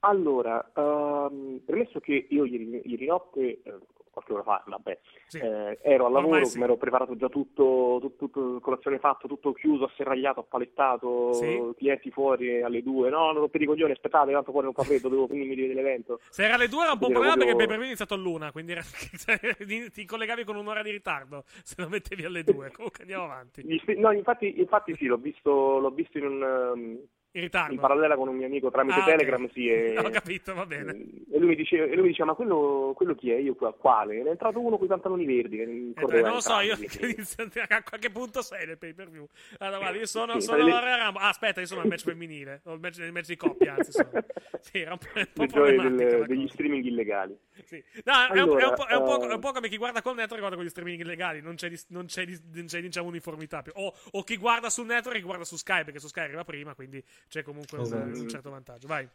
Allora, 0.00 0.70
ehm, 0.74 1.62
premesso 1.64 1.98
che 1.98 2.26
io 2.30 2.44
ieri, 2.44 2.82
ieri 2.84 3.06
notte, 3.06 3.62
eh, 3.62 3.78
qualche 4.10 4.32
ora 4.32 4.42
fa, 4.42 4.62
vabbè, 4.66 4.98
eh, 5.40 5.78
ero 5.82 6.06
al 6.06 6.12
lavoro, 6.12 6.44
sì. 6.44 6.58
mi 6.58 6.64
ero 6.64 6.76
preparato 6.76 7.16
già 7.16 7.28
tutto, 7.28 7.98
tutto, 8.00 8.28
tutto, 8.28 8.60
colazione 8.60 8.98
fatto, 8.98 9.28
tutto 9.28 9.52
chiuso, 9.52 9.84
asserragliato, 9.84 10.40
appalettato, 10.40 11.32
Sì. 11.32 11.72
clienti 11.76 12.10
fuori 12.10 12.62
alle 12.62 12.82
due, 12.82 13.10
no, 13.10 13.26
non 13.32 13.40
rompete 13.40 13.64
i 13.64 13.66
coglioni, 13.66 13.92
aspettate, 13.92 14.32
tanto 14.32 14.50
fuori 14.50 14.66
non 14.66 14.74
fa 14.74 14.82
freddo, 14.82 15.08
devo 15.08 15.26
finirmi 15.26 15.72
l'evento. 15.74 16.20
Se 16.28 16.44
era 16.44 16.54
alle 16.54 16.68
due 16.68 16.82
era 16.82 16.92
un 16.92 16.98
po' 16.98 17.06
problema 17.08 17.32
ero 17.34 17.38
perché 17.44 17.54
proprio- 17.54 17.66
per 17.66 17.76
view 17.76 17.82
è 17.82 17.86
iniziato 17.88 18.14
all'una, 18.14 18.52
quindi 18.52 18.72
era- 18.72 18.82
ti 19.92 20.04
collegavi 20.04 20.44
con 20.44 20.56
un'ora 20.56 20.82
di 20.82 20.90
ritardo 20.90 21.44
se 21.62 21.74
lo 21.78 21.88
mettevi 21.88 22.24
alle 22.24 22.44
due. 22.44 22.70
Comunque 22.74 23.00
andiamo 23.02 23.24
avanti. 23.24 23.64
No, 23.96 24.12
infatti, 24.12 24.58
infatti 24.60 24.94
sì, 24.96 25.06
l'ho 25.06 25.16
visto, 25.16 25.78
l'ho 25.78 25.90
visto 25.90 26.18
in 26.18 26.24
un... 26.24 26.98
In 27.32 27.42
ritardo. 27.42 27.74
in 27.74 27.78
parallela 27.78 28.16
con 28.16 28.28
un 28.28 28.36
mio 28.36 28.46
amico 28.46 28.70
tramite 28.70 29.00
Ah. 29.00 29.04
Telegram, 29.04 29.48
sì, 29.52 29.68
e, 29.70 29.98
Ho 29.98 30.08
capito, 30.10 30.54
va 30.54 30.64
bene. 30.66 30.90
e 31.30 31.38
lui 31.38 31.48
mi 31.48 31.54
diceva, 31.56 31.84
e 31.84 32.00
diceva 32.02 32.30
ma 32.30 32.34
quello, 32.34 32.92
quello 32.96 33.14
chi 33.14 33.30
è? 33.30 33.36
Io 33.36 33.54
qua, 33.54 33.72
quale? 33.74 34.22
È 34.22 34.26
entrato 34.28 34.58
uno 34.60 34.76
con 34.76 34.86
i 34.86 34.88
pantaloni 34.88 35.24
verdi 35.26 35.56
che 35.58 35.62
Eh, 35.62 36.20
non 36.22 36.32
lo 36.32 36.40
so, 36.40 36.58
io 36.60 36.72
a 37.68 37.82
qualche 37.82 38.10
punto 38.10 38.40
sei 38.42 38.66
nel 38.66 38.78
pay 38.78 38.94
per 38.94 39.10
view. 39.10 39.26
Allora, 39.58 39.78
guarda, 39.78 39.98
io 39.98 40.06
sono, 40.06 40.32
Sì, 40.34 40.46
sono 40.46 40.64
le- 40.64 40.72
Rumble. 40.72 41.20
Ah, 41.22 41.28
aspetta, 41.28 41.60
io 41.60 41.66
sono 41.66 41.82
al 41.82 41.86
match 41.88 42.02
femminile. 42.04 42.62
O 42.64 42.72
il 42.74 42.80
match, 42.80 42.98
il 42.98 43.12
match 43.12 43.26
di 43.26 43.36
coppia, 43.36 43.74
anzi. 43.74 43.92
Sono. 43.92 44.10
Sì, 44.60 44.78
era 44.80 44.92
un 44.92 44.98
po', 44.98 45.40
un 45.42 45.46
po' 45.46 45.62
del- 45.64 46.24
degli 46.26 46.48
streaming 46.48 46.84
illegali. 46.84 47.36
Sì. 47.64 47.82
No, 48.04 48.34
è, 48.34 48.40
un, 48.40 48.58
è 48.58 48.64
un 48.66 48.74
po', 48.74 48.86
è, 48.86 48.94
un 48.96 49.04
po', 49.04 49.14
Allora, 49.14 49.30
è 49.30 49.34
un 49.34 49.40
po' 49.40 49.52
come 49.52 49.68
chi 49.68 49.76
guarda 49.76 50.02
col 50.02 50.16
network 50.16 50.40
guarda 50.40 50.56
con 50.56 50.64
gli 50.64 50.68
streaming 50.68 51.00
illegali. 51.00 51.40
Non 51.40 51.54
c'è, 51.54 51.70
non 51.88 52.06
c'è, 52.06 52.24
non 52.54 52.64
c'è, 52.64 52.80
diciamo, 52.80 53.06
uniformità 53.06 53.62
più. 53.62 53.72
O, 53.76 53.94
o 54.12 54.22
chi 54.24 54.36
guarda 54.36 54.68
sul 54.68 54.86
network 54.86 55.20
guarda 55.22 55.44
su 55.44 55.56
Sky, 55.56 55.84
perché 55.84 56.00
su 56.00 56.08
Sky 56.08 56.22
arriva 56.22 56.42
prima, 56.44 56.74
quindi 56.74 57.02
c'è 57.28 57.42
comunque 57.42 57.78
un, 57.78 57.84
Esatto. 57.84 58.20
un 58.20 58.28
certo 58.28 58.50
vantaggio. 58.50 58.86
Vai. 58.86 59.08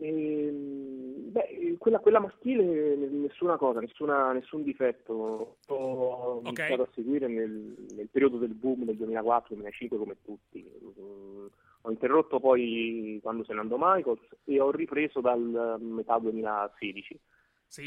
Ehm, 0.00 1.32
beh, 1.32 1.76
quella, 1.78 1.98
quella 1.98 2.20
maschile 2.20 2.94
nessuna 2.96 3.56
cosa, 3.56 3.80
nessuna- 3.80 4.32
nessun 4.32 4.62
difetto. 4.62 5.56
Ho 5.66 6.40
iniziato 6.44 6.82
a 6.82 6.88
seguire 6.94 7.26
nel, 7.26 7.74
nel 7.94 8.08
periodo 8.08 8.38
del 8.38 8.54
boom 8.54 8.84
del 8.84 8.96
2004-2005 8.96 9.98
come 9.98 10.16
tutti. 10.24 10.64
Mm, 11.00 11.46
ho 11.82 11.90
interrotto 11.90 12.38
poi 12.38 13.18
quando 13.22 13.44
se 13.44 13.54
ne 13.54 13.60
andò 13.60 13.76
Michaels 13.78 14.20
e 14.44 14.60
ho 14.60 14.70
ripreso 14.70 15.20
dal 15.20 15.76
metà 15.80 16.18
2016. 16.18 17.18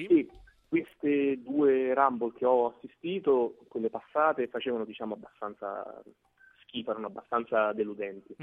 E 0.07 0.27
queste 0.67 1.41
due 1.41 1.93
Rumble 1.93 2.33
che 2.33 2.45
ho 2.45 2.73
assistito, 2.75 3.57
quelle 3.67 3.89
passate, 3.89 4.47
facevano 4.47 4.85
diciamo 4.85 5.13
abbastanza 5.15 6.01
schifo, 6.63 6.91
erano 6.91 7.07
abbastanza 7.07 7.71
deludenti. 7.73 8.35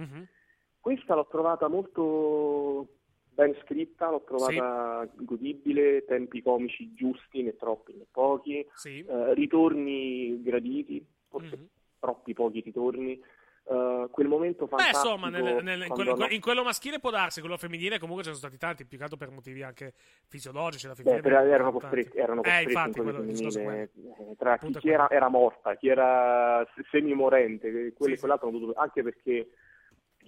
Questa 0.81 1.15
l'ho 1.15 1.27
trovata 1.29 1.69
molto 1.69 2.87
ben 3.31 3.55
scritta, 3.65 4.11
l'ho 4.11 4.23
trovata 4.25 5.09
godibile, 5.17 6.05
tempi 6.05 6.43
comici 6.43 6.93
giusti, 6.95 7.43
né 7.43 7.57
troppi 7.57 7.93
né 7.95 8.07
pochi, 8.11 8.67
Sì. 8.75 9.05
eh, 9.05 9.35
ritorni 9.35 10.41
graditi, 10.43 11.05
forse 11.29 11.57
Mhm. 11.57 11.67
troppi 12.01 12.33
pochi 12.33 12.61
ritorni, 12.61 13.13
eh, 13.13 14.07
quel 14.11 14.29
momento 14.29 14.65
Beh, 14.67 14.71
fantastico. 14.71 15.15
insomma, 15.15 15.29
nel- 15.29 15.63
nel- 15.63 15.83
in, 15.83 15.93
quello, 15.93 16.13
hanno- 16.15 16.27
in 16.29 16.41
quello 16.41 16.63
maschile 16.65 16.99
può 17.01 17.11
darsi, 17.11 17.41
quello 17.41 17.57
femminile 17.57 17.99
comunque 17.99 18.25
ce 18.25 18.31
ne 18.31 18.37
sono 18.37 18.49
stati 18.51 18.65
tanti, 18.65 18.87
più 18.87 18.97
che 18.97 19.05
altro 19.05 19.19
per 19.19 19.31
motivi 19.31 19.63
anche 19.63 19.93
fisiologici. 20.27 20.89
fine 20.95 21.15
Beh, 21.17 21.21
però 21.21 21.41
erano 21.43 21.73
costretti, 21.73 22.17
erano 22.17 22.41
Eh, 22.41 22.45
costretti 22.45 22.69
infatti, 22.73 22.99
in 22.99 23.05
quello 23.05 23.19
femminile, 23.21 23.83
eh, 23.83 24.37
tra 24.37 24.59
chi, 24.59 24.73
chi 24.79 24.89
era, 24.89 25.11
era 25.11 25.29
morta, 25.29 25.77
chi 25.77 25.89
era 25.89 26.67
semimorente, 26.91 27.71
que- 27.71 27.93
quello 27.93 28.15
e 28.15 28.19
quell'altro 28.19 28.49
hanno 28.49 28.59
dovuto, 28.59 28.79
anche 28.81 29.03
perché 29.03 29.51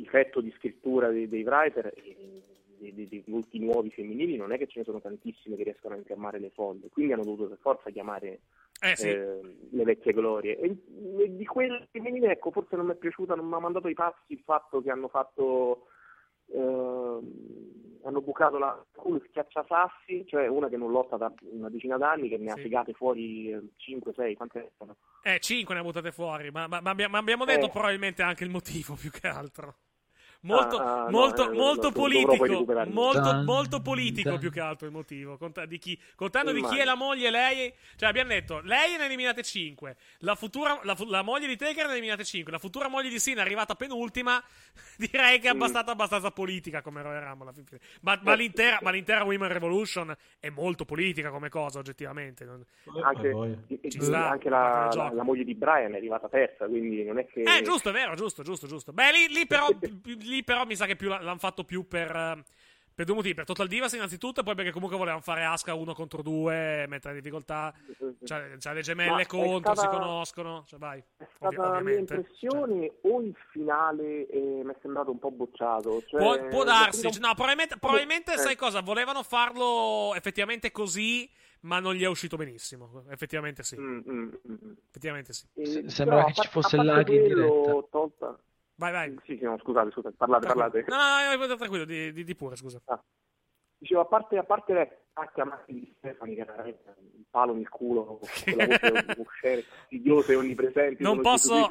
difetto 0.01 0.41
di 0.41 0.53
scrittura 0.57 1.09
dei, 1.09 1.29
dei 1.29 1.43
writer 1.43 1.93
di- 2.79 3.07
di 3.07 3.23
molti 3.27 3.59
nuovi 3.59 3.91
femminili 3.91 4.37
non 4.37 4.53
è 4.53 4.59
che 4.59 4.67
ce 4.67 4.79
ne 4.79 4.85
sono 4.87 5.01
tantissime 5.01 5.57
che 5.57 5.65
riescono 5.65 5.95
a 5.95 5.99
infiammare 5.99 6.39
le 6.39 6.51
folle, 6.51 6.89
quindi 6.89 7.13
hanno 7.13 7.25
dovuto 7.25 7.49
per 7.49 7.59
forza 7.61 7.91
chiamare 7.91 8.41
Eh, 8.83 8.97
sì. 8.97 9.09
eh, 9.09 9.41
le 9.73 9.85
vecchie 9.85 10.15
glorie. 10.15 10.57
E, 10.59 10.75
e 11.19 11.37
di 11.37 11.45
quelle 11.45 11.87
femminili, 11.91 12.25
ecco, 12.27 12.51
forse 12.51 12.77
non 12.77 12.87
mi 12.87 12.93
è 12.93 12.97
piaciuta, 12.97 13.35
non 13.35 13.47
mi 13.47 13.55
ha 13.55 13.59
mandato 13.59 13.89
i 13.89 13.93
pazzi 13.95 14.33
il 14.33 14.41
fatto 14.43 14.81
che 14.81 14.91
hanno 14.91 15.09
fatto 15.09 15.89
ehm, 16.53 17.99
hanno 18.03 18.21
bucato 18.23 18.59
la 18.59 18.83
culo 18.93 19.21
schiacciasassi, 19.29 20.25
cioè 20.27 20.47
una 20.47 20.69
che 20.69 20.79
non 20.79 20.91
lotta 20.91 21.17
da 21.19 21.31
una 21.53 21.69
decina 21.69 21.99
d'anni, 21.99 22.29
che 22.31 22.39
ne 22.39 22.51
ha 22.51 22.55
Sì. 22.57 22.63
segate 22.63 22.95
fuori 22.95 23.55
5, 23.77 24.13
6, 24.15 24.35
quante 24.37 24.73
sono? 24.79 24.97
Eh, 25.23 25.39
5 25.39 25.75
ne 25.75 25.81
ha 25.81 25.85
buttate 25.85 26.11
fuori, 26.13 26.51
ma, 26.51 26.67
ma- 26.67 26.81
ma 26.81 26.91
abbiamo, 26.91 27.13
ma 27.13 27.19
abbiamo 27.19 27.45
detto 27.45 27.67
Eh. 27.67 27.71
probabilmente 27.71 28.23
anche 28.23 28.45
il 28.45 28.51
motivo 28.51 28.95
più 28.95 29.11
che 29.11 29.27
altro. 29.29 29.77
Molto, 30.43 30.79
Ah, 30.79 31.03
ah, 31.03 31.05
no, 31.05 31.11
molto, 31.11 31.51
eh, 31.51 31.55
molto 31.55 31.89
lo- 31.89 32.09
dovrò 32.09 32.35
poi 32.35 32.49
politico, 32.49 32.85
molto, 32.91 33.43
molto 33.45 33.81
politico 33.83 34.39
più 34.39 34.51
che 34.51 34.61
altro 34.61 34.87
il 34.87 34.93
motivo. 34.93 35.37
Conta- 35.37 35.67
di 35.67 35.77
chi, 35.79 36.01
contando 36.15 36.51
di 36.53 36.63
chi 36.63 36.79
è 36.79 36.85
la 36.85 36.95
moglie, 36.95 37.31
lei, 37.31 37.71
cioè 37.97 38.09
abbiamo 38.09 38.31
detto, 38.31 38.61
lei 38.63 38.97
ne 38.97 39.03
ha 39.03 39.05
eliminate 39.05 39.43
5, 39.43 39.97
la, 40.21 40.35
futura, 40.35 40.81
la, 40.85 40.97
la 41.09 41.21
moglie 41.23 41.47
di 41.47 41.57
Taker 41.57 41.85
ne 41.85 41.91
ha 41.91 41.93
eliminate 41.93 42.25
5, 42.25 42.51
la 42.51 42.59
futura 42.59 42.89
moglie 42.89 43.11
di 43.11 43.19
Sina 43.19 43.43
è 43.43 43.45
arrivata 43.45 43.75
penultima, 43.75 44.43
direi 44.97 45.41
che 45.41 45.49
è 45.49 45.53
Mm. 45.53 45.57
abbastanza, 45.57 45.93
abbastanza 45.93 46.31
politica 46.31 46.81
come 46.81 47.03
Royal 47.03 47.23
Rumble 47.23 47.43
alla 47.43 47.53
fin 47.53 47.65
fine. 47.67 47.81
Ma, 48.01 48.19
ma 48.23 48.33
Eh, 48.33 48.37
l'intera, 48.37 48.79
ma 48.81 48.91
l'intera 48.91 49.25
Women 49.25 49.53
Revolution 49.53 50.17
è 50.39 50.49
molto 50.49 50.87
politica 50.87 51.29
come 51.31 51.51
cosa, 51.51 51.81
oggettivamente. 51.81 52.45
non- 52.47 52.65
Anche, 53.03 53.59
Ci 53.91 54.01
sta, 54.01 54.31
anche 54.31 54.49
la, 54.49 54.89
la- 54.95 55.11
la 55.13 55.23
moglie 55.23 55.45
di 55.45 55.55
Brian 55.55 55.93
è 55.93 55.97
arrivata 55.97 56.29
terza, 56.31 56.65
quindi 56.67 57.05
non 57.05 57.19
è 57.19 57.27
che... 57.27 57.43
Eh, 57.43 57.63
giusto, 57.63 57.91
è 57.91 57.93
vero, 57.93 58.15
giusto, 58.15 58.43
giusto, 58.43 58.67
giusto. 58.67 58.93
Beh, 58.95 59.11
lì, 59.13 59.35
lì 59.35 59.47
però, 59.47 59.67
lì 60.31 60.43
però 60.45 60.65
mi 60.65 60.77
sa 60.77 60.87
che 60.87 60.97
l'hanno 61.07 61.37
fatto 61.39 61.65
più 61.65 61.87
per, 61.87 62.11
eh, 62.15 62.43
per 62.95 63.05
due 63.07 63.15
motivi. 63.17 63.35
Per 63.35 63.45
Total 63.45 63.67
Divas 63.69 63.93
innanzitutto, 63.95 64.41
e 64.41 64.43
poi 64.43 64.55
perché 64.55 64.71
comunque 64.73 64.97
volevano 64.97 65.23
fare 65.23 65.45
Asuka 65.45 65.75
uno 65.75 65.95
contro 65.95 66.23
due, 66.23 66.85
mettere 66.89 67.15
in 67.15 67.21
difficoltà. 67.21 67.73
C'ha, 68.23 68.43
c'ha 68.59 68.73
le 68.73 68.83
gemelle 68.83 69.11
Ma 69.11 69.27
contro, 69.27 69.75
stata- 69.75 69.81
si 69.81 69.99
conoscono. 69.99 70.65
Cioè, 70.67 70.79
vai. 70.79 71.03
È 71.17 71.27
stata 71.37 71.57
la 71.57 71.69
mia 71.69 71.79
ovviamente. 71.79 72.15
impressione 72.15 72.93
o 73.03 73.21
il 73.23 73.35
finale 73.51 74.27
eh, 74.29 74.61
mi 74.65 74.71
è 74.73 74.77
sembrato 74.83 75.11
un 75.11 75.19
po' 75.19 75.31
bocciato. 75.31 76.03
Cioè, 76.07 76.21
Può, 76.21 76.49
può 76.49 76.65
darsi, 76.65 77.07
un- 77.07 77.13
no, 77.21 77.33
probabilmente, 77.35 77.77
probabilmente 77.79 78.35
Eh. 78.35 78.39
sai 78.39 78.57
cosa? 78.57 78.81
Volevano 78.83 79.23
farlo 79.23 80.15
effettivamente 80.15 80.71
così, 80.71 81.31
ma 81.61 81.79
non 81.81 81.95
gli 81.95 82.03
è 82.03 82.07
uscito 82.09 82.37
benissimo. 82.37 83.05
Effettivamente 83.11 83.63
sì. 83.63 83.79
Mm, 83.79 84.29
Effettivamente 84.89 85.33
sì. 85.33 85.47
Eh, 85.55 85.89
sembrava 85.89 86.25
che 86.25 86.35
ci 86.35 86.49
fosse 86.49 86.77
lag 86.77 87.09
in 87.09 87.23
diretta. 87.23 87.87
tolta- 87.91 88.39
Vai, 88.81 88.93
vai. 88.93 89.15
Sì, 89.27 89.37
sì, 89.37 89.45
no, 89.45 89.59
scusate, 89.59 89.91
scusate, 89.91 90.15
parlate, 90.17 90.47
parlate. 90.47 90.85
No, 90.89 90.97
no, 90.97 91.47
no, 91.47 91.57
tranquillo, 91.57 91.85
di, 91.85 92.15
di- 92.15 92.25
di 92.25 92.35
pure, 92.35 92.57
scusa. 92.57 92.81
Dicevo, 93.81 94.01
a 94.03 94.05
parte, 94.05 94.37
a 94.37 94.45
parte 94.45 94.73
le 94.75 94.99
Marti 95.45 95.73
di 95.73 95.95
Stefani, 95.97 96.35
che 96.35 96.41
era 96.43 96.63
un 96.65 97.23
palo 97.31 97.55
nel 97.55 97.69
culo, 97.71 98.21
quella 98.45 98.67
voce 98.67 99.15
uscire 99.19 99.63
fastidiose 99.63 100.33
e 100.33 100.37
onnipresenti, 100.37 101.03
Non 101.03 101.21
posso, 101.23 101.67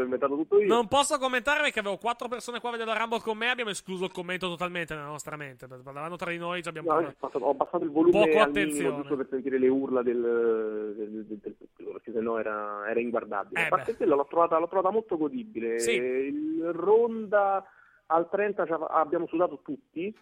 non 0.67 0.87
posso 0.87 1.17
commentare 1.19 1.61
perché 1.61 1.79
avevo 1.79 1.97
quattro 1.97 2.27
persone 2.27 2.59
qua 2.59 2.69
a 2.69 2.71
vedere 2.73 2.89
la 2.91 2.97
Rumble 2.97 3.21
con 3.21 3.37
me. 3.37 3.49
Abbiamo 3.49 3.69
escluso 3.69 4.05
il 4.05 4.11
commento 4.11 4.47
totalmente 4.47 4.95
nella 4.95 5.07
nostra 5.07 5.35
mente. 5.35 5.67
Parlavano 5.67 6.15
tra 6.15 6.31
di 6.31 6.37
noi. 6.37 6.61
Abbiamo 6.65 6.87
No, 6.89 6.93
parlato- 6.95 7.15
abbassato- 7.19 7.45
ho 7.45 7.49
abbassato 7.51 7.83
il 7.83 7.91
volume 7.91 8.27
Poco 8.27 8.39
attenzione. 8.41 8.95
giusto 8.95 9.15
per 9.15 9.27
sentire 9.29 9.57
le 9.59 9.67
urla 9.67 10.01
del, 10.01 10.93
del, 10.97 11.25
del- 11.25 11.37
del 11.37 11.53
pubblico, 11.57 11.91
perché 11.91 12.11
sennò 12.11 12.39
era, 12.39 12.85
era 12.89 12.99
inguardabile. 12.99 13.61
Eh, 13.61 13.65
a 13.65 13.69
parte 13.69 13.95
quello 13.95 14.15
l'ho 14.15 14.25
trovata, 14.27 14.57
l'ho 14.57 14.67
trovata 14.67 14.89
molto 14.91 15.15
godibile. 15.15 15.77
Sì. 15.79 15.93
Il 15.93 16.69
Ronda 16.73 17.63
al 18.07 18.27
30 18.29 18.65
ci 18.65 18.71
av- 18.71 18.87
abbiamo 18.89 19.27
sudato 19.27 19.59
tutti, 19.63 20.15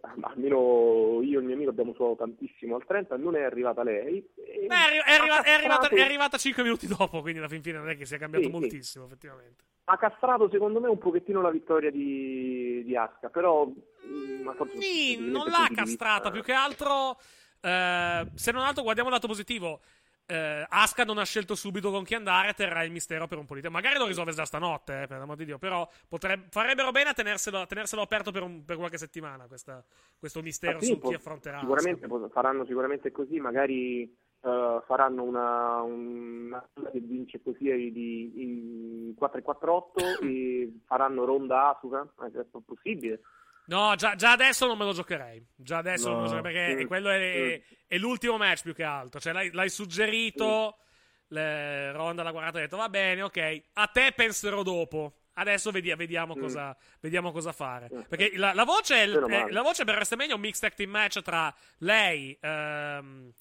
almeno 0.00 1.20
io 1.22 1.38
e 1.38 1.40
il 1.40 1.46
mio 1.46 1.54
amico 1.54 1.70
abbiamo 1.70 1.92
sudato 1.94 2.16
tantissimo 2.16 2.76
al 2.76 2.84
30, 2.84 3.16
non 3.16 3.36
è 3.36 3.42
arrivata 3.42 3.82
lei. 3.82 4.24
Beh, 4.34 4.66
è, 4.66 4.74
arri- 4.74 5.02
è 5.04 5.12
arriva- 5.12 5.42
è 5.42 5.50
arrivata, 5.52 5.88
è 5.88 6.00
arrivata 6.00 6.36
5 6.38 6.62
minuti 6.62 6.86
dopo. 6.86 7.20
Quindi 7.20 7.38
alla 7.38 7.48
fin 7.48 7.62
fine 7.62 7.78
non 7.78 7.88
è 7.88 7.96
che 7.96 8.04
sia 8.06 8.18
cambiato 8.18 8.46
Sì, 8.46 8.52
sì. 8.52 8.58
moltissimo, 8.58 9.04
effettivamente. 9.06 9.64
ha 9.84 9.96
castrato 9.98 10.48
secondo 10.50 10.80
me 10.80 10.88
un 10.88 10.98
pochettino 10.98 11.40
la 11.40 11.50
vittoria 11.50 11.90
di, 11.90 12.82
di 12.84 12.96
Asuka, 12.96 13.28
però 13.28 13.66
mm, 13.66 14.48
Sì, 14.78 15.18
non 15.20 15.46
l'ha 15.48 15.68
castrata. 15.74 16.30
Più 16.30 16.42
che 16.42 16.52
altro, 16.52 17.18
eh, 17.60 18.26
se 18.34 18.52
non 18.52 18.62
altro, 18.62 18.82
guardiamo 18.82 19.08
il 19.08 19.14
lato 19.14 19.26
positivo. 19.28 19.80
Eh, 20.28 20.66
Asuka 20.68 21.04
non 21.04 21.18
ha 21.18 21.24
scelto 21.24 21.54
subito 21.54 21.92
con 21.92 22.02
chi 22.02 22.14
andare, 22.16 22.52
terrà 22.52 22.82
il 22.82 22.90
mistero 22.90 23.28
per 23.28 23.38
un 23.38 23.46
po' 23.46 23.54
di 23.54 23.60
tempo. 23.60 23.76
Magari 23.76 23.96
lo 23.96 24.06
risolve 24.06 24.32
già 24.32 24.44
stanotte, 24.44 25.02
eh, 25.02 25.06
per 25.06 25.18
l'amor 25.18 25.36
di 25.36 25.44
Dio. 25.44 25.58
Però 25.58 25.88
potrebbe- 26.08 26.46
farebbero 26.50 26.90
bene 26.90 27.10
a 27.10 27.14
tenerselo, 27.14 27.60
a 27.60 27.66
tenerselo 27.66 28.02
aperto 28.02 28.32
per, 28.32 28.42
un- 28.42 28.64
per 28.64 28.76
qualche 28.76 28.98
settimana. 28.98 29.46
questa- 29.46 29.84
questo 30.18 30.42
mistero 30.42 30.78
Ah, 30.78 30.80
sì, 30.80 30.86
su 30.92 30.98
po- 30.98 31.08
chi 31.08 31.14
affronterà. 31.14 31.60
Sicuramente 31.60 32.06
po- 32.08 32.28
faranno 32.30 32.64
sicuramente 32.66 33.10
così, 33.12 33.38
magari 33.38 34.02
eh, 34.42 34.82
faranno 34.86 35.22
una, 35.24 35.80
una 35.82 36.68
che 36.92 37.00
vince 37.00 37.40
così 37.42 37.64
di, 37.92 38.42
in 38.42 39.14
4-4-8 39.16 39.94
e 40.22 40.80
faranno 40.86 41.24
ronda 41.24 41.74
Asuka, 41.76 42.06
eh, 42.22 42.40
è 42.40 42.44
possibile. 42.64 43.20
No, 43.66 43.94
già, 43.96 44.14
già 44.14 44.30
adesso 44.32 44.66
non 44.66 44.78
me 44.78 44.84
lo 44.84 44.92
giocherei. 44.92 45.44
Già 45.54 45.78
adesso 45.78 46.08
non 46.08 46.22
me 46.22 46.28
lo 46.28 46.30
No. 46.30 46.36
giocherei 46.36 46.66
perché 46.68 46.84
Mm, 46.84 46.86
quello 46.86 47.10
è, 47.10 47.62
mm. 47.68 47.74
è 47.88 47.98
l'ultimo 47.98 48.36
match 48.36 48.62
più 48.62 48.74
che 48.74 48.82
altro. 48.84 49.18
Cioè, 49.20 49.32
l'hai, 49.32 49.50
l'hai 49.52 49.68
suggerito. 49.70 50.78
le- 51.30 51.90
Ronda 51.90 52.22
l'ha 52.22 52.30
guardato 52.30 52.58
e 52.58 52.60
ha 52.60 52.62
detto: 52.64 52.76
Va 52.76 52.88
bene, 52.88 53.22
ok. 53.22 53.62
A 53.74 53.86
te 53.88 54.12
penserò 54.14 54.62
dopo. 54.62 55.16
Adesso 55.34 55.72
vedi- 55.72 55.92
vediamo, 55.96 56.34
Mm. 56.36 56.40
cosa, 56.40 56.76
vediamo 57.00 57.32
cosa 57.32 57.50
fare. 57.52 57.88
Perché 58.08 58.32
la, 58.36 58.54
la 58.54 58.62
voce, 58.64 59.02
è, 59.02 59.06
Meno 59.08 59.26
è- 59.26 59.38
male. 59.40 59.52
la 59.52 59.62
voce 59.62 59.84
per 59.84 59.94
WrestleMania 59.96 60.32
è 60.32 60.36
un 60.36 60.40
mixed 60.42 60.62
tag 60.62 60.74
team 60.74 60.90
match 60.90 61.20
tra 61.22 61.52
lei. 61.78 62.38
ehm, 62.40 63.32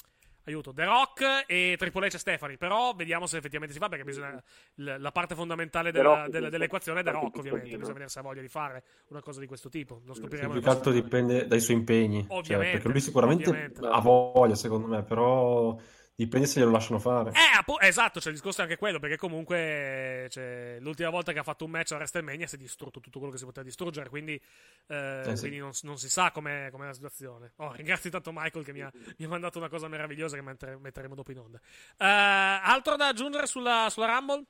Aiuto, 0.46 0.74
The 0.74 0.86
Rock 0.86 1.44
e 1.48 1.76
Triple 1.78 2.08
H 2.08 2.16
e 2.16 2.18
Stephanie. 2.20 2.58
Però 2.58 2.94
vediamo 2.94 3.26
se 3.28 3.38
effettivamente 3.38 3.74
si 3.74 3.80
fa. 3.82 3.90
Perché 3.90 4.04
bisogna. 4.04 4.42
l- 4.76 4.96
La 5.00 5.12
parte 5.12 5.36
fondamentale 5.36 5.92
della- 5.92 6.22
Rock, 6.22 6.30
della- 6.30 6.50
dell'equazione 6.50 7.00
è 7.00 7.04
The 7.04 7.12
Rock, 7.12 7.38
ovviamente. 7.38 7.68
Bisogna 7.78 7.94
vedere 7.94 8.10
se 8.10 8.20
ha 8.20 8.22
voglia 8.22 8.42
di 8.42 8.48
fare 8.48 8.84
una 9.10 9.22
cosa 9.22 9.40
di 9.40 9.46
questo 9.48 9.70
tipo. 9.70 10.02
Lo 10.06 10.14
scopriremo 10.14 10.52
più 10.54 10.62
che 10.62 10.70
altro 10.70 10.92
dipende 10.92 11.48
dai 11.48 11.60
suoi 11.60 11.78
impegni. 11.78 12.26
Cioè, 12.28 12.38
Ovviamente, 12.38 12.72
perché 12.74 12.88
lui 12.90 13.02
sicuramente 13.02 13.50
ovviamente. 13.50 13.80
ha 13.86 14.00
voglia, 14.00 14.56
secondo 14.56 14.88
me, 14.88 15.04
però 15.04 15.78
dipende 16.16 16.48
se 16.48 16.60
glielo 16.60 16.72
lasciano 16.72 17.00
fare. 17.00 17.32
Eh, 17.32 17.58
appo- 17.58 17.80
esatto, 17.80 18.20
cioè 18.20 18.30
il 18.30 18.36
discorso 18.38 18.62
è 18.62 18.64
anche 18.64 18.78
quello, 18.78 19.00
perché 19.00 19.18
comunque 19.18 20.28
cioè, 20.30 20.78
l'ultima 20.80 21.10
volta 21.10 21.34
che 21.34 21.40
ha 21.40 21.44
fatto 21.44 21.66
un 21.66 21.72
match 21.72 21.92
a 21.92 21.96
WrestleMania 21.96 22.48
si 22.48 22.56
è 22.56 22.58
distrutto 22.58 23.00
tutto 23.00 23.18
quello 23.20 23.34
che 23.34 23.40
si 23.40 23.46
poteva 23.46 23.66
distruggere, 23.66 24.10
quindi, 24.10 24.42
eh, 24.88 25.22
Eh, 25.26 25.36
sì. 25.36 25.42
quindi 25.42 25.58
non, 25.58 25.72
non 25.82 25.98
si 25.98 26.10
sa 26.10 26.32
com'è, 26.32 26.70
com'è 26.72 26.86
la 26.86 26.94
situazione. 26.94 27.52
Oh, 27.58 27.72
ringrazio 27.74 28.10
tanto 28.10 28.32
Michael 28.34 28.64
che 28.66 28.74
mi 28.74 28.82
ha, 28.82 28.92
mi 29.18 29.26
ha 29.26 29.30
mandato 29.30 29.58
una 29.58 29.70
cosa 29.70 29.88
meravigliosa 29.88 30.36
che 30.36 30.42
mettere- 30.42 30.78
metteremo 30.78 31.16
dopo 31.16 31.32
in 31.32 31.40
onda. 31.40 31.60
Eh, 31.98 32.06
altro 32.06 32.96
da 32.96 33.08
aggiungere 33.08 33.46
sulla, 33.48 33.88
sulla 33.90 34.08
Rumble? 34.08 34.44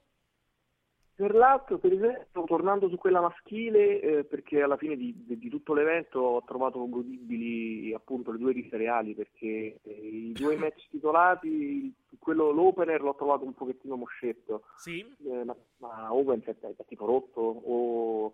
Per 1.16 1.34
l'altro, 1.34 1.78
per 1.78 1.94
esempio, 1.94 2.44
tornando 2.44 2.90
su 2.90 2.98
quella 2.98 3.22
maschile, 3.22 4.02
eh, 4.02 4.24
perché 4.26 4.62
alla 4.62 4.76
fine 4.76 4.98
di, 4.98 5.14
di- 5.26 5.50
tutto 5.50 5.74
l'evento 5.74 6.20
ho 6.20 6.44
trovato 6.44 6.90
godibili 6.90 7.94
appunto 7.94 8.34
le 8.34 8.38
due 8.38 8.68
reali, 8.72 9.16
perché 9.16 9.80
eh, 9.82 9.92
i 9.92 10.34
due 10.34 10.58
match 10.60 10.90
titolati, 10.90 11.94
quello 12.20 12.52
l'opener 12.52 13.02
l'ho 13.02 13.16
trovato 13.16 13.46
un 13.46 13.54
pochettino 13.54 13.96
moscetto, 13.96 14.64
Sì. 14.76 15.06
Eh, 15.26 15.44
ma, 15.46 15.56
ma 15.78 16.14
Owens 16.14 16.44
è, 16.44 16.56
è 16.60 16.86
tipo 16.86 17.06
rotto, 17.06 17.40
o... 17.40 18.34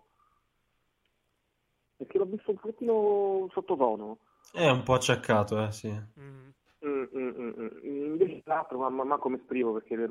perché 1.96 2.18
l'ho 2.18 2.24
visto 2.24 2.50
un 2.50 2.56
pochettino 2.56 3.48
sottotono. 3.52 4.18
È 4.52 4.68
un 4.68 4.82
po' 4.82 4.94
acciaccato, 4.94 5.62
eh, 5.62 5.70
sì. 5.70 5.88
Mm, 6.18 6.48
mm, 6.84 7.04
mm, 7.14 7.52
mm. 7.60 7.68
Invece 7.84 8.42
l'altro, 8.44 8.78
ma, 8.78 8.88
ma, 8.88 9.04
ma 9.04 9.18
come 9.18 9.36
esprimo 9.36 9.72
perché... 9.72 10.08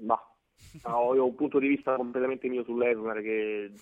Bah. 0.00 0.26
No, 0.84 1.14
io 1.14 1.22
ho 1.22 1.26
un 1.26 1.34
punto 1.34 1.58
di 1.58 1.68
vista 1.68 1.94
completamente 1.96 2.48
mio 2.48 2.64
su 2.64 2.76
Lesnar 2.76 3.20
che 3.20 3.72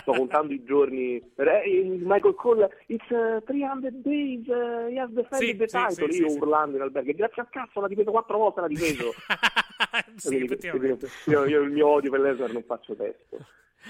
sto 0.00 0.12
contando 0.12 0.52
i 0.52 0.62
giorni. 0.64 1.16
Eh, 1.36 1.98
Michael 2.00 2.34
Cole, 2.36 2.70
it's 2.86 3.08
uh, 3.10 3.42
300 3.44 3.90
days, 4.02 4.46
uh, 4.46 4.86
he 4.88 4.98
has 4.98 5.10
defended 5.10 5.48
Sì, 5.50 5.56
the 5.56 5.66
title. 5.66 6.12
sì, 6.12 6.20
io 6.22 6.28
sì, 6.30 6.38
urlando 6.38 6.76
in 6.76 6.82
albergo, 6.82 7.12
grazie 7.12 7.42
al 7.42 7.48
cazzo 7.50 7.80
l'ha 7.80 7.88
difeso 7.88 8.10
quattro 8.12 8.38
volte, 8.38 8.60
l'ha 8.60 8.68
difeso. 8.68 9.12
Sì, 10.16 10.46
Quindi, 10.70 10.98
io, 11.26 11.44
io 11.46 11.62
il 11.62 11.70
mio 11.70 11.86
odio 11.88 12.10
per 12.10 12.20
Lesnar 12.20 12.52
non 12.52 12.64
faccio 12.64 12.94
testo. 12.96 13.38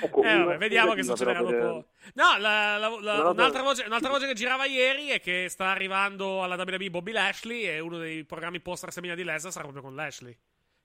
Ecco, 0.03 0.23
Eh, 0.23 0.37
vabbè, 0.37 0.59
vediamo 0.59 0.93
che 0.93 1.03
succederà 1.03 1.41
dopo. 1.41 1.87
No, 2.15 2.37
la- 2.39 2.77
la- 2.77 2.99
la- 3.01 3.31
un'altra, 3.31 3.63
voce, 3.63 3.85
un'altra 3.87 4.11
voce 4.11 4.27
che 4.27 4.35
girava 4.35 4.67
ieri 4.67 5.09
è 5.09 5.21
che 5.21 5.47
sta 5.49 5.67
arrivando 5.71 6.43
alla 6.43 6.57
WWE 6.57 6.91
Bobby 6.91 7.13
Lashley 7.13 7.63
e 7.65 7.81
uno 7.81 7.97
dei 7.99 8.25
programmi 8.25 8.61
post 8.61 8.83
WrestleMania 8.83 9.17
di 9.17 9.25
Lesnar 9.25 9.51
sarà 9.53 9.65
proprio 9.65 9.83
con 9.85 9.95
Lashley. 9.95 10.37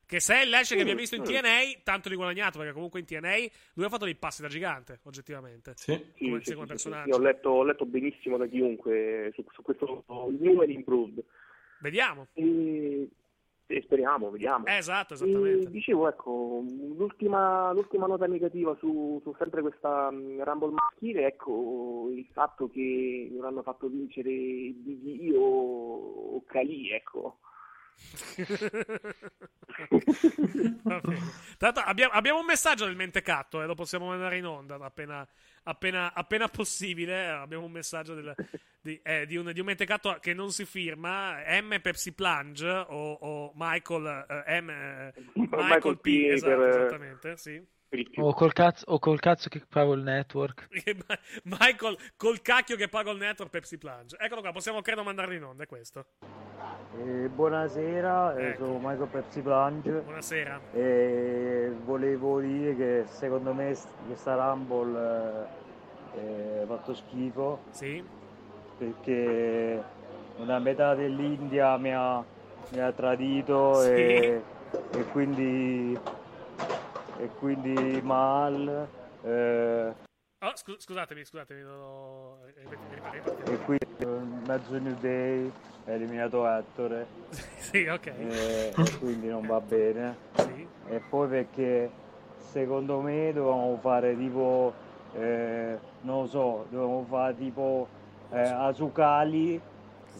Che 0.06 0.20
se 0.20 0.36
è 0.36 0.44
il 0.44 0.50
Lashley 0.50 0.78
che 0.78 0.84
Mm, 0.84 0.90
abbiamo 0.90 1.00
visto 1.00 1.16
in 1.16 1.22
mm. 1.22 1.26
TNA, 1.26 1.82
tanto 1.84 2.10
di 2.10 2.16
guadagnato, 2.16 2.58
perché 2.58 2.74
comunque 2.74 3.00
in 3.00 3.06
TNA 3.06 3.36
lui 3.74 3.86
ha 3.86 3.90
fatto 3.90 4.06
dei 4.06 4.16
passi 4.16 4.42
da 4.42 4.48
gigante, 4.48 5.00
oggettivamente. 5.04 5.74
Sì. 5.76 5.94
Come, 5.94 6.42
sì, 6.44 6.54
come 6.54 6.66
sì, 6.66 6.72
personaggio. 6.72 7.14
sì, 7.14 7.20
ho, 7.20 7.24
letto, 7.24 7.50
ho 7.50 7.64
letto 7.64 7.86
benissimo 7.86 8.38
da 8.38 8.46
chiunque 8.48 9.32
su, 9.34 9.44
su 9.52 9.62
questo 9.62 10.04
New 10.08 10.62
and 10.62 10.70
Improved. 10.70 11.24
Vediamo. 11.80 12.28
E, 12.34 13.10
e 13.66 13.82
speriamo, 13.82 14.30
vediamo. 14.30 14.66
Eh, 14.68 14.78
esatto, 14.78 15.16
esattamente. 15.16 15.68
E 15.68 15.72
dicevo, 15.72 16.08
ecco, 16.08 16.64
l'ultima, 16.96 17.72
l'ultima 17.72 18.06
nota 18.06 18.28
negativa 18.28 18.76
su, 18.80 19.20
su 19.24 19.34
sempre 19.38 19.62
questa 19.62 20.12
mh, 20.12 20.44
Rumble 20.44 20.72
maschile, 20.72 21.26
ecco, 21.26 22.10
il 22.12 22.28
fatto 22.32 22.70
che 22.70 23.30
non 23.32 23.46
hanno 23.46 23.64
fatto 23.64 23.88
vincere 23.88 24.30
Big 24.30 25.22
E 25.22 25.36
o, 25.36 26.36
o 26.36 26.44
Kali, 26.46 26.92
ecco. 26.92 27.40
Tanto 31.58 31.80
abbiamo, 31.80 32.14
abbiamo 32.14 32.40
un 32.40 32.46
messaggio 32.46 32.86
del 32.86 32.96
mentecatto, 32.96 33.62
eh, 33.62 33.66
lo 33.66 33.76
possiamo 33.76 34.08
mandare 34.08 34.38
in 34.38 34.46
onda 34.46 34.76
appena, 34.76 35.28
appena, 35.64 36.14
appena 36.14 36.48
possibile. 36.48 37.28
Abbiamo 37.28 37.66
un 37.66 37.72
messaggio 37.72 38.14
del- 38.14 38.36
di, 38.82 39.00
eh, 39.04 39.26
di 39.26 39.38
un, 39.38 39.52
di 39.54 39.60
un 39.60 39.66
mentecatto 39.66 40.18
che 40.20 40.34
non 40.34 40.52
si 40.52 40.66
firma, 40.66 41.38
M 41.62 41.80
Pepsi 41.82 42.14
Plunge 42.14 42.68
o, 42.68 43.14
o 43.14 43.52
Michael, 43.56 44.26
eh, 44.46 44.62
M, 44.62 44.70
eh, 44.70 45.14
Michael, 45.34 45.64
Michael 45.66 45.98
P. 46.00 46.02
P. 46.02 46.08
Esatto, 46.32 46.56
per- 46.58 46.68
esattamente, 46.70 47.38
sì. 47.38 47.66
O 48.18 48.34
col 48.34 48.54
cazzo, 48.54 48.86
o 48.88 48.98
col 49.00 49.20
cazzo 49.20 49.50
che 49.50 49.62
pago 49.68 49.94
il 49.94 50.02
network. 50.02 50.68
Michael 51.44 51.98
col 52.18 52.42
cacchio 52.42 52.76
che 52.76 52.88
paga 52.88 53.12
il 53.12 53.18
network 53.18 53.52
Pepsi 53.52 53.78
Plunge. 53.78 54.16
Eccolo 54.20 54.42
qua, 54.42 54.52
possiamo 54.52 54.82
credo 54.82 55.04
mandarlo 55.04 55.34
in 55.34 55.44
onda, 55.44 55.64
è 55.64 55.68
questo. 55.68 56.06
Eh, 56.98 57.28
buonasera, 57.30 58.36
eh, 58.36 58.48
Ecco. 58.50 58.66
sono 58.66 58.78
Michael 58.80 59.08
Pepsi 59.10 59.42
Plunge 59.42 59.92
Buonasera. 59.92 60.60
e 60.74 61.72
volevo 61.84 62.40
dire 62.40 62.76
che 62.76 63.04
secondo 63.08 63.52
me 63.54 63.74
st- 63.74 63.88
questa 64.06 64.36
Rumble 64.36 65.48
eh, 66.16 66.60
ha 66.62 66.66
fatto 66.68 66.94
schifo 66.94 67.64
Sì. 67.72 68.04
perché 68.78 69.82
una 70.38 70.60
metà 70.60 70.94
dell'India 70.96 71.78
mi 71.78 71.94
ha, 71.94 72.24
mi 72.70 72.80
ha 72.80 72.92
tradito 72.92 73.74
Sì. 73.82 73.90
e, 73.90 74.42
e 74.96 75.04
quindi 75.12 75.98
e 77.18 77.30
quindi 77.40 78.00
Mal 78.04 78.88
eh, 79.24 79.94
Oh, 80.44 80.52
scu- 80.56 80.78
scusatemi, 80.78 81.24
scusatemi, 81.24 81.64
ho... 81.64 82.38
ripeti- 82.46 82.96
ripeti- 82.96 83.22
ripeti. 83.36 83.52
e 83.52 83.58
quindi 83.60 83.86
eh, 84.00 84.46
mezzo 84.46 84.78
New 84.78 84.96
Day 85.00 85.50
ha 85.86 85.92
eliminato 85.92 86.46
Ettore 86.46 87.06
Sì, 87.58 87.86
ok. 87.88 88.08
e, 88.08 88.74
e 88.76 88.98
quindi 89.00 89.28
non 89.28 89.46
va 89.46 89.62
bene 89.62 90.18
Sì. 90.36 90.68
e 90.90 91.02
poi 91.10 91.30
perché 91.30 91.90
secondo 92.52 93.00
me 93.00 93.32
dovevamo 93.32 93.78
fare 93.78 94.18
tipo 94.18 94.74
eh, 95.14 95.78
non 96.02 96.22
lo 96.24 96.28
so 96.28 96.66
dovevamo 96.70 97.06
fare 97.10 97.38
tipo 97.38 97.88
eh, 98.32 98.40
Asukali 98.42 99.62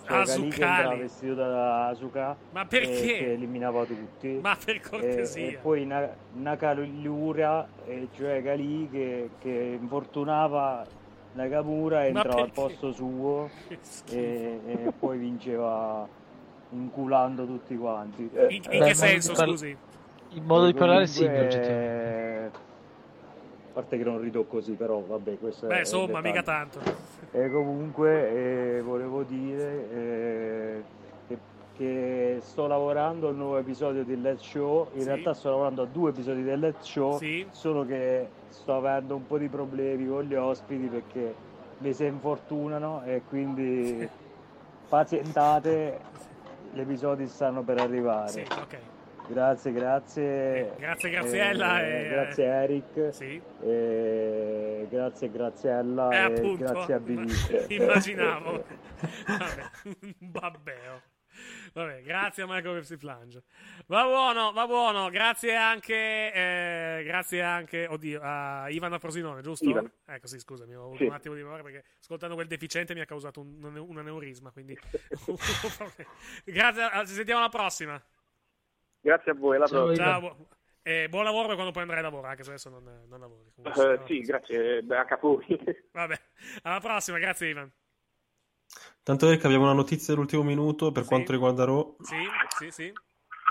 cioè 0.06 0.18
Asukali. 0.18 1.00
vestito 1.00 1.36
da 1.36 1.88
Asuka 1.88 2.36
Ma 2.52 2.66
perché? 2.66 2.92
e 2.92 3.18
che 3.20 3.32
eliminava 3.34 3.86
tutti 3.86 4.40
Ma 4.42 4.58
per 4.64 4.76
e, 4.76 4.80
cortesia. 4.82 5.48
e 5.48 5.58
poi 5.62 5.86
Na- 5.86 6.10
Nakalura 6.34 7.68
e 7.86 8.08
cioè 8.16 8.42
Kali 8.44 8.90
che, 8.92 9.30
che 9.40 9.78
infortunava 9.80 10.86
Nakamura 11.34 12.04
e 12.06 12.08
entrava 12.10 12.42
al 12.42 12.52
posto 12.52 12.92
suo 12.92 13.50
e, 14.12 14.60
e 14.66 14.92
poi 14.98 15.18
vinceva 15.18 16.08
inculando 16.72 17.46
tutti 17.46 17.78
quanti 17.78 18.30
In, 18.34 18.50
in 18.50 18.62
Beh, 18.80 18.80
che 18.80 18.94
senso, 18.96 19.36
scusi? 19.36 19.76
Il 20.32 20.42
modo 20.42 20.66
di 20.66 20.74
parlare 20.74 21.04
è 21.04 21.08
Comunque, 21.08 21.28
simile, 21.28 21.46
oggettivamente. 21.46 22.60
A 23.76 23.78
parte 23.78 23.98
che 23.98 24.04
non 24.04 24.22
rido 24.22 24.44
così, 24.44 24.74
però 24.74 25.00
vabbè, 25.02 25.40
questo 25.40 25.66
è 25.66 25.68
Beh, 25.70 25.74
un 25.74 25.80
insomma, 25.80 26.22
mica 26.22 26.44
tanto. 26.44 26.80
E 27.32 27.50
comunque 27.50 28.78
eh, 28.78 28.82
volevo 28.84 29.24
dire 29.24 29.90
eh, 29.92 30.84
che, 31.28 31.38
che 31.76 32.38
sto 32.42 32.68
lavorando 32.68 33.28
a 33.28 33.32
un 33.32 33.38
nuovo 33.38 33.58
episodio 33.58 34.04
di 34.04 34.22
Let's 34.22 34.44
Show. 34.48 34.90
In 34.94 35.02
Sì. 35.02 35.08
realtà 35.08 35.34
sto 35.34 35.50
lavorando 35.50 35.82
a 35.82 35.86
due 35.86 36.12
episodi 36.12 36.44
del 36.44 36.60
Let's 36.60 36.86
Show, 36.88 37.18
Sì. 37.18 37.48
solo 37.50 37.84
che 37.84 38.28
sto 38.50 38.76
avendo 38.76 39.16
un 39.16 39.26
po' 39.26 39.40
di 39.40 39.48
problemi 39.48 40.06
con 40.08 40.22
gli 40.22 40.36
ospiti 40.36 40.86
perché 40.86 41.34
mi 41.80 41.94
si 41.94 42.06
infortunano 42.06 43.02
e 43.06 43.24
quindi 43.28 44.08
pazientate, 44.88 46.00
gli 46.72 46.80
episodi 46.80 47.26
stanno 47.28 47.64
per 47.64 47.80
arrivare. 47.80 48.30
Sì, 48.30 48.42
ok. 48.60 48.78
Grazie, 49.28 49.72
grazie. 49.72 50.74
Grazie, 50.78 51.10
Graziella. 51.10 51.82
Eh, 51.82 52.06
e, 52.06 52.10
grazie 52.10 52.46
Eric. 52.46 53.14
Sì. 53.14 53.42
Eh, 53.62 54.88
grazie 54.90 55.32
Graziella 55.32 56.10
Eh, 56.12 56.16
e 56.16 56.20
appunto. 56.20 56.64
grazie 56.64 56.94
a 56.94 57.00
BD. 57.02 57.66
Immaginavo. 57.72 58.66
Vabbè, 59.28 59.70
un 59.86 60.14
babbeo. 60.20 61.02
Vabbè, 61.74 62.04
grazie 62.04 62.44
a 62.44 62.46
Michael 62.46 62.76
Pepsi 62.76 62.98
Plunge. 62.98 63.44
Va 63.88 64.04
buono, 64.04 64.52
va 64.52 64.68
buono. 64.68 65.10
Grazie 65.10 65.56
anche, 65.56 66.32
eh, 66.32 67.04
grazie 67.04 67.42
anche, 67.42 67.88
oddio, 67.88 68.20
a 68.22 68.70
Ivan 68.70 69.00
Frosinone, 69.00 69.42
giusto? 69.42 69.68
Ivan. 69.68 69.92
Ecco, 70.06 70.28
sì, 70.28 70.38
scusami, 70.38 70.76
ho 70.76 70.84
avuto 70.84 70.98
Sì. 70.98 71.06
un 71.06 71.14
attimo 71.14 71.34
di 71.34 71.42
memoria 71.42 71.64
perché 71.64 71.84
ascoltando 72.00 72.36
quel 72.36 72.46
deficiente 72.48 72.94
mi 72.94 73.02
ha 73.02 73.06
causato 73.06 73.40
un, 73.42 73.58
un, 73.64 73.76
un 73.78 73.98
aneurisma, 73.98 74.52
quindi... 74.52 74.78
grazie, 76.46 76.84
ci 77.08 77.14
sentiamo 77.14 77.40
alla 77.40 77.50
prossima. 77.50 78.00
Grazie 79.04 79.32
a 79.32 79.36
voi, 79.36 79.58
alla 79.58 79.68
Ciao, 79.68 79.84
prossima. 79.86 80.06
Ciao, 80.06 80.48
eh, 80.82 81.10
buon 81.10 81.26
lavoro 81.26 81.46
per 81.48 81.56
quando 81.56 81.72
puoi 81.72 81.84
andare 81.84 82.00
a 82.00 82.04
lavoro, 82.04 82.28
anche 82.28 82.44
se 82.44 82.50
adesso 82.52 82.70
non, 82.70 82.84
non 83.10 83.20
lavori. 83.20 83.52
Comunque, 83.54 83.84
Eh, 83.94 83.98
no. 83.98 84.06
sì, 84.08 84.20
grazie, 84.22 84.82
beh, 84.82 84.96
anche 84.98 85.14
a 85.14 85.18
voi. 85.22 85.46
Vabbè, 85.92 86.22
alla 86.64 86.80
prossima, 86.80 87.18
grazie 87.20 87.50
Ivan. 87.50 87.70
Tanto 89.04 89.28
Eric 89.28 89.44
abbiamo 89.44 89.66
una 89.66 89.74
notizia 89.74 90.14
dell'ultimo 90.14 90.44
minuto 90.44 90.94
per 90.94 91.04
Sì. 91.04 91.10
quanto 91.10 91.32
riguarda 91.34 91.66
Raw. 91.66 91.98
Sì, 92.00 92.16
sì, 92.58 92.72
sì. 92.72 92.94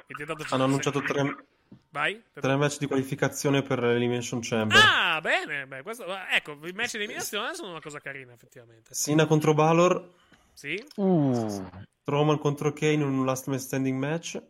Che 0.07 0.15
ti 0.15 0.23
ha 0.23 0.25
dato 0.25 0.47
Hanno 0.55 0.65
annunciato 0.65 1.03
tre, 1.03 1.45
Vai. 1.91 2.23
tre 2.33 2.57
match 2.57 2.79
di 2.79 2.87
qualificazione 2.87 3.61
per 3.63 3.79
l'Elimination 3.81 4.41
Chamber. 4.43 4.79
Ah, 4.83 5.21
bene. 5.21 5.67
Beh, 5.67 5.83
questo, 5.83 6.07
ecco, 6.31 6.53
i 6.67 6.73
match 6.73 6.93
di 6.93 6.97
eliminazione 7.05 7.55
sono 7.55 7.71
una 7.73 7.81
cosa 7.83 7.99
carina, 8.01 8.33
effettivamente. 8.33 8.95
Sina 8.95 9.27
contro 9.27 9.53
Balor, 9.53 10.13
Sì? 10.55 10.83
Uh, 10.97 11.63
Roman 12.05 12.39
contro 12.39 12.73
Kane 12.73 12.93
in 12.95 13.03
un 13.03 13.25
last 13.27 13.47
man 13.49 13.59
standing 13.59 13.99
match. 13.99 14.43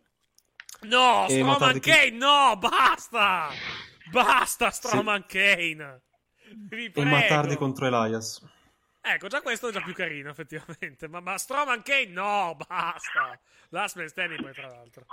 No, 0.83 1.25
E 1.25 1.29
Strowman 1.31 1.51
Matardi- 1.59 1.79
Kane, 1.79 2.09
no, 2.11 2.57
basta! 2.57 3.49
Basta, 4.11 4.69
Strowman 4.69 5.25
Kane! 5.25 6.01
Vi 6.55 6.85
E 6.85 6.91
prego. 6.91 7.09
Matardi 7.09 7.55
contro 7.55 7.85
Elias. 7.87 8.45
Ecco, 9.05 9.27
già 9.27 9.41
questo 9.41 9.67
è 9.67 9.71
già 9.71 9.81
più 9.81 9.93
carino, 9.93 10.29
effettivamente. 10.29 11.07
Ma, 11.07 11.19
ma 11.19 11.37
Strowman 11.37 11.81
Kane, 11.83 12.05
no, 12.07 12.55
basta! 12.67 13.37
Last 13.69 13.95
man 13.97 14.07
standing, 14.07 14.41
poi, 14.41 14.53
tra 14.53 14.67
l'altro. 14.67 15.05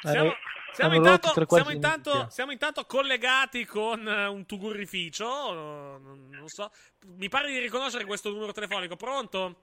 Siamo, 0.00 0.18
hanno- 0.20 0.36
siamo 0.72 0.90
hanno 0.94 0.96
intanto, 0.96 1.44
siamo, 1.46 1.70
intanto, 1.70 2.26
siamo 2.30 2.52
intanto 2.52 2.86
collegati 2.86 3.64
con 3.66 4.06
eh, 4.08 4.26
un 4.26 4.46
tugurrificio. 4.46 5.50
eh, 5.50 5.54
Non, 6.00 6.28
non 6.30 6.48
so. 6.48 6.70
Mi 7.16 7.28
pare 7.28 7.48
di 7.48 7.58
riconoscere 7.58 8.04
questo 8.06 8.30
numero 8.30 8.52
telefonico. 8.52 8.96
Pronto? 8.96 9.62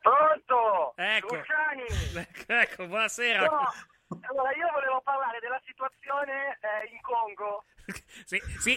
Pronto? 0.00 0.92
Ecco. 0.96 1.36
Luciani? 1.36 1.84
Ecco, 2.14 2.44
ecco, 2.52 2.86
buonasera. 2.86 3.44
No, 3.46 3.72
allora 4.22 4.54
io 4.54 4.68
volevo 4.72 5.00
parlare 5.02 5.38
della 5.40 5.60
situazione 5.64 6.58
eh, 6.60 6.88
in 6.92 7.00
Congo. 7.00 7.64
Sì, 8.24 8.40
sì. 8.60 8.76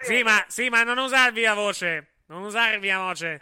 Sì, 0.00 0.22
ma, 0.22 0.44
sì, 0.48 0.68
ma 0.68 0.82
non 0.82 0.98
usare 0.98 1.32
via 1.32 1.54
voce. 1.54 2.16
Non 2.26 2.42
usare 2.42 2.78
via 2.78 2.98
voce. 2.98 3.38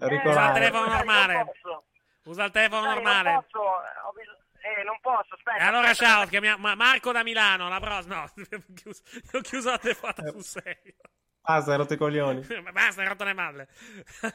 Eh, 0.00 0.22
Usa 0.24 0.46
il 0.46 0.52
telefono 0.54 0.86
normale. 0.86 1.34
Non 1.34 1.44
posso. 1.44 1.84
Usa 2.24 2.44
il 2.44 2.50
telefono 2.50 2.80
Luciani, 2.82 3.02
normale. 3.02 3.30
Non 3.32 3.42
posso, 3.42 3.58
eh, 3.60 3.98
ho 4.06 4.12
bis- 4.12 4.62
eh, 4.78 4.82
non 4.84 4.98
posso, 5.00 5.34
aspetta. 5.34 5.56
E 5.58 5.62
allora 5.66 5.88
aspetta. 5.90 6.10
ciao, 6.12 6.26
chiamiamo 6.26 6.62
Ma- 6.62 6.74
Marco 6.76 7.12
da 7.12 7.22
Milano, 7.22 7.68
la 7.68 7.80
prossima. 7.80 8.14
No, 8.16 8.22
ho 8.56 8.62
chiuso, 8.74 9.02
ho 9.32 9.40
chiuso 9.40 9.70
la 9.70 9.78
telefonata 9.78 10.26
sul 10.30 10.44
serio. 10.44 10.94
Ah, 11.42 11.60
sei 11.60 11.76
rotto 11.76 11.94
i 11.94 11.96
coglioni. 11.98 12.46
Basta, 12.72 13.02
hai 13.02 13.08
rotto 13.08 13.24
le 13.24 13.34
malle. 13.34 13.68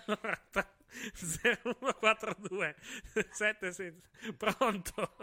Allora, 0.06 0.40
tra, 0.52 0.68
0142 1.16 2.76
76 3.32 4.02
Pronto? 4.38 5.16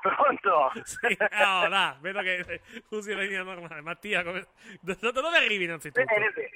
Pronto? 0.00 0.72
Sì, 0.84 1.16
no, 1.18 1.68
là, 1.68 1.96
vedo 2.00 2.20
che 2.20 2.60
usi 2.90 3.12
la 3.14 3.20
linea 3.22 3.42
normale. 3.42 3.80
Mattia, 3.80 4.22
come... 4.22 4.46
da, 4.80 4.96
da 5.00 5.10
dove 5.10 5.36
arrivi 5.36 5.64
innanzitutto? 5.64 6.04
Bene, 6.04 6.30
bene. 6.30 6.48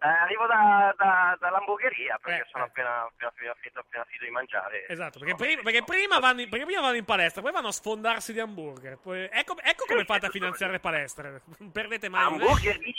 Eh, 0.00 0.06
arrivo 0.06 0.46
da, 0.46 0.94
da- 0.96 1.36
dall'hamburgeria 1.40 2.20
perché 2.22 2.46
sono 2.52 2.62
appena, 2.64 3.02
appena, 3.02 3.30
appena, 3.30 3.54
finito, 3.58 3.80
appena 3.80 4.04
finito 4.04 4.24
di 4.26 4.30
mangiare. 4.30 4.86
Esatto, 4.86 5.18
perché, 5.18 5.34
prima, 5.34 5.62
perché 5.62 5.82
prima 5.82 6.20
vanno 6.20 6.42
in, 6.42 6.48
perché 6.48 6.64
prima 6.66 6.80
vanno 6.80 6.96
in 6.96 7.04
palestra, 7.04 7.42
poi 7.42 7.50
vanno 7.50 7.66
a 7.68 7.72
sfondarsi 7.72 8.32
di 8.32 8.38
hamburger. 8.38 8.98
Poi, 9.02 9.28
ecco, 9.30 9.56
ecco 9.60 9.86
come 9.88 10.04
fate 10.04 10.26
a 10.26 10.30
finanziare 10.30 10.70
le 10.70 10.78
palestre. 10.78 11.42
Non 11.58 11.72
perdete 11.72 12.08
mai 12.08 12.24
Hamburger 12.26 12.78
di, 12.78 12.94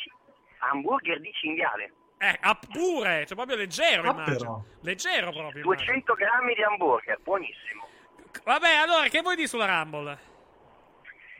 hamburger 0.58 1.22
di 1.22 1.32
cinghiale. 1.32 1.94
Eh, 2.18 2.38
ah, 2.42 2.60
pure, 2.70 3.26
cioè 3.26 3.36
proprio 3.38 3.56
leggero, 3.56 4.02
Ah, 4.02 4.12
immagino. 4.12 4.38
però. 4.38 4.64
Leggero 4.82 5.32
proprio. 5.32 5.64
immagino. 5.64 5.86
200 5.94 6.14
grammi 6.16 6.54
di 6.54 6.64
hamburger, 6.64 7.18
buonissimo. 7.24 7.88
Vabbè, 8.44 8.76
allora, 8.76 9.08
che 9.08 9.22
vuoi 9.22 9.36
dire 9.36 9.48
sulla 9.48 9.66
Rumble? 9.66 10.28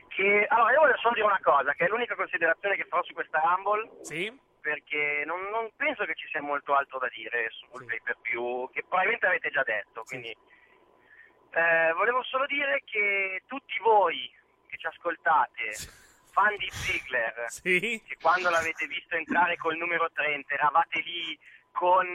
Che, 0.08 0.46
allora, 0.48 0.72
io 0.72 0.80
voglio 0.80 0.96
solo 0.98 1.14
dire 1.14 1.26
una 1.26 1.40
cosa, 1.42 1.72
che 1.74 1.86
è 1.86 1.88
l'unica 1.88 2.14
considerazione 2.14 2.76
che 2.76 2.84
farò 2.84 3.02
su 3.04 3.12
questa 3.12 3.40
Rumble. 3.40 3.90
Sì. 4.02 4.48
Perché 4.60 5.22
non, 5.24 5.40
non 5.50 5.70
penso 5.74 6.04
che 6.04 6.14
ci 6.14 6.28
sia 6.28 6.42
molto 6.42 6.74
altro 6.74 6.98
da 6.98 7.08
dire 7.08 7.48
sul 7.50 7.84
pay 7.86 8.00
per 8.02 8.16
view, 8.22 8.68
che 8.70 8.82
probabilmente 8.82 9.26
avete 9.26 9.48
già 9.50 9.62
detto. 9.62 10.02
Quindi, 10.04 10.36
eh, 11.52 11.92
volevo 11.94 12.22
solo 12.24 12.46
dire 12.46 12.82
che 12.84 13.42
tutti 13.46 13.78
voi 13.80 14.30
che 14.68 14.76
ci 14.76 14.86
ascoltate, 14.86 15.72
fan 16.30 16.56
di 16.56 16.68
Ziggler, 16.70 17.46
che 17.62 18.16
quando 18.20 18.50
l'avete 18.50 18.86
visto 18.86 19.16
entrare 19.16 19.56
col 19.56 19.76
numero 19.76 20.10
30 20.12 20.54
eravate 20.54 21.00
lì 21.00 21.38
con 21.72 22.06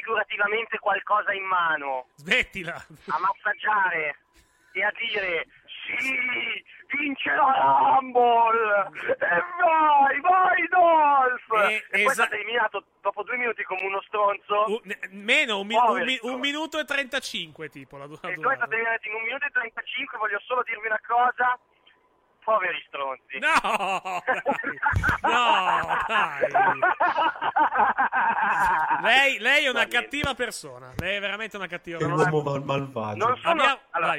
figurativamente 0.00 0.78
qualcosa 0.78 1.32
in 1.32 1.44
mano. 1.44 2.08
Smettila. 2.16 2.74
a 2.74 3.18
massaggiare 3.18 4.18
e 4.72 4.82
a 4.84 4.92
dire 4.92 5.46
sì, 5.86 6.64
vince 6.98 7.30
la 7.30 7.98
Rumble 7.98 8.90
e 9.08 9.42
vai, 9.62 10.20
vai 10.20 10.68
Dolph. 10.68 11.70
E, 11.70 11.84
poi 11.90 12.04
è 12.04 12.08
stato 12.12 12.34
eliminato 12.34 12.84
dopo 13.00 13.22
due 13.22 13.36
minuti 13.38 13.62
come 13.62 13.82
uno 13.84 14.02
stronzo. 14.02 14.82
Meno, 15.10 15.60
un, 15.60 15.66
mi- 15.66 15.76
un 15.76 16.02
mi- 16.04 16.18
un 16.22 16.40
minuto 16.40 16.78
e 16.78 16.84
35 16.84 17.68
tipo 17.70 17.96
la, 17.96 18.06
du- 18.06 18.18
la 18.20 18.28
e 18.28 18.34
poi 18.34 18.34
è 18.34 18.36
durata. 18.36 18.56
stato 18.56 18.72
eliminato 18.74 19.08
in 19.08 19.14
un 19.14 19.22
minuto 19.22 19.46
e 19.46 19.50
35 19.50 20.18
voglio 20.18 20.40
solo 20.44 20.62
dirvi 20.64 20.86
una 20.86 21.00
cosa 21.06 21.58
poveri 22.46 22.78
stronzi 22.86 23.38
no 23.42 24.22
No, 25.22 25.98
dai. 26.06 26.50
Lei, 29.02 29.38
lei 29.38 29.64
è 29.64 29.68
una 29.68 29.86
cattiva 29.88 30.34
persona. 30.34 30.92
Lei 30.96 31.16
è 31.16 31.20
veramente 31.20 31.56
una 31.56 31.66
cattiva 31.66 31.98
È 31.98 32.02
un 32.04 32.10
persona. 32.14 32.30
uomo 32.32 32.50
mal- 32.50 32.62
malvagio. 32.64 33.26
non 33.26 33.36
sono 33.38 33.50
Abbiamo- 33.50 33.80
allora. 33.90 34.18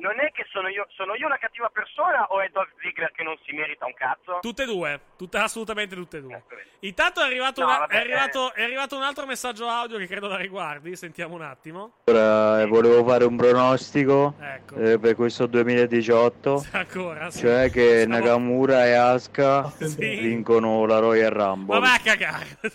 Non 0.00 0.18
è 0.20 0.30
che 0.32 0.46
sono 0.50 0.68
io 0.68 0.86
sono 0.90 1.14
io 1.14 1.26
una 1.26 1.38
cattiva 1.38 1.68
persona 1.70 2.26
o 2.30 2.40
è 2.40 2.48
Dolph 2.52 2.72
Ziggler 2.80 3.12
che 3.12 3.22
non 3.22 3.36
si 3.44 3.52
merita 3.52 3.86
un 3.86 3.94
cazzo 3.94 4.38
Tutte 4.40 4.62
e 4.62 4.66
due, 4.66 5.00
tutte, 5.16 5.38
assolutamente 5.38 5.94
tutte 5.94 6.18
e 6.18 6.20
due. 6.22 6.42
Intanto 6.80 7.20
è 7.20 7.24
arrivato, 7.24 7.60
No, 7.62 7.66
una- 7.68 7.78
vabbè, 7.78 7.94
è, 7.94 7.98
arrivato, 7.98 8.54
è 8.54 8.62
arrivato 8.62 8.96
un 8.96 9.02
altro 9.02 9.26
messaggio 9.26 9.66
audio 9.68 9.98
che 9.98 10.06
credo 10.06 10.28
la 10.28 10.36
riguardi. 10.36 10.94
Sentiamo 10.96 11.34
un 11.34 11.42
attimo. 11.42 11.94
Ora 12.04 12.60
eh, 12.62 12.66
volevo 12.66 13.04
fare 13.04 13.24
un 13.24 13.36
pronostico 13.36 14.34
Ecco. 14.40 14.76
eh, 14.76 14.98
per 14.98 15.14
questo 15.16 15.46
2018, 15.46 16.66
Ancora, 16.72 17.30
sì. 17.30 17.40
cioè 17.40 17.70
che 17.70 18.04
Nakamura 18.06 18.86
e 18.86 18.92
Asuka 18.92 19.70
Sì. 19.70 19.96
vincono 20.20 20.86
la 20.86 20.98
Royal 21.00 21.30
Rumble. 21.32 21.76
A 21.78 21.98
cagare. 22.02 22.58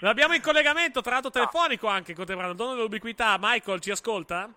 L'abbiamo 0.00 0.34
in 0.34 0.42
collegamento, 0.42 1.00
tra 1.00 1.12
l'altro 1.12 1.30
telefonico 1.30 1.86
anche, 1.86 2.14
contemporaneo. 2.14 2.54
Dono 2.54 2.74
dell'ubiquità. 2.74 3.36
Michael, 3.40 3.80
ci 3.80 3.90
ascolta? 3.90 4.50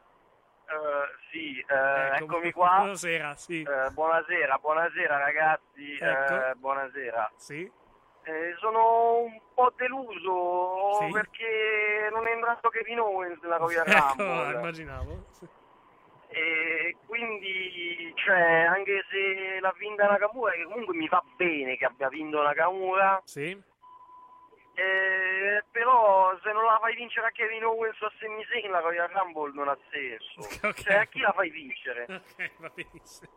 Eh, 0.70 1.30
sì, 1.32 1.60
eh, 1.66 2.18
eccomi 2.22 2.52
qua. 2.52 2.78
Buonasera, 2.80 3.36
sì. 3.36 3.62
Eh, 3.62 3.90
buonasera, 3.92 4.58
buonasera 4.58 5.18
ragazzi, 5.18 5.98
Ecco. 6.00 6.60
buonasera. 6.60 7.32
Sì. 7.38 7.72
Sono 8.60 9.20
un 9.20 9.40
po' 9.54 9.72
deluso 9.78 11.00
Sì. 11.06 11.12
perché 11.12 12.10
non 12.12 12.28
è 12.28 12.32
entrato 12.32 12.68
Kevin 12.68 13.00
Owens 13.00 13.40
nella 13.42 13.56
Royal 13.56 13.86
Ecco, 13.88 14.24
Rumble. 14.24 14.58
immaginavo. 14.60 15.26
E 16.28 16.98
quindi, 17.08 18.12
cioè, 18.16 18.64
anche 18.64 19.06
se 19.10 19.60
l'ha 19.62 19.74
vinta 19.78 20.08
Nakamura, 20.10 20.52
che 20.52 20.64
comunque 20.66 20.94
mi 20.94 21.08
va 21.08 21.24
bene 21.38 21.78
che 21.78 21.86
abbia 21.86 22.10
vinto 22.10 22.42
Nakamura, 22.44 23.22
Sì. 23.24 23.58
Eh, 24.78 25.64
però 25.72 26.38
se 26.44 26.52
non 26.52 26.64
la 26.66 26.78
fai 26.80 26.96
vincere 26.96 27.28
a 27.28 27.32
Kevin 27.32 27.64
Owens 27.66 28.00
o 28.02 28.06
a 28.06 28.12
Sami 28.20 28.46
Zayn 28.46 28.70
la 28.72 28.80
Royal 28.80 29.10
Rumble 29.10 29.52
non 29.54 29.68
ha 29.70 29.78
senso. 29.90 30.48
Ok. 30.68 30.82
Cioè, 30.84 30.96
a 30.96 31.06
chi 31.06 31.20
la 31.20 31.32
fai 31.34 31.50
vincere? 31.50 32.06
Ok, 32.38 32.52
va 32.60 32.70
benissimo. 32.76 33.32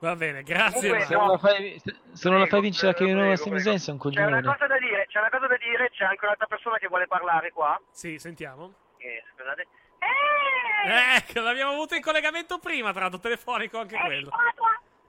Va 0.00 0.14
bene, 0.16 0.42
grazie. 0.42 0.80
Comunque, 0.90 1.06
Se 1.06 1.16
Mario. 1.16 1.18
non 1.18 1.28
la 1.32 1.38
fai, 1.38 1.78
se- 1.82 1.96
se 2.12 2.28
non 2.28 2.38
la 2.40 2.46
fai 2.46 2.60
vincere 2.60 2.90
a 2.92 2.94
Kevin 2.94 3.16
Owens 3.18 3.38
Sami 3.40 3.50
prego. 3.54 3.64
Zayn 3.68 3.78
sei 3.78 3.94
un 3.94 4.00
C'è 4.00 4.06
una 4.20 4.24
coglione. 4.26 4.42
cosa 4.52 4.66
da 4.66 4.78
dire, 4.78 5.06
c'è 5.08 5.18
una 5.18 5.30
cosa 5.30 5.46
da 5.46 5.56
dire, 5.56 5.90
c'è 5.90 6.04
anche 6.04 6.24
un'altra 6.24 6.46
persona 6.46 6.78
che 6.78 6.88
vuole 6.88 7.06
parlare 7.06 7.50
qua. 7.52 7.80
Sì, 7.90 8.18
sentiamo. 8.18 8.74
Eh, 8.98 9.24
scusate. 9.34 9.66
Ecco, 11.16 11.40
l'abbiamo 11.40 11.72
avuto 11.72 11.94
in 11.96 12.02
collegamento 12.02 12.58
prima, 12.58 12.92
tra 12.92 13.00
l'altro 13.02 13.18
telefonico 13.18 13.78
anche 13.78 13.96
quello. 13.98 14.30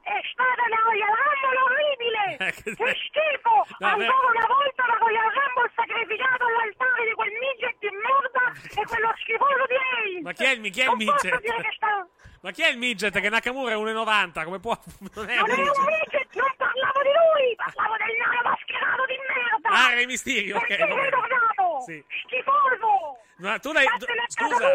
È 0.08 0.20
stata 0.32 0.62
una 0.64 0.80
Royal 0.88 1.12
Rumble 1.20 1.60
orribile! 1.68 2.26
Eh, 2.48 2.52
che- 2.54 2.76
schifo! 2.76 3.66
No. 3.80 3.88
Ancora 3.88 4.30
una 4.32 4.46
volta 4.48 4.86
la 4.88 4.98
Royal 5.00 5.30
Rumble 5.36 5.72
sacrificata 5.76 6.46
all'altare 6.46 7.02
di 7.08 7.14
quel 7.14 7.32
midget 7.34 7.76
di 7.80 7.90
merda 7.92 8.46
e 8.80 8.84
quello 8.86 9.14
schifoso 9.20 9.64
di 9.68 9.76
Reigns! 9.76 10.24
Ma 10.24 10.32
chi 10.34 10.44
è 10.46 10.52
il, 10.52 10.70
chi 10.72 10.82
è 10.82 10.90
il 10.90 10.96
midget? 10.96 11.72
sta... 11.76 12.08
Ma 12.42 12.52
chi 12.52 12.62
è 12.62 12.70
il 12.70 12.78
midget? 12.78 13.20
Che 13.20 13.30
Nakamura 13.30 13.72
è 13.74 13.76
1,90. 13.76 14.44
Come 14.46 14.60
può. 14.60 14.78
Non 15.16 15.30
è 15.30 15.40
un 15.42 15.48
Non 15.48 15.50
è 15.50 15.54
un 15.54 15.66
midget. 15.66 15.86
midget, 15.88 16.36
non 16.36 16.54
parlavo 16.58 17.02
di 17.02 17.14
lui! 17.18 17.56
Parlavo 17.56 17.96
del 17.98 18.16
nano 18.18 18.42
mascherato 18.50 19.06
di 19.06 19.18
merda! 19.28 19.70
Ah, 19.70 19.94
Re 19.94 20.06
Mysterio, 20.06 20.56
ok. 20.58 20.68
Perché 20.68 20.86
sei 20.86 20.96
bene. 20.96 21.10
tornato? 21.10 21.80
Sì. 21.86 22.06
Schifoso! 22.24 23.18
Ma 23.38 23.60
tu 23.60 23.72
l'hai. 23.74 23.86
Scusa! 24.28 24.68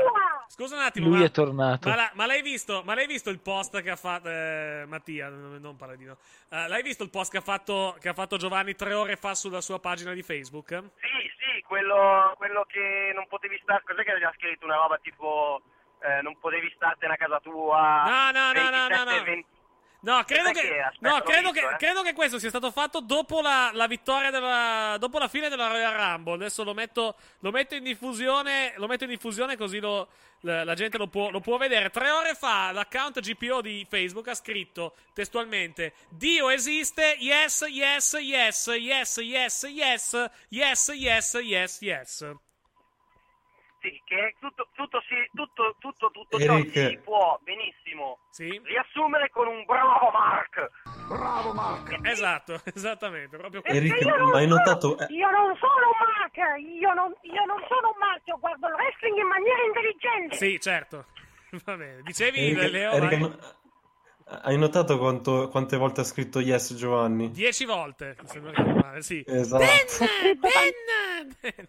Scusa 0.53 0.77
un 0.77 0.83
attimo. 0.83 1.09
Lui 1.09 1.21
ma, 1.21 1.25
è 1.25 1.31
tornato. 1.31 1.89
Ma, 1.89 1.95
la- 1.97 2.11
ma 2.15 2.27
l'hai 2.27 2.43
visto? 2.43 2.83
Ma 2.85 2.95
l'hai 2.95 3.07
visto 3.07 3.31
il 3.31 3.41
post 3.41 3.81
che 3.81 3.91
ha 3.91 3.97
fatto. 3.97 4.29
eh, 4.29 4.85
Mattia, 4.87 5.29
non, 5.31 5.77
Paladino. 5.77 6.19
Eh, 6.51 6.69
l'hai 6.69 6.83
visto 6.83 7.03
il 7.03 7.11
post 7.11 7.31
che 7.31 7.39
ha, 7.39 7.43
fatto, 7.43 7.97
che 7.99 8.09
ha 8.11 8.15
fatto 8.15 8.37
Giovanni 8.37 8.75
tre 8.75 8.93
ore 8.93 9.17
fa 9.17 9.35
sulla 9.35 9.61
sua 9.63 9.81
pagina 9.81 10.13
di 10.13 10.23
Facebook? 10.23 10.69
Sì, 11.01 11.31
sì, 11.39 11.63
quello, 11.63 12.35
quello 12.37 12.65
che 12.69 13.13
non 13.15 13.27
potevi 13.29 13.59
stare... 13.63 13.83
Cos'è 13.87 14.05
che 14.05 14.11
aveva 14.11 14.33
scritto 14.37 14.67
una 14.67 14.77
roba 14.77 14.99
tipo... 15.03 15.63
eh, 16.03 16.21
non 16.23 16.39
potevi 16.39 16.71
startene 16.77 17.15
a 17.15 17.17
casa 17.17 17.41
tua... 17.41 18.03
No, 18.05 18.31
no, 18.31 18.53
no, 18.53 18.71
no, 18.71 18.89
no, 18.89 19.05
27, 19.05 19.05
no. 19.05 19.25
20 19.25 19.47
No, 20.05 20.25
credo 20.25 20.51
che, 20.51 20.61
che- 20.61 20.83
no, 20.99 21.21
credo, 21.23 21.53
visto, 21.53 21.67
che, 21.69 21.75
eh. 21.75 21.77
credo 21.79 22.03
che 22.03 22.13
questo 22.13 22.39
sia 22.41 22.49
stato 22.49 22.73
fatto 22.73 23.01
dopo 23.01 23.41
la, 23.41 23.71
la 23.73 23.87
vittoria 23.87 24.31
della. 24.31 24.97
dopo 24.99 25.19
la 25.19 25.29
fine 25.29 25.49
della 25.49 25.69
Royal 25.69 25.93
Rumble. 25.95 26.35
Adesso 26.35 26.65
lo 26.65 26.75
metto, 26.75 27.15
lo 27.39 27.51
metto 27.53 27.77
in 27.77 27.85
diffusione. 27.85 28.73
Lo 28.79 28.89
metto 28.89 29.05
in 29.05 29.11
diffusione 29.11 29.57
così 29.57 29.79
lo- 29.79 30.09
la, 30.41 30.65
la 30.65 30.75
gente 30.75 30.99
lo 30.99 31.07
può, 31.07 31.31
lo 31.31 31.39
può 31.39 31.57
vedere. 31.57 31.91
Tre 31.91 32.11
ore 32.11 32.35
fa 32.35 32.73
l'account 32.73 33.21
GPO 33.21 33.61
di 33.61 33.87
Facebook 33.89 34.27
ha 34.27 34.35
scritto 34.35 34.97
testualmente: 35.15 35.93
Dio 36.09 36.51
esiste, 36.51 37.17
yes, 37.21 37.65
yes, 37.69 38.09
yes, 38.11 38.67
yes, 38.67 39.17
yes, 39.19 39.63
yes, 39.63 40.31
yes, 40.49 40.89
yes, 40.89 41.35
yes, 41.35 41.81
yes. 41.81 42.17
Sì, 42.17 42.52
che 44.05 44.35
tutto, 44.39 44.69
tutto, 44.75 45.01
si, 45.09 45.15
tutto, 45.35 45.75
tutto, 45.79 46.11
tutto 46.11 46.39
ciò 46.39 46.55
Eric. 46.59 46.89
si 46.89 46.99
può 46.99 47.39
benissimo 47.43 48.19
Sì. 48.31 48.61
riassumere 48.65 49.31
con 49.31 49.47
un 49.49 49.65
bravo 49.65 50.11
Mark. 50.11 50.71
Bravo 51.09 51.53
Mark! 51.53 51.99
Esatto, 52.03 52.61
esattamente. 52.75 53.37
Proprio 53.37 53.63
Eric, 53.65 54.01
io 54.01 54.17
non 54.17 54.31
ma 54.31 54.39
hai 54.39 54.49
sono- 54.49 54.57
notato... 54.57 54.99
eh, 54.99 55.07
Io 55.13 55.31
non 55.31 55.57
sono 55.57 55.87
un 55.89 55.99
Mark, 56.17 56.37
io 56.61 56.93
non, 56.95 57.15
io 57.23 57.45
non 57.45 57.59
sono 57.69 57.89
un 57.89 57.99
Mark, 57.99 58.21
io 58.27 58.39
guardo 58.39 58.69
il 58.69 58.75
wrestling 58.75 59.19
in 59.19 59.27
maniera 59.27 59.63
intelligente. 59.65 60.37
Sì, 60.37 60.61
certo. 60.61 61.07
Va 61.65 61.77
bene. 61.77 62.03
Dicevi, 62.03 62.39
Eric, 62.57 62.71
Leo? 62.73 62.93
Eric, 62.93 63.19
vai. 63.19 63.39
Hai 64.43 64.55
no- 64.55 64.61
notato 64.67 64.99
quanto- 64.99 65.49
quante 65.49 65.77
volte 65.77 66.01
ha 66.01 66.05
scritto 66.05 66.41
yes 66.41 66.75
Giovanni? 66.75 67.31
Dieci 67.31 67.65
volte, 67.65 68.17
ricordo 68.33 68.75
male, 68.75 69.03
sì. 69.03 69.23
Esatto. 69.27 69.63
Ben, 69.65 70.39
Ben, 70.41 70.41
Ben, 71.41 71.67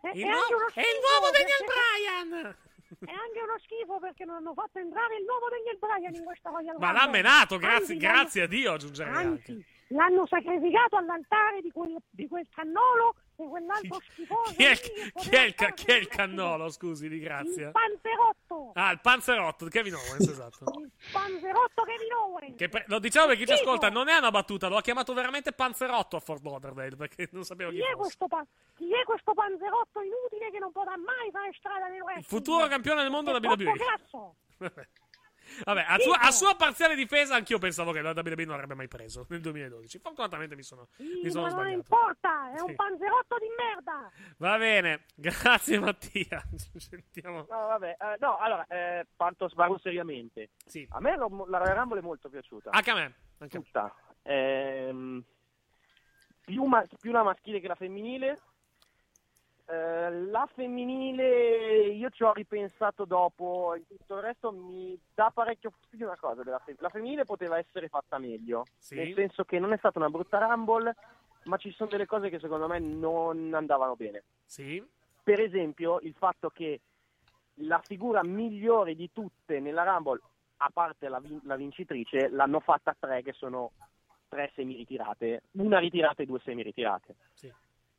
è, 0.00 0.10
Il 0.16 0.22
è 0.22 0.26
nuovo- 0.26 0.40
anche 0.42 0.54
uno 0.54 0.68
è 0.74 0.80
il 0.80 1.00
nuovo 1.00 1.30
Daniel 1.32 1.64
Bryan! 1.66 2.56
È 3.04 3.10
anche 3.10 3.40
uno 3.42 3.58
schifo 3.64 3.98
perché 3.98 4.24
non 4.24 4.36
hanno 4.36 4.54
fatto 4.54 4.78
entrare 4.78 5.16
il 5.16 5.24
nuovo 5.24 5.48
Daniel 5.48 5.78
Bryan 5.78 6.14
in 6.14 6.24
questa 6.24 6.50
Royal 6.50 6.76
Ma 6.78 6.92
l'ha 6.92 7.08
menato, 7.08 7.58
grazie, 7.58 7.94
Anzi, 7.94 7.96
grazie 7.96 8.42
a 8.42 8.46
Dio 8.46 8.72
aggiungerei 8.72 9.12
anche. 9.14 9.50
Anzi, 9.52 9.64
l'hanno 9.88 10.26
sacrificato 10.26 10.96
all'altare 10.96 11.60
di 11.60 11.70
quel, 11.72 11.96
di 12.10 12.28
quel 12.28 12.46
cannolo 12.54 13.16
quell'altro 13.36 14.00
schifoso 14.10 14.52
Chi 14.54 14.64
è, 14.64 14.70
il, 14.70 14.80
che 14.80 14.92
chi, 14.92 15.10
poteva 15.12 15.42
è 15.42 15.44
il, 15.46 15.54
ca- 15.54 15.64
fare 15.64 15.74
chi 15.74 15.86
è 15.86 15.94
il 15.94 16.00
il 16.02 16.08
cannolo? 16.08 16.70
Scusi, 16.70 17.08
di 17.08 17.18
grazia. 17.18 17.66
Il 17.66 17.72
panzerotto! 17.72 18.70
Ah, 18.74 18.90
il 18.92 19.00
panzerotto, 19.00 19.66
Kevin 19.66 19.94
Owens, 19.94 20.28
esatto. 20.28 20.64
Il 20.80 20.90
panzerotto 21.12 21.82
Kevin 21.82 22.12
Owens! 22.12 22.56
Che 22.56 22.68
pre- 22.68 22.84
lo 22.88 22.98
diciamo 22.98 23.26
per 23.28 23.36
chi 23.36 23.46
ci 23.46 23.52
ascolta, 23.52 23.88
non 23.90 24.08
è 24.08 24.16
una 24.16 24.30
battuta, 24.30 24.68
lo 24.68 24.76
ha 24.76 24.82
chiamato 24.82 25.12
veramente 25.14 25.52
panzerotto 25.52 26.16
a 26.16 26.20
Fort 26.20 26.42
Lauderdale 26.44 26.96
perché 26.96 27.28
non 27.32 27.44
sapevo 27.44 27.70
chi 27.70 27.76
Chi 27.76 27.82
è, 27.82 27.94
questo 27.96 28.26
pa- 28.28 28.46
chi 28.76 28.92
è 28.92 29.02
questo 29.04 29.32
panzerotto 29.34 30.00
inutile 30.00 30.50
che 30.50 30.58
non 30.58 30.72
potrà 30.72 30.96
mai 30.96 31.30
fare 31.30 31.52
strada 31.58 31.86
nel 31.88 32.00
wrestling? 32.00 32.18
Il 32.18 32.24
futuro 32.24 32.66
campione 32.68 33.02
del 33.02 33.10
mondo 33.10 33.30
È 33.34 33.40
della 33.40 33.54
troppo 33.54 33.70
WWE. 33.70 33.84
grasso! 33.84 34.34
Vabbè, 34.58 34.88
a 35.64 35.98
sua, 35.98 36.18
a 36.20 36.30
sua 36.30 36.54
parziale 36.56 36.94
difesa, 36.94 37.34
anch'io 37.34 37.58
pensavo 37.58 37.92
che 37.92 38.00
la 38.00 38.10
WWE 38.10 38.44
non 38.44 38.54
avrebbe 38.54 38.74
mai 38.74 38.88
preso 38.88 39.26
nel 39.28 39.40
2012. 39.40 39.98
Fortunatamente 39.98 40.54
mi 40.56 40.62
sono, 40.62 40.88
Sì, 40.96 41.20
mi 41.22 41.30
sono 41.30 41.42
ma 41.46 41.48
non 41.50 41.58
sbagliato. 41.60 41.74
importa, 41.76 42.52
è 42.52 42.58
Sì. 42.58 42.64
un 42.64 42.74
panzerotto 42.74 43.38
di 43.38 43.46
merda! 43.56 44.10
Va 44.38 44.58
bene, 44.58 45.04
grazie 45.14 45.78
Mattia. 45.78 46.42
Sentiamo. 46.76 47.38
No, 47.48 47.66
vabbè, 47.66 47.96
eh, 48.00 48.16
no, 48.20 48.36
allora, 48.38 48.66
eh, 48.68 49.06
parto, 49.16 49.48
parlo 49.54 49.78
seriamente. 49.78 50.50
Sì. 50.66 50.86
A 50.90 51.00
me 51.00 51.16
lo- 51.16 51.46
la 51.48 51.58
Royal 51.58 51.76
Rumble 51.76 51.98
è 52.00 52.02
molto 52.02 52.28
piaciuta. 52.28 52.70
Anche 52.70 52.90
a 52.90 52.94
me. 52.94 53.14
Anche 53.38 53.56
a 53.56 53.60
me. 53.60 53.64
Tutta. 53.64 53.94
Ehm, 54.22 55.24
più, 56.44 56.64
ma- 56.64 56.84
più 57.00 57.12
la 57.12 57.22
maschile 57.22 57.60
che 57.60 57.68
la 57.68 57.74
femminile. 57.74 58.40
Eh, 59.66 60.10
la 60.26 60.46
femminile 60.54 61.86
io 61.86 62.10
ci 62.10 62.22
ho 62.22 62.32
ripensato 62.34 63.06
dopo, 63.06 63.74
in 63.76 63.86
tutto 63.86 64.16
il 64.16 64.20
resto 64.22 64.52
mi 64.52 64.98
dà 65.14 65.30
parecchio 65.32 65.70
fastidio 65.70 66.06
una 66.06 66.18
cosa, 66.18 66.42
della 66.42 66.58
fe- 66.58 66.74
la 66.80 66.90
femminile 66.90 67.24
poteva 67.24 67.56
essere 67.56 67.88
fatta 67.88 68.18
meglio, 68.18 68.64
Sì. 68.76 68.96
nel 68.96 69.14
senso 69.14 69.44
che 69.44 69.58
non 69.58 69.72
è 69.72 69.78
stata 69.78 69.98
una 69.98 70.10
brutta 70.10 70.38
Rumble, 70.38 70.94
ma 71.44 71.56
ci 71.56 71.70
sono 71.72 71.88
delle 71.88 72.04
cose 72.04 72.28
che 72.28 72.38
secondo 72.40 72.66
me 72.68 72.78
non 72.78 73.54
andavano 73.54 73.96
bene. 73.96 74.24
Sì. 74.44 74.84
Per 75.22 75.40
esempio 75.40 75.98
il 76.00 76.14
fatto 76.14 76.50
che 76.50 76.80
la 77.58 77.80
figura 77.82 78.22
migliore 78.22 78.94
di 78.94 79.10
tutte 79.12 79.60
nella 79.60 79.84
Rumble, 79.84 80.20
a 80.58 80.68
parte 80.70 81.08
la, 81.08 81.20
vin- 81.20 81.40
la 81.44 81.56
vincitrice, 81.56 82.28
l'hanno 82.28 82.60
fatta 82.60 82.94
tre 82.98 83.22
che 83.22 83.32
sono 83.32 83.72
tre 84.28 84.50
semi-ritirate, 84.54 85.42
una 85.52 85.78
ritirata 85.78 86.22
e 86.22 86.26
due 86.26 86.40
semi-ritirate. 86.40 87.14
Sì. 87.32 87.50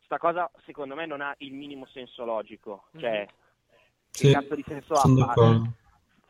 Sta 0.06 0.18
cosa 0.18 0.50
secondo 0.66 0.96
me 0.96 1.06
non 1.06 1.22
ha 1.22 1.34
il 1.40 1.54
minimo 1.54 1.88
senso 1.88 2.26
logico, 2.26 2.86
cioè 2.98 3.28
Sì, 4.12 4.28
che 4.28 4.34
cazzo 4.34 4.56
di 4.56 4.64
senso 4.68 4.94
ha 4.94 5.02
fare, 5.02 5.62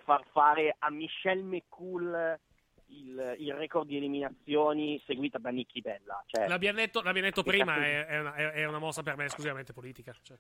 far 0.03 0.25
fare 0.31 0.75
a 0.79 0.89
Michelle 0.89 1.43
McCool 1.43 2.39
il, 2.87 3.35
il 3.39 3.53
record 3.53 3.87
di 3.87 3.97
eliminazioni 3.97 5.01
seguita 5.05 5.37
da 5.39 5.49
Nikki 5.49 5.81
Bella? 5.81 6.23
Cioè, 6.25 6.47
L'abbiamo 6.47 6.77
detto, 6.79 7.01
l'abbiamo 7.01 7.27
detto 7.27 7.43
prima, 7.43 7.75
è, 7.75 8.05
è 8.05 8.19
una, 8.19 8.33
è- 8.35 8.65
una 8.65 8.79
mossa 8.79 9.03
per 9.03 9.17
me 9.17 9.25
esclusivamente 9.25 9.73
politica. 9.73 10.15
Cioè, 10.21 10.37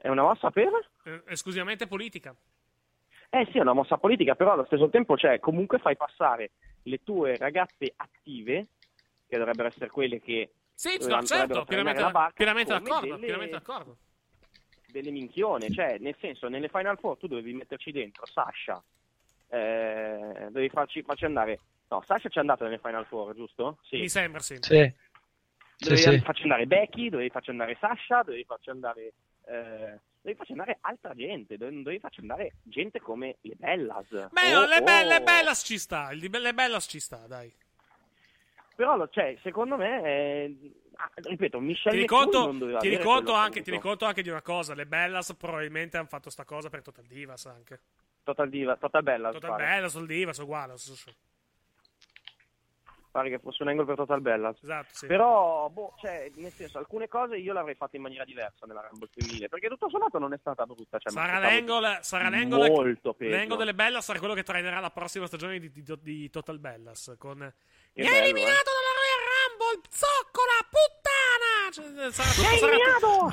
è 0.00 0.08
una 0.08 0.22
mossa 0.22 0.50
per? 0.50 0.88
è 1.02 1.20
esclusivamente 1.26 1.86
politica. 1.86 2.34
Eh 3.28 3.48
sì, 3.50 3.58
è 3.58 3.60
una 3.60 3.72
mossa 3.72 3.96
politica, 3.96 4.34
però 4.34 4.52
allo 4.52 4.64
stesso 4.66 4.88
tempo, 4.88 5.16
cioè, 5.16 5.40
comunque 5.40 5.78
fai 5.78 5.96
passare 5.96 6.52
le 6.84 7.02
tue 7.02 7.36
ragazze 7.36 7.92
attive, 7.96 8.68
che 9.26 9.36
dovrebbero 9.36 9.68
essere 9.68 9.88
quelle 9.88 10.20
che 10.20 10.50
Sì, 10.80 10.96
no, 11.08 11.22
certo, 11.24 11.64
pienamente, 11.64 12.10
barca, 12.10 12.32
pienamente 12.32 12.72
d'accordo, 12.72 13.04
delle- 13.04 13.18
pienamente 13.18 13.52
d'accordo. 13.58 13.98
delle 14.86 15.10
minchione, 15.10 15.70
cioè, 15.70 15.98
nel 15.98 16.16
senso, 16.18 16.48
nelle 16.48 16.70
Final 16.70 16.98
Four 16.98 17.18
tu 17.18 17.26
dovevi 17.26 17.52
metterci 17.52 17.92
dentro 17.92 18.24
Sasha, 18.24 18.82
eh, 19.48 20.46
dovevi 20.48 20.70
farci, 20.70 21.02
farci 21.02 21.26
andare, 21.26 21.58
no, 21.88 22.02
Sasha 22.06 22.30
ci 22.30 22.38
è 22.38 22.40
andata 22.40 22.64
nelle 22.64 22.78
Final 22.82 23.04
Four, 23.04 23.34
giusto? 23.34 23.76
Sì. 23.82 23.98
Mi 23.98 24.08
sembra, 24.08 24.40
sì. 24.40 24.56
Sì. 24.58 24.94
Dovevi 25.76 26.00
sì. 26.00 26.18
farci 26.20 26.42
andare 26.44 26.66
Becky, 26.66 27.10
dovevi 27.10 27.28
farci 27.28 27.50
andare 27.50 27.76
Sasha, 27.78 28.22
dovevi 28.22 28.44
farci 28.44 28.70
andare, 28.70 29.12
eh, 29.48 30.00
dovevi 30.22 30.34
farci 30.34 30.52
andare 30.52 30.78
altra 30.80 31.14
gente, 31.14 31.58
dove- 31.58 31.76
dovevi 31.82 32.00
farci 32.00 32.20
andare 32.20 32.54
gente 32.62 33.00
come 33.00 33.36
le 33.42 33.54
Bellas. 33.58 34.08
Beh, 34.30 34.56
o- 34.56 34.60
no, 34.60 34.66
le, 34.66 34.80
be- 34.80 35.04
o- 35.04 35.08
le 35.08 35.20
Bellas 35.20 35.62
ci 35.62 35.76
sta, 35.78 36.10
le 36.10 36.54
Bellas 36.54 36.86
ci 36.88 37.00
sta, 37.00 37.26
dai. 37.26 37.54
Però, 38.80 39.06
cioè, 39.08 39.36
secondo 39.42 39.76
me, 39.76 40.02
eh, 40.02 40.72
ah, 40.96 41.10
ripeto, 41.16 41.60
Michelle 41.60 41.98
Ti 42.00 42.06
doveva 42.06 42.78
ti, 42.78 42.96
quello 42.96 43.32
anche, 43.34 43.60
ti 43.60 43.70
riconto 43.70 44.06
anche 44.06 44.22
di 44.22 44.30
una 44.30 44.40
cosa, 44.40 44.72
le 44.72 44.86
Bellas 44.86 45.34
probabilmente 45.34 45.98
hanno 45.98 46.06
fatto 46.06 46.30
sta 46.30 46.46
cosa 46.46 46.70
per 46.70 46.80
Total 46.80 47.04
Divas 47.04 47.44
anche. 47.44 47.80
Total 48.22 48.48
Diva, 48.48 48.76
Total 48.76 49.02
Bella, 49.02 49.32
Total 49.32 49.50
pare. 49.50 49.64
Bellas, 49.64 49.92
Total 49.92 50.08
Divas, 50.08 50.38
uguale. 50.38 50.72
lo 50.72 50.78
stesso. 50.78 51.12
pare 53.10 53.28
che 53.28 53.38
fosse 53.38 53.62
un 53.64 53.68
angle 53.68 53.84
per 53.84 53.96
Total 53.96 54.20
Bella. 54.22 54.54
Esatto, 54.62 54.88
sì. 54.92 55.06
Però, 55.06 55.68
boh, 55.68 55.94
cioè, 56.00 56.30
nel 56.36 56.52
senso, 56.52 56.78
alcune 56.78 57.06
cose 57.06 57.36
io 57.36 57.52
le 57.52 57.58
avrei 57.58 57.74
fatte 57.74 57.96
in 57.96 58.02
maniera 58.02 58.24
diversa 58.24 58.64
nella 58.64 58.86
Rumble 58.88 59.08
femminile, 59.12 59.48
perché 59.50 59.68
tutto 59.68 59.90
sommato 59.90 60.18
non 60.18 60.32
è 60.32 60.38
stata 60.38 60.64
brutta. 60.64 60.98
Cioè, 60.98 61.12
Sarà 61.12 61.38
l'angle, 61.38 61.98
sarà 62.00 62.30
l'angle, 62.30 62.70
molto 62.70 63.12
peggio. 63.12 63.36
l'angle 63.36 63.56
delle 63.56 63.74
Bellas 63.74 64.04
sarà 64.06 64.18
quello 64.18 64.32
che 64.32 64.42
trainerà 64.42 64.80
la 64.80 64.90
prossima 64.90 65.26
stagione 65.26 65.58
di, 65.58 65.70
di- 65.70 65.84
di 66.00 66.30
Total 66.30 66.58
Bellas. 66.58 67.16
Con... 67.18 67.52
Che 67.92 68.02
Mi 68.02 68.06
hai 68.06 68.12
bello, 68.12 68.24
eliminato 68.24 68.69
Rumble, 69.70 69.88
zoccola, 69.90 70.58
puttana! 70.70 71.70
Cioè, 71.70 72.12
sarà 72.12 72.28
Sei 72.30 72.58
sarà 72.58 72.76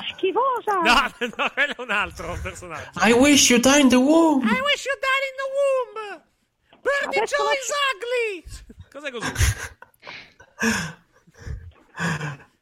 schifosa! 0.10 0.74
No, 0.74 1.28
no, 1.36 1.52
quello 1.54 1.74
è 1.74 1.82
un 1.82 1.92
altro 1.92 2.38
personaggio. 2.42 3.00
I 3.04 3.12
wish 3.14 3.50
you 3.50 3.60
died 3.60 3.82
in 3.82 3.90
the 3.90 3.96
womb. 3.96 4.44
I 4.44 4.62
wish 4.62 4.86
you 4.86 4.96
died 5.00 5.24
in 5.30 5.36
the 5.38 5.50
womb! 5.58 6.22
Birdie 6.82 7.20
Adesso 7.20 7.36
Joe 7.36 7.54
is 7.54 7.72
ugly! 7.94 8.44
Cos'è 8.92 9.12
così? 9.12 9.32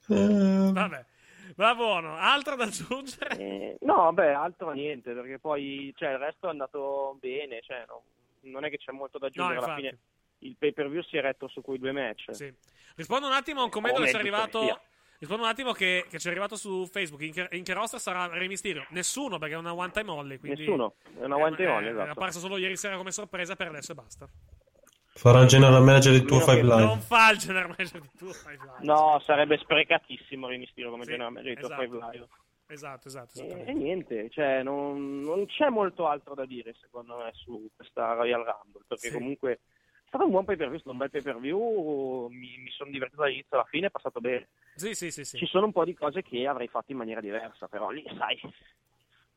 Vabbè, 0.08 1.06
va 1.56 1.76
buono. 1.76 2.16
Altro 2.18 2.56
da 2.56 2.64
aggiungere? 2.64 3.38
Eh, 3.38 3.78
no, 3.82 3.96
vabbè, 3.96 4.28
altro 4.32 4.72
niente, 4.72 5.14
perché 5.14 5.40
poi 5.40 5.94
cioè, 5.96 6.12
il 6.12 6.18
resto 6.20 6.48
è 6.48 6.50
andato 6.52 7.18
bene, 7.20 7.62
cioè, 7.62 7.84
no- 7.88 8.04
non 8.42 8.64
è 8.64 8.70
che 8.70 8.78
c'è 8.78 8.92
molto 8.92 9.18
da 9.18 9.28
aggiungere, 9.28 9.60
No, 9.60 9.66
alla 9.66 9.76
fine 9.76 9.98
il 10.40 10.56
pay 10.58 10.74
per 10.74 10.90
view 10.90 11.02
si 11.04 11.18
è 11.18 11.22
retto 11.22 11.48
su 11.48 11.62
quei 11.62 11.78
due 11.80 11.92
match. 11.92 12.34
Sì. 12.34 12.54
Rispondo 12.96 13.28
un 13.28 13.34
attimo 13.34 13.62
a 13.62 13.64
un 13.64 13.70
commento 13.70 14.00
Come 14.00 14.12
che 14.12 14.18
ci 14.18 14.24
è 14.24 14.28
arrivato. 14.28 14.80
Rispondo 15.18 15.44
un 15.44 15.50
attimo 15.50 15.72
che, 15.72 16.06
che 16.10 16.20
ci 16.20 16.28
è 16.28 16.30
arrivato 16.32 16.56
su 16.58 16.86
Facebook. 16.88 17.22
In 17.24 17.32
che, 17.32 17.48
in 17.52 17.64
che 17.64 17.74
roster 17.74 18.00
sarà 18.00 18.28
Re 18.28 18.48
Mysterio? 18.48 18.86
Nessuno, 18.90 19.38
perché 19.38 19.56
è 19.56 19.58
una 19.58 19.74
one 19.74 19.92
time 19.92 20.12
only. 20.12 20.38
Quindi 20.38 20.60
Nessuno, 20.60 20.96
è 21.18 21.24
una 21.24 21.38
one 21.38 21.56
time 21.56 21.70
only, 21.70 21.88
È 21.88 21.92
esatto. 21.92 22.12
apparso 22.12 22.40
solo 22.40 22.58
ieri 22.58 22.76
sera 22.76 22.98
come 22.98 23.12
sorpresa 23.12 23.56
per 23.56 23.68
adesso 23.68 23.94
e 23.94 23.96
basta. 23.96 24.28
Farà 25.18 25.40
il 25.42 25.48
general 25.48 25.82
manager 25.82 26.12
di 26.12 26.26
Tour 26.26 26.42
Meno 26.46 26.52
5 26.52 26.56
che- 26.56 26.62
Live. 26.76 26.86
Non 26.86 27.00
fa 27.00 27.32
il 27.32 27.38
general 27.38 27.68
manager 27.70 28.02
di 28.02 28.10
Tour 28.18 28.34
Five 28.36 28.58
Live. 28.58 28.78
No, 28.86 29.22
sarebbe 29.24 29.58
sprecatissimo 29.58 30.48
Re 30.50 30.58
Mysterio 30.58 30.90
come 30.92 31.04
Sì, 31.06 31.12
general 31.12 31.32
manager 31.32 31.56
di 31.56 31.62
Top 31.62 31.72
esatto. 31.72 31.84
5 31.90 32.10
Live. 32.12 32.28
Esatto, 32.68 33.08
esatto. 33.08 33.42
E, 33.42 33.64
e 33.68 33.74
niente, 33.74 34.30
cioè, 34.32 34.64
non, 34.64 35.22
non 35.22 35.46
c'è 35.46 35.70
molto 35.70 36.08
altro 36.08 36.34
da 36.34 36.46
dire 36.46 36.76
secondo 36.82 37.16
me 37.18 37.30
su 37.34 37.70
questa 37.76 38.14
Royal 38.14 38.44
Rumble, 38.44 38.84
perché 38.88 39.08
Sì. 39.08 39.14
comunque 39.14 39.52
è 39.54 39.60
stato 40.16 40.26
un 40.26 40.32
buon 40.32 40.46
pay 40.46 40.56
per 40.56 40.70
view, 40.70 40.82
un 40.86 40.98
bel 40.98 41.10
pay 41.10 41.22
per 41.22 41.40
view, 41.40 42.28
mi, 42.30 42.58
mi 42.58 42.70
sono 42.72 42.90
divertito 42.92 43.22
dall'inizio 43.22 43.56
alla 43.58 43.66
fine, 43.70 43.88
è 43.88 43.92
passato 43.92 44.20
bene. 44.20 44.50
Sì, 44.76 44.94
sì, 44.96 45.12
sì, 45.12 45.24
sì. 45.24 45.38
Ci 45.38 45.46
sono 45.46 45.66
un 45.66 45.72
po' 45.72 45.86
di 45.86 45.94
cose 45.94 46.22
che 46.22 46.48
avrei 46.48 46.68
fatto 46.68 46.92
in 46.92 46.98
maniera 46.98 47.22
diversa, 47.22 47.68
però 47.68 47.90
lì, 47.90 48.04
sai, 48.18 48.40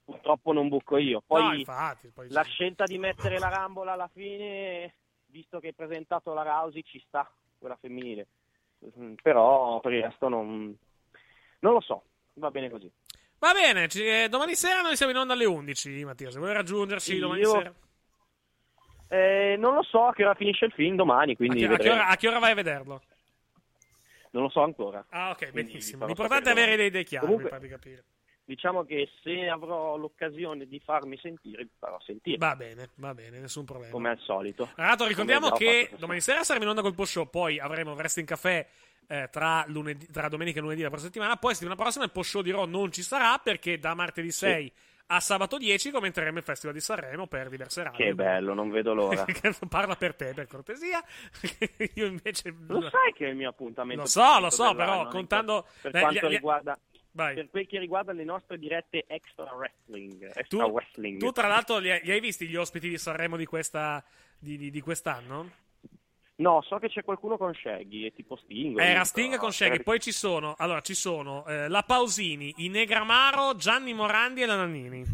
purtroppo 0.04 0.52
non 0.52 0.68
buco 0.68 0.96
io. 0.96 1.22
Poi 1.24 1.42
No, 1.42 1.52
infatti, 1.54 2.08
poi 2.08 2.28
la 2.30 2.42
sì. 2.44 2.50
scelta 2.50 2.84
di 2.84 2.98
mettere 2.98 3.38
la 3.38 3.48
Rumble 3.48 3.90
alla 3.90 4.10
fine, 4.12 4.94
visto 5.26 5.60
che 5.60 5.68
hai 5.68 5.74
presentato 5.74 6.32
la 6.32 6.42
Rousey, 6.42 6.82
ci 6.82 7.02
sta, 7.06 7.30
quella 7.58 7.76
femminile. 7.76 8.26
Mm, 8.98 9.14
Però 9.22 9.80
per 9.80 9.92
il 9.92 10.02
resto 10.02 10.28
non, 10.28 10.76
non 11.60 11.72
lo 11.72 11.80
so, 11.80 12.04
va 12.34 12.50
bene 12.50 12.70
così. 12.70 12.90
Va 13.40 13.52
bene, 13.52 13.86
ci- 13.88 14.04
eh, 14.04 14.28
domani 14.28 14.54
sera 14.56 14.80
noi 14.82 14.96
siamo 14.96 15.12
in 15.12 15.18
onda 15.18 15.34
alle 15.34 15.44
11, 15.44 16.04
Mattia. 16.04 16.30
Se 16.30 16.38
vuoi 16.38 16.52
raggiungerci 16.52 17.18
domani 17.18 17.40
io- 17.42 17.50
sera. 17.50 17.74
Eh, 19.08 19.56
non 19.58 19.74
lo 19.74 19.82
so 19.82 20.04
a 20.06 20.12
che 20.12 20.24
ora 20.24 20.34
finisce 20.34 20.66
il 20.66 20.72
film 20.72 20.96
domani, 20.96 21.32
A 21.32 21.36
quindi 21.36 21.60
che, 21.66 21.72
a 21.72 21.76
che 21.78 21.90
ora, 21.90 22.08
a 22.08 22.16
che 22.16 22.28
ora 22.28 22.38
vai 22.38 22.52
a 22.52 22.54
vederlo? 22.54 23.02
non 24.30 24.42
lo 24.42 24.48
so 24.50 24.62
ancora. 24.62 25.04
Ah, 25.10 25.30
ok, 25.30 25.50
benissimo. 25.52 26.04
L'importante 26.06 26.50
è 26.50 26.52
avere 26.52 26.76
dei 26.76 26.86
idee 26.88 27.04
chiare, 27.04 27.24
Comunque- 27.24 27.44
mi 27.50 27.56
pare 27.56 27.62
di 27.66 27.72
capire. 27.72 28.04
Diciamo 28.44 28.84
che 28.84 29.08
se 29.22 29.46
avrò 29.46 29.96
l'occasione 29.96 30.66
di 30.66 30.80
farmi 30.82 31.18
sentire, 31.18 31.64
vi 31.64 31.70
farò 31.78 32.00
sentire, 32.00 32.38
Va 32.38 32.56
bene, 32.56 32.88
va 32.94 33.12
bene, 33.14 33.40
nessun 33.40 33.64
problema. 33.66 33.90
come 33.92 34.08
al 34.10 34.18
solito. 34.20 34.70
Tra 34.74 34.86
l'altro 34.86 35.06
ricordiamo 35.06 35.50
che 35.50 35.90
domani 35.98 36.20
sera 36.22 36.42
saremo 36.44 36.64
in 36.64 36.70
onda 36.70 36.80
col 36.82 36.94
post 36.94 37.12
show, 37.12 37.28
poi 37.28 37.58
avremo 37.58 37.92
Wrestling 37.92 38.26
Café 38.26 38.66
eh, 39.06 39.28
tra, 39.30 39.64
lunedì- 39.68 40.06
tra 40.10 40.28
domenica 40.28 40.58
e 40.58 40.62
lunedì 40.62 40.80
la 40.80 40.88
prossima 40.88 41.10
settimana, 41.10 41.36
poi 41.36 41.52
settimana 41.52 41.76
prossima 41.76 42.04
il 42.04 42.10
post 42.10 42.30
show 42.30 42.40
di 42.42 42.50
Raw 42.50 42.64
non 42.64 42.90
ci 42.90 43.02
sarà 43.02 43.36
perché 43.38 43.78
da 43.78 43.92
martedì 43.94 44.30
6 44.30 44.72
a 45.10 45.20
sabato 45.20 45.56
10 45.56 45.90
commenteremo 45.90 46.38
il 46.38 46.44
Festival 46.44 46.74
di 46.74 46.80
Sanremo 46.82 47.26
per 47.26 47.48
diverse 47.48 47.82
radio. 47.82 48.04
Che 48.04 48.14
bello, 48.14 48.52
non 48.52 48.70
vedo 48.70 48.92
l'ora. 48.92 49.24
Parla 49.68 49.96
per 49.96 50.14
te, 50.14 50.34
per 50.34 50.46
cortesia. 50.46 51.02
Io 51.94 52.06
invece... 52.06 52.54
Lo 52.66 52.82
sai 52.82 53.12
che 53.14 53.26
è 53.26 53.28
il 53.30 53.36
mio 53.36 53.48
appuntamento 53.48 54.02
Lo 54.02 54.08
so, 54.08 54.38
lo 54.38 54.50
so, 54.50 54.74
però 54.74 55.08
contando... 55.08 55.66
Per 55.80 55.94
eh, 55.96 56.00
quanto 56.00 56.28
gli- 56.28 56.32
riguarda... 56.32 56.78
Vai. 57.12 57.34
Per 57.34 57.48
quel 57.50 57.66
che 57.66 57.78
riguarda 57.78 58.12
le 58.12 58.22
nostre 58.22 58.58
dirette 58.58 59.04
extra 59.08 59.50
wrestling. 59.54 60.24
Extra 60.24 60.44
Tu, 60.46 60.58
wrestling. 60.70 61.18
tu, 61.18 61.32
tra 61.32 61.48
l'altro 61.48 61.78
li 61.78 61.90
hai, 61.90 62.00
li 62.04 62.12
hai 62.12 62.20
visti 62.20 62.46
gli 62.46 62.54
ospiti 62.54 62.88
di 62.88 62.98
Sanremo 62.98 63.36
di, 63.36 63.46
questa, 63.46 64.04
di, 64.38 64.56
di- 64.56 64.70
di 64.70 64.80
quest'anno? 64.80 65.50
No, 66.40 66.62
so 66.62 66.78
che 66.78 66.88
c'è 66.88 67.02
qualcuno 67.02 67.36
con 67.36 67.52
Shaggy, 67.52 68.06
è 68.06 68.12
tipo 68.12 68.36
Sting. 68.36 68.78
Era 68.78 68.92
dico, 68.92 69.04
Sting 69.04 69.36
con 69.38 69.52
Shaggy. 69.52 69.82
Poi 69.82 69.98
ci 69.98 70.12
sono, 70.12 70.54
allora, 70.56 70.80
ci 70.82 70.94
sono 70.94 71.44
eh, 71.46 71.66
la 71.66 71.82
Pausini, 71.82 72.54
i 72.58 72.68
Negramaro, 72.68 73.56
Gianni 73.56 73.92
Morandi 73.92 74.42
e 74.42 74.46
la 74.46 74.54
Nannini. 74.54 75.04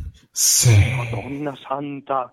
Madonna 0.96 1.56
santa. 1.66 2.30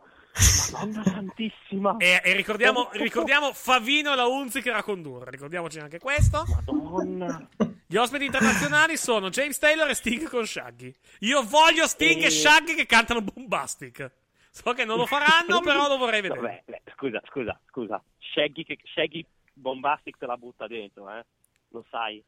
Madonna 0.74 1.04
santissima. 1.06 1.96
E, 1.98 2.20
e 2.22 2.34
ricordiamo, 2.34 2.90
ricordiamo 2.92 3.54
Favino 3.54 4.12
e 4.12 4.16
la 4.18 4.26
Unziker 4.28 4.76
a 4.76 4.84
condurre. 4.84 5.32
Ricordiamoci 5.32 5.80
anche 5.80 6.00
questo. 6.00 6.44
Madonna. 6.66 7.48
Gli 7.88 7.96
ospiti 7.96 8.26
internazionali 8.26 8.98
sono 8.98 9.30
James 9.30 9.58
Taylor 9.58 9.90
e 9.90 9.94
Sting 9.94 10.28
con 10.28 10.46
Shaggy. 10.46 10.94
Io 11.20 11.44
voglio 11.44 11.88
Sting 11.88 12.24
e, 12.24 12.26
E- 12.26 12.30
Shaggy 12.30 12.76
che 12.76 12.86
cantano 12.86 13.22
Bombastic. 13.22 14.20
So 14.52 14.74
che 14.74 14.86
non 14.86 14.98
lo 14.98 15.06
faranno, 15.06 15.60
però 15.64 15.88
lo 15.88 15.98
vorrei 15.98 16.22
vedere. 16.22 16.42
Vabbè, 16.42 16.64
beh, 16.66 16.82
scusa, 16.96 17.22
scusa, 17.30 17.60
scusa. 17.70 18.04
Shaggy, 18.20 18.64
che, 18.64 18.78
Shaggy 18.84 19.26
Bombastic 19.54 20.18
te 20.18 20.26
la 20.26 20.38
butta 20.38 20.68
dentro, 20.68 21.10
eh? 21.10 21.26
Lo 21.70 21.86
sai. 21.90 22.24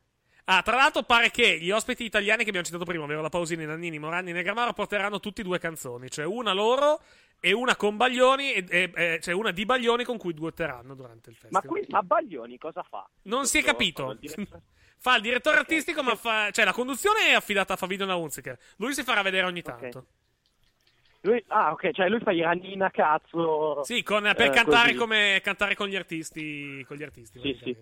Ah, 0.45 0.61
tra 0.61 0.75
l'altro 0.75 1.03
pare 1.03 1.31
che 1.31 1.59
gli 1.59 1.71
ospiti 1.71 2.03
italiani 2.03 2.43
che 2.43 2.49
abbiamo 2.49 2.65
citato 2.65 2.83
prima, 2.85 3.03
ovvero 3.03 3.21
la 3.21 3.29
Pausini, 3.29 3.65
Nannini, 3.65 3.99
Morandi 3.99 4.31
e 4.31 4.33
Negramaro, 4.33 4.73
porteranno 4.73 5.19
tutti 5.19 5.41
due 5.41 5.57
canzoni, 5.59 6.09
cioè 6.09 6.25
una 6.25 6.51
loro 6.53 7.01
e 7.39 7.53
una 7.53 7.75
con 7.75 7.95
Baglioni, 7.97 8.53
e, 8.53 8.65
e- 8.69 8.91
e- 8.93 9.19
cioè 9.21 9.33
una 9.33 9.51
di 9.51 9.65
Baglioni 9.65 10.03
con 10.03 10.17
cui 10.17 10.33
duetteranno 10.33 10.95
durante 10.95 11.29
il 11.29 11.37
Ma, 11.49 11.61
festival. 11.61 11.65
qui, 11.65 11.85
ma 11.91 12.03
Baglioni 12.03 12.57
cosa 12.57 12.83
fa? 12.83 13.07
Non 13.23 13.45
si 13.45 13.59
è 13.59 13.63
capito. 13.63 14.17
Fa 15.03 15.17
il 15.17 15.21
direttore 15.21 15.57
artistico, 15.57 16.01
ma 16.01 16.15
fa. 16.15 16.49
Cioè, 16.49 16.63
la 16.63 16.71
conduzione 16.71 17.25
è 17.25 17.33
affidata 17.33 17.73
a 17.73 17.75
Favino 17.75 18.05
Naunziker. 18.05 18.57
Lui 18.77 18.93
si 18.93 19.03
farà 19.03 19.21
vedere 19.21 19.45
ogni 19.45 19.61
tanto. 19.61 20.05
Lui, 21.25 21.41
ah, 21.47 21.71
ok, 21.71 21.91
cioè 21.91 22.09
lui 22.09 22.19
fa 22.19 22.31
i 22.31 22.41
ranina 22.41 22.89
cazzo. 22.91 23.81
Sì, 23.83 24.03
con- 24.03 24.23
per 24.35 24.47
eh, 24.47 24.49
cantare, 24.49 24.93
come, 24.93 25.39
cantare 25.41 25.73
con 25.73 25.87
gli 25.87 25.95
artisti. 25.95 26.83
Con 26.85 26.97
gli 26.97 27.03
artisti, 27.03 27.39
Sì, 27.39 27.57
sì. 27.63 27.77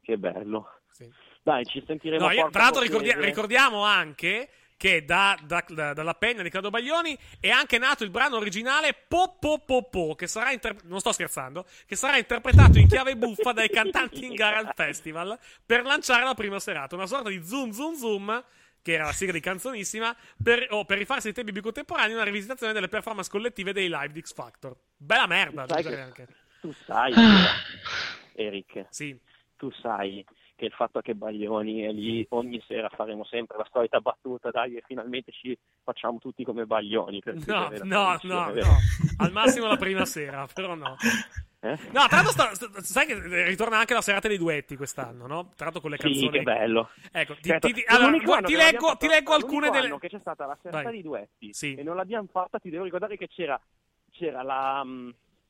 Che 0.00 0.16
bello. 0.16 0.80
Sì. 0.90 1.10
Dai, 1.42 1.64
ci 1.66 1.82
sentiremo 1.86 2.26
No, 2.26 2.32
io- 2.32 2.48
tra 2.50 2.62
l'altro 2.62 2.80
ricordia- 2.80 3.20
ricordiamo 3.20 3.82
anche 3.84 4.48
che 4.78 5.04
da- 5.04 5.38
da- 5.42 5.64
da- 5.68 5.92
dalla 5.92 6.14
penna 6.14 6.42
di 6.42 6.48
Claudio 6.50 6.70
Baglioni 6.70 7.16
è 7.40 7.50
anche 7.50 7.76
nato 7.78 8.02
il 8.04 8.10
brano 8.10 8.36
originale 8.36 8.94
Po 9.08 9.36
Po 9.38 9.58
Po 9.58 9.82
Po, 9.90 10.14
che 10.14 10.26
sarà 10.26 10.52
inter- 10.52 10.82
non 10.84 11.00
sto 11.00 11.12
scherzando, 11.12 11.66
che 11.86 11.96
sarà 11.96 12.16
interpretato 12.16 12.78
in 12.78 12.86
chiave 12.88 13.16
buffa 13.16 13.52
dai 13.52 13.68
cantanti 13.68 14.24
in 14.24 14.34
gara 14.34 14.58
al 14.58 14.72
festival 14.74 15.38
per 15.64 15.82
lanciare 15.84 16.24
la 16.24 16.34
prima 16.34 16.58
serata, 16.60 16.94
una 16.94 17.06
sorta 17.06 17.28
di 17.28 17.42
zoom 17.44 17.70
zoom 17.72 17.94
zoom 17.94 18.44
che 18.86 18.92
era 18.92 19.06
la 19.06 19.12
sigla 19.12 19.32
di 19.32 19.40
canzonissima, 19.40 20.14
per, 20.40 20.68
o 20.70 20.84
per 20.84 20.98
rifarsi 20.98 21.26
ai 21.26 21.32
tempi 21.34 21.50
più 21.50 21.60
contemporanei, 21.60 22.14
una 22.14 22.22
rivisitazione 22.22 22.72
delle 22.72 22.86
performance 22.86 23.28
collettive 23.28 23.72
dei 23.72 23.88
live 23.88 24.12
di 24.12 24.20
X 24.20 24.32
Factor. 24.32 24.76
Bella 24.96 25.26
merda, 25.26 25.66
Sai 25.66 25.78
aggiungerei 25.80 26.12
che- 26.12 26.22
anche. 26.22 26.34
Tu 26.60 26.72
sai, 26.84 27.12
Eric, 28.34 28.86
Sì. 28.90 29.18
tu 29.56 29.70
sai 29.72 30.24
che 30.54 30.66
il 30.66 30.72
fatto 30.72 31.00
che 31.00 31.14
Baglioni 31.16 31.80
è 31.82 31.90
lì 31.92 32.24
ogni 32.30 32.62
sera 32.66 32.88
faremo 32.88 33.24
sempre 33.24 33.56
la 33.58 33.66
solita 33.72 34.00
battuta, 34.00 34.50
dai, 34.50 34.76
e 34.76 34.82
finalmente 34.86 35.32
ci 35.32 35.58
facciamo 35.82 36.18
tutti 36.18 36.44
come 36.44 36.64
Baglioni. 36.64 37.20
per 37.20 37.34
No, 37.44 37.68
no, 37.82 38.18
no, 38.22 38.52
no. 38.52 38.76
Al 39.18 39.32
massimo 39.32 39.66
la 39.66 39.76
prima 39.76 40.04
sera, 40.04 40.46
però 40.52 40.74
no. 40.76 40.96
Eh? 41.60 41.70
No, 41.92 42.06
tra 42.06 42.22
l'altro, 42.22 42.30
sta- 42.30 42.54
sta- 42.54 42.82
sai 42.82 43.06
che 43.06 43.44
ritorna 43.46 43.78
anche 43.78 43.94
la 43.94 44.00
serata 44.00 44.28
dei 44.28 44.38
duetti 44.38 44.76
quest'anno, 44.76 45.26
no? 45.26 45.52
Tra 45.56 45.64
l'altro 45.64 45.80
con 45.80 45.90
le 45.90 45.96
Sì, 45.96 46.02
canzoni. 46.04 46.30
che 46.30 46.42
bello. 46.42 46.90
Ecco, 47.10 47.34
ti, 47.34 47.48
Certo, 47.48 47.66
ti- 47.68 47.72
ti- 47.74 47.84
allora, 47.86 48.06
anno 48.08 48.18
ti 48.46 48.54
leggo, 48.54 48.86
fatto- 48.88 49.06
leggo 49.06 49.32
alcune 49.34 49.70
delle. 49.70 49.98
che 49.98 50.08
c'è 50.08 50.18
stata 50.20 50.46
la 50.46 50.56
serata 50.62 50.84
Vai. 50.84 50.96
di 50.96 51.02
duetti 51.02 51.52
Sì. 51.52 51.74
e 51.74 51.82
non 51.82 51.96
l'abbiamo 51.96 52.28
fatta, 52.30 52.58
ti 52.58 52.70
devo 52.70 52.84
ricordare 52.84 53.16
che 53.16 53.26
c'era, 53.28 53.60
c'era 54.10 54.42
la. 54.42 54.84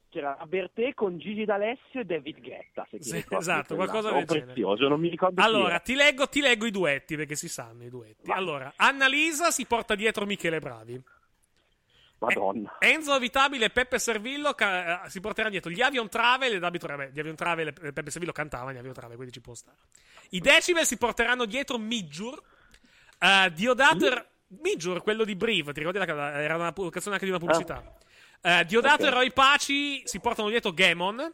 C'era 0.09 0.37
la 0.39 0.47
Bertè 0.47 0.95
con 0.95 1.19
Gigi 1.19 1.45
D'Alessio 1.45 2.01
e 2.01 2.05
David 2.05 2.41
Guetta. 2.41 2.87
Se 2.89 3.03
Sì, 3.03 3.23
esatto, 3.29 3.75
qualcosa 3.75 4.13
del 4.13 4.25
genere. 4.25 4.47
prezioso, 4.47 4.89
non 4.89 5.01
mi 5.01 5.09
ricordo 5.09 5.43
Allora, 5.43 5.81
ti 5.81 5.95
leggo, 5.95 6.29
ti 6.29 6.41
leggo 6.41 6.65
i 6.65 6.71
duetti 6.71 7.17
perché 7.17 7.35
si 7.35 7.49
sanno 7.49 7.83
i 7.85 7.91
duetti. 7.91 8.31
Allora, 8.31 8.73
Annalisa 8.77 9.51
si 9.51 9.67
porta 9.67 9.95
dietro 9.97 10.25
Michele 10.25 10.61
Bravi. 10.61 11.03
Madonna. 12.19 12.77
E- 12.79 12.89
Enzo 12.89 13.19
Vitabile 13.19 13.67
e 13.67 13.71
Peppe 13.71 13.99
Servillo 13.99 14.55
ca- 14.55 15.05
eh, 15.05 15.11
si 15.11 15.21
porteranno 15.21 15.51
dietro 15.53 15.71
gli 15.71 15.83
Avion 15.83 16.09
Travel 16.09 16.55
e 16.55 16.59
Dabito 16.59 16.87
vabbè, 16.87 17.11
gli 17.13 17.19
Avion 17.21 17.37
Travel 17.37 17.69
e 17.69 17.73
Peppe 17.93 18.11
Servillo 18.11 18.33
cantavano 18.33 18.73
gli 18.73 18.79
Avion 18.79 18.95
Travel, 18.95 19.15
quindi 19.17 19.33
ci 19.35 19.41
può 19.41 19.55
stare. 19.55 19.77
I 20.31 20.41
Decibel 20.41 20.85
si 20.87 20.97
porteranno 20.97 21.45
dietro 21.45 21.79
Mijur, 21.79 22.43
eh, 23.19 23.53
Diodato 23.55 24.07
e- 24.11 24.25
Mijur, 24.63 25.03
quello 25.03 25.25
di 25.25 25.37
Brive, 25.37 25.73
ti 25.73 25.81
ricordi? 25.81 25.99
La, 25.99 26.41
era 26.41 26.57
una 26.57 26.73
canzone 26.73 27.15
anche 27.15 27.25
di 27.25 27.31
una 27.31 27.39
pubblicità. 27.41 27.83
Eh, 28.43 28.65
Diodato 28.65 29.03
Ok. 29.03 29.09
e 29.09 29.11
Roy 29.15 29.33
Paci 29.33 30.03
si 30.07 30.21
portano 30.21 30.49
dietro 30.49 30.73
Gamon, 30.73 31.33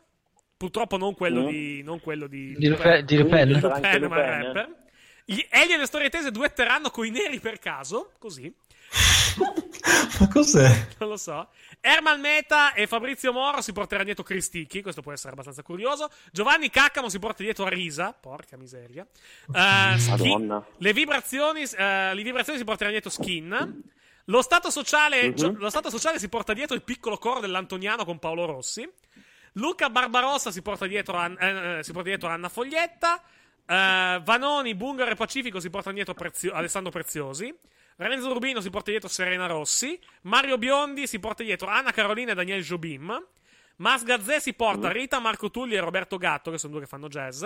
purtroppo 0.57 0.97
non 0.97 1.15
quello 1.15 1.43
Mm. 1.43 1.49
di... 1.49 1.83
Non 1.83 2.01
quello 2.01 2.27
di, 2.27 2.55
Di 2.57 2.69
Lupin. 2.69 3.05
Di 3.05 3.17
Lupin, 3.19 3.31
ma 3.31 3.41
il 3.41 3.61
rapper. 3.61 4.81
Gli 5.25 5.45
Elio 5.51 5.75
e 5.75 5.79
le 5.79 5.87
storie 5.87 6.09
tese 6.11 6.31
duetteranno 6.31 6.91
con 6.91 7.07
i 7.07 7.11
neri 7.11 7.39
per 7.39 7.59
caso, 7.59 8.13
così. 8.19 8.53
Ma 10.21 10.29
cos'è? 10.29 10.87
Non 10.99 11.09
lo 11.11 11.17
so. 11.17 11.49
Ermal 11.81 12.21
Meta 12.21 12.73
e 12.75 12.87
Fabrizio 12.87 13.33
Moro 13.33 13.61
si 13.61 13.73
porteranno 13.73 14.05
dietro 14.07 14.23
Cristicchi. 14.25 14.83
Questo 14.83 15.03
può 15.03 15.13
essere 15.13 15.33
abbastanza 15.33 15.63
curioso. 15.63 16.09
Giovanni 16.31 16.71
Caccamo 16.71 17.09
si 17.09 17.19
porta 17.19 17.43
dietro 17.43 17.65
a 17.65 17.69
Risa. 17.69 18.13
Porca 18.13 18.57
miseria. 18.57 19.07
Eh, 19.53 19.99
Skin- 19.99 20.11
Madonna. 20.11 20.65
le, 20.79 20.93
vibrazioni, 20.93 21.63
eh, 21.63 22.15
le 22.15 22.23
vibrazioni 22.23 22.59
si 22.59 22.65
porteranno 22.65 22.93
dietro 22.99 23.11
Skin. 23.11 23.83
Lo 24.27 24.43
stato, 24.43 24.71
sociale, 24.71 25.29
Mhm. 25.29 25.35
Gio- 25.35 25.55
lo 25.57 25.69
stato 25.71 25.91
sociale 25.91 26.19
si 26.19 26.29
porta 26.29 26.53
dietro 26.53 26.77
il 26.77 26.83
piccolo 26.83 27.19
coro 27.19 27.41
dell'Antoniano 27.41 28.05
con 28.05 28.19
Paolo 28.19 28.45
Rossi. 28.45 28.89
Luca 29.55 29.91
Barbarossa 29.91 30.51
si 30.51 30.63
porta 30.63 30.87
dietro, 30.87 31.17
An- 31.17 31.37
eh, 31.41 31.79
eh, 31.79 31.83
si 31.83 31.93
porta 31.93 32.09
dietro 32.09 32.29
Anna 32.29 32.49
Foglietta. 32.49 33.21
Eh, 33.67 34.21
Vanoni, 34.25 34.75
Bungaro 34.75 35.11
e 35.11 35.15
Pacifico 35.17 35.59
si 35.61 35.69
portano 35.71 35.95
dietro 35.97 36.15
Prezio- 36.15 36.53
Alessandro 36.53 36.91
Preziosi. 36.93 37.53
Renzo 38.03 38.33
Rubino 38.33 38.61
si 38.61 38.71
porta 38.71 38.91
dietro 38.91 39.09
Serena 39.09 39.47
Rossi. 39.47 39.99
Mario 40.23 40.59
Biondi 40.59 41.07
si 41.07 41.19
porta 41.19 41.43
dietro 41.43 41.69
Anna 41.69 41.91
Carolina 41.93 42.33
e 42.33 42.35
Daniel 42.35 42.63
Jobim. 42.63 43.27
Mas 43.77 44.05
Gazzè 44.05 44.39
si 44.39 44.55
porta 44.55 44.91
Rita, 44.93 45.19
Marco 45.19 45.51
Tulli 45.51 45.75
e 45.75 45.81
Roberto 45.81 46.17
Gatto, 46.19 46.51
che 46.51 46.59
sono 46.59 46.73
due 46.73 46.83
che 46.83 46.87
fanno 46.89 47.09
jazz. 47.09 47.45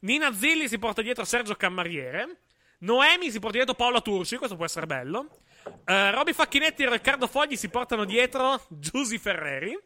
Nina 0.00 0.32
Zilli 0.32 0.68
si 0.68 0.78
porta 0.78 1.02
dietro 1.02 1.24
Sergio 1.24 1.54
Cammariere. 1.54 2.38
Noemi 2.78 3.30
si 3.30 3.38
porta 3.38 3.56
dietro 3.56 3.74
Paola 3.74 4.00
Turci, 4.00 4.36
questo 4.36 4.56
può 4.56 4.66
essere 4.66 4.86
bello. 4.86 5.28
Eh, 5.86 6.10
Roby 6.10 6.32
Facchinetti 6.34 6.82
e 6.82 6.90
Riccardo 6.90 7.26
Fogli 7.26 7.56
si 7.56 7.70
portano 7.70 8.04
dietro 8.04 8.60
Giusy 8.68 9.16
Ferreri. 9.18 9.76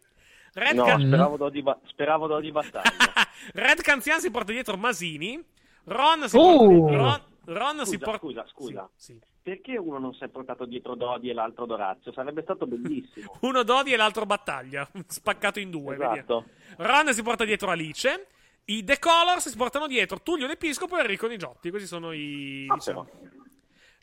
Red, 0.55 0.75
No, 0.75 0.85
Ca- 0.85 0.99
speravo 0.99 1.37
do 1.37 1.49
di, 1.51 1.63
ba- 1.63 1.79
speravo 1.87 2.27
do 2.27 2.41
di 2.41 2.51
battaglia. 2.51 3.13
Red 3.55 3.81
Canzian 3.83 4.19
si 4.21 4.31
porta 4.31 4.51
dietro 4.51 4.77
Masini. 4.77 5.41
Ron 5.85 6.29
si 6.29 6.37
Oh! 6.37 6.81
porta 6.81 6.97
Ron, 6.97 7.23
Ron 7.45 7.87
si 7.87 7.93
Scusa, 7.93 7.99
porta 8.05 8.19
scusa, 8.19 8.47
scusa. 8.49 8.91
Sì, 8.97 9.13
sì. 9.13 9.21
Perché 9.49 9.79
uno 9.79 9.99
non 9.99 10.13
si 10.13 10.25
è 10.25 10.29
portato 10.29 10.67
dietro 10.67 10.95
Dodi 10.95 11.31
e 11.31 11.33
l'altro 11.33 11.65
Dorazio? 11.65 12.13
Sarebbe 12.13 12.43
stato 12.43 12.67
bellissimo. 12.67 13.35
Uno 13.41 13.63
Dodi 13.63 13.95
e 13.95 13.97
l'altro 13.97 14.27
Battaglia, 14.27 14.87
spaccato 15.09 15.59
in 15.59 15.71
due. 15.71 15.95
Esatto. 15.95 16.45
Ron 16.77 17.15
si 17.15 17.23
porta 17.23 17.47
dietro 17.47 17.71
Alice. 17.71 18.27
I 18.67 18.85
The 18.85 18.99
Colors 18.99 19.49
si 19.49 19.57
portano 19.57 19.87
dietro 19.87 20.21
Tullio 20.21 20.47
L'Episcopo 20.47 20.99
e 20.99 21.01
Enrico 21.01 21.27
Nigiotti. 21.27 21.71
Questi 21.71 21.89
sono 21.89 22.13
i. 22.13 22.67
Ah, 22.69 22.75
diciamo. 22.75 23.09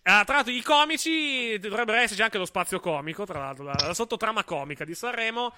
Ah, 0.08 0.24
tra 0.24 0.36
l'altro, 0.36 0.54
i 0.54 0.62
comici 0.62 1.58
dovrebbero 1.58 1.98
esserci 1.98 2.22
anche 2.22 2.38
lo 2.38 2.46
spazio 2.46 2.80
comico. 2.80 3.26
Tra 3.26 3.40
l'altro, 3.40 3.64
la, 3.64 3.74
la 3.88 3.94
sottotrama 3.96 4.44
comica 4.44 4.86
di 4.86 4.94
Sanremo. 4.94 5.52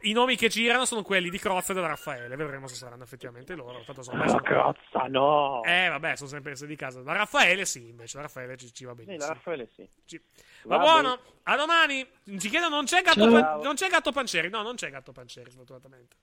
I 0.00 0.12
nomi 0.12 0.34
che 0.36 0.48
girano 0.48 0.84
sono 0.86 1.02
quelli 1.02 1.30
di 1.30 1.38
Crozza 1.38 1.70
e 1.72 1.76
da 1.76 1.86
Raffaele. 1.86 2.34
Vedremo 2.34 2.66
se 2.66 2.74
saranno 2.74 3.04
effettivamente 3.04 3.54
loro. 3.54 3.80
Tanto 3.84 4.02
sono, 4.02 4.24
Ma 4.24 4.40
Crozza, 4.42 5.06
no! 5.08 5.62
Eh, 5.62 5.86
vabbè, 5.88 6.16
sono 6.16 6.28
sempre 6.28 6.52
essere 6.52 6.68
di 6.68 6.74
casa. 6.76 7.00
Da 7.02 7.12
Raffaele, 7.12 7.64
sì, 7.64 7.90
invece. 7.90 8.16
Da 8.16 8.22
Raffaele 8.24 8.56
ci, 8.56 8.72
ci 8.74 8.84
va 8.84 8.90
Sì, 8.96 9.04
benissimo. 9.04 9.26
la 9.26 9.32
Raffaele 9.34 9.68
sì. 9.72 9.88
Ci- 10.04 10.20
Va 10.64 10.76
Va 10.78 10.82
buono. 10.82 11.18
A 11.44 11.56
domani. 11.56 12.04
Ci 12.38 12.48
chiedono, 12.48 12.74
non 12.74 12.84
c'è 12.86 13.02
gatto. 13.02 13.30
Pan- 13.30 13.60
non 13.60 13.74
c'è 13.76 13.88
gatto 13.88 14.10
Pancieri. 14.10 14.48
No, 14.48 14.62
non 14.62 14.74
c'è 14.74 14.90
gatto 14.90 15.12
Pancieri, 15.12 15.50
sfortunatamente. 15.52 16.16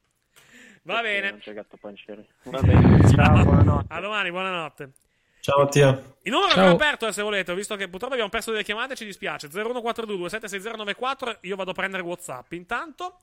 Va 0.81 0.95
Perché 0.95 1.07
bene. 1.07 1.29
Non 1.31 1.39
c'è 1.39 1.53
gatto 1.53 1.77
panciere. 1.77 2.25
Va 2.43 2.59
bene. 2.61 3.07
Ciao, 3.15 3.43
buonanotte. 3.43 3.93
A 3.93 3.99
domani, 4.01 4.31
buonanotte. 4.31 4.91
Ciao 5.41 5.59
Mattia. 5.59 5.89
Il 6.23 6.31
numero 6.31 6.49
è 6.51 6.53
Ciao. 6.53 6.65
ancora 6.65 6.85
aperto, 6.85 7.07
eh, 7.07 7.13
se 7.13 7.21
volete, 7.21 7.55
visto 7.55 7.75
che 7.75 7.87
purtroppo 7.87 8.13
abbiamo 8.13 8.29
perso 8.29 8.51
delle 8.51 8.63
chiamate, 8.63 8.95
ci 8.95 9.05
dispiace. 9.05 9.47
0142 9.49 10.17
276094. 10.17 11.37
Io 11.41 11.55
vado 11.55 11.71
a 11.71 11.73
prendere 11.73 12.03
WhatsApp. 12.03 12.51
Intanto, 12.53 13.19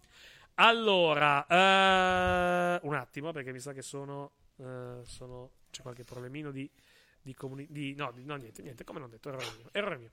allora, 0.55 1.47
eh, 1.47 2.81
un 2.87 2.95
attimo, 2.95 3.33
perché 3.33 3.53
mi 3.53 3.61
sa 3.61 3.73
che 3.73 3.83
sono. 3.83 4.33
eh, 4.59 5.01
sono 5.05 5.51
c'è 5.71 5.83
qualche 5.83 6.05
problemino 6.05 6.51
di. 6.51 6.69
di, 7.21 7.35
comuni- 7.35 7.67
di 7.69 7.95
no, 7.95 8.13
di- 8.15 8.25
no, 8.25 8.37
niente, 8.37 8.63
niente, 8.63 8.85
come 8.85 8.99
non 9.01 9.11
detto, 9.11 9.29
errore 9.29 9.47
mio. 9.57 9.69
Errore 9.73 9.97
mio. 9.99 10.11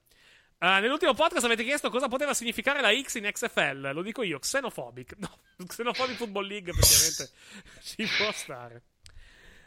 Eh, 0.59 0.79
nell'ultimo 0.79 1.13
podcast 1.13 1.45
avete 1.45 1.63
chiesto 1.63 1.89
cosa 1.89 2.07
poteva 2.07 2.33
significare 2.33 2.81
la 2.81 2.91
X 2.93 3.15
in 3.15 3.29
XFL. 3.31 3.91
Lo 3.93 4.01
dico 4.01 4.23
io, 4.23 4.39
xenophobic. 4.39 5.15
No, 5.55 5.65
xenophobic 5.67 6.15
Football 6.17 6.47
League, 6.47 6.71
effettivamente 6.71 7.31
ci 7.81 8.07
può 8.17 8.31
stare. 8.33 8.81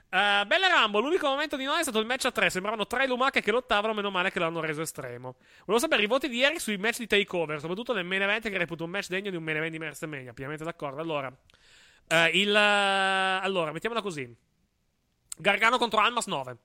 Uh, 0.09 0.47
Bella 0.47 0.69
Rambo, 0.69 1.01
l'unico 1.01 1.27
momento 1.27 1.57
di 1.57 1.65
noi 1.65 1.81
è 1.81 1.83
stato 1.83 1.99
il 1.99 2.07
match 2.07 2.27
a 2.27 2.31
tre. 2.31 2.51
Sembravano 2.51 2.87
tre 2.87 3.07
lumache 3.07 3.41
che 3.41 3.51
lottavano, 3.51 3.93
meno 3.93 4.11
male 4.11 4.31
che 4.31 4.39
l'hanno 4.39 4.61
reso 4.61 4.83
estremo. 4.83 5.37
Volevo 5.65 5.79
sapere 5.79 6.03
i 6.03 6.07
voti 6.07 6.29
di 6.29 6.37
ieri 6.37 6.59
sui 6.59 6.77
match 6.77 6.99
di 6.99 7.07
takeover, 7.07 7.61
soprattutto 7.61 7.93
nel 7.93 8.05
main 8.05 8.23
event, 8.23 8.49
che 8.49 8.57
reputo 8.57 8.85
un 8.85 8.91
match 8.91 9.09
degno 9.09 9.31
di 9.31 9.37
un 9.37 9.43
main 9.43 9.57
event 9.57 9.73
di 9.73 9.79
WrestleMania. 9.79 10.33
Pienamente 10.33 10.65
d'accordo. 10.65 11.01
Allora, 11.01 11.33
Uh, 12.09 12.29
il, 12.33 12.51
uh, 12.51 13.45
allora, 13.45 13.73
mettiamola 13.73 14.01
così. 14.01 14.33
Gargano 15.37 15.77
contro 15.77 16.01
Almas 16.01 16.27
9. 16.27 16.57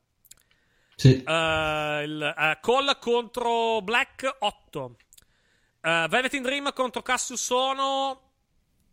Sì. 0.96 1.24
Il, 1.26 2.58
Cole 2.62 2.98
contro 3.00 3.82
Black 3.82 4.36
8. 4.40 4.96
Velvet 5.82 6.34
in 6.34 6.44
Dream 6.44 6.72
contro 6.74 7.02
Cassius 7.02 7.42
Sono 7.42 8.34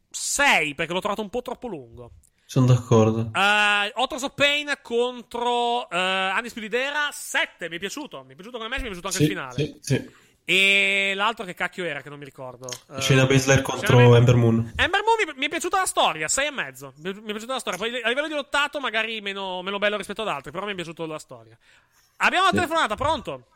6 0.08 0.74
perché 0.74 0.94
l'ho 0.94 1.00
trovato 1.00 1.20
un 1.20 1.28
po' 1.28 1.42
troppo 1.42 1.68
lungo. 1.68 2.12
Sono 2.50 2.64
d'accordo. 2.64 3.30
Uh, 3.34 3.90
Authors 3.92 4.22
of 4.22 4.32
Pain 4.32 4.72
contro 4.80 5.80
uh, 5.80 6.34
Undisputed 6.34 6.72
Era 6.72 7.10
7. 7.12 7.68
Mi 7.68 7.76
è 7.76 7.78
piaciuto. 7.78 8.24
Mi 8.24 8.32
è 8.32 8.36
piaciuto 8.36 8.56
come 8.56 8.70
me, 8.70 8.76
mi 8.76 8.84
è 8.84 8.86
piaciuto 8.86 9.08
anche 9.08 9.18
sì, 9.18 9.24
il 9.24 9.28
finale. 9.28 9.54
Sì, 9.54 9.78
sì. 9.82 10.10
E 10.46 11.12
l'altro 11.14 11.44
che 11.44 11.52
cacchio 11.52 11.84
era 11.84 12.00
che 12.00 12.08
non 12.08 12.18
mi 12.18 12.24
ricordo. 12.24 12.66
Uh, 12.86 13.00
Shayna 13.00 13.26
Baszler 13.26 13.60
contro 13.60 13.98
Shayna 13.98 14.16
Ember 14.16 14.36
Moon. 14.36 14.72
Ember 14.76 15.02
Moon 15.02 15.16
mi, 15.26 15.32
mi, 15.40 15.44
è 15.44 15.48
piaciuta 15.50 15.76
la 15.76 15.84
storia, 15.84 16.26
6 16.26 16.46
e 16.46 16.50
mezzo. 16.50 16.94
Mi, 17.02 17.12
mi, 17.12 17.20
è 17.20 17.32
piaciuta 17.32 17.52
la 17.52 17.58
storia. 17.58 17.78
Poi 17.78 18.00
a 18.00 18.08
livello 18.08 18.28
di 18.28 18.34
lottato 18.34 18.80
magari 18.80 19.20
meno, 19.20 19.60
meno 19.60 19.76
bello 19.76 19.98
rispetto 19.98 20.22
ad 20.22 20.28
altri, 20.28 20.50
però 20.50 20.64
mi 20.64 20.72
è 20.72 20.74
piaciuta 20.74 21.04
la 21.04 21.18
storia. 21.18 21.58
Abbiamo 22.16 22.44
una 22.44 22.52
sì. 22.52 22.60
telefonata, 22.60 22.94
pronto? 22.94 23.46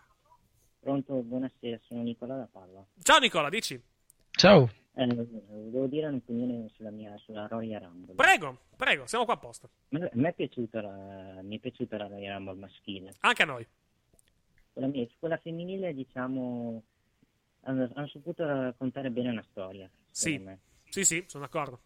Pronto, 0.81 1.15
buonasera, 1.15 1.79
sono 1.89 2.03
Nicola 2.03 2.37
da 2.37 2.47
Padova. 2.53 2.85
Ciao 3.03 3.19
Nicola, 3.21 3.49
dici. 3.49 3.83
Ciao. 4.33 4.69
Eh, 4.95 5.07
devo 5.07 5.87
dire 5.87 6.07
un'opinione 6.07 6.69
sulla 6.75 6.91
mia 6.91 7.17
sulla 7.19 7.47
Royal 7.47 7.81
Rumble. 7.81 8.15
Prego, 8.15 8.65
prego, 8.77 9.07
siamo 9.07 9.25
qua 9.25 9.35
apposta. 9.35 9.69
A 9.91 10.11
me 10.13 10.29
è 10.29 10.35
piaciuta 10.35 10.83
la, 10.83 11.41
mi 11.43 11.57
è 11.57 11.61
piaciuta 11.61 11.97
la 11.97 12.09
Royal 12.09 12.37
Rumble 12.37 12.55
maschile. 12.55 13.15
Anche 13.21 13.43
a 13.43 13.47
noi. 13.47 13.67
Quella, 14.73 14.89
mia, 14.89 15.07
quella 15.19 15.39
femminile, 15.39 15.95
diciamo, 15.95 16.83
hanno, 17.63 17.91
hanno, 17.95 18.09
saputo 18.09 18.45
raccontare 18.45 19.11
bene 19.11 19.31
una 19.31 19.45
storia. 19.51 19.91
Sì, 20.11 20.43
sì, 20.89 21.05
sì, 21.05 21.25
sono 21.27 21.45
d'accordo. 21.45 21.81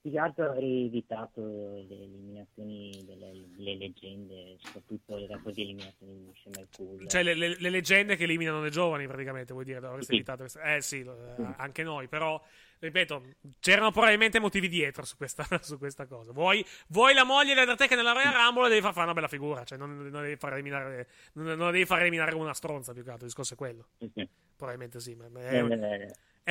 Più 0.00 0.10
che 0.10 0.18
altro 0.18 0.50
avrei 0.50 0.86
evitato 0.86 1.40
le 1.42 1.86
eliminazioni 1.88 3.02
delle 3.04 3.30
le 3.60 3.76
leggende, 3.76 4.56
soprattutto 4.58 5.16
le 5.16 5.26
rapporti 5.26 5.62
di 5.62 5.62
eliminazioni 5.62 6.24
di 6.24 6.32
Shemai 6.34 6.66
Cool. 6.74 7.06
Cioè 7.06 7.22
le, 7.22 7.34
le, 7.34 7.56
le, 7.58 7.70
leggende 7.70 8.16
che 8.16 8.24
eliminano 8.24 8.62
le 8.62 8.70
giovani, 8.70 9.06
praticamente, 9.06 9.52
vuol 9.52 9.64
dire, 9.64 9.78
avreste 9.78 10.12
sì. 10.12 10.14
evitato. 10.14 10.44
Eh 10.44 10.80
sì, 10.80 11.02
sì, 11.02 11.42
anche 11.56 11.82
noi, 11.82 12.08
però, 12.08 12.42
ripeto, 12.78 13.22
c'erano 13.60 13.90
probabilmente 13.90 14.40
motivi 14.40 14.68
dietro 14.68 15.04
su 15.04 15.16
questa, 15.16 15.44
su 15.60 15.78
questa 15.78 16.06
cosa. 16.06 16.32
Vuoi, 16.32 16.64
vuoi, 16.88 17.14
la 17.14 17.24
moglie 17.24 17.54
di 17.54 17.60
Undertaker 17.60 17.96
nella 17.96 18.12
Royal 18.12 18.32
Rumble 18.32 18.68
devi 18.68 18.80
far 18.80 18.92
fare 18.92 19.04
una 19.04 19.14
bella 19.14 19.28
figura, 19.28 19.64
cioè 19.64 19.78
non, 19.78 19.96
non 19.96 20.22
devi 20.22 20.36
far 20.36 20.54
eliminare, 20.54 21.08
non, 21.34 21.56
non, 21.56 21.70
devi 21.70 21.84
far 21.84 22.00
eliminare 22.00 22.34
una 22.34 22.54
stronza, 22.54 22.92
più 22.92 23.02
che 23.02 23.10
altro, 23.10 23.26
il 23.26 23.32
discorso 23.32 23.54
è 23.54 23.56
quello. 23.56 23.88
Sì. 23.98 24.28
Probabilmente 24.56 25.00
sì, 25.00 25.14
ma 25.14 25.26
è, 25.40 25.60
un, 25.60 25.72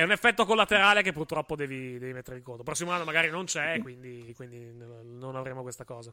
è 0.00 0.02
un 0.02 0.12
effetto 0.12 0.46
collaterale 0.46 1.02
che 1.02 1.12
purtroppo 1.12 1.54
devi, 1.54 1.98
devi 1.98 2.14
mettere 2.14 2.38
in 2.38 2.42
conto. 2.42 2.62
Prossimo 2.62 2.90
anno 2.90 3.04
magari 3.04 3.28
non 3.28 3.44
c'è, 3.44 3.78
quindi, 3.80 4.32
quindi 4.34 4.72
non 4.74 5.36
avremo 5.36 5.60
questa 5.60 5.84
cosa. 5.84 6.12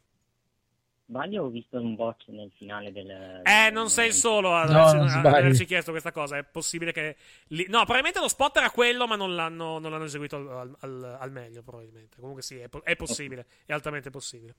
Sbaglio 1.09 1.45
ho 1.45 1.47
visto 1.47 1.79
un 1.79 1.95
botch 1.95 2.27
nel 2.27 2.51
finale 2.57 2.91
del... 2.91 3.09
Eh, 3.45 3.69
non 3.71 3.89
sei 3.89 4.07
il 4.07 4.13
solo 4.13 4.51
a 4.51 4.65
no, 4.65 4.83
averci 5.29 5.63
chiesto 5.63 5.91
questa 5.91 6.11
cosa. 6.11 6.37
È 6.37 6.43
possibile 6.43 6.91
che... 6.91 7.15
Li... 7.47 7.65
No, 7.69 7.77
probabilmente 7.79 8.19
lo 8.19 8.27
spot 8.27 8.57
era 8.57 8.69
quello, 8.71 9.07
ma 9.07 9.15
non 9.15 9.33
l'hanno, 9.33 9.79
non 9.79 9.89
l'hanno 9.89 10.03
eseguito 10.03 10.35
al, 10.35 10.75
al, 10.79 11.17
al, 11.17 11.31
meglio, 11.31 11.63
probabilmente. 11.63 12.17
Comunque 12.19 12.43
sì, 12.43 12.57
è, 12.57 12.67
è 12.83 12.97
possibile. 12.97 13.45
È 13.65 13.71
altamente 13.71 14.09
possibile. 14.09 14.55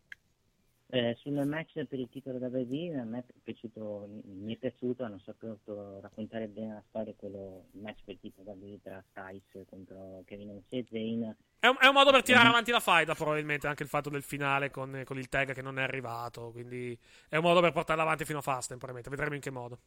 Eh, 0.91 1.15
sul 1.21 1.35
match 1.47 1.85
per 1.85 1.99
il 1.99 2.09
titolo 2.09 2.39
da 2.39 2.47
WWE 2.47 2.99
a 2.99 3.05
me 3.05 3.19
è 3.19 3.25
piaciuto, 3.43 4.09
mi 4.25 4.55
è 4.55 4.57
piaciuto, 4.57 5.05
hanno 5.05 5.19
saputo 5.19 6.01
raccontare 6.01 6.47
bene 6.47 6.73
la 6.73 6.83
storia, 6.89 7.13
quello, 7.15 7.67
il 7.73 7.83
match 7.83 8.05
per 8.07 8.15
il 8.15 8.21
titolo 8.21 8.45
da 8.45 8.57
WWE 8.59 8.81
tra 8.83 9.05
Styles 9.11 9.67
contro 9.69 10.23
Kevin 10.25 10.49
Owens 10.49 10.65
e 10.71 10.87
Zayn. 10.89 11.37
È 11.59 11.67
un, 11.67 11.77
è 11.79 11.87
un, 11.89 11.93
modo 11.93 12.11
per 12.11 12.23
tirare 12.23 12.45
mm-hmm. 12.45 12.53
avanti 12.53 12.71
la 12.71 12.81
fight, 12.81 13.15
probabilmente 13.15 13.67
anche 13.67 13.83
il 13.83 13.89
fatto 13.91 14.09
del 14.09 14.23
finale 14.23 14.71
con, 14.71 15.03
con, 15.05 15.19
il 15.19 15.29
tag 15.29 15.53
che 15.53 15.61
non 15.61 15.79
è 15.79 15.83
arrivato, 15.83 16.53
quindi 16.53 16.99
è 17.29 17.37
un 17.37 17.43
modo 17.43 17.61
per 17.61 17.73
portarla 17.73 18.03
avanti 18.03 18.25
fino 18.25 18.39
a 18.39 18.43
Fastlane, 18.43 18.81
probabilmente, 18.81 19.11
vedremo 19.11 19.35
in 19.35 19.43
che 19.43 19.51
modo. 19.51 19.79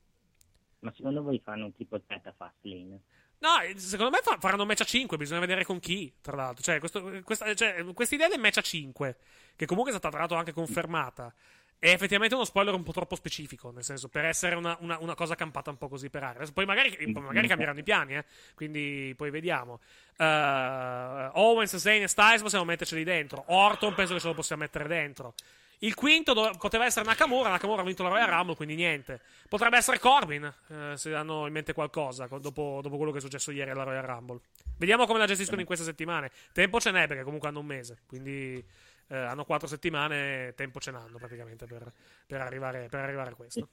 Ma 0.82 0.94
secondo 0.94 1.24
voi 1.24 1.40
fanno 1.40 1.66
un 1.66 1.74
tipo 1.74 2.00
threat 2.00 2.28
a 2.28 2.34
Fastlane? 2.34 3.02
No, 3.42 3.58
secondo 3.76 4.11
me 4.11 4.38
faranno 4.40 4.66
match 4.66 4.82
a 4.82 4.86
5, 4.86 5.18
bisogna 5.18 5.40
vedere 5.40 5.66
con 5.66 5.80
chi, 5.80 6.14
tra 6.22 6.36
l'altro. 6.36 6.61
Cioè, 6.64 6.78
questo, 6.78 7.22
questa, 7.24 7.53
cioè, 7.56 7.84
questa 7.94 8.14
idea 8.14 8.28
del 8.28 8.40
match 8.40 8.58
a 8.58 8.61
5, 8.61 9.18
che 9.56 9.66
comunque 9.66 9.92
è 9.92 9.95
stata 9.95 10.10
tra 10.10 10.20
l'altro 10.20 10.38
anche 10.38 10.53
confermata, 10.53 11.34
è 11.80 11.90
effettivamente 11.90 12.36
uno 12.36 12.45
spoiler 12.45 12.76
un 12.76 12.84
po' 12.84 12.92
troppo 12.92 13.16
specifico, 13.16 13.72
nel 13.72 13.84
senso, 13.84 14.10
per 14.10 14.26
essere 14.26 14.53
una, 14.53 14.78
una, 14.82 15.00
una 15.00 15.16
cosa 15.16 15.34
campata 15.34 15.72
un 15.72 15.80
po' 15.80 15.88
così 15.88 16.11
per 16.11 16.22
aria. 16.22 16.48
Poi 16.53 16.66
magari, 16.66 16.95
magari 17.08 17.48
cambieranno 17.48 17.80
i 17.80 17.84
piani, 17.84 18.18
eh? 18.18 18.26
quindi 18.53 19.16
poi 19.18 19.32
vediamo. 19.32 19.80
Uh, 20.18 21.32
Owens, 21.40 21.76
Zane 21.78 22.03
e 22.03 22.08
Styles 22.08 22.44
possiamo 22.44 22.66
metterceli 22.66 23.03
dentro. 23.03 23.44
Orton 23.48 23.95
penso 23.95 24.14
che 24.14 24.20
ce 24.20 24.28
lo 24.28 24.36
possiamo 24.36 24.61
mettere 24.61 24.88
dentro. 24.88 25.34
Il 25.84 25.95
quinto 25.95 26.34
do- 26.34 26.51
poteva 26.60 26.85
essere 26.85 27.06
Nakamura. 27.06 27.50
Nakamura 27.50 27.82
ha 27.82 27.85
vinto 27.85 28.03
la 28.03 28.10
Royal 28.10 28.27
Rumble, 28.27 28.56
quindi 28.56 28.76
niente. 28.76 29.19
Potrebbe 29.50 29.77
essere 29.77 29.98
Corbin, 29.98 30.51
eh, 30.68 30.95
se 30.95 31.14
hanno 31.16 31.48
in 31.48 31.53
mente 31.53 31.74
qualcosa 31.74 32.27
dopo, 32.27 32.80
dopo, 32.84 32.98
quello 32.98 33.11
che 33.11 33.18
è 33.18 33.22
successo 33.22 33.50
ieri 33.50 33.72
alla 33.72 33.84
Royal 33.84 34.03
Rumble. 34.03 34.42
Vediamo 34.77 35.08
come 35.08 35.18
la 35.18 35.26
gestiscono 35.26 35.60
in 35.60 35.66
queste 35.66 35.84
settimane. 35.84 36.30
Tempo 36.53 36.80
ce 36.80 36.92
n'è 36.92 37.08
perché 37.08 37.24
comunque 37.24 37.50
hanno 37.50 37.61
un 37.61 37.66
mese, 37.66 37.98
quindi 38.06 38.64
eh, 39.08 39.18
hanno 39.18 39.43
quattro 39.43 39.68
settimane, 39.68 40.53
tempo 40.56 40.80
ce 40.80 40.92
n'hanno 40.92 41.18
praticamente 41.18 41.66
per, 41.66 41.92
per, 42.27 42.42
arrivare, 42.42 42.88
per 42.88 43.00
arrivare 43.00 43.32
a 43.32 43.34
questo. 43.34 43.68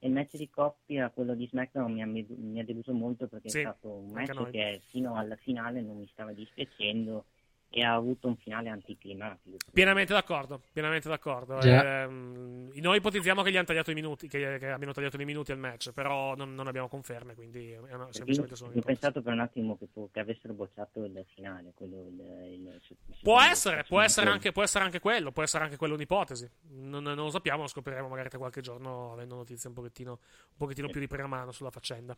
Il 0.00 0.12
match 0.12 0.36
di 0.36 0.50
coppia, 0.50 1.08
quello 1.08 1.34
di 1.34 1.46
SmackDown, 1.46 1.92
mi 1.92 2.02
ha, 2.02 2.06
mi 2.06 2.60
ha 2.60 2.64
deluso 2.64 2.92
molto 2.92 3.26
perché 3.26 3.48
sì, 3.48 3.58
è 3.58 3.62
stato 3.62 3.90
un 3.90 4.10
match 4.10 4.50
che 4.50 4.82
fino 4.90 5.14
alla 5.14 5.36
finale 5.36 5.80
non 5.80 5.96
mi 5.96 6.08
stava 6.08 6.32
dispiacendo 6.32 7.24
e 7.72 7.84
ha 7.84 7.94
avuto 7.94 8.26
un 8.26 8.36
finale 8.36 8.68
anticlimatico. 8.68 9.56
Pienamente 9.72 10.12
d'accordo, 10.12 10.60
pienamente 10.72 11.08
d'accordo. 11.08 11.58
Yeah. 11.60 12.02
Eh, 12.02 12.06
noi 12.08 12.96
ipotizziamo 12.96 13.42
che 13.42 13.52
gli 13.52 13.56
hanno 13.56 13.66
tagliato 13.66 13.92
i 13.92 13.94
minuti, 13.94 14.26
che, 14.26 14.58
che 14.58 14.70
abbiano 14.70 14.92
tagliato 14.92 15.16
dei 15.16 15.24
minuti 15.24 15.52
al 15.52 15.58
match, 15.58 15.92
però 15.92 16.34
non, 16.34 16.52
non 16.52 16.66
abbiamo 16.66 16.88
conferme, 16.88 17.34
quindi 17.34 17.70
è 17.70 17.94
una, 17.94 18.08
semplicemente 18.10 18.56
solo 18.56 18.72
Ho 18.74 18.80
pensato 18.80 19.22
per 19.22 19.32
un 19.32 19.38
attimo 19.38 19.78
che, 19.78 19.86
che, 20.10 20.18
avessero 20.18 20.52
bocciato 20.52 21.04
il 21.04 21.24
finale, 21.32 21.70
quello, 21.72 22.08
il, 22.08 22.20
il, 22.54 22.80
il, 22.88 22.96
può, 23.22 23.40
essere, 23.40 23.84
può, 23.86 24.00
essere 24.00 24.30
anche, 24.30 24.50
può 24.50 24.64
essere 24.64 24.84
anche 24.84 24.98
quello, 24.98 25.30
può 25.30 25.44
essere 25.44 25.62
anche 25.62 25.76
quello 25.76 25.94
un'ipotesi. 25.94 26.50
Non, 26.70 27.04
non, 27.04 27.14
lo 27.14 27.30
sappiamo, 27.30 27.62
lo 27.62 27.68
scopriremo 27.68 28.08
magari 28.08 28.30
tra 28.30 28.38
qualche 28.38 28.62
giorno 28.62 29.12
avendo 29.12 29.36
notizie 29.36 29.68
un 29.68 29.76
pochettino, 29.76 30.10
un 30.10 30.56
pochettino 30.56 30.86
sì. 30.86 30.92
più 30.92 31.00
di 31.00 31.06
prima 31.06 31.28
mano 31.28 31.52
sulla 31.52 31.70
faccenda. 31.70 32.16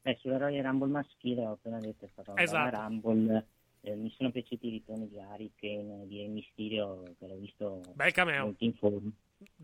Eh, 0.00 0.16
sulla 0.20 0.38
Royal 0.38 0.64
Rumble 0.64 0.88
maschile 0.88 1.44
ho 1.44 1.52
appena 1.52 1.78
detto 1.80 2.06
è 2.06 2.08
stata 2.10 2.30
una 2.30 2.40
esatto. 2.40 2.76
Rumble 2.76 3.46
eh, 3.88 3.94
mi 3.94 4.12
sono 4.16 4.30
piaciuti 4.30 4.66
i 4.66 4.70
ritorni 4.70 5.08
di 5.08 5.18
Harry 5.18 5.50
Kane, 5.56 6.06
di 6.06 6.26
Mysterio, 6.26 7.02
che 7.18 7.26
l'ho 7.26 7.36
visto 7.36 7.80
Bel 7.94 8.12
cameo. 8.12 8.54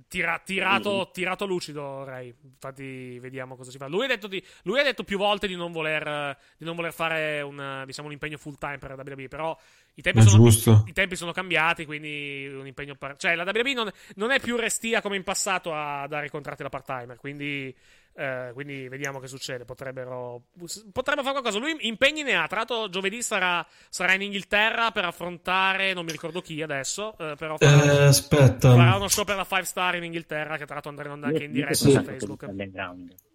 Tira, 0.07 0.41
tirato, 0.45 1.11
tirato, 1.13 1.47
lucido, 1.47 2.05
Ray. 2.05 2.33
Infatti, 2.43 3.19
vediamo 3.19 3.57
cosa 3.57 3.73
si 3.73 3.77
fa. 3.79 3.89
Lui 3.89 4.05
ha 4.05 4.09
detto, 4.09 4.29
di, 4.29 4.43
lui 4.63 4.79
ha 4.79 4.85
detto 4.85 5.03
più 5.03 5.19
volte 5.19 5.49
di 5.49 5.57
non 5.57 5.73
voler, 5.73 6.37
di 6.57 6.65
non 6.65 6.77
voler 6.77 6.93
fare 6.93 7.41
un, 7.43 7.83
diciamo, 7.85 8.07
un, 8.07 8.13
impegno 8.13 8.39
full 8.39 8.57
time 8.57 8.79
per 8.79 8.91
la 8.91 9.03
WWE. 9.05 9.27
Però 9.27 9.59
i 9.95 10.03
tempi, 10.03 10.23
sono, 10.23 10.85
i 10.87 10.93
tempi 10.93 11.17
sono, 11.17 11.33
cambiati. 11.33 11.85
Quindi 11.85 12.47
un 12.47 12.67
impegno. 12.67 12.95
Per, 12.95 13.17
cioè, 13.17 13.35
la 13.35 13.43
WWE 13.43 13.75
non, 13.75 13.91
non, 14.15 14.31
è 14.31 14.39
più 14.39 14.57
restia 14.57 15.03
come 15.03 15.17
in 15.17 15.25
passato 15.25 15.75
a 15.75 16.07
dare 16.07 16.27
i 16.27 16.31
contratti 16.31 16.63
da 16.63 16.69
part 16.69 16.87
timer. 16.87 17.17
Quindi 17.17 17.75
eh, 18.17 18.51
quindi 18.53 18.89
vediamo 18.89 19.19
che 19.19 19.27
succede. 19.27 19.65
Potrebbero, 19.65 20.47
potrebbe 20.93 21.23
fare 21.23 21.41
qualcosa. 21.41 21.59
Lui 21.59 21.77
impegni 21.81 22.23
ne 22.23 22.35
ha. 22.35 22.47
Tra 22.47 22.59
l'altro, 22.59 22.89
giovedì 22.89 23.23
sarà, 23.23 23.67
sarà, 23.89 24.15
in 24.15 24.23
Inghilterra 24.23 24.93
per 24.93 25.05
affrontare. 25.05 25.93
Non 25.93 26.05
mi 26.05 26.13
ricordo 26.13 26.41
chi 26.41 26.63
adesso. 26.63 27.17
Eh, 27.19 27.35
però 27.37 27.57
farà, 27.57 27.83
eh, 27.83 28.05
aspetta. 28.05 28.75
farà 28.75 28.97
uno 28.97 29.09
show 29.09 29.25
per 29.25 29.37
la 29.37 29.47
5 29.47 29.65
star 29.65 29.97
in 29.97 30.05
Inghilterra. 30.05 30.57
Che 30.57 30.65
tra 30.65 30.75
l'altro 30.75 30.91
andrà 30.91 31.27
anche 31.27 31.45
in 31.45 31.53
diretta 31.53 31.75
su 31.75 31.91
Facebook. 31.91 32.47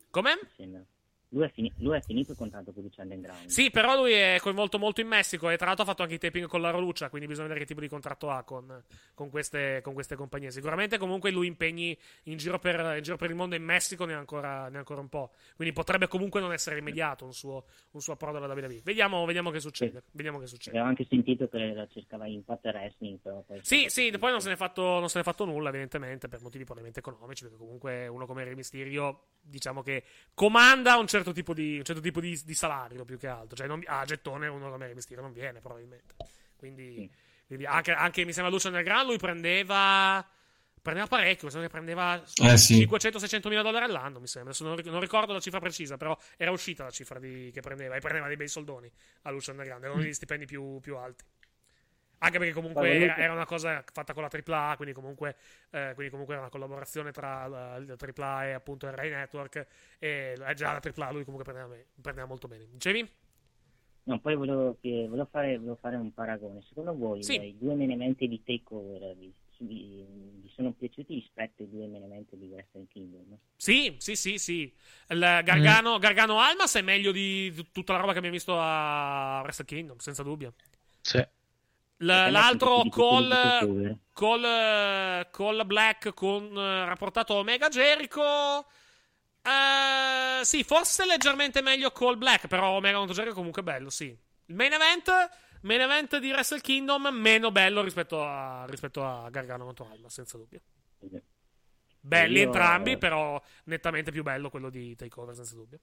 Come? 0.09 0.39
Lui 1.31 1.43
è, 1.45 1.49
fini- 1.51 1.71
lui 1.77 1.95
è, 1.95 2.01
finito 2.01 2.31
il 2.31 2.37
contratto 2.37 2.71
con 2.71 2.81
Lucia 2.81 3.03
Underground. 3.03 3.45
Sì, 3.47 3.69
però 3.69 3.95
lui 3.95 4.13
è 4.13 4.37
coinvolto 4.41 4.79
molto 4.79 4.99
in 4.99 5.07
Messico 5.07 5.49
e 5.49 5.57
tra 5.57 5.67
l'altro 5.67 5.83
ha 5.83 5.87
fatto 5.87 6.01
anche 6.01 6.15
i 6.15 6.17
taping 6.17 6.47
con 6.47 6.59
la 6.59 6.71
Roluccia, 6.71 7.09
quindi 7.09 7.27
bisogna 7.27 7.47
vedere 7.49 7.65
che 7.65 7.69
tipo 7.69 7.81
di 7.81 7.87
contratto 7.87 8.31
ha 8.31 8.43
con, 8.43 8.83
con, 9.13 9.29
queste, 9.29 9.81
con 9.83 9.93
queste, 9.93 10.15
compagnie. 10.15 10.49
Sicuramente 10.49 10.97
comunque 10.97 11.29
lui 11.29 11.45
impegni 11.45 11.95
in 12.23 12.37
giro 12.37 12.57
per, 12.57 12.95
in 12.97 13.03
giro 13.03 13.15
per 13.15 13.29
il 13.29 13.35
mondo 13.35 13.53
in 13.53 13.63
Messico 13.63 14.05
ne 14.05 14.15
ha, 14.15 14.17
ancora, 14.17 14.71
ancora, 14.73 15.01
un 15.01 15.09
po', 15.09 15.31
quindi 15.55 15.71
potrebbe 15.71 16.07
comunque 16.07 16.41
non 16.41 16.51
essere 16.51 16.79
immediato 16.79 17.25
un 17.25 17.33
suo, 17.33 17.65
un 17.91 18.01
suo 18.01 18.13
approdo 18.13 18.37
alla 18.37 18.51
WWE. 18.51 18.81
Vediamo, 18.83 19.23
vediamo 19.25 19.51
che 19.51 19.59
succede. 19.59 19.99
Sì. 19.99 20.11
Vediamo 20.13 20.39
che 20.39 20.47
succede. 20.47 20.77
Avevo 20.77 20.89
anche 20.89 21.05
sentito 21.07 21.47
che 21.47 21.73
la 21.73 21.87
cercava 21.87 22.25
Impact 22.25 22.65
Wrestling, 22.65 23.19
però 23.21 23.43
poi... 23.45 23.59
Sì, 23.61 23.85
sì, 23.89 24.11
poi 24.17 24.31
non 24.31 24.41
se, 24.41 24.55
fatto, 24.55 24.97
non 24.97 25.09
se 25.09 25.17
ne 25.17 25.21
è 25.21 25.25
fatto 25.25 25.45
nulla 25.45 25.69
evidentemente 25.69 26.27
per 26.27 26.41
motivi 26.41 26.63
probabilmente 26.63 27.07
economici, 27.07 27.43
perché 27.43 27.57
comunque 27.59 28.07
uno 28.07 28.25
come 28.25 28.43
Rey 28.43 28.55
Mysterio 28.55 29.25
diciamo 29.41 29.81
che 29.81 30.03
comanda 30.33 30.97
un 30.97 31.07
certo 31.07 31.18
tipo 31.33 31.53
di... 31.53 31.77
Un 31.77 31.85
certo 31.85 31.99
certo 31.99 32.01
tipo 32.01 32.19
di, 32.19 32.39
di 32.43 32.53
salario 32.53 33.05
più 33.05 33.17
che 33.17 33.27
altro. 33.27 33.55
Cioè, 33.55 33.67
non, 33.67 33.83
a 33.85 34.05
gettone 34.05 34.47
uno 34.47 34.69
come 34.71 34.93
Mysterio 34.93 35.21
non 35.21 35.33
viene, 35.33 35.59
probabilmente. 35.59 36.15
Quindi, 36.55 37.09
quindi 37.45 37.65
anche, 37.65 37.91
anche, 37.91 38.25
mi 38.25 38.33
sembra 38.33 38.51
Lucian 38.51 38.73
del 38.73 38.83
Gran, 38.83 39.05
lui 39.05 39.17
prendeva. 39.17 40.25
Prendeva 40.81 41.07
parecchio, 41.07 41.49
mi 41.53 41.61
che 41.61 41.67
prendeva 41.67 42.23
eh, 42.41 42.57
sì. 42.57 42.87
500-600 42.87 43.49
mila 43.49 43.61
dollari 43.61 43.83
all'anno, 43.83 44.21
mi 44.21 44.27
sembra. 44.27 44.51
Adesso 44.51 44.65
non, 44.65 44.79
non, 44.85 45.01
ricordo 45.01 45.33
la 45.33 45.41
cifra 45.41 45.59
precisa, 45.59 45.97
però 45.97 46.17
era 46.37 46.51
uscita 46.51 46.85
la 46.85 46.89
cifra 46.89 47.19
di, 47.19 47.51
che 47.53 47.59
prendeva. 47.59 47.95
E 47.95 47.99
prendeva 47.99 48.27
dei 48.27 48.37
bei 48.37 48.47
soldoni 48.47 48.89
a 49.23 49.31
Lucian 49.31 49.57
del 49.57 49.65
Grande, 49.65 49.87
erano 49.87 50.01
gli 50.01 50.13
stipendi 50.13 50.45
più, 50.45 50.79
più 50.79 50.95
alti. 50.95 51.25
Anche 52.19 52.37
perché 52.37 52.53
comunque 52.53 52.89
era, 52.91 53.17
era 53.17 53.33
una 53.33 53.45
cosa 53.45 53.83
fatta 53.91 54.13
con 54.13 54.23
la 54.23 54.29
AAA, 54.29 54.75
quindi 54.75 54.93
comunque, 54.93 55.35
eh, 55.71 55.91
quindi 55.93 56.09
comunque 56.11 56.33
era 56.33 56.43
una 56.43 56.51
collaborazione 56.51 57.11
tra 57.11 57.47
la, 57.47 57.79
la 57.79 57.95
AAA 57.97 58.47
e 58.47 58.51
appunto 58.51 58.87
il 58.87 58.93
Rai 58.93 59.09
Network. 59.09 59.65
E 59.99 60.35
eh, 60.37 60.53
già 60.53 60.73
la 60.73 60.79
AAA 60.81 61.11
lui 61.11 61.23
comunque 61.23 61.51
prendeva, 61.51 61.81
prendeva 62.01 62.27
molto 62.27 62.47
bene. 62.47 62.67
Dicevi? 62.69 63.09
No, 64.03 64.19
poi 64.19 64.35
volevo, 64.35 64.77
che- 64.81 65.05
volevo 65.07 65.27
fare, 65.31 65.57
volevo 65.57 65.77
fare 65.79 65.95
un 65.95 66.11
paragone. 66.13 66.61
Secondo 66.67 66.95
voi 66.95 67.23
Sì. 67.23 67.39
i 67.39 67.57
due 67.57 67.73
event 67.73 68.17
di 68.17 68.43
Takeover 68.43 69.15
vi, 69.15 69.31
vi- 69.59 70.05
vi 70.41 70.49
sono 70.49 70.71
piaciuti 70.73 71.13
rispetto 71.13 71.61
ai 71.61 71.69
due 71.69 71.85
event 71.85 72.35
di 72.35 72.47
Western 72.47 72.87
Kingdom? 72.87 73.37
Sì, 73.55 73.95
sì, 73.99 74.15
sì, 74.15 74.37
sì. 74.37 74.73
Il 75.09 75.19
Gargano, 75.19 75.99
Gargano 75.99 76.39
Almas 76.39 76.75
è 76.75 76.81
meglio 76.81 77.11
di 77.11 77.53
tutta 77.71 77.93
la 77.93 77.99
roba 77.99 78.11
che 78.11 78.17
abbiamo 78.17 78.35
visto 78.35 78.57
a 78.59 79.41
Wrestle 79.43 79.65
Kingdom, 79.65 79.97
senza 79.97 80.23
dubbio. 80.23 80.53
Sì. 81.01 81.23
L- 82.01 82.05
l'altro 82.31 82.83
call, 82.89 83.29
call, 84.13 84.43
eh, 84.43 85.27
call 85.31 85.65
Black 85.65 86.13
con 86.13 86.45
eh, 86.57 86.85
rapportato 86.85 87.33
Omega 87.33 87.67
Jericho. 87.67 88.65
Eh, 89.41 90.43
sì, 90.43 90.63
forse 90.63 91.05
leggermente 91.05 91.61
meglio 91.61 91.91
Call 91.91 92.17
Black, 92.17 92.47
però 92.47 92.71
Omega 92.71 92.97
contro 92.97 93.15
Jericho 93.15 93.35
comunque 93.35 93.63
bello, 93.63 93.89
sì. 93.89 94.05
Il 94.45 94.55
main 94.55 94.71
event, 94.73 95.09
main 95.61 95.81
event 95.81 96.17
di 96.19 96.31
Wrestle 96.31 96.61
Kingdom 96.61 97.07
meno 97.11 97.51
bello 97.51 97.81
rispetto 97.81 98.23
a, 98.23 98.65
rispetto 98.67 99.03
a 99.03 99.29
Gargano 99.29 99.65
contro 99.65 99.89
Alma, 99.91 100.09
senza 100.09 100.37
dubbio. 100.37 100.61
Belli 102.01 102.39
Io- 102.39 102.45
entrambi, 102.45 102.97
però 102.97 103.41
nettamente 103.65 104.11
più 104.11 104.23
bello 104.23 104.49
quello 104.49 104.69
di 104.69 104.95
Takeover, 104.95 105.35
senza 105.35 105.55
dubbio. 105.55 105.79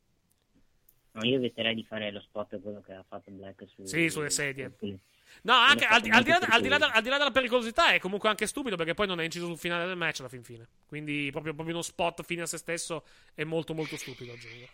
No, 1.13 1.25
io 1.25 1.37
eviterei 1.37 1.75
di 1.75 1.85
fare 1.85 2.11
lo 2.11 2.21
spot 2.21 2.61
quello 2.61 2.81
che 2.81 2.93
ha 2.93 3.05
fatto 3.07 3.31
Black 3.31 3.65
su, 3.69 3.85
Sì, 3.85 4.09
sulle 4.09 4.31
sedie. 4.31 4.75
su- 4.79 4.99
No, 5.43 5.53
anche 5.55 5.85
al 5.85 6.01
di, 6.01 6.11
al 6.11 6.23
di 6.23 6.31
là, 6.31 6.39
al 6.49 6.61
di 6.61 6.69
là- 6.69 6.79
molto 6.79 6.97
al 6.97 7.03
di 7.03 7.09
là 7.09 7.19
della 7.19 7.31
pericolosità 7.31 7.93
è 7.93 7.99
comunque 7.99 8.29
anche 8.29 8.47
stupido 8.47 8.77
perché 8.77 8.95
poi 8.95 9.07
non 9.07 9.21
è 9.21 9.25
inciso 9.25 9.47
sul 9.47 9.59
finale 9.59 9.87
del 9.87 9.97
match 9.97 10.21
alla 10.21 10.29
fin 10.29 10.43
fine. 10.43 10.67
Quindi 10.87 11.29
proprio, 11.31 11.55
proprio 11.55 11.75
uno 11.75 11.85
spot 11.85 12.23
fine 12.25 12.43
a 12.43 12.47
se 12.47 12.59
stesso 12.59 13.05
è 13.35 13.45
molto 13.45 13.75
molto 13.75 13.97
stupido, 13.97 14.33
aggiungo. 14.33 14.67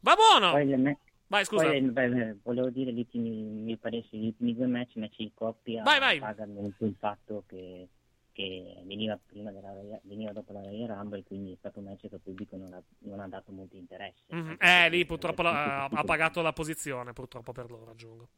Va 0.00 0.14
buono! 0.14 0.52
Poi 0.52 0.96
Vai, 1.30 1.44
scusa. 1.44 1.66
Poi, 1.66 1.80
beh, 1.82 2.36
volevo 2.42 2.70
dire 2.70 2.90
gli 2.90 3.00
ultimi, 3.00 3.28
mi 3.30 3.76
pare 3.76 4.02
sugli 4.08 4.26
ultimi 4.28 4.54
due 4.54 4.66
match, 4.66 4.96
match 4.96 5.16
di 5.18 5.30
coppia, 5.34 5.82
Vai, 5.82 5.98
vai. 6.00 6.18
paga 6.18 6.46
molto 6.46 6.86
il 6.86 6.94
fatto 6.98 7.44
che, 7.46 7.86
che 8.32 8.82
veniva 8.86 9.18
prima 9.26 9.50
della 9.50 9.74
veniva 10.04 10.32
dopo 10.32 10.54
la 10.54 10.62
Royal 10.62 10.88
Rumble, 10.88 11.24
quindi 11.24 11.52
è 11.52 11.56
stato 11.58 11.80
un 11.80 11.84
match 11.84 12.08
che 12.08 12.14
il 12.14 12.20
pubblico 12.22 12.56
non 12.56 12.72
ha, 12.72 12.82
non 13.00 13.20
ha 13.20 13.28
dato 13.28 13.52
molto 13.52 13.76
interesse. 13.76 14.22
Mhm. 14.28 14.56
Eh, 14.58 14.88
lì 14.88 15.04
purtroppo 15.04 15.42
la- 15.42 15.82
ha, 15.82 15.88
ha 15.92 16.04
pagato 16.04 16.40
la 16.40 16.54
posizione, 16.54 17.12
purtroppo 17.12 17.52
per 17.52 17.70
loro, 17.70 17.90
aggiungo. 17.90 18.28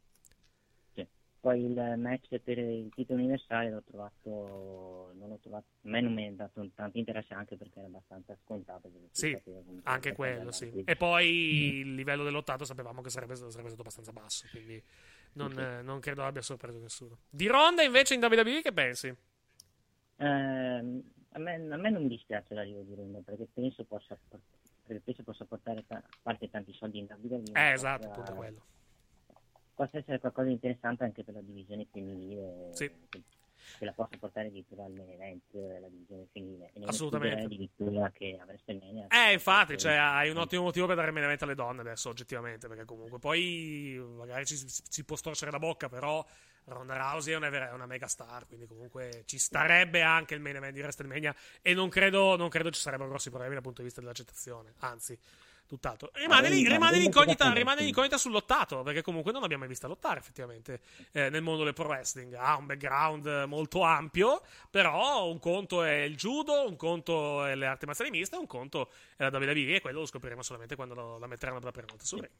Poi 1.40 1.64
il 1.64 1.94
match 1.96 2.38
per 2.40 2.58
il 2.58 2.90
titolo 2.94 3.18
universale 3.18 3.70
l'ho 3.70 3.82
trovato, 3.82 5.10
non 5.14 5.30
l'ho 5.30 5.38
trovato, 5.40 5.64
a 5.84 5.88
me 5.88 6.02
non 6.02 6.12
mi 6.12 6.26
ha 6.26 6.32
dato 6.32 6.68
tanto 6.74 6.98
interesse 6.98 7.32
anche 7.32 7.56
perché 7.56 7.78
era 7.78 7.88
abbastanza 7.88 8.36
scontato. 8.44 8.90
Sì, 9.10 9.34
anche 9.84 10.10
che 10.10 10.14
quello, 10.14 10.52
sì. 10.52 10.64
avanti. 10.64 10.90
E 10.90 10.96
poi 10.96 11.78
il 11.78 11.94
livello 11.94 12.24
dell'ottato 12.24 12.66
sapevamo 12.66 13.00
che 13.00 13.08
sarebbe, 13.08 13.36
sarebbe 13.36 13.68
stato 13.68 13.80
abbastanza 13.80 14.12
basso, 14.12 14.48
quindi 14.50 14.82
non, 15.32 15.50
Sì. 15.52 15.60
eh, 15.60 15.80
non 15.80 15.98
credo 16.00 16.24
abbia 16.24 16.42
sorpreso 16.42 16.78
nessuno. 16.78 17.20
Di 17.30 17.46
Ronda 17.46 17.82
invece 17.82 18.12
in 18.12 18.22
WWE 18.22 18.60
che 18.60 18.72
pensi? 18.72 19.16
Ehm, 20.16 21.02
a, 21.30 21.38
me, 21.38 21.54
a 21.54 21.76
me 21.76 21.90
non 21.90 22.06
dispiace 22.06 22.52
l'arrivo 22.52 22.82
di 22.82 22.94
Ronda 22.94 23.20
perché 23.24 23.48
penso 23.50 23.84
possa, 23.84 24.14
perché 24.86 25.02
penso 25.02 25.22
possa 25.22 25.46
portare 25.46 25.86
ta- 25.86 25.96
a 25.96 26.18
parte 26.20 26.50
tanti 26.50 26.74
soldi 26.74 26.98
in 26.98 27.06
WWE. 27.08 27.52
Eh, 27.54 27.72
esatto, 27.72 28.08
appunto 28.08 28.34
quello. 28.34 28.62
Possa 29.80 29.96
essere 29.96 30.18
qualcosa 30.18 30.48
di 30.48 30.52
interessante 30.52 31.04
anche 31.04 31.24
per 31.24 31.32
la 31.32 31.40
divisione 31.40 31.86
femminile. 31.90 32.68
Sì. 32.74 32.90
Che, 33.08 33.22
che 33.78 33.84
la 33.86 33.92
possa 33.92 34.18
portare 34.18 34.48
addirittura 34.48 34.84
al 34.84 34.92
main 34.92 35.08
event 35.08 35.42
la 35.54 35.88
divisione 35.88 36.26
femminile. 36.30 36.70
E 36.74 36.82
Assolutamente. 36.84 37.44
addirittura 37.44 38.10
che 38.10 38.38
a 38.38 38.44
WrestleMania. 38.44 39.06
Eh, 39.06 39.32
infatti, 39.32 39.78
cioè, 39.78 39.94
hai 39.94 40.28
un 40.28 40.36
ottimo 40.36 40.64
motivo 40.64 40.84
per 40.84 40.96
dare 40.96 41.12
main 41.12 41.34
alle 41.40 41.54
donne 41.54 41.80
adesso, 41.80 42.10
oggettivamente, 42.10 42.68
perché 42.68 42.84
comunque 42.84 43.18
poi 43.18 43.98
magari 44.18 44.44
ci, 44.44 44.58
ci 44.68 45.02
può 45.02 45.16
storcere 45.16 45.50
la 45.50 45.58
bocca, 45.58 45.88
però 45.88 46.22
Ronda 46.64 46.98
Rousey 46.98 47.32
è 47.32 47.36
una, 47.38 47.48
vera- 47.48 47.70
è 47.70 47.72
una 47.72 47.86
mega 47.86 48.06
star, 48.06 48.46
quindi 48.46 48.66
comunque 48.66 49.22
ci 49.24 49.38
starebbe 49.38 50.02
anche 50.02 50.34
il 50.34 50.42
main 50.42 50.56
event 50.56 50.74
di 50.74 50.80
WrestleMania 50.80 51.34
e 51.62 51.72
non 51.72 51.88
credo, 51.88 52.36
non 52.36 52.50
credo 52.50 52.70
ci 52.70 52.82
sarebbero 52.82 53.08
grossi 53.08 53.30
problemi 53.30 53.54
dal 53.54 53.62
punto 53.62 53.80
di 53.80 53.86
vista 53.86 54.02
dell'accettazione, 54.02 54.74
anzi, 54.80 55.18
tutt'altro. 55.70 56.10
Rimane, 56.14 56.50
lì- 56.50 56.62
ma 56.64 56.68
rimane 56.70 56.98
l'incognita, 56.98 57.52
rimane 57.52 57.82
l'incognita 57.82 58.18
sul 58.18 58.32
lottato, 58.32 58.82
perché 58.82 59.02
comunque 59.02 59.30
non 59.32 59.40
l'abbiamo 59.40 59.62
mai 59.62 59.70
vista 59.70 59.86
lottare 59.86 60.18
effettivamente 60.18 60.80
eh, 61.12 61.30
nel 61.30 61.42
mondo 61.42 61.64
del 61.64 61.72
pro 61.72 61.86
wrestling. 61.86 62.34
Ha 62.34 62.56
un 62.56 62.66
background 62.66 63.26
eh, 63.26 63.46
molto 63.46 63.82
ampio, 63.82 64.42
però 64.68 65.28
un 65.30 65.38
conto 65.38 65.82
è 65.82 65.92
il 66.02 66.16
judo, 66.16 66.66
un 66.68 66.76
conto 66.76 67.44
è 67.44 67.54
le 67.54 67.66
arti 67.66 67.86
marziali 67.86 68.10
miste, 68.10 68.36
un 68.36 68.46
conto 68.46 68.90
è 69.16 69.28
la 69.28 69.38
WWE 69.38 69.76
e 69.76 69.80
quello 69.80 70.00
lo 70.00 70.06
scopriremo 70.06 70.42
solamente 70.42 70.74
quando 70.74 70.94
lo- 70.94 71.18
la 71.18 71.26
metteranno 71.26 71.58
per 71.58 71.66
la 71.66 71.72
prima 71.72 71.86
volta 71.88 72.04
sul 72.04 72.20
ring. 72.20 72.32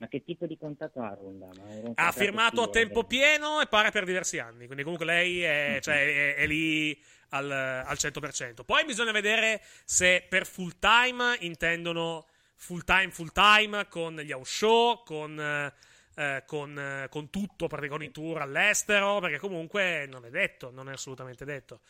Ma 0.00 0.06
che 0.06 0.22
tipo 0.22 0.46
di 0.46 0.56
contratto 0.56 1.00
ha 1.00 1.12
Ronda? 1.12 1.48
Ha 1.94 2.12
firmato 2.12 2.62
a 2.62 2.68
tempo 2.68 3.02
pieno 3.02 3.60
e 3.60 3.66
pare 3.66 3.90
per 3.90 4.04
diversi 4.04 4.38
anni. 4.38 4.66
Quindi, 4.66 4.84
comunque, 4.84 5.04
lei 5.04 5.42
è, 5.42 5.78
cioè, 5.82 5.96
è- 5.96 6.34
è 6.36 6.46
lì 6.46 6.96
al, 7.30 7.50
al 7.50 7.96
100%. 7.98 8.62
Poi 8.64 8.84
bisogna 8.84 9.10
vedere 9.10 9.60
se 9.84 10.24
per 10.28 10.46
full 10.46 10.74
time 10.78 11.36
intendono 11.40 12.26
full 12.58 12.82
time, 12.84 13.10
full 13.10 13.30
time 13.32 13.88
con 13.88 14.16
gli 14.16 14.32
house 14.32 14.50
show, 14.52 15.02
con, 15.04 15.40
eh, 15.40 15.72
eh, 16.16 16.42
con, 16.44 16.78
eh, 16.78 17.08
con 17.08 17.30
tutto, 17.30 17.68
praticamente 17.68 17.88
con 17.88 18.02
i 18.02 18.10
tour 18.10 18.42
all'estero. 18.42 19.20
Perché, 19.20 19.38
comunque, 19.38 20.06
non 20.06 20.24
è 20.24 20.30
detto, 20.30 20.70
non 20.70 20.88
è 20.88 20.92
assolutamente 20.92 21.44
detto. 21.44 21.80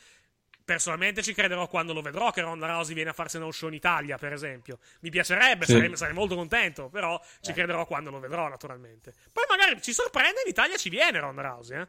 Personalmente 0.65 1.23
ci 1.23 1.33
crederò 1.33 1.67
quando 1.67 1.95
lo 1.95 2.03
vedrò 2.03 2.31
che 2.31 2.43
Ronda 2.43 2.67
Rousey 2.67 2.95
viene 2.95 3.09
a 3.09 3.15
farsi 3.15 3.39
uno 3.39 3.51
show 3.51 3.69
in 3.69 3.75
Italia, 3.75 4.19
per 4.19 4.35
esempio. 4.35 4.79
Mi 5.01 5.09
piacerebbe, 5.09 5.65
Sì. 5.65 5.73
sarei, 5.73 5.97
sarei 5.97 6.13
molto 6.13 6.35
contento, 6.35 6.91
però 6.91 7.19
ci 7.41 7.55
crederò 7.55 7.87
quando 7.87 8.11
lo 8.11 8.21
vedrò, 8.21 8.49
naturalmente. 8.49 9.15
Poi 9.33 9.45
magari 9.49 9.81
ci 9.81 9.95
sorprende 9.95 10.43
in 10.45 10.51
Italia 10.51 10.77
ci 10.77 10.91
viene 10.91 11.19
Ronda 11.21 11.41
Rousey, 11.41 11.81
eh? 11.81 11.89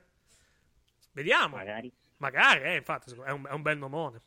Vediamo. 1.11 1.57
Magari. 1.57 1.91
Magari, 2.17 2.61
eh, 2.63 2.75
infatti, 2.77 3.13
è 3.25 3.31
un, 3.31 3.45
è 3.47 3.51
un 3.51 3.61
bel 3.61 3.77
nomone. 3.77 4.21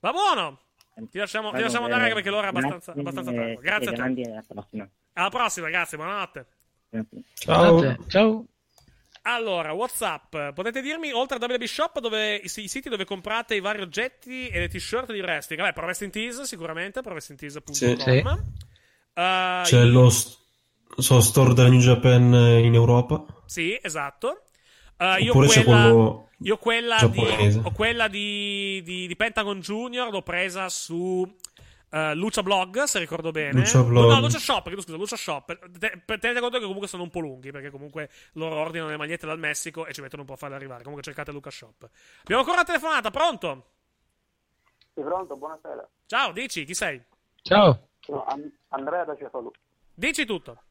Va 0.00 0.10
buono! 0.10 0.60
Ti 1.10 1.18
lasciamo, 1.18 1.50
ti 1.50 1.60
lasciamo 1.60 1.84
andare 1.84 2.14
perché 2.14 2.30
l'ora 2.30 2.46
è 2.46 2.50
abbastanza, 2.50 2.92
abbastanza 2.92 3.30
tardi. 3.32 3.56
Grazie 3.60 3.88
a 3.90 3.92
te. 3.92 4.22
alla 4.30 4.44
prossima. 4.46 4.88
Alla 5.12 5.28
prossima, 5.28 5.68
grazie, 5.68 5.96
buonanotte. 5.98 6.46
Ciao. 7.34 7.96
Ciao. 8.08 8.44
Allora, 9.22 9.72
WhatsApp, 9.72 10.36
potete 10.54 10.80
dirmi 10.80 11.10
oltre 11.12 11.36
a 11.36 11.44
WB 11.44 11.64
Shop 11.64 11.98
dove, 11.98 12.36
i, 12.36 12.44
i 12.44 12.68
siti 12.68 12.88
dove 12.88 13.04
comprate 13.04 13.56
i 13.56 13.60
vari 13.60 13.80
oggetti 13.82 14.48
e 14.48 14.58
le 14.60 14.68
t-shirt 14.68 15.12
di 15.12 15.20
wrestling? 15.20 15.60
Vabbè, 15.60 15.74
Pro 15.74 15.84
Wrestling 15.84 16.12
Tees 16.12 16.42
sicuramente, 16.42 17.00
prowrestlingtees.com. 17.02 17.74
Sì. 17.74 17.84
Uh, 17.86 17.98
Sì. 17.98 18.22
Ah, 19.14 19.62
C'è 19.64 19.82
lo 19.84 20.08
s- 20.10 20.38
so, 20.98 21.20
store 21.20 21.54
della 21.54 21.68
New 21.68 21.80
Japan 21.80 22.32
in 22.62 22.72
Europa. 22.74 23.24
Sì, 23.46 23.76
esatto. 23.82 24.42
Uh, 24.98 25.20
io 25.22 25.30
Oppure 25.30 25.46
quella, 25.62 25.72
quello 25.72 26.28
io 26.38 26.58
quella, 26.58 26.98
di, 27.08 27.60
ho 27.62 27.70
quella 27.72 28.08
di, 28.08 28.82
di, 28.82 29.06
di 29.06 29.16
Pentagon 29.16 29.60
Junior, 29.60 30.10
l'ho 30.10 30.22
presa 30.22 30.68
su 30.68 30.96
uh, 30.96 32.12
Lucia 32.14 32.42
Blog, 32.42 32.82
se 32.84 32.98
ricordo 32.98 33.30
bene. 33.30 33.60
Lucha 33.60 33.82
Blog. 33.82 34.10
No, 34.10 34.20
Lucia 34.20 34.38
Shop, 34.38 34.70
scusa, 34.70 34.96
Lucia 34.96 35.16
Shop. 35.16 35.78
Te- 35.78 36.02
per- 36.04 36.18
Tenete 36.18 36.40
conto 36.40 36.58
che 36.58 36.64
comunque 36.64 36.88
sono 36.88 37.02
un 37.02 37.10
po' 37.10 37.20
lunghi, 37.20 37.50
perché 37.50 37.70
comunque 37.70 38.10
loro 38.32 38.56
ordinano 38.56 38.90
le 38.90 38.96
magliette 38.96 39.26
dal 39.26 39.38
Messico 39.38 39.86
e 39.86 39.92
ci 39.92 40.00
mettono 40.00 40.22
un 40.22 40.28
po' 40.28 40.34
a 40.34 40.36
farle 40.36 40.56
arrivare. 40.56 40.80
Comunque 40.80 41.02
cercate 41.04 41.30
Luca 41.30 41.50
Shop. 41.50 41.88
Abbiamo 42.20 42.40
ancora 42.40 42.58
una 42.60 42.66
telefonata, 42.66 43.10
pronto? 43.10 43.66
Sei 44.94 45.04
pronto? 45.04 45.36
Buonasera. 45.36 45.88
Ciao, 46.06 46.32
dici, 46.32 46.64
chi 46.64 46.74
sei? 46.74 47.02
Ciao. 47.42 47.88
Sono 48.00 48.24
An- 48.24 48.50
Andrea 48.68 49.04
da 49.04 49.16
Cefalù. 49.16 49.50
Dici 49.94 50.24
tutto. 50.24 50.62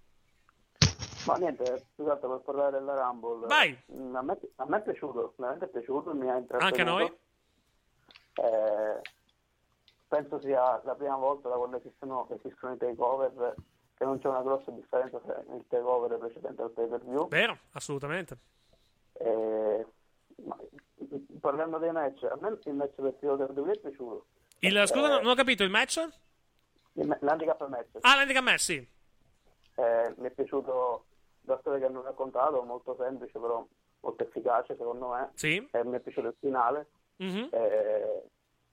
Ma 1.25 1.35
niente, 1.37 1.87
scusate 1.93 2.27
per 2.27 2.41
parlare 2.45 2.71
della 2.71 2.93
Rumble. 2.95 3.47
Vai. 3.47 3.77
Mm, 3.91 4.15
A 4.15 4.21
me, 4.21 4.39
a 4.57 4.65
me 4.67 4.77
è 4.77 4.81
piaciuto, 4.83 5.33
veramente 5.37 5.65
è 5.65 5.69
piaciuto, 5.69 6.13
mi 6.13 6.29
ha 6.29 6.37
intrattenuto. 6.37 6.65
Anche 6.65 6.81
a 6.81 6.85
noi? 6.85 7.17
Eh, 8.37 9.01
penso 10.07 10.39
sia 10.39 10.81
la 10.83 10.95
prima 10.95 11.15
volta 11.15 11.49
da 11.49 11.55
quando 11.55 11.77
esistono, 11.77 12.27
esistono 12.29 12.73
i 12.73 12.77
takeover 12.77 13.55
che 13.97 14.03
non 14.03 14.19
c'è 14.19 14.27
una 14.27 14.41
grossa 14.41 14.71
differenza 14.71 15.19
tra 15.19 15.37
il 15.39 15.63
takeover 15.69 16.17
precedente 16.17 16.61
al 16.61 16.71
pay 16.71 16.87
per 16.87 17.01
view. 17.03 17.27
Vero, 17.29 17.57
assolutamente. 17.71 18.37
Eh, 19.13 19.85
ma, 20.43 20.57
parlando 21.39 21.77
dei 21.77 21.91
match, 21.91 22.23
a 22.23 22.37
me 22.41 22.57
il 22.63 22.73
match 22.73 22.99
del 22.99 23.13
titolo 23.13 23.35
del 23.37 23.57
WWE 23.57 23.71
è 23.71 23.79
piaciuto. 23.79 24.25
Il, 24.59 24.83
scusa, 24.87 25.07
non 25.07 25.27
ho 25.27 25.33
capito 25.35 25.63
il 25.63 25.69
match? 25.69 26.07
Il 26.93 27.17
L'handicap 27.21 27.67
match. 27.67 27.87
Ah, 28.01 28.15
l'handicap 28.15 28.43
match, 28.43 28.59
sì. 28.59 28.87
Eh, 29.77 30.13
mi 30.17 30.27
è 30.27 30.31
piaciuto 30.31 31.05
la 31.45 31.57
storia 31.59 31.79
che 31.79 31.85
hanno 31.85 32.01
raccontato, 32.01 32.61
molto 32.63 32.95
semplice 32.97 33.39
però 33.39 33.65
molto 34.01 34.23
efficace 34.23 34.75
secondo 34.77 35.09
me. 35.09 35.31
Sì. 35.35 35.67
Eh, 35.71 35.83
mi 35.83 35.97
è 35.97 35.99
piaciuto 35.99 36.27
il 36.27 36.35
finale. 36.39 36.87
Mhm. 37.17 37.49
Eh, 37.51 38.23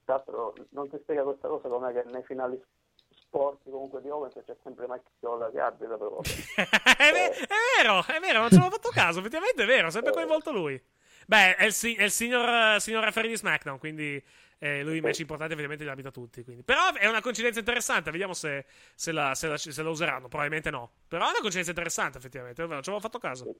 tra 0.05 0.15
l'altro 0.15 0.53
non 0.71 0.89
si 0.89 0.97
spiega 1.01 1.23
questa 1.23 1.47
cosa 1.47 1.69
come 1.69 1.93
che 1.93 2.03
nei 2.11 2.23
finali 2.23 2.61
sporchi 3.09 3.69
comunque 3.69 4.01
di 4.01 4.09
Owens 4.09 4.37
c'è 4.45 4.55
sempre 4.63 4.85
Mike 4.87 5.11
Chiola 5.19 5.49
che 5.49 5.59
arbitra 5.59 5.97
però. 5.97 6.19
è, 6.23 7.11
ve- 7.11 7.31
è 7.31 7.55
vero, 7.77 8.05
è 8.05 8.19
vero, 8.19 8.39
non 8.39 8.49
ci 8.49 8.55
avevo 8.55 8.71
fatto 8.71 8.89
caso, 8.89 9.19
effettivamente 9.19 9.63
è 9.63 9.65
vero, 9.65 9.89
sempre 9.89 10.11
coinvolto 10.11 10.51
lui. 10.51 10.81
Beh, 11.25 11.55
è 11.55 11.65
il, 11.65 11.73
si- 11.73 11.95
è 11.95 12.03
il 12.03 12.11
signor, 12.11 12.79
signor 12.81 13.03
referee 13.03 13.29
di 13.29 13.37
SmackDown, 13.37 13.79
quindi 13.79 14.21
eh, 14.63 14.81
lui 14.81 14.97
i 14.97 15.01
match 15.01 15.19
importanti 15.19 15.53
ovviamente 15.53 15.83
li 15.83 15.89
abita 15.89 16.09
tutti. 16.09 16.41
Quindi. 16.43 16.63
Però 16.63 16.93
è 16.93 17.05
una 17.07 17.21
coincidenza 17.21 17.59
interessante, 17.59 18.11
vediamo 18.11 18.33
se, 18.33 18.65
se, 18.95 19.11
la, 19.11 19.35
se, 19.35 19.47
la, 19.49 19.57
se 19.57 19.83
la 19.83 19.89
useranno, 19.89 20.29
probabilmente 20.29 20.69
no. 20.69 20.89
Però 21.05 21.25
è 21.25 21.29
una 21.29 21.39
coincidenza 21.39 21.71
interessante 21.71 22.17
effettivamente, 22.17 22.61
non 22.65 22.81
ci 22.81 22.89
avevo 22.89 22.99
fatto 23.03 23.19
caso. 23.19 23.53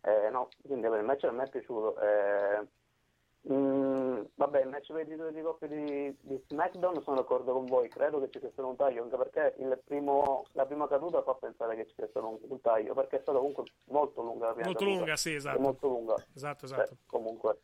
Eh, 0.00 0.30
no, 0.30 0.48
quindi 0.62 0.86
il 0.86 1.02
match 1.02 1.24
a 1.24 1.30
me 1.30 1.44
è 1.44 1.48
piaciuto. 1.50 2.00
Eh, 2.00 2.66
mm, 3.52 4.20
vabbè, 4.34 4.60
il 4.62 4.68
match 4.68 4.92
per 4.92 5.02
i 5.02 5.10
titoli 5.10 5.34
di 5.34 5.42
coppia 5.42 5.68
di, 5.68 6.16
di 6.20 6.42
SmackDown 6.48 7.02
sono 7.02 7.16
d'accordo 7.16 7.52
con 7.52 7.66
voi, 7.66 7.88
credo 7.88 8.20
che 8.20 8.30
ci 8.30 8.38
sia 8.38 8.50
stato 8.52 8.68
un 8.68 8.76
taglio, 8.76 9.02
anche 9.02 9.16
perché 9.16 9.56
il 9.58 9.78
primo, 9.84 10.46
la 10.52 10.64
prima 10.64 10.88
caduta 10.88 11.22
fa 11.22 11.34
pensare 11.34 11.76
che 11.76 11.86
ci 11.88 11.94
sia 11.96 12.06
stato 12.08 12.28
un, 12.28 12.38
un 12.40 12.60
taglio, 12.60 12.94
perché 12.94 13.16
è 13.16 13.20
stata 13.20 13.36
comunque 13.36 13.64
molto 13.86 14.22
lunga 14.22 14.46
la 14.46 14.52
prima 14.52 14.66
Molto 14.68 14.84
caduta. 14.84 14.98
lunga, 15.00 15.16
sì, 15.16 15.34
esatto. 15.34 15.58
È 15.58 15.60
molto 15.60 15.88
lunga. 15.88 16.14
Esatto, 16.34 16.64
esatto. 16.64 16.90
Beh, 16.94 16.96
comunque. 17.06 17.58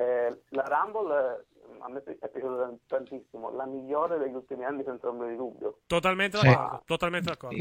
Eh, 0.00 0.42
la 0.50 0.62
Rumble 0.62 1.12
eh, 1.12 1.76
a 1.80 1.88
me 1.88 2.02
è 2.04 2.28
piaciuta 2.28 2.72
tantissimo, 2.86 3.50
la 3.50 3.66
migliore 3.66 4.18
degli 4.18 4.34
ultimi 4.34 4.64
anni 4.64 4.84
senza 4.84 5.08
ombra 5.08 5.26
di 5.26 5.34
dubbio. 5.36 5.80
Totalmente 5.86 6.36
Sì. 6.38 6.46
d'accordo, 6.46 6.82
totalmente 6.86 7.28
d'accordo. 7.30 7.56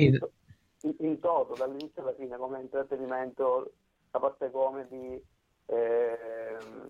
In, 0.81 0.95
in 0.99 1.19
toto, 1.19 1.55
dall'inizio 1.55 2.03
alla 2.03 2.13
fine, 2.13 2.37
come 2.37 2.59
intrattenimento, 2.61 3.71
la 4.11 4.19
parte 4.19 4.51
comedy, 4.51 5.19
ehm, 5.65 6.89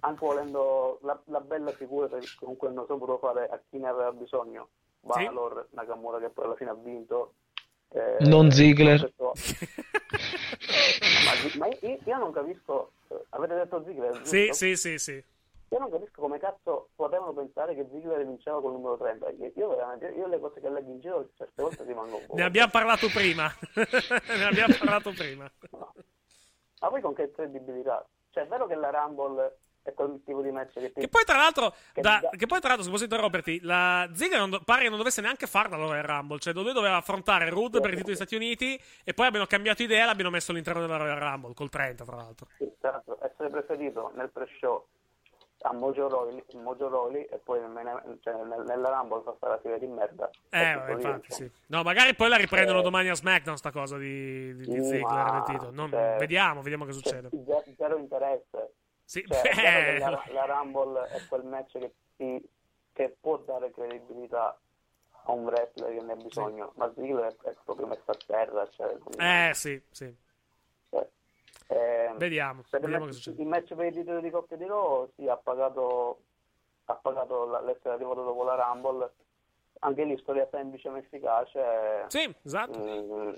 anche 0.00 0.24
volendo 0.24 0.98
la, 1.02 1.20
la 1.26 1.40
bella 1.40 1.70
figura 1.72 2.08
che 2.08 2.26
comunque 2.38 2.68
hanno 2.68 2.86
saputo 2.88 3.18
fare 3.18 3.48
a 3.48 3.60
chi 3.68 3.76
ne 3.78 3.88
aveva 3.88 4.12
bisogno, 4.12 4.68
Sì. 5.02 5.24
Valor, 5.24 5.68
Nakamura 5.72 6.18
che 6.20 6.30
poi 6.30 6.46
alla 6.46 6.56
fine 6.56 6.70
ha 6.70 6.74
vinto. 6.74 7.34
eh, 7.90 8.16
Non 8.20 8.50
Ziggler. 8.50 9.12
ma, 11.58 11.66
io, 11.66 11.98
io 12.04 12.16
non 12.16 12.32
capisco, 12.32 12.92
eh, 13.08 13.24
avete 13.30 13.54
detto 13.54 13.82
Ziggler? 13.84 14.20
Sì, 14.26 14.48
sì, 14.52 14.76
sì, 14.76 14.98
sì. 14.98 15.24
Io 15.70 15.78
non 15.78 15.90
capisco 15.90 16.22
come 16.22 16.38
cazzo 16.38 16.88
potevano 16.94 17.32
pensare 17.32 17.74
che 17.74 17.86
Ziggler 17.90 18.26
vinceva 18.26 18.60
con 18.60 18.72
il 18.72 18.78
numero 18.78 18.96
30. 18.96 19.30
Io, 19.30 19.52
io 19.54 19.68
veramente, 19.68 20.06
io 20.16 20.26
le 20.26 20.40
cose 20.40 20.60
che 20.60 20.70
leggo 20.70 20.90
in 20.90 21.00
giro 21.00 21.28
certe 21.36 21.62
volte 21.62 21.84
rimango 21.84 22.16
un 22.16 22.26
po'. 22.26 22.34
Ne 22.34 22.42
abbiamo 22.42 22.70
parlato 22.70 23.08
prima. 23.08 23.52
ne 23.76 24.44
abbiamo 24.44 24.74
parlato 24.78 25.12
prima. 25.12 25.50
Ma 26.80 26.88
poi 26.88 27.00
con 27.00 27.14
che 27.14 27.30
credibilità? 27.32 28.06
Cioè, 28.30 28.44
è 28.44 28.46
vero 28.46 28.66
che 28.66 28.76
la 28.76 28.90
Rumble 28.90 29.58
quel 29.94 30.20
tipo 30.24 30.42
di 30.42 30.50
match 30.50 30.72
che. 30.74 30.92
Che 30.92 31.08
poi, 31.08 31.24
tra 31.24 31.36
l'altro, 31.36 31.74
Che 31.92 32.00
da- 32.00 32.20
che 32.36 32.46
poi, 32.46 32.58
tra 32.58 32.68
l'altro, 32.68 32.84
se 32.84 32.90
posso 32.90 33.04
interromperti, 33.04 33.60
la 33.62 34.08
Ziggler 34.12 34.38
non 34.40 34.50
do- 34.50 34.60
pare 34.64 34.82
che 34.82 34.88
non 34.88 34.98
dovesse 34.98 35.20
neanche 35.20 35.46
farla 35.46 35.76
la 35.76 35.86
Royal 35.86 36.04
Rumble. 36.04 36.38
Cioè, 36.38 36.52
lui 36.54 36.72
doveva 36.72 36.96
affrontare 36.96 37.48
Rude 37.50 37.80
per 37.80 37.90
i 37.92 37.96
titoli 37.96 38.14
degli 38.14 38.14
Stati 38.14 38.34
Uniti. 38.36 38.80
E 39.04 39.14
poi 39.14 39.26
abbiano 39.26 39.46
cambiato 39.46 39.82
idea 39.82 40.02
e 40.04 40.06
l'abbiano 40.06 40.30
messo 40.30 40.50
all'interno 40.52 40.80
della 40.80 40.96
Royal 40.96 41.18
Rumble. 41.18 41.54
Col 41.54 41.68
30, 41.70 42.04
tra 42.04 42.16
l'altro. 42.16 42.46
Sì, 42.58 42.70
certo, 42.80 43.18
essere 43.22 43.48
preferito 43.50 44.12
nel 44.14 44.30
pre-show 44.30 44.86
a 45.62 45.72
Mojo 45.72 46.08
Rawley, 46.08 46.40
Mojo 46.52 46.88
Rawley 46.88 47.24
e 47.24 47.38
poi 47.42 47.58
nel 47.60 48.18
cioè, 48.22 48.32
nel- 48.44 48.62
nella 48.64 48.90
Rumble 48.90 49.22
fa 49.24 49.34
stare 49.36 49.54
la 49.54 49.58
figlia 49.60 49.76
di 49.78 49.86
merda. 49.88 50.30
Eh, 50.50 50.74
vabbè, 50.74 50.92
infatti, 50.92 51.32
sì. 51.32 51.50
No, 51.66 51.82
magari 51.82 52.14
poi 52.14 52.28
la 52.28 52.36
riprendono 52.36 52.78
Eh. 52.78 52.82
domani 52.82 53.08
a 53.08 53.14
SmackDown, 53.16 53.56
sta 53.56 53.72
cosa 53.72 53.96
di, 53.98 54.54
di, 54.54 54.64
di 54.66 54.72
Sì, 54.76 54.82
Ziggler. 54.84 55.00
ma- 55.02 55.24
avvertito. 55.24 55.70
Non- 55.72 55.90
cioè- 55.90 56.16
vediamo, 56.16 56.62
vediamo 56.62 56.84
che 56.84 56.92
Cioè, 56.92 57.02
succede. 57.02 57.28
zero, 57.44 57.64
zero 57.76 57.96
interesse. 57.98 58.57
Sì, 59.08 59.24
Cioè, 59.26 59.98
la, 60.00 60.22
la 60.32 60.44
Rumble 60.44 61.08
è 61.08 61.20
quel 61.28 61.42
match 61.44 61.78
che, 61.78 61.94
ti- 62.18 62.46
che 62.92 63.16
può 63.18 63.38
dare 63.38 63.70
credibilità 63.70 64.58
a 65.24 65.32
un 65.32 65.44
wrestler 65.44 65.96
che 65.96 66.02
ne 66.04 66.12
ha 66.12 66.16
bisogno, 66.16 66.72
ma 66.76 66.92
Ziggler 66.94 67.34
è, 67.42 67.48
è 67.48 67.54
proprio 67.64 67.86
messo 67.86 68.02
a 68.10 68.16
terra. 68.26 68.68
Cioè, 68.68 68.98
Eh, 69.18 69.54
sì, 69.54 69.80
sì. 69.90 70.14
eh, 71.68 72.12
Vediamo, 72.18 72.60
il 72.60 72.80
vediamo 72.80 73.04
match-. 73.06 73.26
Il 73.38 73.46
match 73.46 73.74
per 73.74 73.86
i 73.86 73.92
titoli 73.92 74.20
di 74.20 74.30
coppia 74.30 74.58
di 74.58 74.66
Raw 74.66 75.08
sì, 75.16 75.26
ha 75.26 75.36
pagato, 75.38 76.20
ha 76.84 76.94
pagato 76.94 77.46
la- 77.46 77.60
l'essere 77.62 77.94
arrivato 77.94 78.24
dopo 78.24 78.44
la 78.44 78.56
Rumble. 78.56 79.10
Anche 79.80 80.04
lì 80.04 80.18
storia 80.18 80.46
semplice 80.50 80.90
ma 80.90 80.98
efficace. 80.98 82.04
Sì, 82.08 82.30
esatto. 82.42 82.78
Mm, 82.78 83.32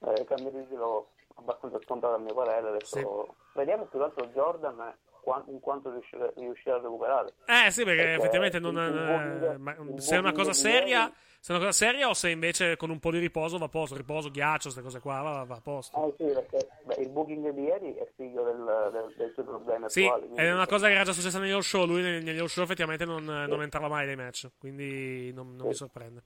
eh, 0.00 0.24
cambio 0.26 0.50
di 0.50 0.62
titolo 0.68 1.10
abbastanza 1.40 1.78
scontato 1.82 2.14
a 2.14 2.18
mio 2.18 2.34
parere. 2.34 2.68
Adesso 2.68 3.34
vediamo 3.54 3.84
più 3.86 3.98
che 3.98 4.04
altro 4.04 4.26
Jordan 4.28 4.94
qua- 5.22 5.44
in 5.48 5.60
quanto 5.60 5.90
riuscirà, 5.90 6.30
riuscirà 6.36 6.76
a 6.76 6.80
recuperare. 6.80 7.34
Eh 7.46 7.70
sì, 7.70 7.84
perché, 7.84 8.14
effettivamente 8.14 8.58
non, 8.58 8.74
il- 8.76 8.80
il 8.80 8.98
eh, 8.98 9.06
booking- 9.06 9.56
ma- 9.58 9.76
il 9.94 10.00
se 10.00 10.14
è 10.16 10.18
una 10.18 10.32
cosa 10.32 10.52
seria, 10.52 11.12
se 11.40 11.52
è 11.52 11.56
una 11.56 11.66
cosa 11.66 11.76
seria 11.76 12.08
o 12.08 12.14
se 12.14 12.30
invece 12.30 12.76
con 12.76 12.90
un 12.90 12.98
po' 12.98 13.10
di 13.10 13.18
riposo 13.18 13.58
va 13.58 13.66
a 13.66 13.68
posto, 13.68 13.96
riposo, 13.96 14.30
ghiaccio, 14.30 14.70
queste 14.70 14.82
cose 14.82 15.00
qua, 15.00 15.20
va, 15.20 15.44
va- 15.44 15.56
a 15.56 15.60
posto. 15.60 16.06
Eh 16.06 16.14
sì, 16.16 16.32
perché 16.32 16.68
beh, 16.84 16.94
il 17.02 17.08
booking 17.10 17.50
di 17.50 17.62
ieri 17.62 17.94
è 17.94 18.08
figlio 18.16 18.42
del, 18.44 18.88
del- 18.92 19.14
dei 19.16 19.30
suoi 19.34 19.44
problemi 19.44 19.88
Sì, 19.90 20.08
quindi- 20.08 20.36
è 20.40 20.52
una 20.52 20.66
cosa 20.66 20.86
che 20.86 20.94
era 20.94 21.04
già 21.04 21.12
successa 21.12 21.38
negli 21.38 21.60
show, 21.62 21.84
lui 21.84 22.00
negli 22.02 22.48
show 22.48 22.64
effettivamente 22.64 23.04
non, 23.04 23.24
non 23.24 23.62
entrava 23.62 23.88
mai 23.88 24.06
nei 24.06 24.16
match, 24.16 24.48
quindi 24.58 25.32
non, 25.32 25.54
non 25.54 25.66
mi 25.66 25.74
sorprende. 25.74 26.22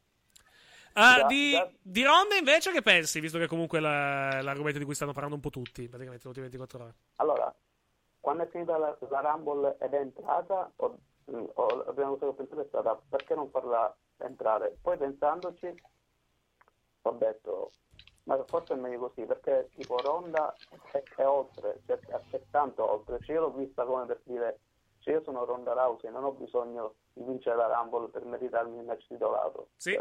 Già- 0.94 1.26
di, 1.26 1.56
di 1.82 2.02
Ronda 2.04 2.36
invece 2.36 2.70
che 2.70 2.82
pensi, 2.82 3.20
visto 3.20 3.38
che 3.38 3.46
comunque 3.48 3.80
la- 3.80 4.40
l'argomento 4.42 4.78
di 4.78 4.84
cui 4.84 4.94
stanno 4.94 5.12
parlando 5.12 5.36
un 5.36 5.42
po' 5.42 5.50
tutti, 5.50 5.88
praticamente 5.88 6.22
le 6.24 6.28
ultime 6.28 6.46
24 6.48 6.82
ore. 6.84 6.94
Allora, 7.16 7.54
quando 8.20 8.42
è 8.44 8.48
finita 8.48 8.76
la, 8.78 8.96
la 9.10 9.20
Rumble 9.20 9.76
ed 9.80 9.92
è 9.92 9.98
entrata, 9.98 10.70
ho- 10.76 10.98
ho- 11.26 11.76
la 11.84 11.92
prima 11.92 12.08
cosa 12.10 12.18
che 12.20 12.26
ho 12.26 12.34
pensato 12.34 12.60
è 12.60 12.66
stata 12.68 13.00
perché 13.08 13.34
non 13.34 13.50
farla 13.50 13.94
entrare? 14.18 14.76
Poi 14.80 14.96
pensandoci, 14.96 15.74
ho 17.02 17.10
detto, 17.12 17.70
ma 18.24 18.42
forse 18.46 18.74
è 18.74 18.76
meglio 18.76 19.10
così, 19.10 19.26
perché 19.26 19.68
tipo 19.74 19.96
Ronda 19.98 20.54
è, 20.92 21.02
è 21.16 21.26
oltre, 21.26 21.80
cioè, 21.86 21.98
è, 21.98 22.20
è 22.30 22.40
tanto 22.50 22.88
oltre. 22.90 23.18
Cioè, 23.20 23.34
io 23.34 23.42
l'ho 23.42 23.50
vista 23.52 23.84
come 23.84 24.06
per 24.06 24.20
dire, 24.24 24.58
cioè, 25.04 25.14
io 25.14 25.22
sono 25.22 25.44
Ronda 25.44 25.72
Rousey, 25.74 26.10
non 26.10 26.24
ho 26.24 26.32
bisogno 26.32 26.94
di 27.12 27.22
vincere 27.24 27.56
la 27.56 27.66
Rumble 27.66 28.08
per 28.08 28.24
meritarmi 28.24 28.78
il 28.78 28.84
match 28.84 29.06
titolato. 29.06 29.68
Cioè, 29.78 30.00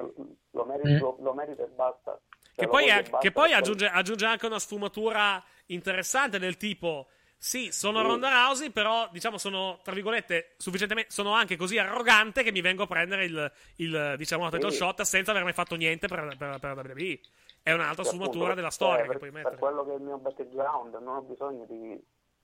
lo, 0.52 0.64
merito, 0.66 1.18
lo 1.20 1.34
merito 1.34 1.62
e 1.64 1.68
basta. 1.68 2.18
Cioè, 2.42 2.66
Che 2.66 2.68
poi, 2.68 2.88
è- 2.88 2.98
e 2.98 3.02
basta, 3.02 3.18
che 3.18 3.32
poi 3.32 3.52
aggiunge, 3.54 3.88
aggiunge 3.88 4.26
anche 4.26 4.46
una 4.46 4.60
sfumatura 4.60 5.44
interessante 5.68 6.40
del 6.40 6.56
tipo. 6.58 7.08
Sì, 7.38 7.74
sono 7.74 8.00
Sì. 8.00 8.06
Ronda 8.06 8.30
Rousey, 8.30 8.70
però 8.70 9.10
diciamo 9.12 9.38
sono, 9.38 9.80
tra 9.84 9.94
virgolette, 9.94 10.54
sufficientemente. 10.58 11.12
Sono 11.12 11.34
anche 11.34 11.58
così 11.58 11.78
arrogante 11.78 12.42
che 12.42 12.54
mi 12.54 12.62
vengo 12.62 12.84
a 12.84 12.88
prendere 12.88 13.26
il, 13.26 13.52
il 13.78 14.14
diciamo, 14.18 14.46
la 14.46 14.50
title 14.52 14.72
Sì. 14.72 14.78
shot 14.78 15.02
senza 15.02 15.32
aver 15.32 15.44
mai 15.44 15.52
fatto 15.52 15.76
niente 15.76 16.08
per, 16.08 16.36
per, 16.38 16.58
per 16.60 16.76
la 16.76 16.82
WWE. 16.82 17.20
È 17.62 17.74
un'altra 17.74 18.04
Cioè, 18.04 18.14
sfumatura 18.14 18.52
appunto, 18.52 18.56
della 18.56 18.68
per- 18.68 18.72
storia 18.74 19.04
per, 19.04 19.12
che 19.12 19.18
puoi 19.18 19.32
per 19.32 19.42
mettere. 19.44 19.58
quello 19.60 19.84
che 19.86 19.92
è 19.92 19.96
il 19.96 20.02
mio 20.02 20.18
background 20.20 20.94
non 21.02 21.16
ho 21.18 21.22
bisogno 21.22 21.66
di, 21.66 22.02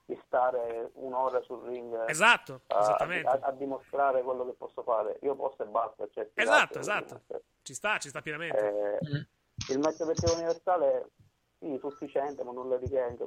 di 0.10 0.20
stare 0.26 0.90
un'ora 0.96 1.40
sul 1.44 1.62
ring 1.68 2.10
Esatto, 2.10 2.62
a, 2.68 2.96
a- 2.96 3.40
a 3.42 3.52
dimostrare 3.52 4.24
quello 4.24 4.44
che 4.46 4.54
posso 4.54 4.82
fare 4.82 5.20
io 5.22 5.36
posso 5.36 5.62
e 5.62 5.68
basta 5.68 6.08
cioè, 6.10 6.28
Esatto, 6.34 6.80
esatto. 6.80 7.22
quindi, 7.28 7.46
Ci 7.62 7.74
sta, 7.76 8.00
ci 8.00 8.10
sta 8.10 8.22
pienamente. 8.22 8.58
eh, 8.58 9.28
il 9.72 9.78
match 9.80 9.98
per 9.98 10.16
titolo 10.16 10.34
universale 10.34 11.12
sì, 11.60 11.78
sufficiente 11.80 12.44
ma 12.44 12.52
nulla 12.52 12.78
di 12.78 12.90
che 12.90 13.18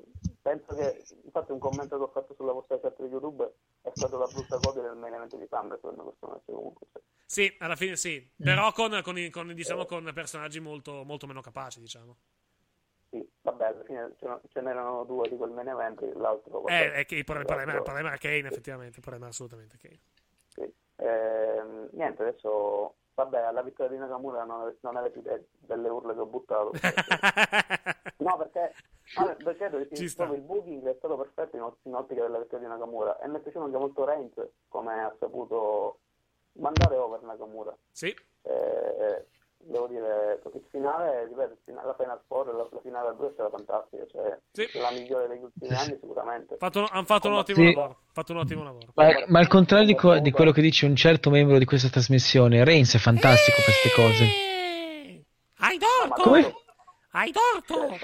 penso 0.43 0.75
che 0.75 1.05
infatti 1.23 1.53
un 1.53 1.61
commento 1.61 1.97
che 1.99 2.03
ho 2.03 2.09
fatto 2.09 2.35
sulla 2.35 2.53
vostra 2.53 2.81
chat 2.81 3.01
di 3.01 3.09
YouTube 3.09 3.49
è 3.83 3.93
stato 3.95 4.19
la 4.19 4.27
brutta 4.27 4.59
copia 4.59 4.83
del 4.83 4.97
main 4.97 5.15
event 5.15 5.37
di 5.37 5.47
SummerSlam 5.49 6.03
questo 6.03 6.27
match 6.27 6.45
comunque 6.47 6.87
cioè. 6.93 7.03
Sì, 7.25 7.57
alla 7.61 7.77
fine 7.77 7.97
sì. 7.97 8.31
Però 8.37 8.73
con, 8.73 9.01
con, 9.03 9.17
con, 9.31 9.55
diciamo, 9.55 9.87
con 9.87 10.11
personaggi 10.13 10.61
molto, 10.61 11.03
molto 11.03 11.27
meno 11.27 11.41
capaci, 11.41 11.81
diciamo. 11.81 12.19
Vabbè 13.43 13.65
alla 13.67 13.85
fine 13.85 14.15
ce, 14.19 14.61
n'erano 14.61 15.05
due 15.05 15.29
di 15.29 15.37
quel 15.37 15.51
main 15.51 15.69
event 15.69 16.01
l'altro 16.15 16.61
vabbè, 16.61 16.73
Eh, 16.73 16.93
è 16.93 17.05
che 17.05 17.17
il 17.17 17.25
problema, 17.25 17.75
il 17.75 17.83
problema- 17.83 18.09
era 18.09 18.17
Kane, 18.17 18.49
effettivamente. 18.49 18.97
Il 18.97 19.03
problema 19.03 19.25
era 19.25 19.33
assolutamente 19.33 19.77
Kane. 19.79 20.01
Sì. 20.49 20.75
Ehm, 20.97 21.89
niente, 21.93 22.23
adesso 22.23 22.95
vabbè, 23.15 23.41
alla 23.41 23.63
vittoria 23.63 23.93
di 23.93 23.99
Nakamura 23.99 24.45
non, 24.45 24.75
non 24.81 24.97
avete 24.97 25.19
idea 25.19 25.39
delle 25.59 25.89
urle 25.89 26.15
che 26.15 26.21
ho 26.21 26.27
buttato. 26.27 26.71
no, 28.19 28.37
perché, 28.37 28.75
no, 29.19 29.37
perché 29.43 29.65
il 29.65 30.41
booking 30.41 30.87
è 30.87 30.95
stato 30.99 31.17
perfetto 31.17 31.57
in, 31.57 31.73
in 31.83 31.95
ottica 31.95 32.23
della 32.23 32.39
vittoria 32.39 32.67
di 32.67 32.73
Nakamura 32.73 33.19
e 33.19 33.29
mi 33.29 33.37
è 33.37 33.41
piaciuto 33.41 33.65
anche 33.65 33.79
molto 33.79 34.05
Reigns 34.05 34.35
come 34.69 35.03
ha 35.03 35.15
saputo 35.19 35.99
mandare 36.53 36.97
over 36.97 37.23
Nakamura. 37.23 37.77
Sì. 37.91 38.15
Eh, 38.43 39.27
devo 39.65 39.87
dire, 39.87 40.41
il 40.45 40.65
finale, 40.71 41.27
ripeto, 41.27 41.53
il 41.53 41.59
finale- 41.65 41.87
la 41.87 41.95
Final 41.95 42.21
Four, 42.27 42.55
la, 42.55 42.69
la 42.71 42.81
finale 42.81 43.09
a 43.09 43.13
due 43.13 43.29
è 43.29 43.33
stata 43.33 43.51
fantastica, 43.51 44.07
cioè 44.07 44.39
la 44.81 44.91
migliore 44.91 45.29
degli 45.29 45.43
ultimi 45.43 45.75
anni 45.75 45.99
sicuramente. 46.01 46.57
Fatto- 46.59 46.89
hanno 46.91 47.05
fatto 47.05 47.29
un 47.29 47.35
ottimo 47.35 47.59
Sì. 47.59 47.73
lavoro. 47.75 47.99
Fatto 48.13 48.33
un 48.33 48.39
ottimo 48.39 48.63
lavoro. 48.65 48.87
Ma, 48.95 49.07
ma 49.29 49.39
al 49.39 49.49
contrario 49.49 49.87
di, 49.87 49.95
co- 49.95 50.19
di 50.19 50.31
quello 50.31 50.53
che 50.53 50.61
dice 50.61 50.87
un 50.87 50.97
certo 50.97 51.31
membro 51.31 51.59
di 51.59 51.65
questa 51.65 51.89
trasmissione, 51.89 52.65
Reigns 52.65 52.95
è 52.95 52.99
fantastico 52.99 53.57
per 53.57 53.65
queste 53.65 53.91
cose. 53.95 54.25
Hai 55.59 55.79
torto! 55.79 56.23
Come? 56.23 56.55
Hai 57.13 57.33
torto! 57.33 57.99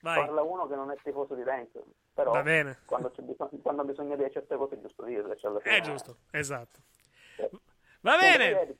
Vai. 0.00 0.24
Parla 0.24 0.42
uno 0.42 0.66
che 0.68 0.74
non 0.76 0.90
è 0.90 0.96
tifoso 1.02 1.34
di 1.34 1.42
Reigns, 1.42 1.70
però 2.14 2.30
Va 2.32 2.42
bene. 2.42 2.78
Quando, 2.86 3.10
c'è 3.10 3.22
bisogno, 3.22 3.50
quando 3.62 3.82
ha 3.82 3.84
bisogno 3.84 4.16
di 4.16 4.30
certe 4.30 4.56
cose 4.56 4.76
è 4.76 4.80
giusto 4.80 5.04
dirle. 5.04 5.36
Cioè 5.36 5.52
È 5.62 5.80
giusto, 5.80 6.18
esatto. 6.30 6.78
Va 8.00 8.16
bene. 8.16 8.76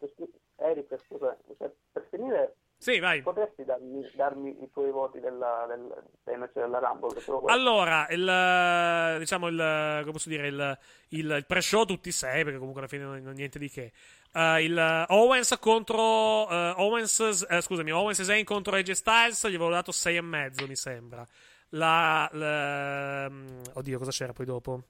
Eric, 0.59 0.99
scu- 0.99 1.23
Eric, 1.23 1.39
scusa, 1.47 1.57
cioè, 1.59 1.71
per 1.93 2.07
finire, 2.11 2.57
sì, 2.79 3.01
vai. 3.01 3.23
potresti 3.23 3.65
darmi, 3.65 4.09
darmi 4.15 4.63
i 4.63 4.71
tuoi 4.71 4.93
voti 4.93 5.19
della, 5.19 5.67
del, 5.69 5.93
dei 6.23 6.37
match 6.37 6.53
della 6.55 6.79
Rumble? 6.79 7.11
Allora, 7.47 8.07
il, 8.11 8.29
eh, 8.29 9.19
diciamo 9.19 9.49
il, 9.49 9.99
come 10.01 10.13
posso 10.13 10.29
dire, 10.29 10.47
il, 10.47 10.79
il, 11.09 11.31
il 11.31 11.45
pre-show 11.47 11.85
tutti 11.85 12.13
sei, 12.13 12.45
perché 12.45 12.59
comunque 12.59 12.81
alla 12.81 12.89
fine 12.89 13.03
non, 13.03 13.21
non 13.21 13.35
niente 13.35 13.59
di 13.59 13.69
che. 13.69 13.93
Uh, 14.33 14.59
il 14.61 15.05
Owens 15.09 15.57
contro 15.59 16.47
uh, 16.47 16.75
Owens, 16.77 17.19
uh, 17.19 17.61
scusami, 17.61 17.91
Owens 17.91 18.21
e 18.21 18.25
Zayn 18.25 18.45
contro 18.45 18.77
AJ 18.77 18.91
Styles, 18.93 19.49
gli 19.49 19.55
avevo 19.55 19.71
dato 19.71 19.91
6,5 19.91 20.69
mi 20.69 20.77
sembra. 20.77 21.27
La, 21.71 22.29
la, 22.33 23.27
um, 23.29 23.61
oddio, 23.75 23.99
cosa 23.99 24.11
c'era 24.11 24.33
poi 24.33 24.47
dopo? 24.47 24.83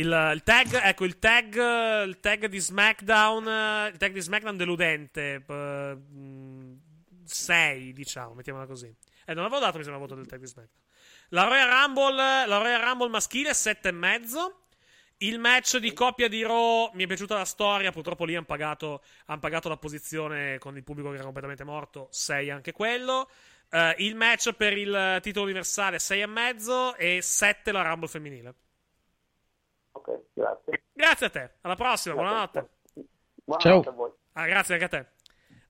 Il, 0.00 0.32
il, 0.34 0.42
tag, 0.42 0.80
ecco, 0.82 1.04
il 1.04 1.18
tag, 1.18 1.54
il 2.06 2.20
tag 2.20 2.46
di 2.46 2.58
SmackDown, 2.58 3.90
il 3.92 3.98
tag 3.98 4.12
di 4.12 4.20
SmackDown 4.20 4.56
deludente. 4.56 5.44
6, 7.22 7.92
diciamo, 7.92 8.32
mettiamola 8.32 8.64
così. 8.64 8.86
Eh, 9.26 9.34
non 9.34 9.44
avevo 9.44 9.60
dato, 9.60 9.76
mi 9.76 9.82
sembra, 9.82 10.00
voto 10.00 10.14
del 10.14 10.24
tag 10.26 10.40
di 10.40 10.46
SmackDown. 10.46 10.80
La 11.28 11.44
Royal 11.44 11.68
Rumble, 11.68 12.46
la 12.46 12.56
Royal 12.56 12.80
Rumble 12.80 13.10
maschile, 13.10 13.50
7,5. 13.50 14.54
Il 15.18 15.38
match 15.38 15.76
di 15.76 15.92
coppia 15.92 16.28
di 16.28 16.42
Raw 16.44 16.92
mi 16.94 17.04
è 17.04 17.06
piaciuta 17.06 17.36
la 17.36 17.44
storia. 17.44 17.92
Purtroppo 17.92 18.24
lì 18.24 18.34
hanno 18.34 18.46
pagato, 18.46 19.02
han 19.26 19.38
pagato 19.38 19.68
la 19.68 19.76
posizione 19.76 20.56
con 20.56 20.78
il 20.78 20.82
pubblico 20.82 21.10
che 21.10 21.16
era 21.16 21.24
completamente 21.24 21.64
morto. 21.64 22.08
6 22.10 22.48
anche 22.48 22.72
quello. 22.72 23.28
Uh, 23.70 23.92
il 23.98 24.16
match 24.16 24.52
per 24.54 24.78
il 24.78 25.18
titolo 25.20 25.44
universale 25.44 25.98
6,5 25.98 26.94
e 26.96 27.20
7 27.20 27.70
la 27.70 27.82
Rumble 27.82 28.08
femminile. 28.08 28.54
Ok, 30.00 30.20
grazie. 30.32 30.82
Grazie 30.92 31.26
a 31.26 31.30
te. 31.30 31.50
Alla 31.60 31.74
prossima. 31.74 32.14
Grazie. 32.14 32.14
Buonanotte. 32.14 32.68
Buonanotte 33.44 33.82
Ciao. 33.84 33.92
a 33.92 33.96
voi. 33.96 34.10
Ah, 34.32 34.46
grazie 34.46 34.74
anche 34.74 34.86
a 34.86 34.88
te. 34.88 35.06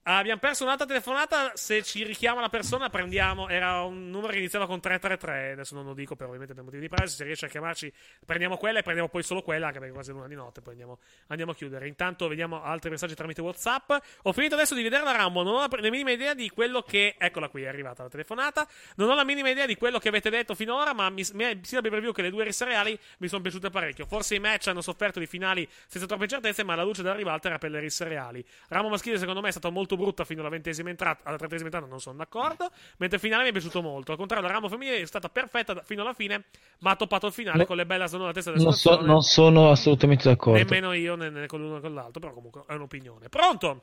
Abbiamo 0.02 0.40
perso 0.40 0.64
un'altra 0.64 0.86
telefonata. 0.86 1.52
Se 1.54 1.82
ci 1.82 2.04
richiama 2.04 2.40
la 2.40 2.48
persona, 2.48 2.88
prendiamo. 2.88 3.48
Era 3.48 3.82
un 3.82 4.08
numero 4.08 4.32
che 4.32 4.38
iniziava 4.38 4.66
con 4.66 4.80
333. 4.80 5.52
Adesso 5.52 5.74
non 5.74 5.84
lo 5.84 5.92
dico 5.92 6.16
per 6.16 6.26
ovviamente 6.26 6.54
per 6.54 6.64
motivi 6.64 6.82
di 6.82 6.88
privacy. 6.88 7.16
Se 7.16 7.24
riesce 7.24 7.46
a 7.46 7.48
chiamarci, 7.50 7.92
prendiamo 8.24 8.56
quella 8.56 8.78
e 8.78 8.82
prendiamo 8.82 9.10
poi 9.10 9.22
solo 9.22 9.42
quella. 9.42 9.66
Anche 9.66 9.78
perché 9.78 9.92
è 9.92 9.94
quasi 9.94 10.12
l'una 10.12 10.26
di 10.26 10.34
notte. 10.34 10.62
Poi 10.62 10.72
andiamo, 10.72 11.00
andiamo 11.26 11.52
a 11.52 11.54
chiudere. 11.54 11.86
Intanto 11.86 12.28
vediamo 12.28 12.62
altri 12.62 12.88
messaggi 12.88 13.14
tramite 13.14 13.42
WhatsApp. 13.42 13.92
Ho 14.22 14.32
finito 14.32 14.54
adesso 14.54 14.74
di 14.74 14.82
vedere 14.82 15.04
la 15.04 15.12
Rambo. 15.12 15.42
Non 15.42 15.54
ho 15.54 15.58
la, 15.58 15.68
la 15.70 15.90
minima 15.90 16.12
idea 16.12 16.32
di 16.32 16.48
quello 16.48 16.80
che. 16.80 17.16
Eccola 17.18 17.50
qui, 17.50 17.64
è 17.64 17.68
arrivata 17.68 18.02
la 18.02 18.08
telefonata. 18.08 18.66
Non 18.96 19.10
ho 19.10 19.14
la 19.14 19.24
minima 19.24 19.50
idea 19.50 19.66
di 19.66 19.76
quello 19.76 19.98
che 19.98 20.08
avete 20.08 20.30
detto 20.30 20.54
finora. 20.54 20.94
Ma 20.94 21.10
mi, 21.10 21.24
mi, 21.34 21.60
sia 21.62 21.82
per 21.82 21.90
preview 21.90 22.12
che 22.12 22.22
le 22.22 22.30
due 22.30 22.44
risse 22.44 22.64
reali 22.64 22.98
mi 23.18 23.28
sono 23.28 23.42
piaciute 23.42 23.68
parecchio. 23.68 24.06
Forse 24.06 24.34
i 24.34 24.38
match 24.38 24.68
hanno 24.68 24.80
sofferto 24.80 25.18
di 25.18 25.26
finali 25.26 25.68
senza 25.86 26.06
troppe 26.06 26.26
certezze. 26.26 26.64
Ma 26.64 26.74
la 26.74 26.84
luce 26.84 27.02
della 27.02 27.14
ribalta 27.14 27.48
era 27.48 27.58
per 27.58 27.70
le 27.70 27.80
risse 27.80 28.04
reali. 28.04 28.42
Rambo 28.68 28.88
maschile, 28.88 29.18
secondo 29.18 29.42
me, 29.42 29.48
è 29.48 29.52
stata 29.52 29.68
molto 29.68 29.89
brutta 29.96 30.24
fino 30.24 30.40
alla 30.40 30.48
ventesima 30.50 30.90
entrata, 30.90 31.28
alla 31.28 31.36
trentesima 31.36 31.66
entrata 31.68 31.86
non 31.88 32.00
sono 32.00 32.16
d'accordo. 32.18 32.70
Mentre 32.98 33.16
il 33.18 33.22
finale 33.22 33.42
mi 33.44 33.48
è 33.48 33.52
piaciuto 33.52 33.80
molto. 33.82 34.12
Al 34.12 34.18
contrario, 34.18 34.46
la 34.46 34.52
Rambo 34.52 34.68
femminile 34.68 35.00
è 35.00 35.06
stata 35.06 35.28
perfetta 35.28 35.72
da- 35.74 35.82
fino 35.82 36.02
alla 36.02 36.12
fine, 36.12 36.44
ma 36.80 36.90
ha 36.90 36.96
toppato 36.96 37.26
il 37.26 37.32
finale 37.32 37.58
No. 37.58 37.64
con 37.66 37.76
le 37.76 37.86
belle 37.86 38.08
sono 38.08 38.24
alla 38.24 38.32
testa 38.32 38.50
della 38.52 38.62
Non, 38.64 38.72
so- 38.72 39.00
non 39.00 39.22
sono 39.22 39.70
assolutamente 39.70 40.28
d'accordo. 40.28 40.58
Nemmeno 40.58 40.92
io 40.92 41.14
né, 41.14 41.30
né 41.30 41.46
con 41.46 41.60
l'uno 41.60 41.74
né 41.74 41.80
con 41.80 41.94
l'altro, 41.94 42.20
però 42.20 42.32
comunque 42.32 42.62
è 42.66 42.74
un'opinione. 42.74 43.28
Pronto? 43.28 43.82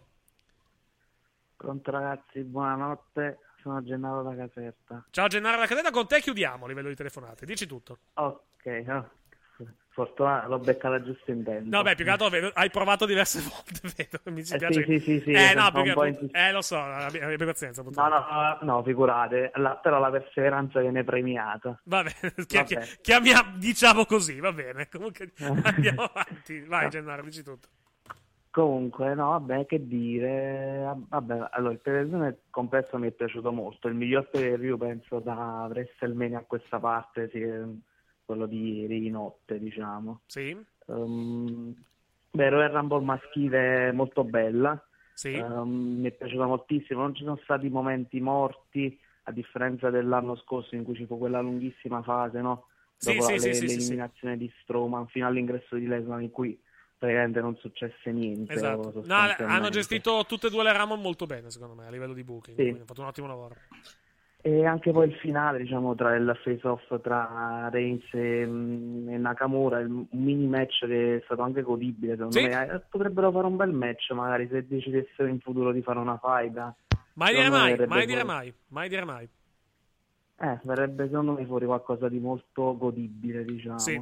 Pronto 1.56 1.92
ragazzi, 1.92 2.44
buonanotte. 2.44 3.40
Sono 3.62 3.82
Gennaro 3.84 4.22
da 4.24 4.36
Caserta. 4.36 5.04
Ciao 5.10 5.28
Gennaro 5.28 5.58
La 5.60 5.66
Cadena, 5.66 5.90
con 5.92 6.08
te 6.08 6.22
chiudiamo 6.22 6.66
a 6.66 6.68
livello 6.68 6.88
di 6.90 6.96
telefonate. 6.96 7.46
Dici 7.46 7.66
tutto. 7.66 7.98
Ok, 8.14 8.66
no. 8.86 9.10
Fortuna 9.90 10.46
l'ho 10.46 10.60
beccata 10.60 11.02
giusto 11.02 11.32
in 11.32 11.44
tempo. 11.44 11.76
No, 11.76 11.82
beh, 11.82 11.96
più 11.96 12.06
che 12.06 12.12
altro 12.12 12.30
vedo- 12.30 12.52
hai 12.54 12.70
provato 12.70 13.08
diverse 13.08 13.40
volte, 13.50 13.80
vedo. 13.98 14.20
Mi 14.26 14.42
Eh, 14.42 14.44
dispiace. 14.44 14.84
sì, 14.84 14.84
sì, 14.84 15.00
sì, 15.00 15.22
sì, 15.24 15.32
eh, 15.32 15.56
no, 15.56 15.72
perché 15.72 16.08
insist- 16.10 16.36
eh, 16.36 16.52
lo 16.52 16.62
so, 16.62 16.78
abbi, 16.78 17.20
abbi 17.20 17.46
pazienza. 17.46 17.82
No, 17.82 18.08
no, 18.08 18.58
no, 18.62 18.84
figurate, 18.84 19.52
la- 19.56 19.76
però 19.78 20.00
la 20.00 20.12
perseveranza 20.12 20.80
viene 20.82 21.04
premiata. 21.04 21.82
Chia- 21.84 22.04
chia- 22.46 22.64
Vabbè. 22.80 22.86
chiamia- 23.02 23.54
diciamo 23.56 24.06
così, 24.06 24.40
va 24.40 24.54
bene. 24.54 24.88
Comunque 24.88 25.32
andiamo 25.64 26.04
avanti. 26.04 26.60
Vai, 26.62 26.90
Gennaro, 26.90 27.24
dici 27.24 27.42
tutto. 27.42 27.68
Comunque, 28.52 29.14
no, 29.16 29.30
vabbè, 29.32 29.66
che 29.66 29.88
dire. 29.88 30.96
Vabbè, 31.10 31.48
allora, 31.52 31.74
il 31.74 32.08
nel 32.10 32.40
complesso 32.50 32.98
mi 32.98 33.08
è 33.08 33.12
piaciuto 33.12 33.52
molto. 33.52 33.88
Il 33.88 33.94
miglior 33.96 34.30
pay 34.30 34.58
view 34.58 34.78
penso 34.78 35.20
da 35.20 35.66
WrestleMania 35.70 36.40
a 36.40 36.44
questa 36.48 36.80
parte, 36.80 37.30
sì, 37.32 37.40
quello 38.28 38.46
di 38.46 38.82
ieri 38.82 39.10
notte, 39.10 39.58
diciamo. 39.58 40.22
Sì? 40.26 40.56
Um, 40.88 41.74
beh, 42.30 42.50
Royal 42.50 42.72
Rumble 42.72 43.04
maschile 43.04 43.94
molto 43.94 44.26
bella. 44.26 44.80
Sì. 45.14 45.34
Um, 45.34 46.02
mi 46.02 46.10
è 46.10 46.12
piaciuta 46.12 46.46
moltissimo. 46.46 47.02
Non 47.02 47.16
ci 47.16 47.24
sono 47.24 47.40
stati 47.44 47.70
momenti 47.70 48.20
morti, 48.20 49.00
a 49.24 49.32
differenza 49.32 49.90
dell'anno 49.90 50.36
scorso 50.36 50.76
in 50.76 50.84
cui 50.84 50.96
ci 50.96 51.06
fu 51.06 51.18
quella 51.18 51.40
lunghissima 51.40 52.04
fase, 52.04 52.42
no? 52.42 52.66
Dopo 53.00 53.22
sì, 53.22 53.32
la- 53.32 53.40
sì, 53.40 53.48
le- 53.48 53.54
sì, 53.54 53.66
l'eliminazione 53.66 54.38
di 54.38 54.52
Strowman 54.62 55.08
fino 55.08 55.26
all'ingresso 55.26 55.76
di 55.78 55.88
Lesnar 55.88 56.22
in 56.22 56.32
cui 56.32 56.60
praticamente 56.98 57.40
non 57.40 57.56
successe 57.56 58.12
niente. 58.12 58.52
Esatto. 58.54 59.04
No, 59.06 59.16
hanno 59.46 59.70
gestito 59.70 60.26
tutte 60.28 60.48
e 60.48 60.50
due 60.50 60.64
le 60.64 60.74
Ramon 60.74 61.00
molto 61.00 61.26
bene, 61.26 61.50
secondo 61.50 61.76
me, 61.76 61.88
a 61.88 61.92
livello 61.92 62.14
di 62.14 62.24
booking. 62.26 62.58
Sì. 62.58 62.64
Quindi 62.64 62.80
hanno 62.80 62.88
fatto 62.88 63.02
un 63.02 63.08
ottimo 63.08 63.28
lavoro. 63.28 63.56
E 64.48 64.66
anche 64.66 64.94
poi 64.94 65.08
il 65.10 65.16
finale, 65.16 65.58
diciamo, 65.60 65.94
tra 65.94 66.16
il 66.16 66.34
face-off 66.42 67.02
tra 67.02 67.68
Reigns 67.70 68.06
e, 68.14 68.46
mm, 68.46 69.10
e 69.10 69.18
Nakamura, 69.18 69.80
un 69.80 70.06
mini 70.12 70.48
match 70.48 70.86
che 70.86 71.18
è 71.18 71.22
stato 71.26 71.42
anche 71.42 71.64
godibile, 71.64 72.14
secondo 72.14 72.38
Sì. 72.38 72.44
me. 72.46 72.66
Eh, 72.76 72.80
Potrebbero 72.90 73.30
fare 73.34 73.46
un 73.46 73.58
bel 73.58 73.74
match, 73.74 74.12
magari, 74.12 74.48
se 74.50 74.66
decidessero 74.66 75.28
in 75.28 75.42
futuro 75.42 75.74
di 75.74 75.82
fare 75.82 76.00
una 76.00 76.18
faida. 76.18 76.74
Mai 77.16 77.34
dire 77.36 77.50
mai, 77.50 77.76
mai 77.88 78.06
dire 78.06 78.24
mai, 78.24 78.54
mai 78.70 78.88
dire 78.88 79.04
mai. 79.04 79.28
Eh, 80.40 80.60
verrebbe 80.64 81.08
secondo 81.08 81.34
me 81.34 81.46
fuori 81.46 81.66
qualcosa 81.66 82.08
di 82.08 82.20
molto 82.20 82.78
godibile, 82.78 83.44
diciamo. 83.44 83.80
Sì. 83.80 84.02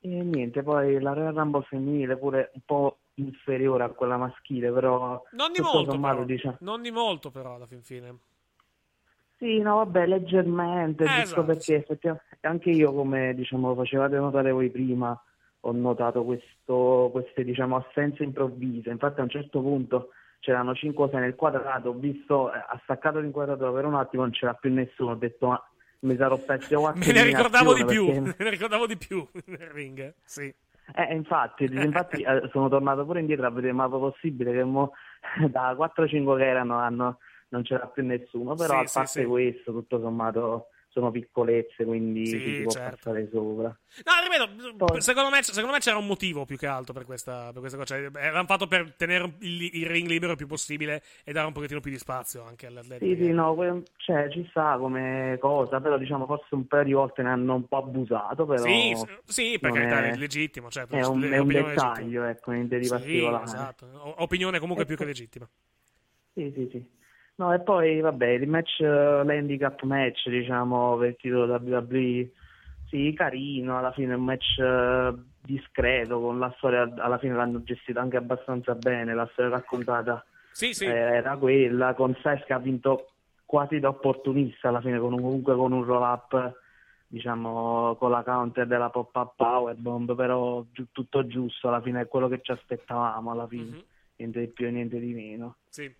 E 0.00 0.08
niente, 0.08 0.62
poi 0.62 1.00
la 1.00 1.14
Royal 1.14 1.32
Rumble 1.32 1.62
femminile 1.62 2.18
pure 2.18 2.50
un 2.52 2.60
po' 2.66 2.98
inferiore 3.14 3.84
a 3.84 3.88
quella 3.88 4.18
maschile, 4.18 4.70
però 4.70 5.22
Non 5.30 5.50
di 5.52 5.60
molto, 5.62 5.92
sommato, 5.92 6.14
però. 6.16 6.26
diciamo, 6.26 6.56
Non 6.60 6.82
di 6.82 6.90
molto, 6.90 7.30
però, 7.30 7.54
alla 7.54 7.66
fin 7.66 7.82
fine. 7.82 8.18
Sì, 9.38 9.58
no, 9.60 9.76
vabbè, 9.76 10.06
leggermente, 10.06 11.04
Eh, 11.04 11.06
giusto 11.06 11.22
esatto, 11.22 11.44
perché 11.44 11.74
effettivamente 11.76 12.38
anche 12.40 12.70
io, 12.70 12.92
come 12.92 13.34
diciamo, 13.34 13.74
facevate 13.74 14.16
notare 14.16 14.50
voi 14.50 14.70
prima, 14.70 15.18
ho 15.60 15.72
notato 15.72 16.24
questo, 16.24 17.08
queste 17.12 17.44
diciamo, 17.44 17.76
assenze 17.76 18.22
improvvise. 18.22 18.90
Infatti 18.90 19.20
a 19.20 19.24
un 19.24 19.28
certo 19.28 19.60
punto 19.60 20.10
c'erano 20.40 20.74
5 20.74 21.04
o 21.04 21.08
6 21.10 21.20
nel 21.20 21.34
quadrato, 21.34 21.90
ho 21.90 21.94
visto, 21.94 22.52
eh, 22.52 22.56
ha 22.56 22.80
staccato 22.84 23.18
l'inquadratura 23.18 23.72
per 23.72 23.84
un 23.84 23.94
attimo, 23.96 24.22
non 24.22 24.30
c'era 24.30 24.54
più 24.54 24.72
nessuno, 24.72 25.10
ho 25.12 25.16
detto 25.16 25.48
ma 25.48 25.62
mi 26.00 26.16
sarò 26.16 26.36
perso 26.38 26.78
qualche 26.78 27.00
Me 27.12 27.18
ne 27.18 27.24
ricordavo 27.24 27.74
di 27.74 27.84
più, 27.84 28.04
perché- 28.06 28.20
me 28.20 28.34
ne 28.38 28.50
ricordavo 28.50 28.86
di 28.86 28.96
più 28.96 29.26
nel 29.46 29.68
ring, 29.70 30.14
sì. 30.24 30.54
Eh, 30.94 31.14
infatti, 31.14 31.64
infatti 31.64 32.22
eh, 32.22 32.48
sono 32.52 32.68
tornato 32.68 33.04
pure 33.04 33.18
indietro 33.18 33.46
a 33.46 33.50
vedere 33.50 33.72
ma 33.72 33.86
è 33.86 33.88
possibile 33.88 34.52
che 34.52 34.62
mo, 34.62 34.92
da 35.50 35.72
4-5 35.74 36.36
che 36.36 36.46
erano 36.46 36.78
hanno- 36.78 37.18
non 37.56 37.62
c'era 37.64 37.86
più 37.86 38.04
nessuno, 38.04 38.54
però 38.54 38.74
Sì, 38.78 38.84
a 38.84 38.86
sì, 38.86 38.92
parte 38.94 39.20
sì. 39.22 39.24
questo 39.26 39.72
tutto 39.72 39.98
sommato 40.00 40.68
sono 40.88 41.10
piccolezze, 41.10 41.84
quindi 41.84 42.24
Sì, 42.24 42.38
si 42.40 42.62
può 42.62 42.72
certo. 42.72 43.10
passare 43.10 43.28
sopra. 43.30 43.64
No, 43.68 44.12
ripeto, 44.22 45.00
secondo 45.00 45.28
me, 45.28 45.42
secondo 45.42 45.72
me 45.72 45.78
c'era 45.78 45.98
un 45.98 46.06
motivo 46.06 46.46
più 46.46 46.56
che 46.56 46.66
altro 46.66 46.94
per 46.94 47.04
questa, 47.04 47.50
per 47.52 47.60
questa 47.60 47.76
cosa. 47.76 47.94
Cioè, 47.98 48.10
L'hanno 48.30 48.46
fatto 48.46 48.66
per 48.66 48.94
tenere 48.94 49.34
il, 49.40 49.62
il 49.74 49.86
ring 49.86 50.08
libero 50.08 50.30
il 50.32 50.38
più 50.38 50.46
possibile 50.46 51.02
e 51.22 51.32
dare 51.32 51.46
un 51.46 51.52
pochettino 51.52 51.80
più 51.80 51.90
di 51.90 51.98
spazio 51.98 52.44
anche 52.44 52.66
all'atleta. 52.66 53.04
Sì, 53.04 53.14
sì, 53.14 53.28
no, 53.30 53.54
que- 53.54 53.82
cioè, 53.96 54.30
ci 54.30 54.46
sta 54.48 54.78
come 54.78 55.36
cosa, 55.38 55.80
però 55.82 55.98
diciamo 55.98 56.24
forse 56.24 56.54
un 56.54 56.66
paio 56.66 56.84
di 56.84 56.92
volte 56.94 57.22
ne 57.22 57.28
hanno 57.28 57.54
un 57.56 57.68
po' 57.68 57.76
abusato, 57.76 58.46
però 58.46 58.62
Sì, 58.64 58.94
sì, 59.26 59.58
per 59.58 59.72
carità, 59.72 60.02
è- 60.02 60.12
è 60.12 60.16
legittimo, 60.16 60.70
certo, 60.70 60.96
È 60.96 61.04
un, 61.04 61.22
è 61.24 61.36
un 61.38 61.48
dettaglio, 61.48 62.24
ecco, 62.24 62.52
niente 62.52 62.78
di 62.78 62.86
Sì, 62.86 62.90
particolare. 62.90 63.44
esatto. 63.44 63.86
Opinione 64.22 64.58
comunque 64.58 64.84
E 64.84 64.86
più 64.86 64.96
che 64.96 65.04
poi- 65.04 65.12
legittima. 65.12 65.46
Sì, 66.32 66.52
sì, 66.54 66.68
sì. 66.70 66.94
No, 67.38 67.52
e 67.52 67.60
poi 67.60 68.00
vabbè, 68.00 68.26
il 68.28 68.48
match, 68.48 68.80
eh, 68.80 68.84
l'handicap 69.24 69.82
match, 69.82 70.28
diciamo, 70.30 70.96
per 70.96 71.08
il 71.10 71.16
titolo 71.16 71.54
WWE, 71.54 72.30
sì, 72.88 73.12
carino, 73.14 73.76
alla 73.76 73.92
fine 73.92 74.14
è 74.14 74.16
un 74.16 74.24
match 74.24 74.58
eh, 74.58 75.14
discreto, 75.42 76.18
con 76.20 76.38
la 76.38 76.52
storia, 76.56 76.90
alla 76.96 77.18
fine 77.18 77.34
l'hanno 77.34 77.62
gestita 77.62 78.00
anche 78.00 78.16
abbastanza 78.16 78.74
bene, 78.74 79.12
la 79.12 79.28
storia 79.32 79.50
raccontata 79.50 80.24
Sì, 80.52 80.72
sì. 80.72 80.86
eh, 80.86 80.88
era 80.90 81.36
quella, 81.36 81.92
con 81.92 82.14
Styles 82.20 82.44
che 82.46 82.54
ha 82.54 82.58
vinto 82.58 83.10
quasi 83.44 83.80
da 83.80 83.88
opportunista 83.88 84.68
alla 84.68 84.80
fine, 84.80 84.98
con 84.98 85.12
un- 85.12 85.20
comunque 85.20 85.54
con 85.56 85.72
un 85.72 85.84
roll-up, 85.84 86.58
diciamo, 87.06 87.96
con 87.96 88.10
la 88.12 88.22
counter 88.22 88.66
della 88.66 88.88
pop-up 88.88 89.34
powerbomb, 89.36 90.14
però 90.16 90.64
giu- 90.72 90.88
tutto 90.90 91.26
giusto, 91.26 91.68
alla 91.68 91.82
fine 91.82 92.00
è 92.00 92.08
quello 92.08 92.28
che 92.28 92.40
ci 92.40 92.50
aspettavamo, 92.52 93.30
alla 93.30 93.46
fine, 93.46 93.62
Mhm. 93.64 93.82
niente 94.16 94.40
di 94.40 94.48
più 94.48 94.66
e 94.66 94.70
niente 94.70 94.98
di 94.98 95.12
meno. 95.12 95.56
Sì. 95.68 95.94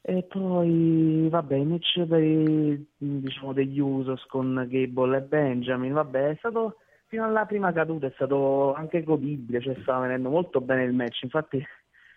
E 0.00 0.22
poi, 0.22 1.28
vabbè, 1.28 1.56
i 1.56 1.64
match 1.64 2.06
per 2.06 2.22
i, 2.22 2.86
diciamo, 2.96 3.52
degli 3.52 3.78
Usos 3.78 4.24
con 4.26 4.66
Gable 4.68 5.18
e 5.18 5.20
Benjamin, 5.20 5.92
vabbè, 5.92 6.30
è 6.30 6.34
stato 6.38 6.76
fino 7.08 7.24
alla 7.24 7.46
prima 7.46 7.72
caduta 7.72 8.06
è 8.06 8.12
stato 8.14 8.74
anche 8.74 9.02
godibile, 9.02 9.60
cioè 9.60 9.76
stava 9.82 10.00
venendo 10.00 10.28
molto 10.28 10.60
bene 10.60 10.84
il 10.84 10.92
match, 10.92 11.22
infatti 11.22 11.62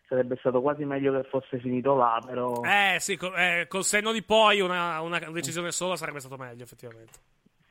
sarebbe 0.07 0.35
stato 0.39 0.61
quasi 0.61 0.83
meglio 0.83 1.13
che 1.13 1.27
fosse 1.29 1.59
finito 1.59 1.95
là, 1.95 2.21
però... 2.25 2.61
Eh 2.63 2.97
sì, 2.99 3.15
col, 3.15 3.33
eh, 3.35 3.65
col 3.69 3.85
senno 3.85 4.11
di 4.11 4.21
poi 4.21 4.59
una, 4.59 4.99
una 4.99 5.19
decisione 5.31 5.71
sola 5.71 5.95
sarebbe 5.95 6.19
stato 6.19 6.35
meglio 6.35 6.63
effettivamente. 6.63 7.19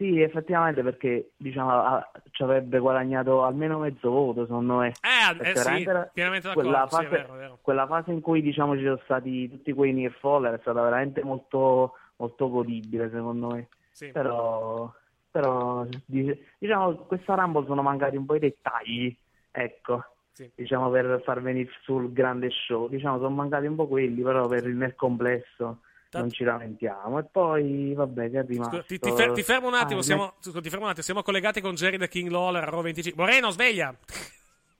Sì, 0.00 0.18
effettivamente 0.22 0.82
perché 0.82 1.32
diciamo 1.36 2.02
ci 2.30 2.42
avrebbe 2.42 2.78
guadagnato 2.78 3.44
almeno 3.44 3.80
mezzo 3.80 4.08
voto, 4.08 4.46
secondo 4.46 4.76
me. 4.76 4.94
Eh, 5.02 5.50
eh 5.50 5.56
sì, 5.56 5.86
pienamente 6.14 6.48
d'accordo, 6.48 6.70
quella 6.70 6.88
sì, 6.88 6.94
fase, 6.94 7.06
è 7.06 7.08
vero, 7.10 7.32
vero. 7.34 7.58
quella 7.60 7.86
fase 7.86 8.10
in 8.10 8.22
cui 8.22 8.40
diciamo 8.40 8.78
ci 8.78 8.82
sono 8.82 8.98
stati 9.04 9.50
tutti 9.50 9.74
quei 9.74 9.92
near 9.92 10.12
faller 10.12 10.54
è 10.54 10.58
stata 10.62 10.80
veramente 10.80 11.22
molto, 11.22 11.96
molto 12.16 12.48
godibile 12.48 13.10
secondo 13.10 13.48
me. 13.48 13.68
Sì. 13.90 14.10
Però, 14.10 14.90
però 15.30 15.84
di- 16.06 16.46
diciamo 16.56 16.94
questa 17.00 17.34
Rumble 17.34 17.66
sono 17.66 17.82
mancati 17.82 18.16
un 18.16 18.24
po' 18.24 18.36
i 18.36 18.40
dettagli, 18.40 19.14
ecco. 19.50 20.02
Sì. 20.32 20.50
Diciamo 20.54 20.88
per 20.88 21.20
far 21.26 21.42
venire 21.42 21.68
sul 21.82 22.10
grande 22.10 22.48
show, 22.48 22.88
diciamo 22.88 23.18
sono 23.18 23.34
mancati 23.34 23.66
un 23.66 23.76
po' 23.76 23.86
quelli, 23.86 24.22
però 24.22 24.46
per 24.46 24.64
nel 24.64 24.94
complesso 24.94 25.80
non 26.18 26.30
ci 26.30 26.44
lamentiamo. 26.44 27.18
E 27.18 27.24
poi, 27.30 27.94
vabbè, 27.94 28.30
che 28.30 28.39
è 28.40 28.44
rimasto? 28.44 28.76
Scusa, 28.76 28.86
ti, 28.86 28.98
ti 28.98 29.10
fer- 29.12 29.32
ti 29.32 29.42
fermo 29.42 29.68
un 29.68 29.74
attimo, 29.74 30.00
Ah, 30.00 30.02
siamo, 30.02 30.32
scusa, 30.40 30.60
ti 30.60 30.68
fermo 30.68 30.84
un 30.84 30.90
attimo, 30.90 31.05
siamo 31.05 31.22
collegati 31.22 31.60
con 31.60 31.74
Jerry 31.74 31.98
the 31.98 32.08
King 32.08 32.28
Lawler 32.30 32.64
a 32.64 32.68
Raw 32.70 32.82
25. 32.82 33.22
Moreno, 33.22 33.50
sveglia! 33.50 33.94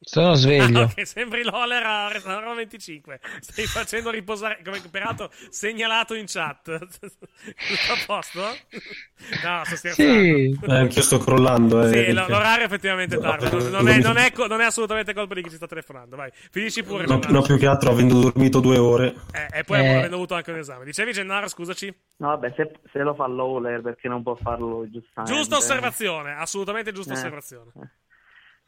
Sono 0.03 0.35
sveglio. 0.35 0.79
Ah, 0.81 0.85
ok, 0.85 1.07
sembri 1.07 1.43
Lawler 1.45 1.83
a 1.85 2.07
a 2.07 2.39
Raw 2.41 2.55
25. 2.55 3.21
Stai 3.41 3.67
facendo 3.67 4.11
riposare, 4.11 4.61
come 4.65 4.81
peraltro 4.91 5.31
segnalato 5.51 6.15
in 6.15 6.25
chat. 6.27 6.63
Tutto 6.89 7.93
a 7.93 7.97
posto? 8.07 8.41
No, 8.41 9.63
sto 9.65 9.77
scherzando. 9.77 10.13
Sì. 10.23 10.59
Eh, 10.63 10.75
anch'io 10.75 11.03
sto 11.03 11.19
crollando. 11.19 11.83
Eh, 11.83 11.89
Sì, 12.07 12.13
l'orario 12.13 12.63
è 12.63 12.67
effettivamente 12.67 13.19
tardi. 13.19 13.51
Non, 13.51 13.71
non 13.71 13.89
è, 13.89 13.99
non 13.99 14.17
è 14.17 14.33
non 14.49 14.61
è 14.61 14.65
assolutamente 14.65 15.13
colpa 15.13 15.35
di 15.35 15.43
chi 15.43 15.51
ci 15.51 15.57
sta 15.57 15.67
telefonando. 15.67 16.17
Vai, 16.17 16.31
finisci 16.51 16.83
pure. 16.83 17.05
No, 17.07 17.21
no, 17.29 17.43
più 17.43 17.59
che 17.59 17.67
altro 17.67 17.91
avendo 17.91 18.21
dormito 18.21 18.61
due 18.61 18.79
ore. 18.79 19.15
Eh, 19.33 19.59
e 19.59 19.65
poi 19.65 19.81
Eh. 19.81 19.97
avendo 19.97 20.17
avuto 20.17 20.35
anche 20.35 20.51
un 20.51 20.59
esame. 20.59 20.85
Dicevi, 20.87 21.13
Gennaro, 21.13 21.47
scusaci? 21.49 21.95
No, 22.17 22.29
vabbè, 22.29 22.53
se, 22.57 22.71
se 22.91 22.99
lo 23.01 23.15
fa 23.15 23.27
Lawler 23.27 23.83
perché 23.83 24.09
non 24.09 24.23
può 24.23 24.35
farlo 24.35 24.89
giustamente. 24.91 25.37
Giusta 25.37 25.57
osservazione, 25.57 26.33
assolutamente 26.35 26.93
giusta 26.93 27.13
Eh. 27.13 27.17
osservazione. 27.17 27.73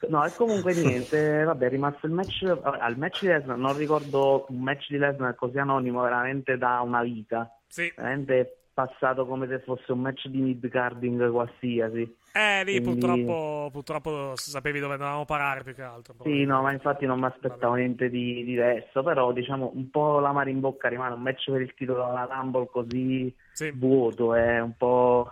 No, 0.08 0.24
e 0.24 0.32
comunque 0.34 0.74
niente, 0.74 1.42
vabbè, 1.44 1.66
è 1.66 1.68
rimasto 1.68 2.06
il 2.06 2.12
match, 2.12 2.42
al 2.62 2.96
match 2.96 3.20
di 3.20 3.28
Lesnar, 3.28 3.56
non 3.56 3.76
ricordo 3.76 4.46
un 4.48 4.60
match 4.60 4.88
di 4.88 4.98
Lesnar 4.98 5.34
così 5.34 5.58
anonimo 5.58 6.02
veramente 6.02 6.58
da 6.58 6.80
una 6.80 7.02
vita. 7.02 7.50
Sì. 7.68 7.92
Veramente 7.96 8.40
è 8.40 8.52
passato 8.74 9.26
come 9.26 9.46
se 9.48 9.60
fosse 9.60 9.92
un 9.92 10.00
match 10.00 10.26
di 10.26 10.40
mid-carding 10.40 11.30
qualsiasi. 11.30 12.16
Eh, 12.34 12.64
lì 12.64 12.80
Quindi- 12.80 13.00
purtroppo, 13.00 13.68
purtroppo 13.70 14.32
sapevi 14.36 14.80
dove 14.80 14.96
dovevamo 14.96 15.26
parare 15.26 15.62
più 15.62 15.74
che 15.74 15.82
altro. 15.82 16.14
Sì, 16.22 16.44
no, 16.44 16.62
ma 16.62 16.72
infatti 16.72 17.04
non 17.04 17.18
mi 17.18 17.26
aspettavo 17.26 17.74
niente 17.74 18.08
di 18.08 18.42
diverso, 18.44 19.02
però 19.02 19.32
diciamo 19.32 19.72
un 19.74 19.90
po' 19.90 20.18
la 20.18 20.32
mano 20.32 20.48
in 20.48 20.60
bocca 20.60 20.88
rimane 20.88 21.14
un 21.14 21.20
match 21.20 21.50
per 21.50 21.60
il 21.60 21.74
titolo 21.74 22.06
della 22.06 22.28
Rumble 22.30 22.68
così 22.70 23.34
vuoto, 23.74 24.34
è 24.34 24.60
un 24.60 24.74
po', 24.76 25.30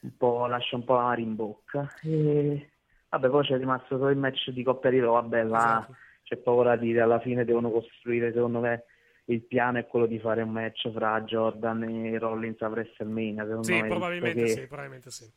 un 0.00 0.16
po' 0.16 0.46
lascia 0.46 0.76
un 0.76 0.84
po' 0.84 0.94
la 0.96 1.02
mano 1.02 1.20
in 1.20 1.34
bocca. 1.34 1.90
E 2.02 2.69
vabbè, 3.10 3.28
poi 3.28 3.44
c'è 3.44 3.58
rimasto 3.58 3.98
solo 3.98 4.08
il 4.10 4.16
match 4.16 4.50
di 4.50 4.62
Coppa 4.62 4.88
di 4.88 5.00
Raw, 5.00 5.12
vabbè, 5.14 5.44
là 5.44 5.78
Esatto. 5.80 5.96
c'è 6.22 6.36
poco 6.38 6.62
da 6.62 6.76
dire, 6.76 7.00
alla 7.00 7.20
fine 7.20 7.44
devono 7.44 7.70
costruire, 7.70 8.32
secondo 8.32 8.60
me 8.60 8.84
il 9.26 9.42
piano 9.42 9.78
è 9.78 9.86
quello 9.86 10.06
di 10.06 10.18
fare 10.18 10.42
un 10.42 10.50
match 10.50 10.90
fra 10.90 11.20
Jordan 11.22 11.82
e 11.84 12.18
Rollins 12.18 12.60
a 12.62 12.68
WrestleMania, 12.68 13.44
secondo 13.44 13.62
Sì, 13.64 13.80
me. 13.80 13.88
probabilmente 13.88 14.42
che- 14.42 14.48
sì, 14.48 14.66
probabilmente 14.66 15.10
sì. 15.10 15.30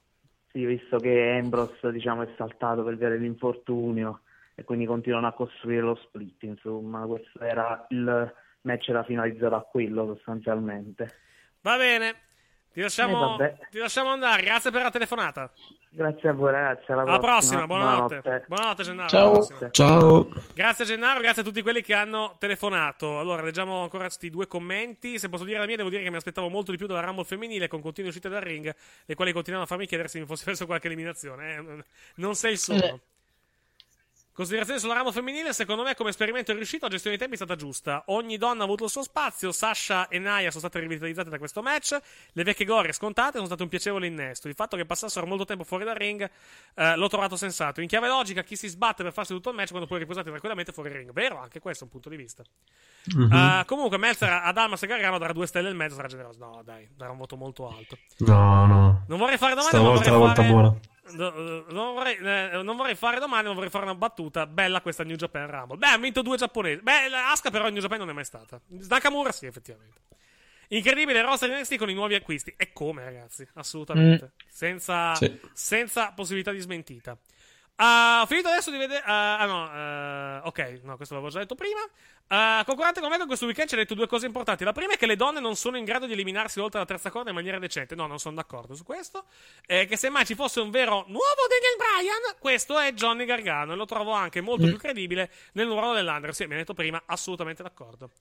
sì, 0.51 0.65
visto 0.65 0.97
che 0.97 1.37
Ambrose 1.39 1.91
diciamo, 1.91 2.21
è 2.23 2.29
saltato 2.37 2.83
per 2.83 2.95
via 2.95 3.09
dell'infortunio 3.09 4.21
e 4.55 4.63
quindi 4.63 4.85
continuano 4.85 5.27
a 5.27 5.33
costruire 5.33 5.81
lo 5.81 5.95
split, 5.95 6.43
insomma, 6.43 7.05
questo 7.05 7.39
era 7.39 7.85
il 7.89 8.33
match 8.61 8.89
era 8.89 9.03
finalizzato 9.03 9.55
a 9.55 9.61
quello 9.63 10.05
sostanzialmente. 10.15 11.19
Va 11.61 11.77
bene, 11.77 12.13
ti 12.73 12.79
Eh, 12.79 12.83
lasciamo, 12.83 13.19
vabbè. 13.37 13.57
ti 13.69 13.77
lasciamo 13.77 14.09
andare. 14.09 14.41
Grazie 14.41 14.71
per 14.71 14.81
la 14.81 14.89
telefonata. 14.89 15.51
Grazie 15.95 16.29
a 16.29 16.33
voi 16.33 16.51
ragazzi, 16.51 16.91
alla, 16.91 17.03
Alla 17.03 17.19
prossima, 17.19 17.67
buonanotte. 17.67 18.19
Buonanotte. 18.21 18.45
Buonanotte, 18.47 18.83
Gennaro. 18.83 19.07
Ciao. 19.09 19.31
prossima. 19.31 19.69
Ciao. 19.69 20.27
Grazie 20.55 20.85
Gennaro, 20.85 21.19
grazie 21.19 21.41
a 21.43 21.45
tutti 21.45 21.61
quelli 21.61 21.81
che 21.83 21.93
hanno 21.93 22.35
telefonato. 22.39 23.19
Allora, 23.19 23.43
leggiamo 23.43 23.83
ancora 23.83 24.05
questi 24.05 24.31
due 24.31 24.47
commenti. 24.47 25.19
Se 25.19 25.29
posso 25.29 25.43
dire 25.43 25.59
la 25.59 25.67
mia, 25.67 25.75
devo 25.77 25.89
dire 25.89 26.01
che 26.01 26.09
mi 26.09 26.15
aspettavo 26.15 26.49
molto 26.49 26.71
di 26.71 26.77
più 26.77 26.87
dalla 26.87 27.01
Rumble 27.01 27.25
femminile 27.25 27.67
con 27.67 27.79
continue 27.79 28.09
uscite 28.09 28.27
dal 28.27 28.41
ring, 28.41 28.73
le 29.05 29.15
quali 29.15 29.31
continuano 29.33 29.65
a 29.65 29.67
farmi 29.67 29.85
chiedere 29.85 30.09
se 30.09 30.19
mi 30.19 30.25
fosse 30.25 30.43
perso 30.43 30.65
qualche 30.65 30.87
eliminazione. 30.87 31.53
eh. 31.55 31.83
Non 32.15 32.33
sei 32.33 32.53
il 32.53 32.57
solo. 32.57 33.01
Considerazione 34.33 34.79
sulla 34.79 34.95
ramo 34.95 35.11
femminile, 35.11 35.53
secondo 35.53 35.83
me 35.83 35.93
come 35.93 36.09
esperimento 36.09 36.51
è 36.51 36.55
riuscito, 36.55 36.85
la 36.85 36.91
gestione 36.91 37.17
dei 37.17 37.27
tempi 37.27 37.41
è 37.41 37.45
stata 37.45 37.59
giusta. 37.59 38.03
Ogni 38.07 38.37
donna 38.37 38.61
ha 38.61 38.65
avuto 38.65 38.85
il 38.85 38.89
suo 38.89 39.03
spazio, 39.03 39.51
Sasha 39.51 40.07
e 40.07 40.17
Naya 40.17 40.49
sono 40.49 40.67
state 40.67 40.79
rivitalizzate 40.79 41.29
da 41.29 41.37
questo 41.37 41.61
match, 41.61 41.95
le 42.31 42.43
vecchie 42.43 42.65
glorie 42.65 42.93
scontate 42.93 43.33
sono 43.33 43.45
state 43.45 43.61
un 43.61 43.69
piacevole 43.69 44.07
innesto. 44.07 44.47
Il 44.47 44.55
fatto 44.55 44.75
che 44.75 44.85
passassero 44.85 45.27
molto 45.27 45.45
tempo 45.45 45.63
fuori 45.63 45.85
dal 45.85 45.93
ring 45.93 46.27
eh, 46.73 46.95
l'ho 46.95 47.07
trovato 47.09 47.35
sensato. 47.35 47.79
In 47.79 47.87
chiave 47.87 48.07
logica, 48.07 48.41
chi 48.41 48.55
si 48.55 48.67
sbatte 48.67 49.03
per 49.03 49.13
farsi 49.13 49.33
tutto 49.33 49.51
il 49.51 49.55
match 49.55 49.69
quando 49.69 49.85
puoi 49.85 49.99
riposare 49.99 50.25
tranquillamente 50.25 50.71
fuori 50.71 50.91
ring. 50.91 51.13
Vero, 51.13 51.37
anche 51.37 51.59
questo 51.59 51.83
è 51.83 51.85
un 51.85 51.91
punto 51.91 52.09
di 52.09 52.15
vista. 52.15 52.41
Mhm. 53.13 53.31
Eh, 53.31 53.63
comunque, 53.67 53.99
Meltzer 53.99 54.29
ad 54.29 54.57
Almas 54.57 54.81
e 54.81 54.87
Gargano 54.87 55.19
darà 55.19 55.33
due 55.33 55.45
stelle 55.45 55.69
e 55.69 55.73
mezzo, 55.73 55.93
sarà 55.93 56.07
generoso. 56.07 56.39
No, 56.39 56.61
dai, 56.63 56.89
darà 56.95 57.11
un 57.11 57.17
voto 57.17 57.35
molto 57.35 57.67
alto. 57.69 57.99
No, 58.17 58.65
no. 58.65 59.03
Non 59.07 59.19
vorrei 59.19 59.37
fare 59.37 59.53
domande, 59.53 59.77
Stavolta 59.77 60.05
è 60.05 60.09
la 60.09 60.11
ma 60.11 60.17
volta 60.17 60.41
vorrei 60.41 60.51
buona. 60.51 60.79
Eh, 61.05 61.63
non, 61.69 61.93
vorrei, 61.93 62.15
eh, 62.17 62.61
non 62.63 62.75
vorrei 62.75 62.95
fare 62.95 63.19
domande, 63.19 63.47
ma 63.49 63.53
vorrei 63.53 63.69
fare 63.69 63.83
una 63.85 63.95
battuta. 63.95 64.45
Bella 64.47 64.81
questa 64.81 65.03
New 65.03 65.15
Japan 65.15 65.49
Rumble. 65.49 65.77
Beh, 65.77 65.87
ha 65.87 65.97
vinto 65.97 66.21
due 66.21 66.37
giapponesi. 66.37 66.81
Beh, 66.81 67.05
Asuka 67.31 67.51
però 67.51 67.67
in 67.67 67.73
New 67.73 67.81
Japan 67.81 67.99
non 67.99 68.09
è 68.09 68.13
mai 68.13 68.25
stata. 68.25 68.59
Nakamura 68.67 69.31
sì, 69.31 69.45
effettivamente. 69.45 70.01
Incredibile 70.69 71.21
roster 71.21 71.49
di 71.49 71.55
NXT 71.55 71.75
con 71.77 71.89
i 71.89 71.93
nuovi 71.93 72.15
acquisti. 72.15 72.53
E 72.57 72.71
come, 72.73 73.03
ragazzi? 73.03 73.47
Assolutamente. 73.55 74.25
Mm. 74.25 74.47
Senza, 74.47 75.13
Sì. 75.15 75.39
senza 75.53 76.11
possibilità 76.13 76.51
di 76.51 76.59
smentita. 76.59 77.17
Ah, 77.77 78.21
ho 78.23 78.25
finito 78.27 78.47
adesso 78.49 78.69
di 78.71 78.77
vedere. 78.77 79.01
ah, 79.03 79.39
ah, 79.39 79.45
no, 79.45 79.73
eh, 79.73 80.47
ok, 80.47 80.79
no, 80.83 80.95
questo 80.95 81.15
l'avevo 81.15 81.31
già 81.31 81.39
detto 81.39 81.55
prima. 81.55 81.79
Ah, 82.27 82.63
concorrente 82.65 83.01
con 83.01 83.09
me 83.09 83.17
che 83.17 83.25
questo 83.25 83.45
weekend 83.45 83.67
ci 83.67 83.73
ha 83.75 83.77
detto 83.77 83.95
due 83.95 84.07
cose 84.07 84.25
importanti. 84.27 84.63
La 84.63 84.71
prima 84.71 84.93
è 84.93 84.97
che 84.97 85.05
le 85.07 85.15
donne 85.15 85.39
non 85.39 85.55
sono 85.55 85.77
in 85.77 85.83
grado 85.83 86.05
di 86.05 86.13
eliminarsi 86.13 86.59
oltre 86.59 86.79
la 86.79 86.85
terza 86.85 87.09
corda 87.09 87.29
in 87.29 87.35
maniera 87.35 87.59
decente. 87.59 87.95
No, 87.95 88.07
non 88.07 88.19
sono 88.19 88.35
d'accordo 88.35 88.75
su 88.75 88.83
questo. 88.83 89.25
E 89.65 89.85
che 89.87 89.97
se 89.97 90.09
mai 90.09 90.25
ci 90.25 90.35
fosse 90.35 90.59
un 90.61 90.69
vero 90.69 91.03
nuovo 91.07 91.41
Daniel 91.49 91.75
Bryan, 91.77 92.35
questo 92.39 92.77
è 92.79 92.93
Johnny 92.93 93.25
Gargano. 93.25 93.73
E 93.73 93.75
lo 93.75 93.85
trovo 93.85 94.11
anche 94.11 94.39
molto 94.39 94.65
Mm. 94.65 94.69
più 94.69 94.77
credibile 94.77 95.31
nel 95.53 95.67
ruolo 95.67 95.93
dell'Under. 95.93 96.33
Sì, 96.33 96.45
mi 96.45 96.53
ha 96.53 96.57
detto 96.57 96.73
prima, 96.73 97.01
assolutamente 97.05 97.61
d'accordo. 97.63 98.11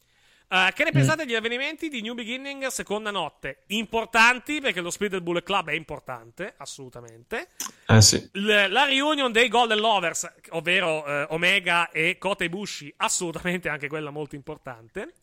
Eh, 0.55 0.71
che 0.75 0.85
ne 0.85 0.91
Mm. 0.91 0.95
pensate 0.95 1.25
degli 1.25 1.35
avvenimenti 1.35 1.89
di 1.89 2.03
New 2.03 2.13
Beginning 2.13 2.67
seconda 2.67 3.11
notte? 3.11 3.63
Importanti, 3.69 4.61
perché 4.61 4.83
lo 4.83 4.91
split 4.91 5.13
del 5.13 5.23
Bullet 5.23 5.43
Club 5.45 5.71
è 5.71 5.73
importante, 5.73 6.53
assolutamente. 6.59 7.49
Eh 7.87 8.03
sì. 8.03 8.29
L- 8.33 8.67
la 8.69 8.85
reunion 8.85 9.33
dei 9.33 9.49
Golden 9.49 9.79
Lovers, 9.79 10.31
ovvero 10.51 11.07
eh, 11.07 11.27
Omega 11.31 11.91
e 11.91 12.19
Kota 12.19 12.45
Ibushi, 12.45 12.93
assolutamente 12.99 13.71
anche 13.71 13.89
quella 13.89 14.11
molto 14.11 14.35
importante. 14.35 15.15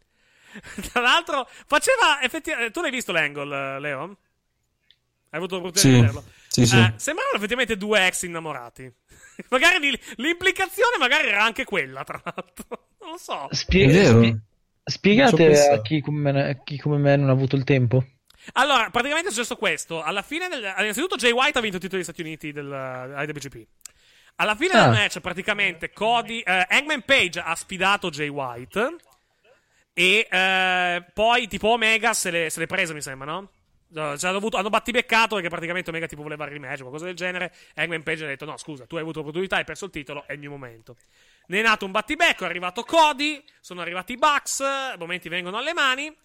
Tra 0.92 1.00
l'altro, 1.02 1.48
faceva 1.68 2.22
effettivamente. 2.24 2.72
Tu 2.72 2.82
l'hai 2.82 2.90
visto 2.90 3.12
l'angle, 3.12 3.76
eh, 3.76 3.80
Leo? 3.80 4.02
Hai 5.32 5.38
avuto 5.38 5.58
l'opportunità 5.58 5.80
Sì, 5.82 5.90
di 5.94 6.00
vederlo? 6.02 6.24
sì, 6.48 6.66
sì. 6.66 6.76
Eh, 6.76 6.94
sembravano 6.96 7.36
effettivamente 7.36 7.78
due 7.78 8.08
ex 8.08 8.24
innamorati. 8.24 8.92
magari 9.50 9.92
li- 9.92 10.00
l'implicazione 10.16 10.98
magari 10.98 11.28
era 11.28 11.44
anche 11.44 11.66
quella, 11.66 12.04
tra 12.04 12.20
l'altro. 12.24 12.88
Non 13.00 13.12
lo 13.12 13.18
so. 13.18 13.48
Spie- 13.52 13.86
È 13.86 13.92
vero. 13.92 14.18
spie- 14.18 14.40
spiegate 14.90 15.70
a 15.72 15.82
chi 15.82 16.02
come, 16.02 16.32
me, 16.32 16.50
a 16.50 16.64
chi 16.64 16.78
come 16.78 16.98
me 16.98 17.16
non 17.16 17.30
ha 17.30 17.32
avuto 17.32 17.56
il 17.56 17.64
tempo. 17.64 18.04
Allora, 18.54 18.90
praticamente 18.90 19.30
è 19.30 19.32
successo 19.32 19.56
questo. 19.56 20.02
Alla 20.02 20.22
fine 20.22 20.48
del... 20.48 20.62
Innanzitto 20.80 21.16
Jay 21.16 21.32
White 21.32 21.58
ha 21.58 21.62
vinto 21.62 21.78
il 21.78 21.82
titolo 21.82 22.02
degli 22.02 22.04
Stati 22.04 22.22
Uniti 22.22 22.52
del 22.52 22.72
eh. 22.72 23.68
Alla 24.36 24.56
fine 24.56 24.74
Ah. 24.74 24.84
del 24.84 24.92
match, 24.92 25.20
praticamente, 25.20 25.92
Cody... 25.92 26.40
eh, 26.40 26.66
Hangman 26.70 27.04
Page 27.04 27.40
ha 27.40 27.56
sfidato 27.56 28.10
Jay 28.10 28.30
White. 28.30 28.96
E 29.94 30.28
eh, 30.30 31.06
poi, 31.14 31.48
tipo, 31.48 31.70
Omega 31.70 32.14
se 32.14 32.32
l'è, 32.32 32.50
se 32.50 32.60
l'è 32.62 32.66
preso, 32.68 32.94
mi 32.94 33.02
sembra, 33.02 33.30
no? 33.30 33.50
No, 33.92 34.16
cioè, 34.18 34.30
hanno, 34.30 34.38
avuto, 34.38 34.58
hanno 34.58 34.70
battibeccato 34.70 35.34
perché 35.34 35.50
praticamente 35.50 35.90
Omega 35.90 36.06
tipo 36.06 36.22
voleva 36.22 36.46
il 36.46 36.52
rematch 36.52 36.80
o 36.80 36.82
qualcosa 36.84 37.06
del 37.06 37.16
genere. 37.16 37.52
E 37.74 37.82
Hangman 37.82 38.04
Page 38.04 38.24
ha 38.24 38.28
detto: 38.28 38.46
No, 38.46 38.56
scusa, 38.58 38.86
tu 38.86 38.96
hai 38.96 39.02
avuto 39.02 39.18
l'opportunità, 39.20 39.58
hai 39.58 39.64
perso 39.64 39.86
il 39.86 39.92
titolo, 39.92 40.24
è 40.28 40.34
il 40.34 40.40
mio 40.40 40.52
momento. 40.52 40.96
Ne 41.50 41.60
è 41.60 41.62
nato 41.64 41.86
un 41.86 41.92
battibecco, 41.92 42.44
è 42.44 42.48
arrivato 42.48 42.84
Cody, 42.84 43.44
sono 43.60 43.82
arrivati 43.82 44.14
i 44.14 44.18
Bucks, 44.18 44.96
momenti 45.00 45.30
vengono 45.30 45.58
alle 45.58 45.74
mani. 45.74 46.16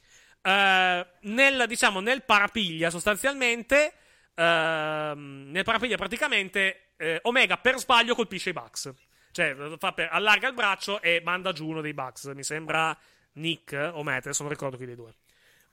Eh, 0.43 1.07
nel, 1.20 1.65
diciamo, 1.67 2.01
nel 2.01 2.25
parapiglia, 2.25 2.91
sostanzialmente, 2.91 3.94
ehm, 4.35 5.47
nel 5.51 5.65
parapiglia 5.65 5.97
praticamente, 5.97 6.91
eh, 6.99 7.20
Omega 7.23 7.57
per 7.57 7.78
sbaglio 7.78 8.15
colpisce 8.15 8.51
i 8.51 8.53
Bucks. 8.53 8.93
Cioè, 9.33 9.55
per- 9.94 10.09
allarga 10.12 10.47
il 10.49 10.55
braccio 10.55 11.01
e 11.01 11.23
manda 11.25 11.53
giù 11.53 11.69
uno 11.69 11.81
dei 11.81 11.94
Bucks. 11.94 12.25
Mi 12.35 12.44
sembra 12.44 12.94
Nick 13.33 13.73
o 13.94 14.03
Matt, 14.03 14.27
adesso 14.27 14.43
non 14.43 14.53
ricordo 14.53 14.77
chi 14.77 14.85
dei 14.85 14.94
due. 14.94 15.15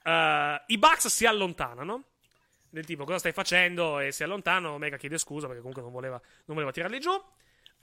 Eh, 0.02 0.62
I 0.66 0.78
Bucks 0.78 1.08
si 1.08 1.26
allontanano. 1.26 2.04
del 2.70 2.86
tipo 2.86 3.04
cosa 3.04 3.18
stai 3.18 3.32
facendo 3.32 3.98
e 3.98 4.12
si 4.12 4.22
allontana. 4.22 4.70
Omega 4.70 4.96
chiede 4.96 5.18
scusa 5.18 5.44
perché 5.46 5.60
comunque 5.60 5.82
non 5.82 5.92
voleva, 5.92 6.18
non 6.46 6.56
voleva 6.56 6.72
tirarli 6.72 6.98
giù. 7.00 7.10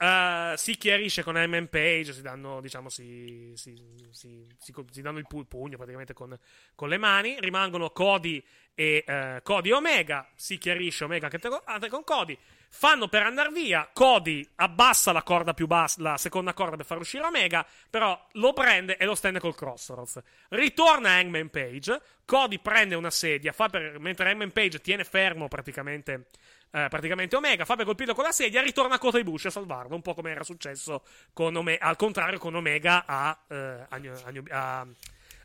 Uh, 0.02 0.56
si 0.56 0.78
chiarisce 0.78 1.22
con 1.22 1.34
MM 1.34 1.66
Page, 1.66 2.14
si 2.14 2.22
danno, 2.22 2.62
diciamo, 2.62 2.88
si, 2.88 3.52
si, 3.54 3.78
si, 4.10 4.46
si 4.58 5.02
danno 5.02 5.18
il, 5.18 5.26
pu- 5.26 5.40
il, 5.40 5.46
pugno 5.46 5.76
praticamente 5.76 6.14
con, 6.14 6.34
con, 6.74 6.88
le 6.88 6.96
mani. 6.96 7.36
Rimangono 7.38 7.90
Cody 7.90 8.42
e, 8.74 9.04
uh, 9.06 9.42
Cody 9.42 9.72
Omega. 9.72 10.26
Si 10.34 10.56
chiarisce 10.56 11.04
Omega 11.04 11.28
anche 11.66 11.90
con 11.90 12.02
Cody. 12.02 12.38
Fanno 12.70 13.08
per 13.08 13.24
andare 13.24 13.50
via. 13.50 13.90
Cody 13.92 14.48
abbassa 14.54 15.12
la 15.12 15.22
corda 15.22 15.52
più 15.52 15.66
bassa, 15.66 16.00
la 16.00 16.16
seconda 16.16 16.54
corda 16.54 16.76
per 16.76 16.86
far 16.86 16.98
uscire 16.98 17.24
Omega. 17.24 17.66
Però 17.90 18.26
lo 18.32 18.54
prende 18.54 18.96
e 18.96 19.04
lo 19.04 19.14
stende 19.14 19.38
col 19.38 19.54
Crossroads. 19.54 20.18
Ritorna 20.48 21.10
Hangman 21.10 21.50
Page. 21.50 22.00
Cody 22.24 22.58
prende 22.58 22.94
una 22.94 23.10
sedia, 23.10 23.52
per, 23.52 23.98
mentre 23.98 24.30
Hangman 24.30 24.52
Page 24.52 24.80
tiene 24.80 25.04
fermo 25.04 25.46
praticamente 25.48 26.28
eh, 26.72 26.86
praticamente 26.88 27.36
Omega, 27.36 27.64
fa 27.64 27.76
per 27.76 27.84
colpirlo 27.84 28.14
con 28.14 28.24
la 28.24 28.32
sedia, 28.32 28.62
ritorna 28.62 28.94
a 28.94 28.98
Kota 28.98 29.18
Ibushi 29.18 29.48
a 29.48 29.50
salvarlo, 29.50 29.94
un 29.94 30.02
po' 30.02 30.14
come 30.14 30.30
era 30.30 30.44
successo 30.44 31.02
con 31.32 31.54
Ome- 31.56 31.78
al 31.78 31.96
contrario 31.96 32.38
con 32.38 32.54
Omega 32.54 33.04
a, 33.06 33.38
eh, 33.48 33.86
a, 33.88 33.96
New, 33.96 34.14
a, 34.24 34.30
New, 34.30 34.44
a 34.50 34.86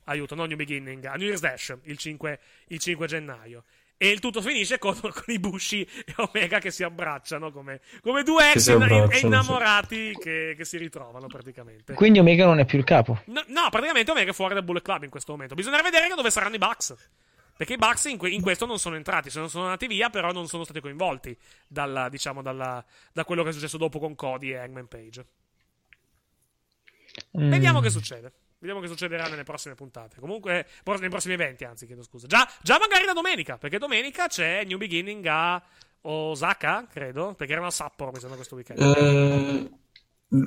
aiuto, 0.06 0.36
non 0.36 0.48
New 0.48 0.58
Beginning, 0.58 1.04
a 1.06 1.14
New 1.14 1.26
Year's 1.26 1.42
Dash 1.42 1.76
il 1.84 1.98
5, 1.98 2.40
il 2.68 2.80
5 2.80 3.08
gennaio. 3.08 3.64
E 3.98 4.10
il 4.10 4.20
tutto 4.20 4.42
finisce 4.42 4.78
con, 4.78 5.00
con 5.00 5.24
Ibushi 5.26 5.82
e 6.06 6.14
Omega 6.18 6.60
che 6.60 6.70
si 6.70 6.84
abbracciano 6.84 7.52
come, 7.52 7.80
come 8.02 8.24
due 8.24 8.52
ex 8.52 8.68
in, 8.68 9.10
innamorati 9.24 10.12
sì. 10.14 10.20
che, 10.20 10.54
che, 10.58 10.66
si 10.66 10.78
ritrovano 10.78 11.28
praticamente. 11.28 11.94
Quindi 11.94 12.20
Omega 12.20 12.46
non 12.46 12.60
è 12.60 12.66
più 12.66 12.78
il 12.78 12.84
capo? 12.84 13.22
No, 13.26 13.44
no, 13.48 13.70
praticamente 13.70 14.12
Omega 14.12 14.32
è 14.32 14.34
fuori 14.34 14.54
dal 14.54 14.64
Bullet 14.64 14.84
Club 14.84 15.04
in 15.04 15.10
questo 15.10 15.32
momento. 15.32 15.56
Bisognerà 15.56 15.82
vedere 15.82 16.14
dove 16.14 16.30
saranno 16.30 16.56
i 16.56 16.60
Bucks. 16.60 16.94
Perché 17.58 17.74
i 17.74 17.78
Bucks 17.78 18.06
in, 18.06 18.18
que- 18.18 18.30
in, 18.30 18.42
questo 18.42 18.66
non 18.66 18.80
sono 18.80 18.96
entrati, 18.96 19.30
sono, 19.30 19.48
sono 19.48 19.64
andati 19.66 19.88
via, 19.88 20.10
però 20.10 20.32
non 20.32 20.48
sono 20.48 20.66
stati 20.66 20.82
coinvolti 20.82 21.38
dalla, 21.68 22.10
diciamo, 22.10 22.42
dalla, 22.42 22.84
da 23.14 23.24
quello 23.24 23.44
che 23.44 23.50
è 23.50 23.54
successo 23.54 23.78
dopo 23.78 23.98
con 23.98 24.14
Cody 24.16 24.52
e 24.52 24.58
Hangman 24.58 24.88
Page. 24.88 25.26
Mm. 27.40 27.50
Vediamo 27.50 27.80
che 27.80 27.90
succede. 27.90 28.32
Vediamo 28.58 28.82
che 28.82 28.88
succederà 28.88 29.28
nelle 29.28 29.44
prossime 29.44 29.76
puntate. 29.76 30.20
Comunque, 30.20 30.68
nei 31.00 31.10
prossimi 31.10 31.36
eventi, 31.36 31.64
anzi, 31.64 31.86
chiedo 31.86 32.04
scusa. 32.04 32.28
Già, 32.28 32.50
già 32.62 32.78
magari 32.80 33.06
da 33.06 33.14
domenica, 33.14 33.58
perché 33.58 33.78
domenica 33.78 34.28
c'è 34.28 34.64
New 34.66 34.78
Beginning 34.78 35.26
a 35.28 35.62
Osaka, 36.02 36.88
credo, 36.92 37.36
perché 37.36 37.54
erano 37.54 37.68
a 37.68 37.72
Sapporo, 37.72 38.12
mi 38.12 38.20
sembra, 38.20 38.36
questo 38.36 38.56
weekend. 38.56 38.80
Eh... 38.82 39.84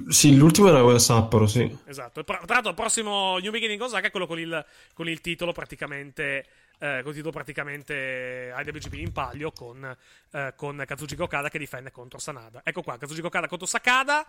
Sì, 0.09 0.37
l'ultimo 0.37 0.69
era 0.69 0.81
a 0.81 0.99
Sapporo, 0.99 1.47
sì. 1.47 1.78
Esatto. 1.87 2.23
Tra 2.25 2.41
l'altro, 2.47 2.70
il 2.70 2.75
prossimo 2.75 3.39
New 3.39 3.51
Beginning 3.51 3.81
Osaka 3.81 4.09
è 4.09 4.11
quello 4.11 4.27
con 4.27 4.39
il, 4.39 4.67
con 4.93 5.09
il 5.09 5.20
titolo 5.20 5.53
praticamente 5.53 6.47
eh, 6.79 7.01
con 7.03 7.11
il 7.11 7.15
titolo 7.15 7.33
praticamente 7.33 8.55
IWGP 8.57 8.95
in 8.95 9.13
palio 9.13 9.53
con, 9.53 9.97
eh, 10.33 10.53
con 10.57 10.83
Kazuchika 10.87 11.25
Okada 11.25 11.49
che 11.49 11.59
difende 11.59 11.91
contro 11.91 12.19
Sanada. 12.19 12.61
Ecco 12.65 12.83
qua, 12.83 12.97
Kazuchika 12.97 13.27
Okada 13.27 13.49
contro 13.49 13.67
Sakada. 13.67 14.27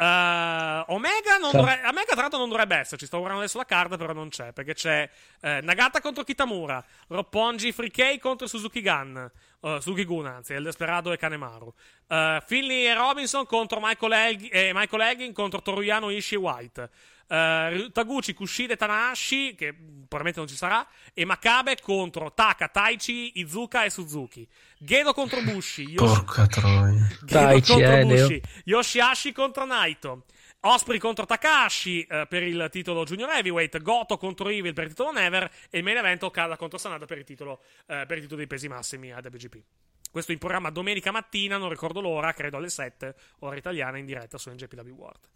Uh, 0.00 0.84
Omega, 0.92 1.38
non 1.40 1.50
dovrebbe, 1.50 1.88
Omega 1.88 2.12
tra 2.12 2.20
l'altro 2.20 2.38
non 2.38 2.48
dovrebbe 2.48 2.76
esserci, 2.76 3.06
sto 3.06 3.16
guardando 3.16 3.42
adesso 3.42 3.58
la 3.58 3.64
carta 3.64 3.96
però 3.96 4.12
non 4.12 4.28
c'è, 4.28 4.52
perché 4.52 4.74
c'è 4.74 5.10
eh, 5.40 5.60
Nagata 5.60 6.00
contro 6.00 6.22
Kitamura, 6.22 6.84
Roppongi 7.08 7.72
Free 7.72 8.20
contro 8.20 8.46
Suzuki 8.46 8.80
Gun, 8.80 9.28
uh, 9.58 9.80
Suzuki 9.80 10.04
Gun 10.04 10.26
anzi, 10.26 10.52
El 10.54 10.62
Desperado 10.62 11.10
e 11.10 11.16
Kanemaru, 11.16 11.74
uh, 12.06 12.40
Finley 12.46 12.86
e 12.86 12.94
Robinson 12.94 13.44
contro 13.44 13.80
Michael, 13.82 14.12
Eg- 14.12 14.48
eh, 14.52 14.70
Michael 14.72 15.02
Eggin 15.02 15.32
contro 15.32 15.62
Toruyano 15.62 16.10
Ishii 16.10 16.38
White, 16.38 16.90
Uh, 17.28 17.90
Taguchi, 17.92 18.32
Kushida 18.32 18.72
e 18.72 18.76
Tanahashi, 18.76 19.54
che 19.54 19.74
probabilmente 19.74 20.38
non 20.38 20.48
ci 20.48 20.56
sarà, 20.56 20.86
e 21.12 21.26
Makabe 21.26 21.76
contro 21.82 22.32
Taka, 22.32 22.68
Taichi, 22.68 23.38
Izuka 23.40 23.84
e 23.84 23.90
Suzuki. 23.90 24.48
Gedo 24.78 25.12
contro 25.12 25.42
Bushi. 25.42 25.82
Yoshi... 25.82 26.24
Porca 26.24 26.46
troia. 26.46 27.06
Taichi, 27.26 27.72
contro 27.72 27.92
eh, 27.92 28.04
Bushi. 28.04 28.42
Yoshihashi 28.64 29.32
contro 29.32 29.66
Naito. 29.66 30.24
Osprey 30.60 30.98
contro 30.98 31.24
Takashi 31.24 32.06
uh, 32.08 32.26
per 32.26 32.42
il 32.42 32.68
titolo 32.72 33.04
Junior 33.04 33.30
Heavyweight, 33.30 33.80
Goto 33.80 34.16
contro 34.16 34.48
Evil 34.48 34.72
per 34.72 34.84
il 34.84 34.90
titolo 34.90 35.12
Never 35.12 35.48
e 35.70 35.78
il 35.78 35.84
main 35.84 35.98
event 35.98 36.22
Okada 36.24 36.56
contro 36.56 36.78
Sanada 36.78 37.04
per 37.04 37.18
il 37.18 37.24
titolo, 37.24 37.60
uh, 37.86 38.06
per 38.06 38.12
il 38.12 38.22
titolo 38.22 38.38
dei 38.38 38.46
pesi 38.46 38.66
massimi 38.66 39.12
a 39.12 39.18
WGP. 39.22 39.62
Questo 40.10 40.32
in 40.32 40.38
programma 40.38 40.70
domenica 40.70 41.12
mattina, 41.12 41.58
non 41.58 41.68
ricordo 41.68 42.00
l'ora, 42.00 42.32
credo 42.32 42.56
alle 42.56 42.70
7, 42.70 43.14
ora 43.40 43.56
italiana 43.56 43.98
in 43.98 44.06
diretta 44.06 44.38
su 44.38 44.50
NJPW 44.50 44.94
World. 44.94 45.28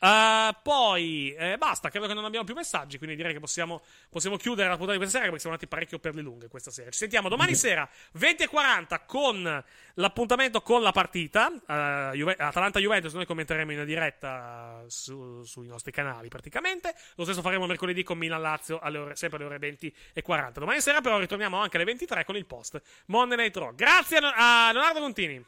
Uh, 0.00 0.56
poi 0.62 1.34
eh, 1.34 1.58
basta, 1.58 1.90
credo 1.90 2.06
che 2.06 2.14
non 2.14 2.24
abbiamo 2.24 2.46
più 2.46 2.54
messaggi, 2.54 2.96
quindi 2.96 3.16
direi 3.16 3.34
che 3.34 3.40
possiamo, 3.40 3.82
possiamo 4.08 4.36
chiudere 4.36 4.66
la 4.66 4.76
puntata 4.76 4.92
di 4.92 4.98
questa 4.98 5.18
sera 5.18 5.30
perché 5.30 5.40
siamo 5.40 5.56
andati 5.56 5.70
parecchio 5.70 5.98
per 5.98 6.14
le 6.14 6.22
lunghe 6.22 6.48
questa 6.48 6.70
sera. 6.70 6.90
Ci 6.90 6.98
sentiamo 6.98 7.28
domani 7.28 7.54
sera 7.54 7.86
20.40 8.18 9.00
con 9.04 9.64
l'appuntamento 9.94 10.62
con 10.62 10.80
la 10.80 10.92
partita 10.92 11.48
uh, 11.48 12.14
Juve- 12.14 12.36
Atalanta-Juventus, 12.36 13.12
noi 13.12 13.26
commenteremo 13.26 13.72
in 13.72 13.84
diretta 13.84 14.84
su, 14.86 15.42
sui 15.42 15.66
nostri 15.66 15.92
canali 15.92 16.28
praticamente. 16.28 16.94
Lo 17.16 17.24
stesso 17.24 17.42
faremo 17.42 17.66
mercoledì 17.66 18.02
con 18.02 18.16
Milan-Lazio 18.16 18.80
ore, 18.82 19.16
sempre 19.16 19.44
alle 19.44 19.54
ore 19.54 19.58
20.40. 19.58 20.52
Domani 20.52 20.80
sera 20.80 21.02
però 21.02 21.18
ritorniamo 21.18 21.58
anche 21.58 21.76
alle 21.76 21.84
23 21.84 22.24
con 22.24 22.36
il 22.36 22.46
post 22.46 22.80
Monday 23.06 23.36
Night 23.36 23.56
Raw. 23.56 23.74
Grazie 23.74 24.16
a 24.18 24.70
Leonardo 24.72 25.00
Contini. 25.00 25.44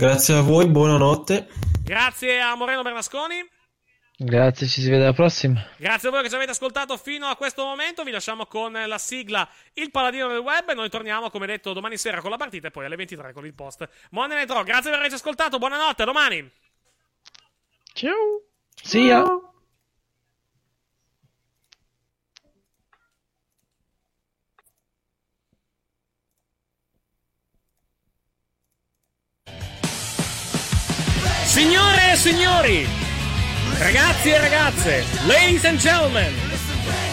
Grazie 0.00 0.36
a 0.36 0.40
voi, 0.40 0.66
buonanotte. 0.66 1.46
Grazie 1.84 2.40
a 2.40 2.54
Moreno 2.54 2.80
Bernasconi. 2.80 3.46
Grazie, 4.16 4.66
ci 4.66 4.80
si 4.80 4.88
vede 4.88 5.02
alla 5.02 5.12
prossima. 5.12 5.62
Grazie 5.76 6.08
a 6.08 6.10
voi 6.10 6.22
che 6.22 6.30
ci 6.30 6.34
avete 6.36 6.52
ascoltato 6.52 6.96
fino 6.96 7.26
a 7.26 7.36
questo 7.36 7.66
momento. 7.66 8.02
Vi 8.02 8.10
lasciamo 8.10 8.46
con 8.46 8.72
la 8.72 8.96
sigla 8.96 9.46
Il 9.74 9.90
Paladino 9.90 10.28
del 10.28 10.38
Web. 10.38 10.72
Noi 10.72 10.88
torniamo, 10.88 11.28
come 11.28 11.44
detto, 11.44 11.74
domani 11.74 11.98
sera 11.98 12.22
con 12.22 12.30
la 12.30 12.38
partita 12.38 12.68
e 12.68 12.70
poi 12.70 12.86
alle 12.86 12.96
23 12.96 13.34
con 13.34 13.44
il 13.44 13.52
post. 13.52 13.86
Monday 14.12 14.38
Night 14.38 14.50
Raw. 14.50 14.64
Grazie 14.64 14.88
per 14.88 15.00
averci 15.00 15.16
ascoltato. 15.16 15.58
Buonanotte, 15.58 16.00
a 16.00 16.06
domani. 16.06 16.50
Ciao. 17.92 18.40
See 18.82 19.08
ya. 19.08 19.49
Signore 31.50 32.12
e 32.12 32.16
signori, 32.16 32.88
ragazzi 33.78 34.30
e 34.30 34.38
ragazze, 34.38 35.04
ladies 35.26 35.64
and 35.64 35.78
gentlemen, 35.78 36.32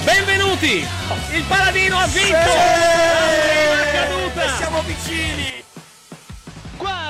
benvenuti! 0.04 0.88
Il 1.32 1.44
paladino 1.48 1.98
ha 1.98 2.06
vinto! 2.06 2.38
È 2.38 3.92
caduta! 3.92 4.56
Siamo 4.58 4.84
vicini! 4.84 5.57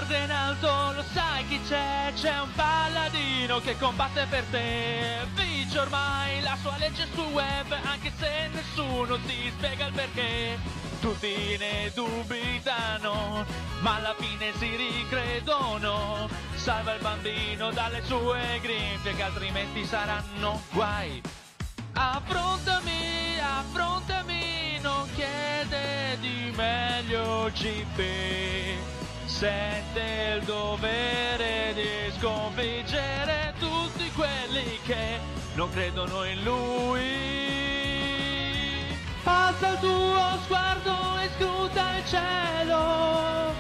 Guarda 0.08 0.24
in 0.24 0.32
alto, 0.32 0.92
lo 0.94 1.04
sai 1.12 1.46
chi 1.50 1.60
c'è? 1.68 2.14
C'è 2.16 2.40
un 2.40 2.50
paladino 2.56 3.60
che 3.60 3.78
combatte 3.78 4.26
per 4.30 4.46
te. 4.50 5.28
Vince 5.34 5.80
ormai 5.80 6.42
la 6.44 6.58
sua 6.62 6.78
legge 6.78 7.06
sul 7.14 7.26
web, 7.26 7.76
anche 7.84 8.14
se 8.18 8.48
nessuno 8.54 9.20
ti 9.20 9.52
spiega 9.54 9.88
il 9.88 9.92
perché. 9.92 10.60
Tutti 11.02 11.58
ne 11.60 11.92
dubitano, 11.94 13.46
ma 13.82 13.96
alla 13.96 14.16
fine 14.18 14.54
si 14.58 14.74
ricredono. 14.78 16.30
Salva 16.56 16.94
il 16.94 17.02
bambino 17.02 17.72
dalle 17.72 18.02
sue 18.06 18.60
grinfie, 18.62 19.14
che 19.14 19.24
altrimenti 19.24 19.86
saranno 19.86 20.62
guai. 20.72 21.22
Affrontami, 21.92 23.40
affrontami, 23.40 24.80
non 24.80 25.06
chiede 25.16 26.18
di 26.22 26.54
meglio 26.56 27.52
GP. 27.54 28.97
Sente 29.38 30.34
il 30.36 30.44
dovere 30.46 31.72
di 31.76 32.12
sconfiggere 32.18 33.54
tutti 33.60 34.12
quelli 34.14 34.80
che 34.84 35.20
non 35.54 35.70
credono 35.70 36.24
in 36.24 36.42
lui. 36.42 37.06
Alza 39.26 39.74
il 39.74 39.80
tuo 39.80 40.40
sguardo 40.44 41.20
e 41.20 41.30
scruta 41.38 41.98
il 41.98 42.06
cielo. 42.08 43.54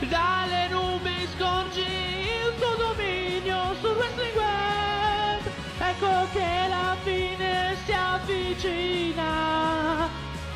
Dalle 0.00 0.68
nubi 0.70 1.28
scorgi 1.36 1.82
il 1.82 2.52
tuo 2.58 2.74
dominio 2.74 3.76
sul 3.80 3.90
wrestling 3.90 4.34
web. 4.34 5.40
Ecco 5.78 6.26
che 6.32 6.66
la 6.68 6.96
fine 7.04 7.76
si 7.84 7.92
avvicina. 7.92 9.28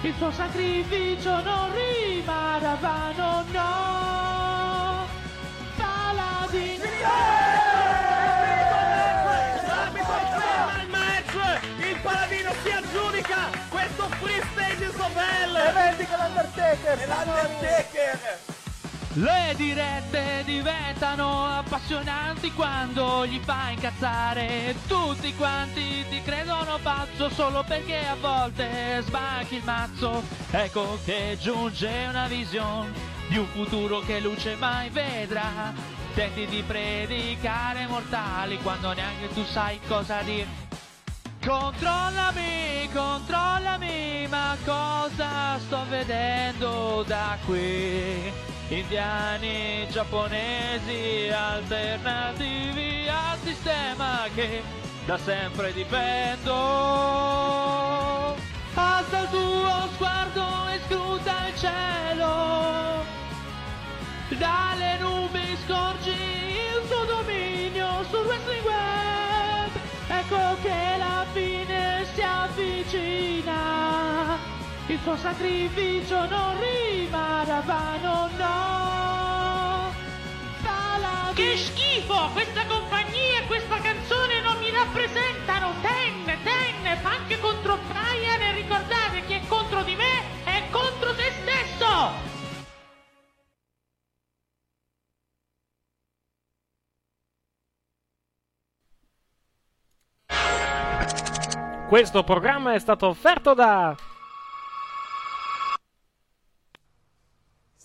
Il 0.04 0.12
suo 0.18 0.32
sacrificio 0.32 1.30
non 1.42 1.70
rimarrà 1.72 2.74
vano, 2.80 3.44
no. 3.52 5.06
Paladino. 5.76 6.84
Il 11.78 11.96
paladino 12.02 12.50
si 12.64 12.70
aggiudica 12.70 13.50
questo 13.68 14.08
free 14.18 14.42
stage 14.52 14.90
so 14.90 15.08
bello 15.14 15.58
E 15.58 15.72
vendica 15.72 16.16
l'Undertaker! 16.16 17.00
E 17.00 17.06
l'Undertaker! 17.06 18.51
Le 19.14 19.52
dirette 19.56 20.42
diventano 20.46 21.44
appassionanti 21.44 22.50
quando 22.52 23.26
gli 23.26 23.38
fai 23.40 23.74
incazzare. 23.74 24.74
Tutti 24.86 25.34
quanti 25.34 26.02
ti 26.08 26.22
credono 26.22 26.78
pazzo 26.82 27.28
solo 27.28 27.62
perché 27.62 28.06
a 28.06 28.16
volte 28.18 29.02
sbacchi 29.02 29.56
il 29.56 29.64
mazzo. 29.64 30.22
Ecco 30.50 30.98
che 31.04 31.36
giunge 31.38 32.06
una 32.08 32.26
visione 32.26 32.90
di 33.28 33.36
un 33.36 33.46
futuro 33.48 34.00
che 34.00 34.18
luce 34.18 34.54
mai 34.56 34.88
vedrà. 34.88 35.74
Tenti 36.14 36.46
di 36.46 36.62
predicare 36.66 37.86
mortali 37.86 38.56
quando 38.62 38.94
neanche 38.94 39.28
tu 39.34 39.44
sai 39.44 39.78
cosa 39.86 40.22
dire. 40.22 40.48
Controllami, 41.44 42.88
controllami, 42.94 44.26
ma 44.30 44.56
cosa 44.64 45.58
sto 45.58 45.84
vedendo 45.90 47.04
da 47.06 47.36
qui? 47.44 48.51
Indiani, 48.72 49.86
giapponesi, 49.90 51.28
alternativi 51.30 53.06
al 53.06 53.38
sistema 53.44 54.26
che 54.34 54.62
da 55.04 55.18
sempre 55.18 55.74
difendo. 55.74 56.54
Alza 58.72 59.18
il 59.20 59.28
tuo 59.28 59.88
sguardo 59.92 60.68
e 60.68 60.80
scruta 60.86 61.48
il 61.48 61.58
cielo. 61.58 63.04
Dalle 64.38 64.98
nubi 65.00 65.54
scorgi 65.66 66.10
il 66.10 66.88
tuo 66.88 67.04
dominio 67.04 68.02
sul 68.08 68.24
wrestling 68.24 68.64
web. 68.64 69.70
Ecco 70.08 70.56
che 70.62 70.96
la 70.96 71.26
fine 71.34 72.06
si 72.14 72.22
avvicina. 72.22 73.52
Il 74.88 74.98
suo 75.00 75.16
sacrificio 75.16 76.26
non 76.26 76.56
rimarrà 76.60 77.60
vano, 77.60 78.28
no. 78.36 79.92
Paladino. 80.60 81.32
Che 81.34 81.56
schifo! 81.56 82.28
Questa 82.32 82.66
compagnia 82.66 83.38
e 83.38 83.46
questa 83.46 83.78
canzone 83.78 84.40
non 84.42 84.58
mi 84.58 84.70
rappresentano! 84.70 85.72
Ten, 85.80 86.24
ten, 86.42 86.98
punk 87.00 87.40
contro 87.40 87.78
Brian 87.88 88.42
e 88.42 88.52
ricordate 88.52 89.24
chi 89.26 89.34
è 89.34 89.40
contro 89.46 89.82
di 89.84 89.94
me 89.94 90.44
è 90.44 90.64
contro 90.70 91.14
te 91.14 91.32
stesso! 91.40 92.30
Questo 101.88 102.24
programma 102.24 102.74
è 102.74 102.78
stato 102.78 103.06
offerto 103.06 103.54
da 103.54 103.94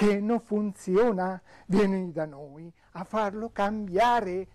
che 0.00 0.18
non 0.18 0.40
funziona, 0.40 1.38
vieni 1.66 2.10
da 2.10 2.24
noi 2.24 2.72
a 2.92 3.04
farlo 3.04 3.50
cambiare. 3.52 4.46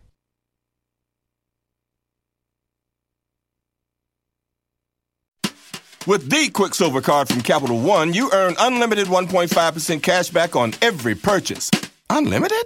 With 6.08 6.30
the 6.30 6.50
Quicksilver 6.50 7.02
Card 7.02 7.28
from 7.28 7.42
Capital 7.42 7.80
One, 7.80 8.12
you 8.12 8.32
earn 8.34 8.56
unlimited 8.58 9.06
1.5% 9.06 10.02
cash 10.02 10.32
back 10.32 10.56
on 10.56 10.74
every 10.82 11.14
purchase. 11.14 11.70
Unlimited? 12.10 12.66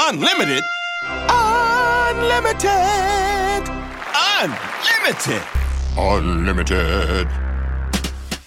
Unlimited? 0.00 0.64
Unlimited! 1.28 3.68
Unlimited! 4.40 5.42
Unlimited! 5.96 7.51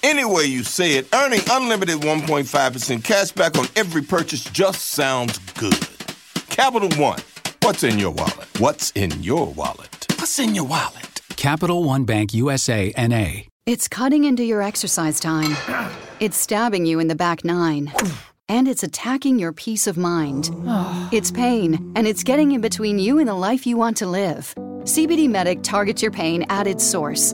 Any 0.05 0.23
way 0.23 0.43
you 0.43 0.61
say 0.61 0.97
it, 0.97 1.07
earning 1.15 1.41
unlimited 1.49 1.95
1.5% 1.95 3.03
cash 3.03 3.31
back 3.31 3.57
on 3.57 3.65
every 3.75 4.03
purchase 4.03 4.43
just 4.43 4.81
sounds 4.81 5.39
good. 5.53 5.79
Capital 6.47 6.89
One. 7.01 7.17
What's 7.63 7.83
in 7.83 7.97
your 7.97 8.11
wallet? 8.11 8.47
What's 8.59 8.91
in 8.91 9.23
your 9.23 9.47
wallet? 9.47 10.05
What's 10.19 10.37
in 10.37 10.53
your 10.53 10.65
wallet? 10.65 11.21
Capital 11.37 11.83
One 11.83 12.05
Bank 12.05 12.35
USA 12.35 12.93
NA. 12.95 13.49
It's 13.65 13.87
cutting 13.87 14.25
into 14.25 14.43
your 14.43 14.61
exercise 14.61 15.19
time. 15.19 15.57
It's 16.19 16.37
stabbing 16.37 16.85
you 16.85 16.99
in 16.99 17.07
the 17.07 17.15
back 17.15 17.43
nine. 17.43 17.91
And 18.47 18.67
it's 18.67 18.83
attacking 18.83 19.39
your 19.39 19.53
peace 19.53 19.87
of 19.87 19.97
mind. 19.97 20.51
It's 21.11 21.31
pain, 21.31 21.93
and 21.95 22.05
it's 22.05 22.23
getting 22.23 22.51
in 22.51 22.61
between 22.61 22.99
you 22.99 23.17
and 23.17 23.27
the 23.27 23.33
life 23.33 23.65
you 23.65 23.75
want 23.75 23.97
to 23.97 24.05
live. 24.05 24.53
CBD 24.83 25.27
Medic 25.27 25.63
targets 25.63 26.03
your 26.03 26.11
pain 26.11 26.45
at 26.49 26.67
its 26.67 26.85
source. 26.85 27.33